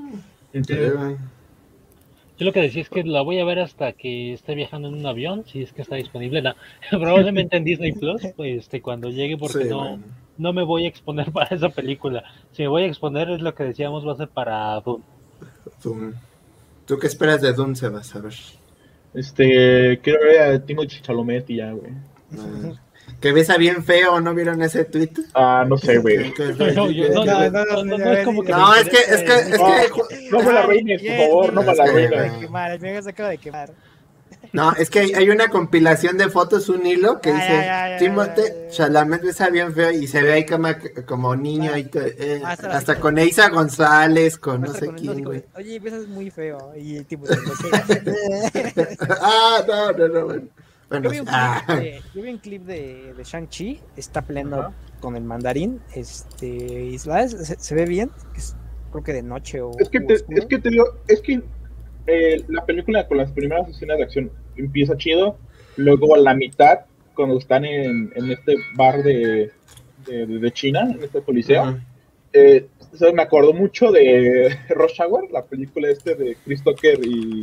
Yo 0.53 2.47
lo 2.47 2.53
que 2.53 2.63
decía 2.63 2.83
es 2.83 2.89
que 2.89 3.05
la 3.05 3.21
voy 3.23 3.39
a 3.39 3.45
ver 3.45 3.59
hasta 3.59 3.93
que 3.93 4.33
esté 4.33 4.55
viajando 4.55 4.89
en 4.89 4.95
un 4.95 5.07
avión, 5.07 5.45
si 5.47 5.63
es 5.63 5.73
que 5.73 5.83
está 5.83 5.97
disponible. 5.97 6.43
probablemente 6.91 7.57
en 7.57 7.65
Disney 7.65 7.93
Plus, 7.93 8.23
pues 8.37 8.61
este, 8.61 8.81
cuando 8.81 9.11
llegue, 9.11 9.37
porque 9.37 9.65
no, 9.65 9.99
no 10.39 10.53
me 10.53 10.65
voy 10.65 10.85
a 10.85 10.89
exponer 10.89 11.31
para 11.33 11.55
esa 11.55 11.69
película. 11.69 12.25
Si 12.53 12.63
me 12.63 12.69
voy 12.69 12.85
a 12.85 12.87
exponer, 12.87 13.31
es 13.31 13.41
lo 13.41 13.55
que 13.55 13.65
decíamos, 13.65 14.07
va 14.07 14.13
a 14.13 14.17
ser 14.17 14.29
para 14.29 14.81
Dune. 14.81 16.15
¿Tú 16.87 16.99
qué 16.99 17.07
esperas 17.07 17.41
de 17.41 17.53
Dune, 17.53 17.77
Sebas? 17.77 18.17
A 18.17 18.21
ver. 18.21 18.35
Este, 19.13 20.01
quiero 20.03 20.21
ver 20.21 20.41
a 20.41 20.87
Chalamet 20.87 21.51
y 21.51 21.57
ya, 21.57 21.73
güey. 21.73 21.93
¿Que 23.20 23.32
besa 23.32 23.57
bien 23.59 23.85
feo? 23.85 24.20
¿No 24.20 24.35
vieron 24.35 24.62
ese 24.62 24.85
tweet? 24.85 25.11
Ah, 25.35 25.65
no 25.69 25.77
sé, 25.77 25.98
güey. 25.98 26.32
No, 28.48 28.74
es 28.74 28.89
que, 28.89 28.98
es 28.98 29.23
que, 29.23 29.35
es 29.35 29.59
que. 29.59 30.31
No 30.31 30.43
me 30.43 30.52
la 30.52 30.62
reines, 30.62 31.02
por 31.02 31.16
favor, 31.16 31.52
no 31.52 31.62
me 31.62 31.74
la 31.74 31.85
reines. 31.85 32.81
Me 32.81 32.98
acaba 32.98 33.28
de 33.28 33.39
quemar. 33.39 33.70
No, 34.52 34.73
es 34.73 34.90
que 34.90 35.01
hay 35.01 35.28
una 35.31 35.48
compilación 35.48 36.16
de 36.16 36.28
fotos, 36.28 36.69
un 36.69 36.85
hilo 36.85 37.20
que 37.20 37.32
dice 37.32 37.97
Timote 37.98 38.69
Chalamet 38.70 39.23
besa 39.23 39.48
bien 39.48 39.73
feo 39.74 39.93
y 39.93 40.07
se 40.09 40.23
ve 40.23 40.32
ahí 40.32 40.47
como, 40.47 40.69
como 41.07 41.36
niño 41.36 41.73
ahí, 41.73 41.89
eh, 41.94 42.40
hasta, 42.44 42.98
con 42.98 43.19
Eisa 43.19 43.48
González, 43.51 44.39
con 44.39 44.62
no 44.62 44.73
sé 44.73 44.89
quién, 44.97 45.23
güey. 45.23 45.44
Oye, 45.55 45.78
besas 45.78 46.09
muy 46.09 46.31
feo 46.31 46.73
y 46.77 46.97
el 46.97 47.07
tipo 47.07 47.27
Ah, 49.20 49.62
no, 49.66 49.93
no, 49.93 50.09
no, 50.09 50.24
bueno. 50.24 50.48
Bueno, 50.91 51.05
yo, 51.05 51.11
vi 51.11 51.21
un 51.21 51.27
ah. 51.29 51.62
clip 51.65 51.79
de, 51.79 52.03
yo 52.15 52.23
vi 52.23 52.31
un 52.31 52.39
clip 52.39 52.62
de, 52.65 53.15
de 53.15 53.23
Shang-Chi, 53.23 53.81
está 53.97 54.23
peleando 54.23 54.75
con 54.99 55.15
el 55.15 55.23
mandarín, 55.23 55.81
este, 55.95 56.99
se, 56.99 57.59
se, 57.61 57.75
ve 57.77 57.85
bien, 57.87 58.11
es, 58.37 58.57
creo 58.91 59.05
que 59.05 59.12
de 59.12 59.23
noche 59.23 59.61
o... 59.61 59.71
Es 59.79 59.89
que, 59.89 60.01
te, 60.01 60.15
es 60.15 60.47
que 60.49 60.59
te 60.59 60.69
digo, 60.69 60.85
es 61.07 61.21
que 61.21 61.43
eh, 62.09 62.45
la 62.49 62.67
película 62.67 63.07
con 63.07 63.19
las 63.19 63.31
primeras 63.31 63.69
escenas 63.69 63.99
de 63.99 64.03
acción 64.03 64.33
empieza 64.57 64.97
chido, 64.97 65.39
luego 65.77 66.17
a 66.17 66.19
la 66.19 66.35
mitad, 66.35 66.81
cuando 67.15 67.39
están 67.39 67.65
en, 67.65 68.12
en 68.17 68.31
este 68.33 68.57
bar 68.75 69.05
de, 69.05 69.53
de, 70.09 70.27
de, 70.27 70.51
China, 70.51 70.91
en 70.91 71.05
este 71.05 71.23
coliseo, 71.23 71.79
eh, 72.33 72.67
me 73.15 73.23
acordó 73.23 73.53
mucho 73.53 73.93
de 73.93 74.57
Rush 74.71 75.01
Hour, 75.01 75.31
la 75.31 75.45
película 75.45 75.89
este 75.89 76.17
de 76.17 76.37
Chris 76.45 76.65
Tucker 76.65 76.99
y 77.05 77.41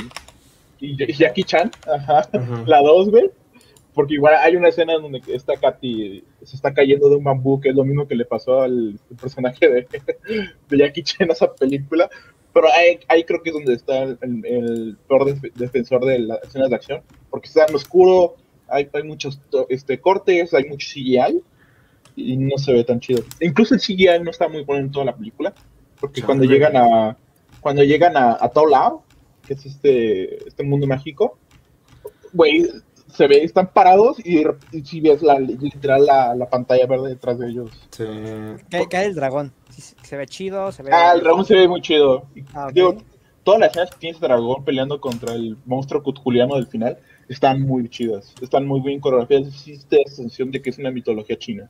y, 0.80 1.14
Jackie 1.14 1.44
Chan, 1.44 1.72
ajá, 1.92 2.30
la 2.66 2.82
2, 2.82 3.10
güey. 3.10 3.30
Porque 3.94 4.14
igual 4.14 4.36
hay 4.36 4.56
una 4.56 4.68
escena 4.68 4.94
en 4.94 5.02
donde 5.02 5.22
esta 5.28 5.58
Katy 5.58 6.24
se 6.44 6.56
está 6.56 6.72
cayendo 6.72 7.10
de 7.10 7.16
un 7.16 7.24
bambú, 7.24 7.60
que 7.60 7.70
es 7.70 7.76
lo 7.76 7.84
mismo 7.84 8.08
que 8.08 8.14
le 8.14 8.26
pasó 8.26 8.62
al 8.62 9.00
personaje 9.20 9.68
de, 9.68 9.88
de 10.70 10.78
Jackie 10.78 11.02
Chan 11.02 11.26
en 11.26 11.32
esa 11.32 11.52
película. 11.52 12.08
Pero 12.54 12.72
ahí, 12.74 13.00
ahí 13.08 13.24
creo 13.24 13.42
que 13.42 13.50
es 13.50 13.56
donde 13.56 13.74
está 13.74 14.04
el, 14.04 14.98
peor 15.08 15.40
defensor 15.56 16.06
de 16.06 16.20
las 16.20 16.44
escenas 16.44 16.70
de 16.70 16.76
acción, 16.76 17.02
porque 17.30 17.48
está 17.48 17.66
en 17.68 17.76
oscuro, 17.76 18.36
hay, 18.68 18.90
hay 18.94 19.04
muchos 19.04 19.40
este, 19.70 20.00
cortes, 20.00 20.54
hay 20.54 20.66
mucho 20.66 20.88
CGI 20.92 21.42
y 22.16 22.38
no 22.38 22.58
se 22.58 22.74
ve 22.74 22.84
tan 22.84 23.00
chido. 23.00 23.24
Incluso 23.42 23.76
el 23.76 23.82
CGI 23.82 24.24
no 24.24 24.32
está 24.32 24.48
muy 24.48 24.64
bueno 24.64 24.86
en 24.86 24.92
toda 24.92 25.06
la 25.06 25.16
película, 25.16 25.54
porque 26.00 26.24
cuando 26.24 26.46
llegan 26.46 26.76
a 26.76 27.18
cuando 27.62 27.84
llegan 27.84 28.18
a, 28.18 28.32
a 28.34 28.52
lado 28.70 29.04
que 29.48 29.54
es 29.54 29.66
este, 29.66 30.48
este 30.48 30.64
mundo 30.64 30.86
mágico, 30.88 31.38
güey, 32.34 32.68
se 33.12 33.28
ve, 33.28 33.44
están 33.44 33.72
parados 33.72 34.20
y, 34.20 34.44
si 34.84 35.00
ves 35.00 35.22
la, 35.22 35.40
literal 35.40 36.06
la, 36.06 36.36
la, 36.36 36.50
pantalla 36.50 36.86
verde 36.86 37.10
detrás 37.10 37.40
de 37.40 37.50
ellos. 37.50 37.72
Sí. 37.92 38.04
Cae, 38.90 39.06
el 39.06 39.16
dragón. 39.16 39.54
Se 39.70 40.18
ve 40.18 40.28
chido, 40.28 40.72
se 40.72 40.84
ve... 40.84 40.92
Ah, 40.94 41.14
el 41.16 41.22
dragón 41.22 41.46
se 41.46 41.56
ve 41.56 41.68
muy 41.68 41.82
chido. 41.82 42.26
Ah, 42.54 42.70
Digo, 42.74 42.98
todas 43.44 43.62
las 43.62 43.70
escenas 43.72 43.92
que 43.92 43.98
tiene 43.98 44.18
ese 44.18 44.26
dragón 44.26 44.64
peleando 44.66 45.00
contra 45.00 45.34
el 45.34 45.58
monstruo 45.66 46.04
cutjuliano 46.04 46.56
del 46.56 46.68
final 46.68 46.98
están 47.30 47.62
muy 47.62 47.88
chidas. 47.90 48.34
Están 48.42 48.68
muy 48.68 48.82
bien 48.82 49.00
coreografiadas. 49.00 49.48
Existe 49.48 50.02
la 50.06 50.12
sensación 50.12 50.52
de 50.52 50.62
que 50.62 50.70
es 50.70 50.78
una 50.78 50.92
mitología 50.92 51.38
china. 51.38 51.70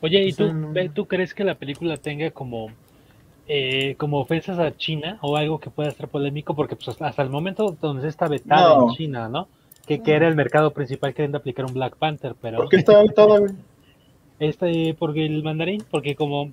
Oye, 0.00 0.24
¿y 0.24 0.32
tú, 0.32 0.52
tú 0.94 1.06
crees 1.06 1.34
que 1.34 1.44
la 1.44 1.56
película 1.56 1.96
tenga 1.96 2.30
como 2.30 2.70
eh, 3.50 3.94
como 3.96 4.20
ofensas 4.20 4.58
a 4.58 4.76
China 4.76 5.18
o 5.22 5.34
algo 5.38 5.58
que 5.58 5.70
pueda 5.70 5.90
ser 5.90 6.08
polémico, 6.08 6.54
porque 6.54 6.76
pues, 6.76 7.00
hasta 7.00 7.22
el 7.22 7.30
momento 7.30 7.74
donde 7.80 8.02
se 8.02 8.08
está 8.08 8.28
vetada 8.28 8.74
en 8.74 8.90
China, 8.90 9.30
¿no? 9.30 9.48
Que, 9.86 10.02
que, 10.02 10.12
era 10.12 10.28
el 10.28 10.36
mercado 10.36 10.72
principal 10.72 11.14
queriendo 11.14 11.38
aplicar 11.38 11.64
un 11.64 11.72
Black 11.72 11.96
Panther, 11.96 12.34
pero... 12.42 12.58
¿Por 12.58 12.68
qué 12.68 12.76
está 12.76 13.02
vetada, 13.02 13.40
Este, 14.38 14.92
porque 14.98 15.24
el 15.24 15.42
mandarín, 15.42 15.82
porque 15.90 16.14
como 16.14 16.52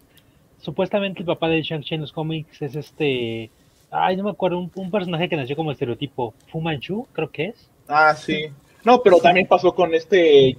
supuestamente 0.61 1.19
el 1.19 1.25
papá 1.25 1.49
de 1.49 1.61
Shang-Chi 1.61 1.95
en 1.95 2.01
los 2.01 2.13
cómics 2.13 2.61
es 2.61 2.75
este... 2.75 3.51
Ay, 3.91 4.15
no 4.15 4.23
me 4.23 4.29
acuerdo, 4.29 4.57
un, 4.59 4.91
personaje 4.91 5.27
que 5.27 5.35
nació 5.35 5.57
como 5.57 5.73
estereotipo, 5.73 6.33
Fu 6.47 6.61
Manchu, 6.61 7.07
creo 7.11 7.29
que 7.29 7.47
es. 7.47 7.69
Ah, 7.89 8.15
sí. 8.15 8.45
No, 8.85 9.01
pero 9.03 9.17
también 9.17 9.47
pasó 9.47 9.75
con 9.75 9.93
este 9.93 10.57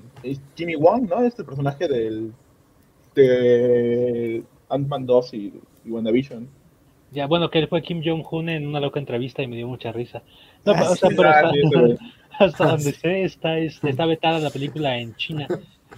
Jimmy 0.55 0.75
Wong, 0.75 1.09
¿no? 1.09 1.25
Este 1.25 1.45
personaje 1.45 1.89
del... 1.89 2.33
de 3.15 4.43
Ant-Man 4.69 5.07
2 5.07 5.35
y 5.35 5.53
y 5.87 5.91
WandaVision. 5.91 6.49
Ya, 7.13 7.27
bueno, 7.27 7.51
que 7.51 7.61
él 7.61 7.69
fue 7.69 7.83
Kim 7.83 8.03
Jong-un 8.05 8.49
en 8.49 8.67
una 8.67 8.81
loca 8.81 8.99
entrevista 8.99 9.43
y 9.43 9.47
me 9.47 9.57
dio 9.57 9.69
mucha 9.69 9.93
risa. 9.93 10.23
No, 10.65 10.73
Ah, 10.73 10.91
o 10.91 10.97
sea, 10.97 11.09
sí. 11.09 11.15
pero 11.17 11.29
Ah, 11.31 11.33
hasta, 11.41 11.49
hasta 12.45 12.65
Ah, 12.65 12.69
donde 12.69 12.93
sí. 12.93 13.01
sé, 13.01 13.23
está, 13.25 13.59
es- 13.59 13.83
está 13.85 14.07
vetada 14.07 14.39
la 14.41 14.51
película 14.51 14.99
en 14.99 15.15
China. 15.15 15.49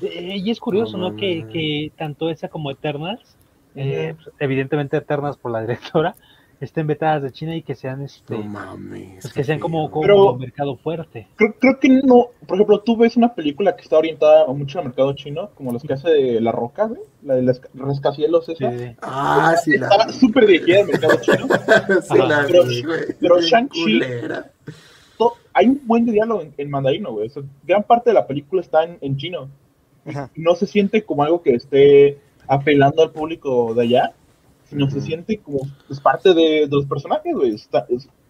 Eh, 0.02 0.36
y 0.38 0.50
es 0.50 0.60
curioso, 0.60 0.96
No 0.98 1.10
¿no? 1.10 1.16
Que, 1.16 1.44
que 1.50 1.92
tanto 1.96 2.28
esa 2.30 2.48
como 2.48 2.70
Eternals, 2.70 3.36
eh, 3.74 4.14
pues, 4.22 4.34
evidentemente 4.38 4.96
Eternals 4.98 5.38
por 5.38 5.50
la 5.50 5.62
directora, 5.62 6.14
estén 6.60 6.86
vetadas 6.86 7.22
de 7.22 7.30
China 7.30 7.54
y 7.54 7.62
que 7.62 7.74
sean 7.74 8.02
este, 8.02 8.36
No 8.36 8.42
mames. 8.44 9.18
pues, 9.22 9.32
que 9.32 9.44
sean 9.44 9.60
como, 9.60 9.90
como 9.90 10.02
Pero- 10.02 10.34
mercado 10.36 10.76
fuerte. 10.76 11.28
Creo, 11.36 11.54
creo 11.58 11.78
que 11.78 11.88
no. 11.88 12.28
Por 12.46 12.56
ejemplo, 12.56 12.80
tú 12.80 12.96
ves 12.96 13.16
una 13.16 13.34
película 13.34 13.76
que 13.76 13.82
está 13.82 13.98
orientada 13.98 14.46
mucho 14.48 14.78
al 14.78 14.86
mercado 14.86 15.12
chino, 15.14 15.50
como 15.54 15.72
las 15.72 15.82
que 15.82 15.92
hace 15.92 16.40
La 16.40 16.50
Roca, 16.52 16.86
güey. 16.86 17.00
La 17.22 17.34
de 17.36 17.42
las 17.42 17.60
rascacielos, 17.74 18.48
esa. 18.48 18.70
Sí. 18.70 18.96
Ah, 19.02 19.54
sí, 19.62 19.78
la. 19.78 19.86
Estaba 19.88 20.12
súper 20.12 20.46
dirigida 20.46 20.80
al 20.80 20.86
mercado 20.86 21.14
chino. 21.20 21.46
sí, 22.02 22.18
la 22.18 22.44
Pero- 22.46 22.64
vi, 22.64 22.82
güey. 22.82 23.00
pero 23.20 23.40
Shang-Chi- 23.40 24.02
Hay 25.54 25.66
un 25.66 25.80
buen 25.86 26.06
de 26.06 26.12
diálogo 26.12 26.42
en, 26.42 26.54
en 26.56 26.70
mandarino, 26.70 27.12
güey. 27.12 27.26
O 27.26 27.30
sea, 27.30 27.42
gran 27.64 27.82
parte 27.82 28.10
de 28.10 28.14
la 28.14 28.26
película 28.26 28.60
está 28.62 28.84
en, 28.84 28.98
en 29.00 29.16
chino. 29.16 29.48
Ajá. 30.06 30.30
no 30.36 30.54
se 30.54 30.66
siente 30.66 31.02
como 31.04 31.22
algo 31.22 31.42
que 31.42 31.50
esté 31.54 32.18
apelando 32.46 33.02
al 33.02 33.10
público 33.10 33.74
de 33.74 33.82
allá, 33.82 34.12
sino 34.68 34.90
se 34.90 35.00
siente 35.00 35.38
como 35.38 35.60
es 35.90 36.00
parte 36.00 36.34
de, 36.34 36.66
de 36.66 36.68
los 36.70 36.86
personajes, 36.86 37.34
güey. 37.34 37.56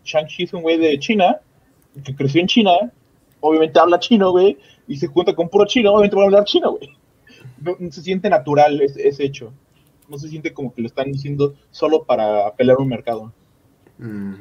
Shang-Chi 0.04 0.44
es 0.44 0.52
un 0.54 0.62
güey 0.62 0.78
de 0.78 0.98
China, 0.98 1.40
que 2.04 2.14
creció 2.14 2.40
en 2.40 2.46
China, 2.46 2.72
obviamente 3.40 3.78
habla 3.78 3.98
chino, 3.98 4.30
güey, 4.30 4.56
y 4.86 4.96
se 4.96 5.06
junta 5.08 5.34
con 5.34 5.48
puro 5.48 5.66
chino, 5.66 5.90
obviamente 5.92 6.16
va 6.16 6.22
a 6.22 6.26
hablar 6.26 6.44
chino, 6.44 6.72
güey. 6.72 6.90
No, 7.60 7.76
no 7.78 7.90
se 7.92 8.02
siente 8.02 8.30
natural 8.30 8.80
ese, 8.80 9.06
ese 9.08 9.24
hecho. 9.24 9.52
No 10.08 10.16
se 10.16 10.28
siente 10.28 10.52
como 10.52 10.72
que 10.72 10.80
lo 10.80 10.86
están 10.86 11.12
diciendo 11.12 11.54
solo 11.70 12.04
para 12.04 12.46
apelar 12.46 12.76
a 12.78 12.82
un 12.82 12.88
mercado. 12.88 13.32
Mm. 13.98 14.34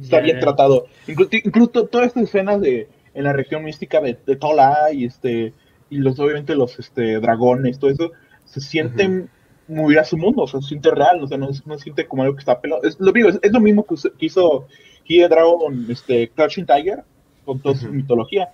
Está 0.00 0.20
bien 0.20 0.40
tratado. 0.40 0.86
Inclu- 1.06 1.28
Incluso 1.44 1.70
to- 1.70 1.86
todas 1.86 2.08
estas 2.08 2.24
escenas 2.24 2.60
de 2.60 2.88
en 3.14 3.24
la 3.24 3.32
región 3.32 3.62
mística 3.62 4.00
de, 4.00 4.18
de 4.26 4.34
Tola 4.36 4.92
y 4.92 5.04
este 5.04 5.52
y 5.88 5.98
los 5.98 6.18
obviamente 6.18 6.56
los 6.56 6.76
este 6.80 7.20
dragones, 7.20 7.78
todo 7.78 7.90
eso, 7.90 8.10
se 8.44 8.60
sienten 8.60 9.30
muy 9.68 9.96
a 9.96 10.04
su 10.04 10.16
mundo, 10.16 10.42
o 10.42 10.46
sea, 10.46 10.60
se 10.60 10.68
siente 10.68 10.90
real, 10.90 11.22
o 11.22 11.26
sea, 11.26 11.38
no, 11.38 11.48
no 11.48 11.78
se 11.78 11.84
siente 11.84 12.06
como 12.06 12.22
algo 12.22 12.34
que 12.34 12.40
está 12.40 12.60
pelado. 12.60 12.82
Es 12.82 12.98
lo 13.00 13.12
digo, 13.12 13.28
es, 13.28 13.38
es 13.42 13.52
lo 13.52 13.60
mismo 13.60 13.84
que, 13.84 13.94
que 13.96 14.26
hizo 14.26 14.66
Hideo 15.06 15.28
Dragon, 15.28 15.86
este 15.88 16.30
Crouching 16.30 16.66
Tiger, 16.66 17.02
con 17.44 17.60
toda 17.60 17.74
su 17.74 17.88
mitología. 17.88 18.50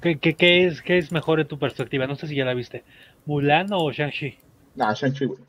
¿Qué, 0.00 0.18
qué, 0.18 0.34
qué 0.34 0.66
es, 0.66 0.82
¿Qué 0.82 0.98
es 0.98 1.10
mejor 1.10 1.40
en 1.40 1.48
tu 1.48 1.58
perspectiva? 1.58 2.06
No 2.06 2.16
sé 2.16 2.26
si 2.26 2.36
ya 2.36 2.44
la 2.44 2.54
viste. 2.54 2.84
¿Mulan 3.24 3.68
o 3.72 3.90
Shang-Chi? 3.90 4.38
Nah, 4.74 4.92
Shang-Chi, 4.92 5.24
güey. 5.24 5.40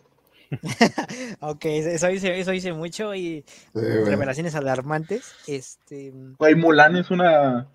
Ok, 1.41 1.65
eso 1.65 2.09
hice, 2.09 2.39
eso 2.39 2.53
hice 2.53 2.71
mucho 2.71 3.13
y 3.13 3.43
Sí, 3.47 3.81
revelaciones 4.05 4.55
alarmantes. 4.55 5.35
Este. 5.45 6.13
Güey, 6.39 6.55
Mulan 6.55 6.95
es 6.95 7.11
una... 7.11 7.67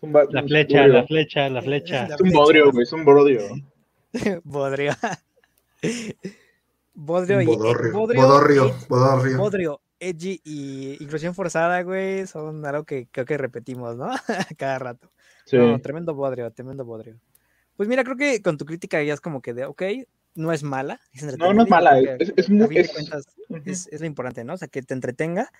un 0.00 0.12
La 0.30 0.42
flecha, 0.44 0.86
la 0.86 1.04
flecha, 1.04 1.48
la 1.48 1.60
flecha. 1.60 2.08
La 2.08 2.14
Es 2.14 2.20
un 2.20 2.30
bodrio, 2.30 2.70
güey, 2.70 2.84
es 2.84 2.92
un 2.92 3.04
bodrio. 3.04 3.40
Bodrio. 4.44 4.92
Bodrio 6.94 7.40
y. 7.42 7.46
Bodorrio. 7.46 7.92
Bodrio, 7.92 8.74
Bodorrio. 8.88 9.38
Bodrio, 9.38 9.80
Edgy 9.98 10.40
y 10.44 11.02
inclusión 11.02 11.34
forzada, 11.34 11.82
güey, 11.82 12.26
son 12.26 12.64
algo 12.66 12.84
que 12.84 13.08
creo 13.10 13.26
que 13.26 13.36
repetimos, 13.38 13.96
¿no? 13.96 14.10
Cada 14.58 14.78
rato. 14.78 15.10
Sí. 15.44 15.56
No, 15.56 15.78
tremendo 15.80 16.14
bodrio, 16.14 16.50
tremendo 16.52 16.84
bodrio. 16.84 17.18
Pues 17.76 17.88
mira, 17.88 18.04
creo 18.04 18.16
que 18.16 18.40
con 18.40 18.56
tu 18.56 18.64
crítica 18.64 19.02
ya 19.02 19.12
es 19.14 19.20
como 19.20 19.42
que 19.42 19.52
de, 19.52 19.64
ok, 19.66 19.82
no 20.36 20.52
es 20.52 20.62
mala. 20.62 21.00
Es 21.12 21.36
No, 21.36 21.52
no 21.52 21.64
es 21.64 21.68
mala, 21.68 21.98
es, 21.98 22.32
es 22.36 22.48
a 22.48 22.52
muy... 22.52 22.66
fin 22.68 22.74
de 22.76 22.80
es- 22.82 22.92
cuentas 22.92 23.24
es, 23.64 23.88
es 23.90 24.00
lo 24.00 24.06
importante, 24.06 24.44
¿no? 24.44 24.54
O 24.54 24.56
sea, 24.56 24.68
que 24.68 24.82
te 24.82 24.94
entretenga, 24.94 25.50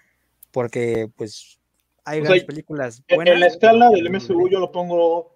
porque 0.52 1.10
pues 1.16 1.58
hay 2.04 2.20
O 2.20 2.26
sea, 2.26 2.46
películas 2.46 3.02
En, 3.08 3.16
buenas. 3.16 3.34
en 3.34 3.40
la 3.40 3.46
escala 3.48 3.90
del 3.90 4.08
MCU 4.10 4.48
yo 4.48 4.60
lo 4.60 4.70
pongo 4.70 5.34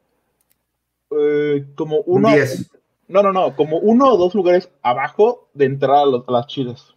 eh, 1.10 1.66
como 1.74 1.98
Un 2.02 2.24
uno. 2.24 2.28
10. 2.35 2.70
No, 3.09 3.23
no, 3.23 3.33
no, 3.33 3.57
como 3.57 3.79
uno 3.79 4.13
o 4.13 4.17
dos 4.17 4.35
lugares 4.35 4.71
abajo 4.83 5.49
de 5.55 5.65
entrar 5.65 5.97
a, 5.97 6.07
los- 6.07 6.29
a 6.29 6.33
las 6.33 6.47
chidas. 6.47 6.95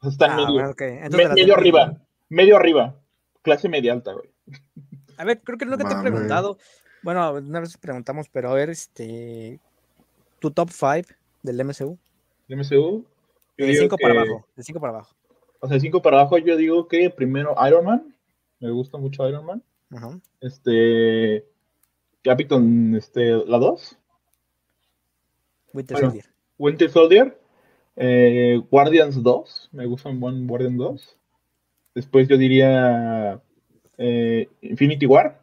O 0.00 0.02
sea, 0.02 0.10
está 0.10 0.26
en 0.26 0.32
Ah, 0.32 0.36
medio, 0.36 0.52
bueno, 0.54 0.70
ok. 0.70 0.80
Entonces, 0.82 1.28
me- 1.28 1.34
medio 1.34 1.54
arriba, 1.54 1.94
medio 2.28 2.56
arriba. 2.56 2.96
Clase 3.42 3.68
media 3.68 3.92
alta, 3.92 4.12
güey. 4.14 4.28
A 5.16 5.24
ver, 5.24 5.40
creo 5.42 5.56
que 5.58 5.64
nunca 5.66 5.86
te 5.88 5.94
he 5.94 6.00
preguntado. 6.00 6.58
Bueno, 7.02 7.32
una 7.34 7.60
vez 7.60 7.76
preguntamos, 7.76 8.28
pero 8.30 8.50
a 8.50 8.54
ver, 8.54 8.70
este. 8.70 9.60
Tu 10.40 10.50
top 10.50 10.70
5 10.70 11.08
del 11.42 11.60
MCU. 11.60 11.98
El 12.48 12.56
MCU. 12.58 13.04
yo 13.56 13.66
De 13.66 13.66
digo 13.66 13.82
5 13.82 13.96
para 13.98 14.14
que- 14.14 14.20
abajo. 14.20 14.46
De 14.56 14.62
5 14.62 14.80
para 14.80 14.92
abajo. 14.94 15.14
O 15.60 15.68
sea, 15.68 15.74
de 15.76 15.80
5 15.80 16.02
para 16.02 16.18
abajo, 16.20 16.36
yo 16.38 16.56
digo 16.56 16.88
que 16.88 17.08
primero 17.10 17.54
Iron 17.66 17.84
Man. 17.84 18.14
Me 18.60 18.70
gusta 18.70 18.98
mucho 18.98 19.26
Iron 19.28 19.46
Man. 19.46 19.62
Ajá. 19.90 20.18
Este. 20.40 21.46
Capitán, 22.22 22.94
este, 22.96 23.30
la 23.46 23.58
2. 23.58 23.98
Winter 25.74 25.94
Bueno. 25.96 26.08
Soldier. 26.08 26.24
Winter 26.56 26.90
Soldier, 26.90 27.40
eh, 27.96 28.62
Guardians 28.70 29.22
2, 29.22 29.70
me 29.72 29.86
gusta 29.86 30.08
un 30.08 30.20
buen 30.20 30.46
Guardians 30.46 30.78
2. 30.78 31.16
Después 31.96 32.28
yo 32.28 32.38
diría 32.38 33.42
eh, 33.98 34.48
Infinity 34.62 35.06
War. 35.06 35.42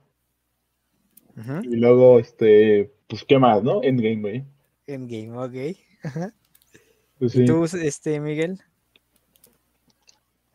Y 1.64 1.76
luego, 1.78 2.20
este, 2.20 2.94
pues, 3.08 3.24
¿qué 3.24 3.40
más, 3.40 3.64
no? 3.64 3.82
Endgame, 3.84 4.22
güey. 4.22 4.46
Endgame, 4.86 5.32
ok. 5.38 5.78
Ajá. 6.04 6.34
Pues, 7.20 7.36
¿Y 7.36 7.40
sí. 7.40 7.46
tú, 7.46 7.64
este, 7.64 8.20
Miguel? 8.20 8.60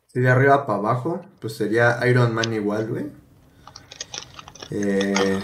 Si 0.07 0.19
de 0.19 0.29
arriba 0.29 0.65
para 0.65 0.79
abajo, 0.79 1.21
pues 1.39 1.53
sería 1.53 1.99
Iron 2.07 2.33
Man 2.33 2.53
igual, 2.53 2.87
güey. 2.87 3.05
Eh, 4.71 5.39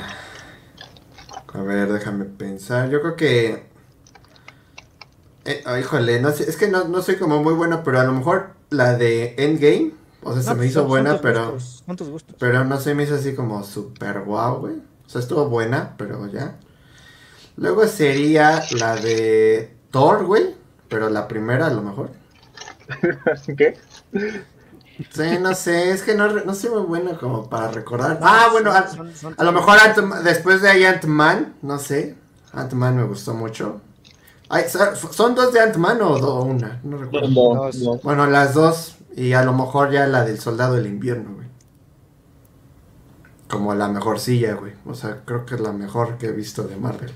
a 1.54 1.62
ver, 1.62 1.92
déjame 1.92 2.26
pensar. 2.26 2.90
Yo 2.90 3.02
creo 3.02 3.16
que. 3.16 3.73
Eh, 5.46 5.62
ah, 5.66 5.80
híjole, 5.80 6.22
no 6.22 6.32
sé, 6.32 6.50
es 6.50 6.56
que 6.58 6.68
no, 6.70 6.86
no 6.88 7.02
soy 7.02 7.16
como 7.18 7.42
muy 7.44 7.54
bueno, 7.54 7.84
pero 7.84 8.00
a 8.00 8.04
lo 8.06 8.14
mejor 8.14 8.52
la 8.70 8.96
de 8.96 9.36
Endgame, 9.38 9.92
o 10.24 10.34
sea, 10.34 10.42
se 10.42 10.50
No, 10.52 10.56
me 10.56 10.66
hizo 10.68 10.74
son- 10.76 10.84
son 10.84 10.90
buena, 10.90 11.12
tus 11.14 11.22
pero. 11.22 11.52
gustos, 11.54 11.84
Son 11.86 11.96
tus 11.98 12.10
gustos. 12.10 12.36
Pero 12.40 12.64
no 12.64 12.80
se 12.80 12.96
me 12.96 13.04
hizo 13.04 13.16
así 13.16 13.36
como 13.36 13.64
super 13.64 14.22
guau, 14.22 14.60
güey. 14.62 14.76
O 15.06 15.10
sea, 15.10 15.20
estuvo 15.22 15.48
buena, 15.50 15.96
pero 15.98 16.28
ya. 16.28 16.56
Luego 17.58 17.86
sería 17.88 18.64
la 18.80 18.96
de 18.96 19.76
Thor, 19.92 20.26
güey. 20.26 20.56
Pero 20.88 21.10
la 21.10 21.28
primera 21.28 21.68
a 21.68 21.72
lo 21.72 21.82
mejor. 21.82 22.12
¿Qué? 23.58 23.78
Sí, 25.12 25.38
no 25.42 25.56
sé, 25.56 25.90
es 25.92 26.04
que 26.04 26.14
no, 26.16 26.28
no 26.30 26.54
soy 26.54 26.70
muy 26.70 26.82
bueno 26.84 27.18
como 27.20 27.50
para 27.50 27.70
recordar. 27.72 28.20
Ah, 28.22 28.48
bueno, 28.52 28.72
a, 28.72 29.44
lo 29.44 29.52
mejor. 29.52 29.78
Ant- 29.80 30.22
después 30.22 30.62
de 30.62 30.70
ahí 30.70 30.84
Ant-Man, 30.86 31.56
no 31.64 31.80
sé. 31.80 32.16
Ant-Man 32.54 32.98
me 32.98 33.04
gustó 33.04 33.34
mucho. 33.34 33.82
Ay, 34.54 34.66
¿son- 34.70 34.96
¿Son 35.12 35.34
dos 35.36 35.52
de 35.52 35.60
Ant-Man 35.60 36.02
o 36.02 36.18
do- 36.20 36.44
una? 36.44 36.80
No 36.84 36.98
recuerdo. 36.98 37.28
Bueno, 38.04 38.28
las 38.28 38.54
dos. 38.54 38.96
Y 39.16 39.34
a 39.34 39.44
lo 39.44 39.54
mejor 39.54 39.92
ya 39.92 40.06
la 40.08 40.24
del 40.26 40.40
Soldado 40.40 40.76
del 40.76 40.88
Invierno, 40.88 41.34
güey. 41.36 41.48
Como 43.50 43.74
la 43.76 43.88
mejor 43.88 44.20
silla, 44.20 44.56
güey. 44.56 44.74
O 44.86 44.94
sea, 44.94 45.22
creo 45.26 45.46
que 45.46 45.56
es 45.56 45.62
la 45.62 45.72
mejor 45.72 46.18
que 46.18 46.28
he 46.28 46.32
visto 46.32 46.64
de 46.64 46.76
Marvel. 46.78 47.12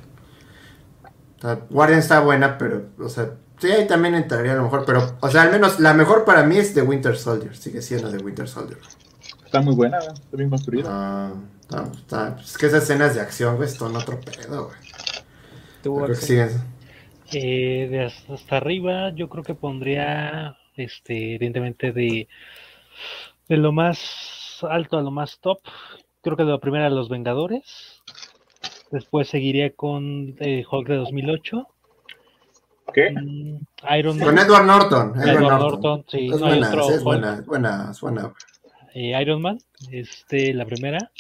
O 1.38 1.42
sea, 1.42 1.60
Guardian 1.70 2.00
está 2.00 2.20
buena, 2.20 2.58
pero, 2.58 2.84
o 3.00 3.10
sea, 3.10 3.32
sí, 3.60 3.68
ahí 3.72 3.88
también 3.88 4.16
entraría 4.16 4.54
a 4.54 4.56
lo 4.56 4.64
mejor. 4.64 4.84
Pero, 4.86 5.18
o 5.20 5.30
sea, 5.30 5.44
al 5.44 5.52
menos 5.52 5.80
la 5.80 5.94
mejor 5.94 6.26
para 6.26 6.44
mí 6.44 6.58
es 6.58 6.74
de 6.76 6.82
Winter 6.82 7.18
Soldier. 7.18 7.56
Sigue 7.56 7.82
siendo 7.82 8.12
de 8.12 8.18
Winter 8.18 8.48
Soldier. 8.48 8.80
Está 9.46 9.62
muy 9.62 9.76
buena, 9.76 9.98
está 10.00 10.38
bien 10.38 10.50
construida. 10.50 10.88
Ah, 10.92 11.32
está- 11.62 11.84
está- 11.96 12.36
es 12.40 12.58
que 12.58 12.66
esas 12.68 12.84
escenas 12.84 13.16
de 13.16 13.22
acción, 13.22 13.56
güey, 13.58 13.70
son 13.70 13.96
otro 13.96 14.20
pedo, 14.20 14.66
güey. 14.66 14.78
Creo 16.06 16.08
que 16.20 16.26
siguen. 16.28 16.77
Eh, 17.34 17.88
de 17.90 18.06
hasta, 18.06 18.34
hasta 18.34 18.58
arriba, 18.58 19.12
yo 19.14 19.28
creo 19.30 19.44
que 19.44 19.54
pondría, 19.54 20.58
este, 20.76 21.36
evidentemente 21.36 21.92
de, 21.92 22.28
de 23.48 23.58
lo 23.58 23.72
más 23.72 24.60
alto 24.64 24.98
a 24.98 25.02
lo 25.02 25.12
más 25.12 25.40
top. 25.40 25.60
Creo 26.22 26.38
que 26.38 26.44
de 26.44 26.52
la 26.52 26.60
primera 26.60 26.90
Los 26.90 27.10
Vengadores. 27.10 28.02
Después 28.92 29.28
seguiría 29.28 29.74
con 29.76 30.36
eh, 30.40 30.66
Hulk 30.70 30.88
de 30.88 30.96
2008. 30.96 31.68
¿Qué? 32.94 33.12
Mm, 33.12 33.60
Iron 33.98 34.20
Con 34.20 34.36
Man. 34.36 34.46
Edward 34.46 34.66
Norton. 34.66 35.10
Edward, 35.16 35.30
Edward 35.30 35.60
Norton. 35.60 35.82
Norton, 35.82 36.06
sí, 36.08 36.28
Es 36.28 36.40
no 36.40 36.48
buena, 36.48 36.70
es 36.70 37.04
buena, 37.04 37.34
es 37.34 37.46
buena, 37.46 37.88
es 37.92 38.02
buena. 38.02 38.34
Eh, 38.94 39.22
Iron 39.22 39.42
Man, 39.42 39.60
este, 39.92 40.54
la 40.54 40.66
primera. 40.66 41.12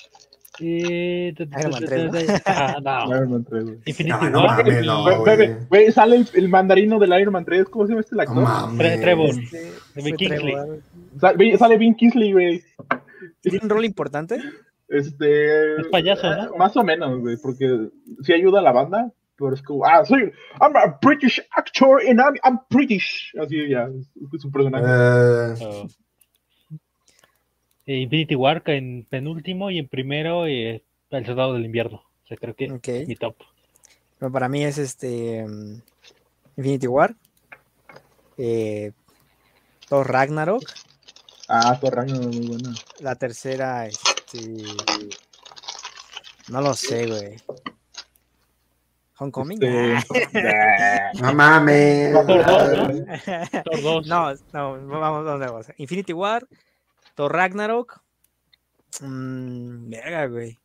Eh, 0.59 1.33
de- 1.37 1.45
de- 1.45 1.59
Iron 1.59 1.71
Man 1.71 1.81
de- 1.81 1.87
3, 1.87 2.11
de- 2.11 2.23
de- 2.25 2.41
ah, 2.45 2.77
no. 2.83 3.15
Iron 3.15 3.31
Man 3.31 3.43
3, 3.45 3.63
güey. 3.63 3.77
Infinity 3.85 4.09
No, 4.21 4.29
no 4.29 4.39
War. 4.43 4.57
mames, 4.65 4.85
no. 4.85 5.03
Güey, 5.03 5.17
güey, 5.17 5.35
güey. 5.37 5.55
güey, 5.69 5.91
sale 5.91 6.15
el, 6.17 6.27
el 6.33 6.49
mandarino 6.49 6.99
del 6.99 7.19
Iron 7.19 7.33
Man 7.33 7.45
3, 7.45 7.65
¿cómo 7.69 7.85
se 7.85 7.91
llama 7.91 8.01
este 8.01 8.15
el 8.15 8.21
actor? 8.21 8.77
Trevor. 8.77 9.29
Este, 9.29 9.71
Kingsley. 10.15 10.53
Trevor. 10.53 11.57
Sale, 11.57 11.77
Vin 11.77 11.95
Kingsley, 11.95 12.31
güey. 12.33 12.63
¿Tiene 13.41 13.59
un 13.63 13.69
rol 13.69 13.85
importante? 13.85 14.39
Este. 14.87 15.81
Es 15.81 15.87
payaso, 15.91 16.29
¿no? 16.29 16.43
eh, 16.45 16.49
Más 16.57 16.75
o 16.77 16.83
menos, 16.83 17.19
güey, 17.19 17.37
porque 17.41 17.89
sí 18.23 18.33
ayuda 18.33 18.59
a 18.59 18.63
la 18.63 18.71
banda, 18.71 19.11
pero 19.37 19.53
es 19.53 19.61
como, 19.61 19.85
ah, 19.85 20.03
soy, 20.05 20.31
I'm 20.61 20.75
a 20.75 20.97
British 21.01 21.41
actor 21.55 21.99
and 22.07 22.19
I'm, 22.19 22.35
I'm 22.43 22.59
British. 22.69 23.33
Así 23.41 23.69
ya, 23.69 23.83
es 23.85 24.41
su 24.41 24.49
personaje. 24.51 24.85
Eh, 24.87 25.65
Oh. 25.65 25.87
Eh, 27.87 27.97
Infinity 28.01 28.35
War 28.35 28.61
en 28.65 29.05
penúltimo 29.09 29.71
y 29.71 29.79
en 29.79 29.87
primero 29.87 30.45
eh, 30.45 30.83
El 31.09 31.25
Soldado 31.25 31.53
del 31.53 31.65
Invierno. 31.65 32.03
O 32.23 32.27
sea, 32.27 32.37
creo 32.37 32.53
que 32.53 32.71
Ok. 32.71 32.87
es 32.89 33.07
mi 33.07 33.15
top. 33.15 33.35
Bueno, 34.19 34.33
para 34.33 34.49
mí 34.49 34.63
es 34.63 34.77
este 34.77 35.45
Infinity 36.57 36.87
War. 36.87 37.15
Eh, 38.37 38.91
Thor 39.87 40.11
Ragnarok. 40.11 40.63
Ah, 41.47 41.77
Thor 41.79 41.95
Ragnarok, 41.95 42.25
muy 42.33 42.47
buena. 42.47 42.73
La 42.99 43.15
tercera, 43.15 43.87
este. 43.87 44.63
No 46.49 46.61
lo 46.61 46.73
sé, 46.73 47.07
güey. 47.07 47.37
Homecoming. 49.19 49.59
Este, 49.63 50.33
no 51.21 51.33
mames. 51.33 52.13
Thor 52.13 52.45
2, 52.45 52.77
¿no? 52.77 53.63
Thor 53.63 53.81
2. 53.81 54.07
No, 54.07 54.33
no, 54.53 54.99
vamos, 54.99 55.25
vamos, 55.25 55.39
vamos. 55.39 55.67
Infinity 55.77 56.13
War, 56.13 56.45
Thor 57.17 57.33
Ragnarok. 57.33 57.99
Mmm, 59.01 59.89
verga, 59.89 60.27
güey. 60.27 60.59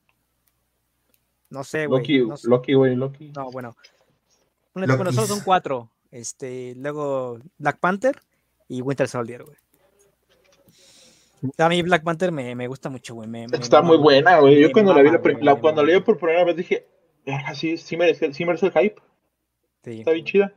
No 1.49 1.65
sé, 1.65 1.87
güey. 1.87 2.01
Loki, 2.03 2.19
no 2.27 2.37
sé. 2.37 2.47
Loki, 2.49 2.75
güey, 2.75 2.95
Loki. 2.95 3.33
No, 3.35 3.51
bueno. 3.51 3.75
Bueno, 4.75 4.97
bueno, 4.97 5.13
solo 5.13 5.27
son 5.27 5.41
cuatro. 5.41 5.91
Este, 6.11 6.75
luego 6.77 7.39
Black 7.57 7.79
Panther 7.81 8.21
y 8.69 8.83
Winter 8.83 9.09
Soldier, 9.09 9.45
güey. 9.45 9.57
A 11.57 11.69
mí 11.71 11.81
Black 11.83 12.03
Panther 12.05 12.31
me, 12.33 12.55
me 12.55 12.69
gusta 12.69 12.91
mucho, 12.91 13.15
güey. 13.15 13.29
me- 13.29 13.49
me 13.49 13.57
Está 13.57 13.79
mama, 13.81 13.95
muy 13.95 14.03
buena, 14.03 14.39
güey. 14.39 14.61
Yo 14.61 14.73
cuando 14.73 14.93
la 14.93 15.01
vi, 15.01 15.09
mama, 15.11 15.19
la, 15.19 15.23
güey, 15.33 15.45
la- 15.45 15.61
cuando 15.61 15.83
la 15.83 15.87
mama. 15.89 15.99
vi 16.01 16.05
por 16.05 16.19
primera 16.19 16.45
vez 16.45 16.57
dije, 16.57 16.87
"Ah, 17.27 17.55
sí, 17.55 17.79
sí 17.79 17.97
merece, 17.97 18.31
sí 18.35 18.45
merece 18.45 18.67
el 18.67 18.73
hype. 18.73 19.01
Sí. 19.85 19.99
Está 20.01 20.11
bien 20.13 20.25
chida. 20.27 20.55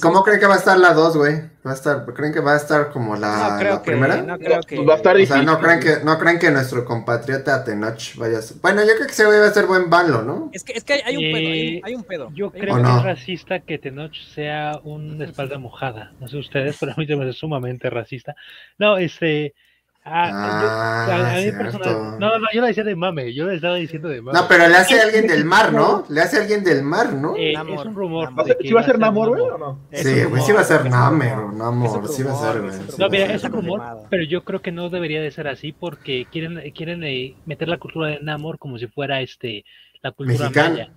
¿Cómo 0.00 0.22
creen 0.22 0.38
que 0.40 0.46
va 0.46 0.54
a 0.54 0.58
estar 0.58 0.78
la 0.78 0.94
2, 0.94 1.16
güey? 1.16 1.34
¿Va 1.66 1.72
a 1.72 1.74
estar, 1.74 2.04
¿Creen 2.14 2.32
que 2.32 2.40
va 2.40 2.52
a 2.54 2.56
estar 2.56 2.90
como 2.90 3.16
la, 3.16 3.50
No 3.50 3.58
creo 3.58 3.74
la 3.74 3.82
que, 3.82 3.90
primera? 3.90 4.22
no 4.22 4.38
creo 4.38 4.60
que. 4.62 4.76
Pues 4.76 4.88
va 4.88 4.94
a 4.94 4.96
estar 4.96 5.16
O 5.18 5.26
sea, 5.26 5.42
¿no 5.42 5.56
difícil. 5.56 5.58
creen, 5.58 5.80
que, 5.80 6.04
¿no 6.04 6.18
creen 6.18 6.38
que 6.38 6.50
nuestro 6.52 6.84
compatriota 6.84 7.64
Tenoch 7.64 8.14
vaya 8.16 8.38
a 8.38 8.42
ser... 8.42 8.58
Bueno, 8.60 8.82
yo 8.82 8.94
creo 8.94 9.06
que 9.06 9.12
ese 9.12 9.26
güey 9.26 9.40
va 9.40 9.46
a 9.46 9.52
ser 9.52 9.66
buen 9.66 9.90
Banlo, 9.90 10.22
¿no? 10.22 10.48
Es 10.52 10.62
que, 10.62 10.74
es 10.74 10.84
que 10.84 11.02
hay, 11.04 11.16
un 11.16 11.28
pedo, 11.30 11.50
hay, 11.50 11.60
Eh, 11.60 11.78
un- 11.78 11.80
hay 11.82 11.94
un 11.96 12.04
pedo. 12.04 12.30
Yo 12.34 12.54
creo 12.56 12.74
¿O 12.74 12.82
que 12.82 12.82
no? 12.82 12.98
es 12.98 13.02
racista 13.02 13.60
que 13.60 13.78
Tenoch 13.78 14.14
sea 14.34 14.80
un 14.84 15.20
espalda 15.22 15.58
mojada. 15.58 16.12
No 16.20 16.28
sé 16.28 16.38
ustedes, 16.38 16.76
pero 16.80 16.92
a 16.92 16.96
mí 16.96 17.06
se 17.06 17.16
me 17.16 17.24
hace 17.24 17.32
sumamente 17.38 17.90
racista. 17.90 18.36
No, 18.78 18.96
este. 18.96 19.54
Ah, 20.04 20.28
yo- 20.28 20.68
Ah, 20.70 21.06
a- 21.06 21.36
a 21.36 21.40
mí 21.40 21.50
personal- 21.52 22.18
no, 22.18 22.38
no, 22.38 22.46
yo 22.52 22.60
lo 22.60 22.66
decía 22.66 22.84
de 22.84 22.94
mame. 22.96 23.32
Yo 23.34 23.46
le 23.46 23.54
estaba 23.56 23.74
diciendo 23.76 24.08
de 24.08 24.20
mame. 24.22 24.38
No, 24.38 24.46
pero 24.48 24.68
le 24.68 24.74
hace 24.76 25.00
a 25.00 25.04
alguien 25.04 25.26
del 25.26 25.44
mar, 25.44 25.72
¿no? 25.72 26.04
Le 26.08 26.20
hace 26.20 26.36
a 26.38 26.40
alguien 26.42 26.62
del 26.64 26.82
mar, 26.82 27.12
¿no? 27.12 27.34
Eh, 27.36 27.52
Namor, 27.54 27.80
es 27.80 27.84
un 27.86 27.94
rumor. 27.94 28.24
Namor. 28.26 28.38
¿Va 28.38 28.42
a 28.42 28.46
ser- 28.46 28.56
de 28.56 28.62
que 28.62 28.68
¿Sí 28.68 28.74
va 28.74 28.80
a 28.80 28.84
ser 28.84 28.98
Namor. 28.98 29.28
Güey, 29.30 29.40
o 29.42 29.58
no? 29.58 29.80
Sí, 29.92 30.24
güey, 30.24 30.42
sí 30.42 30.52
va 30.52 30.60
a 30.60 30.64
ser 30.64 30.84
Namor. 30.90 31.54
Namor, 31.54 32.08
sí 32.08 32.22
va 32.22 32.32
a 32.32 32.52
ser, 32.52 32.62
güey. 32.62 32.74
No, 32.98 33.08
mira, 33.08 33.32
es 33.32 33.44
un 33.44 33.52
rumor, 33.52 33.82
pero 34.10 34.22
yo 34.24 34.44
creo 34.44 34.60
que 34.62 34.72
no 34.72 34.90
debería 34.90 35.20
de 35.22 35.30
ser 35.30 35.48
así 35.48 35.72
porque 35.72 36.26
quieren, 36.30 36.60
quieren 36.72 37.02
eh, 37.04 37.34
meter 37.46 37.68
la 37.68 37.78
cultura 37.78 38.08
de 38.08 38.20
Namor 38.20 38.58
como 38.58 38.78
si 38.78 38.86
fuera 38.86 39.20
este 39.20 39.64
la 40.02 40.12
cultura 40.12 40.38
Mexicana. 40.40 40.68
maya. 40.70 40.90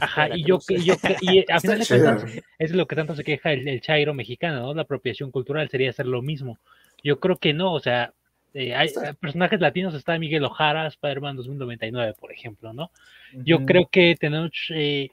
Ajá, 0.00 0.28
y 0.36 0.44
yo, 0.44 0.58
y 0.68 0.84
yo 0.84 0.94
y 1.20 1.44
a 1.50 1.58
final 1.58 1.80
de 1.80 1.86
cuentas 1.86 2.24
es 2.58 2.70
lo 2.72 2.86
que 2.86 2.94
tanto 2.94 3.16
se 3.16 3.24
queja 3.24 3.50
el, 3.52 3.66
el 3.66 3.80
chairo 3.80 4.14
mexicano, 4.14 4.60
¿no? 4.60 4.72
La 4.74 4.82
apropiación 4.82 5.30
cultural 5.32 5.68
sería 5.68 5.90
hacer 5.90 6.06
lo 6.06 6.22
mismo. 6.22 6.58
Yo 7.02 7.18
creo 7.18 7.36
que 7.38 7.52
no, 7.54 7.72
o 7.72 7.80
sea, 7.80 8.12
eh, 8.54 8.74
hay 8.74 8.88
eh, 8.88 9.14
personajes 9.18 9.60
latinos, 9.60 9.94
está 9.94 10.18
Miguel 10.18 10.44
Ojara, 10.44 10.86
Spider-Man 10.86 11.36
2099, 11.36 12.14
por 12.18 12.32
ejemplo, 12.32 12.72
¿no? 12.72 12.90
Yo 13.32 13.64
creo 13.64 13.88
que 13.90 14.16
Tenoch, 14.18 14.70
eh, 14.70 15.10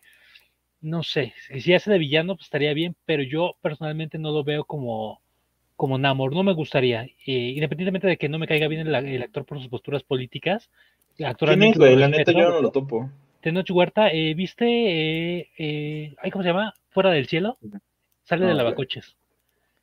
no 0.81 1.03
sé, 1.03 1.33
si 1.59 1.73
hace 1.73 1.91
de 1.91 1.97
villano, 1.97 2.35
pues 2.35 2.45
estaría 2.45 2.73
bien, 2.73 2.95
pero 3.05 3.23
yo 3.23 3.55
personalmente 3.61 4.17
no 4.17 4.31
lo 4.31 4.43
veo 4.43 4.65
como, 4.65 5.21
como 5.75 5.97
Namor, 5.97 6.33
no 6.33 6.43
me 6.43 6.53
gustaría, 6.53 7.03
eh, 7.03 7.53
independientemente 7.55 8.07
de 8.07 8.17
que 8.17 8.29
no 8.29 8.39
me 8.39 8.47
caiga 8.47 8.67
bien 8.67 8.87
el, 8.87 8.93
el 8.93 9.21
actor 9.21 9.45
por 9.45 9.59
sus 9.59 9.67
posturas 9.67 10.03
políticas. 10.03 10.69
¿Quién 11.15 11.29
Actualmente 11.29 11.93
es, 11.93 11.97
La 11.97 12.07
neta 12.07 12.31
yo 12.31 12.49
no 12.49 12.61
lo 12.61 12.71
topo. 12.71 13.09
Tenoch 13.41 13.69
Huerta, 13.71 14.09
eh, 14.09 14.33
¿viste? 14.33 14.65
Eh, 14.65 15.49
eh, 15.57 16.15
ay, 16.21 16.31
¿Cómo 16.31 16.43
se 16.43 16.49
llama? 16.49 16.73
Fuera 16.89 17.11
del 17.11 17.27
cielo. 17.27 17.57
Sale 18.23 18.45
de 18.45 18.51
No, 18.51 18.57
lavacoches. 18.57 19.15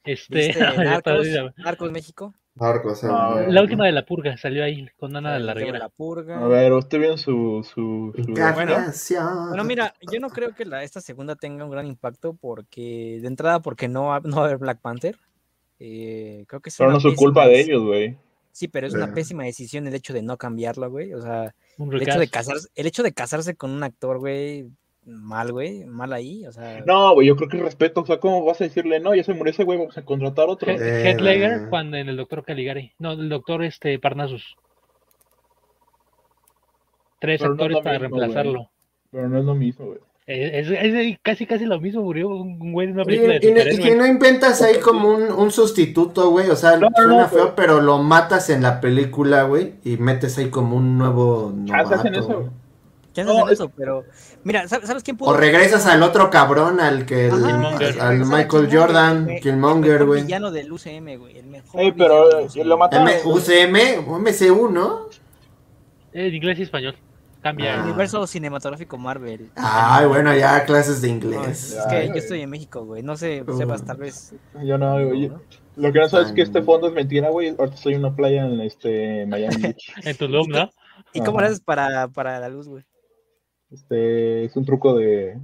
Este, 0.04 0.48
¿Viste 0.48 0.58
ya 0.60 0.72
Narcos, 0.74 1.26
está, 1.26 1.54
Narcos 1.56 1.90
México? 1.90 2.34
Narcos, 2.56 3.02
No, 3.02 3.32
güey. 3.32 3.50
la 3.50 3.62
última 3.62 3.84
de 3.84 3.90
la 3.92 4.06
purga 4.06 4.36
salió 4.36 4.62
ahí 4.62 4.86
con 4.96 5.16
Ana 5.16 5.34
de 5.34 5.40
la 5.40 5.54
Reguera. 5.54 5.78
La 5.78 5.88
Purga. 5.88 6.38
A 6.38 6.46
ver, 6.46 6.72
usted 6.72 6.98
viendo 6.98 7.16
su. 7.18 7.62
su, 7.68 8.12
su- 8.14 8.30
Encarnación. 8.30 9.48
Bueno, 9.48 9.64
mira, 9.64 9.92
yo 10.12 10.20
no 10.20 10.28
creo 10.30 10.54
que 10.54 10.64
la, 10.64 10.84
esta 10.84 11.00
segunda 11.00 11.34
tenga 11.34 11.64
un 11.64 11.70
gran 11.72 11.86
impacto 11.86 12.34
porque, 12.34 13.18
de 13.20 13.26
entrada, 13.26 13.60
porque 13.60 13.88
no, 13.88 14.04
va- 14.04 14.20
no 14.20 14.36
va 14.36 14.42
a 14.42 14.44
haber 14.46 14.58
Black 14.58 14.78
Panther. 14.80 15.16
Eh, 15.80 16.44
creo 16.46 16.60
que 16.60 16.68
es 16.70 16.76
Pero 16.76 16.92
no 16.92 16.98
es 16.98 17.16
culpa 17.16 17.46
de 17.48 17.60
ellos, 17.60 17.82
güey. 17.82 18.16
Sí, 18.52 18.68
pero 18.68 18.86
es 18.86 18.94
una 18.94 19.12
pésima 19.12 19.42
decisión 19.42 19.88
el 19.88 19.94
hecho 19.96 20.12
de 20.12 20.22
no 20.22 20.36
cambiarlo, 20.38 20.88
güey. 20.88 21.12
O 21.12 21.20
sea, 21.20 21.52
el 21.76 22.02
hecho 22.02 22.20
de 22.20 22.28
casarse, 22.30 22.68
el 22.76 22.86
hecho 22.86 23.02
de 23.02 23.12
casarse 23.12 23.56
con 23.56 23.72
un 23.72 23.82
actor, 23.82 24.20
güey, 24.20 24.66
mal, 25.06 25.52
güey, 25.52 25.84
mal 25.84 26.12
ahí. 26.12 26.46
O 26.46 26.52
sea, 26.52 26.82
No, 26.86 27.14
güey, 27.14 27.26
yo 27.28 27.36
creo 27.36 27.48
que 27.48 27.58
respeto. 27.58 28.00
O 28.02 28.06
sea, 28.06 28.18
¿cómo 28.20 28.44
vas 28.44 28.60
a 28.60 28.64
decirle, 28.64 29.00
no, 29.00 29.14
ya 29.14 29.24
se 29.24 29.34
murió 29.34 29.50
ese 29.52 29.64
güey, 29.64 29.78
vamos 29.78 29.96
a 29.98 30.04
contratar 30.04 30.48
otro? 30.48 30.70
Eh, 30.72 31.16
Ledger 31.20 31.52
eh. 31.52 31.66
cuando 31.70 31.96
en 31.96 32.08
el 32.08 32.16
doctor 32.16 32.44
Caligari. 32.44 32.92
No, 32.98 33.12
el 33.12 33.28
doctor 33.28 33.62
este 33.64 33.98
Parnassus. 33.98 34.56
Tres 37.20 37.40
Pero 37.40 37.54
no 37.54 37.54
actores 37.54 37.78
para 37.82 37.98
mismo, 37.98 38.16
reemplazarlo. 38.18 38.70
Pero 39.10 39.28
no 39.28 39.38
es 39.38 39.44
lo 39.44 39.54
mismo, 39.54 39.86
güey. 39.86 39.98
Eh, 40.26 40.50
Es, 40.60 40.70
es 40.70 41.18
casi 41.22 41.46
casi 41.46 41.66
lo 41.66 41.78
mismo, 41.80 42.02
murió 42.02 42.28
un 42.28 42.72
güey 42.72 42.86
de 42.86 42.92
una 42.94 43.04
película 43.04 43.34
de 43.34 43.40
Y, 43.42 43.48
y- 43.48 43.50
y 43.50 43.54
que 43.54 43.60
superhéroes. 43.72 43.96
no 43.98 44.06
inventas 44.06 44.62
ahí 44.62 44.78
como 44.80 45.08
un, 45.10 45.24
un 45.32 45.50
sustituto, 45.50 46.30
güey. 46.30 46.48
O 46.50 46.56
sea, 46.56 46.72
No, 46.78 46.88
no, 46.88 46.96
suena 46.96 47.22
no, 47.22 47.28
feo, 47.28 47.38
pero- 47.40 47.54
pero 47.54 47.80
lo 47.82 47.98
matas 48.02 48.48
en 48.50 48.62
la 48.62 48.80
película, 48.80 49.42
güey. 49.44 49.74
Y 49.84 49.96
metes 49.98 50.38
ahí 50.38 50.48
como 50.50 50.76
un 50.76 50.96
nuevo 50.98 51.52
Ah, 51.72 51.84
¿se 51.86 51.94
hacen 51.94 52.12
novato, 52.14 52.40
eso? 52.40 52.52
Güey. 53.14 53.26
¿quién 53.26 53.26
no, 53.26 53.44
hace 53.44 53.54
es- 53.54 53.60
eso? 53.60 53.72
Pero, 53.76 54.04
mira, 54.42 54.66
¿sabes, 54.68 55.02
quién 55.02 55.16
pudo? 55.16 55.30
O 55.30 55.36
regresas 55.36 55.86
al 55.86 56.02
otro 56.02 56.30
cabrón, 56.30 56.80
al 56.80 57.06
que 57.06 57.26
el- 57.26 57.32
Ajá, 57.32 57.46
Killmonger. 57.46 58.00
al, 58.00 58.18
Michael 58.26 58.68
Jordan, 58.72 59.30
el- 59.30 59.40
Killmonger, 59.40 60.00
El 60.00 60.06
güey. 60.06 60.22
villano 60.22 60.50
del 60.50 60.72
UCM, 60.72 61.16
güey. 61.16 61.38
El 61.38 61.46
mejor. 61.46 61.80
Ey, 61.80 61.92
pero 61.92 62.40
eh, 62.40 62.44
UCM. 62.46 62.64
lo 62.66 62.78
mataron. 62.78 63.08
M 63.08 63.20
UCM, 63.24 64.04
o 64.08 64.18
MCU, 64.18 64.70
¿no? 64.70 65.06
Eh, 66.12 66.28
En 66.28 66.34
inglés 66.34 66.58
y 66.58 66.62
español. 66.62 66.96
Cambia. 67.42 67.78
Ah. 67.78 67.84
Universo 67.84 68.26
cinematográfico 68.26 68.96
Marvel. 68.96 69.50
Ay, 69.56 70.06
bueno, 70.06 70.34
ya 70.34 70.64
clases 70.64 71.02
de 71.02 71.08
No, 71.08 71.14
inglés. 71.14 71.72
es 71.78 71.86
que 71.90 71.96
Ay, 71.96 72.08
yo 72.08 72.14
estoy 72.14 72.40
en 72.40 72.48
México, 72.48 72.84
güey. 72.86 73.02
No 73.02 73.18
sé, 73.18 73.44
Uh. 73.46 73.58
sepas 73.58 73.84
tal 73.84 73.98
vez. 73.98 74.34
Yo 74.62 74.78
no, 74.78 74.94
güey. 74.94 75.28
¿no? 75.28 75.42
Lo 75.76 75.92
que 75.92 75.98
no 75.98 76.08
sabes 76.08 76.28
es 76.28 76.32
que 76.32 76.40
este 76.40 76.62
fondo 76.62 76.86
es 76.86 76.94
mentira, 76.94 77.28
güey. 77.28 77.48
Ahorita 77.58 77.74
estoy 77.76 77.94
en 77.94 77.98
una 78.00 78.16
playa 78.16 78.46
en 78.46 78.60
este 78.60 79.26
Miami 79.26 79.56
Beach. 79.60 79.92
En 80.04 80.16
Tulum, 80.16 80.48
¿no? 80.48 80.70
¿Y 81.12 81.20
cómo 81.20 81.38
le 81.40 81.46
haces 81.48 81.60
para, 81.60 82.08
para 82.08 82.40
la 82.40 82.48
luz, 82.48 82.66
güey? 82.66 82.82
Este 83.74 84.44
es 84.44 84.56
un 84.56 84.64
truco 84.64 84.94
de 84.96 85.38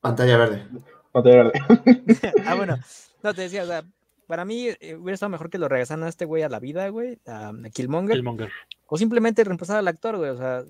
Pantalla 0.00 0.36
verde. 0.36 0.66
pantalla 1.12 1.44
verde. 1.44 1.52
ah, 2.46 2.54
bueno. 2.54 2.76
No, 3.22 3.34
te 3.34 3.42
decía, 3.42 3.62
o 3.62 3.66
sea, 3.66 3.84
para 4.26 4.44
mí 4.44 4.68
eh, 4.80 4.96
hubiera 4.96 5.14
estado 5.14 5.30
mejor 5.30 5.48
que 5.48 5.58
lo 5.58 5.68
regresaran 5.68 6.04
a 6.04 6.08
este 6.08 6.24
güey 6.24 6.42
a 6.42 6.48
la 6.48 6.58
vida, 6.58 6.88
güey, 6.88 7.18
a, 7.26 7.48
a 7.50 7.70
Killmonger. 7.72 8.16
Killmonger. 8.16 8.50
O 8.88 8.98
simplemente 8.98 9.44
reemplazar 9.44 9.76
al 9.78 9.88
actor, 9.88 10.16
güey. 10.16 10.30
O 10.30 10.36
sea, 10.36 10.64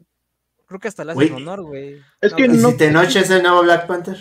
creo 0.66 0.80
que 0.80 0.88
hasta 0.88 1.04
le 1.04 1.12
hacen 1.12 1.32
honor, 1.34 1.62
güey. 1.62 2.00
Es 2.20 2.34
que 2.34 2.44
¿Y 2.44 2.48
no- 2.48 2.70
si 2.70 2.76
Tenoch 2.76 3.16
es 3.16 3.30
el 3.30 3.42
nuevo 3.42 3.62
Black 3.62 3.86
Panther? 3.86 4.18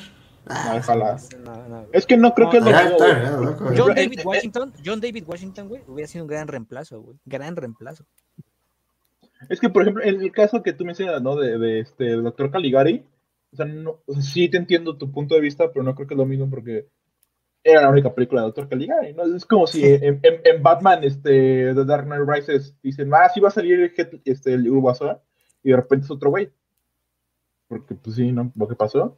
Ah, 0.47 0.75
Ojalá. 0.79 1.17
No, 1.43 1.67
no, 1.67 1.77
güey. 1.81 1.89
Es 1.93 2.05
que 2.05 2.17
no 2.17 2.33
creo 2.33 2.49
que 2.49 2.57
es 2.57 2.63
lo 2.63 2.71
güey. 2.71 3.77
John 3.77 3.91
Eh, 3.91 3.95
David 3.95 4.19
eh, 4.19 4.23
Washington, 4.25 4.73
John 4.83 4.99
David 5.01 5.23
Washington, 5.27 5.67
güey, 5.69 5.83
hubiera 5.87 6.07
sido 6.07 6.23
un 6.23 6.29
gran 6.29 6.47
reemplazo, 6.47 7.01
güey. 7.01 7.17
Gran 7.25 7.55
reemplazo. 7.55 8.05
Es 9.49 9.59
que, 9.59 9.69
por 9.69 9.81
ejemplo, 9.81 10.03
en 10.03 10.21
el 10.21 10.31
caso 10.31 10.61
que 10.63 10.73
tú 10.73 10.85
mencionas, 10.85 11.21
¿no? 11.21 11.35
De, 11.35 11.57
de 11.57 11.79
este 11.79 12.03
del 12.05 12.23
doctor 12.23 12.51
Caligari, 12.51 13.03
o 13.51 13.55
sea, 13.55 13.65
no, 13.65 14.01
o 14.05 14.13
sea, 14.13 14.21
sí 14.21 14.49
te 14.49 14.57
entiendo 14.57 14.97
tu 14.97 15.11
punto 15.11 15.35
de 15.35 15.41
vista, 15.41 15.71
pero 15.71 15.83
no 15.83 15.95
creo 15.95 16.07
que 16.07 16.13
es 16.13 16.17
lo 16.17 16.25
mismo 16.25 16.49
porque 16.49 16.87
era 17.63 17.81
la 17.81 17.89
única 17.89 18.13
película 18.13 18.41
de 18.41 18.47
doctor 18.47 18.69
Caligari, 18.69 19.13
¿no? 19.13 19.23
Es 19.35 19.45
como 19.45 19.67
si 19.67 19.83
en, 19.85 20.19
en- 20.23 20.41
en 20.43 20.63
Batman, 20.63 21.03
este, 21.03 21.73
The 21.75 21.85
Dark 21.85 22.05
Knight 22.05 22.27
Rises, 22.27 22.75
dicen, 22.81 23.11
ah, 23.13 23.29
sí 23.33 23.39
va 23.39 23.49
a 23.49 23.51
salir 23.51 23.79
el, 23.79 24.21
este, 24.25 24.53
el 24.53 24.69
Guasón, 24.69 25.17
y 25.63 25.69
de 25.71 25.75
repente 25.75 26.05
es 26.05 26.11
otro 26.11 26.29
güey. 26.31 26.49
Porque, 27.67 27.95
pues 27.95 28.15
sí, 28.15 28.31
¿no? 28.31 28.51
Lo 28.55 28.67
que 28.67 28.75
pasó. 28.75 29.17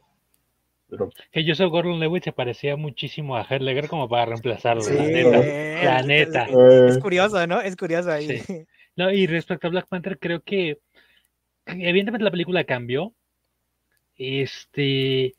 Pero, 0.90 1.10
Que 1.32 1.44
Joseph 1.46 1.70
Gordon-Levitt 1.70 2.24
se 2.24 2.32
parecía 2.32 2.76
muchísimo 2.76 3.36
a 3.36 3.46
Ledger 3.58 3.88
como 3.88 4.08
para 4.08 4.26
reemplazarlo, 4.26 4.82
Sí, 4.82 4.94
la 4.94 5.02
neta. 5.06 5.84
La 5.84 6.02
neta. 6.02 6.46
eh, 6.48 6.86
Es 6.88 6.98
curioso, 6.98 7.46
¿no? 7.46 7.60
Es 7.60 7.74
curioso 7.76 8.10
ahí. 8.10 8.38
Sí. 8.38 8.66
No, 8.96 9.10
y 9.10 9.26
respecto 9.26 9.66
a 9.66 9.70
Black 9.70 9.88
Panther, 9.88 10.18
creo 10.18 10.40
que 10.42 10.78
evidentemente 11.66 12.24
la 12.24 12.30
película 12.30 12.64
cambió. 12.64 13.12
Este, 14.16 15.34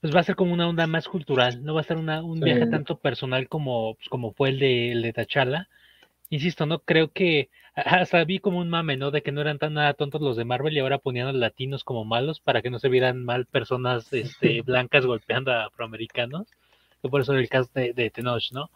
pues 0.00 0.14
va 0.14 0.20
a 0.20 0.24
ser 0.24 0.36
como 0.36 0.52
una 0.54 0.68
onda 0.68 0.86
más 0.86 1.08
cultural, 1.08 1.62
no 1.64 1.74
va 1.74 1.80
a 1.82 1.84
ser 1.84 1.96
una, 1.98 2.22
un 2.22 2.38
Sí. 2.38 2.44
viaje 2.44 2.66
tanto 2.66 2.98
personal 2.98 3.48
como, 3.48 3.94
pues, 3.96 4.08
como 4.08 4.32
fue 4.32 4.50
el 4.50 4.58
de, 4.58 4.92
el 4.92 5.02
de 5.02 5.12
T'Challa. 5.12 5.68
insisto, 6.30 6.66
no 6.66 6.78
creo 6.80 7.12
que 7.12 7.50
hasta 7.74 8.24
vi 8.24 8.38
como 8.38 8.58
un 8.60 8.70
mame, 8.70 8.96
¿no? 8.96 9.10
De 9.10 9.22
que 9.22 9.30
no 9.32 9.40
eran 9.40 9.58
tan 9.58 9.74
nada 9.74 9.94
tontos 9.94 10.20
los 10.22 10.36
de 10.36 10.44
Marvel 10.44 10.74
y 10.74 10.78
ahora 10.78 10.98
ponían 10.98 11.26
a 11.28 11.32
los 11.32 11.40
latinos 11.40 11.84
como 11.84 12.04
malos 12.04 12.40
para 12.40 12.62
que 12.62 12.70
no 12.70 12.78
se 12.78 12.88
vieran 12.88 13.24
mal 13.24 13.46
personas 13.46 14.12
este, 14.12 14.62
blancas 14.66 15.04
golpeando 15.06 15.52
a 15.52 15.66
afroamericanos. 15.66 16.48
Por 17.02 17.20
eso 17.20 17.34
el 17.34 17.48
caso 17.50 17.70
de, 17.74 17.92
de 17.92 18.08
Tenoch, 18.10 18.52
¿no? 18.52 18.70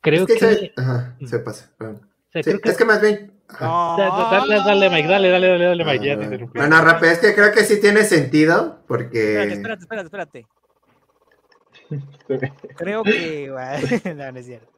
Creo 0.00 0.24
Es 0.26 0.32
que, 0.34 0.38
que. 0.38 0.54
se, 0.54 0.72
ajá, 0.76 1.16
se 1.24 1.38
pasa. 1.40 1.70
perdón. 1.76 1.96
o 1.96 2.32
sea, 2.32 2.42
Sí, 2.42 2.50
creo 2.50 2.60
que- 2.62 2.68
Es 2.70 2.76
que 2.78 2.84
más 2.86 3.02
bien. 3.02 3.32
No. 3.60 3.96
Dale, 3.96 4.56
dale, 4.56 4.90
Mike, 4.90 5.08
dale, 5.08 5.30
dale, 5.30 5.48
dale, 5.48 5.64
dale, 5.64 5.84
Mike, 5.84 6.06
ya 6.06 6.16
te 6.18 6.22
Ah, 6.22 6.24
interrumpí. 6.24 6.58
Bueno, 6.58 6.82
rápido, 6.82 7.12
es 7.12 7.18
que 7.18 7.34
creo 7.34 7.52
que 7.52 7.64
sí 7.64 7.80
tiene 7.80 8.04
sentido 8.04 8.82
porque... 8.86 9.42
Espérate, 9.52 9.82
espérate, 9.84 10.06
espérate, 10.06 10.06
espérate. 10.06 10.46
Creo 12.76 13.02
que. 13.04 13.48
no, 14.16 14.32
no 14.32 14.38
es 14.38 14.46
cierto. 14.46 14.72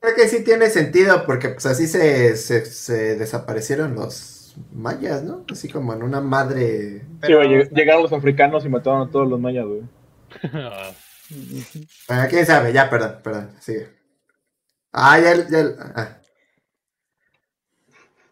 Creo 0.00 0.14
que 0.14 0.28
sí 0.28 0.44
tiene 0.44 0.68
sentido 0.70 1.24
porque 1.24 1.48
pues 1.48 1.66
así 1.66 1.86
se, 1.86 2.36
se, 2.36 2.64
se 2.66 3.16
desaparecieron 3.16 3.94
los 3.94 4.56
mayas, 4.72 5.22
¿no? 5.22 5.44
Así 5.50 5.68
como 5.68 5.92
en 5.92 6.02
una 6.02 6.20
madre... 6.20 7.06
Sí, 7.22 7.32
güey, 7.32 7.68
llegaron 7.70 8.02
los 8.02 8.12
africanos 8.12 8.64
y 8.64 8.68
mataron 8.68 9.08
a 9.08 9.10
todos 9.10 9.28
los 9.28 9.40
mayas, 9.40 9.64
güey. 9.66 9.82
Bueno, 12.08 12.24
quién 12.28 12.46
sabe, 12.46 12.72
ya, 12.72 12.88
perdón, 12.88 13.18
perdón, 13.22 13.50
sigue. 13.60 13.88
Ah, 14.92 15.18
ya, 15.18 15.48
ya, 15.48 15.64
ah. 15.94 16.18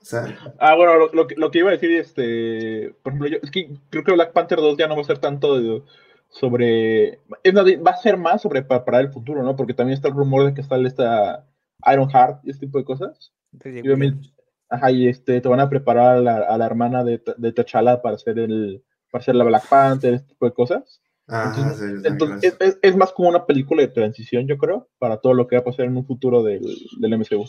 Sea, 0.06 0.38
Ah, 0.60 0.76
bueno, 0.76 0.94
lo, 0.96 1.12
lo 1.12 1.26
que- 1.26 1.34
lo 1.34 1.50
que 1.50 1.58
iba 1.58 1.68
a 1.70 1.72
decir, 1.72 1.90
este, 1.90 2.94
por 3.02 3.12
ejemplo, 3.12 3.28
yo, 3.28 3.38
es 3.42 3.50
que 3.50 3.68
creo 3.90 4.04
que 4.04 4.12
Black 4.12 4.32
Panther 4.32 4.58
2 4.58 4.76
ya 4.78 4.86
no 4.86 4.94
va 4.94 5.00
a 5.02 5.04
ser 5.04 5.18
tanto 5.18 5.60
de- 5.60 5.82
sobre, 6.28 7.14
es 7.42 7.54
va 7.54 7.90
a 7.90 7.96
ser 7.96 8.16
más 8.16 8.42
sobre 8.42 8.62
pa- 8.62 8.84
para, 8.84 9.00
el 9.00 9.10
futuro, 9.10 9.42
¿no? 9.42 9.56
Porque 9.56 9.74
también 9.74 9.94
está 9.94 10.06
el 10.08 10.14
rumor 10.14 10.44
de 10.46 10.54
que 10.54 10.62
sale 10.62 10.86
esta 10.86 11.44
Iron 11.92 12.08
Heart 12.08 12.40
y 12.44 12.50
este 12.50 12.66
tipo 12.66 12.78
de 12.78 12.84
cosas. 12.84 13.32
Entonces, 13.52 13.84
Y 13.84 13.88
obviamente, 13.88 14.28
ajá, 14.68 14.90
y 14.92 15.08
este, 15.08 15.40
te 15.40 15.48
van 15.48 15.58
a 15.60 15.68
preparar 15.68 16.16
a 16.16 16.20
la, 16.20 16.36
a 16.38 16.56
la 16.56 16.66
hermana 16.66 17.02
de, 17.02 17.20
de 17.36 17.52
T'Challa 17.52 18.00
para 18.00 18.14
hacer 18.14 18.38
el, 18.38 18.84
para 19.10 19.22
hacer 19.22 19.34
la 19.34 19.42
Black 19.44 19.68
Panther, 19.68 20.14
este 20.14 20.28
tipo 20.28 20.46
de 20.46 20.52
cosas. 20.52 21.00
ah, 21.26 21.46
Entonces, 21.48 21.78
sí, 21.78 21.96
sí, 21.96 22.02
Entonces, 22.06 22.40
gracias. 22.42 22.56
es, 22.60 22.68
es- 22.74 22.78
es 22.82 22.96
más 22.96 23.12
como 23.12 23.28
una 23.28 23.44
película 23.44 23.82
de 23.82 23.88
transición, 23.88 24.46
yo 24.46 24.56
creo, 24.56 24.88
para 24.98 25.16
todo 25.16 25.34
lo 25.34 25.48
que 25.48 25.56
va 25.56 25.60
a 25.62 25.64
pasar 25.64 25.86
en 25.86 25.96
un 25.96 26.06
futuro 26.06 26.44
del, 26.44 26.62
del 27.00 27.12
MCU. 27.14 27.44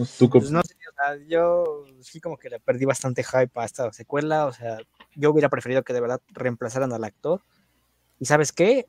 Entonces, 0.00 0.18
¿tú 0.18 0.30
qué 0.30 0.38
Pues 0.38 0.50
no 0.50 0.62
sé, 0.62 0.74
o 0.74 0.94
sea, 0.94 1.26
yo 1.28 1.84
sí 2.00 2.20
como 2.20 2.38
que 2.38 2.48
le 2.48 2.58
perdí 2.60 2.86
bastante 2.86 3.22
hype 3.22 3.50
a 3.54 3.64
esta 3.64 3.92
secuela, 3.92 4.46
o 4.46 4.52
sea, 4.52 4.78
yo 5.14 5.30
hubiera 5.30 5.48
preferido 5.50 5.82
que 5.82 5.92
de 5.92 6.00
verdad 6.00 6.20
reemplazaran 6.28 6.92
al 6.92 7.04
actor. 7.04 7.42
¿Y 8.18 8.24
sabes 8.24 8.52
qué? 8.52 8.86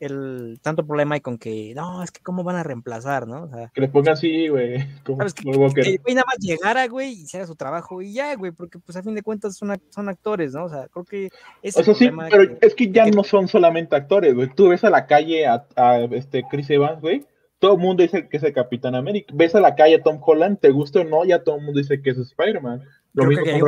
El 0.00 0.58
tanto 0.62 0.84
problema 0.84 1.14
hay 1.14 1.20
con 1.20 1.38
que, 1.38 1.74
no, 1.76 2.02
es 2.02 2.10
que 2.10 2.20
cómo 2.22 2.42
van 2.42 2.56
a 2.56 2.62
reemplazar, 2.64 3.28
¿no? 3.28 3.44
O 3.44 3.48
sea, 3.48 3.70
Que 3.72 3.82
le 3.82 3.88
pongan 3.88 4.14
así, 4.14 4.48
güey. 4.48 4.78
¿sabes. 5.06 5.32
Que 5.34 5.48
el 5.50 5.98
güey 6.00 6.14
nada 6.14 6.24
más 6.26 6.38
llegara, 6.40 6.88
güey, 6.88 7.10
y 7.12 7.22
hiciera 7.22 7.46
su 7.46 7.54
trabajo 7.54 8.02
y 8.02 8.12
ya, 8.14 8.34
güey, 8.34 8.50
porque 8.50 8.78
pues 8.80 8.96
a 8.96 9.02
fin 9.02 9.14
de 9.14 9.22
cuentas 9.22 9.56
son, 9.56 9.80
son 9.90 10.08
actores, 10.08 10.54
¿no? 10.54 10.64
O 10.64 10.68
sea, 10.68 10.88
creo 10.88 11.04
que 11.04 11.28
ese 11.62 11.80
O 11.80 11.84
sea, 11.84 11.94
sí, 11.94 12.10
pero 12.30 12.58
que- 12.58 12.66
es 12.66 12.74
que 12.74 12.90
ya 12.90 13.04
que- 13.04 13.12
no 13.12 13.22
son 13.22 13.46
solamente 13.46 13.94
actores, 13.94 14.34
güey. 14.34 14.48
Tú 14.48 14.68
ves 14.68 14.82
a 14.82 14.90
la 14.90 15.06
calle 15.06 15.46
a, 15.46 15.66
a, 15.76 15.98
este 16.00 16.42
Chris 16.50 16.68
Evans, 16.70 17.00
güey. 17.00 17.24
Todo 17.62 17.74
el 17.74 17.78
mundo 17.78 18.02
dice 18.02 18.28
que 18.28 18.38
es 18.38 18.42
el 18.42 18.52
Capitán 18.52 18.96
América. 18.96 19.32
Ves 19.36 19.54
a 19.54 19.60
la 19.60 19.76
calle 19.76 19.94
a 19.94 20.02
Tom 20.02 20.18
Holland, 20.20 20.58
te 20.58 20.70
gusta 20.70 21.00
o 21.00 21.04
no, 21.04 21.24
ya 21.24 21.44
todo 21.44 21.56
el 21.58 21.62
mundo 21.62 21.78
dice 21.78 22.02
que 22.02 22.10
es 22.10 22.18
Spider-Man. 22.18 22.80
Yo, 23.14 23.22
creo 23.24 23.44
que, 23.44 23.58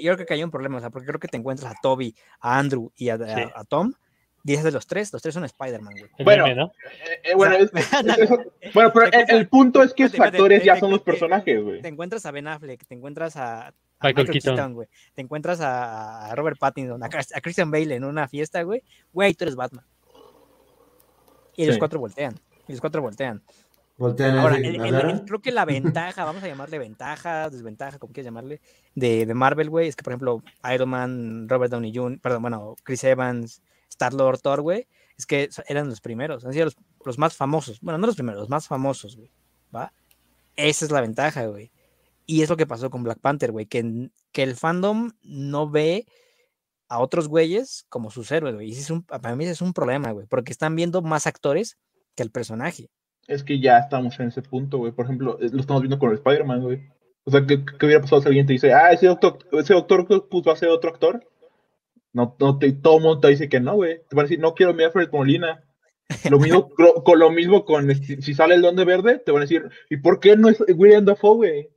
yo 0.00 0.14
creo 0.14 0.26
que 0.26 0.34
hay 0.34 0.44
un 0.44 0.50
problema, 0.52 0.76
o 0.76 0.80
sea, 0.80 0.90
porque 0.90 1.08
creo 1.08 1.18
que 1.18 1.26
te 1.26 1.36
encuentras 1.36 1.72
a 1.72 1.74
Toby, 1.82 2.14
a 2.38 2.56
Andrew 2.56 2.92
y 2.94 3.08
a, 3.08 3.14
a- 3.14 3.34
Sí. 3.34 3.42
a 3.52 3.64
Tom, 3.64 3.94
dices 4.44 4.62
de 4.62 4.70
los 4.70 4.86
tres, 4.86 5.12
los 5.12 5.20
tres 5.22 5.34
son 5.34 5.44
Spider-Man, 5.44 5.94
güey. 5.98 6.10
Bueno, 6.24 6.44
meme, 6.44 6.54
¿no? 6.54 6.66
Eh, 6.66 7.20
eh, 7.24 7.34
bueno, 7.34 7.56
O 7.56 7.58
sea, 7.58 8.00
es- 8.00 8.06
es- 8.06 8.18
eso- 8.18 8.44
bueno, 8.72 8.92
pero 8.94 9.06
el, 9.06 9.24
el 9.36 9.48
punto 9.48 9.82
es 9.82 9.92
que 9.92 10.04
esos 10.04 10.14
espérate, 10.14 10.36
actores 10.36 10.58
espérate, 10.58 10.76
ya 10.76 10.80
son 10.80 10.92
los 10.92 11.00
personajes, 11.02 11.60
güey. 11.64 11.82
Te 11.82 11.88
encuentras 11.88 12.24
a 12.26 12.30
Ben 12.30 12.46
Affleck, 12.46 12.86
te 12.86 12.94
encuentras 12.94 13.36
a, 13.36 13.66
a 13.68 13.72
Michael 14.04 14.14
Michael, 14.28 14.30
Keaton. 14.40 14.54
Keaton, 14.54 14.74
güey. 14.74 14.88
Te 15.14 15.22
encuentras 15.22 15.60
a, 15.60 16.26
a 16.30 16.34
Robert 16.36 16.58
Pattinson, 16.60 17.02
a, 17.02 17.08
Chris- 17.08 17.34
a 17.34 17.40
Christian 17.40 17.72
Bale 17.72 17.92
en 17.96 18.04
una 18.04 18.28
fiesta, 18.28 18.62
güey. 18.62 18.84
Güey, 19.12 19.34
tú 19.34 19.42
eres 19.42 19.56
Batman. 19.56 19.84
Y 21.56 21.66
los 21.66 21.74
Sí. 21.74 21.78
cuatro 21.80 21.98
voltean. 21.98 22.34
Y 22.68 22.72
los 22.72 22.80
cuatro 22.80 23.02
voltean. 23.02 23.42
Voltean 23.98 24.38
Ahora, 24.38 24.56
el- 24.56 24.78
¿me 24.78 24.88
el- 24.88 25.24
creo 25.24 25.40
que 25.40 25.52
la 25.52 25.64
ventaja, 25.64 26.24
vamos 26.24 26.42
a 26.42 26.48
llamarle 26.48 26.78
ventaja, 26.78 27.48
desventaja, 27.48 27.98
como 27.98 28.12
quieras 28.12 28.26
llamarle, 28.26 28.60
de, 28.94 29.24
de 29.24 29.34
Marvel, 29.34 29.70
güey, 29.70 29.88
es 29.88 29.96
que, 29.96 30.02
por 30.02 30.12
ejemplo, 30.12 30.42
Iron 30.74 30.90
Man, 30.90 31.48
Robert 31.48 31.70
Downey 31.72 31.94
Jr., 31.94 32.20
perdón, 32.20 32.42
bueno, 32.42 32.76
Chris 32.82 33.04
Evans, 33.04 33.62
Star-Lord, 33.88 34.40
Thor, 34.40 34.60
güey, 34.60 34.86
es 35.16 35.24
que 35.24 35.48
eran 35.66 35.88
los 35.88 36.02
primeros, 36.02 36.44
han 36.44 36.52
sido 36.52 36.66
los, 36.66 36.76
los 37.06 37.18
más 37.18 37.34
famosos. 37.34 37.80
Bueno, 37.80 37.96
no 37.96 38.06
los 38.06 38.16
primeros, 38.16 38.40
los 38.40 38.50
más 38.50 38.66
famosos, 38.68 39.16
güey, 39.16 39.30
¿va? 39.74 39.94
Esa 40.56 40.84
es 40.84 40.90
la 40.90 41.00
ventaja, 41.00 41.46
güey. 41.46 41.72
Y 42.26 42.42
es 42.42 42.50
lo 42.50 42.56
que 42.58 42.66
pasó 42.66 42.90
con 42.90 43.02
Black 43.02 43.20
Panther, 43.20 43.50
güey, 43.52 43.64
que, 43.64 44.10
que 44.32 44.42
el 44.42 44.56
fandom 44.56 45.12
no 45.22 45.70
ve 45.70 46.06
a 46.88 46.98
otros 46.98 47.28
güeyes 47.28 47.86
como 47.88 48.10
sus 48.10 48.30
héroes, 48.30 48.54
güey. 48.56 48.68
Y 48.68 48.72
es 48.72 48.90
un, 48.90 49.02
para 49.04 49.34
mí 49.36 49.44
ese 49.44 49.52
es 49.54 49.62
un 49.62 49.72
problema, 49.72 50.10
güey, 50.10 50.26
porque 50.26 50.52
están 50.52 50.76
viendo 50.76 51.00
más 51.00 51.26
actores 51.26 51.78
que 52.16 52.22
el 52.22 52.30
personaje. 52.30 52.88
Es 53.28 53.44
que 53.44 53.60
ya 53.60 53.78
estamos 53.78 54.18
en 54.18 54.28
ese 54.28 54.42
punto, 54.42 54.78
güey. 54.78 54.92
Por 54.92 55.04
ejemplo, 55.04 55.38
lo 55.40 55.60
estamos 55.60 55.82
viendo 55.82 55.98
con 55.98 56.10
el 56.10 56.16
Spider-Man, 56.16 56.62
güey. 56.62 56.88
O 57.24 57.30
sea, 57.30 57.44
¿qué, 57.44 57.64
qué 57.64 57.86
hubiera 57.86 58.00
pasado 58.00 58.22
si 58.22 58.28
alguien 58.28 58.46
te 58.46 58.52
dice, 58.52 58.72
ah, 58.72 58.92
ese 58.92 59.06
doctor, 59.06 59.38
ese 59.52 59.74
doctor 59.74 60.00
Octopus 60.00 60.46
va 60.46 60.52
a 60.52 60.56
ser 60.56 60.68
otro 60.68 60.90
actor? 60.90 61.28
No, 62.12 62.36
no 62.38 62.58
te, 62.58 62.72
todo 62.72 62.96
el 62.96 63.02
mundo 63.02 63.20
te 63.20 63.28
dice 63.28 63.48
que 63.48 63.60
no, 63.60 63.74
güey. 63.74 63.98
Te 64.08 64.16
van 64.16 64.24
a 64.24 64.28
decir, 64.28 64.38
no 64.38 64.54
quiero 64.54 64.72
mi 64.74 64.84
Alfred 64.84 65.10
Molina. 65.10 65.62
Lo 66.30 66.38
mismo, 66.38 66.70
con 67.04 67.18
lo 67.18 67.30
mismo 67.30 67.64
con 67.64 67.90
este, 67.90 68.22
si 68.22 68.32
sale 68.32 68.54
el 68.54 68.62
Don 68.62 68.76
de 68.76 68.84
Verde, 68.84 69.18
te 69.18 69.32
van 69.32 69.42
a 69.42 69.44
decir, 69.44 69.68
¿y 69.90 69.96
por 69.96 70.20
qué 70.20 70.36
no 70.36 70.48
es 70.48 70.62
William 70.74 71.04
Dafoe, 71.04 71.36
güey? 71.36 71.70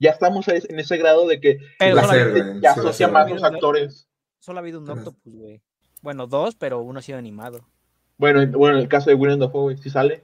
Ya 0.00 0.10
estamos 0.10 0.48
en 0.48 0.78
ese 0.78 0.96
grado 0.96 1.28
de 1.28 1.40
que 1.40 1.58
Pero 1.78 1.94
la 1.94 2.08
ser, 2.08 2.34
gente 2.34 2.60
ya 2.60 2.72
asocia 2.72 3.06
ser, 3.06 3.12
más 3.12 3.30
los 3.30 3.44
actores. 3.44 4.08
Solo 4.40 4.58
ha 4.58 4.62
habido 4.62 4.80
un. 4.80 4.88
Octopus, 4.88 5.34
güey. 5.34 5.62
Bueno, 6.02 6.26
dos, 6.26 6.54
pero 6.56 6.80
uno 6.80 6.98
ha 6.98 7.02
sido 7.02 7.18
animado. 7.18 7.66
Bueno, 8.18 8.42
en- 8.42 8.52
bueno, 8.52 8.76
en 8.76 8.82
el 8.82 8.88
caso 8.88 9.10
de 9.10 9.16
William 9.16 9.40
Dafoe, 9.40 9.76
si 9.76 9.90
sale. 9.90 10.22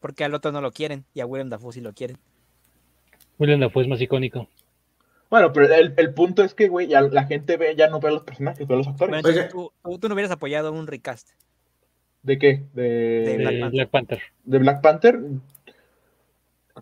Porque 0.00 0.24
al 0.24 0.34
otro 0.34 0.50
no 0.52 0.60
lo 0.60 0.72
quieren 0.72 1.04
y 1.14 1.20
a 1.20 1.26
Willem 1.26 1.48
Dafoe 1.48 1.72
sí 1.72 1.80
lo 1.80 1.92
quieren. 1.92 2.18
William 3.38 3.60
Dafoe 3.60 3.82
es 3.82 3.88
más 3.88 4.00
icónico. 4.00 4.48
Bueno, 5.30 5.52
pero 5.52 5.72
el, 5.72 5.94
el 5.96 6.12
punto 6.14 6.42
es 6.42 6.54
que, 6.54 6.68
güey, 6.68 6.88
ya 6.88 7.00
la 7.02 7.24
gente 7.24 7.56
ve, 7.56 7.74
ya 7.76 7.88
no 7.88 8.00
ve 8.00 8.08
a 8.08 8.12
los 8.12 8.22
personajes, 8.24 8.66
ve 8.66 8.74
a 8.74 8.78
los 8.78 8.88
actores. 8.88 9.10
Bueno, 9.22 9.28
entonces 9.28 9.50
tú, 9.50 9.72
no 10.08 10.14
hubieras 10.14 10.32
apoyado 10.32 10.72
un 10.72 10.86
recast. 10.86 11.30
¿De 12.22 12.38
qué? 12.38 12.64
De, 12.74 12.82
De 12.82 13.22
de 13.24 13.36
Black 13.38 13.70
Black, 13.72 13.90
Panther. 13.90 14.20
De 14.44 14.58
Black 14.58 14.80
Panther. 14.82 15.20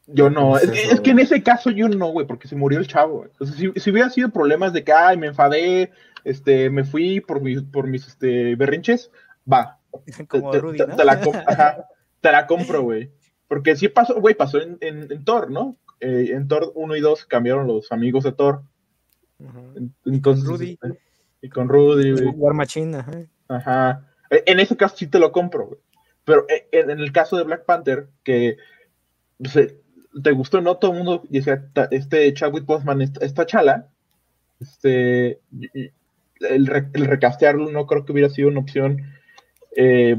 Yo 0.07 0.31
no, 0.31 0.40
¿Cómo 0.40 0.57
es 0.59 0.65
es, 0.65 0.70
que- 0.70 0.82
eso, 0.82 0.94
es 0.94 1.01
que 1.01 1.11
en 1.11 1.19
ese 1.19 1.43
caso 1.43 1.70
yo 1.70 1.89
no, 1.89 2.09
güey, 2.09 2.27
porque 2.27 2.48
se 2.48 2.57
murió 2.57 2.78
el 2.78 2.86
chavo. 2.86 3.19
güey. 3.19 3.31
O 3.39 3.47
sea, 3.47 3.55
si, 3.57 3.70
si 3.81 3.90
hubiera 3.90 4.09
sido 4.11 4.31
problemas 4.31 4.73
de 4.73 4.85
que, 4.85 4.93
ay, 4.93 5.16
me 5.16 5.28
enfadé, 5.28 5.90
este, 6.24 6.70
me 6.70 6.85
fui 6.85 7.20
por, 7.20 7.40
mi- 7.40 7.61
por 7.61 7.86
mis 7.86 8.07
este, 8.07 8.55
berrinches, 8.57 9.11
va. 9.51 9.78
Como 10.29 10.51
te, 10.51 10.59
Rudy, 10.59 10.79
te- 10.79 10.87
¿no? 10.87 10.97
te 10.97 11.05
la, 11.05 11.21
com- 11.21 11.37
ajá, 11.47 11.87
te 12.21 12.33
la 12.33 12.47
compro, 12.47 12.83
güey. 12.83 13.11
Porque 13.49 13.75
sí 13.77 13.89
pasó, 13.89 14.21
güey, 14.21 14.35
pasó 14.35 14.61
en, 14.61 14.79
en, 14.81 15.11
en 15.11 15.25
Thor, 15.25 15.51
¿no? 15.51 15.77
Eh, 16.01 16.29
en 16.31 16.47
Thor 16.49 16.73
1 16.75 16.97
y 16.97 17.01
2 17.01 17.27
cambiaron 17.27 17.67
los 17.67 17.91
amigos 17.93 18.25
de 18.25 18.33
Thor. 18.33 18.62
En- 19.75 19.95
Entonces, 20.05 20.45
Rudy. 20.47 20.79
este, 20.81 20.99
y 21.43 21.49
con 21.49 21.69
Rudy, 21.69 22.12
güey. 22.12 22.27
War 22.37 22.55
Machine, 22.55 22.97
ajá. 22.99 23.12
Ajá. 23.49 24.07
E- 24.31 24.45
En 24.47 24.61
ese 24.61 24.77
caso 24.77 24.97
sí 24.97 25.07
te 25.09 25.19
lo 25.19 25.33
compro, 25.33 25.67
güey. 25.67 25.81
Pero 26.25 26.47
e- 26.49 26.69
en, 26.73 26.91
en 26.91 27.01
el 27.01 27.12
caso 27.12 27.37
de 27.37 27.45
Black 27.45 27.65
Panther, 27.65 28.09
que 28.23 28.57
te 30.23 30.31
gustó 30.33 30.61
no, 30.61 30.77
todo 30.77 30.93
el 30.93 30.99
mundo 30.99 31.23
decía, 31.29 31.65
"Ta- 31.73 31.89
este 31.91 32.33
Chadwick 32.35 32.67
Boseman 32.67 33.01
está, 33.03 33.25
está 33.25 33.47
chala. 33.47 33.89
Este, 34.61 35.41
el 36.41 36.67
recastearlo 36.67 37.71
no 37.71 37.87
creo 37.87 38.05
que 38.05 38.12
hubiera 38.12 38.29
sido 38.29 38.49
una 38.49 38.61
opción 38.61 39.03
eh, 39.77 40.17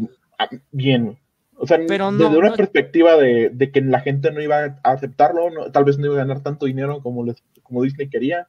bien. 0.71 1.17
O 1.55 1.67
sea, 1.67 1.79
Pero 1.87 2.11
desde 2.11 2.37
una 2.37 2.49
no- 2.49 2.55
perspectiva 2.55 3.17
de, 3.17 3.49
de 3.53 3.71
que 3.71 3.81
la 3.81 3.99
gente 3.99 4.31
no 4.31 4.41
iba 4.41 4.79
a 4.83 4.91
aceptarlo, 4.91 5.49
no- 5.51 5.71
tal 5.71 5.83
vez 5.83 5.97
no 5.99 6.05
iba 6.07 6.15
a 6.15 6.25
ganar 6.25 6.41
tanto 6.41 6.65
dinero 6.65 7.01
como, 7.01 7.23
les, 7.23 7.43
como 7.63 7.83
Disney 7.83 8.09
quería. 8.09 8.47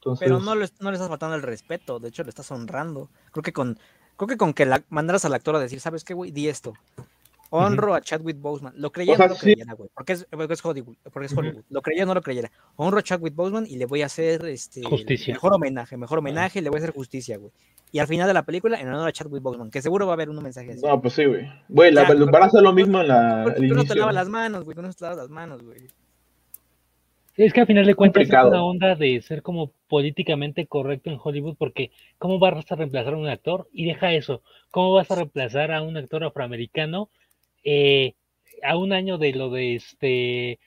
Entonces, 0.00 0.26
Pero 0.26 0.40
no 0.40 0.54
le, 0.54 0.68
no 0.80 0.90
le 0.90 0.96
estás 0.96 1.08
faltando 1.08 1.34
el 1.36 1.42
respeto, 1.42 1.98
de 1.98 2.08
hecho 2.08 2.22
le 2.22 2.28
estás 2.28 2.50
honrando. 2.50 3.08
Creo 3.32 3.42
que 3.42 3.52
con, 3.52 3.78
creo 4.16 4.28
que 4.28 4.36
con 4.36 4.52
que 4.52 4.66
la, 4.66 4.82
mandaras 4.88 5.24
al 5.24 5.34
actor 5.34 5.56
a 5.56 5.60
decir, 5.60 5.80
¿sabes 5.80 6.04
qué, 6.04 6.14
güey? 6.14 6.30
Di 6.30 6.48
esto. 6.48 6.74
Honro 7.50 7.94
a 7.94 8.00
Chadwick 8.00 8.38
Boseman. 8.40 8.74
Lo 8.76 8.90
creyera 8.90 9.14
O 9.14 9.16
sea, 9.16 9.26
no 9.26 9.32
lo 9.34 9.38
sí. 9.38 9.40
creyera, 9.52 9.74
güey. 9.74 9.90
Porque 9.94 10.12
es, 10.14 10.26
porque 10.30 10.54
es 10.54 10.64
Hollywood. 10.64 10.96
Porque 11.12 11.26
es 11.26 11.36
Hollywood. 11.36 11.62
Lo 11.70 11.80
creyera 11.82 12.04
o 12.04 12.08
no 12.08 12.14
lo 12.14 12.22
creyera. 12.22 12.50
Honro 12.76 12.98
a 12.98 13.02
Chadwick 13.02 13.34
Boseman 13.34 13.66
y 13.66 13.76
le 13.76 13.86
voy 13.86 14.02
a 14.02 14.06
hacer 14.06 14.44
este, 14.46 14.82
Justicia. 14.82 15.34
mejor 15.34 15.54
homenaje, 15.54 15.96
mejor 15.96 16.18
homenaje, 16.18 16.58
y 16.58 16.62
le 16.62 16.70
voy 16.70 16.78
a 16.78 16.82
hacer 16.82 16.94
justicia, 16.94 17.38
güey. 17.38 17.52
Y 17.92 17.98
al 18.00 18.08
final 18.08 18.26
de 18.26 18.34
la 18.34 18.42
película, 18.42 18.80
en 18.80 18.88
honor 18.88 19.08
a 19.08 19.12
Chadwick 19.12 19.42
Boseman, 19.42 19.70
que 19.70 19.80
seguro 19.80 20.06
va 20.06 20.12
a 20.12 20.14
haber 20.14 20.28
un 20.28 20.42
mensaje 20.42 20.72
así. 20.72 20.82
No, 20.84 21.00
pues 21.00 21.14
sí, 21.14 21.24
güey. 21.24 21.48
Güey, 21.68 21.92
la- 21.92 22.02
van 22.04 22.42
a 22.42 22.46
hacer 22.46 22.62
lo 22.62 22.72
mismo 22.72 23.00
en 23.00 23.08
la, 23.08 23.42
Porque 23.44 23.68
tú 23.68 23.74
no 23.74 23.84
te 23.84 23.94
lavas 23.94 24.14
las 24.14 24.28
manos, 24.28 24.64
güey. 24.64 24.74
Tú 24.74 24.82
no 24.82 24.92
te 24.92 25.02
lavas 25.04 25.18
las 25.18 25.30
manos, 25.30 25.62
güey. 25.62 25.86
Es 27.36 27.52
que 27.52 27.60
al 27.60 27.66
final 27.66 27.84
de 27.84 27.94
cuentas 27.94 28.22
es 28.22 28.30
una 28.30 28.64
onda 28.64 28.94
de 28.94 29.20
ser 29.20 29.42
como 29.42 29.70
políticamente 29.88 30.66
correcto 30.66 31.10
en 31.10 31.18
Hollywood 31.22 31.56
porque 31.58 31.90
¿cómo 32.18 32.38
vas 32.38 32.64
a 32.72 32.76
reemplazar 32.76 33.12
a 33.12 33.18
un 33.18 33.28
actor? 33.28 33.68
Y 33.72 33.84
deja 33.84 34.12
eso, 34.14 34.42
¿cómo 34.70 34.94
vas 34.94 35.10
a 35.10 35.16
reemplazar 35.16 35.70
a 35.70 35.82
un 35.82 35.98
actor 35.98 36.24
afroamericano 36.24 37.10
eh, 37.66 38.14
a 38.62 38.76
un 38.76 38.92
año 38.92 39.18
de 39.18 39.32
lo 39.32 39.50
de 39.50 39.74
este 39.74 40.58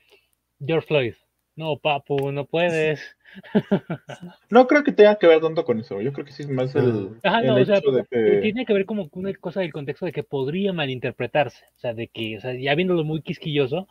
George 0.63 0.88
Floyd. 0.88 1.13
No, 1.55 1.77
papu, 1.77 2.31
no 2.31 2.45
puedes. 2.45 3.01
No 4.49 4.65
creo 4.65 4.84
que 4.84 4.91
tenga 4.91 5.19
que 5.19 5.27
ver 5.27 5.39
tanto 5.39 5.63
con 5.63 5.80
eso. 5.80 6.01
Yo 6.01 6.11
creo 6.11 6.26
que 6.26 6.31
sí 6.31 6.41
es 6.41 6.49
más 6.49 6.73
el, 6.76 7.11
Ajá, 7.21 7.41
el 7.41 7.47
no, 7.47 7.55
o 7.57 7.65
sea, 7.65 7.77
hecho 7.77 7.91
de 7.91 8.03
que. 8.09 8.39
tiene 8.41 8.65
que 8.65 8.73
ver 8.73 8.88
como 8.88 9.07
con 9.07 9.23
una 9.23 9.34
cosa 9.35 9.59
del 9.59 9.71
contexto 9.71 10.07
de 10.07 10.11
que 10.11 10.23
podría 10.23 10.73
malinterpretarse. 10.73 11.63
O 11.76 11.80
sea, 11.80 11.93
de 11.93 12.07
que, 12.07 12.38
o 12.38 12.41
sea, 12.41 12.55
ya 12.55 12.73
viéndolo 12.73 13.03
muy 13.03 13.21
quisquilloso, 13.21 13.88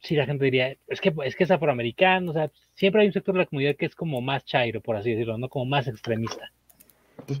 sí 0.00 0.16
la 0.16 0.24
gente 0.24 0.46
diría, 0.46 0.74
es 0.86 1.02
que 1.02 1.12
es 1.24 1.36
que 1.36 1.44
es 1.44 1.50
afroamericano, 1.50 2.30
o 2.30 2.34
sea, 2.34 2.50
siempre 2.74 3.02
hay 3.02 3.08
un 3.08 3.12
sector 3.12 3.34
de 3.34 3.40
la 3.40 3.46
comunidad 3.46 3.76
que 3.76 3.86
es 3.86 3.94
como 3.94 4.22
más 4.22 4.46
chairo, 4.46 4.80
por 4.80 4.96
así 4.96 5.10
decirlo, 5.10 5.36
no 5.36 5.50
como 5.50 5.66
más 5.66 5.86
extremista. 5.86 6.50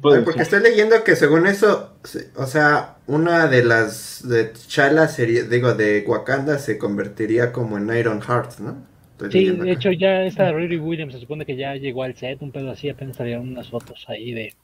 puede 0.00 0.22
porque 0.24 0.42
ser. 0.42 0.42
estoy 0.42 0.60
leyendo 0.62 1.02
que 1.04 1.16
según 1.16 1.46
eso, 1.46 1.96
o 2.36 2.46
sea, 2.46 2.98
una 3.06 3.46
de 3.48 3.64
las 3.64 4.26
de 4.28 4.44
T'Challa 4.44 5.08
sería, 5.08 5.44
digo, 5.44 5.74
de 5.74 6.04
Wakanda 6.06 6.58
se 6.58 6.78
convertiría 6.78 7.52
como 7.52 7.78
en 7.78 7.88
Iron 7.96 8.20
Heart, 8.22 8.58
¿no? 8.60 8.86
Estoy 9.12 9.30
Sí, 9.30 9.50
de 9.56 9.72
acá. 9.72 9.72
hecho 9.72 9.90
ya 9.92 10.22
esta 10.24 10.52
Riri 10.52 10.76
Williams 10.78 11.14
se 11.14 11.20
supone 11.20 11.46
que 11.46 11.56
ya 11.56 11.74
llegó 11.76 12.02
al 12.02 12.14
set, 12.16 12.42
un 12.42 12.52
pedo 12.52 12.70
así, 12.70 12.88
apenas 12.88 13.16
salieron 13.16 13.48
unas 13.48 13.68
fotos 13.70 14.04
ahí 14.08 14.32
de 14.32 14.54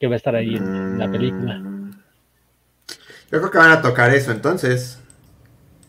que 0.00 0.08
va 0.08 0.14
a 0.14 0.16
estar 0.18 0.34
ahí 0.36 0.56
en, 0.56 0.74
en 0.92 0.98
la 0.98 1.08
película. 1.10 1.64
Mm. 1.64 2.02
Yo 3.30 3.38
creo 3.38 3.50
que 3.50 3.58
van 3.58 3.70
a 3.72 3.82
tocar 3.82 4.14
eso 4.14 4.32
entonces. 4.32 4.98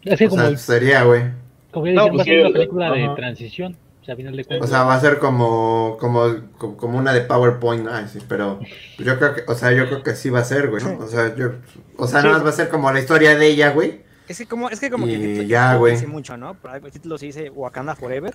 Es 0.04 0.20
que 0.20 0.28
O 0.28 0.30
como, 0.30 0.44
sea, 0.44 0.58
sería, 0.58 1.04
güey. 1.04 1.24
como 1.72 1.88
ya 1.88 1.94
No, 1.94 2.10
pues 2.10 2.20
va 2.20 2.24
a 2.24 2.26
ser 2.26 2.38
sí, 2.38 2.40
una 2.40 2.52
película 2.52 2.92
de 2.92 3.10
transición, 3.10 3.80
sea, 4.10 4.14
a 4.14 4.18
final 4.18 4.36
de 4.36 4.60
O 4.62 4.68
sea, 4.68 4.84
va 4.84 4.96
a 4.96 5.00
ser 5.00 5.20
como, 5.20 5.98
como, 6.00 6.26
como, 6.58 6.98
una 6.98 7.14
de 7.14 7.22
PowerPoint, 7.22 7.88
ay, 7.90 8.08
sí, 8.12 8.20
pero 8.28 8.60
yo 8.98 9.18
creo 9.18 9.36
que, 9.36 9.44
o 9.48 9.56
sea, 9.56 9.72
yo 9.72 9.86
creo 9.88 10.04
que 10.04 10.16
sí 10.16 10.30
va 10.30 10.40
a 10.40 10.44
ser, 10.44 10.70
güey. 10.70 10.84
O 10.84 11.08
sea, 11.08 11.36
yo, 11.36 11.52
o 11.98 12.08
sea, 12.08 12.22
Sí. 12.22 12.26
nada 12.28 12.38
más 12.38 12.46
va 12.46 12.50
a 12.50 12.54
ser 12.54 12.70
como 12.70 12.92
la 12.92 13.00
historia 13.00 13.36
de 13.38 13.48
ella, 13.48 13.72
güey. 13.72 14.02
Es 14.28 14.38
que 14.38 14.46
como, 14.46 14.70
es 14.70 14.80
que 14.80 14.90
como 14.92 15.06
que 15.06 15.12
Y 15.12 15.16
el 15.16 15.22
título 15.22 15.48
ya, 15.48 15.76
güey. 15.76 15.94
dice 15.94 16.08
mucho, 16.08 16.38
¿no? 16.38 16.56
Pero 16.62 16.76
el 16.76 16.92
título 16.92 17.18
se 17.18 17.26
dice 17.28 17.50
Wakanda 17.50 17.96
Forever. 17.96 18.34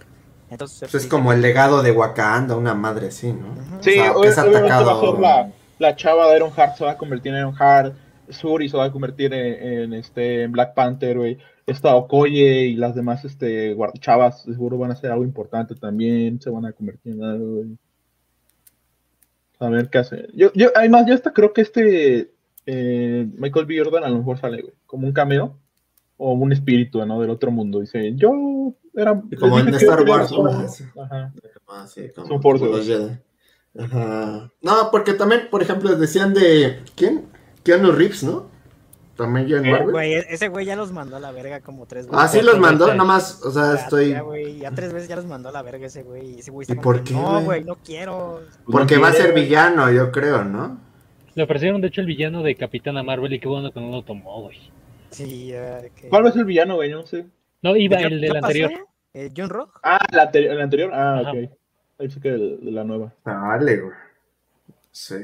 Entonces 0.50 0.90
Pues 0.90 1.04
es 1.04 1.08
como 1.08 1.32
el 1.32 1.40
legado 1.40 1.82
de 1.82 1.90
Wakanda, 1.92 2.56
una 2.56 2.74
madre 2.74 3.08
así, 3.08 3.32
¿no? 3.32 3.54
Sí, 3.80 3.98
O 3.98 4.02
sea, 4.02 4.12
que 4.20 4.28
es 4.28 4.38
obviamente 4.38 4.68
va 4.70 4.76
a 4.76 4.80
atacado. 4.80 5.10
ser 5.12 5.20
la, 5.20 5.52
la 5.78 5.96
chava 5.96 6.28
de 6.30 6.36
Iron 6.36 6.52
Heart, 6.52 6.76
se 6.76 6.84
va 6.84 6.90
a 6.92 6.98
convertir 6.98 7.32
en 7.32 7.38
Iron 7.38 7.54
Heart. 7.56 7.94
Suri 8.28 8.68
se 8.68 8.76
va 8.76 8.84
a 8.84 8.92
convertir 8.92 9.32
en, 9.34 9.82
en, 9.84 9.94
este 9.94 10.42
en 10.44 10.52
Black 10.52 10.74
Panther, 10.74 11.16
güey. 11.16 11.38
Esta 11.66 11.94
Okoye 11.94 12.66
y 12.66 12.74
las 12.76 12.94
demás 12.94 13.24
este, 13.24 13.76
chavas 14.00 14.42
seguro 14.42 14.76
van 14.78 14.90
a 14.90 14.96
ser 14.96 15.10
algo 15.10 15.24
importante 15.24 15.74
también. 15.74 16.40
Se 16.40 16.50
van 16.50 16.66
a 16.66 16.72
convertir 16.72 17.14
en 17.14 17.24
algo. 17.24 17.64
A 19.60 19.68
ver 19.68 19.88
qué 19.88 19.98
hace. 19.98 20.28
Yo, 20.34 20.52
yo, 20.54 20.68
además, 20.74 21.06
yo 21.06 21.14
hasta 21.14 21.32
creo 21.32 21.52
que 21.52 21.62
este 21.62 22.34
eh, 22.66 23.28
Michael 23.36 23.66
B. 23.66 23.78
Jordan 23.78 24.04
a 24.04 24.08
lo 24.08 24.18
mejor 24.18 24.38
sale, 24.38 24.62
güey, 24.62 24.74
como 24.86 25.06
un 25.06 25.12
cameo 25.12 25.58
o 26.16 26.32
un 26.32 26.52
espíritu, 26.52 27.04
¿no? 27.04 27.20
Del 27.20 27.30
otro 27.30 27.50
mundo. 27.50 27.80
Dice, 27.80 28.14
yo 28.14 28.74
era. 28.94 29.20
Como 29.38 29.58
en 29.58 29.74
Star 29.74 30.02
Wars. 30.08 30.32
Ajá. 30.96 31.32
Ah, 31.68 31.86
sí, 31.86 32.10
como, 32.14 32.28
Son 32.28 32.42
force, 32.42 32.64
como 32.64 32.76
los 32.76 32.86
güey. 32.86 32.98
Jedi. 32.98 33.18
Ajá. 33.78 34.52
No, 34.62 34.90
porque 34.90 35.14
también, 35.14 35.48
por 35.50 35.62
ejemplo, 35.62 35.94
decían 35.96 36.34
de. 36.34 36.80
¿Quién? 36.94 37.26
Keanu 37.62 37.92
Reeves, 37.92 38.22
¿no? 38.22 38.50
También 39.16 39.46
ya 39.46 39.56
en 39.58 39.66
Eh, 39.66 39.70
Marvel. 39.70 39.90
Güey, 39.92 40.14
ese 40.14 40.48
güey 40.48 40.66
ya 40.66 40.74
los 40.76 40.90
mandó 40.92 41.16
a 41.16 41.20
la 41.20 41.30
verga 41.30 41.60
como 41.60 41.86
tres 41.86 42.06
veces. 42.06 42.20
Ah, 42.20 42.26
sí 42.28 42.40
los 42.42 42.58
mandó, 42.58 42.86
veces. 42.86 42.98
nomás, 42.98 43.42
o 43.44 43.50
sea, 43.52 43.74
Ya, 43.74 43.80
estoy. 43.80 44.10
Ya, 44.10 44.22
güey, 44.22 44.58
ya 44.58 44.70
tres 44.72 44.92
veces 44.92 45.08
ya 45.08 45.16
los 45.16 45.26
mandó 45.26 45.50
a 45.50 45.52
la 45.52 45.62
verga 45.62 45.86
ese 45.86 46.02
güey. 46.02 46.36
y 46.36 46.38
Ese 46.40 46.50
güey 46.50 46.66
¿Y 46.68 46.72
está 46.72 46.82
por 46.82 47.04
qué, 47.04 47.14
No, 47.14 47.40
güey? 47.42 47.62
no 47.64 47.76
quiero. 47.76 48.40
Porque 48.66 48.96
No 48.96 49.02
va 49.02 49.08
a 49.08 49.12
ser 49.12 49.32
villano, 49.32 49.90
yo 49.92 50.10
creo, 50.10 50.44
¿no? 50.44 50.78
Le 51.34 51.42
ofrecieron, 51.44 51.80
de 51.80 51.88
hecho, 51.88 52.00
el 52.00 52.06
villano 52.08 52.42
de 52.42 52.54
Capitana 52.56 53.02
Marvel 53.02 53.32
y 53.32 53.40
qué 53.40 53.48
bueno 53.48 53.72
que 53.72 53.80
no 53.80 53.90
lo 53.90 54.02
tomó, 54.02 54.42
güey. 54.42 54.58
Sí, 55.10 55.52
que- 55.96 56.08
¿Cuál 56.08 56.24
va 56.24 56.28
a 56.28 56.32
ser 56.32 56.40
el 56.40 56.46
villano, 56.46 56.74
güey? 56.76 56.90
No 56.90 57.06
sé. 57.06 57.26
No, 57.62 57.76
iba 57.76 58.00
¿Ya- 58.00 58.06
el 58.08 58.20
del 58.20 58.36
anterior. 58.36 58.70
Eh, 59.14 59.30
John 59.36 59.48
Rock. 59.48 59.78
Ah, 59.84 59.98
la 60.12 60.30
anteri- 60.30 60.50
el 60.50 60.60
anterior. 60.60 60.90
Ah, 60.92 61.20
Ajá. 61.20 61.30
ok. 61.30 61.50
Ahí 62.00 62.10
sí 62.10 62.20
que 62.20 62.28
el- 62.30 62.58
de 62.64 62.70
la 62.72 62.82
nueva. 62.82 63.12
Vale, 63.24 63.76
güey. 63.76 63.94
Sí. 64.90 65.14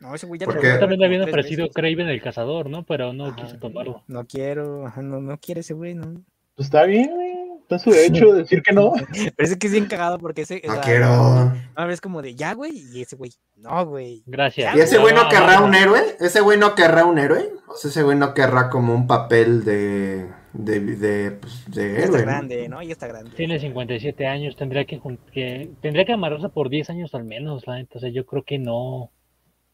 No, 0.00 0.14
ese 0.14 0.26
güey 0.26 0.38
ya 0.40 0.46
¿Por 0.46 0.56
lo 0.56 0.60
qué? 0.60 0.68
mandaron 0.68 0.80
También 0.90 1.00
le 1.00 1.06
habían 1.06 1.28
ofrecido. 1.28 1.68
Craven 1.70 2.08
el 2.08 2.20
cazador, 2.22 2.68
¿no? 2.68 2.84
Pero 2.84 3.12
no 3.12 3.26
Ajá. 3.26 3.36
quiso 3.36 3.58
tomarlo. 3.58 4.02
No 4.06 4.26
quiero, 4.26 4.86
ajá, 4.86 5.02
no, 5.02 5.20
no 5.20 5.38
quiere 5.38 5.60
ese 5.62 5.74
güey, 5.74 5.94
no. 5.94 6.22
Pues 6.54 6.66
está 6.66 6.84
bien, 6.84 7.10
güey. 7.14 7.36
Está 7.62 7.80
su 7.80 7.90
derecho 7.90 8.32
de 8.32 8.42
decir 8.42 8.62
que 8.62 8.72
no. 8.72 8.92
Pero 9.36 9.48
es 9.48 9.56
que 9.56 9.66
es 9.66 9.72
bien 9.72 9.86
cagado 9.86 10.18
porque 10.18 10.42
ese. 10.42 10.62
o 10.64 10.68
No 10.68 10.72
sea, 10.74 10.82
quiero. 10.82 11.52
A 11.74 11.84
ver, 11.84 11.90
es 11.94 12.00
como 12.00 12.22
de 12.22 12.34
ya, 12.36 12.54
güey, 12.54 12.72
y 12.92 13.02
ese 13.02 13.16
güey, 13.16 13.32
no, 13.56 13.84
güey. 13.86 14.22
Gracias. 14.26 14.76
¿Y 14.76 14.80
ese 14.80 14.98
güey 14.98 15.12
no 15.14 15.28
querrá 15.28 15.60
un 15.62 15.74
héroe? 15.74 16.00
¿Ese 16.20 16.40
güey 16.42 16.58
no 16.58 16.74
querrá 16.76 17.04
un 17.04 17.18
héroe? 17.18 17.50
O 17.66 17.74
sea, 17.74 17.90
ese 17.90 18.02
güey 18.04 18.16
no 18.16 18.34
querrá 18.34 18.70
como 18.70 18.94
un 18.94 19.08
papel 19.08 19.64
de. 19.64 20.28
de. 20.52 20.78
de, 20.80 21.30
pues, 21.32 21.64
de 21.68 21.94
Ya 21.94 21.98
está 22.04 22.04
héroe. 22.04 22.18
¿no? 22.20 22.24
grande, 22.26 22.68
¿no? 22.68 22.82
Ya 22.82 22.92
está 22.92 23.08
grande. 23.08 23.32
Tiene 23.34 23.58
57 23.58 24.26
años, 24.28 24.54
tendría 24.54 24.84
que, 24.84 25.00
que 25.32 25.70
tendría 25.82 26.04
que 26.04 26.12
amarrarse 26.12 26.48
por 26.50 26.68
10 26.68 26.88
años 26.90 27.14
al 27.16 27.24
menos, 27.24 27.66
la 27.66 27.74
neta. 27.78 27.98
O 27.98 28.00
sea, 28.00 28.10
yo 28.10 28.24
creo 28.26 28.44
que 28.44 28.58
no. 28.58 29.10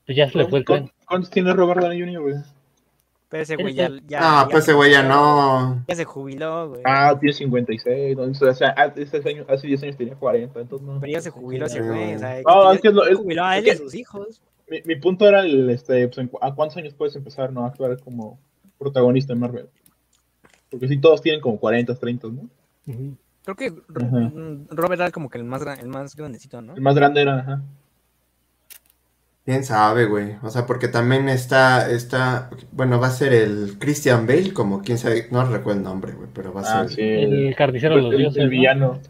Pues 0.06 0.16
ya 0.16 0.30
se 0.30 0.38
le 0.38 0.46
fue 0.48 0.60
el 0.60 0.64
tren. 0.64 0.90
¿Cuántos, 1.06 1.30
tiene 1.30 1.52
Robert 1.52 1.80
Downey 1.80 2.00
Jr., 2.00 2.20
güey? 2.22 2.34
Pero 3.28 3.42
ese 3.44 3.56
güey 3.56 3.72
ya, 3.72 3.88
ya, 4.06 4.18
Ah, 4.20 4.42
ya 4.44 4.48
pues 4.50 4.64
ese 4.64 4.72
güey 4.74 4.90
ya 4.90 5.02
no. 5.02 5.82
Ya 5.88 5.94
se 5.96 6.04
jubiló, 6.04 6.68
güey. 6.68 6.82
Ah, 6.84 7.16
tiene 7.18 7.32
56. 7.32 8.16
¿no? 8.16 8.24
O 8.24 8.34
sea, 8.34 8.50
hace, 8.50 9.28
año- 9.28 9.46
hace 9.48 9.66
10 9.66 9.82
años 9.84 9.96
tenía 9.96 10.14
40. 10.16 10.60
Entonces 10.60 10.86
no. 10.86 11.00
Pero 11.00 11.12
ya 11.12 11.20
se 11.22 11.30
jubiló 11.30 11.64
ese 11.66 11.80
güey. 11.80 12.14
O 12.14 12.18
sea, 12.18 12.42
Ah, 12.44 12.72
es 12.74 12.80
que 12.82 12.90
lo- 12.90 13.06
es- 13.06 13.16
jubiló 13.16 13.44
a 13.44 13.56
él 13.56 13.66
y 13.66 13.70
a 13.70 13.76
sus 13.76 13.94
hijos. 13.94 14.42
Mi, 14.68 14.82
mi 14.84 14.96
punto 14.96 15.26
era 15.26 15.40
el, 15.40 15.70
este, 15.70 16.08
pues, 16.08 16.28
¿a 16.42 16.54
cuántos 16.54 16.76
años 16.76 16.92
puedes 16.94 17.16
empezar 17.16 17.52
no, 17.52 17.64
a 17.64 17.68
actuar 17.68 17.98
como 18.00 18.38
protagonista 18.78 19.32
en 19.32 19.38
Marvel? 19.40 19.68
Porque 20.70 20.88
si 20.88 20.98
todos 20.98 21.20
tienen 21.22 21.40
como 21.40 21.58
40, 21.58 21.94
30, 21.94 22.28
¿no? 22.28 22.48
Creo 23.44 23.56
que 23.56 23.72
Robert 23.88 25.00
era 25.00 25.10
como 25.10 25.28
que 25.30 25.38
el 25.38 25.44
más, 25.44 25.62
el 25.80 25.88
más 25.88 26.14
grandecito, 26.16 26.60
¿no? 26.62 26.74
El 26.74 26.80
más 26.80 26.94
grande 26.94 27.22
era, 27.22 27.38
ajá. 27.38 27.62
Quién 29.44 29.64
sabe, 29.64 30.04
güey. 30.06 30.36
O 30.42 30.50
sea, 30.50 30.66
porque 30.66 30.86
también 30.86 31.28
está. 31.28 31.90
está 31.90 32.48
bueno, 32.70 33.00
va 33.00 33.08
a 33.08 33.10
ser 33.10 33.32
el 33.32 33.76
Christian 33.78 34.26
Bale, 34.26 34.52
como 34.52 34.82
quién 34.82 34.98
sabe. 34.98 35.26
No 35.32 35.44
recuerdo 35.44 35.78
el 35.80 35.84
nombre, 35.84 36.12
güey, 36.12 36.28
pero 36.32 36.52
va 36.52 36.60
a 36.60 36.82
Ah, 36.82 36.88
ser. 36.88 36.90
sí. 36.94 37.00
El 37.02 37.56
carnicero 37.56 37.96
de 37.96 38.02
los 38.02 38.12
el, 38.12 38.18
dioses. 38.18 38.38
el 38.38 38.44
¿no? 38.44 38.50
villano. 38.50 39.00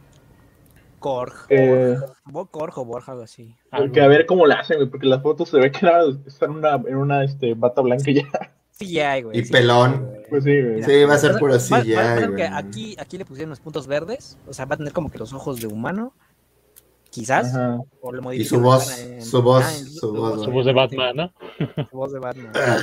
Korg. 0.98 1.32
Eh, 1.48 1.96
Bo- 2.26 2.46
Korg 2.46 2.78
o 2.78 2.84
Borja, 2.84 3.12
algo 3.12 3.24
así. 3.24 3.54
Algo. 3.70 3.86
porque 3.86 4.00
a 4.00 4.06
ver 4.06 4.24
cómo 4.24 4.46
la 4.46 4.56
hacen, 4.60 4.76
güey, 4.78 4.88
porque 4.88 5.06
las 5.06 5.20
fotos 5.22 5.48
se 5.48 5.58
ve 5.58 5.70
que 5.70 5.84
era, 5.84 6.02
está 6.26 6.46
en 6.46 6.52
una, 6.52 6.74
en 6.76 6.96
una 6.96 7.24
este, 7.24 7.54
bata 7.54 7.80
blanca 7.82 8.10
y 8.10 8.14
ya. 8.14 8.28
Sí, 8.70 8.92
ya, 8.92 9.20
güey. 9.20 9.38
Y 9.38 9.44
sí, 9.44 9.52
pelón. 9.52 10.06
güey. 10.06 10.22
Pues 10.30 10.44
sí, 10.44 10.62
güey. 10.62 10.82
Sí, 10.82 11.04
va 11.04 11.14
a 11.14 11.18
ser 11.18 11.36
puro 11.38 11.54
va- 11.54 11.80
creo 12.16 12.30
güey. 12.30 12.36
que 12.36 12.44
aquí, 12.46 12.96
aquí 12.98 13.18
le 13.18 13.24
pusieron 13.24 13.50
los 13.50 13.60
puntos 13.60 13.86
verdes. 13.86 14.38
O 14.46 14.54
sea, 14.54 14.64
va 14.64 14.74
a 14.76 14.78
tener 14.78 14.92
como 14.92 15.10
que 15.10 15.18
los 15.18 15.32
ojos 15.34 15.60
de 15.60 15.66
humano. 15.66 16.14
Quizás. 17.12 17.54
Ajá. 17.54 17.78
O 18.00 18.10
lo 18.12 18.18
Y 18.20 18.22
modifican 18.24 18.48
su 18.48 18.60
voz, 18.64 18.98
en- 19.00 19.22
su 19.22 19.42
voz, 19.42 19.64
Ah, 19.64 19.76
en- 19.78 19.84
su 19.86 19.92
su 19.98 20.12
voz, 20.12 20.30
voz, 20.36 20.44
Su 20.44 20.50
voz 20.50 20.66
de 20.66 20.72
Batman, 20.72 21.16
¿no? 21.16 21.32
Su 21.90 21.96
voz 21.96 22.12
de 22.12 22.18
Batman. 22.18 22.52
Ah, 22.56 22.78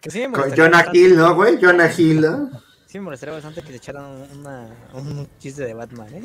Que 0.00 0.10
sí 0.10 0.20
me 0.26 0.32
Con 0.32 0.50
Jonah 0.56 0.70
bastante- 0.78 0.98
Hill, 0.98 1.16
¿no, 1.16 1.34
güey? 1.34 1.58
Jonah 1.60 1.90
Hill, 1.96 2.20
¿no? 2.20 2.50
Sí 2.86 2.98
me 2.98 3.04
molestaría 3.04 3.34
bastante 3.34 3.60
que 3.60 3.68
se 3.68 3.76
echaran 3.76 4.04
una, 4.38 4.66
un 4.94 5.28
chiste 5.38 5.64
de 5.66 5.74
Batman, 5.74 6.08
¿eh? 6.14 6.22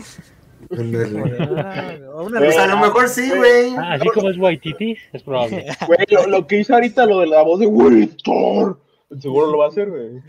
Ah, 0.72 1.94
o 2.14 2.24
una 2.24 2.40
Pues 2.40 2.58
a 2.58 2.68
lo 2.68 2.78
mejor 2.78 3.10
sí, 3.10 3.30
güey. 3.36 3.76
Ah, 3.76 3.94
así 3.96 4.08
como 4.14 4.30
es 4.30 4.38
Waititi, 4.38 4.96
es 5.12 5.24
probable. 5.24 5.66
Güey, 5.88 6.06
lo, 6.10 6.28
lo 6.28 6.48
que 6.48 6.60
hizo 6.60 6.74
ahorita, 6.74 7.06
lo 7.06 7.20
de 7.20 7.28
la 7.28 7.42
voz 7.44 7.60
de 7.60 7.66
Wiltor, 7.66 8.80
seguro 9.20 9.52
lo 9.52 9.58
va 9.58 9.66
a 9.66 9.68
hacer, 9.68 9.90
güey. 9.90 10.22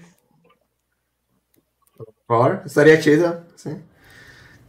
Por, 2.27 2.63
estaría 2.67 2.99
chido, 2.99 3.45
sí. 3.55 3.71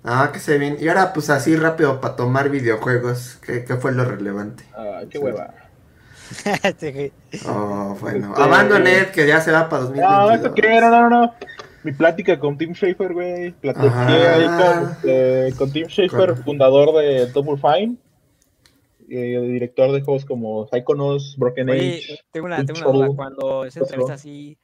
Ah, 0.06 0.30
que 0.32 0.40
se 0.40 0.58
bien. 0.58 0.78
Y 0.80 0.88
ahora, 0.88 1.14
pues 1.14 1.30
así 1.30 1.56
rápido 1.56 2.00
para 2.00 2.16
tomar 2.16 2.50
videojuegos. 2.50 3.38
¿Qué, 3.46 3.66
qué 3.66 3.76
fue 3.76 3.92
lo 3.92 4.06
relevante? 4.06 4.64
Ah, 4.76 5.02
qué 5.10 5.18
hueva. 5.18 5.54
Oh, 7.48 7.98
bueno. 8.02 8.30
Este- 8.32 8.42
Abandoned, 8.44 9.08
que 9.12 9.28
ya 9.28 9.42
se 9.42 9.52
va 9.52 9.70
para 9.70 9.84
No, 9.84 9.90
2022. 9.90 10.36
esto 10.36 10.54
qué, 10.56 10.82
no, 10.82 10.90
no, 10.90 11.10
no. 11.10 11.34
Mi 11.84 11.92
plática 11.92 12.40
con 12.40 12.58
Tim 12.58 12.74
Schafer, 12.74 13.14
güey. 13.14 13.52
Platiqué 13.52 13.88
Ajá. 13.88 14.08
ahí 14.34 14.46
con, 14.46 14.92
este, 14.92 15.54
con 15.58 15.72
Tim 15.72 15.88
Schafer, 15.88 16.34
Con- 16.34 16.44
fundador 16.44 16.96
de 17.00 17.28
Double 17.28 17.58
Fine. 17.62 17.98
eh, 19.08 19.40
director 19.40 19.92
de 19.92 20.02
juegos 20.02 20.26
como 20.26 20.68
Psychonauts, 20.68 21.36
Broken 21.38 21.70
Oye, 21.70 21.98
Age. 21.98 22.20
tengo 22.32 22.48
una, 22.48 22.66
tengo 22.66 22.80
una 22.90 23.06
duda. 23.06 23.16
Cuando 23.16 23.66
esa 23.66 23.80
¿Qué 23.82 23.84
pasó? 23.84 23.94
entrevista 23.94 24.14
así, 24.16 24.58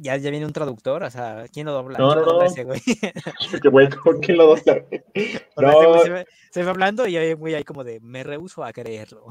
ya, 0.00 0.16
ya 0.16 0.30
viene 0.30 0.46
un 0.46 0.52
traductor, 0.52 1.02
o 1.02 1.10
sea, 1.10 1.44
¿quién 1.52 1.66
lo 1.66 1.72
dobla? 1.72 1.98
No, 1.98 2.12
¿Quién 2.12 2.24
no, 2.24 2.24
dobla 2.32 2.44
no. 2.44 2.50
ese 2.50 2.64
güey? 2.64 2.80
¿con 4.02 4.18
quién 4.20 4.38
lo 4.38 4.54
ese 4.56 4.86
No, 5.56 5.88
güey 5.88 6.02
se, 6.02 6.10
ve, 6.10 6.26
se 6.50 6.62
ve 6.62 6.70
hablando 6.70 7.06
y 7.06 7.16
hay 7.16 7.34
güey 7.34 7.54
ahí 7.54 7.64
como 7.64 7.84
de, 7.84 8.00
me 8.00 8.22
rehuso 8.22 8.64
a 8.64 8.72
creerlo. 8.72 9.26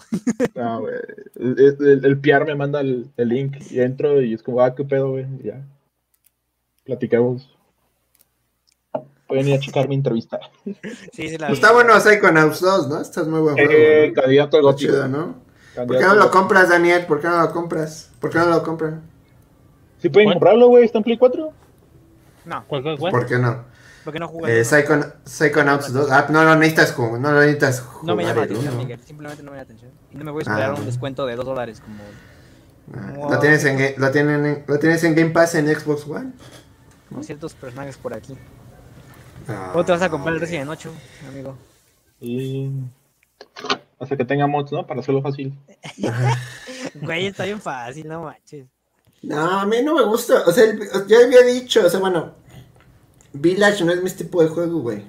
no, 0.56 0.82
güey. 0.82 0.96
El, 1.36 1.76
el, 1.80 2.06
el 2.06 2.20
PR 2.20 2.46
me 2.46 2.56
manda 2.56 2.82
el, 2.82 3.10
el 3.18 3.30
link 3.30 3.58
y 3.70 3.80
entro 3.82 4.22
y 4.22 4.34
es 4.34 4.44
como, 4.44 4.62
ah, 4.62 4.76
qué 4.76 4.84
pedo, 4.86 5.12
güey. 5.12 5.26
y 5.42 5.48
Ya. 5.48 5.62
Platicamos. 6.86 7.50
Pueden 9.28 9.48
ir 9.48 9.56
a 9.56 9.60
checar 9.60 9.88
mi 9.88 9.94
entrevista. 9.94 10.40
Sí, 11.14 11.30
sí, 11.30 11.38
la 11.38 11.48
Pues 11.48 11.60
vi. 11.60 11.64
está 11.64 11.72
bueno 11.72 12.00
Psychonauts 12.00 12.62
2, 12.62 12.90
¿no? 12.90 13.00
Estás 13.00 13.28
muy 13.28 13.42
buen 13.42 13.56
juego. 13.56 13.72
Eh, 13.72 14.12
candidato 14.12 14.58
al 14.58 15.12
¿no? 15.12 15.36
¿Por 15.76 15.98
qué 15.98 16.04
no 16.04 16.16
lo 16.16 16.32
compras, 16.32 16.70
Daniel? 16.70 17.06
¿Por 17.06 17.22
qué 17.22 17.28
no 17.28 17.40
lo 17.40 17.52
compras? 17.52 18.12
¿Por 18.20 18.32
qué 18.32 18.40
no 18.40 18.48
lo 18.48 18.64
compran? 18.64 19.09
¿Sí 20.00 20.10
pueden 20.10 20.28
¿Cuál? 20.28 20.36
comprarlo, 20.36 20.68
güey? 20.68 20.86
¿Está 20.86 20.98
en 21.00 21.04
Play 21.04 21.18
4? 21.18 21.54
No, 22.46 22.64
¿Cuál, 22.68 22.84
cuál, 22.84 22.98
cuál? 22.98 23.12
¿Por 23.12 23.26
qué 23.28 23.38
no? 23.38 23.64
porque 24.06 24.18
no 24.20 24.28
jugué. 24.28 24.60
Eh, 24.60 24.64
Psychon- 24.64 25.14
Psychonauts 25.26 25.94
2. 25.94 26.10
Ah, 26.12 26.26
no 26.30 26.44
lo 26.44 26.56
necesitas 26.56 26.94
jugar. 26.94 27.20
No 27.20 27.32
lo 27.32 27.42
necesitas 27.42 27.82
jugar. 27.82 28.06
no 28.06 28.16
me 28.16 28.24
llama 28.24 28.36
la 28.40 28.44
atención. 28.46 28.78
Miguel. 28.78 29.00
Simplemente 29.04 29.44
no 29.44 29.52
me 29.52 29.58
llama 29.58 29.58
la 29.58 29.64
atención. 29.64 29.92
Y 30.12 30.18
no 30.18 30.24
me 30.26 30.32
voy 30.32 30.40
a 30.40 30.44
esperar 30.50 30.72
Ah. 30.72 30.76
un 30.80 30.86
descuento 30.86 31.26
de 31.28 31.36
2 31.36 31.46
dólares 31.46 31.82
como. 31.82 32.00
Ah, 32.98 33.14
Wow. 33.16 33.32
¿Lo, 33.34 33.40
tienes 33.40 33.64
en, 33.66 33.94
lo, 34.02 34.10
tienen 34.10 34.46
en- 34.46 34.64
¿Lo 34.66 34.80
tienes 34.80 35.04
en 35.04 35.14
Game 35.14 35.30
Pass 35.30 35.54
en 35.56 35.68
Xbox 35.68 36.08
One? 36.08 36.32
como 37.10 37.22
ciertos 37.24 37.54
personajes 37.54 37.98
por 37.98 38.14
aquí. 38.16 38.36
Ah. 39.48 39.70
¿Cómo 39.74 39.84
te 39.86 39.92
vas 39.92 40.02
a 40.02 40.10
comprar 40.10 40.34
el 40.34 40.40
Resident 40.42 40.70
8, 40.70 40.92
amigo? 41.28 41.56
Y... 42.20 42.72
Hasta 44.00 44.16
que 44.18 44.26
tenga 44.26 44.48
mods, 44.48 44.72
¿no? 44.72 44.88
Para 44.88 45.02
hacerlo 45.02 45.22
fácil. 45.22 45.54
Güey, 46.96 47.28
está 47.28 47.44
bien 47.44 47.60
fácil, 47.62 48.08
no 48.08 48.24
manches. 48.24 48.66
No, 49.22 49.60
a 49.60 49.66
mí 49.66 49.78
no 49.84 49.96
me 49.96 50.04
gusta. 50.04 50.44
O 50.46 50.52
sea, 50.52 50.64
el- 50.66 50.80
ya 51.08 51.18
había 51.26 51.42
dicho. 51.44 51.86
O 51.86 51.90
sea, 51.90 52.00
bueno. 52.00 52.34
Village 53.34 53.84
no 53.84 53.92
es 53.92 54.02
mi 54.02 54.10
tipo 54.10 54.42
de 54.42 54.50
juego, 54.50 54.80
güey. 54.80 55.04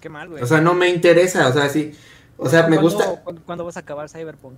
Qué 0.00 0.08
mal, 0.08 0.28
güey. 0.28 0.42
O 0.42 0.46
sea, 0.46 0.60
no 0.60 0.74
me 0.74 0.88
interesa. 0.88 1.48
O 1.48 1.52
sea, 1.52 1.68
sí. 1.68 1.92
O 2.36 2.48
sea, 2.48 2.62
me 2.66 2.76
¿Cuándo- 2.76 2.82
gusta. 2.82 3.22
¿cuándo, 3.22 3.42
cuándo 3.46 3.64
vas 3.64 3.76
a 3.76 3.80
acabar 3.80 4.08
Cyberpunk? 4.08 4.54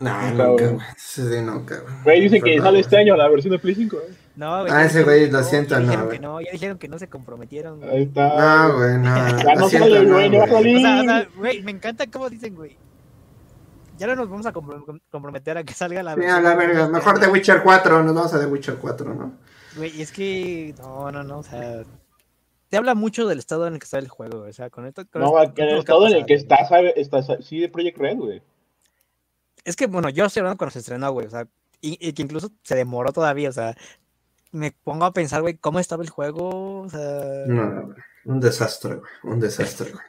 No, 0.00 0.30
Nunca, 0.30 0.46
güey. 0.46 0.66
güey. 0.74 0.86
Sí, 0.96 1.22
nunca, 1.42 1.80
güey. 1.80 1.94
Güey, 2.04 2.20
dicen 2.22 2.40
que 2.42 2.56
sale 2.58 2.70
güey. 2.70 2.80
este 2.80 2.96
año 2.96 3.16
la 3.16 3.28
versión 3.28 3.50
de 3.52 3.58
Play 3.58 3.74
5, 3.74 3.96
¿eh? 3.96 4.14
No, 4.36 4.60
güey. 4.60 4.72
Ah, 4.72 4.84
ese 4.84 5.02
güey, 5.02 5.28
lo 5.28 5.38
no, 5.38 5.44
siento, 5.44 5.70
ya 5.74 5.80
no, 5.80 5.84
dijeron 5.86 6.04
güey. 6.06 6.16
que 6.18 6.22
no, 6.22 6.40
ya 6.40 6.52
dijeron 6.52 6.78
que 6.78 6.88
no 6.88 6.98
se 7.00 7.08
comprometieron. 7.08 7.80
güey. 7.80 7.90
Ahí 7.90 8.02
está. 8.04 8.68
No, 8.68 8.76
güey, 8.76 8.98
no. 8.98 9.42
Ya 9.42 9.54
no 9.56 9.68
sale, 9.68 10.04
güey, 10.06 10.30
no 10.30 10.38
va 10.38 10.44
a 10.44 10.46
güey. 10.48 10.52
salir. 10.52 10.76
O 10.76 10.80
sea, 10.80 11.00
o 11.00 11.04
sea, 11.04 11.28
güey, 11.36 11.62
me 11.62 11.72
encanta 11.72 12.06
cómo 12.06 12.30
dicen, 12.30 12.54
güey. 12.54 12.76
Ya 13.98 14.06
no 14.06 14.16
nos 14.16 14.28
vamos 14.28 14.46
a 14.46 14.52
compro- 14.52 15.00
comprometer 15.10 15.58
a 15.58 15.64
que 15.64 15.74
salga 15.74 16.02
la 16.02 16.14
Sí, 16.14 16.24
a 16.24 16.40
la 16.40 16.54
verga. 16.54 16.88
Mejor 16.88 17.18
The 17.20 17.28
Witcher 17.28 17.62
4. 17.62 18.02
Nos 18.02 18.14
vamos 18.14 18.34
a 18.34 18.40
The 18.40 18.46
Witcher 18.46 18.76
4, 18.76 19.14
¿no? 19.14 19.32
Güey, 19.76 20.00
es 20.00 20.12
que. 20.12 20.74
No, 20.78 21.10
no, 21.12 21.22
no. 21.22 21.38
O 21.38 21.42
sea. 21.42 21.82
Te 22.68 22.76
habla 22.76 22.94
mucho 22.94 23.26
del 23.26 23.38
estado 23.38 23.66
en 23.66 23.74
el 23.74 23.78
que 23.80 23.84
está 23.84 23.98
el 23.98 24.08
juego, 24.08 24.40
güey, 24.40 24.50
O 24.50 24.52
sea, 24.52 24.68
con 24.70 24.84
esto. 24.86 25.02
con 25.10 25.22
No, 25.22 25.40
esto- 25.42 25.54
que 25.54 25.62
en 25.62 25.68
con 25.68 25.74
el 25.74 25.78
estado 25.80 26.06
en 26.08 26.12
el 26.16 26.26
que 26.26 26.34
está, 26.34 26.66
sabe, 26.68 27.00
está, 27.00 27.22
sí, 27.42 27.60
de 27.60 27.68
Project 27.70 27.98
Red, 27.98 28.16
güey. 28.18 28.42
Es 29.64 29.74
que, 29.76 29.86
bueno, 29.86 30.08
yo 30.10 30.24
estoy 30.26 30.40
hablando 30.40 30.58
cuando 30.58 30.72
se 30.72 30.78
estrenó, 30.80 31.10
güey. 31.12 31.26
O 31.26 31.30
sea, 31.30 31.46
y, 31.80 31.96
y 32.06 32.12
que 32.12 32.22
incluso 32.22 32.50
se 32.62 32.74
demoró 32.74 33.12
todavía. 33.12 33.48
O 33.48 33.52
sea, 33.52 33.74
me 34.52 34.72
pongo 34.72 35.04
a 35.06 35.12
pensar, 35.12 35.40
güey, 35.42 35.56
cómo 35.56 35.78
estaba 35.80 36.02
el 36.02 36.10
juego. 36.10 36.80
O 36.82 36.88
sea. 36.90 37.22
No, 37.46 37.82
güey. 37.86 37.96
Un 38.26 38.40
desastre, 38.40 38.96
güey. 38.96 39.10
Un 39.34 39.40
desastre, 39.40 39.90
güey. 39.92 40.04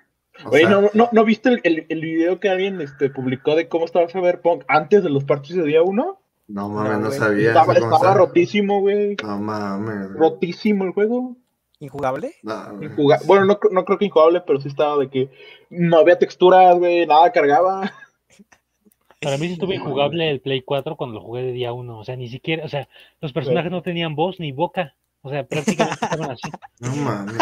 Oye, 0.45 0.61
sea, 0.61 0.69
¿no, 0.69 0.89
no, 0.93 1.09
¿no 1.11 1.25
viste 1.25 1.49
el, 1.49 1.61
el, 1.63 1.85
el 1.89 2.01
video 2.01 2.39
que 2.39 2.49
alguien 2.49 2.79
este, 2.81 3.09
publicó 3.09 3.55
de 3.55 3.67
cómo 3.67 3.85
estaba 3.85 4.07
Cyberpunk 4.07 4.63
antes 4.67 5.03
de 5.03 5.09
los 5.09 5.23
parches 5.23 5.55
de 5.57 5.63
día 5.63 5.81
1? 5.83 6.19
No 6.47 6.69
mames, 6.69 6.91
No, 6.93 6.99
no, 6.99 7.11
sabía. 7.11 7.49
Estaba, 7.49 7.73
estaba 7.73 8.13
rotísimo, 8.15 8.79
güey. 8.81 9.15
No 9.23 9.39
mames. 9.39 10.13
Rotísimo 10.13 10.83
el 10.85 10.91
juego. 10.91 11.35
¿Injugable? 11.79 12.33
No. 12.43 12.81
Injuga- 12.81 13.19
Bueno, 13.25 13.45
no, 13.45 13.59
no 13.71 13.85
creo 13.85 13.97
que 13.97 14.05
injugable, 14.05 14.41
pero 14.45 14.59
sí 14.59 14.67
estaba 14.67 14.97
de 14.97 15.09
que 15.09 15.29
no 15.69 15.99
había 15.99 16.17
texturas, 16.19 16.77
güey, 16.77 17.05
nada 17.05 17.31
cargaba. 17.31 17.91
Para 19.21 19.37
mí 19.37 19.47
sí 19.47 19.53
estuvo 19.53 19.73
injugable 19.73 20.29
el 20.29 20.39
Play 20.39 20.61
4 20.61 20.95
cuando 20.95 21.15
lo 21.19 21.21
jugué 21.25 21.43
de 21.43 21.51
día 21.51 21.73
1. 21.73 21.97
O 21.99 22.03
sea, 22.05 22.15
ni 22.15 22.29
siquiera, 22.29 22.63
o 22.65 22.69
sea, 22.69 22.87
los 23.21 23.33
personajes 23.33 23.69
no 23.71 23.81
tenían 23.81 24.15
voz 24.15 24.39
ni 24.39 24.51
boca. 24.51 24.95
O 25.21 25.29
sea, 25.29 25.45
prácticamente 25.45 26.05
estaban 26.05 26.31
así. 26.31 26.49
No 26.79 26.95
mames. 26.95 27.35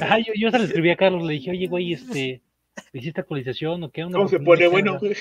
Ajá, 0.00 0.18
yo, 0.18 0.32
yo 0.38 0.50
se 0.50 0.58
le 0.58 0.64
escribí 0.66 0.90
a 0.90 0.96
Carlos, 0.96 1.24
le 1.24 1.34
dije, 1.34 1.50
oye, 1.50 1.66
güey, 1.66 1.92
este, 1.94 2.42
¿hiciste 2.92 3.20
actualización 3.20 3.82
o 3.82 3.90
qué 3.90 4.04
onda? 4.04 4.18
¿Cómo 4.18 4.28
se 4.28 4.38
pone 4.38 4.68
bueno, 4.68 4.98
carga". 5.00 5.08
güey? 5.08 5.16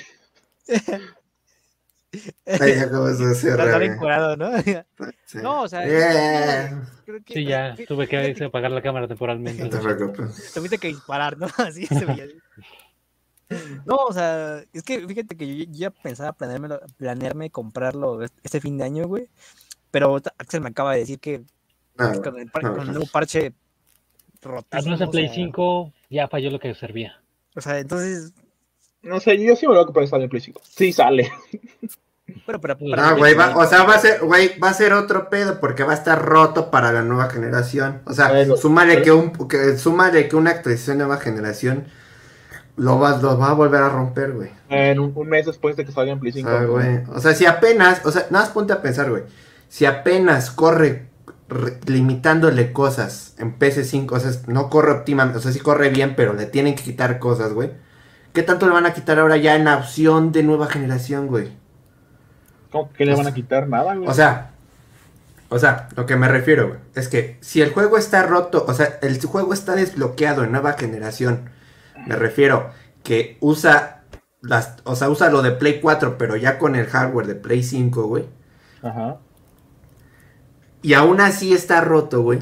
Ahí 2.60 2.72
acabas 2.74 3.20
de 3.20 3.32
hacer. 3.32 3.52
Está 3.52 3.66
güey. 3.66 3.80
bien 3.88 3.98
curado, 3.98 4.36
¿no? 4.36 4.52
Sí. 5.26 5.38
No, 5.42 5.62
o 5.62 5.68
sea, 5.68 5.88
Yeah. 5.88 6.88
Creo 7.06 7.24
que- 7.24 7.34
Sí, 7.34 7.46
ya, 7.46 7.76
tuve 7.88 8.08
que 8.08 8.36
apagar 8.44 8.72
la 8.72 8.82
cámara 8.82 9.08
temporalmente. 9.08 9.64
No 9.64 9.70
te 9.70 9.78
preocupes. 9.80 10.52
Tuviste 10.54 10.78
que 10.78 10.90
disparar, 10.90 11.38
¿no? 11.38 11.48
Así 11.58 11.86
se 11.88 12.06
veía. 12.06 12.26
No, 13.86 13.96
o 13.96 14.14
sea, 14.14 14.64
es 14.74 14.84
que 14.84 15.06
fíjate 15.08 15.36
que 15.36 15.58
yo 15.58 15.66
ya 15.70 15.90
pensaba 15.90 16.34
planearme, 16.34 16.70
planearme 16.98 17.50
comprarlo 17.50 18.22
este 18.44 18.62
fin 18.62 18.78
de 18.78 18.84
año, 18.84 19.08
güey. 19.08 19.30
Pero 19.90 20.22
Axel 20.38 20.62
me 20.62 20.70
acaba 20.70 20.94
de 20.94 21.00
decir 21.00 21.20
que 21.20 21.44
Con 21.98 22.08
el, 22.40 22.46
no, 22.46 22.52
con 22.52 22.66
el 22.66 22.72
pues, 22.76 22.88
nuevo 22.90 23.06
parche 23.12 23.48
Al 23.48 23.54
rotísimo. 24.52 24.84
menos 24.86 25.02
en 25.02 25.08
o 25.08 25.12
Play 25.12 25.26
sea, 25.28 25.36
5 25.36 25.94
ya 26.10 26.28
falló 26.28 26.50
lo 26.52 26.60
que 26.60 26.74
servía. 26.74 27.22
O 27.56 27.62
sea, 27.62 27.80
entonces, 27.80 28.34
No 29.04 29.20
sé, 29.20 29.38
yo 29.44 29.56
sí 29.56 29.68
me 29.68 29.74
lo 29.74 29.80
voy 29.80 29.84
a 29.84 29.86
comprar 29.86 30.08
sale 30.08 30.24
en 30.26 30.30
Play 30.30 30.42
5. 30.42 30.62
Sí, 30.64 30.94
sale. 30.94 31.32
bueno, 32.46 32.60
pero 32.62 32.78
Pues, 32.78 32.92
para 32.92 33.04
No, 33.10 33.14
mí- 33.16 33.20
güey, 33.20 33.34
va- 33.36 33.56
o 33.58 33.66
sea, 33.68 33.84
va 33.84 33.96
a 33.96 34.00
ser, 34.00 34.22
güey, 34.22 34.58
va 34.60 34.70
a 34.70 34.74
ser 34.74 34.94
otro 34.94 35.30
pedo 35.30 35.60
porque 35.60 35.84
va 35.84 35.92
a 35.92 35.96
estar 35.96 36.24
roto 36.24 36.72
para 36.72 36.92
la 36.92 37.02
nueva 37.04 37.30
generación. 37.30 38.02
O 38.06 38.14
sea, 38.14 38.30
Bueno, 38.30 38.56
súmale 38.58 38.94
pero- 38.96 39.04
que 39.04 39.12
un, 39.12 39.48
que, 39.48 39.78
súmale 39.78 40.28
que 40.28 40.36
una 40.36 40.52
actualización 40.52 40.98
de 41.00 41.06
nueva 41.06 41.22
generación 41.22 41.86
lo 42.78 43.00
va, 43.00 43.18
lo 43.22 43.38
va 43.38 43.50
a 43.50 43.54
volver 43.54 43.82
a 43.84 43.90
romper, 43.90 44.32
güey. 44.32 44.50
En 44.70 44.98
un, 45.00 45.12
un 45.14 45.28
mes 45.30 45.46
después 45.46 45.76
de 45.76 45.86
que 45.86 45.92
salga 45.92 46.14
en 46.14 46.20
Play 46.20 46.32
O 46.32 46.36
5. 46.36 46.50
sea, 46.50 46.64
güey, 46.64 47.04
o 47.14 47.20
sea, 47.20 47.36
si 47.36 47.46
apenas, 47.46 48.04
o 48.06 48.12
sea, 48.12 48.26
nada 48.32 48.46
más 48.46 48.54
ponte 48.54 48.72
a 48.74 48.82
pensar, 48.82 49.10
güey. 49.10 49.24
Si 49.68 49.86
apenas 49.86 50.52
corre 50.52 50.90
re- 50.90 51.11
limitándole 51.86 52.72
cosas 52.72 53.36
en 53.38 53.58
PS5, 53.58 54.12
o 54.12 54.20
sea, 54.20 54.32
no 54.48 54.70
corre 54.70 54.92
óptimamente, 54.92 55.40
o 55.40 55.42
sea, 55.42 55.52
sí 55.52 55.60
corre 55.60 55.90
bien, 55.90 56.16
pero 56.16 56.34
le 56.34 56.46
tienen 56.46 56.76
que 56.76 56.84
quitar 56.84 57.20
cosas, 57.20 57.54
güey. 57.54 57.72
¿Qué 58.34 58.44
tanto 58.44 58.66
le 58.68 58.74
van 58.74 58.86
a 58.86 58.94
quitar 58.94 59.20
ahora 59.20 59.38
ya 59.38 59.56
en 59.56 59.66
la 59.66 59.78
opción 59.78 60.32
de 60.32 60.44
nueva 60.44 60.68
generación, 60.68 61.28
güey? 61.28 61.52
¿Cómo 62.72 62.92
que 62.94 63.06
le 63.06 63.16
van 63.16 63.28
a 63.28 63.34
quitar 63.34 63.68
nada, 63.68 63.96
güey? 63.96 64.08
O 64.08 64.14
sea, 64.14 64.52
o 65.50 65.60
sea, 65.60 65.90
lo 65.98 66.06
que 66.06 66.16
me 66.16 66.30
refiero, 66.30 66.70
güey, 66.70 66.80
es 66.96 67.10
que 67.10 67.38
si 67.42 67.62
el 67.62 67.72
juego 67.72 67.98
está 67.98 68.24
roto, 68.24 68.64
o 68.68 68.74
sea, 68.74 69.00
el 69.02 69.22
juego 69.22 69.54
está 69.54 69.76
desbloqueado 69.76 70.46
en 70.46 70.54
nueva 70.54 70.74
generación, 70.74 71.50
me 72.08 72.16
refiero 72.16 72.70
que 73.04 73.38
usa 73.42 74.04
las, 74.42 74.78
o 74.86 74.96
sea, 74.96 75.10
usa 75.10 75.30
lo 75.30 75.42
de 75.42 75.52
Play 75.52 75.82
4, 75.82 76.18
pero 76.18 76.38
ya 76.38 76.58
con 76.58 76.76
el 76.76 76.88
hardware 76.88 77.28
de 77.28 77.36
Play 77.36 77.64
5, 77.64 78.04
güey. 78.04 78.26
Ajá. 78.82 79.18
Y 80.82 80.94
aún 80.94 81.22
así 81.22 81.54
está 81.54 81.82
roto, 81.82 82.22
güey. 82.22 82.40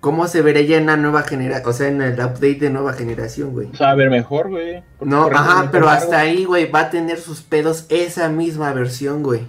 ¿Cómo 0.00 0.28
se 0.28 0.42
vería 0.42 0.62
ya 0.62 0.76
en 0.78 0.86
la 0.86 0.96
nueva 0.96 1.22
generación? 1.22 1.68
O 1.68 1.72
sea, 1.72 1.88
en 1.88 2.00
el 2.00 2.14
update 2.14 2.54
de 2.60 2.70
nueva 2.70 2.92
generación, 2.92 3.52
güey. 3.52 3.68
O 3.72 3.76
sea, 3.76 3.90
a 3.90 3.94
ver 3.96 4.10
mejor, 4.10 4.48
güey. 4.48 4.82
No, 5.00 5.26
ajá, 5.26 5.68
pero 5.72 5.86
largo. 5.86 6.02
hasta 6.04 6.20
ahí, 6.20 6.44
güey, 6.44 6.70
va 6.70 6.80
a 6.82 6.90
tener 6.90 7.18
sus 7.18 7.42
pedos 7.42 7.84
esa 7.88 8.28
misma 8.28 8.72
versión, 8.72 9.22
güey. 9.24 9.42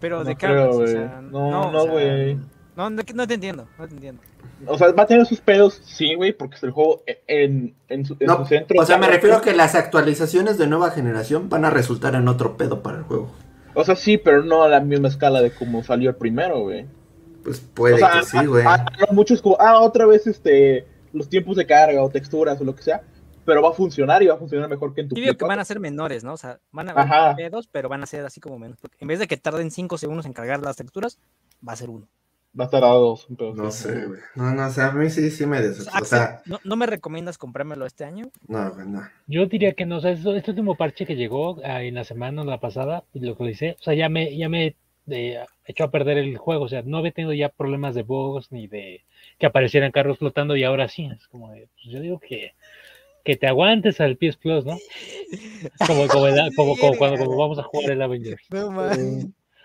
Pero 0.00 0.18
No 0.18 0.24
de 0.24 0.36
qué? 0.36 0.46
O 0.46 0.74
güey. 0.74 0.88
sea, 0.88 1.20
No, 1.22 1.70
no, 1.72 1.86
güey. 1.86 2.34
No, 2.76 2.90
no, 2.90 3.02
no 3.14 3.26
te 3.26 3.34
entiendo, 3.34 3.66
no 3.78 3.88
te 3.88 3.94
entiendo. 3.94 4.20
O 4.66 4.76
sea, 4.78 4.92
va 4.92 5.04
a 5.04 5.06
tener 5.06 5.24
sus 5.26 5.40
pedos, 5.40 5.80
sí, 5.84 6.14
güey, 6.14 6.32
porque 6.32 6.56
es 6.56 6.62
el 6.62 6.70
juego 6.70 7.02
en, 7.26 7.74
en, 7.88 8.04
su, 8.04 8.16
en 8.20 8.26
No, 8.26 8.38
su 8.38 8.44
centro. 8.46 8.80
o 8.80 8.84
sea, 8.84 8.98
me 8.98 9.06
refiero 9.08 9.36
a 9.36 9.40
que 9.42 9.54
las 9.54 9.74
actualizaciones 9.74 10.58
de 10.58 10.66
nueva 10.66 10.90
generación 10.90 11.48
van 11.48 11.64
a 11.64 11.70
resultar 11.70 12.14
en 12.14 12.28
otro 12.28 12.56
pedo 12.56 12.82
para 12.82 12.98
el 12.98 13.04
juego. 13.04 13.30
O 13.74 13.84
sea, 13.84 13.96
sí, 13.96 14.18
pero 14.18 14.42
no 14.44 14.62
a 14.62 14.68
la 14.68 14.80
misma 14.80 15.08
escala 15.08 15.40
de 15.42 15.50
como 15.50 15.82
salió 15.82 16.10
el 16.10 16.16
primero, 16.16 16.60
güey. 16.60 16.86
Pues 17.44 17.60
puede 17.60 17.94
o 17.94 17.98
sea, 17.98 18.10
que 18.20 18.24
sí, 18.24 18.46
güey. 18.46 18.64
muchos 19.12 19.42
como, 19.42 19.56
ah, 19.60 19.80
otra 19.80 20.06
vez 20.06 20.26
este, 20.26 20.86
los 21.12 21.28
tiempos 21.28 21.56
de 21.56 21.66
carga 21.66 22.02
o 22.02 22.08
texturas 22.10 22.60
o 22.60 22.64
lo 22.64 22.74
que 22.74 22.82
sea, 22.82 23.02
pero 23.44 23.60
va 23.62 23.68
a 23.70 23.72
funcionar 23.74 24.22
y 24.22 24.26
va 24.26 24.34
a 24.34 24.38
funcionar 24.38 24.68
mejor 24.68 24.94
que 24.94 25.02
en 25.02 25.08
tu 25.10 25.14
Yo 25.16 25.20
digo 25.20 25.32
que 25.34 25.38
4. 25.40 25.48
van 25.48 25.58
a 25.58 25.64
ser 25.64 25.78
menores, 25.78 26.24
¿no? 26.24 26.32
O 26.32 26.36
sea, 26.38 26.58
van 26.72 26.88
a 26.88 26.92
haber 26.92 27.36
pedos, 27.36 27.68
pero 27.70 27.88
van 27.90 28.02
a 28.02 28.06
ser 28.06 28.24
así 28.24 28.40
como 28.40 28.58
menos. 28.58 28.78
Porque 28.80 28.96
en 29.00 29.08
vez 29.08 29.18
de 29.18 29.26
que 29.28 29.36
tarden 29.36 29.70
5 29.70 29.98
segundos 29.98 30.24
en 30.26 30.32
cargar 30.32 30.60
las 30.62 30.76
texturas, 30.76 31.18
va 31.66 31.74
a 31.74 31.76
ser 31.76 31.90
uno. 31.90 32.08
Va 32.58 32.64
a 32.64 32.66
estar 32.66 32.84
a 32.84 32.88
dos. 32.88 33.28
un 33.28 33.36
pedo 33.36 33.52
No 33.52 33.70
sé, 33.72 34.06
güey. 34.06 34.20
No, 34.36 34.54
no, 34.54 34.66
o 34.68 34.70
sea, 34.70 34.86
a 34.86 34.92
mí 34.92 35.10
sí, 35.10 35.28
sí 35.30 35.44
me 35.44 35.60
des... 35.60 35.86
O 35.86 35.90
Axel, 35.90 36.04
sea, 36.06 36.42
¿no, 36.46 36.60
¿no 36.64 36.76
me 36.76 36.86
recomiendas 36.86 37.36
comprármelo 37.36 37.84
este 37.84 38.04
año? 38.04 38.30
no, 38.46 38.72
güey, 38.72 38.86
no. 38.86 39.02
Yo 39.26 39.44
diría 39.46 39.72
que 39.74 39.84
no, 39.86 39.96
o 39.96 40.00
sea, 40.00 40.12
eso- 40.12 40.34
este 40.36 40.52
último 40.52 40.76
parche 40.76 41.04
que 41.04 41.16
llegó 41.16 41.58
ah, 41.64 41.82
en 41.82 41.96
la 41.96 42.04
semana 42.04 42.44
la 42.44 42.60
pasada, 42.60 43.02
y 43.12 43.18
lo 43.20 43.36
que 43.36 43.42
le 43.44 43.50
hice, 43.50 43.76
o 43.80 43.82
sea, 43.82 43.94
ya 43.94 44.08
me, 44.08 44.36
ya 44.38 44.48
me 44.48 44.76
eh, 45.10 45.44
echó 45.66 45.84
a 45.84 45.90
perder 45.90 46.18
el 46.18 46.36
juego, 46.38 46.64
o 46.64 46.68
sea, 46.68 46.82
no 46.82 46.98
había 46.98 47.12
tenido 47.12 47.32
ya 47.32 47.48
problemas 47.48 47.94
de 47.94 48.02
bugs 48.02 48.50
ni 48.52 48.66
de 48.66 49.04
que 49.38 49.46
aparecieran 49.46 49.92
carros 49.92 50.18
flotando 50.18 50.56
y 50.56 50.64
ahora 50.64 50.88
sí, 50.88 51.08
es 51.14 51.26
como 51.28 51.50
de, 51.52 51.68
pues 51.74 51.86
yo 51.86 52.00
digo 52.00 52.18
que, 52.20 52.52
que 53.24 53.36
te 53.36 53.46
aguantes 53.46 54.00
al 54.00 54.16
PS 54.16 54.36
Plus, 54.36 54.64
¿no? 54.64 54.76
Como, 55.86 56.06
como, 56.08 56.26
el- 56.28 56.54
como- 56.54 56.76
como 56.76 56.96
cuando, 56.96 57.24
como 57.24 57.36
vamos 57.36 57.58
a 57.58 57.62
jugar 57.62 57.90
el 57.90 58.02
Avengers. 58.02 58.42
No 58.50 58.68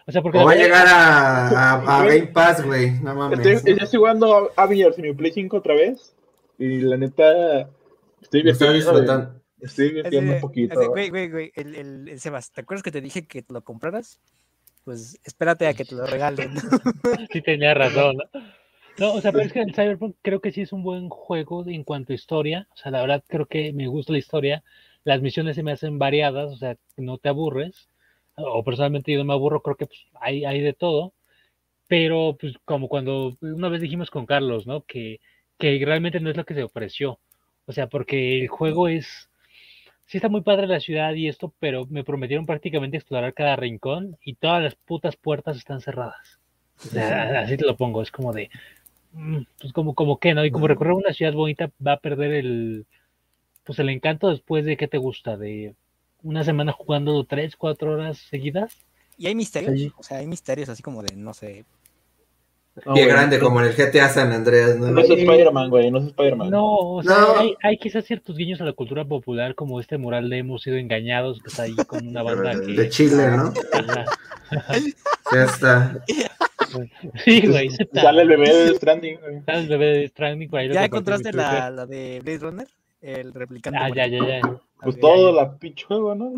O 0.08 0.12
sea, 0.12 0.22
porque 0.24 0.40
O 0.40 0.46
va 0.46 0.54
a 0.54 0.56
llegar 0.56 0.88
a, 0.88 1.48
a, 1.50 2.00
a 2.00 2.06
Game 2.06 2.28
Pass, 2.28 2.66
güey. 2.66 2.92
No 3.00 3.14
mames. 3.14 3.40
Estoy, 3.46 3.76
ya 3.78 3.84
estoy 3.84 4.00
jugando 4.00 4.52
a 4.58 4.64
Avengers 4.64 4.98
en 4.98 5.04
mi 5.06 5.14
Play 5.14 5.32
5 5.34 5.58
otra 5.58 5.76
vez. 5.76 6.16
Y 6.58 6.80
la 6.82 6.98
neta, 6.98 7.70
estoy 8.22 8.42
disfrutando. 8.44 9.40
Estoy 9.62 9.90
divirtiendo 9.90 10.34
un 10.34 10.42
poquito. 10.42 10.90
Güey, 10.90 11.10
güey, 11.10 11.30
güey, 11.30 11.52
el, 11.56 11.76
el, 11.76 12.08
el 12.10 12.20
Sebas, 12.20 12.52
¿te 12.52 12.62
acuerdas 12.62 12.82
que 12.82 12.92
te 12.92 13.02
dije 13.02 13.28
que 13.28 13.44
lo 13.50 13.62
compraras? 13.62 14.20
Pues 14.84 15.20
espérate 15.24 15.68
a 15.68 15.74
que 15.74 15.86
te 15.86 15.96
lo 15.96 16.06
regalen. 16.08 16.52
sí 17.32 17.42
tenía 17.42 17.74
razón, 17.74 18.18
¿no? 18.18 18.42
No, 19.00 19.14
o 19.14 19.22
sea, 19.22 19.32
pero 19.32 19.46
es 19.46 19.54
que 19.54 19.62
el 19.62 19.74
Cyberpunk 19.76 20.18
creo 20.22 20.42
que 20.42 20.52
sí 20.52 20.62
es 20.62 20.74
un 20.74 20.84
buen 20.84 21.10
juego 21.10 21.66
en 21.68 21.84
cuanto 21.84 22.12
a 22.12 22.16
historia. 22.16 22.68
O 22.74 22.78
sea, 22.78 22.92
la 22.92 23.02
verdad 23.02 23.24
creo 23.28 23.46
que 23.46 23.72
me 23.74 23.88
gusta 23.88 24.12
la 24.12 24.20
historia. 24.20 24.64
las 25.04 25.22
misiones 25.22 25.56
se 25.56 25.64
me 25.64 25.72
hacen 25.72 26.00
variadas, 26.00 26.52
o 26.52 26.58
sea, 26.58 26.78
no 26.98 27.18
te 27.18 27.30
aburres, 27.30 27.90
o 28.36 28.64
personalmente 28.64 29.12
yo 29.12 29.20
no 29.20 29.26
me 29.26 29.34
aburro, 29.34 29.62
creo 29.62 29.78
que 29.78 29.88
pues, 29.88 30.00
hay, 30.22 30.46
hay 30.46 30.62
de 30.62 30.74
todo, 30.74 31.14
pero 31.88 32.38
pues 32.40 32.56
como 32.66 32.90
cuando 32.90 33.38
una 33.42 33.70
vez 33.70 33.82
dijimos 33.82 34.12
con 34.12 34.26
Carlos, 34.26 34.68
¿no? 34.68 34.84
Que, 34.86 35.20
que 35.58 35.82
realmente 35.86 36.20
no 36.20 36.30
es 36.30 36.38
lo 36.38 36.46
que 36.46 36.54
se 36.56 36.64
ofreció, 36.64 37.20
o 37.66 37.74
sea, 37.74 37.88
porque 37.90 38.42
el 38.42 38.48
juego 38.50 38.88
es, 38.88 39.29
sí 40.10 40.18
está 40.18 40.28
muy 40.28 40.42
padre 40.42 40.66
la 40.66 40.80
ciudad 40.80 41.14
y 41.14 41.28
esto, 41.28 41.54
pero 41.60 41.86
me 41.86 42.04
prometieron 42.04 42.48
prácticamente 42.48 42.98
explorar 42.98 43.36
cada 43.36 43.56
rincón 43.56 44.18
y 44.24 44.34
todas 44.34 44.64
las 44.64 44.74
putas 44.74 45.16
puertas 45.16 45.56
están 45.56 45.82
cerradas. 45.82 46.40
O 46.84 46.88
sea, 46.88 47.42
así 47.42 47.58
te 47.58 47.66
lo 47.66 47.78
pongo, 47.78 48.02
es 48.02 48.10
como 48.10 48.34
de, 48.34 48.50
mm, 49.14 49.42
pues 49.62 49.72
como, 49.72 49.94
como 49.94 50.18
que, 50.18 50.34
¿no? 50.34 50.44
Y 50.44 50.50
como 50.50 50.68
recorrer 50.68 50.94
una 50.94 51.14
ciudad 51.14 51.34
bonita 51.34 51.70
va 51.86 51.94
a 51.94 52.00
perder 52.00 52.34
el, 52.34 52.88
pues 53.64 53.78
el 53.78 53.90
encanto 53.90 54.30
después 54.30 54.66
de 54.66 54.78
que 54.78 54.88
te 54.88 54.98
gusta, 54.98 55.38
de 55.38 55.76
una 56.24 56.44
semana 56.44 56.72
jugando 56.72 57.24
tres, 57.26 57.56
cuatro 57.56 57.92
horas 57.92 58.18
seguidas. 58.18 58.76
Y 59.16 59.28
hay 59.28 59.36
misterios, 59.36 59.94
o 59.96 60.02
sea, 60.02 60.18
hay 60.18 60.28
misterios 60.28 60.70
así 60.70 60.82
como 60.82 61.04
de, 61.04 61.16
no 61.16 61.36
sé. 61.36 61.66
Qué 62.94 63.06
grande, 63.06 63.40
como 63.40 63.62
en 63.62 63.68
el 63.68 63.74
GTA 63.74 64.10
San 64.10 64.32
Andreas, 64.32 64.78
¿no? 64.78 64.92
No 64.92 65.02
es 65.02 65.10
Spider-Man, 65.10 65.70
güey, 65.70 65.92
no 65.92 66.00
es 66.00 66.08
Spider-Man. 66.08 66.50
No, 66.50 66.66
o 66.66 67.04
sea, 67.04 67.18
no. 67.18 67.40
Hay, 67.40 67.56
hay, 67.64 67.78
quizás 67.78 68.06
ciertos 68.06 68.36
guiños 68.38 68.62
a 68.62 68.66
la 68.66 68.74
cultura 68.74 69.06
popular, 69.06 69.56
como 69.56 69.80
este 69.80 69.98
mural 69.98 70.30
de 70.30 70.40
Hemos 70.40 70.62
sido 70.62 70.78
engañados, 70.78 71.42
que 71.42 71.50
está 71.50 71.64
ahí 71.64 71.76
con 71.76 72.08
una 72.08 72.24
banda 72.24 72.52
que... 72.66 72.74
De 72.74 72.90
Chile, 72.90 73.28
¿no? 73.36 73.54
ya 75.34 75.44
está. 75.44 76.04
Sí, 77.26 77.48
güey. 77.48 77.70
Sale 77.94 78.22
el 78.22 78.28
bebé 78.28 78.54
de 78.54 78.68
Stranding, 78.76 79.20
güey. 79.20 79.42
Sale 79.46 79.60
el 79.60 79.68
bebé 79.68 79.86
de 79.86 80.08
Stranding. 80.08 80.50
Por 80.50 80.60
ahí 80.60 80.72
¿Ya 80.72 80.86
encontraste 80.86 81.34
la, 81.34 81.70
la 81.70 81.86
de 81.86 82.22
Blade 82.24 82.40
Runner? 82.40 82.68
el 83.02 83.34
replicante. 83.34 83.80
Ah, 83.82 83.90
ya, 83.90 84.08
ya, 84.08 84.20
ya. 84.26 84.42
Pues 84.82 85.00
todo 85.00 85.32
la 85.32 85.58
pinche 85.58 85.86
juego, 85.86 86.16
¿no? 86.16 86.32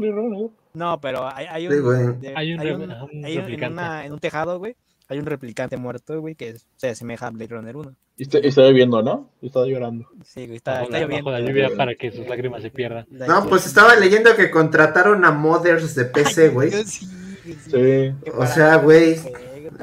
No, 0.74 1.02
pero 1.02 1.28
hay, 1.32 1.46
hay 1.48 1.68
un, 1.68 1.74
sí, 1.74 1.80
de, 1.80 2.34
hay 2.36 2.54
un, 2.54 2.60
hay 2.60 2.72
un, 2.72 2.82
un 2.82 3.26
hay 3.26 3.38
en, 3.38 3.74
una, 3.74 4.06
en, 4.06 4.14
un 4.14 4.20
tejado, 4.20 4.58
güey. 4.60 4.76
Hay 5.12 5.20
un 5.20 5.26
replicante 5.26 5.76
muerto, 5.76 6.22
güey, 6.22 6.36
que 6.36 6.56
se 6.78 6.88
asemeja 6.88 7.28
a 7.28 7.32
Blade 7.32 7.54
Runner 7.54 7.76
1. 7.76 7.96
Y 8.16 8.24
está, 8.24 8.38
está 8.38 8.62
lloviendo, 8.62 9.04
¿no? 9.04 9.30
Y 9.42 9.48
está 9.48 9.66
llorando. 9.66 10.08
Sí, 10.24 10.46
güey, 10.46 10.56
está, 10.56 10.84
está 10.84 11.00
la, 11.00 11.04
lloviendo. 11.04 11.32
la 11.32 11.42
lluvia 11.42 11.70
para 11.76 11.96
que 11.96 12.14
sus 12.14 12.26
lágrimas 12.30 12.62
se 12.62 12.70
pierdan. 12.70 13.06
No, 13.10 13.46
pues 13.50 13.66
estaba 13.66 13.98
leyendo 13.98 14.34
que 14.38 14.50
contrataron 14.50 15.26
a 15.26 15.32
modders 15.32 15.96
de 15.96 16.06
PC, 16.06 16.48
güey. 16.48 16.72
Sí, 16.72 17.10
sí. 17.44 18.14
O 18.38 18.46
sea, 18.46 18.78
güey. 18.78 19.18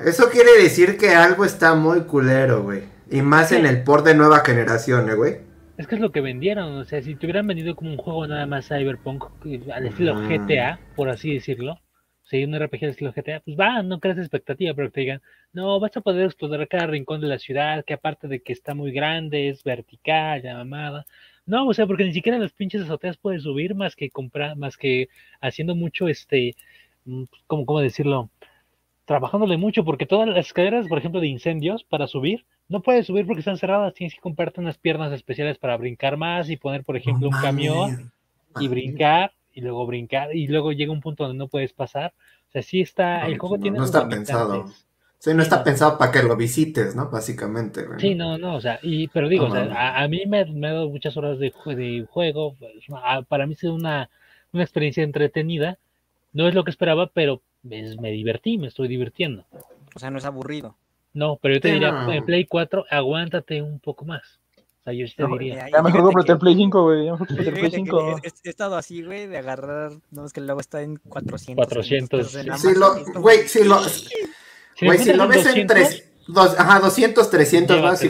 Eso 0.07 0.31
quiere 0.31 0.63
decir 0.63 0.97
que 0.97 1.11
algo 1.11 1.45
está 1.45 1.75
muy 1.75 2.05
culero, 2.05 2.63
güey. 2.63 2.85
Y 3.11 3.21
más 3.21 3.53
en 3.53 3.67
el 3.67 3.83
port 3.83 4.07
de 4.07 4.15
nueva 4.15 4.39
generación, 4.39 5.11
¿eh, 5.11 5.15
güey? 5.15 5.37
Es 5.77 5.87
que 5.87 5.97
es 5.97 6.01
lo 6.01 6.11
que 6.11 6.23
vendieron, 6.23 6.73
o 6.73 6.85
sea, 6.87 7.03
si 7.03 7.17
te 7.17 7.27
hubieran 7.27 7.47
vendido 7.47 7.77
como 7.77 7.91
un 7.91 7.99
juego 7.99 8.27
nada 8.27 8.47
más 8.47 8.67
Cyberpunk 8.67 9.25
al 9.75 9.87
estilo 9.87 10.15
GTA, 10.27 10.81
por 10.97 11.11
así 11.11 11.35
decirlo, 11.35 11.79
sea, 12.29 12.47
un 12.47 12.55
RPG 12.55 12.85
al 12.85 12.91
estilo 12.91 13.13
GTA, 13.13 13.41
pues 13.41 13.59
va, 13.59 13.83
no 13.83 14.01
creas 14.01 14.19
expectativa, 14.19 14.75
pero 14.75 14.89
que 14.89 14.93
te 14.93 15.01
digan, 15.01 15.23
no, 15.53 15.81
vas 15.81 15.97
a 15.97 16.01
poder 16.01 16.27
explorar 16.27 16.69
cada 16.69 16.87
rincón 16.87 17.21
de 17.21 17.27
la 17.29 17.39
ciudad, 17.39 17.85
que 17.85 17.95
aparte 17.95 18.29
de 18.29 18.41
que 18.41 18.53
está 18.53 18.75
muy 18.75 18.93
grande, 18.93 19.49
es 19.49 19.65
vertical, 19.65 20.43
ya 20.43 20.55
mamada. 20.55 21.07
No, 21.47 21.67
o 21.67 21.75
sea, 21.75 21.87
porque 21.87 22.05
ni 22.05 22.13
siquiera 22.13 22.39
las 22.39 22.53
pinches 22.53 22.83
azoteas 22.83 23.17
puedes 23.17 23.43
subir 23.45 23.75
más 23.75 23.97
que 23.97 24.11
comprar, 24.11 24.57
más 24.57 24.77
que 24.77 25.09
haciendo 25.41 25.75
mucho, 25.75 26.09
este, 26.09 26.55
¿cómo, 27.47 27.65
cómo 27.65 27.81
decirlo? 27.81 28.31
Trabajándole 29.07 29.57
mucho, 29.57 29.85
porque 29.85 30.05
todas 30.05 30.29
las 30.29 30.47
escaleras, 30.47 30.87
por 30.87 30.99
ejemplo, 30.99 31.21
de 31.21 31.29
incendios, 31.29 31.83
para 31.85 32.07
subir, 32.07 32.45
no 32.69 32.83
puedes 32.83 33.07
subir 33.07 33.27
porque 33.27 33.41
están 33.41 33.57
cerradas, 33.57 33.95
tienes 33.95 34.15
que 34.15 34.21
comprarte 34.21 34.61
unas 34.61 34.77
piernas 34.77 35.13
especiales 35.13 35.57
para 35.57 35.79
brincar 35.79 36.19
más 36.19 36.51
y 36.51 36.59
poner, 36.59 36.85
por 36.85 36.99
ejemplo, 36.99 37.29
un 37.29 37.41
camión 37.41 38.13
y 38.61 38.69
brincar 38.69 39.33
y 39.59 39.63
luego 39.63 39.87
brincar 39.87 40.35
y 40.37 40.47
luego 40.49 40.73
llega 40.73 40.93
un 40.93 41.01
punto 41.01 41.25
donde 41.25 41.39
no 41.39 41.49
puedes 41.49 41.73
pasar. 41.73 42.15
O 42.49 42.53
sea, 42.53 42.63
sí 42.63 42.81
está, 42.81 43.29
el 43.29 43.39
juego 43.39 43.59
no, 43.59 43.59
tiene 43.59 43.79
no 43.79 43.85
está 43.85 44.01
limitantes. 44.01 44.67
pensado. 44.67 44.73
Sí, 45.19 45.35
no 45.35 45.43
está 45.43 45.65
pensado 45.65 45.99
para 45.99 46.13
que 46.13 46.23
lo 46.23 46.37
visites, 46.37 46.95
¿no? 46.95 47.11
Básicamente. 47.11 47.85
Sí, 47.97 48.15
no, 48.15 48.39
no, 48.39 48.55
o 48.55 48.61
sea, 48.61 48.79
y, 48.83 49.09
pero 49.09 49.29
digo, 49.29 49.47
o 49.47 49.51
sea, 49.51 49.65
a, 49.65 50.03
a 50.05 50.09
mí 50.09 50.23
me, 50.27 50.45
me 50.47 50.69
ha 50.69 50.73
dado 50.73 50.89
muchas 50.89 51.17
horas 51.17 51.39
de, 51.39 51.53
de 51.75 52.07
juego, 52.09 52.55
pues, 52.59 52.73
a- 53.03 53.23
para 53.23 53.47
mí 53.47 53.55
ha 53.55 53.57
sido 53.57 53.75
una, 53.75 54.09
una 54.53 54.63
experiencia 54.63 55.03
entretenida, 55.03 55.79
no 56.33 56.49
es 56.49 56.55
lo 56.55 56.65
que 56.65 56.71
esperaba, 56.71 57.09
pero 57.13 57.43
me, 57.63 57.97
me 58.01 58.11
divertí, 58.13 58.59
me 58.59 58.69
estoy 58.69 58.89
divirtiendo. 58.89 59.47
O 59.95 59.99
sea, 59.99 60.11
no 60.11 60.19
es 60.19 60.25
aburrido. 60.25 60.77
No, 61.13 61.37
pero 61.43 61.55
yo 61.55 61.61
te 61.61 61.69
Sí, 61.69 61.75
diría, 61.75 61.91
no. 61.91 62.13
en 62.15 62.25
Play 62.25 62.47
4, 62.47 62.87
aguántate 62.91 63.61
un 63.63 63.79
poco 63.81 64.05
más. 64.07 64.38
O 64.89 64.90
sea, 64.90 64.98
yo 64.98 65.06
sí 65.06 65.15
te 65.16 65.23
No, 65.24 65.36
diría. 65.36 65.66
Ya 65.70 65.82
mejor 65.82 66.24
que- 66.24 66.32
el 66.32 66.39
Play 66.39 66.55
5, 66.56 66.82
güey. 66.82 67.05
Ya 67.06 67.12
mejor 67.12 67.27
el 67.31 67.36
Play 67.36 67.47
fíjate 67.51 67.70
que 67.70 67.77
5. 67.77 68.20
he, 68.23 68.28
he 68.44 68.51
estado 68.51 68.77
así, 68.77 69.02
güey, 69.02 69.27
de 69.27 69.36
agarrar, 69.39 69.93
no, 70.10 70.24
es 70.24 70.32
que 70.32 70.40
luego 70.40 70.60
está 70.60 70.81
en 70.82 70.97
400. 70.97 71.66
400, 71.66 72.20
pesos 72.20 72.35
en 72.47 72.59
sí. 72.59 72.69
Lo, 72.78 73.05
como- 73.05 73.20
güey, 73.20 73.47
si 73.48 73.65
lo, 73.65 73.81
Si 73.85 74.86
güey, 74.86 74.98
si 74.98 75.12
lo 75.12 75.28
ves 75.28 75.39
en 75.39 75.66
200, 75.66 75.77
tres, 75.77 76.05
dos, 76.28 76.55
ajá, 76.59 76.81
200, 76.81 77.28
300 77.31 77.82
vas 77.82 78.02
y 78.05 78.09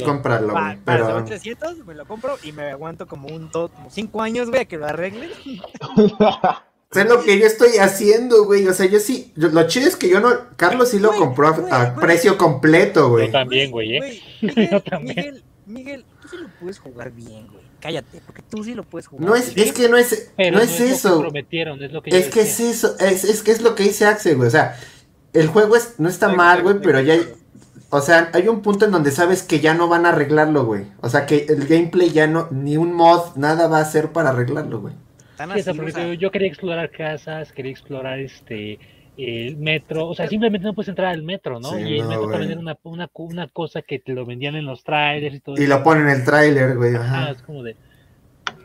Va, 0.52 0.62
güey. 0.62 0.78
Pero, 0.84 1.06
se 1.06 1.12
van 1.12 1.24
300, 1.24 1.78
me 1.86 1.94
lo 1.94 2.06
compro 2.06 2.36
y 2.44 2.52
me 2.52 2.64
aguanto 2.70 3.06
como 3.08 3.28
un 3.28 3.50
5 3.90 4.22
años, 4.22 4.50
güey, 4.50 4.60
a 4.60 4.64
que 4.66 4.76
lo 4.76 4.86
arreglen. 4.86 5.30
es 6.92 7.08
lo 7.08 7.22
que 7.22 7.38
yo 7.38 7.46
estoy 7.46 7.78
haciendo, 7.78 8.44
güey. 8.44 8.66
O 8.68 8.72
sea, 8.74 8.86
yo 8.86 8.98
sí, 9.00 9.32
yo- 9.36 9.48
lo 9.48 9.66
chido 9.66 9.88
es 9.88 9.96
que 9.96 10.08
yo 10.08 10.20
no, 10.20 10.30
Carlos 10.56 10.90
sí 10.90 10.98
lo 10.98 11.08
Güey, 11.08 11.20
compró 11.20 11.48
a, 11.48 11.50
güey, 11.52 11.72
a 11.72 11.90
güey. 11.90 12.06
precio 12.06 12.36
completo, 12.38 13.08
güey. 13.10 13.26
Yo 13.26 13.32
también, 13.32 13.70
güey, 13.70 13.96
¿eh? 13.96 13.98
Güey, 14.00 14.22
Miguel, 14.42 14.70
Yo 14.70 14.82
también. 14.82 15.16
Miguel, 15.16 15.44
Miguel, 15.66 16.04
tú 16.30 16.36
sí 16.36 16.42
lo 16.42 16.48
puedes 16.60 16.78
jugar 16.78 17.10
bien, 17.12 17.46
güey. 17.48 17.62
Cállate, 17.80 18.20
porque 18.26 18.42
tú 18.42 18.64
sí 18.64 18.74
lo 18.74 18.82
puedes 18.82 19.06
jugar 19.06 19.26
No 19.28 19.36
es, 19.36 19.54
bien. 19.54 19.68
es 19.68 19.74
que 19.74 19.88
no 19.88 19.96
es, 19.96 20.32
Pero 20.36 20.56
no 20.58 20.62
es 20.62 20.70
lo 20.72 20.86
que 20.86 20.92
eso. 20.92 21.20
prometieron, 21.20 21.82
es 21.82 21.92
lo 21.92 22.02
que 22.02 22.16
Es 22.16 22.28
que 22.28 22.40
es 22.40 22.60
eso, 22.60 22.96
es, 22.98 23.24
es 23.24 23.42
que 23.42 23.52
es 23.52 23.62
lo 23.62 23.74
que 23.74 23.84
dice 23.84 24.04
Axel, 24.06 24.36
güey. 24.36 24.48
O 24.48 24.50
sea, 24.50 24.76
el 25.32 25.48
juego 25.48 25.76
es, 25.76 25.94
no 25.98 26.08
está 26.08 26.28
mal, 26.28 26.62
güey, 26.62 26.80
pero 26.82 27.00
ya 27.00 27.14
hay, 27.14 27.28
o 27.90 28.00
sea, 28.00 28.30
hay 28.34 28.48
un 28.48 28.60
punto 28.62 28.84
en 28.84 28.90
donde 28.90 29.10
sabes 29.10 29.42
que 29.42 29.60
ya 29.60 29.74
no 29.74 29.88
van 29.88 30.06
a 30.06 30.10
arreglarlo, 30.10 30.64
güey. 30.64 30.86
O 31.00 31.08
sea, 31.08 31.24
que 31.26 31.46
el 31.48 31.66
gameplay 31.66 32.10
ya 32.10 32.26
no, 32.26 32.48
ni 32.50 32.76
un 32.76 32.92
mod, 32.92 33.36
nada 33.36 33.68
va 33.68 33.78
a 33.78 33.82
hacer 33.82 34.12
para 34.12 34.30
arreglarlo, 34.30 34.80
güey. 34.80 34.94
Sí, 35.36 35.60
así, 35.70 35.70
o 35.80 35.90
sea, 35.90 36.14
yo 36.14 36.30
quería 36.32 36.48
explorar 36.48 36.90
casas, 36.90 37.52
quería 37.52 37.70
explorar 37.70 38.18
este 38.18 38.78
el 39.18 39.56
metro, 39.56 40.06
o 40.08 40.14
sea, 40.14 40.28
simplemente 40.28 40.66
no 40.66 40.74
puedes 40.74 40.88
entrar 40.88 41.08
al 41.08 41.22
metro, 41.22 41.58
¿no? 41.60 41.72
Sí, 41.72 41.82
y 41.82 41.98
el 41.98 42.08
no, 42.08 42.08
metro 42.08 42.28
también 42.28 42.52
era 42.52 42.60
una, 42.60 42.78
una, 42.84 43.10
una 43.14 43.48
cosa 43.48 43.82
que 43.82 43.98
te 43.98 44.12
lo 44.14 44.24
vendían 44.24 44.54
en 44.56 44.64
los 44.66 44.84
trailers 44.84 45.34
y 45.34 45.40
todo 45.40 45.56
Y 45.58 45.64
eso. 45.64 45.68
lo 45.68 45.82
ponen 45.82 46.04
en 46.08 46.16
el 46.20 46.24
tráiler, 46.24 46.76
güey. 46.76 46.94
Ah, 46.94 47.00
Ajá. 47.00 47.30
es 47.32 47.42
como 47.42 47.62
de 47.62 47.76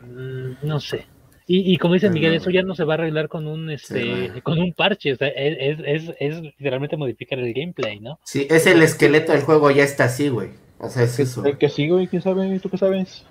mm, 0.02 0.66
no 0.66 0.80
sé. 0.80 1.06
Y, 1.46 1.72
y 1.74 1.76
como 1.76 1.94
dice 1.94 2.08
Miguel, 2.08 2.30
no, 2.32 2.36
eso 2.38 2.50
ya 2.50 2.62
no 2.62 2.74
se 2.74 2.84
va 2.84 2.94
a 2.94 2.96
arreglar 2.98 3.28
con 3.28 3.46
un 3.46 3.70
este 3.70 4.40
con 4.42 4.58
un 4.58 4.72
parche, 4.72 5.12
o 5.12 5.16
sea, 5.16 5.28
es, 5.28 5.78
es, 5.78 6.08
es, 6.08 6.16
es 6.18 6.40
literalmente 6.40 6.96
modificar 6.96 7.38
el 7.38 7.52
gameplay, 7.52 8.00
¿no? 8.00 8.18
Sí, 8.24 8.46
es 8.48 8.66
el 8.66 8.82
esqueleto 8.82 9.32
del 9.32 9.42
juego, 9.42 9.70
ya 9.70 9.82
está 9.84 10.04
así, 10.04 10.28
güey. 10.30 10.50
O 10.78 10.88
sea, 10.88 11.02
es 11.02 11.18
eso. 11.18 11.44
El 11.44 11.58
que 11.58 11.68
sí, 11.68 11.88
güey, 11.88 12.06
¿quién 12.08 12.22
sabe? 12.22 12.58
¿Tú 12.60 12.70
qué 12.70 12.78
sabes? 12.78 13.26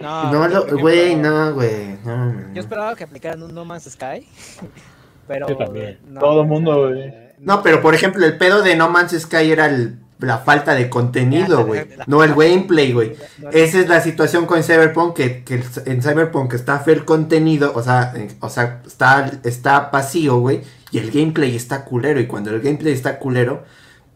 no, 0.00 0.50
güey, 0.78 1.14
no, 1.16 1.54
güey. 1.54 1.98
No, 2.04 2.32
no, 2.32 2.54
Yo 2.54 2.60
esperaba 2.60 2.94
que 2.96 3.04
aplicaran 3.04 3.42
un 3.42 3.54
No 3.54 3.64
Man's 3.64 3.84
Sky, 3.84 4.26
pero 5.28 5.46
Yo 5.48 5.56
también. 5.56 5.98
no, 6.08 6.20
Todo 6.20 6.42
el 6.42 6.48
mundo. 6.48 6.90
No, 7.38 7.62
pero 7.62 7.80
por 7.80 7.94
ejemplo, 7.94 8.26
el 8.26 8.36
pedo 8.36 8.62
de 8.62 8.74
No 8.74 8.88
Man's 8.88 9.12
Sky 9.12 9.52
era 9.52 9.66
el- 9.66 9.98
la 10.18 10.38
falta 10.38 10.74
de 10.74 10.90
contenido, 10.90 11.58
Ya, 11.60 11.64
güey. 11.64 11.86
No 12.08 12.24
el 12.24 12.34
gameplay, 12.34 12.92
güey. 12.92 13.12
Esa 13.52 13.78
es 13.78 13.88
la 13.88 14.00
situación 14.00 14.46
con 14.46 14.60
Cyberpunk, 14.64 15.14
que, 15.14 15.44
que 15.44 15.62
en 15.86 16.02
Cyberpunk 16.02 16.54
está 16.54 16.80
feo 16.80 16.94
el 16.94 17.04
contenido, 17.04 17.70
o 17.76 17.82
sea, 17.84 18.12
eh, 18.16 18.26
o 18.40 18.48
sea 18.48 18.82
está, 18.84 19.30
está 19.44 19.90
vacío, 19.92 20.38
güey, 20.38 20.62
y 20.90 20.98
el 20.98 21.12
gameplay 21.12 21.54
está 21.54 21.84
culero, 21.84 22.18
y 22.18 22.26
cuando 22.26 22.50
el 22.50 22.60
gameplay 22.60 22.92
está 22.92 23.20
culero, 23.20 23.62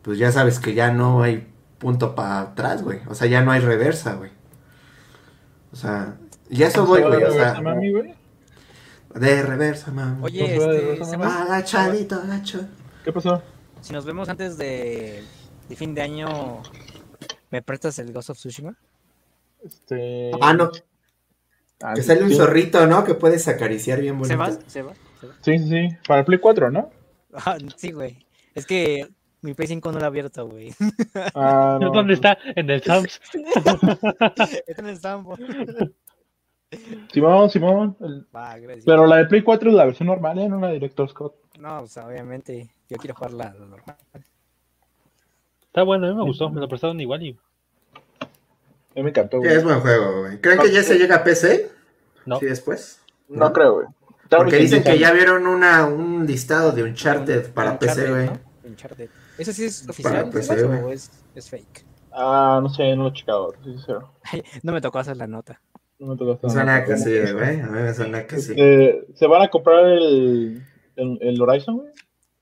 pues 0.03 0.19
ya 0.19 0.33
sabes 0.33 0.59
que 0.59 0.75
ya 0.75 0.91
no 0.91 1.23
hay 1.23 1.47
punto 1.79 2.17
para 2.17 2.41
atrás, 2.41 2.83
güey, 2.83 2.99
o 3.09 3.15
sea, 3.15 3.29
ya 3.29 3.43
no 3.43 3.53
hay 3.53 3.61
reversa, 3.61 4.15
güey. 4.15 4.31
O 5.73 5.77
sea, 5.77 6.15
y 6.51 6.65
a 6.65 6.67
eso 6.67 6.85
voy, 6.85 7.03
güey, 7.03 7.23
o 7.23 7.31
sea, 7.33 7.61
mami, 7.61 7.93
güey? 7.93 8.15
De 9.15 9.43
reversa, 9.43 9.91
mami. 9.91 10.25
Oye, 10.25 10.55
Pues, 10.57 11.01
este, 11.11 11.17
Agachadito, 11.17 12.17
agacho. 12.17 12.61
¿Qué 13.05 13.13
pasó? 13.13 13.43
si 13.81 13.93
nos 13.93 14.05
vemos 14.05 14.29
antes 14.29 14.57
de, 14.57 15.25
de 15.69 15.77
fin 15.77 15.95
de 15.95 16.03
año, 16.03 16.63
¿me 17.51 17.63
prestas 17.63 17.99
el 17.99 18.13
Ghost 18.13 18.31
of 18.31 18.39
Tsushima? 18.39 18.77
Este... 19.65 20.31
Ah, 20.41 20.53
no, 20.55 20.71
Ah, 21.85 21.95
que 21.95 22.03
sí, 22.03 22.07
sale 22.07 22.23
un 22.23 22.31
sí. 22.31 22.37
zorrito, 22.37 22.87
¿no? 22.87 23.03
Que 23.03 23.15
puedes 23.15 23.49
acariciar 23.49 24.01
bien 24.01 24.17
bonito. 24.17 24.33
¿Sebas? 24.35 24.61
¿Sebas? 24.69 24.97
¿Sebas? 25.21 25.37
Sí, 25.41 25.59
sí, 25.59 25.69
sí. 25.69 25.89
Para 26.07 26.21
el 26.21 26.27
Play 26.27 26.39
4, 26.39 26.71
¿no? 26.71 26.91
Ah, 27.35 27.57
sí, 27.77 27.91
güey. 27.93 28.25
Es 28.55 28.67
que 28.67 29.09
mi 29.41 29.55
Play 29.55 29.67
5 29.67 29.91
no 29.91 29.99
lo 29.99 30.05
he 30.05 30.07
abierto, 30.07 30.47
güey. 30.47 30.73
Ah, 31.35 31.79
no. 31.83 31.91
¿Dónde 31.91 32.15
está? 32.15 32.39
En 32.55 32.71
el 32.71 32.83
Sams. 32.85 33.21
Está 33.35 34.83
en 34.83 34.87
el 34.87 35.01
Sambo. 35.01 35.37
Simón, 37.13 37.51
Simón. 37.51 37.97
el- 38.01 38.27
Va, 38.35 38.57
gracias. 38.59 38.85
Pero 38.87 39.07
la 39.07 39.17
de 39.17 39.27
Play 39.27 39.43
4 39.43 39.71
es 39.71 39.77
la 39.77 39.85
versión 39.85 40.07
normal, 40.09 40.39
¿eh? 40.39 40.49
No 40.49 40.59
la 40.61 40.71
Director 40.71 41.09
Scott. 41.09 41.35
No, 41.59 41.83
o 41.83 41.87
sea, 41.87 42.07
obviamente, 42.07 42.71
yo 42.89 42.97
quiero 42.97 43.15
jugar 43.15 43.33
la, 43.33 43.45
la 43.53 43.67
normal. 43.67 43.97
Está 45.67 45.83
bueno, 45.83 46.07
a 46.07 46.11
mí 46.11 46.17
me 46.17 46.23
gustó, 46.25 46.51
me 46.51 46.61
lo 46.61 46.69
prestaron 46.69 47.01
igual 47.01 47.23
y 47.23 47.39
A 48.21 48.97
mí 48.97 49.03
me 49.03 49.11
encantó, 49.11 49.39
Sí, 49.39 49.45
güey. 49.47 49.57
es 49.57 49.65
buen 49.65 49.81
juego, 49.81 50.21
güey. 50.21 50.41
¿Creen 50.41 50.59
que 50.61 50.71
ya 50.73 50.83
se 50.83 50.99
llega 50.99 51.17
a 51.17 51.25
PC? 51.25 51.71
no. 52.27 52.39
Sí, 52.39 52.47
después. 52.47 53.01
No, 53.29 53.47
¿No? 53.47 53.53
creo, 53.53 53.75
güey. 53.75 53.87
Tal 54.29 54.41
Porque 54.41 54.57
dicen 54.57 54.83
10 54.83 54.95
que 54.95 55.01
ya 55.01 55.13
vieron 55.13 55.47
una, 55.47 55.87
un 55.87 56.27
listado 56.27 56.73
de 56.73 56.83
Uncharted 56.83 57.53
para 57.53 57.79
PC, 57.79 58.11
güey. 58.11 58.27
¿no? 58.27 58.39
Uncharted. 58.65 59.11
¿Ese 59.39 59.53
sí 59.53 59.65
es 59.65 59.89
oficial 59.89 60.31
PC, 60.31 60.65
o 60.65 60.89
es, 60.91 61.11
es 61.35 61.49
fake? 61.51 61.85
Ah, 62.13 62.61
no 62.63 62.69
sé, 62.69 62.95
no 62.97 63.05
lo 63.05 63.09
he 63.11 63.13
checado. 63.13 63.55
No 64.63 64.73
me 64.73 64.81
tocó 64.81 64.99
hacer 64.99 65.17
la 65.17 65.27
nota. 65.27 65.61
No 65.99 66.09
me 66.09 66.17
tocó 66.17 66.39
Me 66.47 66.51
suena 66.51 66.85
que 66.85 66.97
sí, 66.97 67.11
güey. 67.33 67.61
A 67.61 67.67
mí 67.67 67.81
me 67.83 67.95
suena 67.95 68.27
que 68.27 68.39
sí. 68.39 68.53
Este, 68.53 69.07
¿Se 69.15 69.27
van 69.27 69.43
a 69.43 69.49
comprar 69.49 69.85
el, 69.87 70.63
el, 70.97 71.19
el 71.21 71.41
Horizon, 71.43 71.77
güey? 71.79 71.93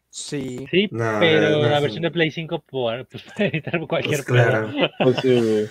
Sí. 0.09 0.67
Sí, 0.71 0.89
No, 0.91 1.19
pero 1.21 1.51
no, 1.51 1.63
la 1.69 1.77
sí. 1.77 1.83
versión 1.83 2.03
de 2.03 2.11
Play 2.11 2.31
5 2.31 2.65
por, 2.69 3.07
pues, 3.07 3.23
puede 3.37 3.49
evitar 3.49 3.81
cualquier 3.87 4.25
Pues 4.25 4.27
claro. 4.27 4.71
Pues 5.03 5.17
sí, 5.19 5.69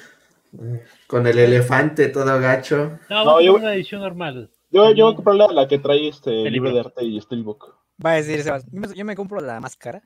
güey. 0.52 0.80
Con 1.08 1.28
el 1.28 1.38
elefante 1.40 2.08
todo 2.10 2.40
gacho. 2.40 2.98
No, 3.10 3.24
No, 3.26 3.42
yo- 3.42 3.56
una 3.56 3.74
edición 3.74 4.02
normal. 4.02 4.50
Yo, 4.72 4.92
yo 4.94 5.06
voy 5.06 5.14
a 5.14 5.16
comprar 5.16 5.36
la, 5.36 5.48
la 5.48 5.68
que 5.68 5.80
trae 5.80 6.08
este 6.10 6.44
El 6.46 6.54
libro 6.54 6.72
de 6.72 6.80
arte 6.82 7.04
y 7.04 7.20
Steelbook. 7.20 7.76
Va 8.06 8.12
a 8.12 8.16
decir 8.16 8.42
Sebas, 8.44 8.66
yo 8.72 8.80
me, 8.80 8.88
yo 8.96 9.04
me 9.04 9.16
compro 9.16 9.42
la 9.42 9.60
más 9.60 9.76
cara. 9.76 10.02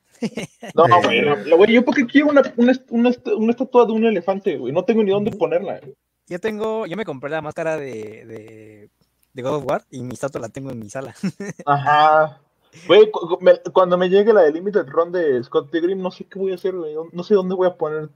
No, 0.74 0.86
güey, 1.04 1.22
no, 1.22 1.36
la- 1.36 1.56
güey, 1.58 1.74
yo 1.74 1.84
porque 1.86 2.06
quiero 2.06 2.28
una, 2.30 2.42
una, 2.58 2.74
una, 2.90 3.12
una 3.38 3.52
estatua 3.52 3.86
de 3.86 3.92
un 3.92 4.06
elefante, 4.06 4.58
güey. 4.58 4.74
No 4.74 4.84
tengo 4.86 5.04
ni 5.04 5.12
dónde 5.12 5.32
ponerla. 5.32 5.80
güey. 5.82 5.94
Yo 6.28 6.40
tengo, 6.40 6.86
yo 6.86 6.96
me 6.98 7.06
compré 7.06 7.30
la 7.30 7.42
máscara 7.42 7.78
de, 7.78 8.26
de, 8.26 8.90
de 9.34 9.42
God 9.42 9.56
of 9.56 9.66
War 9.66 9.84
y 9.92 10.02
mi 10.04 10.14
estatua 10.14 10.42
la 10.42 10.50
tengo 10.50 10.72
en 10.72 10.80
mi 10.80 10.90
sala. 10.90 11.14
Ajá. 11.66 12.40
Güey, 12.88 13.12
cu- 13.12 13.28
cu- 13.28 13.38
me- 13.42 13.60
cuando 13.72 13.98
me 13.98 14.10
llegue 14.10 14.34
la 14.34 14.42
de 14.42 14.52
Limited 14.52 14.88
Run 14.88 15.12
de 15.12 15.44
Scott 15.44 15.70
Pilgrim, 15.70 16.02
no 16.02 16.10
sé 16.12 16.26
qué 16.26 16.40
voy 16.40 16.52
a 16.54 16.56
hacer, 16.56 16.74
güey. 16.76 16.96
No 17.12 17.24
sé 17.24 17.36
dónde 17.36 17.54
voy 17.56 17.68
a 17.68 17.76
poner. 17.76 18.10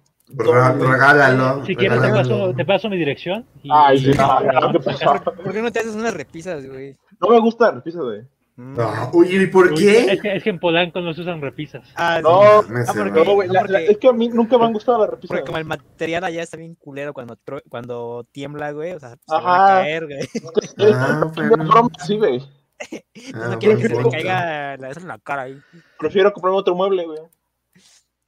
Regálalo. 0.91 1.65
Si 1.65 1.75
quieres, 1.75 2.01
te 2.01 2.09
paso, 2.09 2.53
te 2.55 2.65
paso 2.65 2.89
mi 2.89 2.97
dirección. 2.97 3.45
y- 3.63 3.69
Ay, 3.71 3.99
sí, 3.99 4.11
no, 4.17 4.39
no, 4.41 4.71
¿qué 4.71 4.79
pasó? 4.79 5.13
¿Por 5.23 5.53
qué 5.53 5.61
no 5.61 5.71
te 5.71 5.79
haces 5.79 5.95
unas 5.95 6.13
repisas, 6.13 6.65
güey? 6.67 6.95
No 7.21 7.29
me 7.29 7.39
gusta 7.39 7.65
la 7.65 7.71
repisa, 7.71 7.99
güey. 8.01 8.21
Mm. 8.59 8.73
No, 8.75 9.09
uy, 9.13 9.35
¿y 9.35 9.45
por 9.47 9.71
Es 9.71 9.79
qué? 9.79 10.19
que, 10.19 10.35
es 10.37 10.43
que 10.43 10.49
en 10.49 10.59
Polanco 10.59 10.99
no 10.99 11.13
se 11.13 11.21
usan 11.21 11.39
repisas. 11.41 11.87
Ah, 11.95 12.19
No, 12.23 12.41
Ah, 12.41 12.61
porque-. 12.65 13.23
No, 13.23 13.23
no, 13.35 13.43
la- 13.43 13.63
la- 13.63 13.81
es 13.81 13.97
que 13.99 14.07
a 14.07 14.13
mí 14.13 14.29
nunca 14.29 14.57
me 14.57 14.65
han 14.65 14.73
gustado 14.73 14.97
las 14.99 15.11
repisas. 15.11 15.29
Porque 15.29 15.45
como 15.45 15.59
el 15.59 15.65
material 15.65 16.23
allá 16.23 16.41
está 16.41 16.57
bien 16.57 16.73
culero 16.73 17.13
cuando, 17.13 17.37
cuando 17.69 18.25
tiembla, 18.31 18.71
güey. 18.71 18.93
O 18.93 18.99
sea, 18.99 19.09
se 19.11 19.17
van 19.27 19.41
Ajá. 19.45 19.65
a 19.77 19.81
caer, 19.81 20.05
güey. 20.07 20.19
Ah, 20.95 21.31
Es 21.37 21.49
bueno. 21.49 21.65
broma, 21.67 21.89
sí, 22.03 22.17
güey. 22.17 22.39
Ah, 23.33 23.47
no 23.51 23.59
quieren 23.59 23.77
que 23.79 23.87
se 23.89 23.93
punto. 23.95 24.09
caiga 24.09 24.77
la, 24.77 24.89
en 24.91 25.07
la 25.07 25.17
cara 25.19 25.43
ahí. 25.43 25.59
Prefiero 25.99 26.33
comprar 26.33 26.53
otro 26.53 26.73
mueble, 26.75 27.05
güey. 27.05 27.19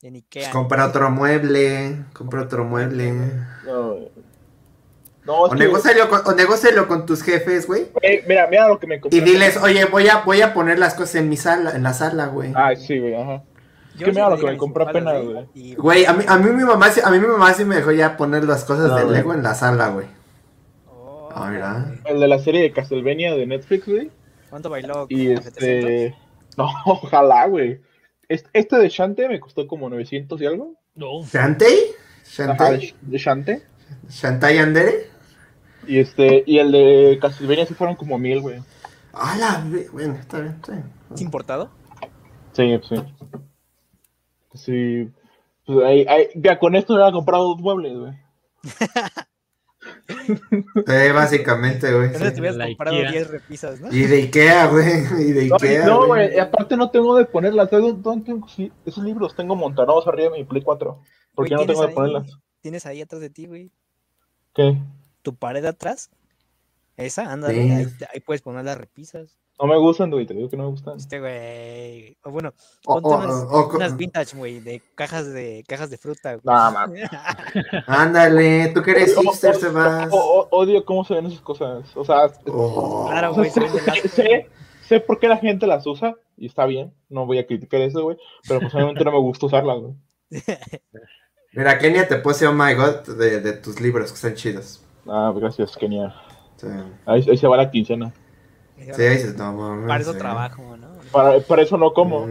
En 0.01 0.15
Ikea. 0.15 0.51
Compra 0.51 0.85
otro 0.88 1.10
mueble. 1.10 2.06
Compra 2.14 2.43
otro 2.43 2.64
mueble. 2.65 3.14
No, 3.65 3.93
güey. 3.95 4.11
No, 5.30 5.45
es 5.45 5.51
O 5.51 5.56
negócialo 5.56 6.10
con, 6.10 6.22
o 6.26 6.31
negócialo 6.34 6.88
con 6.88 7.06
tus 7.06 7.22
jefes, 7.22 7.68
güey. 7.68 7.85
Eh, 8.01 8.23
mira, 8.27 8.47
mira 8.47 8.68
lo 8.68 8.80
que 8.80 8.88
me 8.88 8.99
compré. 8.99 9.19
Y 9.19 9.22
diles, 9.22 9.57
oye, 9.57 9.85
voy 9.85 10.07
a, 10.07 10.18
voy 10.26 10.41
a 10.41 10.56
poner 10.56 10.80
las 10.80 10.95
cosas 10.95 11.15
en 11.15 11.30
mi 11.30 11.38
sala, 11.38 11.76
en 11.76 11.84
la 11.84 11.93
sala, 11.93 12.26
güey. 12.27 12.51
Ay, 12.56 12.77
sí, 12.77 12.97
güey, 12.97 13.14
ajá. 13.14 13.43
Yo 13.95 14.06
que 14.06 14.11
mira 14.11 14.27
lo 14.30 14.38
que 14.38 14.45
me 14.47 14.53
espaldas, 14.53 14.88
apenas, 14.88 15.23
güey. 15.23 15.76
Güey, 15.76 16.06
a 16.06 16.14
mí, 16.14 16.23
a 16.27 16.38
mí 16.38 16.49
mi 16.49 16.64
mamá, 16.64 16.89
sí- 16.89 17.01
a 17.03 17.11
mí 17.11 17.19
mi 17.19 17.27
mamá 17.27 17.53
sí 17.53 17.64
me 17.64 17.76
dejó 17.76 17.91
ya 17.91 18.18
poner 18.18 18.43
las 18.45 18.65
cosas 18.65 18.89
Ah, 18.91 18.95
de 18.95 19.03
güey. 19.03 19.15
Lego 19.18 19.34
en 19.35 19.43
la 19.43 19.53
sala, 19.53 19.89
güey. 19.89 20.07
Oh, 20.88 21.30
Ah, 21.31 21.49
mira. 21.51 21.85
El 22.06 22.19
de 22.19 22.27
la 22.27 22.39
serie 22.39 22.64
de 22.64 22.72
Castlevania 22.72 23.35
de 23.35 23.45
Netflix, 23.45 23.85
güey. 23.88 24.10
¿Cuánto 24.49 24.69
bailó? 24.72 25.06
Y 25.10 25.27
¿Como 25.35 25.41
700? 25.43 25.64
este. 25.64 26.15
No, 26.57 26.69
ojalá, 26.85 27.45
güey. 27.45 27.81
Este, 28.27 28.49
este 28.53 28.77
de 28.77 28.89
Shante 28.89 29.27
me 29.27 29.39
costó 29.39 29.68
como 29.68 29.89
900 29.89 30.41
y 30.41 30.45
algo. 30.47 30.73
No, 30.95 31.23
¿Shantay? 31.23 31.77
Ajá, 32.47 32.72
de, 32.72 33.18
Shante. 33.18 33.61
¿Shantay 34.10 34.57
Andere? 34.60 35.07
Y 35.90 35.99
este. 35.99 36.44
Y 36.45 36.60
el 36.60 36.72
de 36.72 37.18
Castlevania 37.22 37.66
sí 37.66 37.74
fueron 37.74 37.95
como 37.95 38.18
mil, 38.18 38.41
güey. 38.41 38.60
Ah, 39.14 39.36
la 39.40 39.66
Bueno, 39.91 40.14
está 40.16 40.40
bien, 40.40 40.53
está 40.53 40.72
bien. 40.74 40.86
¿Es 41.14 41.22
importado? 41.22 41.70
Sí, 42.53 42.80
sí. 42.88 42.95
Sí. 44.53 45.10
Pues 45.66 45.86
ahí, 45.86 46.06
ahí- 46.07 46.30
ya 46.36 46.57
con 46.60 46.76
esto 46.76 46.94
me 46.95 47.02
había 47.02 47.14
comprado 47.14 47.49
dos 47.49 47.60
muebles, 47.60 47.98
güey. 47.98 48.14
Sí, 50.28 51.11
básicamente, 51.14 51.91
güey. 51.94 52.07
Entonces 52.07 52.34
te 52.34 52.40
hubieras 52.41 52.57
La 52.57 52.68
comprado 52.68 52.95
Ikea. 52.98 53.11
10 53.11 53.32
repisas, 53.32 53.80
¿no? 53.82 53.91
Y 53.91 54.02
de 54.02 54.16
Ikea, 54.24 54.68
güey. 54.68 54.86
Y 55.20 55.32
de 55.32 55.48
No, 55.48 55.56
Ikea. 55.56 55.86
no, 55.86 56.07
güey. 56.07 56.36
y 56.36 56.40
aparte 56.40 56.76
no 56.78 56.90
tengo 56.91 57.16
de 57.16 57.26
ponerlas. 57.26 57.72
¿Dónde, 57.72 57.94
dónde 58.02 58.26
tengo 58.26 58.48
sí, 58.49 58.72
esos 58.86 59.03
libros? 59.03 59.36
Tengo 59.36 59.56
montados 59.56 60.06
arriba 60.07 60.32
de 60.32 60.40
mi 60.40 60.44
Play 60.44 60.61
4. 60.61 61.02
Porque 61.34 61.56
Güey, 61.56 61.66
no 61.66 61.72
tengo 61.74 61.82
de 61.82 61.88
¿tienes 61.88 61.95
ponerlas. 61.95 62.24
ahí- 62.28 62.41
Tienes 62.61 62.86
ahí 62.86 63.02
atrás 63.02 63.22
de 63.22 63.30
ti, 63.30 63.48
güey. 63.48 63.72
¿Qué? 64.53 64.78
Tu 65.22 65.36
pared 65.36 65.62
de 65.62 65.70
atrás. 65.70 66.10
Esa, 66.98 67.32
anda, 67.32 67.50
Sí. 67.50 67.60
ahí, 67.60 67.88
ahí 68.14 68.20
puedes 68.20 68.41
poner 68.41 68.66
las 68.66 68.78
repisas. 68.78 69.38
No 69.62 69.68
me 69.68 69.78
gustan, 69.78 70.10
güey, 70.10 70.26
te 70.26 70.34
digo 70.34 70.50
que 70.50 70.56
no 70.56 70.64
me 70.64 70.70
gustan. 70.70 70.98
Este, 70.98 71.20
güey. 71.20 72.18
O 72.24 72.32
bueno, 72.32 72.54
unas, 72.86 73.98
vintage, 73.98 74.38
güey, 74.38 74.62
de 74.62 74.82
cajas 74.96 75.34
de 75.34 75.66
cajas 75.68 75.90
de 75.90 75.98
fruta. 75.98 76.36
güey. 76.36 76.44
No. 76.46 76.52
Ándale, 77.88 78.70
tú 78.74 78.82
que 78.82 78.91
eres 78.91 79.16
hipster, 79.18 79.56
Sebas. 79.56 80.10
odio 80.12 80.86
cómo 80.86 81.04
se 81.04 81.16
ven 81.16 81.26
esas 81.26 81.41
cosas. 81.41 81.86
O 81.96 82.06
sea, 82.06 82.32
Oh. 82.48 83.08
Claro, 83.10 83.34
güey, 83.34 83.50
se 83.50 83.60
ven 83.60 83.72
de 83.74 84.48
sé, 84.88 85.00
por 85.02 85.20
qué 85.20 85.28
la 85.28 85.38
gente 85.38 85.68
las 85.68 85.86
usa 85.86 86.16
y 86.38 86.46
está 86.48 86.66
bien. 86.66 86.94
No 87.10 87.26
voy 87.26 87.38
a 87.40 87.46
criticar 87.46 87.82
eso, 87.82 88.04
güey. 88.04 88.18
Pero 88.48 88.62
pues 88.62 88.74
obviamente 88.74 89.04
no 89.04 89.12
me 89.12 89.20
gusta 89.20 89.46
usarlas, 89.48 89.78
güey. 89.80 89.94
Mira, 91.52 91.78
Kenia 91.80 92.08
te 92.08 92.18
puse 92.18 92.48
Oh 92.48 92.54
My 92.54 92.74
God 92.76 93.18
de, 93.18 93.41
de 93.41 93.54
tus 93.54 93.82
libros, 93.82 94.10
que 94.12 94.16
están 94.16 94.36
chidos. 94.36 94.82
Ah, 95.10 95.34
gracias, 95.36 95.76
Kenia. 95.77 96.14
Sí, 96.57 96.68
Ahí, 97.06 97.26
ahí 97.30 97.38
se 97.38 97.48
va 97.48 97.57
la 97.57 97.72
quincena. 97.72 98.11
sí 98.94 99.02
ahí 99.02 99.23
no, 99.38 99.53
mames. 99.53 99.88
Para 99.88 100.02
eso 100.02 100.14
sí. 100.14 100.19
trabajo, 100.19 100.77
¿no? 100.77 100.88
Para, 101.11 101.40
para 101.40 101.61
eso 101.61 101.77
no 101.77 101.94
como. 101.94 102.27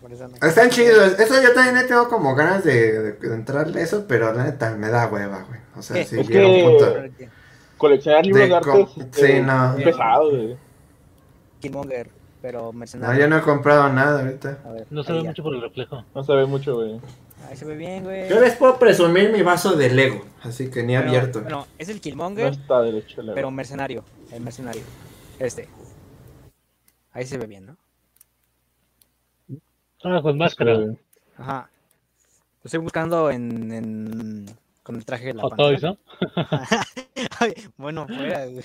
Por 0.00 0.12
eso 0.12 0.28
no. 0.28 0.46
Están 0.46 0.70
chidos. 0.70 1.18
Eso 1.18 1.42
yo 1.42 1.52
también 1.52 1.86
tengo 1.86 2.08
como 2.08 2.34
ganas 2.34 2.64
de, 2.64 3.00
de- 3.00 3.12
de 3.12 3.34
entrarle 3.34 3.82
eso, 3.82 4.04
pero 4.08 4.32
la 4.32 4.44
neta 4.44 4.74
me 4.76 4.88
da 4.88 5.06
hueva, 5.08 5.44
güey. 5.48 5.60
O 5.76 5.82
sea, 5.82 5.96
¿Qué? 5.96 6.04
sí, 6.04 6.20
Es 6.20 6.28
llega 6.28 6.46
un 6.48 6.54
que- 6.54 6.64
punto. 7.18 7.26
Coleccionar 7.76 8.24
libros 8.24 8.42
De 8.42 8.48
de, 8.48 8.54
arte 8.56 8.70
com- 8.70 8.80
es, 8.80 9.06
sí, 9.12 9.24
eh, 9.26 9.42
no. 9.42 9.76
es 9.76 9.84
pesado, 9.84 10.30
güey. 10.30 10.56
Killmonger, 11.60 12.08
pero 12.40 12.60
No, 12.62 12.72
mercenario. 12.72 13.20
yo 13.20 13.28
no 13.28 13.36
he 13.38 13.42
comprado 13.42 13.92
nada 13.92 14.20
ahorita. 14.20 14.58
A 14.64 14.72
ver, 14.72 14.86
no 14.90 15.02
se 15.04 15.12
ve 15.12 15.22
ya. 15.22 15.28
mucho 15.30 15.42
por 15.42 15.54
el 15.54 15.60
reflejo. 15.62 16.04
No 16.14 16.24
se 16.24 16.32
ve 16.34 16.46
mucho, 16.46 16.74
güey. 16.76 17.00
Ahí 17.48 17.56
se 17.56 17.64
ve 17.64 17.76
bien, 17.76 18.04
güey. 18.04 18.28
Yo 18.28 18.40
les 18.40 18.54
puedo 18.56 18.78
presumir 18.78 19.30
mi 19.32 19.42
vaso 19.42 19.76
de 19.76 19.90
Lego, 19.90 20.24
así 20.42 20.70
que 20.70 20.82
ni 20.82 20.96
Pero, 20.96 21.08
abierto. 21.08 21.40
Bueno, 21.42 21.66
es 21.78 21.88
el 21.88 21.96
No 21.96 22.02
Killmonger, 22.02 22.52
está 22.52 22.80
derecho, 22.82 23.22
la 23.22 23.34
pero 23.34 23.50
mercenario. 23.50 24.04
El 24.32 24.40
mercenario. 24.42 24.82
Este. 25.38 25.68
Ahí 27.12 27.24
se 27.24 27.38
ve 27.38 27.46
bien, 27.46 27.66
¿no? 27.66 27.76
Ah, 30.04 30.20
con 30.22 30.36
máscara. 30.38 30.78
Ajá. 31.36 31.70
Lo 32.62 32.68
estoy 32.68 32.80
buscando 32.80 33.30
en, 33.30 33.72
en- 33.72 34.46
con 34.82 34.96
el 34.96 35.04
traje 35.04 35.26
de 35.26 35.34
la 35.34 35.42
Hot 35.42 35.56
Toys, 35.56 35.80
pantera. 35.80 35.98
¿no? 36.36 36.78
Ay, 37.40 37.54
bueno, 37.76 38.06
fuera, 38.06 38.46
güey. 38.46 38.64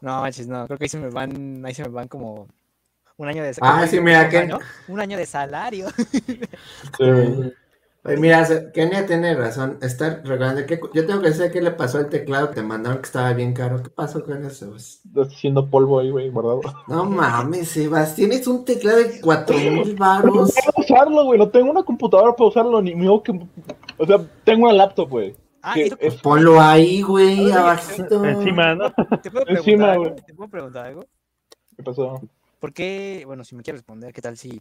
No, 0.00 0.20
manches, 0.20 0.46
no. 0.46 0.66
Creo 0.66 0.78
que 0.78 0.84
ahí 0.84 0.88
se 0.88 0.98
me 0.98 1.10
van, 1.10 1.64
ahí 1.66 1.74
se 1.74 1.82
me 1.82 1.88
van 1.88 2.08
como 2.08 2.48
un 3.18 3.28
año 3.28 3.42
de 3.42 3.52
Ah, 3.60 3.86
sí, 3.86 4.00
mira, 4.00 4.28
que- 4.28 4.38
año- 4.38 4.58
Un 4.88 5.00
año 5.00 5.18
de 5.18 5.26
salario. 5.26 5.86
sí. 6.98 7.52
Ay, 8.04 8.16
mira, 8.16 8.46
Kenia 8.72 9.04
tiene 9.06 9.34
razón. 9.34 9.78
Está 9.82 10.20
regalando. 10.24 10.64
¿qué- 10.66 10.80
Yo 10.94 11.04
tengo 11.04 11.20
que 11.20 11.28
decir 11.28 11.50
qué 11.50 11.60
le 11.60 11.72
pasó 11.72 11.98
al 11.98 12.08
teclado 12.08 12.48
que 12.48 12.54
te 12.54 12.62
mandaron 12.62 12.98
que 12.98 13.06
estaba 13.06 13.32
bien 13.34 13.52
caro. 13.52 13.82
¿Qué 13.82 13.90
pasó 13.90 14.24
con 14.24 14.44
eso? 14.46 14.70
pues? 14.70 15.02
Haciendo 15.30 15.68
polvo 15.68 15.98
ahí, 15.98 16.10
güey, 16.10 16.30
guardado. 16.30 16.60
No 16.86 17.04
mames, 17.04 17.68
Sebas. 17.68 18.14
Tienes 18.14 18.46
un 18.46 18.64
teclado 18.64 18.98
de 18.98 19.20
cuatro 19.20 19.56
mil 19.58 19.94
baros. 19.96 20.54
puedo 20.54 20.72
usarlo, 20.86 21.24
güey. 21.24 21.38
No 21.38 21.48
tengo 21.50 21.70
una 21.70 21.82
computadora 21.82 22.32
para 22.34 22.48
usarlo, 22.48 22.80
ni 22.80 22.94
mío 22.94 23.22
que. 23.22 23.32
O 23.98 24.06
sea, 24.06 24.18
tengo 24.44 24.64
una 24.66 24.74
laptop, 24.74 25.10
güey. 25.10 25.34
Ah, 25.60 25.74
que 25.74 25.90
es- 25.98 26.14
Ponlo 26.22 26.60
ahí, 26.60 27.02
güey, 27.02 27.46
Oye, 27.46 27.52
abajito. 27.52 28.24
Encima, 28.24 28.74
¿no? 28.76 28.90
¿Te 29.20 29.30
puedo 29.30 29.44
Encima, 29.48 29.64
preguntar 29.64 29.90
algo? 29.90 30.04
güey. 30.04 30.14
¿Te 30.24 30.34
puedo 30.34 30.50
preguntar 30.50 30.86
algo? 30.86 31.04
¿Qué 31.76 31.82
pasó? 31.82 32.20
¿Por 32.58 32.72
qué, 32.72 33.22
bueno, 33.26 33.44
si 33.44 33.54
me 33.54 33.62
quieres 33.62 33.80
responder, 33.80 34.12
qué 34.12 34.20
tal 34.22 34.36
si 34.36 34.60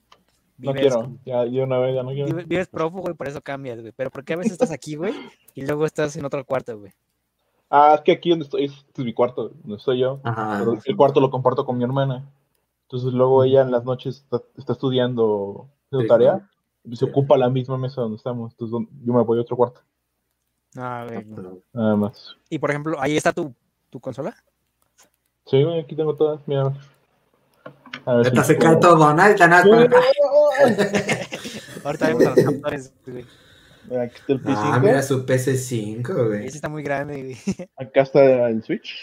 No 0.57 0.73
vives, 0.73 0.93
quiero. 0.95 1.11
Ya, 1.25 1.45
yo 1.45 1.63
una 1.63 1.79
vez 1.79 1.95
ya 1.95 2.03
no 2.03 2.09
quiero. 2.11 2.27
vives, 2.27 2.47
vives 2.47 2.67
prófugo 2.67 3.09
y 3.09 3.13
por 3.13 3.27
eso 3.27 3.41
cambias, 3.41 3.79
güey? 3.79 3.91
Pero 3.95 4.11
¿por 4.11 4.23
qué 4.23 4.33
a 4.33 4.37
veces 4.37 4.53
estás 4.53 4.71
aquí, 4.71 4.95
güey? 4.95 5.13
Y 5.55 5.65
luego 5.65 5.85
estás 5.85 6.15
en 6.15 6.25
otro 6.25 6.43
cuarto, 6.45 6.77
güey. 6.79 6.93
Ah, 7.69 7.95
es 7.95 8.01
que 8.01 8.13
aquí 8.13 8.29
donde 8.29 8.45
estoy, 8.45 8.65
este 8.65 9.01
es 9.01 9.05
mi 9.05 9.13
cuarto, 9.13 9.49
donde 9.49 9.75
estoy 9.77 9.99
yo. 9.99 10.19
Ajá. 10.23 10.57
Pero 10.59 10.77
el 10.83 10.95
cuarto 10.95 11.19
lo 11.19 11.29
comparto 11.29 11.65
con 11.65 11.77
mi 11.77 11.83
hermana. 11.83 12.25
Entonces 12.83 13.11
luego 13.13 13.43
ella 13.43 13.61
en 13.61 13.71
las 13.71 13.83
noches 13.83 14.17
está, 14.23 14.41
está 14.57 14.73
estudiando 14.73 15.67
su 15.89 16.01
Sí, 16.01 16.07
tarea 16.07 16.49
y 16.85 16.95
se 16.95 17.05
Sí. 17.05 17.11
ocupa 17.11 17.35
la 17.37 17.49
misma 17.49 17.77
mesa 17.77 18.01
donde 18.01 18.15
estamos. 18.15 18.53
Entonces 18.53 18.87
yo 19.03 19.13
me 19.13 19.21
voy 19.23 19.37
a 19.39 19.41
otro 19.41 19.57
cuarto. 19.57 19.81
Ah, 20.77 21.05
güey. 21.09 21.25
Nada 21.73 21.95
más. 21.97 22.37
Y 22.49 22.59
por 22.59 22.69
ejemplo, 22.69 22.97
ahí 23.01 23.17
está 23.17 23.33
tu, 23.33 23.53
tu 23.89 23.99
consola. 23.99 24.33
Sí, 25.45 25.61
güey, 25.63 25.79
aquí 25.81 25.95
tengo 25.95 26.15
todas. 26.15 26.39
Mira. 26.47 26.73
A 28.07 28.15
ver 28.15 28.25
Neta 28.25 28.43
si 28.43 28.53
se 28.53 28.57
cae 28.57 28.75
todo, 28.77 29.13
¿no? 29.13 29.21
Ahorita 29.21 29.47
nada 29.47 29.63
Ahorita 31.83 32.07
vemos 32.07 32.25
a 32.25 32.29
los 32.29 32.43
captores, 32.45 32.93
güey. 33.05 33.25
Mira, 33.89 34.01
Aquí 34.03 34.15
está 34.19 34.33
el 34.33 34.39
Play 34.41 34.55
Ah, 34.57 34.71
5. 34.75 34.85
mira 34.85 35.01
su 35.01 35.25
PC5, 35.25 36.27
güey. 36.27 36.45
Ese 36.47 36.57
está 36.57 36.69
muy 36.69 36.83
grande, 36.83 37.21
güey. 37.23 37.37
Acá 37.77 38.01
está 38.01 38.49
el 38.49 38.63
Switch. 38.63 38.95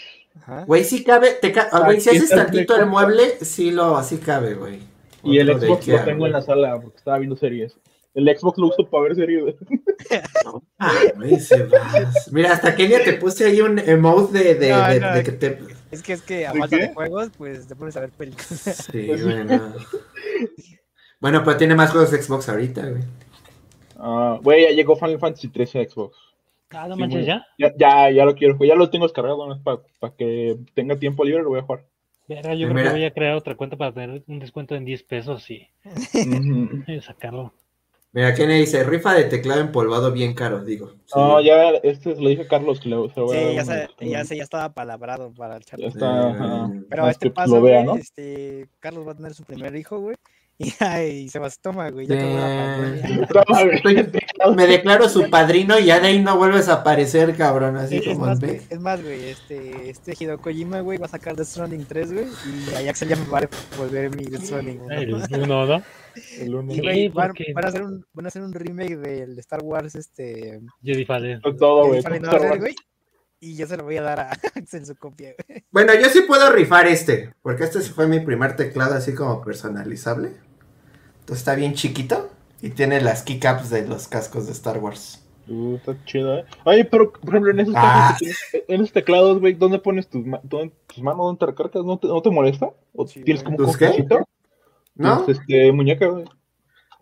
Güey, 0.67 0.83
sí 0.83 1.03
cabe. 1.03 1.31
Te 1.41 1.51
ca... 1.51 1.69
ah, 1.71 1.81
güey, 1.85 1.99
si 2.01 2.09
haces 2.09 2.29
tantito 2.29 2.75
el 2.75 2.85
mueble, 2.87 3.37
sí 3.41 3.71
lo 3.71 4.01
sí 4.03 4.17
cabe, 4.17 4.53
güey. 4.55 4.79
Y 5.23 5.39
el 5.39 5.49
Otro 5.49 5.67
Xbox 5.67 5.87
lo 5.87 6.03
tengo 6.03 6.19
güey. 6.19 6.29
en 6.29 6.33
la 6.33 6.41
sala 6.41 6.79
porque 6.79 6.97
estaba 6.97 7.17
viendo 7.17 7.35
series. 7.35 7.75
El 8.13 8.25
Xbox 8.37 8.57
lo 8.59 8.67
uso 8.67 8.87
para 8.89 9.03
ver 9.03 9.15
series. 9.15 9.41
güey. 9.43 9.55
Ah, 10.77 10.91
güey, 11.15 11.39
se 11.39 11.63
vas. 11.63 12.31
Mira, 12.31 12.53
hasta 12.53 12.75
Kenia 12.75 13.03
te 13.03 13.13
puse 13.13 13.45
ahí 13.45 13.61
un 13.61 13.79
emote 13.79 14.37
de, 14.37 14.55
de, 14.55 14.69
No, 14.69 14.87
de- 14.87 14.99
no, 14.99 15.13
de 15.13 15.19
es- 15.19 15.25
que 15.25 15.31
te. 15.31 15.57
Es 15.95 16.03
que 16.03 16.13
es 16.13 16.21
que 16.21 16.45
a 16.47 16.53
¿De 16.53 16.59
falta 16.59 16.75
de 16.77 16.93
juegos, 16.93 17.29
pues 17.37 17.67
te 17.67 17.75
pones 17.75 17.95
a 17.97 18.01
ver 18.01 18.09
películas. 18.11 18.87
Sí, 18.91 19.07
bueno. 19.23 19.73
Bueno, 21.19 21.43
pero 21.43 21.57
tiene 21.57 21.75
más 21.75 21.91
juegos 21.91 22.11
de 22.11 22.21
Xbox 22.21 22.49
ahorita, 22.49 22.87
güey. 22.89 23.03
Ah, 23.97 24.39
Güey, 24.43 24.63
ya 24.63 24.71
llegó 24.71 24.95
Final 24.95 25.19
Fantasy 25.19 25.47
13 25.47 25.79
a 25.79 25.89
Xbox. 25.89 26.17
Ah, 26.71 26.87
no 26.87 26.95
Sí, 26.95 27.01
manches, 27.01 27.25
ya. 27.25 27.45
Ya, 27.57 27.73
ya, 27.77 28.11
ya 28.11 28.25
lo 28.25 28.35
quiero 28.35 28.55
jugar. 28.55 28.69
Ya 28.69 28.75
lo 28.75 28.89
tengo 28.89 29.05
descargado 29.05 29.37
para 29.63 30.15
que 30.15 30.57
tenga 30.73 30.97
tiempo 30.97 31.23
libre. 31.23 31.43
Lo 31.43 31.49
voy 31.49 31.59
a 31.59 31.63
jugar. 31.63 31.85
Verga, 32.27 32.53
yo 32.55 32.67
Mira. 32.67 32.73
creo 32.81 32.85
que 32.85 32.97
voy 32.99 33.05
a 33.05 33.13
crear 33.13 33.35
otra 33.35 33.55
cuenta 33.55 33.77
para 33.77 33.93
tener 33.93 34.23
un 34.27 34.39
descuento 34.39 34.75
en 34.75 34.83
10 34.83 35.03
pesos 35.03 35.49
y 35.49 35.67
sacarlo. 37.01 37.53
Mira, 38.15 38.33
Kenia 38.33 38.55
dice, 38.55 38.81
rifa 38.85 39.13
de 39.13 39.25
teclado 39.25 39.59
empolvado 39.59 40.11
bien 40.13 40.33
caro, 40.33 40.63
digo. 40.63 40.93
Sí. 41.05 41.13
No, 41.19 41.41
ya, 41.41 41.71
este 41.83 42.15
lo 42.15 42.29
dije 42.29 42.43
a 42.43 42.47
Carlos 42.47 42.79
que 42.79 42.87
le, 42.87 42.95
se 43.13 43.19
lo 43.19 43.25
voy 43.25 43.35
a 43.37 43.39
Sí, 43.41 43.55
ya, 43.55 43.61
un- 43.61 43.67
se, 43.67 44.09
ya, 44.09 44.23
se, 44.25 44.37
ya 44.37 44.43
estaba 44.43 44.73
palabrado 44.73 45.33
para 45.33 45.57
el 45.57 45.65
chat. 45.65 45.79
Ya 45.81 45.87
está. 45.87 46.29
Eh. 46.31 46.81
Pero 46.89 47.09
este 47.09 47.29
paso, 47.29 47.55
lo 47.57 47.61
vea, 47.61 47.83
güey, 47.83 47.85
¿no? 47.85 47.95
este, 48.01 48.69
Carlos 48.79 49.05
va 49.05 49.11
a 49.11 49.15
tener 49.15 49.33
su 49.33 49.43
primer 49.43 49.75
hijo, 49.75 49.99
güey. 49.99 50.15
Y, 50.57 50.71
ay, 50.79 51.27
se 51.27 51.37
vas, 51.37 51.59
toma, 51.59 51.89
güey, 51.89 52.07
ya 52.07 52.15
Eh. 52.15 53.11
Estoy- 53.73 54.07
me 54.55 54.67
declaro 54.67 55.09
su 55.09 55.29
padrino 55.29 55.77
y 55.77 55.85
ya 55.87 55.99
de 55.99 56.07
ahí 56.07 56.21
no 56.21 56.37
vuelves 56.37 56.69
a 56.69 56.75
aparecer, 56.75 57.35
cabrón. 57.35 57.75
Así 57.75 57.97
Es, 57.97 58.07
es 58.07 58.13
como 58.13 58.27
más, 58.27 58.39
ve. 58.39 58.47
güey, 58.47 58.61
es 58.69 58.79
más, 58.79 59.03
güey, 59.03 59.25
este, 59.31 59.89
este 59.89 60.13
Hideo 60.17 60.37
Kojima, 60.39 60.79
güey, 60.79 60.97
va 60.97 61.07
a 61.07 61.09
sacar 61.09 61.35
Death 61.35 61.47
Stranding 61.47 61.85
3, 61.85 62.13
güey, 62.13 62.25
y 62.81 62.87
a 62.87 62.89
Axel 62.89 63.09
ya 63.09 63.17
me 63.17 63.25
va 63.27 63.39
a 63.39 63.49
volver 63.77 64.15
mi 64.15 64.23
Death 64.25 64.43
Stranding. 64.43 64.79
El 64.91 65.13
uno, 65.43 65.65
¿no? 65.65 65.83
El 66.39 66.55
uno. 66.55 66.71
Y, 66.71 66.75
Sí, 66.75 66.81
güey, 66.81 67.07
van, 67.09 67.31
a 67.65 67.67
hacer 67.67 67.83
un, 67.83 68.05
van 68.13 68.25
a 68.25 68.27
hacer 68.27 68.41
un 68.41 68.53
remake 68.53 68.97
del 68.97 69.37
Star 69.39 69.61
Wars, 69.63 69.95
este, 69.95 70.61
Jedi 70.83 71.05
Fallen. 71.05 71.41
Todo, 71.41 71.87
güey. 71.87 72.01
Y 73.39 73.55
yo 73.57 73.67
se 73.67 73.77
lo 73.77 73.83
voy 73.83 73.97
a 73.97 74.01
dar 74.01 74.19
a 74.19 74.29
Axel 74.55 74.85
su 74.85 74.95
copia, 74.95 75.35
güey. 75.47 75.63
Bueno, 75.71 75.93
yo 75.93 76.09
sí 76.09 76.21
puedo 76.21 76.51
rifar 76.51 76.87
este, 76.87 77.33
porque 77.41 77.65
este 77.65 77.81
fue 77.81 78.07
mi 78.07 78.19
primer 78.19 78.55
teclado 78.55 78.95
así 78.95 79.13
como 79.13 79.41
personalizable. 79.43 80.29
Entonces 81.19 81.39
está 81.39 81.55
bien 81.55 81.73
chiquito 81.73 82.29
y 82.61 82.69
tiene 82.69 83.01
las 83.01 83.23
keycaps 83.23 83.69
de 83.69 83.87
los 83.87 84.07
cascos 84.07 84.45
de 84.45 84.53
Star 84.53 84.77
Wars. 84.79 85.21
Uh, 85.47 85.75
está 85.75 85.95
chido, 86.05 86.39
¿eh? 86.39 86.45
Oye, 86.63 86.85
pero, 86.85 87.11
por 87.11 87.29
ejemplo, 87.29 87.51
en 87.51 87.59
esos, 87.59 87.73
Ah. 87.77 88.15
que 88.17 88.25
tienes- 88.25 88.65
en 88.67 88.75
esos 88.81 88.91
teclados, 88.91 89.39
güey, 89.39 89.53
¿dónde 89.53 89.77
pones 89.77 90.07
tus, 90.07 90.25
ma- 90.25 90.39
dónde- 90.41 90.73
tus 90.87 91.03
manos? 91.03 91.19
¿Dónde 91.25 91.39
te 91.39 91.45
recargas? 91.45 91.85
¿No 91.85 91.99
te, 91.99 92.07
no 92.07 92.19
te 92.21 92.31
molesta? 92.31 92.69
¿O 92.93 93.05
Sí, 93.05 93.21
tienes 93.21 93.43
como. 93.43 93.57
¿No? 94.95 95.23
Tus, 95.23 95.39
este, 95.39 95.71
muñeca, 95.71 96.07
güey. 96.07 96.25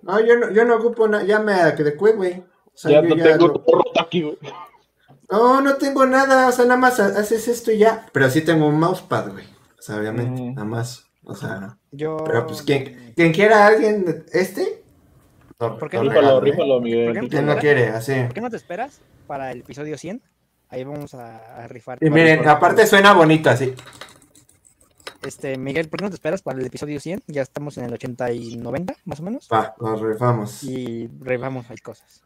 No, 0.02 0.20
yo 0.20 0.38
no, 0.38 0.52
yo 0.52 0.66
no 0.66 0.76
ocupo 0.76 1.08
nada, 1.08 1.24
ya 1.24 1.40
me 1.40 1.54
adecué, 1.54 2.14
güey. 2.14 2.34
O 2.40 2.72
sea, 2.76 2.92
Ya 2.92 3.02
yo 3.08 3.10
no 3.10 3.16
ya 3.16 3.24
tengo 3.24 3.48
lo- 3.48 3.60
todo 3.62 3.84
aquí, 4.02 4.22
güey. 4.24 4.38
No, 5.32 5.62
no 5.62 5.76
tengo 5.76 6.06
nada, 6.06 6.50
o 6.50 6.52
sea, 6.52 6.66
nada 6.66 6.78
más 6.80 7.00
ha- 7.00 7.20
haces 7.20 7.48
esto 7.48 7.72
y 7.72 7.78
ya. 7.80 8.06
Pero 8.12 8.30
sí 8.30 8.42
tengo 8.42 8.68
un 8.68 8.80
mousepad, 8.80 9.32
güey. 9.32 9.46
O 9.78 9.82
sea, 9.82 9.98
obviamente, 9.98 10.42
Mm. 10.42 10.54
nada 10.56 10.66
más. 10.68 11.06
O 11.26 11.36
sea, 11.36 11.78
Yo... 11.92 12.18
pero 12.26 12.46
pues 12.48 12.62
quien, 12.62 13.14
quien 13.16 13.32
quiera 13.32 13.66
alguien 13.66 14.26
este, 14.34 14.84
¿Por 15.58 15.90
qué 15.90 15.96
no? 15.98 16.04
Rífalo, 16.04 16.38
¿eh? 16.40 16.42
rífalo, 16.42 16.74
¿Por 16.76 16.82
Miguel. 16.84 17.14
qué 17.14 17.22
no? 17.22 17.28
¿Quién 17.30 17.46
no 17.46 17.58
quiere? 17.58 17.88
Así. 17.88 18.14
¿Por 18.26 18.34
qué 18.34 18.42
no 18.42 18.50
te 18.50 18.58
esperas 18.58 19.00
para 19.28 19.52
el 19.52 19.60
episodio 19.62 19.98
100? 19.98 20.22
Ahí 20.68 20.84
vamos 20.84 21.14
a, 21.14 21.64
a 21.64 21.68
rifar. 21.70 22.00
Y 22.02 22.10
miren, 22.10 22.46
aparte 22.50 22.86
suena 22.86 23.14
bonito 23.14 23.50
así. 23.50 23.74
Este, 25.26 25.58
Miguel, 25.58 25.88
¿por 25.90 26.00
qué 26.00 26.04
no 26.06 26.10
te 26.10 26.16
esperas 26.16 26.42
para 26.42 26.60
el 26.60 26.66
episodio 26.66 27.00
100? 27.00 27.24
Ya 27.28 27.42
estamos 27.42 27.78
en 27.78 27.86
el 27.86 27.94
80 27.94 28.32
y 28.34 28.56
90, 28.58 28.96
más 29.06 29.20
o 29.20 29.24
menos. 29.24 29.48
Va, 29.52 29.74
nos 29.80 30.02
rifamos. 30.02 30.64
Y 30.64 31.08
rifamos 31.20 31.70
hay 31.70 31.78
cosas. 31.78 32.24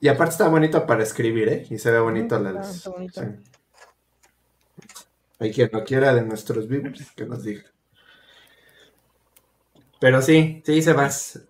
Y 0.00 0.08
aparte 0.08 0.32
está 0.32 0.48
bonito 0.48 0.86
para 0.86 1.02
escribir, 1.02 1.48
¿eh? 1.48 1.66
Y 1.70 1.78
se 1.78 1.90
ve 1.90 1.98
bonito 2.00 2.38
Mm, 2.38 2.42
la 2.42 2.50
está- 2.50 2.60
luz. 2.66 2.76
está 2.76 2.90
bonito. 2.90 3.20
Sí. 3.22 3.28
Hay 5.38 5.52
quien 5.52 5.70
no 5.72 5.84
quiera 5.84 6.14
de 6.14 6.22
nuestros 6.22 6.68
vivos, 6.68 6.98
que 7.14 7.26
nos 7.26 7.42
diga. 7.42 7.62
Pero 10.00 10.22
sí, 10.22 10.62
sí, 10.64 10.82
Sebas. 10.82 11.40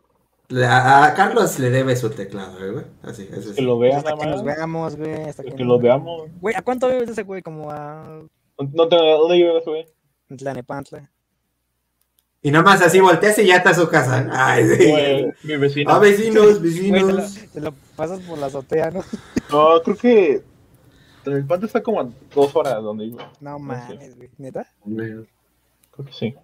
La- 0.49 1.05
a 1.07 1.15
Carlos 1.15 1.59
le 1.59 1.71
debe 1.71 1.97
su 1.97 2.09
teclado, 2.11 2.65
¿eh, 2.65 2.71
güey. 2.71 2.85
Así, 3.03 3.29
eso 3.33 3.49
Que 3.51 3.57
sí. 3.57 3.63
lo 3.63 3.79
vean 3.81 3.97
Hasta 3.99 4.11
nada 4.13 4.23
que 4.25 4.31
nos 4.31 4.45
veamos, 4.45 4.97
güey. 4.97 5.23
Hasta 5.25 5.43
que, 5.43 5.53
Que 5.57 5.65
lo 5.65 5.79
veamos. 5.81 6.29
Güey, 6.41 6.55
¿a 6.55 6.63
cuánto 6.63 6.89
vives 6.89 7.11
ese 7.11 7.25
güey? 7.25 7.43
Como 7.43 7.69
a 7.71 8.23
No 8.59 8.89
te, 8.89 8.97
¿Dónde 8.97 9.37
vive 9.37 9.59
ese 9.59 9.71
güey? 9.71 9.87
Tlanepantla. 10.35 11.11
Y 12.43 12.51
nomás 12.51 12.81
así 12.83 13.01
volteas 13.01 13.39
y 13.39 13.47
ya 13.47 13.57
está 13.57 13.75
su 13.75 13.89
casa. 13.89 14.29
Ay, 14.31 14.65
sí. 14.69 14.93
Mi 15.49 15.57
vecino. 15.57 15.91
Ah, 15.91 15.99
vecinos, 15.99 16.61
Güey, 16.61 16.81
te 16.81 16.91
lo, 17.01 17.07
vecinos. 17.17 17.35
te 17.53 17.61
lo 17.61 17.75
pasas 17.97 18.21
por 18.21 18.39
la 18.39 18.47
azotea, 18.47 18.91
¿no? 18.91 19.03
No, 19.51 19.83
creo 19.83 19.97
que. 19.97 20.43
El 21.25 21.45
pante 21.45 21.67
está 21.67 21.83
como 21.83 22.01
a 22.01 22.09
dos 22.33 22.55
horas 22.55 22.81
donde 22.83 23.07
vivo. 23.07 23.19
No 23.41 23.59
mames, 23.59 24.17
güey. 24.17 24.31
¿Neta? 24.39 24.71
Creo 24.85 25.27
que 26.07 26.13
sí. 26.13 26.35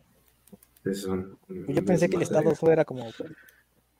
Es 0.84 1.04
un- 1.04 1.38
Yo 1.68 1.84
pensé 1.84 2.08
que 2.10 2.16
el 2.16 2.22
estado 2.22 2.52
fuera 2.56 2.84
como 2.84 3.04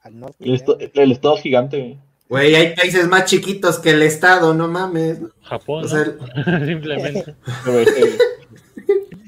al 0.03 0.19
norte. 0.19 0.37
El, 0.45 0.55
esto- 0.55 0.77
el 0.81 1.13
estado 1.13 1.37
es 1.37 1.43
gigante, 1.43 1.79
güey. 1.79 1.99
Güey, 2.29 2.55
hay 2.57 2.75
países 2.75 3.07
más 3.07 3.27
chiquitos 3.27 3.79
que 3.79 3.91
el 3.91 4.03
estado, 4.03 4.55
no 4.55 4.67
mames. 4.67 5.21
Japón, 5.43 5.85
O 5.85 5.89
sea, 5.89 6.05
¿no? 6.07 6.67
Simplemente. 6.67 7.37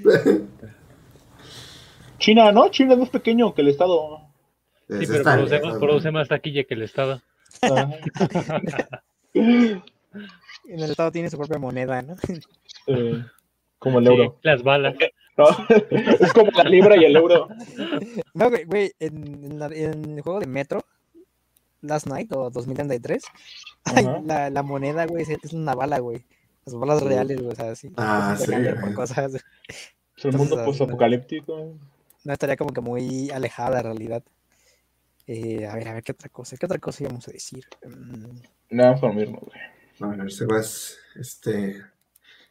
China, 2.18 2.52
¿no? 2.52 2.68
China 2.70 2.94
es 2.94 2.98
más 3.00 3.10
pequeño 3.10 3.54
que 3.54 3.62
el 3.62 3.68
estado. 3.68 4.20
Sí, 4.88 5.06
pero 5.08 5.22
produce, 5.24 5.54
lejos, 5.60 5.78
produce 5.78 6.10
más 6.10 6.28
taquilla 6.28 6.64
que 6.64 6.74
el 6.74 6.82
Estado. 6.82 7.20
En 10.66 10.80
el 10.80 10.90
estado 10.90 11.12
tiene 11.12 11.28
su 11.28 11.36
propia 11.36 11.58
moneda, 11.58 12.00
¿no? 12.02 12.16
Eh, 12.86 13.24
como 13.78 13.98
el 13.98 14.06
Sí, 14.06 14.12
euro. 14.12 14.38
las 14.42 14.62
balas. 14.62 14.94
¿no? 15.36 15.44
es 16.20 16.32
como 16.34 16.50
la 16.52 16.64
libra 16.64 16.96
y 16.96 17.04
el 17.04 17.16
euro. 17.16 17.48
No, 18.34 18.50
güey, 18.50 18.64
güey, 18.64 18.92
en, 19.00 19.44
en 19.44 19.58
la- 19.58 19.66
en 19.66 20.16
el 20.16 20.20
juego 20.22 20.40
de 20.40 20.46
Metro, 20.46 20.84
Last 21.80 22.06
Night 22.06 22.30
o 22.32 22.50
2033, 22.50 23.24
ay, 23.84 24.04
Ajá. 24.06 24.20
la, 24.24 24.50
la 24.50 24.62
moneda, 24.62 25.06
güey, 25.06 25.24
es 25.42 25.52
una 25.52 25.74
bala, 25.74 25.98
güey. 25.98 26.24
Las 26.64 26.74
balas 26.74 27.02
reales, 27.02 27.38
güey, 27.40 27.52
o 27.52 27.54
sea, 27.56 27.74
sí. 27.74 27.92
Ah, 27.96 28.36
sí, 28.38 28.50
por 28.80 28.94
cosas. 28.94 29.34
Es 29.34 29.44
el 30.24 30.30
Entonces, 30.30 30.38
mundo 30.40 30.56
así, 30.56 30.64
post-apocalíptico. 30.66 31.74
No 32.24 32.32
estaría 32.32 32.56
como 32.56 32.72
que 32.72 32.80
muy 32.80 33.30
alejada 33.30 33.70
de 33.70 33.74
la 33.76 33.82
realidad. 33.82 34.22
Eh, 35.26 35.66
a 35.66 35.74
ver, 35.74 35.88
a 35.88 35.92
ver, 35.94 36.02
¿qué 36.02 36.12
otra 36.12 36.28
cosa? 36.28 36.56
¿Qué 36.56 36.66
otra 36.66 36.78
cosa 36.78 37.02
íbamos 37.04 37.26
a 37.28 37.32
decir? 37.32 37.64
Mm, 37.86 38.36
Nada 38.70 38.92
más 38.92 39.00
para 39.00 39.12
dormirnos, 39.12 39.40
güey. 39.42 40.12
A 40.12 40.16
ver, 40.16 40.32
Sebas, 40.32 40.96
este. 41.18 41.82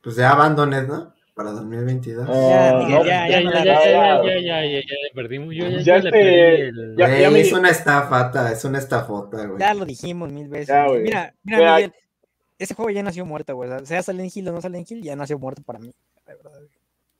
Pues 0.01 0.15
ya 0.15 0.31
abandones, 0.31 0.87
¿no? 0.87 1.13
Para 1.35 1.51
2022. 1.51 2.27
Ya, 2.27 2.69
Ah, 2.69 2.87
no, 2.87 3.05
ya, 3.05 3.27
Ya, 3.27 3.41
no 3.41 3.51
ya, 3.51 3.63
ya, 3.63 3.63
ya, 3.63 3.63
ya, 3.63 3.83
ya. 3.85 4.23
ya, 4.23 4.39
ya, 4.39 4.65
ya, 4.65 4.79
ya 4.81 4.95
le 5.03 5.11
perdimos. 5.15 5.55
Yo 5.55 5.67
ya, 5.67 5.79
Ya 5.79 5.83
ya 5.83 5.97
este- 5.97 7.29
me- 7.31 7.39
es 7.41 7.51
una 7.53 7.69
estafata, 7.69 8.51
es 8.51 8.63
una 8.65 8.77
estafota, 8.79 9.45
güey. 9.47 9.59
Ya 9.59 9.73
lo 9.73 9.85
dijimos 9.85 10.31
mil 10.31 10.47
veces. 10.47 10.67
Ya, 10.67 10.83
güey. 10.85 11.01
güey. 11.01 11.03
mira, 11.05 11.33
mira. 11.43 11.75
Miguel, 11.75 11.93
ese 12.63 12.73
juego 12.75 12.89
ya 12.91 13.03
nació 13.03 13.25
muerto, 13.25 13.55
güey. 13.55 13.69
O 13.71 13.85
sea, 13.85 14.01
Silent 14.03 14.35
Hill 14.35 14.47
o 14.49 14.51
no 14.53 14.61
Silent 14.61 14.89
Hill, 14.89 15.01
ya 15.03 15.15
nació 15.15 15.37
muerto 15.39 15.61
para 15.63 15.79
mí. 15.79 15.93
La 16.25 16.35
verdad, 16.35 16.51
güey. 16.57 16.69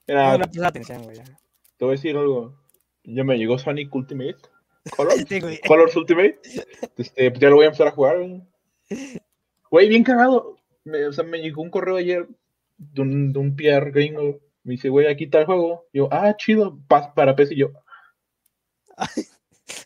Mira, 0.08 0.32
No 0.32 0.38
le 0.40 0.48
puse 0.48 0.66
atención, 0.66 1.04
güey. 1.04 1.18
ya. 1.18 1.24
te 1.24 1.86
voy 1.86 1.90
a 1.90 1.96
decir 1.98 2.18
algo. 2.18 2.58
Ya 3.04 3.24
me 3.24 3.38
llegó 3.38 3.58
Sonic 3.58 3.94
Ultimate. 3.94 4.36
Colors. 4.96 5.26
Sí, 5.30 5.40
güey. 5.40 5.60
Colors 5.68 5.96
Ultimate. 5.96 6.40
Este, 6.98 7.30
pues 7.32 7.40
ya 7.40 7.50
lo 7.50 7.56
voy 7.56 7.66
a 7.66 7.68
empezar 7.68 7.88
a 7.88 7.92
jugar, 7.92 8.18
güey. 8.20 8.44
Güey, 9.70 9.90
bien 9.90 10.04
cagado. 10.04 10.58
Me, 10.84 11.06
o 11.06 11.14
sea, 11.14 11.24
me 11.24 11.40
llegó 11.42 11.62
un 11.62 11.70
correo 11.70 11.96
ayer 11.96 12.28
de 12.78 13.02
un, 13.02 13.32
de 13.34 13.40
un 13.40 13.56
PR 13.56 13.92
gringo. 13.92 14.40
Me 14.64 14.72
dice, 14.74 14.90
güey, 14.90 15.08
aquí 15.08 15.26
está 15.26 15.40
el 15.40 15.46
juego. 15.46 15.86
Yo, 15.94 16.08
ah, 16.12 16.36
chido, 16.38 16.78
pa- 16.88 17.14
para 17.14 17.36
PC. 17.36 17.54
Y 17.56 17.58
yo, 17.60 17.72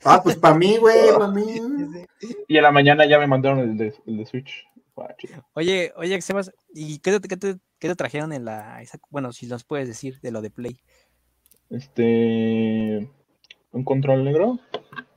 Ah, 0.04 0.22
pues 0.24 0.36
para 0.36 0.56
mí, 0.58 0.78
güey, 0.78 1.12
para 1.14 1.28
mí. 1.28 1.46
y 2.48 2.58
en 2.58 2.64
la 2.64 2.72
mañana 2.72 3.06
ya 3.06 3.20
me 3.20 3.28
mandaron 3.28 3.60
el 3.60 3.78
de, 3.78 3.94
el 4.06 4.18
de 4.18 4.26
Switch. 4.26 4.66
Oye, 5.54 5.94
oye, 5.96 6.22
Sebas, 6.22 6.52
¿y 6.74 7.00
qué 7.00 7.20
te, 7.20 7.28
qué 7.28 7.38
te- 7.38 7.58
qué 7.80 7.88
te 7.88 7.96
trajeron 7.96 8.34
en 8.34 8.46
la. 8.46 8.82
esa- 8.82 9.00
bueno, 9.10 9.32
si 9.34 9.46
nos 9.48 9.64
puedes 9.64 9.88
decir 9.88 10.20
de 10.22 10.32
lo 10.32 10.42
de 10.42 10.50
Play? 10.50 10.80
Este. 11.70 13.10
¿Un 13.72 13.84
control 13.84 14.24
negro? 14.24 14.60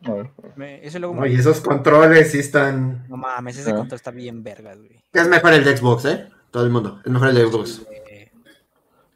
A 0.04 0.12
ver. 0.12 0.30
Me- 0.56 0.84
ese 0.86 0.98
luego 0.98 1.14
me- 1.14 1.22
Oye, 1.22 1.36
esos 1.36 1.60
controles 1.60 2.30
sí 2.32 2.38
están. 2.38 3.06
No 3.08 3.16
mames, 3.16 3.56
ese 3.58 3.70
Ah. 3.70 3.76
control 3.76 3.96
está 3.96 4.10
bien 4.10 4.42
vergas, 4.42 4.78
güey. 4.78 5.02
Es 5.12 5.28
mejor 5.28 5.52
el 5.54 5.64
de 5.64 5.76
Xbox, 5.76 6.04
¿eh? 6.06 6.28
Todo 6.50 6.64
el 6.64 6.70
mundo. 6.70 7.00
Es 7.04 7.10
mejor 7.10 7.28
el 7.28 7.34
de 7.36 7.46
Xbox. 7.46 7.86
Eh, 7.90 8.30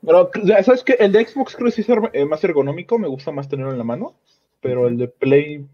Pero, 0.06 0.30
¿sabes 0.62 0.84
qué? 0.84 0.96
El 1.00 1.12
de 1.12 1.26
Xbox 1.26 1.56
creo 1.56 1.66
que 1.70 1.72
sí 1.72 1.80
es 1.80 1.88
eh, 2.12 2.24
más 2.26 2.42
ergonómico. 2.44 2.98
Me 2.98 3.08
gusta 3.08 3.32
más 3.32 3.48
tenerlo 3.48 3.72
en 3.72 3.78
la 3.78 3.84
mano. 3.84 4.14
Pero 4.60 4.86
el 4.88 4.96
de 4.98 5.08
Play, 5.08 5.66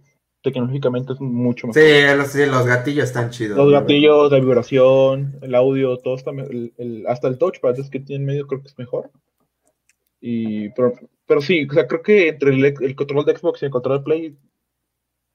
tecnológicamente, 0.43 1.13
es 1.13 1.21
mucho 1.21 1.67
mejor. 1.67 1.83
Sí, 1.83 2.17
los, 2.17 2.29
sí, 2.29 2.47
los 2.47 2.67
gatillos 2.67 3.05
están 3.05 3.31
chidos. 3.31 3.57
Los 3.57 3.71
gatillos, 3.71 4.31
la 4.33 4.39
vibración, 4.41 5.39
el 5.43 5.55
audio, 5.55 5.97
todo 5.99 6.15
está. 6.17 6.31
el- 6.31 6.73
el- 6.79 7.07
hasta 7.07 7.29
el 7.29 7.39
touchpad 7.39 7.79
es 7.79 7.91
que 7.91 8.01
tiene 8.01 8.23
en 8.23 8.27
medio, 8.27 8.47
creo 8.47 8.61
que 8.63 8.69
es 8.69 8.79
mejor. 8.79 9.11
Y, 10.21 10.69
pero, 10.71 10.93
pero 11.27 11.41
sí, 11.41 11.67
o 11.69 11.73
sea, 11.73 11.87
creo 11.87 12.03
que 12.03 12.29
entre 12.29 12.51
el, 12.51 12.65
el 12.65 12.95
control 12.95 13.25
de 13.25 13.37
Xbox 13.37 13.63
y 13.63 13.67
el 13.67 13.71
control 13.71 13.99
de 13.99 14.05
Play, 14.05 14.37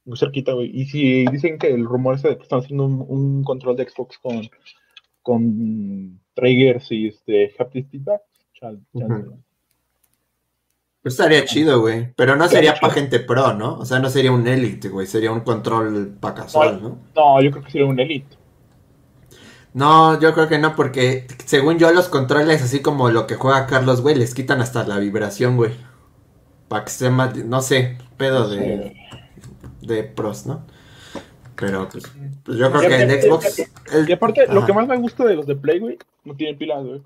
muy 0.05 0.17
cerquita, 0.17 0.53
güey. 0.53 0.69
Y 0.73 0.85
si 0.85 1.25
dicen 1.25 1.57
que 1.57 1.67
el 1.67 1.85
rumor 1.85 2.15
es 2.15 2.21
de 2.23 2.37
que 2.37 2.43
están 2.43 2.59
haciendo 2.59 2.85
un, 2.85 3.03
un 3.07 3.43
control 3.43 3.75
de 3.75 3.89
Xbox 3.89 4.17
con, 4.19 4.41
con 5.23 6.19
triggers 6.35 6.91
y 6.91 7.07
este 7.07 7.51
haptic 7.57 7.89
feedback, 7.89 8.21
chal- 8.59 8.79
chance, 8.97 9.13
Ujú. 9.27 9.31
Pues 9.31 9.44
estaría 11.09 11.45
chido, 11.45 11.81
güey. 11.81 12.13
Pero 12.15 12.35
no 12.35 12.47
sería 12.47 12.75
para 12.75 12.93
gente 12.93 13.19
pro, 13.19 13.53
¿no? 13.53 13.77
O 13.77 13.85
sea, 13.85 13.99
no 13.99 14.09
sería 14.09 14.31
un 14.31 14.47
Elite, 14.47 14.89
güey. 14.89 15.07
Sería 15.07 15.31
un 15.31 15.41
control 15.41 16.15
para 16.19 16.35
casual, 16.35 16.81
¿no? 16.81 16.97
No, 17.15 17.41
yo 17.41 17.51
creo 17.51 17.63
que 17.63 17.71
sería 17.71 17.87
un 17.87 17.99
Elite. 17.99 18.35
No, 19.73 20.19
yo 20.19 20.33
creo 20.33 20.47
que 20.47 20.57
no, 20.57 20.75
porque 20.75 21.27
según 21.45 21.77
yo, 21.77 21.91
los 21.91 22.07
controles, 22.07 22.61
así 22.61 22.81
como 22.81 23.09
lo 23.09 23.27
que 23.27 23.35
juega 23.35 23.67
Carlos, 23.67 24.01
güey, 24.01 24.15
les 24.15 24.33
quitan 24.33 24.61
hasta 24.61 24.87
la 24.87 24.99
vibración, 24.99 25.57
güey. 25.57 25.71
Para 26.69 26.85
que 26.85 26.91
esté 26.91 27.09
más, 27.09 27.35
no 27.35 27.61
sé, 27.61 27.97
pedo 28.17 28.47
de, 28.47 28.95
de 29.81 30.03
pros, 30.03 30.45
¿no? 30.45 30.65
Pero 31.57 31.87
pues, 31.89 32.05
pues 32.43 32.57
yo 32.57 32.71
creo 32.71 32.89
que 32.89 33.01
el 33.03 33.21
Xbox. 33.21 33.69
Y 34.07 34.11
aparte, 34.11 34.47
lo 34.47 34.65
que 34.65 34.73
más 34.73 34.87
me 34.87 34.97
gusta 34.97 35.25
de 35.25 35.35
los 35.35 35.45
de 35.45 35.55
Play, 35.55 35.79
güey, 35.79 35.97
no 36.23 36.35
tienen 36.35 36.57
pilas, 36.57 36.83
güey. 36.83 37.01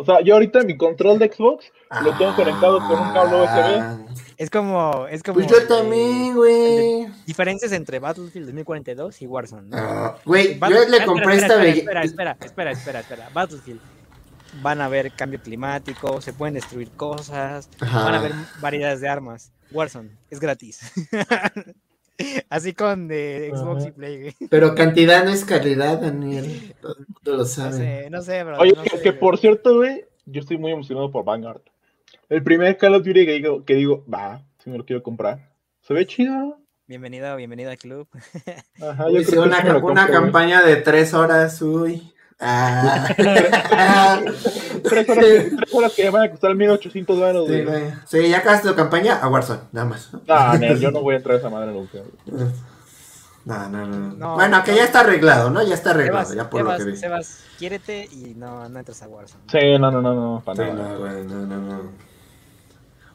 O 0.00 0.04
sea, 0.04 0.20
yo 0.20 0.34
ahorita 0.34 0.62
mi 0.62 0.76
control 0.76 1.18
de 1.18 1.26
Xbox 1.32 1.72
lo 2.04 2.16
tengo 2.16 2.34
conectado 2.36 2.78
con 2.78 3.00
un 3.00 3.12
cable 3.12 3.36
USB. 3.42 3.48
Ah, 3.80 3.98
Es 4.36 4.48
como, 4.48 5.06
es 5.08 5.24
como. 5.24 5.34
Pues 5.34 5.48
yo 5.48 5.66
también, 5.66 6.36
güey. 6.36 7.08
Diferencias 7.26 7.72
entre 7.72 7.98
Battlefield 7.98 8.46
2042 8.46 9.22
y 9.22 9.26
Warzone. 9.26 9.68
¿no? 9.70 9.76
Ah, 9.76 10.16
Güey, 10.24 10.56
yo 10.58 10.68
le 10.68 10.76
espera, 10.84 11.04
compré 11.04 11.34
espera, 11.34 11.36
esta 11.36 11.66
espera, 11.66 12.02
espera, 12.04 12.30
espera, 12.32 12.36
espera, 12.46 12.70
espera, 12.70 13.00
espera. 13.00 13.30
Battlefield. 13.34 13.80
Van 14.62 14.80
a 14.80 14.84
haber 14.84 15.10
cambio 15.12 15.40
climático, 15.42 16.20
se 16.20 16.32
pueden 16.32 16.54
destruir 16.54 16.90
cosas, 16.92 17.68
Ajá. 17.80 18.04
van 18.04 18.14
a 18.14 18.18
haber 18.18 18.32
variedades 18.60 19.00
de 19.00 19.08
armas. 19.08 19.50
Warzone 19.72 20.10
es 20.30 20.38
gratis. 20.40 20.80
Así 22.50 22.74
con 22.74 23.08
de 23.08 23.50
Xbox 23.54 23.82
Ajá. 23.82 23.88
y 23.88 23.92
Play. 23.92 24.20
güey. 24.20 24.34
Pero 24.50 24.74
cantidad 24.74 25.24
no 25.24 25.30
es 25.30 25.44
calidad, 25.44 26.00
Daniel. 26.00 26.74
Todo 26.80 26.96
el 26.98 27.06
mundo 27.06 27.32
lo 27.32 27.36
No 27.38 27.44
sabe. 27.44 27.76
sé, 27.76 28.10
no 28.10 28.22
sé, 28.22 28.44
bro. 28.44 28.58
Oye, 28.58 28.72
no 28.76 28.82
que, 28.82 28.90
sé, 28.90 29.00
que 29.02 29.10
güey. 29.10 29.20
por 29.20 29.38
cierto, 29.38 29.76
güey, 29.76 30.04
yo 30.26 30.40
estoy 30.40 30.58
muy 30.58 30.72
emocionado 30.72 31.10
por 31.10 31.24
Vanguard. 31.24 31.62
El 32.28 32.42
primer 32.42 32.76
Call 32.76 32.94
of 32.94 33.04
Duty 33.04 33.24
que 33.26 33.32
digo, 33.32 33.64
que 33.64 33.74
digo 33.74 34.04
va, 34.12 34.42
si 34.62 34.70
me 34.70 34.78
lo 34.78 34.84
quiero 34.84 35.02
comprar. 35.02 35.50
Se 35.80 35.94
ve 35.94 36.06
chido. 36.06 36.58
Bienvenido, 36.86 37.34
bienvenido 37.36 37.70
al 37.70 37.78
club. 37.78 38.08
Ajá, 38.80 39.06
Uy, 39.08 39.14
yo 39.16 39.20
sí, 39.20 39.30
creo 39.32 39.42
que 39.44 39.48
una, 39.48 39.76
una 39.78 40.06
campaña 40.08 40.62
de 40.62 40.76
tres 40.76 41.14
horas, 41.14 41.60
uy. 41.62 42.12
Ah. 42.40 43.08
Tres 43.16 45.08
horas, 45.08 45.24
que- 45.24 45.50
tres 45.56 45.74
horas 45.74 45.92
que 45.94 46.10
van 46.10 46.22
a 46.24 46.30
costar 46.30 46.54
1800 46.54 47.18
dólares, 47.18 47.42
Sí, 47.48 47.64
güey. 47.64 47.82
Sí, 48.06 48.28
ya 48.30 48.38
acabaste 48.38 48.68
tu 48.68 48.74
campaña 48.76 49.16
a 49.18 49.28
Warzone, 49.28 49.60
nada 49.72 49.86
más. 49.88 50.10
¿no? 50.12 50.74
Yo 50.76 50.90
no 50.92 51.02
voy 51.02 51.14
a 51.14 51.16
entrar 51.18 51.36
a 51.36 51.38
esa 51.38 51.50
madre 51.50 51.72
nunca. 51.72 51.98
No, 53.44 53.68
no, 53.70 53.86
no. 53.86 53.98
No, 54.14 54.34
bueno, 54.34 54.62
que 54.62 54.74
ya 54.74 54.84
está 54.84 55.00
arreglado, 55.00 55.50
¿no? 55.50 55.62
Ya 55.62 55.74
está 55.74 55.90
arreglado, 55.90 56.26
Sebas, 56.28 56.36
ya 56.44 56.50
por 56.50 56.62
lo 56.62 56.76
que 56.76 56.84
vi. 56.84 56.96
Sebas, 56.96 57.40
quiérete 57.58 58.04
y 58.12 58.34
no, 58.36 58.68
no 58.68 58.78
entres 58.78 59.02
a 59.02 59.08
Warzone. 59.08 59.42
Sí, 59.50 59.78
no, 59.78 59.90
no, 59.90 60.02
no, 60.02 60.14
no, 60.14 60.42
para 60.44 60.64
Sí, 60.66 60.70
nada. 60.72 60.88
no, 60.90 60.98
güey, 60.98 61.24
no, 61.24 61.46
no, 61.46 61.56
no. 61.56 61.80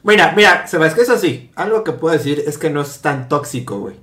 Mira, 0.02 0.32
mira, 0.36 0.66
Sebas, 0.66 0.94
que 0.94 1.02
eso 1.02 1.16
sí, 1.18 1.50
algo 1.54 1.84
que 1.84 1.92
puedo 1.92 2.14
decir 2.16 2.42
es 2.46 2.58
que 2.58 2.68
no 2.68 2.80
es 2.82 3.00
tan 3.00 3.28
tóxico, 3.28 3.78
güey. 3.78 3.96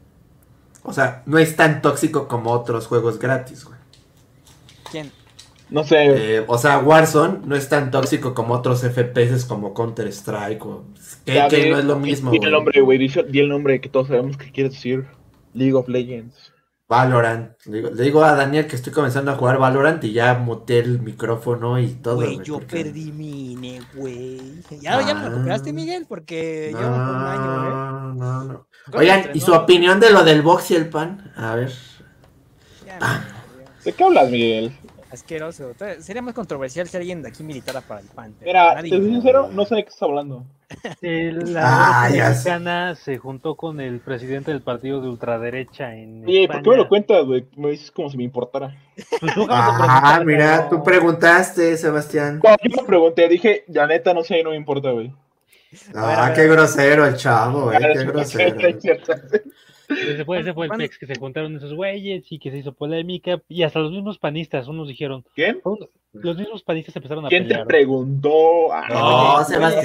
O 0.84 0.93
sea, 0.93 1.22
no 1.26 1.38
es 1.38 1.56
tan 1.56 1.81
tóxico 1.81 2.27
como 2.27 2.52
otros 2.52 2.88
juegos 2.88 3.19
gratis, 3.19 3.65
güey. 3.65 3.77
¿Quién? 4.91 5.11
No 5.69 5.85
sé, 5.85 6.38
Eh, 6.38 6.43
o 6.47 6.57
sea, 6.57 6.80
Warzone 6.80 7.39
no 7.45 7.55
es 7.55 7.69
tan 7.69 7.91
tóxico 7.91 8.34
como 8.34 8.53
otros 8.55 8.81
FPS 8.84 9.45
como 9.47 9.73
Counter 9.73 10.07
Strike 10.07 10.65
o 10.65 10.84
que, 11.26 11.69
no 11.69 11.80
es 11.80 11.85
lo 11.85 11.97
mismo. 11.97 12.30
Di 12.31 12.38
el 12.38 12.41
güey. 12.41 12.51
nombre, 12.51 12.81
güey, 12.81 12.97
di, 12.97 13.07
di 13.30 13.39
el 13.39 13.47
nombre 13.47 13.80
que 13.80 13.88
todos 13.88 14.07
sabemos 14.09 14.35
que 14.38 14.51
quiere 14.51 14.69
decir. 14.69 15.05
League 15.53 15.73
of 15.73 15.88
Legends. 15.88 16.51
Valorant. 16.89 17.51
Le 17.68 17.77
digo, 17.77 17.89
le 17.91 18.03
digo 18.03 18.22
a 18.22 18.35
Daniel 18.35 18.68
que 18.68 18.76
estoy 18.76 18.91
comenzando 18.91 19.31
a 19.31 19.35
jugar 19.35 19.57
Valorant 19.59 20.03
y 20.03 20.11
ya 20.11 20.34
muteé 20.34 20.80
el 20.80 20.99
micrófono 21.01 21.80
y 21.80 21.88
todo. 21.88 22.15
Güey, 22.18 22.35
güey, 22.35 22.45
yo 22.45 22.55
porque- 22.55 22.84
perdí 22.84 23.13
mi 23.13 23.53
INE, 23.53 23.81
güey. 23.95 24.41
¿Ya, 24.81 24.99
¿Ya 25.01 25.13
me 25.13 25.22
lo 25.22 25.27
Ah. 25.27 25.30
recuperaste, 25.30 25.72
Miguel? 25.72 26.05
Porque 26.05 26.72
yo 26.73 26.80
un 26.80 26.84
año, 26.93 27.68
¿eh? 27.68 27.69
No, 27.69 28.13
no, 28.15 28.43
no. 28.43 28.68
¿Cuándo 28.91 28.97
Oigan? 28.99 29.30
¿y 29.34 29.39
su 29.39 29.53
opinión 29.53 30.01
de 30.01 30.09
lo 30.11 30.26
del 30.26 30.41
box 30.41 30.72
y 30.72 30.76
el 30.76 30.89
pan? 30.89 31.31
A 31.38 31.55
ver. 31.55 31.72
Ya, 32.85 32.97
Ah. 32.99 33.22
no, 33.26 33.41
¿De 33.85 33.93
qué 33.93 34.03
hablas, 34.03 34.30
Miguel? 34.30 34.77
Asqueroso. 35.11 35.71
Sería 35.99 36.21
más 36.21 36.33
controversial 36.33 36.88
si 36.88 36.97
alguien 36.97 37.21
de 37.21 37.29
aquí 37.29 37.43
militara 37.43 37.81
para 37.81 37.99
el 38.01 38.07
PAN. 38.07 38.33
Mira, 38.41 38.75
nadie- 38.75 38.91
te 38.91 38.97
soy 38.97 39.05
sincero, 39.11 39.49
no 39.51 39.65
sé 39.65 39.75
de 39.75 39.83
qué 39.83 39.89
estás 39.89 40.03
hablando. 40.03 40.45
Eh, 41.01 41.33
Ah, 41.57 42.07
La 42.09 42.09
sé. 42.09 42.29
mexicana 42.29 42.95
se 42.95 43.17
juntó 43.17 43.55
con 43.55 43.81
el 43.81 43.99
presidente 43.99 44.51
del 44.51 44.61
partido 44.61 45.01
de 45.01 45.09
ultraderecha 45.09 45.93
en 45.95 46.23
Oye, 46.25 46.47
¿por 46.47 46.55
España. 46.55 46.61
qué 46.63 46.69
me 46.69 46.77
lo 46.77 46.88
cuentas, 46.88 47.25
güey? 47.25 47.45
Me 47.57 47.71
dices 47.71 47.91
como 47.91 48.09
si 48.09 48.15
me 48.17 48.23
importara. 48.23 48.73
Pues 49.19 49.33
Ah, 49.49 50.21
mira, 50.25 50.69
tú 50.69 50.81
preguntaste, 50.81 51.75
Sebastián. 51.75 52.39
Cuando 52.39 52.59
yo 52.63 52.81
me 52.81 52.88
pregunté, 52.88 53.27
dije, 53.27 53.65
la 53.67 53.85
neta, 53.85 54.13
no 54.13 54.23
sé, 54.23 54.41
no 54.43 54.51
me 54.51 54.55
importa, 54.55 54.91
güey. 54.91 55.13
Ah, 55.93 56.27
ver, 56.27 56.35
qué 56.35 56.47
grosero 56.47 57.05
el 57.05 57.15
chavo, 57.17 57.71
eh, 57.73 57.77
qué 57.79 57.91
Es 57.99 58.05
grosero. 58.05 58.57
Ese 59.91 60.26
fue, 60.26 60.39
ese 60.39 60.53
fue 60.53 60.65
el 60.68 60.72
pex 60.72 60.97
que 60.97 61.07
se 61.07 61.15
juntaron 61.19 61.55
esos 61.55 61.73
güeyes 61.73 62.23
y 62.31 62.39
que 62.39 62.51
se 62.51 62.57
hizo 62.57 62.73
polémica. 62.73 63.41
Y 63.47 63.63
hasta 63.63 63.80
los 63.80 63.91
mismos 63.91 64.18
panistas, 64.19 64.68
unos 64.68 64.88
dijeron, 64.88 65.26
¿Quién? 65.35 65.61
los 66.13 66.38
mismos 66.38 66.63
panistas 66.63 66.95
empezaron 66.95 67.26
a 67.26 67.30
¿Quién 67.30 67.43
te 67.43 67.49
pelear. 67.49 67.68
preguntó? 67.68 68.73
Ah, 68.73 69.38
No, 69.39 69.45
Sebastián. 69.45 69.84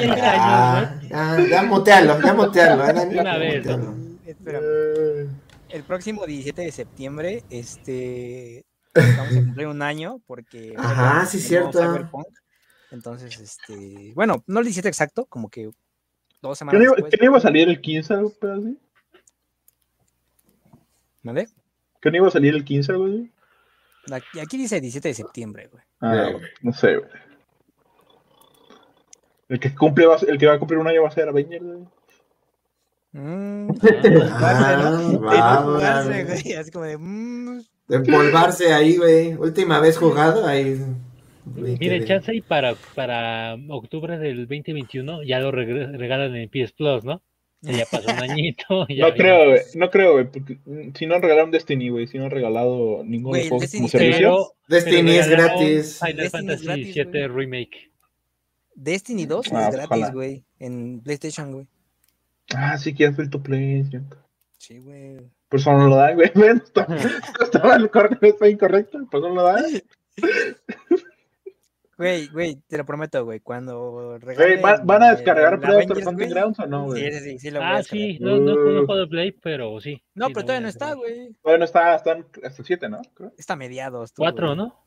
10 0.00 0.12
años, 0.12 0.16
Ya, 0.16 1.00
ya, 1.08 1.48
ya 1.48 1.62
mutealo, 1.62 2.20
ya 2.20 2.34
mutealo. 2.34 2.84
eh, 2.86 3.18
una 3.20 3.38
vez, 3.38 3.56
mutealo. 3.66 3.94
Espera, 4.26 4.60
eh, 4.62 5.26
el 5.70 5.82
próximo 5.84 6.26
17 6.26 6.62
de 6.62 6.72
septiembre, 6.72 7.42
este, 7.50 8.64
vamos 8.94 9.32
a 9.36 9.40
cumplir 9.40 9.66
un 9.68 9.82
año 9.82 10.20
porque 10.26 10.74
Ajá, 10.76 11.24
sí, 11.26 11.38
cierto. 11.40 11.78
Cyberpunk. 11.78 12.26
Entonces, 12.90 13.38
este, 13.38 14.12
bueno, 14.14 14.42
no 14.46 14.60
el 14.60 14.64
17 14.64 14.88
exacto, 14.88 15.26
como 15.26 15.48
que 15.50 15.70
dos 16.40 16.56
¿Que 16.56 16.58
semanas 16.60 16.78
no 16.78 16.84
iba- 16.84 16.94
después. 16.96 17.22
iba 17.22 17.36
a 17.36 17.40
salir 17.40 17.68
el 17.68 17.80
15 17.80 18.14
algo 18.14 18.32
así? 18.42 18.78
¿Vale? 21.22 21.48
¿Que 22.00 22.10
no 22.10 22.16
iba 22.16 22.28
a 22.28 22.30
salir 22.30 22.54
el 22.54 22.64
15 22.64 22.92
algo 22.92 23.06
así? 23.06 23.30
Aquí, 24.12 24.40
aquí 24.40 24.56
dice 24.56 24.80
17 24.80 25.08
de 25.08 25.14
septiembre, 25.14 25.68
güey. 25.70 25.82
Ah, 26.00 26.30
güey, 26.32 26.44
no 26.62 26.72
sé, 26.72 26.96
güey. 26.96 27.10
El 29.48 29.60
que 29.60 29.74
cumple 29.74 30.06
va 30.06 30.16
a 30.16 30.18
el 30.18 30.38
que 30.38 30.46
va 30.46 30.54
a 30.54 30.58
cumplir 30.58 30.78
un 30.78 30.86
año 30.88 31.02
va 31.02 31.08
a 31.08 31.12
ser 31.12 31.28
Avengers, 31.28 31.64
güey. 31.64 31.78
Mm, 33.12 33.68
Ah, 34.32 35.64
mm, 36.98 37.60
empolvarse 37.90 38.72
ahí, 38.72 38.96
güey. 38.98 39.34
Última 39.34 39.80
vez 39.80 39.96
jugado, 39.98 40.46
ahí. 40.46 40.78
Miren, 41.54 42.04
chance 42.04 42.34
y 42.34 42.40
para, 42.40 42.74
para 42.94 43.56
octubre 43.68 44.18
del 44.18 44.46
2021 44.46 45.22
ya 45.24 45.40
lo 45.40 45.50
regalan 45.50 46.34
en 46.36 46.48
PS 46.48 46.72
Plus, 46.72 47.04
¿no? 47.04 47.22
Ya 47.60 47.84
pasó 47.90 48.08
un 48.12 48.18
añito. 48.30 48.86
ya- 48.88 49.02
No 49.02 49.08
ya- 49.08 49.14
creo, 49.14 49.48
güey. 49.50 49.60
No 49.74 49.90
creo, 49.90 50.12
güey. 50.12 50.92
Si 50.94 51.06
no 51.06 51.16
han 51.16 51.22
regalado 51.22 51.50
Destiny, 51.50 51.88
güey. 51.88 52.06
Si 52.06 52.16
no 52.18 52.24
han 52.26 52.30
regalado 52.30 53.02
de 53.02 53.18
los 53.18 53.22
juegos 53.48 53.60
Destiny 53.62 53.80
como 53.80 53.88
servicio. 53.88 54.18
Pero, 54.18 54.52
Destiny 54.68 55.10
pero 55.10 55.20
es 55.20 55.28
gratis. 55.28 55.98
Final 55.98 56.16
Destiny 56.16 56.22
es 56.26 56.32
Fantasy 56.32 56.64
gratis, 56.66 56.90
7 56.94 57.28
Remake. 57.28 57.90
Destiny 58.76 59.26
2 59.26 59.52
Ah, 59.52 59.68
es 59.70 59.74
gratis, 59.74 60.12
güey. 60.12 60.44
En 60.60 61.00
PlayStation, 61.00 61.52
güey. 61.52 61.66
Ah, 62.54 62.78
sí 62.78 62.94
que 62.94 63.06
es 63.06 63.16
free 63.16 63.28
to 63.28 63.42
play, 63.42 63.80
es. 63.80 63.88
Sí, 64.58 64.78
güey. 64.78 65.16
Por 65.48 65.58
eso 65.58 65.72
no 65.72 65.88
lo 65.88 65.96
dan, 65.96 66.14
güey. 66.14 66.30
Estaba 67.42 67.74
el 67.74 67.90
correcto, 67.90 68.24
está 68.26 68.48
incorrecto. 68.48 68.98
Por 69.10 69.18
eso 69.20 69.28
no 69.30 69.34
lo 69.34 69.42
dan. 69.42 69.64
Güey, 71.98 72.28
güey, 72.28 72.56
te 72.68 72.78
lo 72.78 72.86
prometo, 72.86 73.24
güey. 73.24 73.40
Cuando 73.40 73.80
Güey, 74.06 74.18
regalen 74.20 74.62
¿van, 74.62 74.86
van 74.86 75.02
a 75.02 75.10
descargar 75.10 75.54
el 75.54 75.58
Predator 75.58 75.82
Avengers, 75.82 76.06
Hunting 76.06 76.28
güey, 76.28 76.30
Grounds 76.30 76.58
o 76.60 76.66
no, 76.66 76.84
güey? 76.84 77.10
Sí, 77.12 77.18
sí, 77.18 77.24
sí, 77.32 77.38
sí 77.40 77.50
lo 77.50 77.58
voy 77.58 77.66
a 77.66 77.70
Ah, 77.72 77.76
descargar. 77.78 78.06
sí, 78.06 78.18
no, 78.20 78.36
no, 78.38 78.54
no 78.54 78.82
Uh. 78.82 78.86
juego 78.86 79.00
de 79.00 79.06
Play, 79.08 79.32
pero 79.32 79.80
sí. 79.80 80.02
No, 80.14 80.26
sí, 80.28 80.32
pero 80.32 80.46
todavía 80.46 80.60
no 80.60 80.66
a 80.66 80.70
está, 80.70 80.94
güey. 80.94 81.34
Todavía 81.42 81.58
no 81.58 81.64
está, 81.64 81.94
están 81.96 82.26
hasta 82.44 82.62
el 82.62 82.66
7, 82.66 82.88
¿no? 82.88 83.00
Creo. 83.14 83.32
Está 83.36 83.54
a 83.54 83.56
mediados. 83.56 84.12
tú, 84.12 84.22
Cuatro, 84.22 84.46
güey. 84.46 84.56
¿no? 84.58 84.84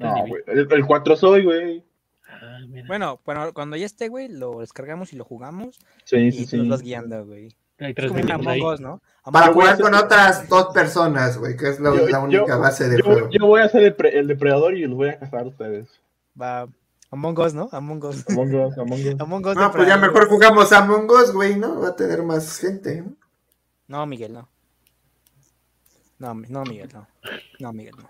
No, 0.00 0.26
güey. 0.26 0.42
El, 0.46 0.72
el 0.72 0.86
4 0.86 1.16
soy, 1.16 1.44
güey. 1.44 1.84
Ah, 2.26 2.58
mira. 2.66 2.86
Bueno, 2.86 3.20
bueno, 3.26 3.52
cuando 3.52 3.76
ya 3.76 3.86
esté, 3.86 4.08
güey, 4.08 4.28
lo 4.28 4.60
descargamos 4.60 5.12
y 5.12 5.16
lo 5.16 5.24
jugamos. 5.24 5.78
Sí, 6.04 6.16
y 6.16 6.32
sí, 6.32 6.46
sí. 6.46 6.56
nos 6.56 6.68
vas 6.68 6.82
guiando, 6.82 7.26
güey. 7.26 7.54
Hay 7.80 7.90
Es 7.90 7.94
tres 7.94 8.08
como 8.08 8.20
un 8.20 8.28
equipos 8.28 8.40
Among 8.46 8.48
ahí. 8.54 8.62
Us, 8.62 8.80
¿no? 8.80 9.00
Among 9.24 9.32
Para 9.32 9.52
jugar 9.52 9.80
con 9.80 9.94
otras 9.94 10.48
dos 10.48 10.66
personas, 10.74 11.38
güey, 11.38 11.56
que 11.56 11.68
es 11.68 11.80
la, 11.80 11.94
Yo- 11.94 12.08
la 12.08 12.18
única 12.20 12.46
yo- 12.46 12.58
base 12.60 12.88
de 12.88 12.98
Yo, 12.98 13.04
juego. 13.04 13.28
yo 13.30 13.46
voy 13.46 13.60
a 13.60 13.68
ser 13.68 13.82
el, 13.82 13.94
pre- 13.94 14.18
el 14.18 14.26
depredador 14.26 14.74
y 14.76 14.86
los 14.86 14.96
voy 14.96 15.10
a 15.10 15.18
cazar 15.18 15.40
a 15.42 15.46
ustedes. 15.48 15.88
Va. 16.40 16.66
Among 17.10 17.38
Us, 17.38 17.54
¿no? 17.54 17.68
Among 17.72 18.04
Us. 18.04 18.24
Among 18.28 18.54
Us, 18.54 18.78
Among 18.78 19.00
Us. 19.06 19.14
Among 19.20 19.46
Us. 19.46 19.56
No, 19.56 19.72
pues 19.72 19.86
ya 19.88 19.96
mejor 19.96 20.28
jugamos 20.28 20.72
a 20.72 20.78
Among 20.78 21.10
Us, 21.10 21.32
güey, 21.32 21.56
¿no? 21.56 21.80
Va 21.80 21.88
a 21.88 21.96
tener 21.96 22.22
más 22.22 22.58
gente. 22.58 23.02
¿no? 23.02 23.16
No, 23.86 24.06
Miguel, 24.06 24.32
no. 24.34 24.48
No, 26.18 26.34
no, 26.34 26.64
Miguel, 26.64 26.88
no. 26.92 27.06
No, 27.60 27.72
Miguel, 27.72 27.94
no. 27.96 28.08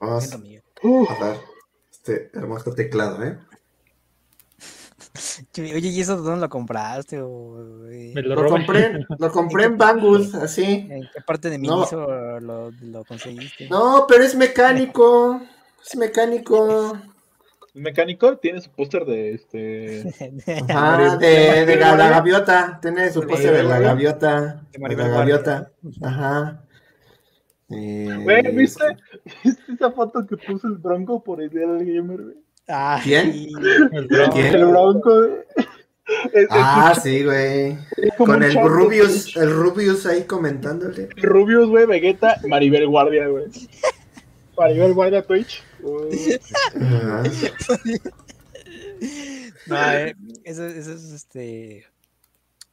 Vamos, 0.00 0.38
Miguel. 0.40 0.62
a 1.08 1.24
ver. 1.24 1.40
Este 1.90 2.30
hermoso 2.34 2.72
teclado, 2.74 3.22
¿eh? 3.24 3.38
Oye, 5.58 5.88
¿y 5.88 6.00
eso 6.00 6.16
dónde 6.16 6.40
lo 6.40 6.48
compraste? 6.48 7.20
O, 7.20 7.56
Me 7.88 8.22
lo, 8.22 8.42
lo 8.42 8.48
compré, 8.48 9.04
lo 9.18 9.30
compré 9.30 9.64
en 9.64 9.78
Bangus, 9.78 10.34
así. 10.34 10.86
¿En 10.90 11.02
qué 11.02 11.20
parte 11.26 11.50
de 11.50 11.58
Miniso 11.58 12.06
no. 12.06 12.40
lo, 12.40 12.70
lo, 12.70 13.04
conseguiste? 13.04 13.68
No, 13.68 14.06
pero 14.08 14.24
es 14.24 14.34
mecánico. 14.34 15.40
Es 15.88 15.94
mecánico. 15.94 16.98
mecánico? 17.72 18.36
Tiene 18.38 18.60
su 18.60 18.70
póster 18.70 19.04
de 19.04 19.34
este. 19.34 19.58
De, 19.60 21.64
de, 21.64 21.76
la, 21.76 21.94
gaviota. 21.94 22.80
Tiene 22.82 23.08
su 23.12 23.24
póster 23.24 23.52
de 23.52 23.62
la 23.62 23.78
gaviota. 23.78 24.64
De, 24.72 24.96
la 24.96 25.06
gaviota. 25.06 25.70
Ajá. 26.02 26.64
Eh, 27.68 28.18
güey, 28.20 28.52
¿viste? 28.52 28.96
¿viste 29.44 29.72
esa 29.74 29.92
foto 29.92 30.26
que 30.26 30.36
puso 30.36 30.66
el 30.66 30.78
bronco 30.78 31.22
por 31.22 31.40
el 31.40 31.50
día 31.50 31.68
del 31.68 31.86
gamer, 31.86 32.22
güey? 32.22 32.45
Ah, 32.68 33.00
¿Quién? 33.02 33.48
El 33.92 34.06
bronco. 34.06 34.38
El 34.38 34.66
bronco, 34.66 35.20
güey. 35.20 35.66
Ah, 36.50 36.94
sí, 37.00 37.24
güey. 37.24 37.76
Con 38.16 38.42
el 38.42 38.54
Rubius, 38.54 39.36
el 39.36 39.52
Rubius 39.52 40.06
ahí 40.06 40.24
comentándole. 40.24 41.08
Rubius, 41.16 41.68
güey, 41.68 41.86
Vegeta, 41.86 42.40
Maribel 42.46 42.86
Guardia, 42.86 43.26
güey. 43.28 43.46
Maribel 44.56 44.94
Guardia 44.94 45.22
Twitch. 45.22 45.62
no, 49.66 49.92
eh, 49.92 50.14
eso, 50.44 50.66
eso 50.66 50.92
es 50.92 51.12
este 51.12 51.86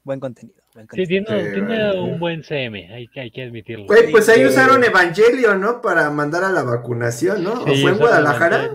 buen 0.04 0.20
contenido. 0.20 0.62
Buen 0.74 0.88
contenido. 0.88 1.26
Sí, 1.26 1.26
tiene, 1.26 1.46
sí, 1.46 1.54
tiene 1.54 2.00
un 2.00 2.20
buen 2.20 2.44
CM, 2.44 2.94
hay, 2.94 3.10
hay 3.16 3.32
que 3.32 3.44
admitirlo. 3.44 3.86
Güey, 3.88 4.12
pues 4.12 4.30
ahí 4.30 4.46
usaron 4.46 4.84
Evangelio, 4.84 5.56
¿no? 5.56 5.82
Para 5.82 6.10
mandar 6.12 6.44
a 6.44 6.52
la 6.52 6.64
vacunación, 6.64 7.44
¿no? 7.44 7.54
¿O 7.54 7.66
fue 7.66 7.92
en 7.92 7.98
Guadalajara? 7.98 8.72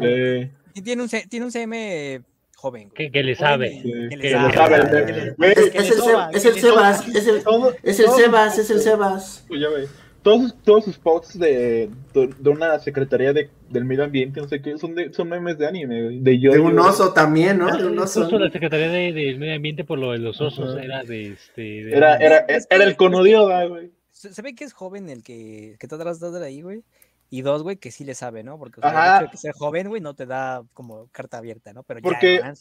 Tiene 0.83 1.03
un, 1.03 1.09
tiene 1.09 1.47
un 1.47 1.53
CM 1.53 2.23
joven. 2.57 2.91
Que, 2.91 3.11
que, 3.11 3.23
le 3.23 3.35
sabe. 3.35 3.81
Que, 3.83 4.17
le 4.17 4.31
sabe. 4.31 5.35
Es 5.39 6.45
el 6.45 6.55
Sebas, 6.55 7.07
es 7.15 7.99
el 8.01 8.11
Sebas, 8.11 8.59
es 8.59 8.71
el 8.71 8.81
Sebas. 8.81 9.45
Pues 9.49 9.61
ya 9.61 9.69
ve 9.69 9.89
todos, 10.23 10.55
todos 10.63 10.85
sus 10.85 10.99
posts 10.99 11.39
de, 11.39 11.89
de, 12.13 12.51
una 12.51 12.79
secretaría 12.79 13.33
de, 13.33 13.51
del 13.71 13.85
medio 13.85 14.05
ambiente, 14.05 14.41
no 14.41 14.49
sé 14.49 14.61
qué, 14.61 14.77
son, 14.79 14.95
de, 14.95 15.13
son 15.13 15.29
memes 15.29 15.59
de 15.59 15.67
anime. 15.67 16.21
De, 16.21 16.39
yo, 16.39 16.53
de 16.53 16.59
un 16.59 16.79
oso 16.79 17.13
también, 17.13 17.59
¿no? 17.59 17.77
De 17.77 17.87
un 17.87 17.99
oso. 17.99 18.29
la 18.39 18.51
secretaría 18.51 18.89
del 18.89 19.15
de, 19.15 19.39
medio 19.39 19.55
ambiente 19.55 19.85
por 19.85 19.99
lo 19.99 20.13
de 20.13 20.19
los 20.19 20.41
osos 20.41 20.77
era 20.77 21.03
de 21.03 21.33
este. 21.33 21.97
era, 21.97 22.17
era, 22.17 22.45
era 22.49 22.85
el 22.85 22.97
conodioda, 22.97 23.65
güey. 23.65 23.91
Se, 24.11 24.43
ve 24.43 24.55
que 24.55 24.65
es 24.65 24.73
joven 24.73 25.09
el 25.09 25.23
que, 25.23 25.77
que 25.79 25.87
está 25.87 25.97
atrás 25.97 26.21
de 26.21 26.45
ahí, 26.45 26.61
güey. 26.61 26.83
Y 27.31 27.43
dos, 27.43 27.63
güey, 27.63 27.77
que 27.77 27.91
sí 27.91 28.05
le 28.05 28.15
sabe, 28.15 28.43
¿no? 28.43 28.59
Porque 28.59 28.81
o 28.81 28.83
sea, 28.89 28.91
el 28.91 29.17
hecho 29.17 29.25
de 29.27 29.31
que 29.33 29.37
ser 29.37 29.53
joven, 29.53 29.89
güey, 29.89 30.01
no 30.01 30.15
te 30.15 30.25
da 30.27 30.63
como 30.73 31.09
carta 31.13 31.39
abierta, 31.39 31.73
¿no? 31.75 31.83
Pero 31.83 32.01
Porque 32.01 32.37
ya 32.39 32.55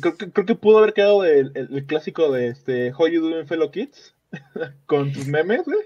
creo, 0.00 0.16
que, 0.16 0.30
creo 0.30 0.46
que 0.46 0.54
pudo 0.54 0.78
haber 0.78 0.94
quedado 0.94 1.24
el, 1.24 1.52
el, 1.54 1.68
el 1.76 1.86
clásico 1.86 2.32
de 2.32 2.48
este 2.48 2.92
How 2.92 3.08
You 3.08 3.20
Doing 3.20 3.46
Fellow 3.46 3.70
Kids 3.70 4.14
con 4.86 5.12
tus 5.12 5.26
memes, 5.26 5.64
güey. 5.64 5.78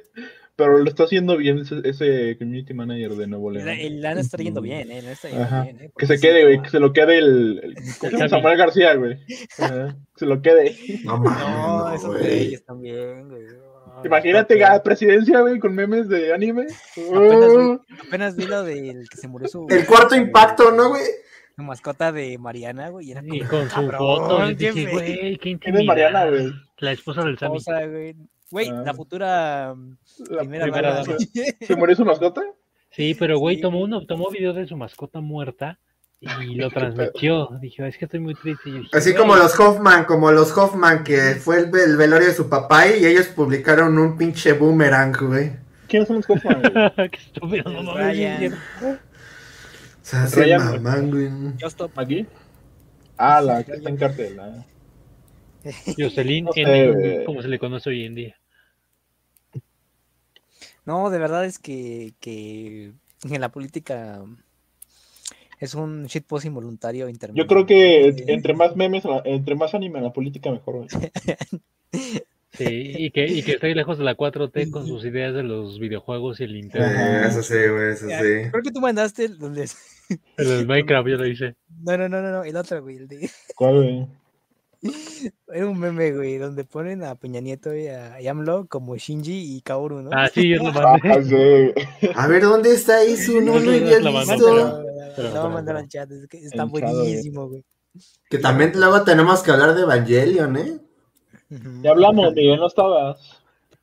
Pero 0.55 0.79
lo 0.79 0.91
está 0.91 1.05
haciendo 1.05 1.37
bien 1.37 1.59
ese, 1.59 1.81
ese 1.85 2.37
community 2.37 2.75
manager 2.75 3.13
de 3.13 3.29
Nuevo 3.29 3.53
León. 3.53 3.69
El 3.69 4.01
LAN 4.01 4.19
está 4.19 4.39
yendo 4.39 4.61
bien, 4.61 4.91
¿eh? 4.91 5.03
No 5.03 5.11
está 5.11 5.29
yendo 5.29 5.45
Ajá. 5.45 5.63
bien, 5.63 5.81
¿eh? 5.83 5.91
Que 5.97 6.07
se 6.09 6.19
quede, 6.19 6.43
güey, 6.43 6.61
que 6.63 6.71
se 6.71 6.81
lo 6.81 6.93
quede 6.93 7.19
el. 7.19 7.61
el 7.63 7.75
¿Cómo 8.01 8.11
se 8.11 8.17
llama? 8.17 8.29
Samuel 8.29 8.57
García, 8.59 8.95
güey. 8.95 9.19
Se 10.17 10.27
lo 10.27 10.43
quede. 10.43 10.77
No, 11.05 11.19
No, 11.19 11.89
no, 11.89 11.95
esos 11.95 12.09
güey. 12.09 12.23
güeyes 12.23 12.65
también, 12.65 13.29
güey. 13.29 13.45
Imagínate 14.05 14.65
a 14.65 14.83
presidencia, 14.83 15.41
güey, 15.41 15.59
con 15.59 15.75
memes 15.75 16.09
de 16.09 16.33
anime. 16.33 16.67
Apenas 16.97 17.51
Oh. 17.51 17.81
vi, 17.89 17.97
apenas 18.07 18.37
vi 18.37 18.47
lo 18.47 18.63
del 18.65 19.09
que 19.09 19.17
se 19.17 19.29
murió 19.29 19.49
su. 19.49 19.67
El 19.69 19.87
cuarto 19.87 20.15
impacto, 20.15 20.71
¿no, 20.73 20.91
güey? 20.91 21.03
Su 21.57 21.63
mascota 21.63 22.13
de 22.13 22.39
Mariana, 22.39 22.89
güey. 22.91 23.09
y 23.09 23.11
Era 23.13 23.23
Y 23.25 23.41
con 23.41 23.69
su 23.69 23.91
foto, 23.91 24.47
dije, 24.49 24.87
güey, 24.93 25.37
qué 25.39 25.59
¿Quién 25.59 25.77
es 25.77 25.85
Mariana, 25.85 26.27
güey? 26.29 26.53
La 26.79 26.93
esposa 26.93 27.23
del 27.25 27.39
Sammy. 27.39 27.59
güey. 27.91 28.17
Güey, 28.51 28.69
Ah. 28.71 28.83
la 28.87 28.95
futura 28.95 29.73
um, 29.75 29.97
La 30.31 30.39
primera, 30.41 30.65
primera 30.65 30.95
dama. 30.95 31.17
¿Se 31.61 31.77
murió 31.77 31.95
su 31.97 32.05
mascota? 32.05 32.43
Sí, 32.91 33.15
pero 33.19 33.39
güey, 33.39 33.57
Sí, 33.57 33.63
tomó 33.63 33.81
uno, 33.83 34.07
tomó 34.07 34.31
video 34.31 34.55
de 34.55 34.67
su 34.67 34.77
mascota 34.77 35.21
muerta 35.21 35.79
y 36.21 36.55
lo 36.57 36.69
transmitió. 36.71 37.49
Dije, 37.61 37.87
es 37.89 37.97
que 37.99 38.05
estoy 38.07 38.21
muy 38.21 38.35
triste. 38.35 38.71
Yo 38.71 38.77
dije, 38.79 38.97
Así 38.97 39.15
como 39.15 39.37
los 39.37 39.59
Hoffman, 39.59 40.05
como 40.05 40.31
los 40.33 40.57
Hoffman, 40.57 41.05
que 41.05 41.37
fue 41.37 41.59
el, 41.59 41.71
el 41.77 41.97
velorio 41.97 42.29
de 42.29 42.35
su 42.35 42.49
papá 42.49 42.89
y 42.89 43.05
ellos 43.07 43.27
publicaron 43.29 43.99
un 43.99 44.17
pinche 44.17 44.53
boomerang, 44.53 45.15
güey. 45.21 45.53
¿Quiénes 45.89 46.09
son 46.09 46.17
los 46.17 46.29
Hoffman, 46.31 46.61
güey? 46.63 47.11
Qué 47.11 47.17
estúpido, 47.19 47.71
no 47.71 47.83
mames, 47.83 48.53
se 50.03 50.27
Ryan- 50.41 50.83
maman, 50.83 51.11
güey. 51.11 51.29
Just 51.61 51.73
Stop. 51.81 51.99
¿Aquí? 51.99 52.27
Ah, 53.17 53.41
la 53.41 53.63
que 53.65 53.73
está 53.73 53.89
en 53.91 53.97
cartel. 53.97 54.39
ah. 54.41 54.65
Jocelyn 55.99 56.45
No 56.47 56.53
sé, 56.53 57.23
como 57.27 57.43
se 57.43 57.49
le 57.49 57.59
conoce 57.59 57.91
hoy 57.91 58.05
en 58.05 58.15
día. 58.15 58.37
No, 60.87 61.11
de 61.11 61.19
verdad 61.19 61.45
es 61.45 61.59
que, 61.59 62.15
que 62.21 62.93
en 63.25 63.41
la 63.41 63.51
política 63.51 64.23
es 65.59 65.75
un 65.75 66.07
shitpost 66.07 66.47
involuntario 66.47 67.09
intermedio. 67.09 67.45
Yo 67.45 67.49
creo 67.49 67.67
que 67.67 68.25
entre 68.27 68.55
más 68.55 68.77
memes, 68.77 69.05
entre 69.25 69.55
más 69.55 69.75
anime 69.75 69.99
en 69.99 70.05
la 70.05 70.13
política, 70.13 70.51
mejor, 70.51 70.77
güey. 70.77 70.89
Sí, 72.53 72.65
y 72.97 73.11
que, 73.13 73.27
y 73.27 73.43
que 73.43 73.53
esté 73.53 73.73
lejos 73.75 73.99
de 73.99 74.05
la 74.05 74.17
4T 74.17 74.71
con 74.71 74.87
sus 74.87 75.05
ideas 75.05 75.33
de 75.33 75.45
los 75.45 75.79
videojuegos 75.79 76.41
y 76.41 76.45
el 76.45 76.57
internet. 76.57 77.25
Eh, 77.25 77.29
eso 77.29 77.43
sí, 77.43 77.55
güey, 77.55 77.93
eso 77.93 78.09
Ya, 78.09 78.21
sí. 78.21 78.51
Creo 78.51 78.63
que 78.63 78.73
tú 78.73 78.81
mandaste 78.81 79.27
el 79.27 79.39
donde... 79.39 79.69
El 80.37 80.67
Minecraft, 80.67 81.09
yo 81.09 81.17
lo 81.19 81.27
hice. 81.27 81.55
No, 81.83 81.97
no, 81.97 82.09
no, 82.09 82.21
no, 82.21 82.33
no, 82.33 82.45
el 82.45 82.57
otro, 82.57 82.83
güey. 82.83 82.97
El 82.97 83.07
de... 83.07 83.31
¿Cuál, 83.55 83.77
güey? 83.77 84.07
Era 85.49 85.67
un 85.67 85.79
meme, 85.79 86.13
güey, 86.13 86.39
donde 86.39 86.65
ponen 86.65 87.03
a 87.03 87.17
Peña 87.17 87.41
Nieto 87.41 87.75
y 87.75 87.89
a 87.89 88.21
Yamlo 88.21 88.67
como 88.69 88.97
Shinji 88.97 89.57
y 89.57 89.61
Kaoru, 89.63 90.03
¿no? 90.03 90.11
Ah, 90.13 90.29
sí, 90.33 90.49
yo 90.51 90.59
lo 90.63 90.69
Ah, 90.79 90.97
mandé. 91.03 91.75
sí. 92.01 92.09
A 92.15 92.27
ver, 92.29 92.43
¿dónde 92.43 92.73
está 92.73 93.03
eso? 93.03 93.33
No 93.41 93.59
lo 93.59 93.71
había 93.71 93.99
visto. 93.99 94.13
Mándalo, 94.13 94.85
pero- 95.17 95.29
lo 95.31 95.41
voy 95.41 95.51
a 95.51 95.55
mandar 95.55 95.77
al 95.79 95.89
chat, 95.89 96.11
es 96.13 96.29
que 96.29 96.39
está 96.39 96.63
El 96.63 96.71
chat, 96.71 96.81
güey. 96.81 96.83
buenísimo, 96.95 97.49
güey. 97.49 97.65
Que 98.31 98.39
también 98.39 98.73
luego 98.77 99.03
tenemos 99.03 99.43
que 99.43 99.51
hablar 99.51 99.75
de 99.75 99.83
Evangelion, 99.83 100.57
¿eh? 100.57 100.79
Ya 101.83 101.91
hablamos, 101.91 102.33
Miguel, 102.35 102.61
no 102.61 102.67
estabas. 102.69 103.19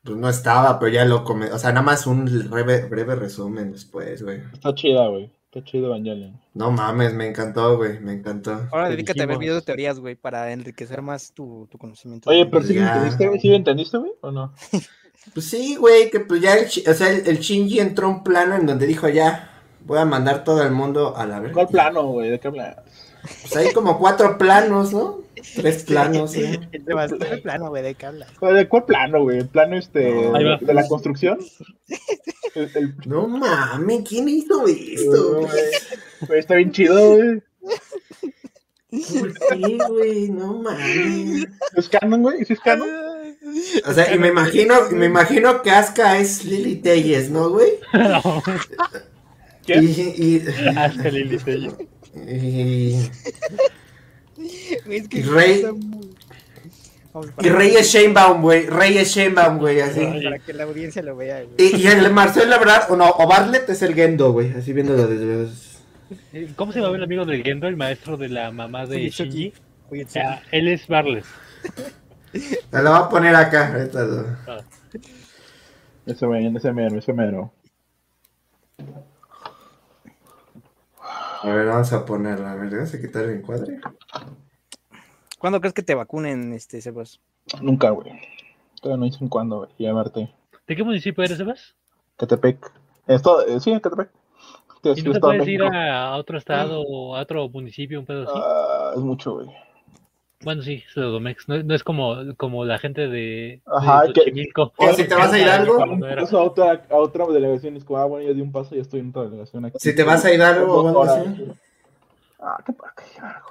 Pues 0.02 0.16
no 0.16 0.28
estaba, 0.28 0.78
pero 0.78 0.92
ya 0.92 1.04
lo 1.04 1.24
come. 1.24 1.50
O 1.52 1.58
sea, 1.58 1.70
nada 1.72 1.82
más 1.82 2.06
un 2.06 2.24
breve, 2.48 2.86
breve 2.86 3.16
resumen 3.16 3.72
después, 3.72 4.22
güey. 4.22 4.40
Está 4.54 4.72
chida, 4.74 5.08
güey. 5.08 5.30
Está 5.56 5.70
chido 5.70 5.86
Evangelion. 5.86 6.38
No 6.52 6.70
mames, 6.70 7.14
me 7.14 7.26
encantó, 7.26 7.78
güey, 7.78 7.98
me 8.00 8.12
encantó. 8.12 8.68
Ahora 8.72 8.88
Te 8.88 8.90
dedícate 8.90 9.22
a 9.22 9.26
ver 9.26 9.38
videos 9.38 9.56
de 9.56 9.64
teorías, 9.64 9.98
güey, 9.98 10.14
para 10.14 10.52
enriquecer 10.52 11.00
más 11.00 11.32
tu, 11.32 11.66
tu 11.70 11.78
conocimiento. 11.78 12.28
Oye, 12.28 12.44
pero 12.44 12.62
sí 12.62 12.74
lo 12.74 12.80
Ya. 12.80 12.88
entendiste, 12.92 13.26
güey. 13.26 13.40
¿Sí 13.40 13.54
entendiste, 13.54 13.96
güey? 13.96 14.12
¿O 14.20 14.30
no? 14.30 14.52
Pues 15.34 15.46
sí, 15.46 15.74
güey, 15.74 16.08
que 16.08 16.20
pues 16.20 16.40
ya 16.40 16.54
el, 16.54 16.66
o 16.66 16.94
sea, 16.94 17.10
el, 17.10 17.26
el 17.26 17.38
Shinji 17.40 17.80
entró 17.80 18.06
a 18.06 18.10
un 18.10 18.22
plano 18.22 18.54
en 18.54 18.64
donde 18.64 18.86
dijo 18.86 19.08
ya, 19.08 19.50
voy 19.84 19.98
a 19.98 20.04
mandar 20.04 20.44
todo 20.44 20.62
el 20.62 20.70
mundo 20.70 21.16
a 21.16 21.26
la 21.26 21.40
verga. 21.40 21.54
¿Cuál 21.54 21.66
plano, 21.68 22.06
güey? 22.12 22.30
¿De 22.30 22.38
qué 22.38 22.46
hablas? 22.46 22.76
Pues 23.22 23.56
hay 23.56 23.72
como 23.72 23.98
cuatro 23.98 24.38
planos, 24.38 24.92
¿no? 24.92 25.22
Tres 25.54 25.84
planos, 25.84 26.34
¿eh? 26.36 26.58
Bastante 26.94 27.38
plano, 27.38 27.68
güey, 27.68 27.82
de 27.82 27.94
qué 27.94 28.06
hablas. 28.06 28.28
¿De 28.40 28.68
cuál 28.68 28.84
plano, 28.84 29.22
güey? 29.22 29.38
¿El 29.38 29.48
plano 29.48 29.76
este 29.76 30.10
No. 30.10 30.32
De 30.58 30.74
la 30.74 30.88
construcción? 30.88 31.38
El, 32.54 32.70
el- 32.74 32.94
No 33.06 33.26
mames, 33.28 34.00
¿quién 34.08 34.28
hizo 34.28 34.66
esto? 34.66 35.40
güey, 36.26 36.38
está 36.40 36.54
bien 36.56 36.72
chido, 36.72 37.16
güey. 37.16 37.42
¿Por 38.90 39.34
qué, 39.58 39.78
güey? 39.88 40.28
No 40.30 40.58
mames. 40.62 41.46
¿Es 41.76 41.88
canon, 41.88 42.22
güey? 42.22 42.44
¿Sí 42.44 42.52
es 42.54 42.60
canon? 42.60 42.88
O 43.86 43.92
sea, 43.92 44.12
y 44.14 44.18
me 44.18 44.28
imagino, 44.28 44.74
me 44.90 45.06
imagino 45.06 45.62
que 45.62 45.70
Asuka 45.70 46.18
es 46.18 46.44
Lily 46.44 46.76
Telles, 46.76 47.30
¿no, 47.30 47.50
güey? 47.50 47.72
No, 47.92 48.42
¿Quién? 49.64 49.84
Y, 49.84 50.36
y, 50.36 50.42
hasta 50.76 51.08
Lili 51.10 51.38
Tello. 51.38 51.76
y, 52.14 52.92
Güey, 52.92 53.10
es 54.90 55.08
que 55.08 55.18
Y 55.18 55.22
Rey- 55.22 55.52
está 55.52 55.72
muy- 55.72 56.14
Vamos, 57.12 57.30
y 57.40 57.48
Rey 57.48 57.74
es 57.74 57.90
Shanebaum, 57.90 58.42
güey. 58.42 58.66
Rey 58.66 58.98
es 58.98 59.08
Shanebaum, 59.14 59.56
güey, 59.58 59.80
así. 59.80 60.04
para 60.22 60.38
que 60.38 60.52
la 60.52 60.64
audiencia 60.64 61.02
lo 61.02 61.16
vea, 61.16 61.42
güey. 61.44 61.54
Y, 61.74 61.76
y 61.76 61.86
el 61.86 62.12
Marcel 62.12 62.50
Labrad, 62.50 62.90
o 62.90 62.96
no, 62.96 63.08
o 63.08 63.26
Bartlett 63.26 63.68
es 63.70 63.80
el 63.80 63.94
Gendo, 63.94 64.32
güey, 64.32 64.52
así 64.52 64.74
viéndolo 64.74 65.06
desde... 65.06 65.50
¿Cómo 66.56 66.72
se 66.72 66.80
llama 66.80 66.96
el 66.96 67.02
amigo 67.02 67.24
del 67.24 67.42
Gendo, 67.42 67.66
el 67.68 67.76
maestro 67.76 68.16
de 68.18 68.28
la 68.28 68.52
mamá 68.52 68.84
de. 68.86 69.08
Shinji? 69.08 69.52
Fuyutsuki. 69.88 70.18
Ah, 70.20 70.42
él 70.52 70.68
es 70.68 70.86
Barles. 70.86 71.24
Te 72.32 72.82
lo 72.82 72.90
voy 72.90 73.00
a 73.02 73.08
poner 73.08 73.34
acá, 73.34 73.72
ahorita 73.72 74.04
mero, 76.28 76.58
ese 76.58 76.72
mero, 76.72 76.98
ese 76.98 77.12
mero. 77.12 77.52
A 81.42 81.48
ver, 81.48 81.66
vamos 81.66 81.92
a 81.92 82.04
ponerla, 82.04 82.52
a 82.52 82.54
ver, 82.56 82.70
vamos 82.70 82.94
a 82.94 83.00
quitar 83.00 83.24
el 83.24 83.38
encuadre. 83.38 83.80
¿Cuándo 85.38 85.60
crees 85.60 85.74
que 85.74 85.82
te 85.82 85.94
vacunen, 85.94 86.52
este, 86.52 86.80
Sebas? 86.80 87.20
Nunca, 87.60 87.90
güey. 87.90 88.10
Todavía 88.80 88.98
no 88.98 89.04
dicen 89.04 89.28
cuándo, 89.28 89.58
güey. 89.58 89.70
Ya 89.78 89.92
verte. 89.92 90.32
¿De 90.66 90.76
qué 90.76 90.82
municipio 90.82 91.22
eres, 91.22 91.36
Sebas? 91.36 91.74
Catepec. 92.16 92.72
Esto, 93.06 93.46
eh, 93.46 93.60
sí, 93.60 93.70
en 93.70 93.80
Catepec. 93.80 94.10
Te 94.82 94.90
¿Y 94.90 95.02
no 95.02 95.12
te 95.12 95.20
puedes 95.20 95.48
ir 95.48 95.62
a 95.62 96.16
otro 96.16 96.38
estado 96.38 96.82
o 96.82 97.16
a 97.16 97.22
otro 97.22 97.48
municipio, 97.48 98.00
un 98.00 98.06
pedo 98.06 98.22
así? 98.22 98.32
Ah, 98.34 98.92
es 98.94 99.00
mucho, 99.00 99.34
güey. 99.34 99.48
Bueno, 100.46 100.62
sí, 100.62 100.82
es 100.88 100.94
Domex. 100.94 101.48
No, 101.48 101.60
no 101.60 101.74
es 101.74 101.82
como, 101.82 102.18
como 102.36 102.64
la 102.64 102.78
gente 102.78 103.08
de, 103.08 103.60
Ajá, 103.66 104.04
de 104.04 104.12
que-. 104.12 104.46
O 104.76 104.94
si 104.94 105.02
te 105.02 105.16
vas 105.16 105.32
a 105.32 105.38
ir 105.40 105.48
algo, 105.48 105.82
a 105.82 105.86
otra, 106.40 106.84
a 106.88 106.96
otra 106.98 107.26
delegación, 107.26 107.76
es 107.76 107.82
como, 107.82 107.98
ah, 107.98 108.04
bueno, 108.04 108.28
ya 108.28 108.32
di 108.32 108.42
un 108.42 108.52
paso, 108.52 108.76
ya 108.76 108.82
estoy 108.82 109.00
en 109.00 109.08
otra 109.08 109.24
delegación 109.24 109.64
aquí. 109.64 109.76
si 109.80 109.92
te 109.92 110.04
vas 110.04 110.24
a 110.24 110.32
ir 110.32 110.40
algo 110.40 110.72
o 110.72 110.86
algo 110.86 111.02
así. 111.02 111.52
Ah, 112.38 112.62
qué 112.64 112.72
algo. 113.20 113.50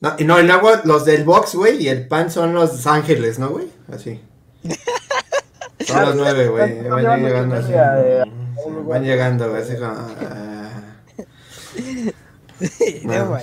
No, 0.00 0.16
y 0.18 0.24
no, 0.24 0.40
y 0.40 0.42
luego 0.42 0.70
los 0.82 1.04
del 1.04 1.22
box, 1.22 1.54
güey, 1.54 1.80
y 1.80 1.86
el 1.86 2.08
pan 2.08 2.32
son 2.32 2.52
los 2.52 2.84
ángeles, 2.88 3.38
¿no, 3.38 3.50
güey? 3.50 3.68
Así. 3.92 4.20
Son 5.86 6.02
los 6.02 6.16
nueve, 6.16 6.48
güey. 6.48 6.82
Van 6.88 7.22
llegando 7.22 7.54
así. 7.54 7.72
Van 8.88 9.04
llegando, 9.04 9.50
güey, 9.50 9.62
así 9.62 9.76
como... 9.76 9.94
ah. 13.08 13.40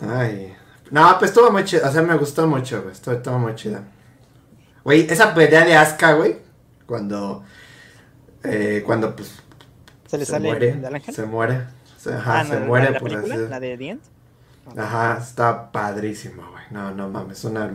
Ay. 0.00 0.56
No, 0.90 1.18
pues 1.18 1.30
estuvo 1.30 1.50
muy 1.50 1.64
chido. 1.64 1.88
O 1.88 1.92
sea, 1.92 2.02
me 2.02 2.16
gustó 2.16 2.46
mucho, 2.46 2.82
güey. 2.82 2.92
Estuvo, 2.92 3.14
estuvo 3.14 3.38
muy 3.38 3.54
chida. 3.54 3.82
Güey, 4.84 5.06
esa 5.10 5.34
pelea 5.34 5.64
de 5.64 5.76
Asuka, 5.76 6.12
güey. 6.14 6.36
Cuando. 6.86 7.44
Eh, 8.44 8.82
cuando, 8.86 9.14
pues. 9.16 9.34
¿Se 10.06 10.18
le 10.18 10.24
se 10.24 10.32
sale 10.32 10.48
muere. 10.48 10.70
el 10.70 10.84
ángel? 10.94 11.14
Se 11.14 11.26
muere. 11.26 11.60
Se, 11.98 12.12
ajá, 12.14 12.40
Ah, 12.40 12.44
no, 12.44 12.50
se 12.50 12.60
muere, 12.60 12.90
la, 12.90 13.00
película, 13.00 13.34
así. 13.34 13.46
la 13.48 13.60
de 13.60 13.76
The 13.76 13.88
End. 13.88 14.00
Ajá, 14.76 15.18
está 15.20 15.72
padrísimo, 15.72 16.42
güey. 16.52 16.64
No, 16.70 16.92
no 16.92 17.08
mames, 17.08 17.42
una. 17.44 17.70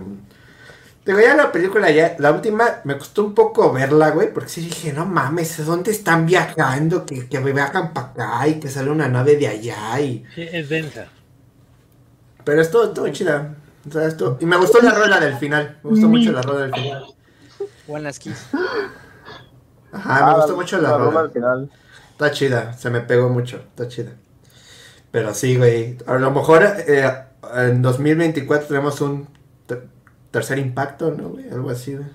Digo, 1.06 1.20
ya 1.20 1.36
la 1.36 1.52
película, 1.52 1.90
ya, 1.90 2.16
la 2.20 2.32
última, 2.32 2.82
me 2.84 2.98
costó 2.98 3.26
un 3.26 3.34
poco 3.34 3.74
verla, 3.74 4.12
güey, 4.12 4.32
porque 4.32 4.50
sí 4.50 4.62
dije, 4.62 4.94
no 4.94 5.06
mames, 5.06 5.66
¿dónde 5.66 5.90
están 5.92 6.28
viajando? 6.28 7.06
Que, 7.08 7.28
que 7.28 7.40
viajan 7.40 7.92
para 7.92 8.08
acá 8.08 8.48
y 8.48 8.60
que 8.60 8.70
sale 8.70 8.92
una 8.92 9.08
nave 9.08 9.36
de 9.36 9.48
allá 9.48 10.00
y... 10.00 10.24
Sí, 10.36 10.48
es 10.52 10.70
densa. 10.70 11.08
Pero 12.44 12.62
estuvo, 12.62 12.84
estuvo 12.86 13.08
chida. 13.10 13.56
O 13.88 13.92
sea, 13.92 14.06
estuvo- 14.08 14.38
Y 14.40 14.46
me 14.46 14.58
gustó 14.58 14.82
la 14.82 14.92
rola 14.92 15.20
del 15.20 15.36
final. 15.38 15.80
Me 15.84 15.90
gustó 15.92 16.08
mucho 16.08 16.32
la 16.32 16.42
rola 16.42 16.62
del 16.62 16.74
final. 16.74 17.06
Buenas 17.88 18.20
Kiss. 18.20 18.48
Ajá, 19.92 20.28
me 20.28 20.36
gustó 20.36 20.56
mucho 20.56 20.78
la 20.80 20.92
rola 20.98 21.06
rola. 21.06 21.20
al 21.22 21.32
final. 21.32 21.72
Está 22.12 22.32
chida, 22.32 22.74
se 22.74 22.90
me 22.90 23.02
pegó 23.02 23.30
mucho, 23.30 23.58
está 23.58 23.88
chida. 23.88 24.12
Pero 25.12 25.34
sí, 25.34 25.58
güey. 25.58 25.98
A 26.06 26.14
lo 26.16 26.32
mejor 26.32 26.64
eh, 26.64 27.26
en 27.56 27.82
2024 27.82 28.68
tenemos 28.68 29.02
un 29.02 29.28
ter- 29.66 29.88
tercer 30.30 30.60
impacto, 30.60 31.12
¿no, 31.12 31.30
güey? 31.30 31.50
Algo 31.50 31.72
así, 31.72 31.96
güey. 31.96 32.08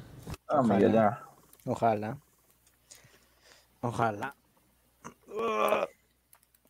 Ah, 0.49 0.63
ya. 0.79 1.23
Ojalá. 1.67 2.17
Ojalá. 3.81 4.35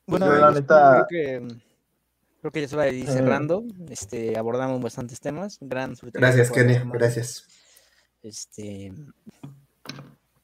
Bueno, 0.07 0.33
la 0.33 0.51
neta- 0.51 1.07
creo 1.09 1.41
que 1.41 1.57
creo 2.47 2.53
que 2.53 2.61
ya 2.63 2.69
se 2.69 2.77
va 2.77 2.85
a 2.85 2.89
ir 2.89 3.07
cerrando. 3.07 3.65
Este, 3.91 4.39
abordamos 4.39 4.81
bastantes 4.81 5.21
temas. 5.21 5.59
Gran 5.61 5.95
Gracias, 6.13 6.49
semana. 6.49 6.91
gracias. 6.93 7.47
Este 8.23 8.93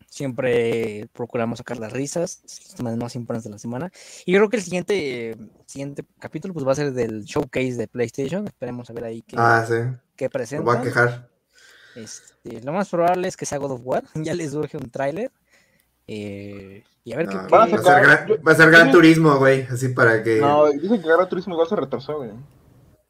siempre 0.08 1.08
procuramos 1.14 1.58
sacar 1.58 1.78
las 1.78 1.90
risas, 1.92 2.42
los 2.42 2.74
temas 2.74 2.96
más 2.96 3.14
importantes 3.16 3.44
de 3.44 3.50
la 3.50 3.58
semana. 3.58 3.90
Y 4.26 4.34
creo 4.34 4.48
que 4.50 4.56
el 4.56 4.62
siguiente 4.62 5.36
siguiente 5.66 6.04
capítulo 6.18 6.52
pues 6.52 6.66
va 6.66 6.72
a 6.72 6.76
ser 6.76 6.92
del 6.92 7.24
showcase 7.24 7.76
de 7.76 7.88
PlayStation. 7.88 8.46
Esperemos 8.46 8.90
a 8.90 8.92
ver 8.92 9.04
ahí 9.04 9.22
qué, 9.22 9.36
Ah, 9.38 9.64
sí, 9.66 9.74
qué 10.16 10.26
me 10.26 10.30
presentan. 10.30 10.64
voy 10.66 10.76
a 10.76 10.82
quejar. 10.82 11.30
Este, 11.94 12.60
lo 12.62 12.72
más 12.72 12.88
probable 12.88 13.28
es 13.28 13.36
que 13.36 13.46
sea 13.46 13.58
God 13.58 13.72
of 13.72 13.80
War. 13.84 14.04
Ya 14.14 14.34
les 14.34 14.54
urge 14.54 14.76
un 14.76 14.90
tráiler. 14.90 15.30
Eh, 16.06 16.82
y 17.04 17.12
a 17.12 17.16
ver 17.16 17.28
qué. 17.28 17.34
No, 17.34 17.46
qué- 17.46 17.54
va, 17.54 17.64
a 17.64 17.68
ser 17.68 17.80
gran, 17.80 18.28
va 18.46 18.52
a 18.52 18.54
ser 18.54 18.70
gran 18.70 18.90
turismo, 18.92 19.36
güey, 19.36 19.62
así 19.62 19.88
para 19.88 20.22
que... 20.22 20.40
No, 20.40 20.66
dicen 20.70 21.02
que 21.02 21.08
Gran 21.08 21.28
Turismo 21.28 21.54
igual 21.54 21.68
se 21.68 21.76
retrasó, 21.76 22.18
güey. 22.18 22.30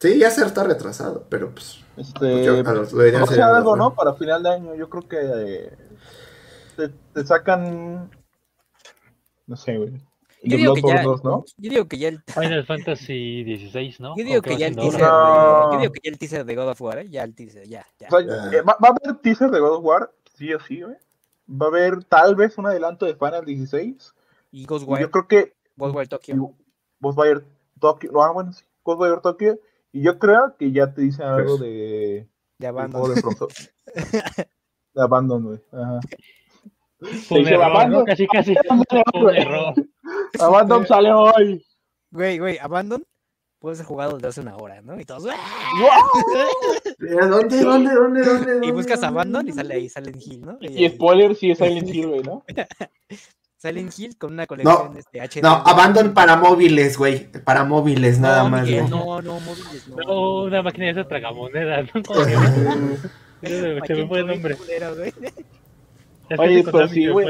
Sí, 0.00 0.18
ya 0.18 0.30
se 0.30 0.44
está 0.44 0.64
retrasado, 0.64 1.26
pero 1.28 1.50
pues... 1.52 1.78
Este, 1.96 2.18
Pues 2.18 2.44
yo- 2.46 2.54
a 2.68 2.72
los- 2.72 2.92
lo 2.92 3.06
ideal 3.06 3.20
no 3.20 3.26
sería 3.26 3.46
sea 3.48 3.56
algo. 3.56 3.76
¿no? 3.76 3.94
Para 3.94 4.14
final 4.14 4.42
de 4.42 4.50
año, 4.50 4.74
yo 4.74 4.88
creo 4.88 5.06
que 5.06 5.18
eh, 5.20 5.72
te, 6.76 6.88
te 6.88 7.24
sacan, 7.26 8.10
no 9.46 9.56
sé, 9.56 9.76
güey. 9.76 9.92
Yo 10.44 10.50
The 10.50 10.56
digo 10.56 10.74
que 10.74 10.80
ya, 10.80 10.86
Bloodborne 11.02 11.12
2, 11.12 11.24
¿no? 11.24 11.44
yo 11.56 11.70
digo 11.70 11.86
que 11.86 11.98
ya 11.98 12.08
el, 12.08 12.20
Final 12.26 12.66
Fantasy 12.66 13.44
16, 13.44 14.00
¿no? 14.00 14.16
yo 14.16 14.24
digo 14.24 14.38
¿O 14.40 14.42
qué 14.42 14.50
que 14.50 14.56
ya 14.56 14.66
el 14.66 14.74
teaser, 14.74 15.00
de, 15.00 15.06
yo 15.06 15.78
digo 15.80 15.92
que 15.92 16.00
ya 16.02 16.10
el 16.10 16.18
teaser 16.18 16.44
de 16.44 16.54
God 16.56 16.68
of 16.70 16.80
War, 16.82 16.98
¿eh? 16.98 17.08
ya 17.08 17.22
el 17.22 17.32
teaser, 17.36 17.68
ya, 17.68 17.86
ya. 18.00 18.08
O 18.10 18.20
sea, 18.20 18.26
Ah. 18.42 18.50
eh, 18.52 18.60
va, 18.62 18.76
va 18.82 18.88
a 18.88 18.90
haber 18.90 19.20
teaser 19.22 19.50
de 19.52 19.60
God 19.60 19.76
of 19.76 19.84
War, 19.84 20.10
sí 20.36 20.52
o 20.52 20.58
sí, 20.58 20.80
güey. 20.82 20.96
Va 21.52 21.66
a 21.66 21.68
haber 21.68 22.04
tal 22.04 22.34
vez 22.34 22.56
un 22.58 22.66
adelanto 22.66 23.04
de 23.06 23.14
Final 23.14 23.44
16. 23.44 24.14
Y 24.52 24.64
Ghostwire, 24.66 25.02
yo 25.02 25.10
creo 25.10 25.28
que 25.28 25.54
Ghostwire 25.76 26.08
Tokyo. 26.08 26.54
Ghostwire 27.00 27.40
Tokyo, 27.80 28.22
ah, 28.22 28.30
bueno, 28.32 28.52
sí, 28.52 28.64
Ghostwire 28.84 29.20
Tokyo. 29.20 29.58
Y 29.92 30.02
yo 30.02 30.18
creo 30.18 30.56
que 30.58 30.72
ya 30.72 30.92
te 30.94 31.02
dicen 31.02 31.26
algo 31.26 31.58
Pues. 31.58 31.60
de, 31.60 31.66
De 31.68 32.28
de 32.58 32.66
Abandon. 32.66 33.00
juego 33.00 33.14
de 33.14 33.20
pronto. 33.20 33.48
de 34.94 35.02
Abandon, 35.02 35.44
güey. 35.44 35.60
Ajá. 35.72 36.00
Fue 37.28 37.40
un. 37.40 37.62
Abandon. 37.62 38.04
Casi, 38.04 38.26
casi. 38.26 38.54
Abandon. 38.56 39.90
Abandon 40.38 40.86
sale 40.86 41.12
hoy. 41.12 41.64
Güey, 42.10 42.38
güey, 42.38 42.58
Abandon 42.58 43.04
puede 43.62 43.76
ser 43.76 43.86
jugado 43.86 44.14
desde 44.16 44.28
hace 44.28 44.40
una 44.40 44.56
hora, 44.56 44.82
¿no? 44.82 45.00
Y 45.00 45.04
todos. 45.04 45.24
Eh, 45.24 45.30
¿Dónde, 46.98 47.62
dónde, 47.62 47.94
dónde, 47.94 48.22
dónde? 48.24 48.66
Y 48.66 48.70
buscas 48.72 49.02
Abandon 49.04 49.48
y 49.48 49.52
sale 49.52 49.74
ahí 49.74 49.88
Silent 49.88 50.20
Hill, 50.20 50.42
¿no? 50.42 50.58
Y 50.60 50.88
spoiler, 50.88 51.34
sí 51.36 51.52
es 51.52 51.58
Silent 51.58 51.88
Hill, 51.88 52.08
güey, 52.08 52.22
¿no? 52.22 52.44
Silent 53.56 53.96
Hill 53.96 54.18
con 54.18 54.32
una 54.32 54.46
colección 54.48 54.96
este, 54.96 55.20
HD. 55.20 55.42
No, 55.42 55.62
Abandon 55.64 56.12
para 56.12 56.36
móviles, 56.36 56.98
güey. 56.98 57.30
Para 57.30 57.62
móviles, 57.64 58.18
No, 58.18 58.26
nada 58.26 58.48
más, 58.48 58.68
no, 58.68 59.22
no, 59.22 59.38
móviles, 59.38 59.88
no. 59.88 59.96
No, 59.96 60.42
una 60.42 60.62
máquina 60.62 60.86
de 60.86 60.90
esas 60.92 61.06
tragamonedas, 61.06 61.88
¿no? 61.94 62.02
¿Cómo 62.02 62.24
se 63.84 63.94
me- 63.94 64.06
fue 64.08 64.18
el 64.20 64.26
nombre. 64.26 64.56
Oye, 66.38 66.64
pero 66.64 66.84
y 66.84 66.88
sí, 66.88 67.08
güey. 67.08 67.26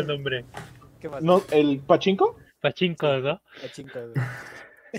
¿Qué 1.01 1.09
más? 1.11 1.23
No, 1.23 1.43
¿El 1.51 1.81
Pachinko? 1.81 2.36
Pachincos, 2.61 3.23
¿no? 3.23 3.43
Pachinko, 3.61 3.99
güey. 3.99 4.27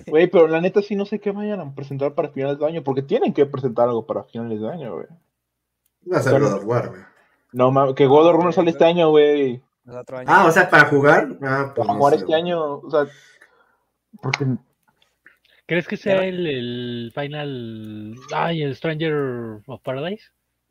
Güey, 0.07 0.27
pero 0.27 0.47
la 0.47 0.61
neta 0.61 0.81
sí 0.81 0.95
no 0.95 1.05
sé 1.05 1.19
qué 1.19 1.31
vayan 1.31 1.59
a 1.59 1.75
presentar 1.75 2.13
para 2.15 2.29
finales 2.29 2.59
de 2.59 2.65
año, 2.65 2.83
porque 2.83 3.01
tienen 3.01 3.33
que 3.33 3.45
presentar 3.45 3.87
algo 3.87 4.05
para 4.05 4.23
finales 4.23 4.59
de 4.59 4.69
año, 4.69 4.93
güey. 4.95 5.07
Va 6.11 6.17
a 6.17 6.21
ser 6.21 6.41
God 6.41 6.53
of 6.53 6.65
War, 6.65 6.89
güey. 6.89 7.01
No 7.51 7.71
mames, 7.71 7.93
que 7.95 8.07
God 8.07 8.27
of 8.27 8.35
War 8.35 8.45
no 8.45 8.51
sale 8.51 8.71
este 8.71 8.85
año, 8.85 9.09
güey. 9.11 9.61
Ah, 10.25 10.45
o 10.47 10.51
sea, 10.51 10.69
para 10.69 10.85
jugar. 10.85 11.37
Ah, 11.41 11.71
pues 11.75 11.85
Para 11.85 11.93
no 11.93 11.99
jugar 11.99 12.13
sé, 12.13 12.19
este 12.19 12.25
güey. 12.27 12.41
año, 12.41 12.75
o 12.77 12.89
sea, 12.89 13.05
porque 14.21 14.45
¿Crees 15.65 15.87
que 15.87 15.97
sea 15.97 16.25
el, 16.25 16.45
el 16.45 17.11
final. 17.13 18.15
Ay, 18.33 18.63
el 18.63 18.75
Stranger 18.75 19.61
of 19.65 19.81
Paradise? 19.81 20.25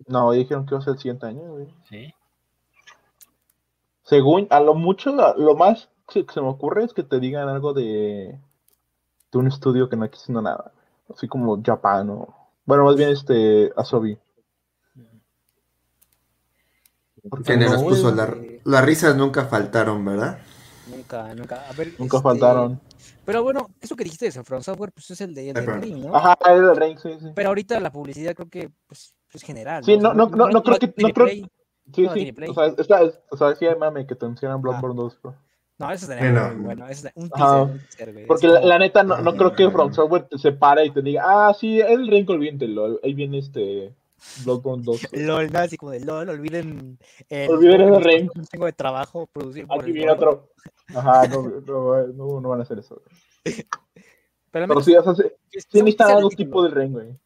no, 0.07 0.33
dijeron 0.33 0.67
que 0.67 0.75
va 0.75 0.81
a 0.81 0.85
ser 0.85 0.95
el 0.95 0.99
siguiente 0.99 1.27
año, 1.27 1.43
güey. 1.43 1.69
Sí. 1.89 2.13
Según, 4.03 4.49
a 4.51 4.61
lo 4.61 4.75
mucho, 4.75 5.13
lo 5.13 5.55
más 5.55 5.89
que 6.13 6.27
se 6.33 6.41
me 6.41 6.49
ocurre 6.49 6.85
es 6.85 6.93
que 6.93 7.05
te 7.05 7.21
digan 7.21 7.49
algo 7.49 7.73
de, 7.73 8.39
de 9.33 9.39
un 9.39 9.47
estudio 9.49 9.89
que 9.89 9.97
no 9.97 10.05
está 10.05 10.19
haciendo 10.19 10.43
nada. 10.43 10.73
Así 11.13 11.27
como 11.27 11.61
Japan 11.63 12.11
o. 12.11 12.35
Bueno, 12.65 12.85
más 12.85 12.97
bien 12.97 13.11
este. 13.11 13.73
Asobi. 13.77 14.17
Porque 17.29 17.57
nos 17.57 17.83
puso 17.83 18.13
la- 18.15 18.37
las 18.65 18.85
risas 18.85 19.17
nunca 19.17 19.45
faltaron, 19.45 20.05
¿verdad? 20.05 20.39
Nunca, 20.89 21.35
nunca. 21.35 21.69
A 21.69 21.73
ver, 21.73 21.93
Nunca 21.99 22.17
este, 22.17 22.23
faltaron. 22.29 22.81
Pero 23.25 23.43
bueno, 23.45 23.69
eso 23.81 23.95
que 23.95 24.03
dijiste 24.05 24.31
de 24.31 24.43
From 24.45 24.63
Software, 24.63 24.91
pues 24.93 25.09
es 25.13 25.21
el 25.21 25.33
de 25.33 25.53
Ajá. 25.53 25.77
Ring, 25.79 26.05
¿no? 26.05 26.17
Ajá, 26.17 26.37
es 26.45 26.59
el 26.61 26.77
Ring, 26.77 26.99
sí, 26.99 27.11
sí. 27.21 27.29
Pero 27.35 27.51
ahorita 27.51 27.79
la 27.79 27.93
publicidad 27.93 28.35
creo 28.35 28.49
que 28.51 28.71
pues, 28.89 29.15
es 29.33 29.43
general. 29.43 29.85
Sí, 29.85 29.97
no, 29.97 30.13
no, 30.13 30.29
no, 30.29 30.49
no 30.49 30.63
creo 30.63 30.79
que- 30.79 30.93
no 30.99 31.09
creo-. 31.11 31.29
Sí, 31.29 32.03
No, 32.03 32.13
sí. 32.15 32.35
O 32.49 32.55
sea, 32.55 32.67
está, 32.67 33.01
o 33.31 33.37
sea, 33.37 33.55
sí, 33.55 33.67
mame 33.79 34.07
que 34.07 34.15
te 34.17 34.27
mencionan 34.27 34.61
Bloodborne 34.61 34.97
2, 34.97 35.19
bro. 35.23 35.35
No, 35.79 35.91
eso 35.91 36.07
Sí, 36.07 36.13
sería 36.13 36.31
no. 36.31 36.55
muy 36.55 36.65
bueno. 36.65 36.89
Eso 36.89 37.09
es 37.09 37.13
un 37.17 37.29
teaser, 37.31 38.13
güey. 38.13 38.27
Porque 38.27 38.47
Es 38.47 38.53
la, 38.53 38.59
como- 38.61 38.69
la 38.69 38.79
neta, 38.79 39.03
no, 39.03 39.19
no 39.19 39.35
creo 39.35 39.53
que 39.55 39.71
From 39.71 39.93
Software 39.93 40.25
te 40.29 40.39
se 40.39 40.53
pare 40.53 40.85
y 40.87 40.91
te 40.91 41.03
diga, 41.03 41.23
ah, 41.27 41.55
sí, 41.55 41.81
el 41.81 42.07
Ring, 42.07 42.29
olvídentelo. 42.31 43.01
Ahí 43.03 43.15
viene 43.15 43.39
este 43.39 43.95
Bloodborne 44.45 44.85
2. 44.85 45.09
LOL, 45.13 45.51
¿no? 45.53 45.59
Así 45.59 45.77
como 45.77 45.91
de 45.93 46.01
LOL, 46.01 46.29
olviden. 46.29 46.99
el 47.29 47.51
Olviden 47.51 47.81
el 47.81 48.05
Ring. 48.05 48.31
Tengo 48.51 48.67
de 48.67 48.73
trabajo 48.73 49.27
producir. 49.33 49.67
Aquí 49.71 49.91
viene 49.93 50.09
LOL. 50.09 50.17
otro. 50.17 50.49
Ajá, 50.95 51.27
no, 51.29 51.43
no, 51.67 52.07
no, 52.09 52.41
no 52.41 52.49
van 52.49 52.61
a 52.61 52.63
hacer 52.63 52.79
eso. 52.79 53.03
Pero, 53.43 54.69
Pero 54.69 54.81
sí, 54.83 54.95
o 54.95 55.03
sea, 55.03 55.15
sí, 55.15 55.23
sí 55.51 55.79
necesitan 55.79 56.11
algo 56.13 56.29
tipo 56.29 56.63
del 56.63 56.73
Ring, 56.73 56.93
güey. 56.93 57.19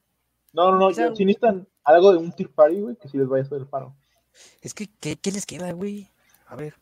No, 0.53 0.71
no, 0.71 0.79
no, 0.79 0.93
sí 0.95 1.25
necesitan 1.25 1.67
algo 1.85 2.13
de 2.13 2.19
un 2.19 2.33
tier 2.33 2.49
party, 2.51 2.81
güey, 2.81 2.97
que 2.97 3.09
sí 3.09 3.19
les 3.19 3.29
vaya 3.29 3.43
a 3.43 3.47
hacer 3.47 3.59
el 3.59 3.67
paro. 3.67 3.95
Es 4.63 4.73
que, 4.73 4.89
¿qué, 5.01 5.17
qué 5.17 5.33
les 5.33 5.45
queda, 5.45 5.71
güey? 5.73 6.09
A 6.47 6.57
ver. 6.57 6.75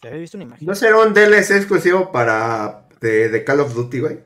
Se 0.00 0.08
había 0.08 0.20
visto 0.20 0.36
una 0.36 0.44
imagen. 0.44 0.66
¿No 0.66 0.74
será 0.74 1.00
un 1.00 1.12
DLC 1.12 1.50
exclusivo 1.56 2.12
para 2.12 2.86
de, 3.00 3.28
de 3.28 3.44
Call 3.44 3.60
of 3.60 3.74
Duty, 3.74 4.00
güey? 4.00 4.20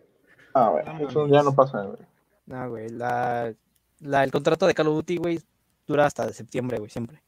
Ah, 0.54 0.68
bueno, 0.70 1.08
eso 1.08 1.26
ya 1.28 1.42
no 1.42 1.54
pasa, 1.54 1.82
güey. 1.82 1.98
No, 2.46 2.68
güey. 2.70 2.90
La, 2.90 3.54
la, 4.00 4.24
el 4.24 4.30
contrato 4.30 4.66
de 4.66 4.74
Call 4.74 4.88
of 4.88 4.96
Duty, 4.96 5.16
güey, 5.16 5.40
dura 5.86 6.06
hasta 6.06 6.26
de 6.26 6.34
septiembre, 6.34 6.78
güey, 6.78 6.90
siempre. 6.90 7.22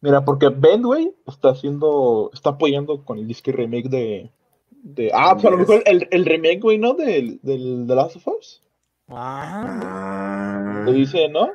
Mira, 0.00 0.24
porque 0.24 0.48
Ben, 0.48 0.82
güey, 0.82 1.14
está 1.26 1.50
haciendo, 1.50 2.30
está 2.32 2.50
apoyando 2.50 3.04
con 3.04 3.18
el 3.18 3.26
disque 3.26 3.52
remake 3.52 3.88
de, 3.88 4.30
De, 4.70 5.10
ah, 5.12 5.32
pues 5.34 5.44
a 5.46 5.50
lo 5.50 5.58
mejor 5.58 5.82
el, 5.84 6.08
el 6.10 6.24
remake, 6.24 6.60
güey, 6.60 6.78
¿no? 6.78 6.94
Del, 6.94 7.40
del 7.42 7.84
The 7.86 7.94
Last 7.94 8.16
of 8.16 8.28
Us. 8.28 8.62
Ah, 9.08 10.82
Lo 10.84 10.92
dice, 10.92 11.28
¿no? 11.28 11.50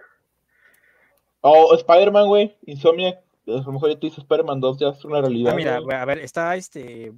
O 1.41 1.73
Spider-Man, 1.75 2.27
güey. 2.27 2.55
Insomnia. 2.65 3.19
A 3.47 3.51
lo 3.51 3.71
mejor 3.71 3.89
ya 3.89 3.99
te 3.99 4.07
dice 4.07 4.21
Spider-Man 4.21 4.59
2, 4.59 4.77
ya 4.79 4.89
es 4.89 5.03
una 5.05 5.21
realidad. 5.21 5.53
ah, 5.53 5.55
mira, 5.55 5.77
a 6.01 6.05
ver, 6.05 6.19
está 6.19 6.55
este 6.55 7.11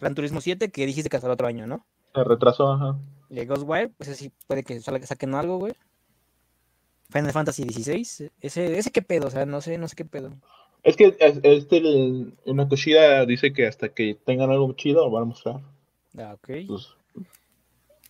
Gran 0.00 0.14
Turismo 0.14 0.40
7 0.40 0.70
que 0.70 0.86
dijiste 0.86 1.08
que 1.10 1.16
hasta 1.16 1.26
el 1.28 1.32
otro 1.32 1.46
año, 1.46 1.66
¿no? 1.66 1.84
Se 2.14 2.22
retrasó, 2.24 2.72
ajá. 2.72 2.96
Y 3.30 3.44
Ghostwire, 3.44 3.88
pues 3.88 4.08
ese 4.10 4.24
sí 4.24 4.32
puede 4.46 4.62
que 4.62 4.80
salga, 4.80 5.04
saquen 5.06 5.34
algo, 5.34 5.58
güey. 5.58 5.74
Final 7.10 7.32
Fantasy 7.32 7.64
16, 7.64 8.30
ese, 8.40 8.78
ese 8.78 8.90
qué 8.90 9.02
pedo, 9.02 9.26
o 9.28 9.30
sea, 9.30 9.46
no 9.46 9.60
sé, 9.60 9.78
no 9.78 9.88
sé 9.88 9.96
qué 9.96 10.04
pedo. 10.04 10.32
Es 10.82 10.96
que 10.96 11.16
es- 11.18 11.40
este, 11.42 11.78
el, 11.78 12.34
una 12.44 12.68
Kushida 12.68 13.24
dice 13.26 13.52
que 13.52 13.66
hasta 13.66 13.88
que 13.88 14.14
tengan 14.24 14.50
algo 14.50 14.72
chido 14.74 15.04
lo 15.04 15.10
van 15.10 15.22
a 15.24 15.26
mostrar. 15.26 15.60
Ah, 16.18 16.34
ok. 16.34 16.48
Pues, 16.68 16.88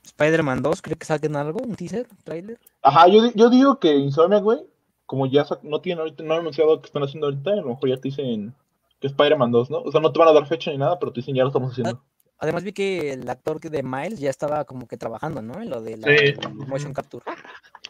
Spider-Man 0.05 0.63
2, 0.63 0.83
¿cree 0.83 0.97
que 0.97 1.07
saquen 1.07 1.37
algo? 1.37 1.61
¿Un 1.61 1.75
teaser? 1.77 2.07
¿Trailer? 2.25 2.59
Ajá, 2.83 3.09
yo, 3.09 3.31
yo 3.35 3.49
digo 3.51 3.79
que 3.79 3.95
Insomnia, 3.97 4.39
güey, 4.41 4.61
como 5.07 5.27
ya 5.27 5.45
no 5.63 5.81
tienen 5.81 6.01
ahorita, 6.01 6.23
no 6.23 6.35
han 6.35 6.41
anunciado 6.41 6.81
que 6.81 6.87
están 6.87 7.03
haciendo 7.03 7.27
ahorita, 7.29 7.51
a 7.53 7.57
lo 7.57 7.69
mejor 7.71 7.89
ya 7.89 7.97
te 7.97 8.09
dicen 8.09 8.55
que 9.01 9.07
Spider-Man 9.09 9.53
2, 9.53 9.71
¿no? 9.71 9.79
O 9.83 9.91
sea, 9.93 10.01
no 10.01 10.13
te 10.13 10.19
van 10.19 10.29
a 10.29 10.33
dar 10.33 10.47
fecha 10.47 10.71
ni 10.71 10.79
nada, 10.79 10.99
pero 10.99 11.13
te 11.13 11.21
dicen 11.21 11.35
ya 11.35 11.43
lo 11.43 11.49
estamos 11.49 11.73
haciendo. 11.73 12.01
Además 12.39 12.65
vi 12.65 12.73
que 12.73 13.13
el 13.13 13.29
actor 13.31 13.61
que 13.61 13.71
de 13.71 13.83
Miles 13.83 14.19
ya 14.19 14.29
estaba 14.29 14.65
como 14.65 14.89
que 14.89 14.97
trabajando, 14.97 15.41
¿no? 15.41 15.63
En 15.63 15.71
lo 15.71 15.81
de 15.81 15.97
la 15.97 16.09
Sí. 16.09 16.35
motion 16.67 16.93
capture. 16.93 17.25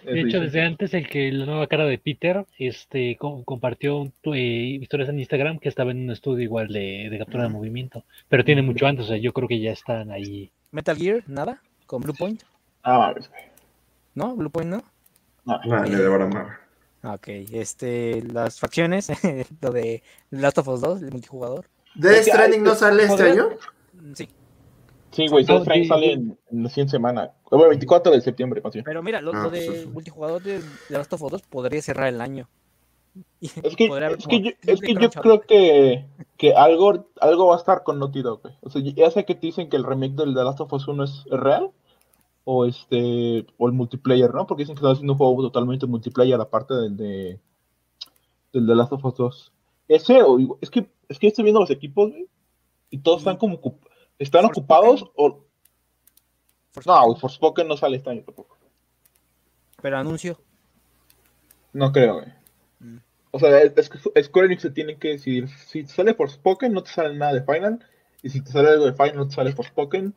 De 0.05 0.21
hecho, 0.21 0.39
desde 0.39 0.61
antes 0.61 0.93
el 0.93 1.09
que 1.09 1.33
la 1.33 1.47
nueva 1.47 1.67
cara 1.67 1.87
de 1.87 1.97
Peter 1.99 2.45
este 2.59 3.17
co- 3.17 3.43
compartió 3.45 4.05
eh, 4.25 4.79
historias 4.81 5.09
en 5.09 5.19
Instagram 5.19 5.59
que 5.59 5.71
estaba 5.71 5.93
en 5.93 6.03
un 6.05 6.11
estudio 6.11 6.45
igual 6.45 6.69
de, 6.69 7.09
de 7.11 7.19
captura 7.19 7.45
de 7.45 7.49
movimiento, 7.49 8.05
pero 8.29 8.45
tiene 8.45 8.61
mucho 8.61 8.87
antes, 8.87 9.07
o 9.07 9.09
sea, 9.09 9.17
yo 9.17 9.33
creo 9.33 9.49
que 9.49 9.61
ya 9.61 9.73
están 9.73 10.11
ahí. 10.11 10.51
Metal 10.73 10.97
Gear, 10.97 11.23
nada, 11.27 11.63
con 11.87 12.03
Blue 12.03 12.15
Point, 12.15 12.43
Ah, 12.83 13.15
güey. 13.17 13.27
¿no? 14.15 14.37
Blue 14.37 14.51
Point, 14.51 14.71
¿no? 14.71 14.83
No. 15.47 15.59
No. 15.65 15.75
Ah, 15.75 16.59
Ok, 17.05 17.29
este, 17.53 18.23
las 18.23 18.59
facciones, 18.59 19.09
lo 19.61 19.71
de 19.71 20.03
Last 20.31 20.59
of 20.59 20.69
Us 20.69 20.81
2, 20.81 21.03
el 21.03 21.11
multijugador. 21.13 21.67
¿Death 21.95 22.13
Es 22.13 22.25
que 22.25 22.31
hay- 22.33 22.37
Stranding 22.37 22.63
no 22.63 22.75
sale 22.75 23.05
este 23.05 23.23
año? 23.23 23.49
Mm, 23.93 24.13
Sí, 24.15 24.29
Sí, 25.13 25.29
güey, 25.29 25.45
Ah, 25.49 25.53
Death 25.53 25.63
Stranding 25.63 25.89
sale 25.89 26.13
en, 26.13 26.39
la 26.51 26.69
siguiente 26.69 26.91
semana. 26.93 27.31
Bueno, 27.51 27.69
24 27.69 28.11
de 28.13 28.21
septiembre, 28.21 28.61
pero 28.85 29.03
mira, 29.03 29.21
lo, 29.21 29.33
Ah, 29.33 29.45
lo 29.45 29.51
pues 29.51 29.71
de 29.71 29.87
multijugador 29.87 30.43
de, 30.43 30.59
de 30.61 30.65
Last 30.89 31.13
of 31.13 31.23
Us 31.23 31.31
2 31.33 31.43
podría 31.43 31.81
cerrar 31.83 32.09
el 32.09 32.21
año. 32.21 32.49
Es 33.41 33.53
que, 33.53 33.61
es 33.69 33.77
que, 33.77 33.87
yo, 33.89 33.95
creo 33.95 34.11
es 34.17 34.27
que 34.81 34.87
que 34.87 34.95
yo 34.95 34.99
Crunchyroll. 35.11 35.23
creo 35.23 35.41
que, 35.43 36.07
que 36.37 36.55
algo, 36.55 37.07
algo 37.21 37.47
va 37.47 37.55
a 37.55 37.59
estar 37.59 37.85
con 37.85 38.01
Naughty 38.01 38.23
Dog, 38.23 38.43
güey. 38.43 38.55
O 38.63 38.71
sea, 38.71 38.83
ya 38.83 39.09
sé 39.13 39.25
que 39.25 39.37
te 39.37 39.47
dicen 39.47 39.69
que 39.69 39.77
el 39.77 39.85
remake 39.85 40.15
del 40.15 40.35
The 40.35 40.43
Last 40.43 40.61
of 40.63 40.73
Us 40.73 40.89
1 40.89 41.05
es 41.05 41.25
real, 41.31 41.71
o 42.45 42.67
este, 42.67 43.47
o 43.59 43.67
el 43.67 43.73
multiplayer, 43.73 44.33
¿no? 44.33 44.47
Porque 44.47 44.63
dicen 44.63 44.75
que 44.75 44.81
están 44.81 44.93
haciendo 44.93 45.15
un 45.15 45.19
juego 45.19 45.43
totalmente 45.43 45.87
multiplayer 45.87 46.41
aparte 46.41 46.75
del 46.75 46.97
de 46.97 47.41
del 48.55 48.67
The 48.67 48.75
Last 48.75 48.93
of 48.93 49.05
Us 49.05 49.17
2. 49.17 49.53
Ese, 49.89 50.23
o 50.23 50.59
es 50.61 50.71
que, 50.71 50.89
es 51.09 51.19
que 51.19 51.27
estoy 51.27 51.45
viendo 51.45 51.61
los 51.61 51.71
equipos, 51.71 52.11
güey, 52.11 52.27
y 52.91 52.99
todos 52.99 53.19
están 53.19 53.37
como, 53.37 53.61
están 54.19 54.45
ocupados, 54.45 55.11
o, 55.17 55.45
Por 56.73 56.87
no, 56.87 57.17
Forspoken 57.17 57.69
no 57.69 57.77
sale 57.77 57.99
este 57.99 58.11
año 58.11 58.23
tampoco. 58.23 58.57
Pero 59.83 59.99
anuncio. 59.99 60.41
No 61.73 61.93
creo, 61.93 62.15
güey. 62.15 62.27
Mm. 62.79 62.99
O 63.33 63.39
sea, 63.39 63.61
es, 63.61 63.73
es 63.77 63.91
que 63.91 64.23
Square 64.23 64.47
Enix 64.47 64.63
se 64.63 64.71
tiene 64.71 64.97
que 64.97 65.09
decidir. 65.09 65.49
Si 65.49 65.83
te 65.83 65.93
sale 65.93 66.15
Forspoken, 66.15 66.73
no 66.73 66.83
te 66.83 66.91
sale 66.91 67.15
nada 67.17 67.35
de 67.35 67.43
Final. 67.43 67.85
Y 68.23 68.31
si 68.31 68.41
te 68.41 68.53
sale 68.53 68.71
algo 68.71 68.87
de 68.87 68.95
Final, 68.95 69.17
no 69.17 69.29
te 69.29 69.35
sale 69.35 69.53
Forspoken. 69.53 70.15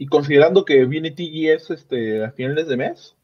Y 0.00 0.06
considerando 0.06 0.64
que 0.64 0.86
viene 0.86 1.10
TGS 1.10 1.72
este, 1.72 2.24
a 2.24 2.30
finales 2.30 2.68
de 2.68 2.78
mes, 2.78 3.14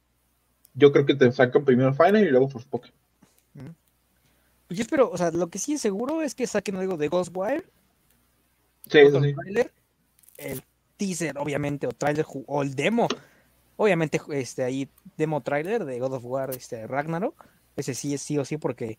yo 0.75 0.93
creo 0.93 1.07
que 1.07 1.15
te 1.15 1.33
sacan 1.33 1.65
primero 1.65 1.95
Final 1.95 2.23
y 2.23 2.29
luego 2.29 2.51
Forspoken. 2.51 2.93
Pues 3.55 4.77
yo 4.77 4.83
espero, 4.83 5.11
o 5.11 5.17
sea, 5.17 5.31
lo 5.31 5.49
que 5.49 5.59
sí 5.59 5.73
es 5.73 5.81
seguro 5.81 6.21
es 6.21 6.35
que 6.35 6.47
saquen 6.47 6.77
algo 6.77 6.99
de 6.99 7.09
Ghostwire, 7.09 7.65
Sí, 8.91 8.99
eso 8.99 9.23
sí. 9.23 9.35
el 10.37 10.63
teaser, 10.99 11.39
obviamente, 11.39 11.87
o 11.87 11.93
trailer, 11.93 12.27
o 12.47 12.63
el 12.63 12.75
demo. 12.75 13.09
Obviamente, 13.79 14.21
este, 14.33 14.65
ahí, 14.65 14.91
demo 15.17 15.41
trailer 15.41 15.87
de 15.87 15.99
God 15.99 16.13
of 16.13 16.27
War, 16.27 16.51
este, 16.51 16.87
Ragnarok. 16.87 17.43
Ese 17.77 17.95
sí 17.95 18.13
es 18.13 18.21
sí 18.21 18.37
o 18.37 18.45
sí 18.45 18.59
porque 18.59 18.99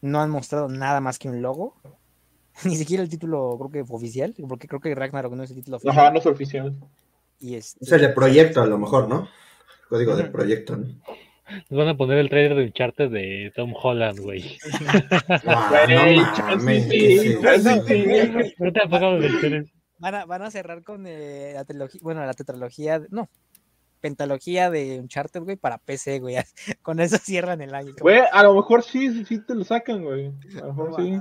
no 0.00 0.22
han 0.22 0.30
mostrado 0.30 0.70
nada 0.70 1.02
más 1.02 1.18
que 1.18 1.28
un 1.28 1.42
logo. 1.42 1.76
Ni 2.64 2.76
siquiera 2.76 3.02
el 3.02 3.10
título, 3.10 3.58
creo 3.58 3.70
que 3.84 3.92
oficial, 3.94 4.34
porque 4.48 4.68
creo 4.68 4.80
que 4.80 4.94
Ragnarok 4.94 5.34
no 5.34 5.42
es 5.42 5.50
el 5.50 5.56
título 5.56 5.76
oficial. 5.76 5.98
Ajá, 5.98 6.10
no 6.10 6.18
es 6.18 6.24
oficial. 6.24 6.74
Y 7.40 7.54
este, 7.56 7.84
Es 7.84 7.92
el 7.92 8.02
de 8.02 8.10
proyecto, 8.10 8.62
a 8.62 8.66
lo 8.66 8.78
mejor, 8.78 9.08
¿no? 9.08 9.28
Código 9.88 10.14
de 10.14 10.24
proyecto, 10.24 10.76
¿no? 10.76 10.86
Nos 11.68 11.78
van 11.78 11.88
a 11.88 11.96
poner 11.96 12.18
el 12.18 12.28
trailer 12.28 12.56
de 12.56 12.64
Uncharted 12.64 13.10
de 13.10 13.52
Tom 13.56 13.74
Holland, 13.74 14.20
güey. 14.20 14.56
Ah, 15.46 15.86
van, 19.98 20.14
a, 20.14 20.24
van 20.26 20.42
a 20.42 20.50
cerrar 20.50 20.84
con 20.84 21.06
eh, 21.06 21.52
la 21.54 21.64
trilogía, 21.64 22.00
bueno, 22.02 22.24
la 22.24 22.34
tetralogía, 22.34 23.02
no, 23.10 23.28
pentalogía 24.00 24.70
de 24.70 24.98
Uncharted, 25.00 25.42
güey, 25.42 25.56
para 25.56 25.78
PC, 25.78 26.20
güey. 26.20 26.36
Con 26.82 27.00
eso 27.00 27.18
cierran 27.18 27.60
el 27.60 27.74
año. 27.74 27.94
Güey, 28.00 28.20
a 28.32 28.42
lo 28.42 28.54
mejor 28.54 28.82
sí, 28.82 29.12
sí, 29.12 29.24
sí 29.24 29.38
te 29.40 29.54
lo 29.54 29.64
sacan, 29.64 30.02
güey. 30.02 30.32
A 30.56 30.66
lo 30.66 30.74
mejor 30.74 30.96
sí. 30.96 31.20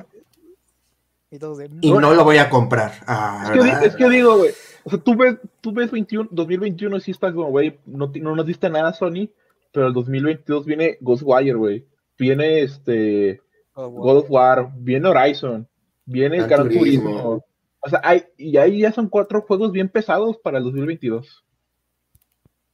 Y 1.31 1.37
todos 1.37 1.59
de, 1.59 1.69
Y 1.81 1.91
no 1.91 2.13
lo 2.13 2.23
voy 2.23 2.37
a 2.37 2.49
comprar. 2.49 2.91
Ah, 3.05 3.51
Es 3.53 3.79
que, 3.79 3.85
es 3.87 3.95
que 3.95 4.09
digo, 4.09 4.37
güey. 4.37 4.51
O 4.89 4.91
sea, 4.91 4.99
tú 4.99 5.15
ves, 5.15 5.37
tú 5.61 5.71
ves 5.71 5.91
21, 5.91 6.29
2021 6.31 6.97
y 6.97 7.01
sí 7.01 7.11
está 7.11 7.31
como, 7.31 7.51
güey, 7.51 7.77
no, 7.85 8.11
no 8.11 8.35
nos 8.35 8.45
diste 8.47 8.71
nada 8.71 8.91
Sony, 8.91 9.29
pero 9.71 9.85
el 9.85 9.93
2022 9.93 10.65
viene 10.65 10.97
Ghostwire, 10.99 11.53
güey. 11.53 11.85
Viene 12.17 12.61
este 12.61 13.39
God 13.75 13.85
of 13.85 13.93
War. 13.93 14.01
God 14.01 14.17
of 14.17 14.31
War, 14.31 14.71
viene 14.77 15.07
Horizon, 15.07 15.67
viene 16.05 16.37
Gran 16.37 16.49
Gran 16.49 16.69
Turismo. 16.69 17.09
Turismo. 17.11 17.45
O 17.81 17.89
sea, 17.89 18.01
hay, 18.03 18.23
y 18.35 18.57
ahí 18.57 18.79
ya 18.79 18.91
son 18.91 19.09
cuatro 19.09 19.43
juegos 19.43 19.71
bien 19.71 19.89
pesados 19.89 20.37
para 20.39 20.57
el 20.57 20.63
2022. 20.63 21.45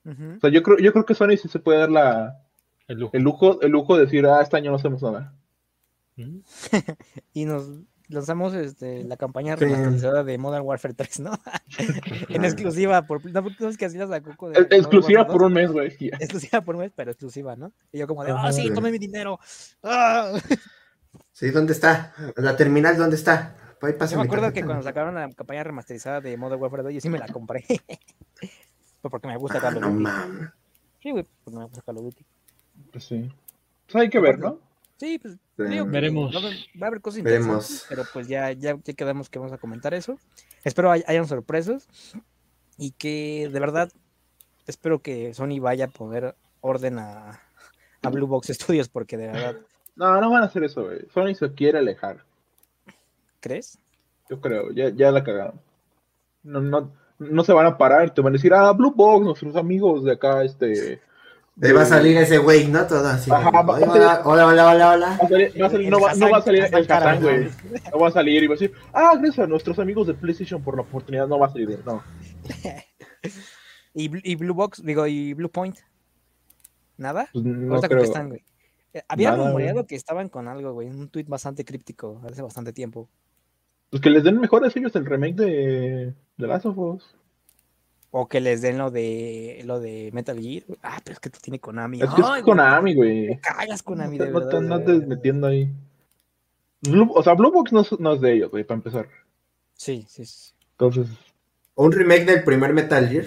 Ujú. 0.06 0.24
O 0.38 0.40
sea, 0.40 0.50
yo 0.50 0.64
creo, 0.64 0.77
yo 0.77 0.94
creo 0.94 1.06
que 1.06 1.16
Sony 1.16 1.35
sí 1.35 1.50
se 1.50 1.60
puede 1.60 1.80
dar 1.80 1.92
la, 1.92 2.40
El 2.88 3.00
lujo. 3.00 3.11
el 3.14 3.24
lujo, 3.24 3.61
el 3.61 3.72
lujo 3.72 3.98
de 3.98 4.06
decir, 4.06 4.26
ah, 4.26 4.42
este 4.42 4.56
año 4.56 4.72
no 4.72 4.77
hacemos 4.77 5.03
nada. 5.03 5.34
Y 7.34 7.44
nos 7.44 7.69
lanzamos 8.09 8.53
este, 8.53 9.03
la 9.03 9.17
campaña 9.17 9.56
Sí. 9.58 9.66
remasterizada 9.66 10.24
de 10.24 10.38
Modern 10.38 10.66
Warfare 10.66 10.93
3, 10.93 11.19
¿no? 11.22 11.32
en 12.30 12.45
exclusiva, 12.45 13.01
por, 13.03 13.25
no, 13.25 13.42
no 13.59 13.69
es 13.69 13.77
que 13.77 13.85
así 13.85 13.98
la 13.98 14.08
sacó 14.08 14.35
con 14.38 14.51
el 14.51 14.58
Es- 14.58 14.64
Modern 14.64 14.82
exclusiva 14.82 15.27
por 15.27 15.40
2, 15.40 15.48
un 15.48 15.53
mes, 15.53 15.72
güey. 15.72 15.88
Exclusiva 16.00 16.61
por 16.61 16.75
un 16.75 16.82
mes, 16.82 16.92
pero 16.95 17.11
exclusiva, 17.11 17.56
¿no? 17.56 17.72
Y 17.92 18.00
yo 18.00 18.08
como 18.08 18.24
de, 18.24 18.32
ah, 18.35 18.51
sí, 18.51 18.72
tome 18.74 18.92
mi 18.92 18.98
dinero. 19.00 19.40
¡Ah! 19.84 20.32
Sí, 21.32 21.50
¿dónde 21.51 21.74
está? 21.74 22.14
La 22.38 22.56
terminal, 22.56 22.98
¿dónde 22.98 23.16
está? 23.17 23.56
Ahí 23.82 23.93
Yo 24.09 24.17
me 24.17 24.24
acuerdo 24.24 24.51
que 24.53 24.64
cuando 24.64 24.84
sacaron 24.84 25.16
la 25.16 25.30
campaña 25.32 25.64
remasterizada 25.64 26.19
de 26.22 26.35
Modern 26.38 26.61
Warfare 26.61 26.84
2, 26.84 26.93
yo 26.93 27.01
sí 27.01 27.09
me 27.09 27.19
la 27.19 27.27
compré. 27.27 27.64
Pues 29.01 29.11
porque 29.11 29.27
me 29.27 29.38
gusta 29.38 29.59
Ah, 29.59 29.61
Call 29.61 29.75
of 29.77 29.82
no 29.82 29.90
Duty. 29.92 30.01
mames. 30.03 30.50
Sí, 31.03 31.11
güey, 31.11 31.25
porque 31.43 31.59
me 31.59 31.66
gusta 31.66 31.82
Call 31.84 31.98
of 31.98 32.03
Duty. 32.06 32.25
Pues 32.92 33.03
sí. 33.03 33.30
Pues 33.85 33.95
hay 34.01 34.09
que 34.09 34.19
ver, 34.19 34.40
¿no? 34.40 34.59
Sí, 34.98 35.19
pues 35.19 35.38
digo 35.69 35.85
que 35.85 35.91
Veremos. 35.91 36.33
Va 36.33 36.40
a, 36.40 36.41
haber, 36.43 36.57
va 36.82 36.85
a 36.85 36.88
haber 36.88 37.01
cosas 37.01 37.22
Veremos. 37.22 37.48
interesantes, 37.56 37.85
pero 37.90 38.03
pues 38.14 38.27
ya, 38.27 38.51
ya, 38.53 38.77
ya 38.83 38.93
quedamos 38.93 39.30
que 39.30 39.40
vamos 39.40 39.53
a 39.53 39.57
comentar 39.57 39.93
eso. 39.93 40.17
Espero 40.64 40.90
hay- 40.91 41.03
hayan 41.07 41.27
sorpresas 41.27 41.88
y 42.77 42.91
que 42.91 43.49
de 43.51 43.59
verdad 43.59 43.91
espero 44.67 44.99
que 45.01 45.33
Sony 45.33 45.59
vaya 45.59 45.85
a 45.85 45.90
poner 45.90 46.35
orden 46.61 46.98
a, 46.99 47.41
a 48.01 48.09
Blue 48.09 48.27
Box 48.27 48.48
Studios 48.48 48.88
porque 48.90 49.17
de 49.17 49.27
verdad, 49.27 49.56
No, 49.95 50.19
no 50.22 50.30
van 50.32 50.43
a 50.43 50.45
hacer 50.45 50.64
eso, 50.64 50.85
güey. 50.85 51.01
Sony 51.14 51.35
se 51.35 51.53
quiere 51.53 51.80
alejar. 51.80 52.24
¿crees? 53.40 53.77
Yo 54.30 54.40
creo, 54.41 54.72
ya, 54.72 54.90
ya 54.90 55.11
la 55.11 55.24
cagaron. 55.24 55.59
No, 56.43 56.59
no, 56.61 56.91
no 57.19 57.43
se 57.43 57.53
van 57.53 57.65
a 57.67 57.77
parar, 57.77 58.11
te 58.14 58.22
van 58.22 58.33
a 58.33 58.38
decir, 58.38 58.53
ah, 58.53 58.72
Blue 58.72 58.91
Box, 58.93 59.24
nuestros 59.25 59.56
amigos 59.56 60.03
de 60.03 60.14
acá, 60.14 60.43
este. 60.43 60.99
Ahí 61.61 61.72
va 61.72 61.84
a 61.84 61.85
salir 61.85 62.17
ese 62.17 62.38
güey, 62.38 62.67
¿no? 62.67 62.85
Todo 62.85 63.08
así. 63.08 63.32
Ajá, 63.32 63.50
va- 63.50 63.61
Hola, 63.80 64.22
hola, 64.25 64.48
hola, 64.48 64.48
hola, 64.48 64.69
hola, 64.72 64.92
hola. 64.92 65.08
va 65.08 65.25
a 65.25 65.30
salir- 65.30 65.61
va 65.61 65.67
a 65.67 65.69
salir- 65.69 65.85
El 65.85 65.92
no, 65.92 66.00
va, 66.01 66.14
no 66.16 66.30
va 66.30 66.38
a 66.38 66.42
salir 66.42 66.64
el 66.66 66.92
Hassan 66.92 67.22
güey. 67.24 67.50
No 67.93 68.00
va 68.00 68.08
a 68.09 68.11
salir 68.11 68.43
y 68.43 68.48
va 68.48 68.53
a 68.56 68.58
decir, 68.58 68.74
ah, 68.93 69.14
gracias 69.16 69.40
a 69.40 69.48
nuestros 69.48 69.80
amigos 69.80 70.08
de 70.08 70.14
PlayStation 70.16 70.61
por 70.61 70.75
la 70.75 70.82
oportunidad. 70.82 71.27
No 71.27 71.40
va 71.40 71.48
a 71.48 71.51
salir, 71.51 71.80
no. 71.85 72.03
Y, 73.98 74.11
y 74.30 74.35
Blue 74.35 74.53
Box, 74.53 74.84
digo, 74.84 75.08
y 75.08 75.34
Blue 75.34 75.50
Point. 75.50 75.77
¿Nada? 76.98 77.30
Pues 77.32 77.45
no 77.45 77.69
Ahorita 77.75 77.88
creo. 77.88 78.00
contestan, 78.00 78.27
güey. 78.27 78.43
Eh, 78.93 79.01
Había 79.08 79.32
Nada, 79.32 79.45
rumoreado 79.45 79.75
güey. 79.75 79.85
que 79.88 79.95
estaban 79.95 80.27
con 80.27 80.50
algo, 80.50 80.74
güey, 80.74 80.90
un 80.90 81.08
tuit 81.08 81.27
bastante 81.30 81.64
críptico 81.64 82.22
hace 82.30 82.42
bastante 82.42 82.74
tiempo. 82.74 83.09
Pues 83.90 84.01
que 84.01 84.09
les 84.09 84.24
den 84.25 84.40
mejores 84.42 84.75
ellos 84.75 84.93
el 84.98 85.06
remake 85.06 85.35
de, 85.35 86.14
de 86.38 86.48
Last 86.48 86.66
of 86.66 86.77
Us. 86.77 87.16
O 88.18 88.30
que 88.30 88.40
les 88.40 88.61
den 88.61 88.77
lo 88.77 88.92
de 88.92 89.61
lo 89.66 89.82
de 89.82 90.10
Metal 90.14 90.40
Gear. 90.40 90.64
Ah, 90.82 91.00
pero 91.03 91.16
es 91.16 91.19
que 91.19 91.30
tú 91.30 91.40
tienes 91.42 91.60
Konami. 91.60 92.02
Es 92.02 92.10
que 92.11 92.22
es 92.22 92.27
güey, 92.27 92.42
Konami, 92.44 92.94
güey. 92.95 93.27
te 93.27 93.40
cagas 93.42 93.84
Konami, 93.84 94.18
No 94.18 94.24
de 94.24 94.30
te- 94.30 94.34
no 94.34 94.40
te 94.48 94.56
verdad. 94.56 94.72
andes 94.77 95.06
metiendo 95.08 95.48
ahí. 95.48 95.69
Blue- 96.82 97.11
o 97.14 97.24
sea, 97.24 97.34
Blue 97.34 97.52
Box 97.52 97.74
no, 97.74 97.82
es- 97.82 98.00
no 98.00 98.14
es 98.14 98.22
de 98.22 98.34
ellos, 98.34 98.52
güey, 98.52 98.64
para 98.64 98.77
empezar. 98.77 99.08
Sí, 99.74 100.06
sí, 100.08 100.26
sí. 100.26 100.53
Entonces, 100.72 101.08
O 101.77 101.84
un 101.84 101.92
remake 101.92 102.24
del 102.24 102.44
primer 102.45 102.72
Metal 102.74 103.06
Gear. 103.10 103.26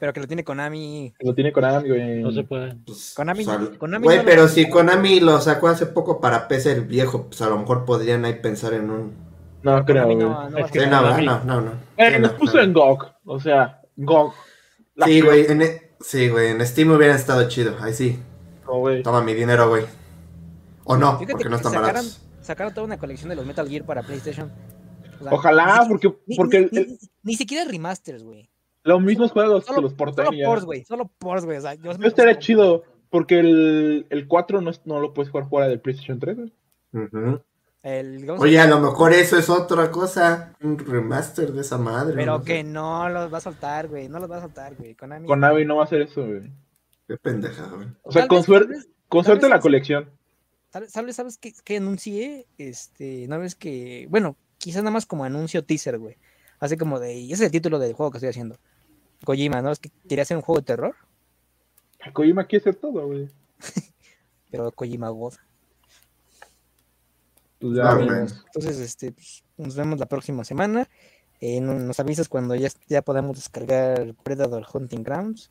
Pero 0.00 0.12
que 0.12 0.18
lo 0.18 0.26
tiene 0.26 0.42
Konami. 0.42 1.14
Lo 1.20 1.32
tiene 1.32 1.52
Konami, 1.52 1.88
güey. 1.88 2.20
No 2.22 2.32
se 2.32 2.42
puede. 2.42 2.74
Pues, 2.84 3.14
Konami, 3.14 3.44
pues, 3.44 3.56
al- 3.56 3.78
Konami 3.78 4.04
Güey, 4.04 4.16
no 4.16 4.22
lo- 4.24 4.28
pero 4.28 4.48
si 4.48 4.68
Konami 4.68 5.20
lo 5.20 5.40
sacó 5.40 5.68
hace 5.68 5.86
poco 5.86 6.20
para 6.20 6.48
PC 6.48 6.72
el 6.72 6.80
viejo, 6.86 7.26
pues 7.28 7.40
a 7.40 7.48
lo 7.48 7.56
mejor 7.58 7.84
podrían 7.84 8.24
ahí 8.24 8.34
pensar 8.34 8.74
en 8.74 8.90
un. 8.90 9.12
No 9.62 9.84
creo, 9.84 10.06
güey. 10.06 10.16
no, 10.16 10.50
no 10.50 10.58
Es 10.58 10.72
que 10.72 10.84
no, 10.88 11.02
no, 11.20 11.44
no, 11.44 11.60
no. 11.60 11.70
Eh, 11.96 12.14
Sí, 12.16 12.20
nos 12.20 12.32
no, 12.32 12.38
puso 12.38 12.56
no. 12.56 12.62
en 12.64 12.72
GOG. 12.72 13.06
O 13.26 13.38
sea, 13.38 13.80
GOG. 13.96 14.34
La 14.96 15.06
Sí, 15.06 15.20
güey, 15.20 15.46
en, 15.50 15.62
e- 15.62 15.90
sí, 16.00 16.28
güey, 16.28 16.48
en 16.50 16.64
Steam 16.66 16.90
hubiera 16.92 17.14
estado 17.14 17.48
chido. 17.48 17.76
Ahí 17.80 17.92
sí. 17.92 18.18
güey. 18.66 19.02
Toma 19.02 19.22
mi 19.22 19.34
dinero, 19.34 19.68
güey. 19.68 19.84
O 20.84 20.96
no, 20.96 21.14
Fíjate 21.18 21.32
porque 21.32 21.48
no 21.48 21.56
están 21.56 21.72
sacaran, 21.72 21.94
baratos. 22.04 22.20
sacaron 22.42 22.74
toda 22.74 22.86
una 22.86 22.98
colección 22.98 23.28
de 23.30 23.36
los 23.36 23.46
Metal 23.46 23.68
Gear 23.68 23.84
para 23.84 24.02
PlayStation. 24.02 24.52
O 25.20 25.22
sea, 25.24 25.32
Ojalá, 25.32 25.80
ni- 25.82 25.88
porque, 25.88 26.14
ni- 26.26 26.36
porque 26.36 26.60
ni, 26.60 26.64
el- 26.66 26.78
el- 26.78 26.86
ni- 26.88 26.98
ni 27.22 27.34
siquiera 27.36 27.70
remasters, 27.70 28.22
güey. 28.22 28.50
los 28.84 29.00
mismos 29.00 29.32
juegos 29.32 29.64
Solo, 29.64 29.76
que 29.76 29.82
los 29.82 29.94
portan 29.94 30.26
solo 30.26 30.38
ports, 30.44 30.64
güey. 30.66 30.84
Solo 30.84 31.10
ports, 31.18 31.44
güey. 31.46 31.56
O 31.56 31.60
sea, 31.62 31.74
yo 31.74 31.96
No 31.96 32.06
estaría 32.06 32.38
chido, 32.38 32.84
porque 33.08 33.38
el, 33.40 34.06
el 34.10 34.28
4 34.28 34.60
no, 34.60 34.70
es- 34.70 34.82
no 34.84 35.00
lo 35.00 35.14
puedes 35.14 35.30
jugar 35.30 35.48
fuera 35.48 35.68
del 35.68 35.80
PlayStation 35.80 36.18
3, 36.20 36.36
güey. 36.36 36.52
Ujú. 36.92 37.40
El, 37.84 38.24
¿cómo 38.26 38.38
se 38.38 38.44
Oye, 38.44 38.58
a 38.58 38.66
lo 38.66 38.80
mejor 38.80 39.12
eso 39.12 39.38
es 39.38 39.48
otra 39.50 39.90
cosa. 39.90 40.54
Un 40.62 40.78
remaster 40.78 41.52
de 41.52 41.60
esa 41.60 41.78
madre. 41.78 42.14
Pero 42.16 42.38
no 42.38 42.42
sé. 42.42 42.44
que 42.46 42.64
no 42.64 43.08
los 43.10 43.32
va 43.32 43.38
a 43.38 43.40
soltar, 43.42 43.88
güey. 43.88 44.08
No 44.08 44.18
los 44.18 44.28
va 44.30 44.38
a 44.38 44.40
soltar, 44.40 44.74
güey. 44.74 44.94
Konami. 44.94 45.28
Konami 45.28 45.64
no 45.66 45.76
va 45.76 45.82
a 45.82 45.84
hacer 45.84 46.00
eso, 46.02 46.26
güey. 46.26 46.50
Qué 47.06 47.16
pendeja, 47.18 47.66
güey. 47.68 47.86
O 48.02 48.10
sea, 48.10 48.22
Tal 48.22 48.28
con 48.30 48.38
vez- 48.38 48.46
suerte, 48.46 48.66
tal 48.72 48.76
vez- 48.76 48.88
con 49.08 49.20
tal 49.20 49.24
suerte 49.26 49.46
vez 49.46 49.50
la 49.50 49.60
colección. 49.60 50.10
¿Sabes, 50.72 50.90
sabes, 50.92 51.14
sabes 51.16 51.38
qué, 51.38 51.52
qué 51.62 51.76
anuncié? 51.76 52.46
Este, 52.58 53.26
una 53.26 53.36
vez 53.38 53.54
que, 53.54 54.06
bueno, 54.10 54.34
quizás 54.58 54.82
nada 54.82 54.90
más 54.92 55.04
como 55.06 55.22
anuncio 55.24 55.62
teaser, 55.64 55.98
güey. 55.98 56.16
Así 56.58 56.76
como 56.78 56.98
de, 56.98 57.14
y 57.14 57.26
ese 57.32 57.44
es 57.44 57.48
el 57.48 57.52
título 57.52 57.78
del 57.78 57.92
juego 57.92 58.10
que 58.10 58.16
estoy 58.16 58.30
haciendo. 58.30 58.58
Kojima, 59.24 59.60
¿no? 59.62 59.70
Es 59.70 59.78
que 59.78 59.90
quería 60.08 60.22
hacer 60.22 60.36
un 60.38 60.42
juego 60.42 60.60
de 60.60 60.64
terror, 60.66 60.94
Kojima 62.12 62.44
quiere 62.46 62.62
hacer 62.62 62.74
todo, 62.76 63.06
güey. 63.06 63.28
pero 64.50 64.72
Kojima 64.72 65.10
God. 65.10 65.34
Pues 67.64 67.76
ya, 67.76 67.92
Ah. 67.92 68.26
Entonces, 68.46 68.78
este, 68.78 69.12
pues, 69.12 69.42
nos 69.56 69.74
vemos 69.74 69.98
la 69.98 70.04
próxima 70.06 70.44
semana. 70.44 70.86
Eh, 71.40 71.60
no- 71.62 71.72
nos 71.74 71.98
avisas 71.98 72.28
cuando 72.28 72.54
ya, 72.54 72.68
ya 72.88 73.00
podamos 73.00 73.36
descargar 73.36 74.14
Predator 74.22 74.66
Hunting 74.70 75.02
Grounds. 75.02 75.50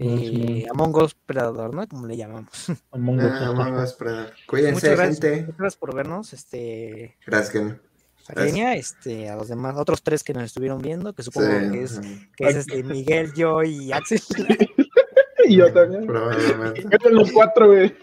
Eh, 0.00 0.66
Among 0.70 0.94
Us 0.96 1.14
Predator, 1.14 1.72
¿no? 1.74 1.86
Como 1.86 2.06
le 2.06 2.16
llamamos. 2.16 2.50
Among 2.90 3.18
Us. 3.20 3.30
Ah, 3.32 3.84
esperar. 3.84 4.32
Cuídense, 4.48 4.74
Muchas 4.74 4.90
gracias, 4.96 5.20
gente. 5.20 5.40
muchas 5.42 5.56
gracias 5.58 5.78
por 5.78 5.94
vernos. 5.94 6.32
Este, 6.32 7.16
Gracias, 7.26 7.50
Kenny. 7.50 7.72
a 8.28 8.34
Kenia, 8.34 8.74
este, 8.74 9.28
a 9.30 9.36
los 9.36 9.48
demás, 9.48 9.76
otros 9.76 10.02
tres 10.02 10.22
que 10.24 10.34
nos 10.34 10.42
estuvieron 10.44 10.82
viendo, 10.82 11.12
que 11.14 11.22
supongo 11.22 11.46
Sí, 11.48 11.70
que 11.70 11.82
es, 11.82 12.00
que 12.36 12.44
es 12.48 12.56
este, 12.56 12.82
Miguel, 12.82 13.32
yo 13.34 13.62
y 13.62 13.92
Axel. 13.92 14.20
Y 15.48 15.56
yo 15.56 15.72
también. 15.72 16.06
probablemente. 16.06 16.86
Los 17.10 17.32
cuatro, 17.32 17.66
güey. 17.68 17.94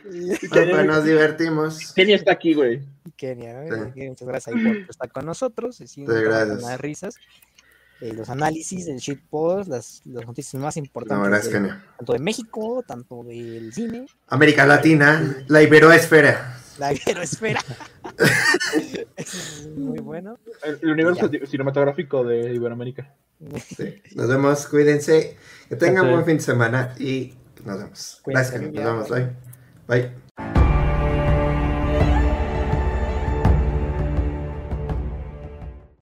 Pues, 0.49 0.85
nos 0.85 1.03
divertimos. 1.03 1.93
Kenny 1.93 2.14
está 2.14 2.32
aquí, 2.33 2.53
güey. 2.53 2.82
Kenia, 3.15 3.61
muchas 3.95 4.27
gracias 4.27 4.56
ahí 4.56 4.61
por 4.64 4.77
estar 4.90 5.11
con 5.11 5.25
nosotros. 5.25 5.80
y 5.82 5.88
sí, 5.88 6.03
gracias. 6.06 6.61
Las 6.61 6.80
risas, 6.82 7.15
eh, 8.01 8.11
los 8.14 8.30
análisis, 8.30 8.88
el 8.88 8.98
shitpost, 8.98 9.69
las, 9.69 10.01
las 10.06 10.25
noticias 10.25 10.61
más 10.61 10.75
No, 10.75 10.83
importantes 10.83 11.27
gracias, 11.30 11.53
de- 11.53 11.59
Kenny. 11.69 11.80
tanto 11.98 12.14
de 12.14 12.19
México, 12.19 12.83
tanto 12.85 13.24
del 13.24 13.72
cine, 13.74 14.06
América 14.27 14.65
Latina, 14.65 15.38
la 15.48 15.61
Iberoesfera. 15.61 16.55
La 16.77 16.91
espera. 16.91 17.61
es 19.15 19.67
muy 19.75 19.99
bueno. 19.99 20.37
El, 20.63 20.79
el 20.81 20.89
universo 20.91 21.29
cinematográfico 21.45 22.23
de 22.23 22.53
Iberoamérica. 22.53 23.13
Sí. 23.75 24.01
Nos 24.15 24.27
vemos, 24.27 24.67
cuídense. 24.67 25.37
Que 25.69 25.75
tengan 25.75 26.05
Gracias. 26.05 26.13
buen 26.13 26.25
fin 26.25 26.37
de 26.37 26.43
semana 26.43 26.95
y 26.99 27.33
nos 27.63 27.77
vemos. 27.77 28.19
Cuídense, 28.23 28.59
Gracias, 28.59 28.73
Nos 28.73 28.83
vemos. 28.83 29.09
Bye. 29.09 29.29
Bye. 29.87 30.24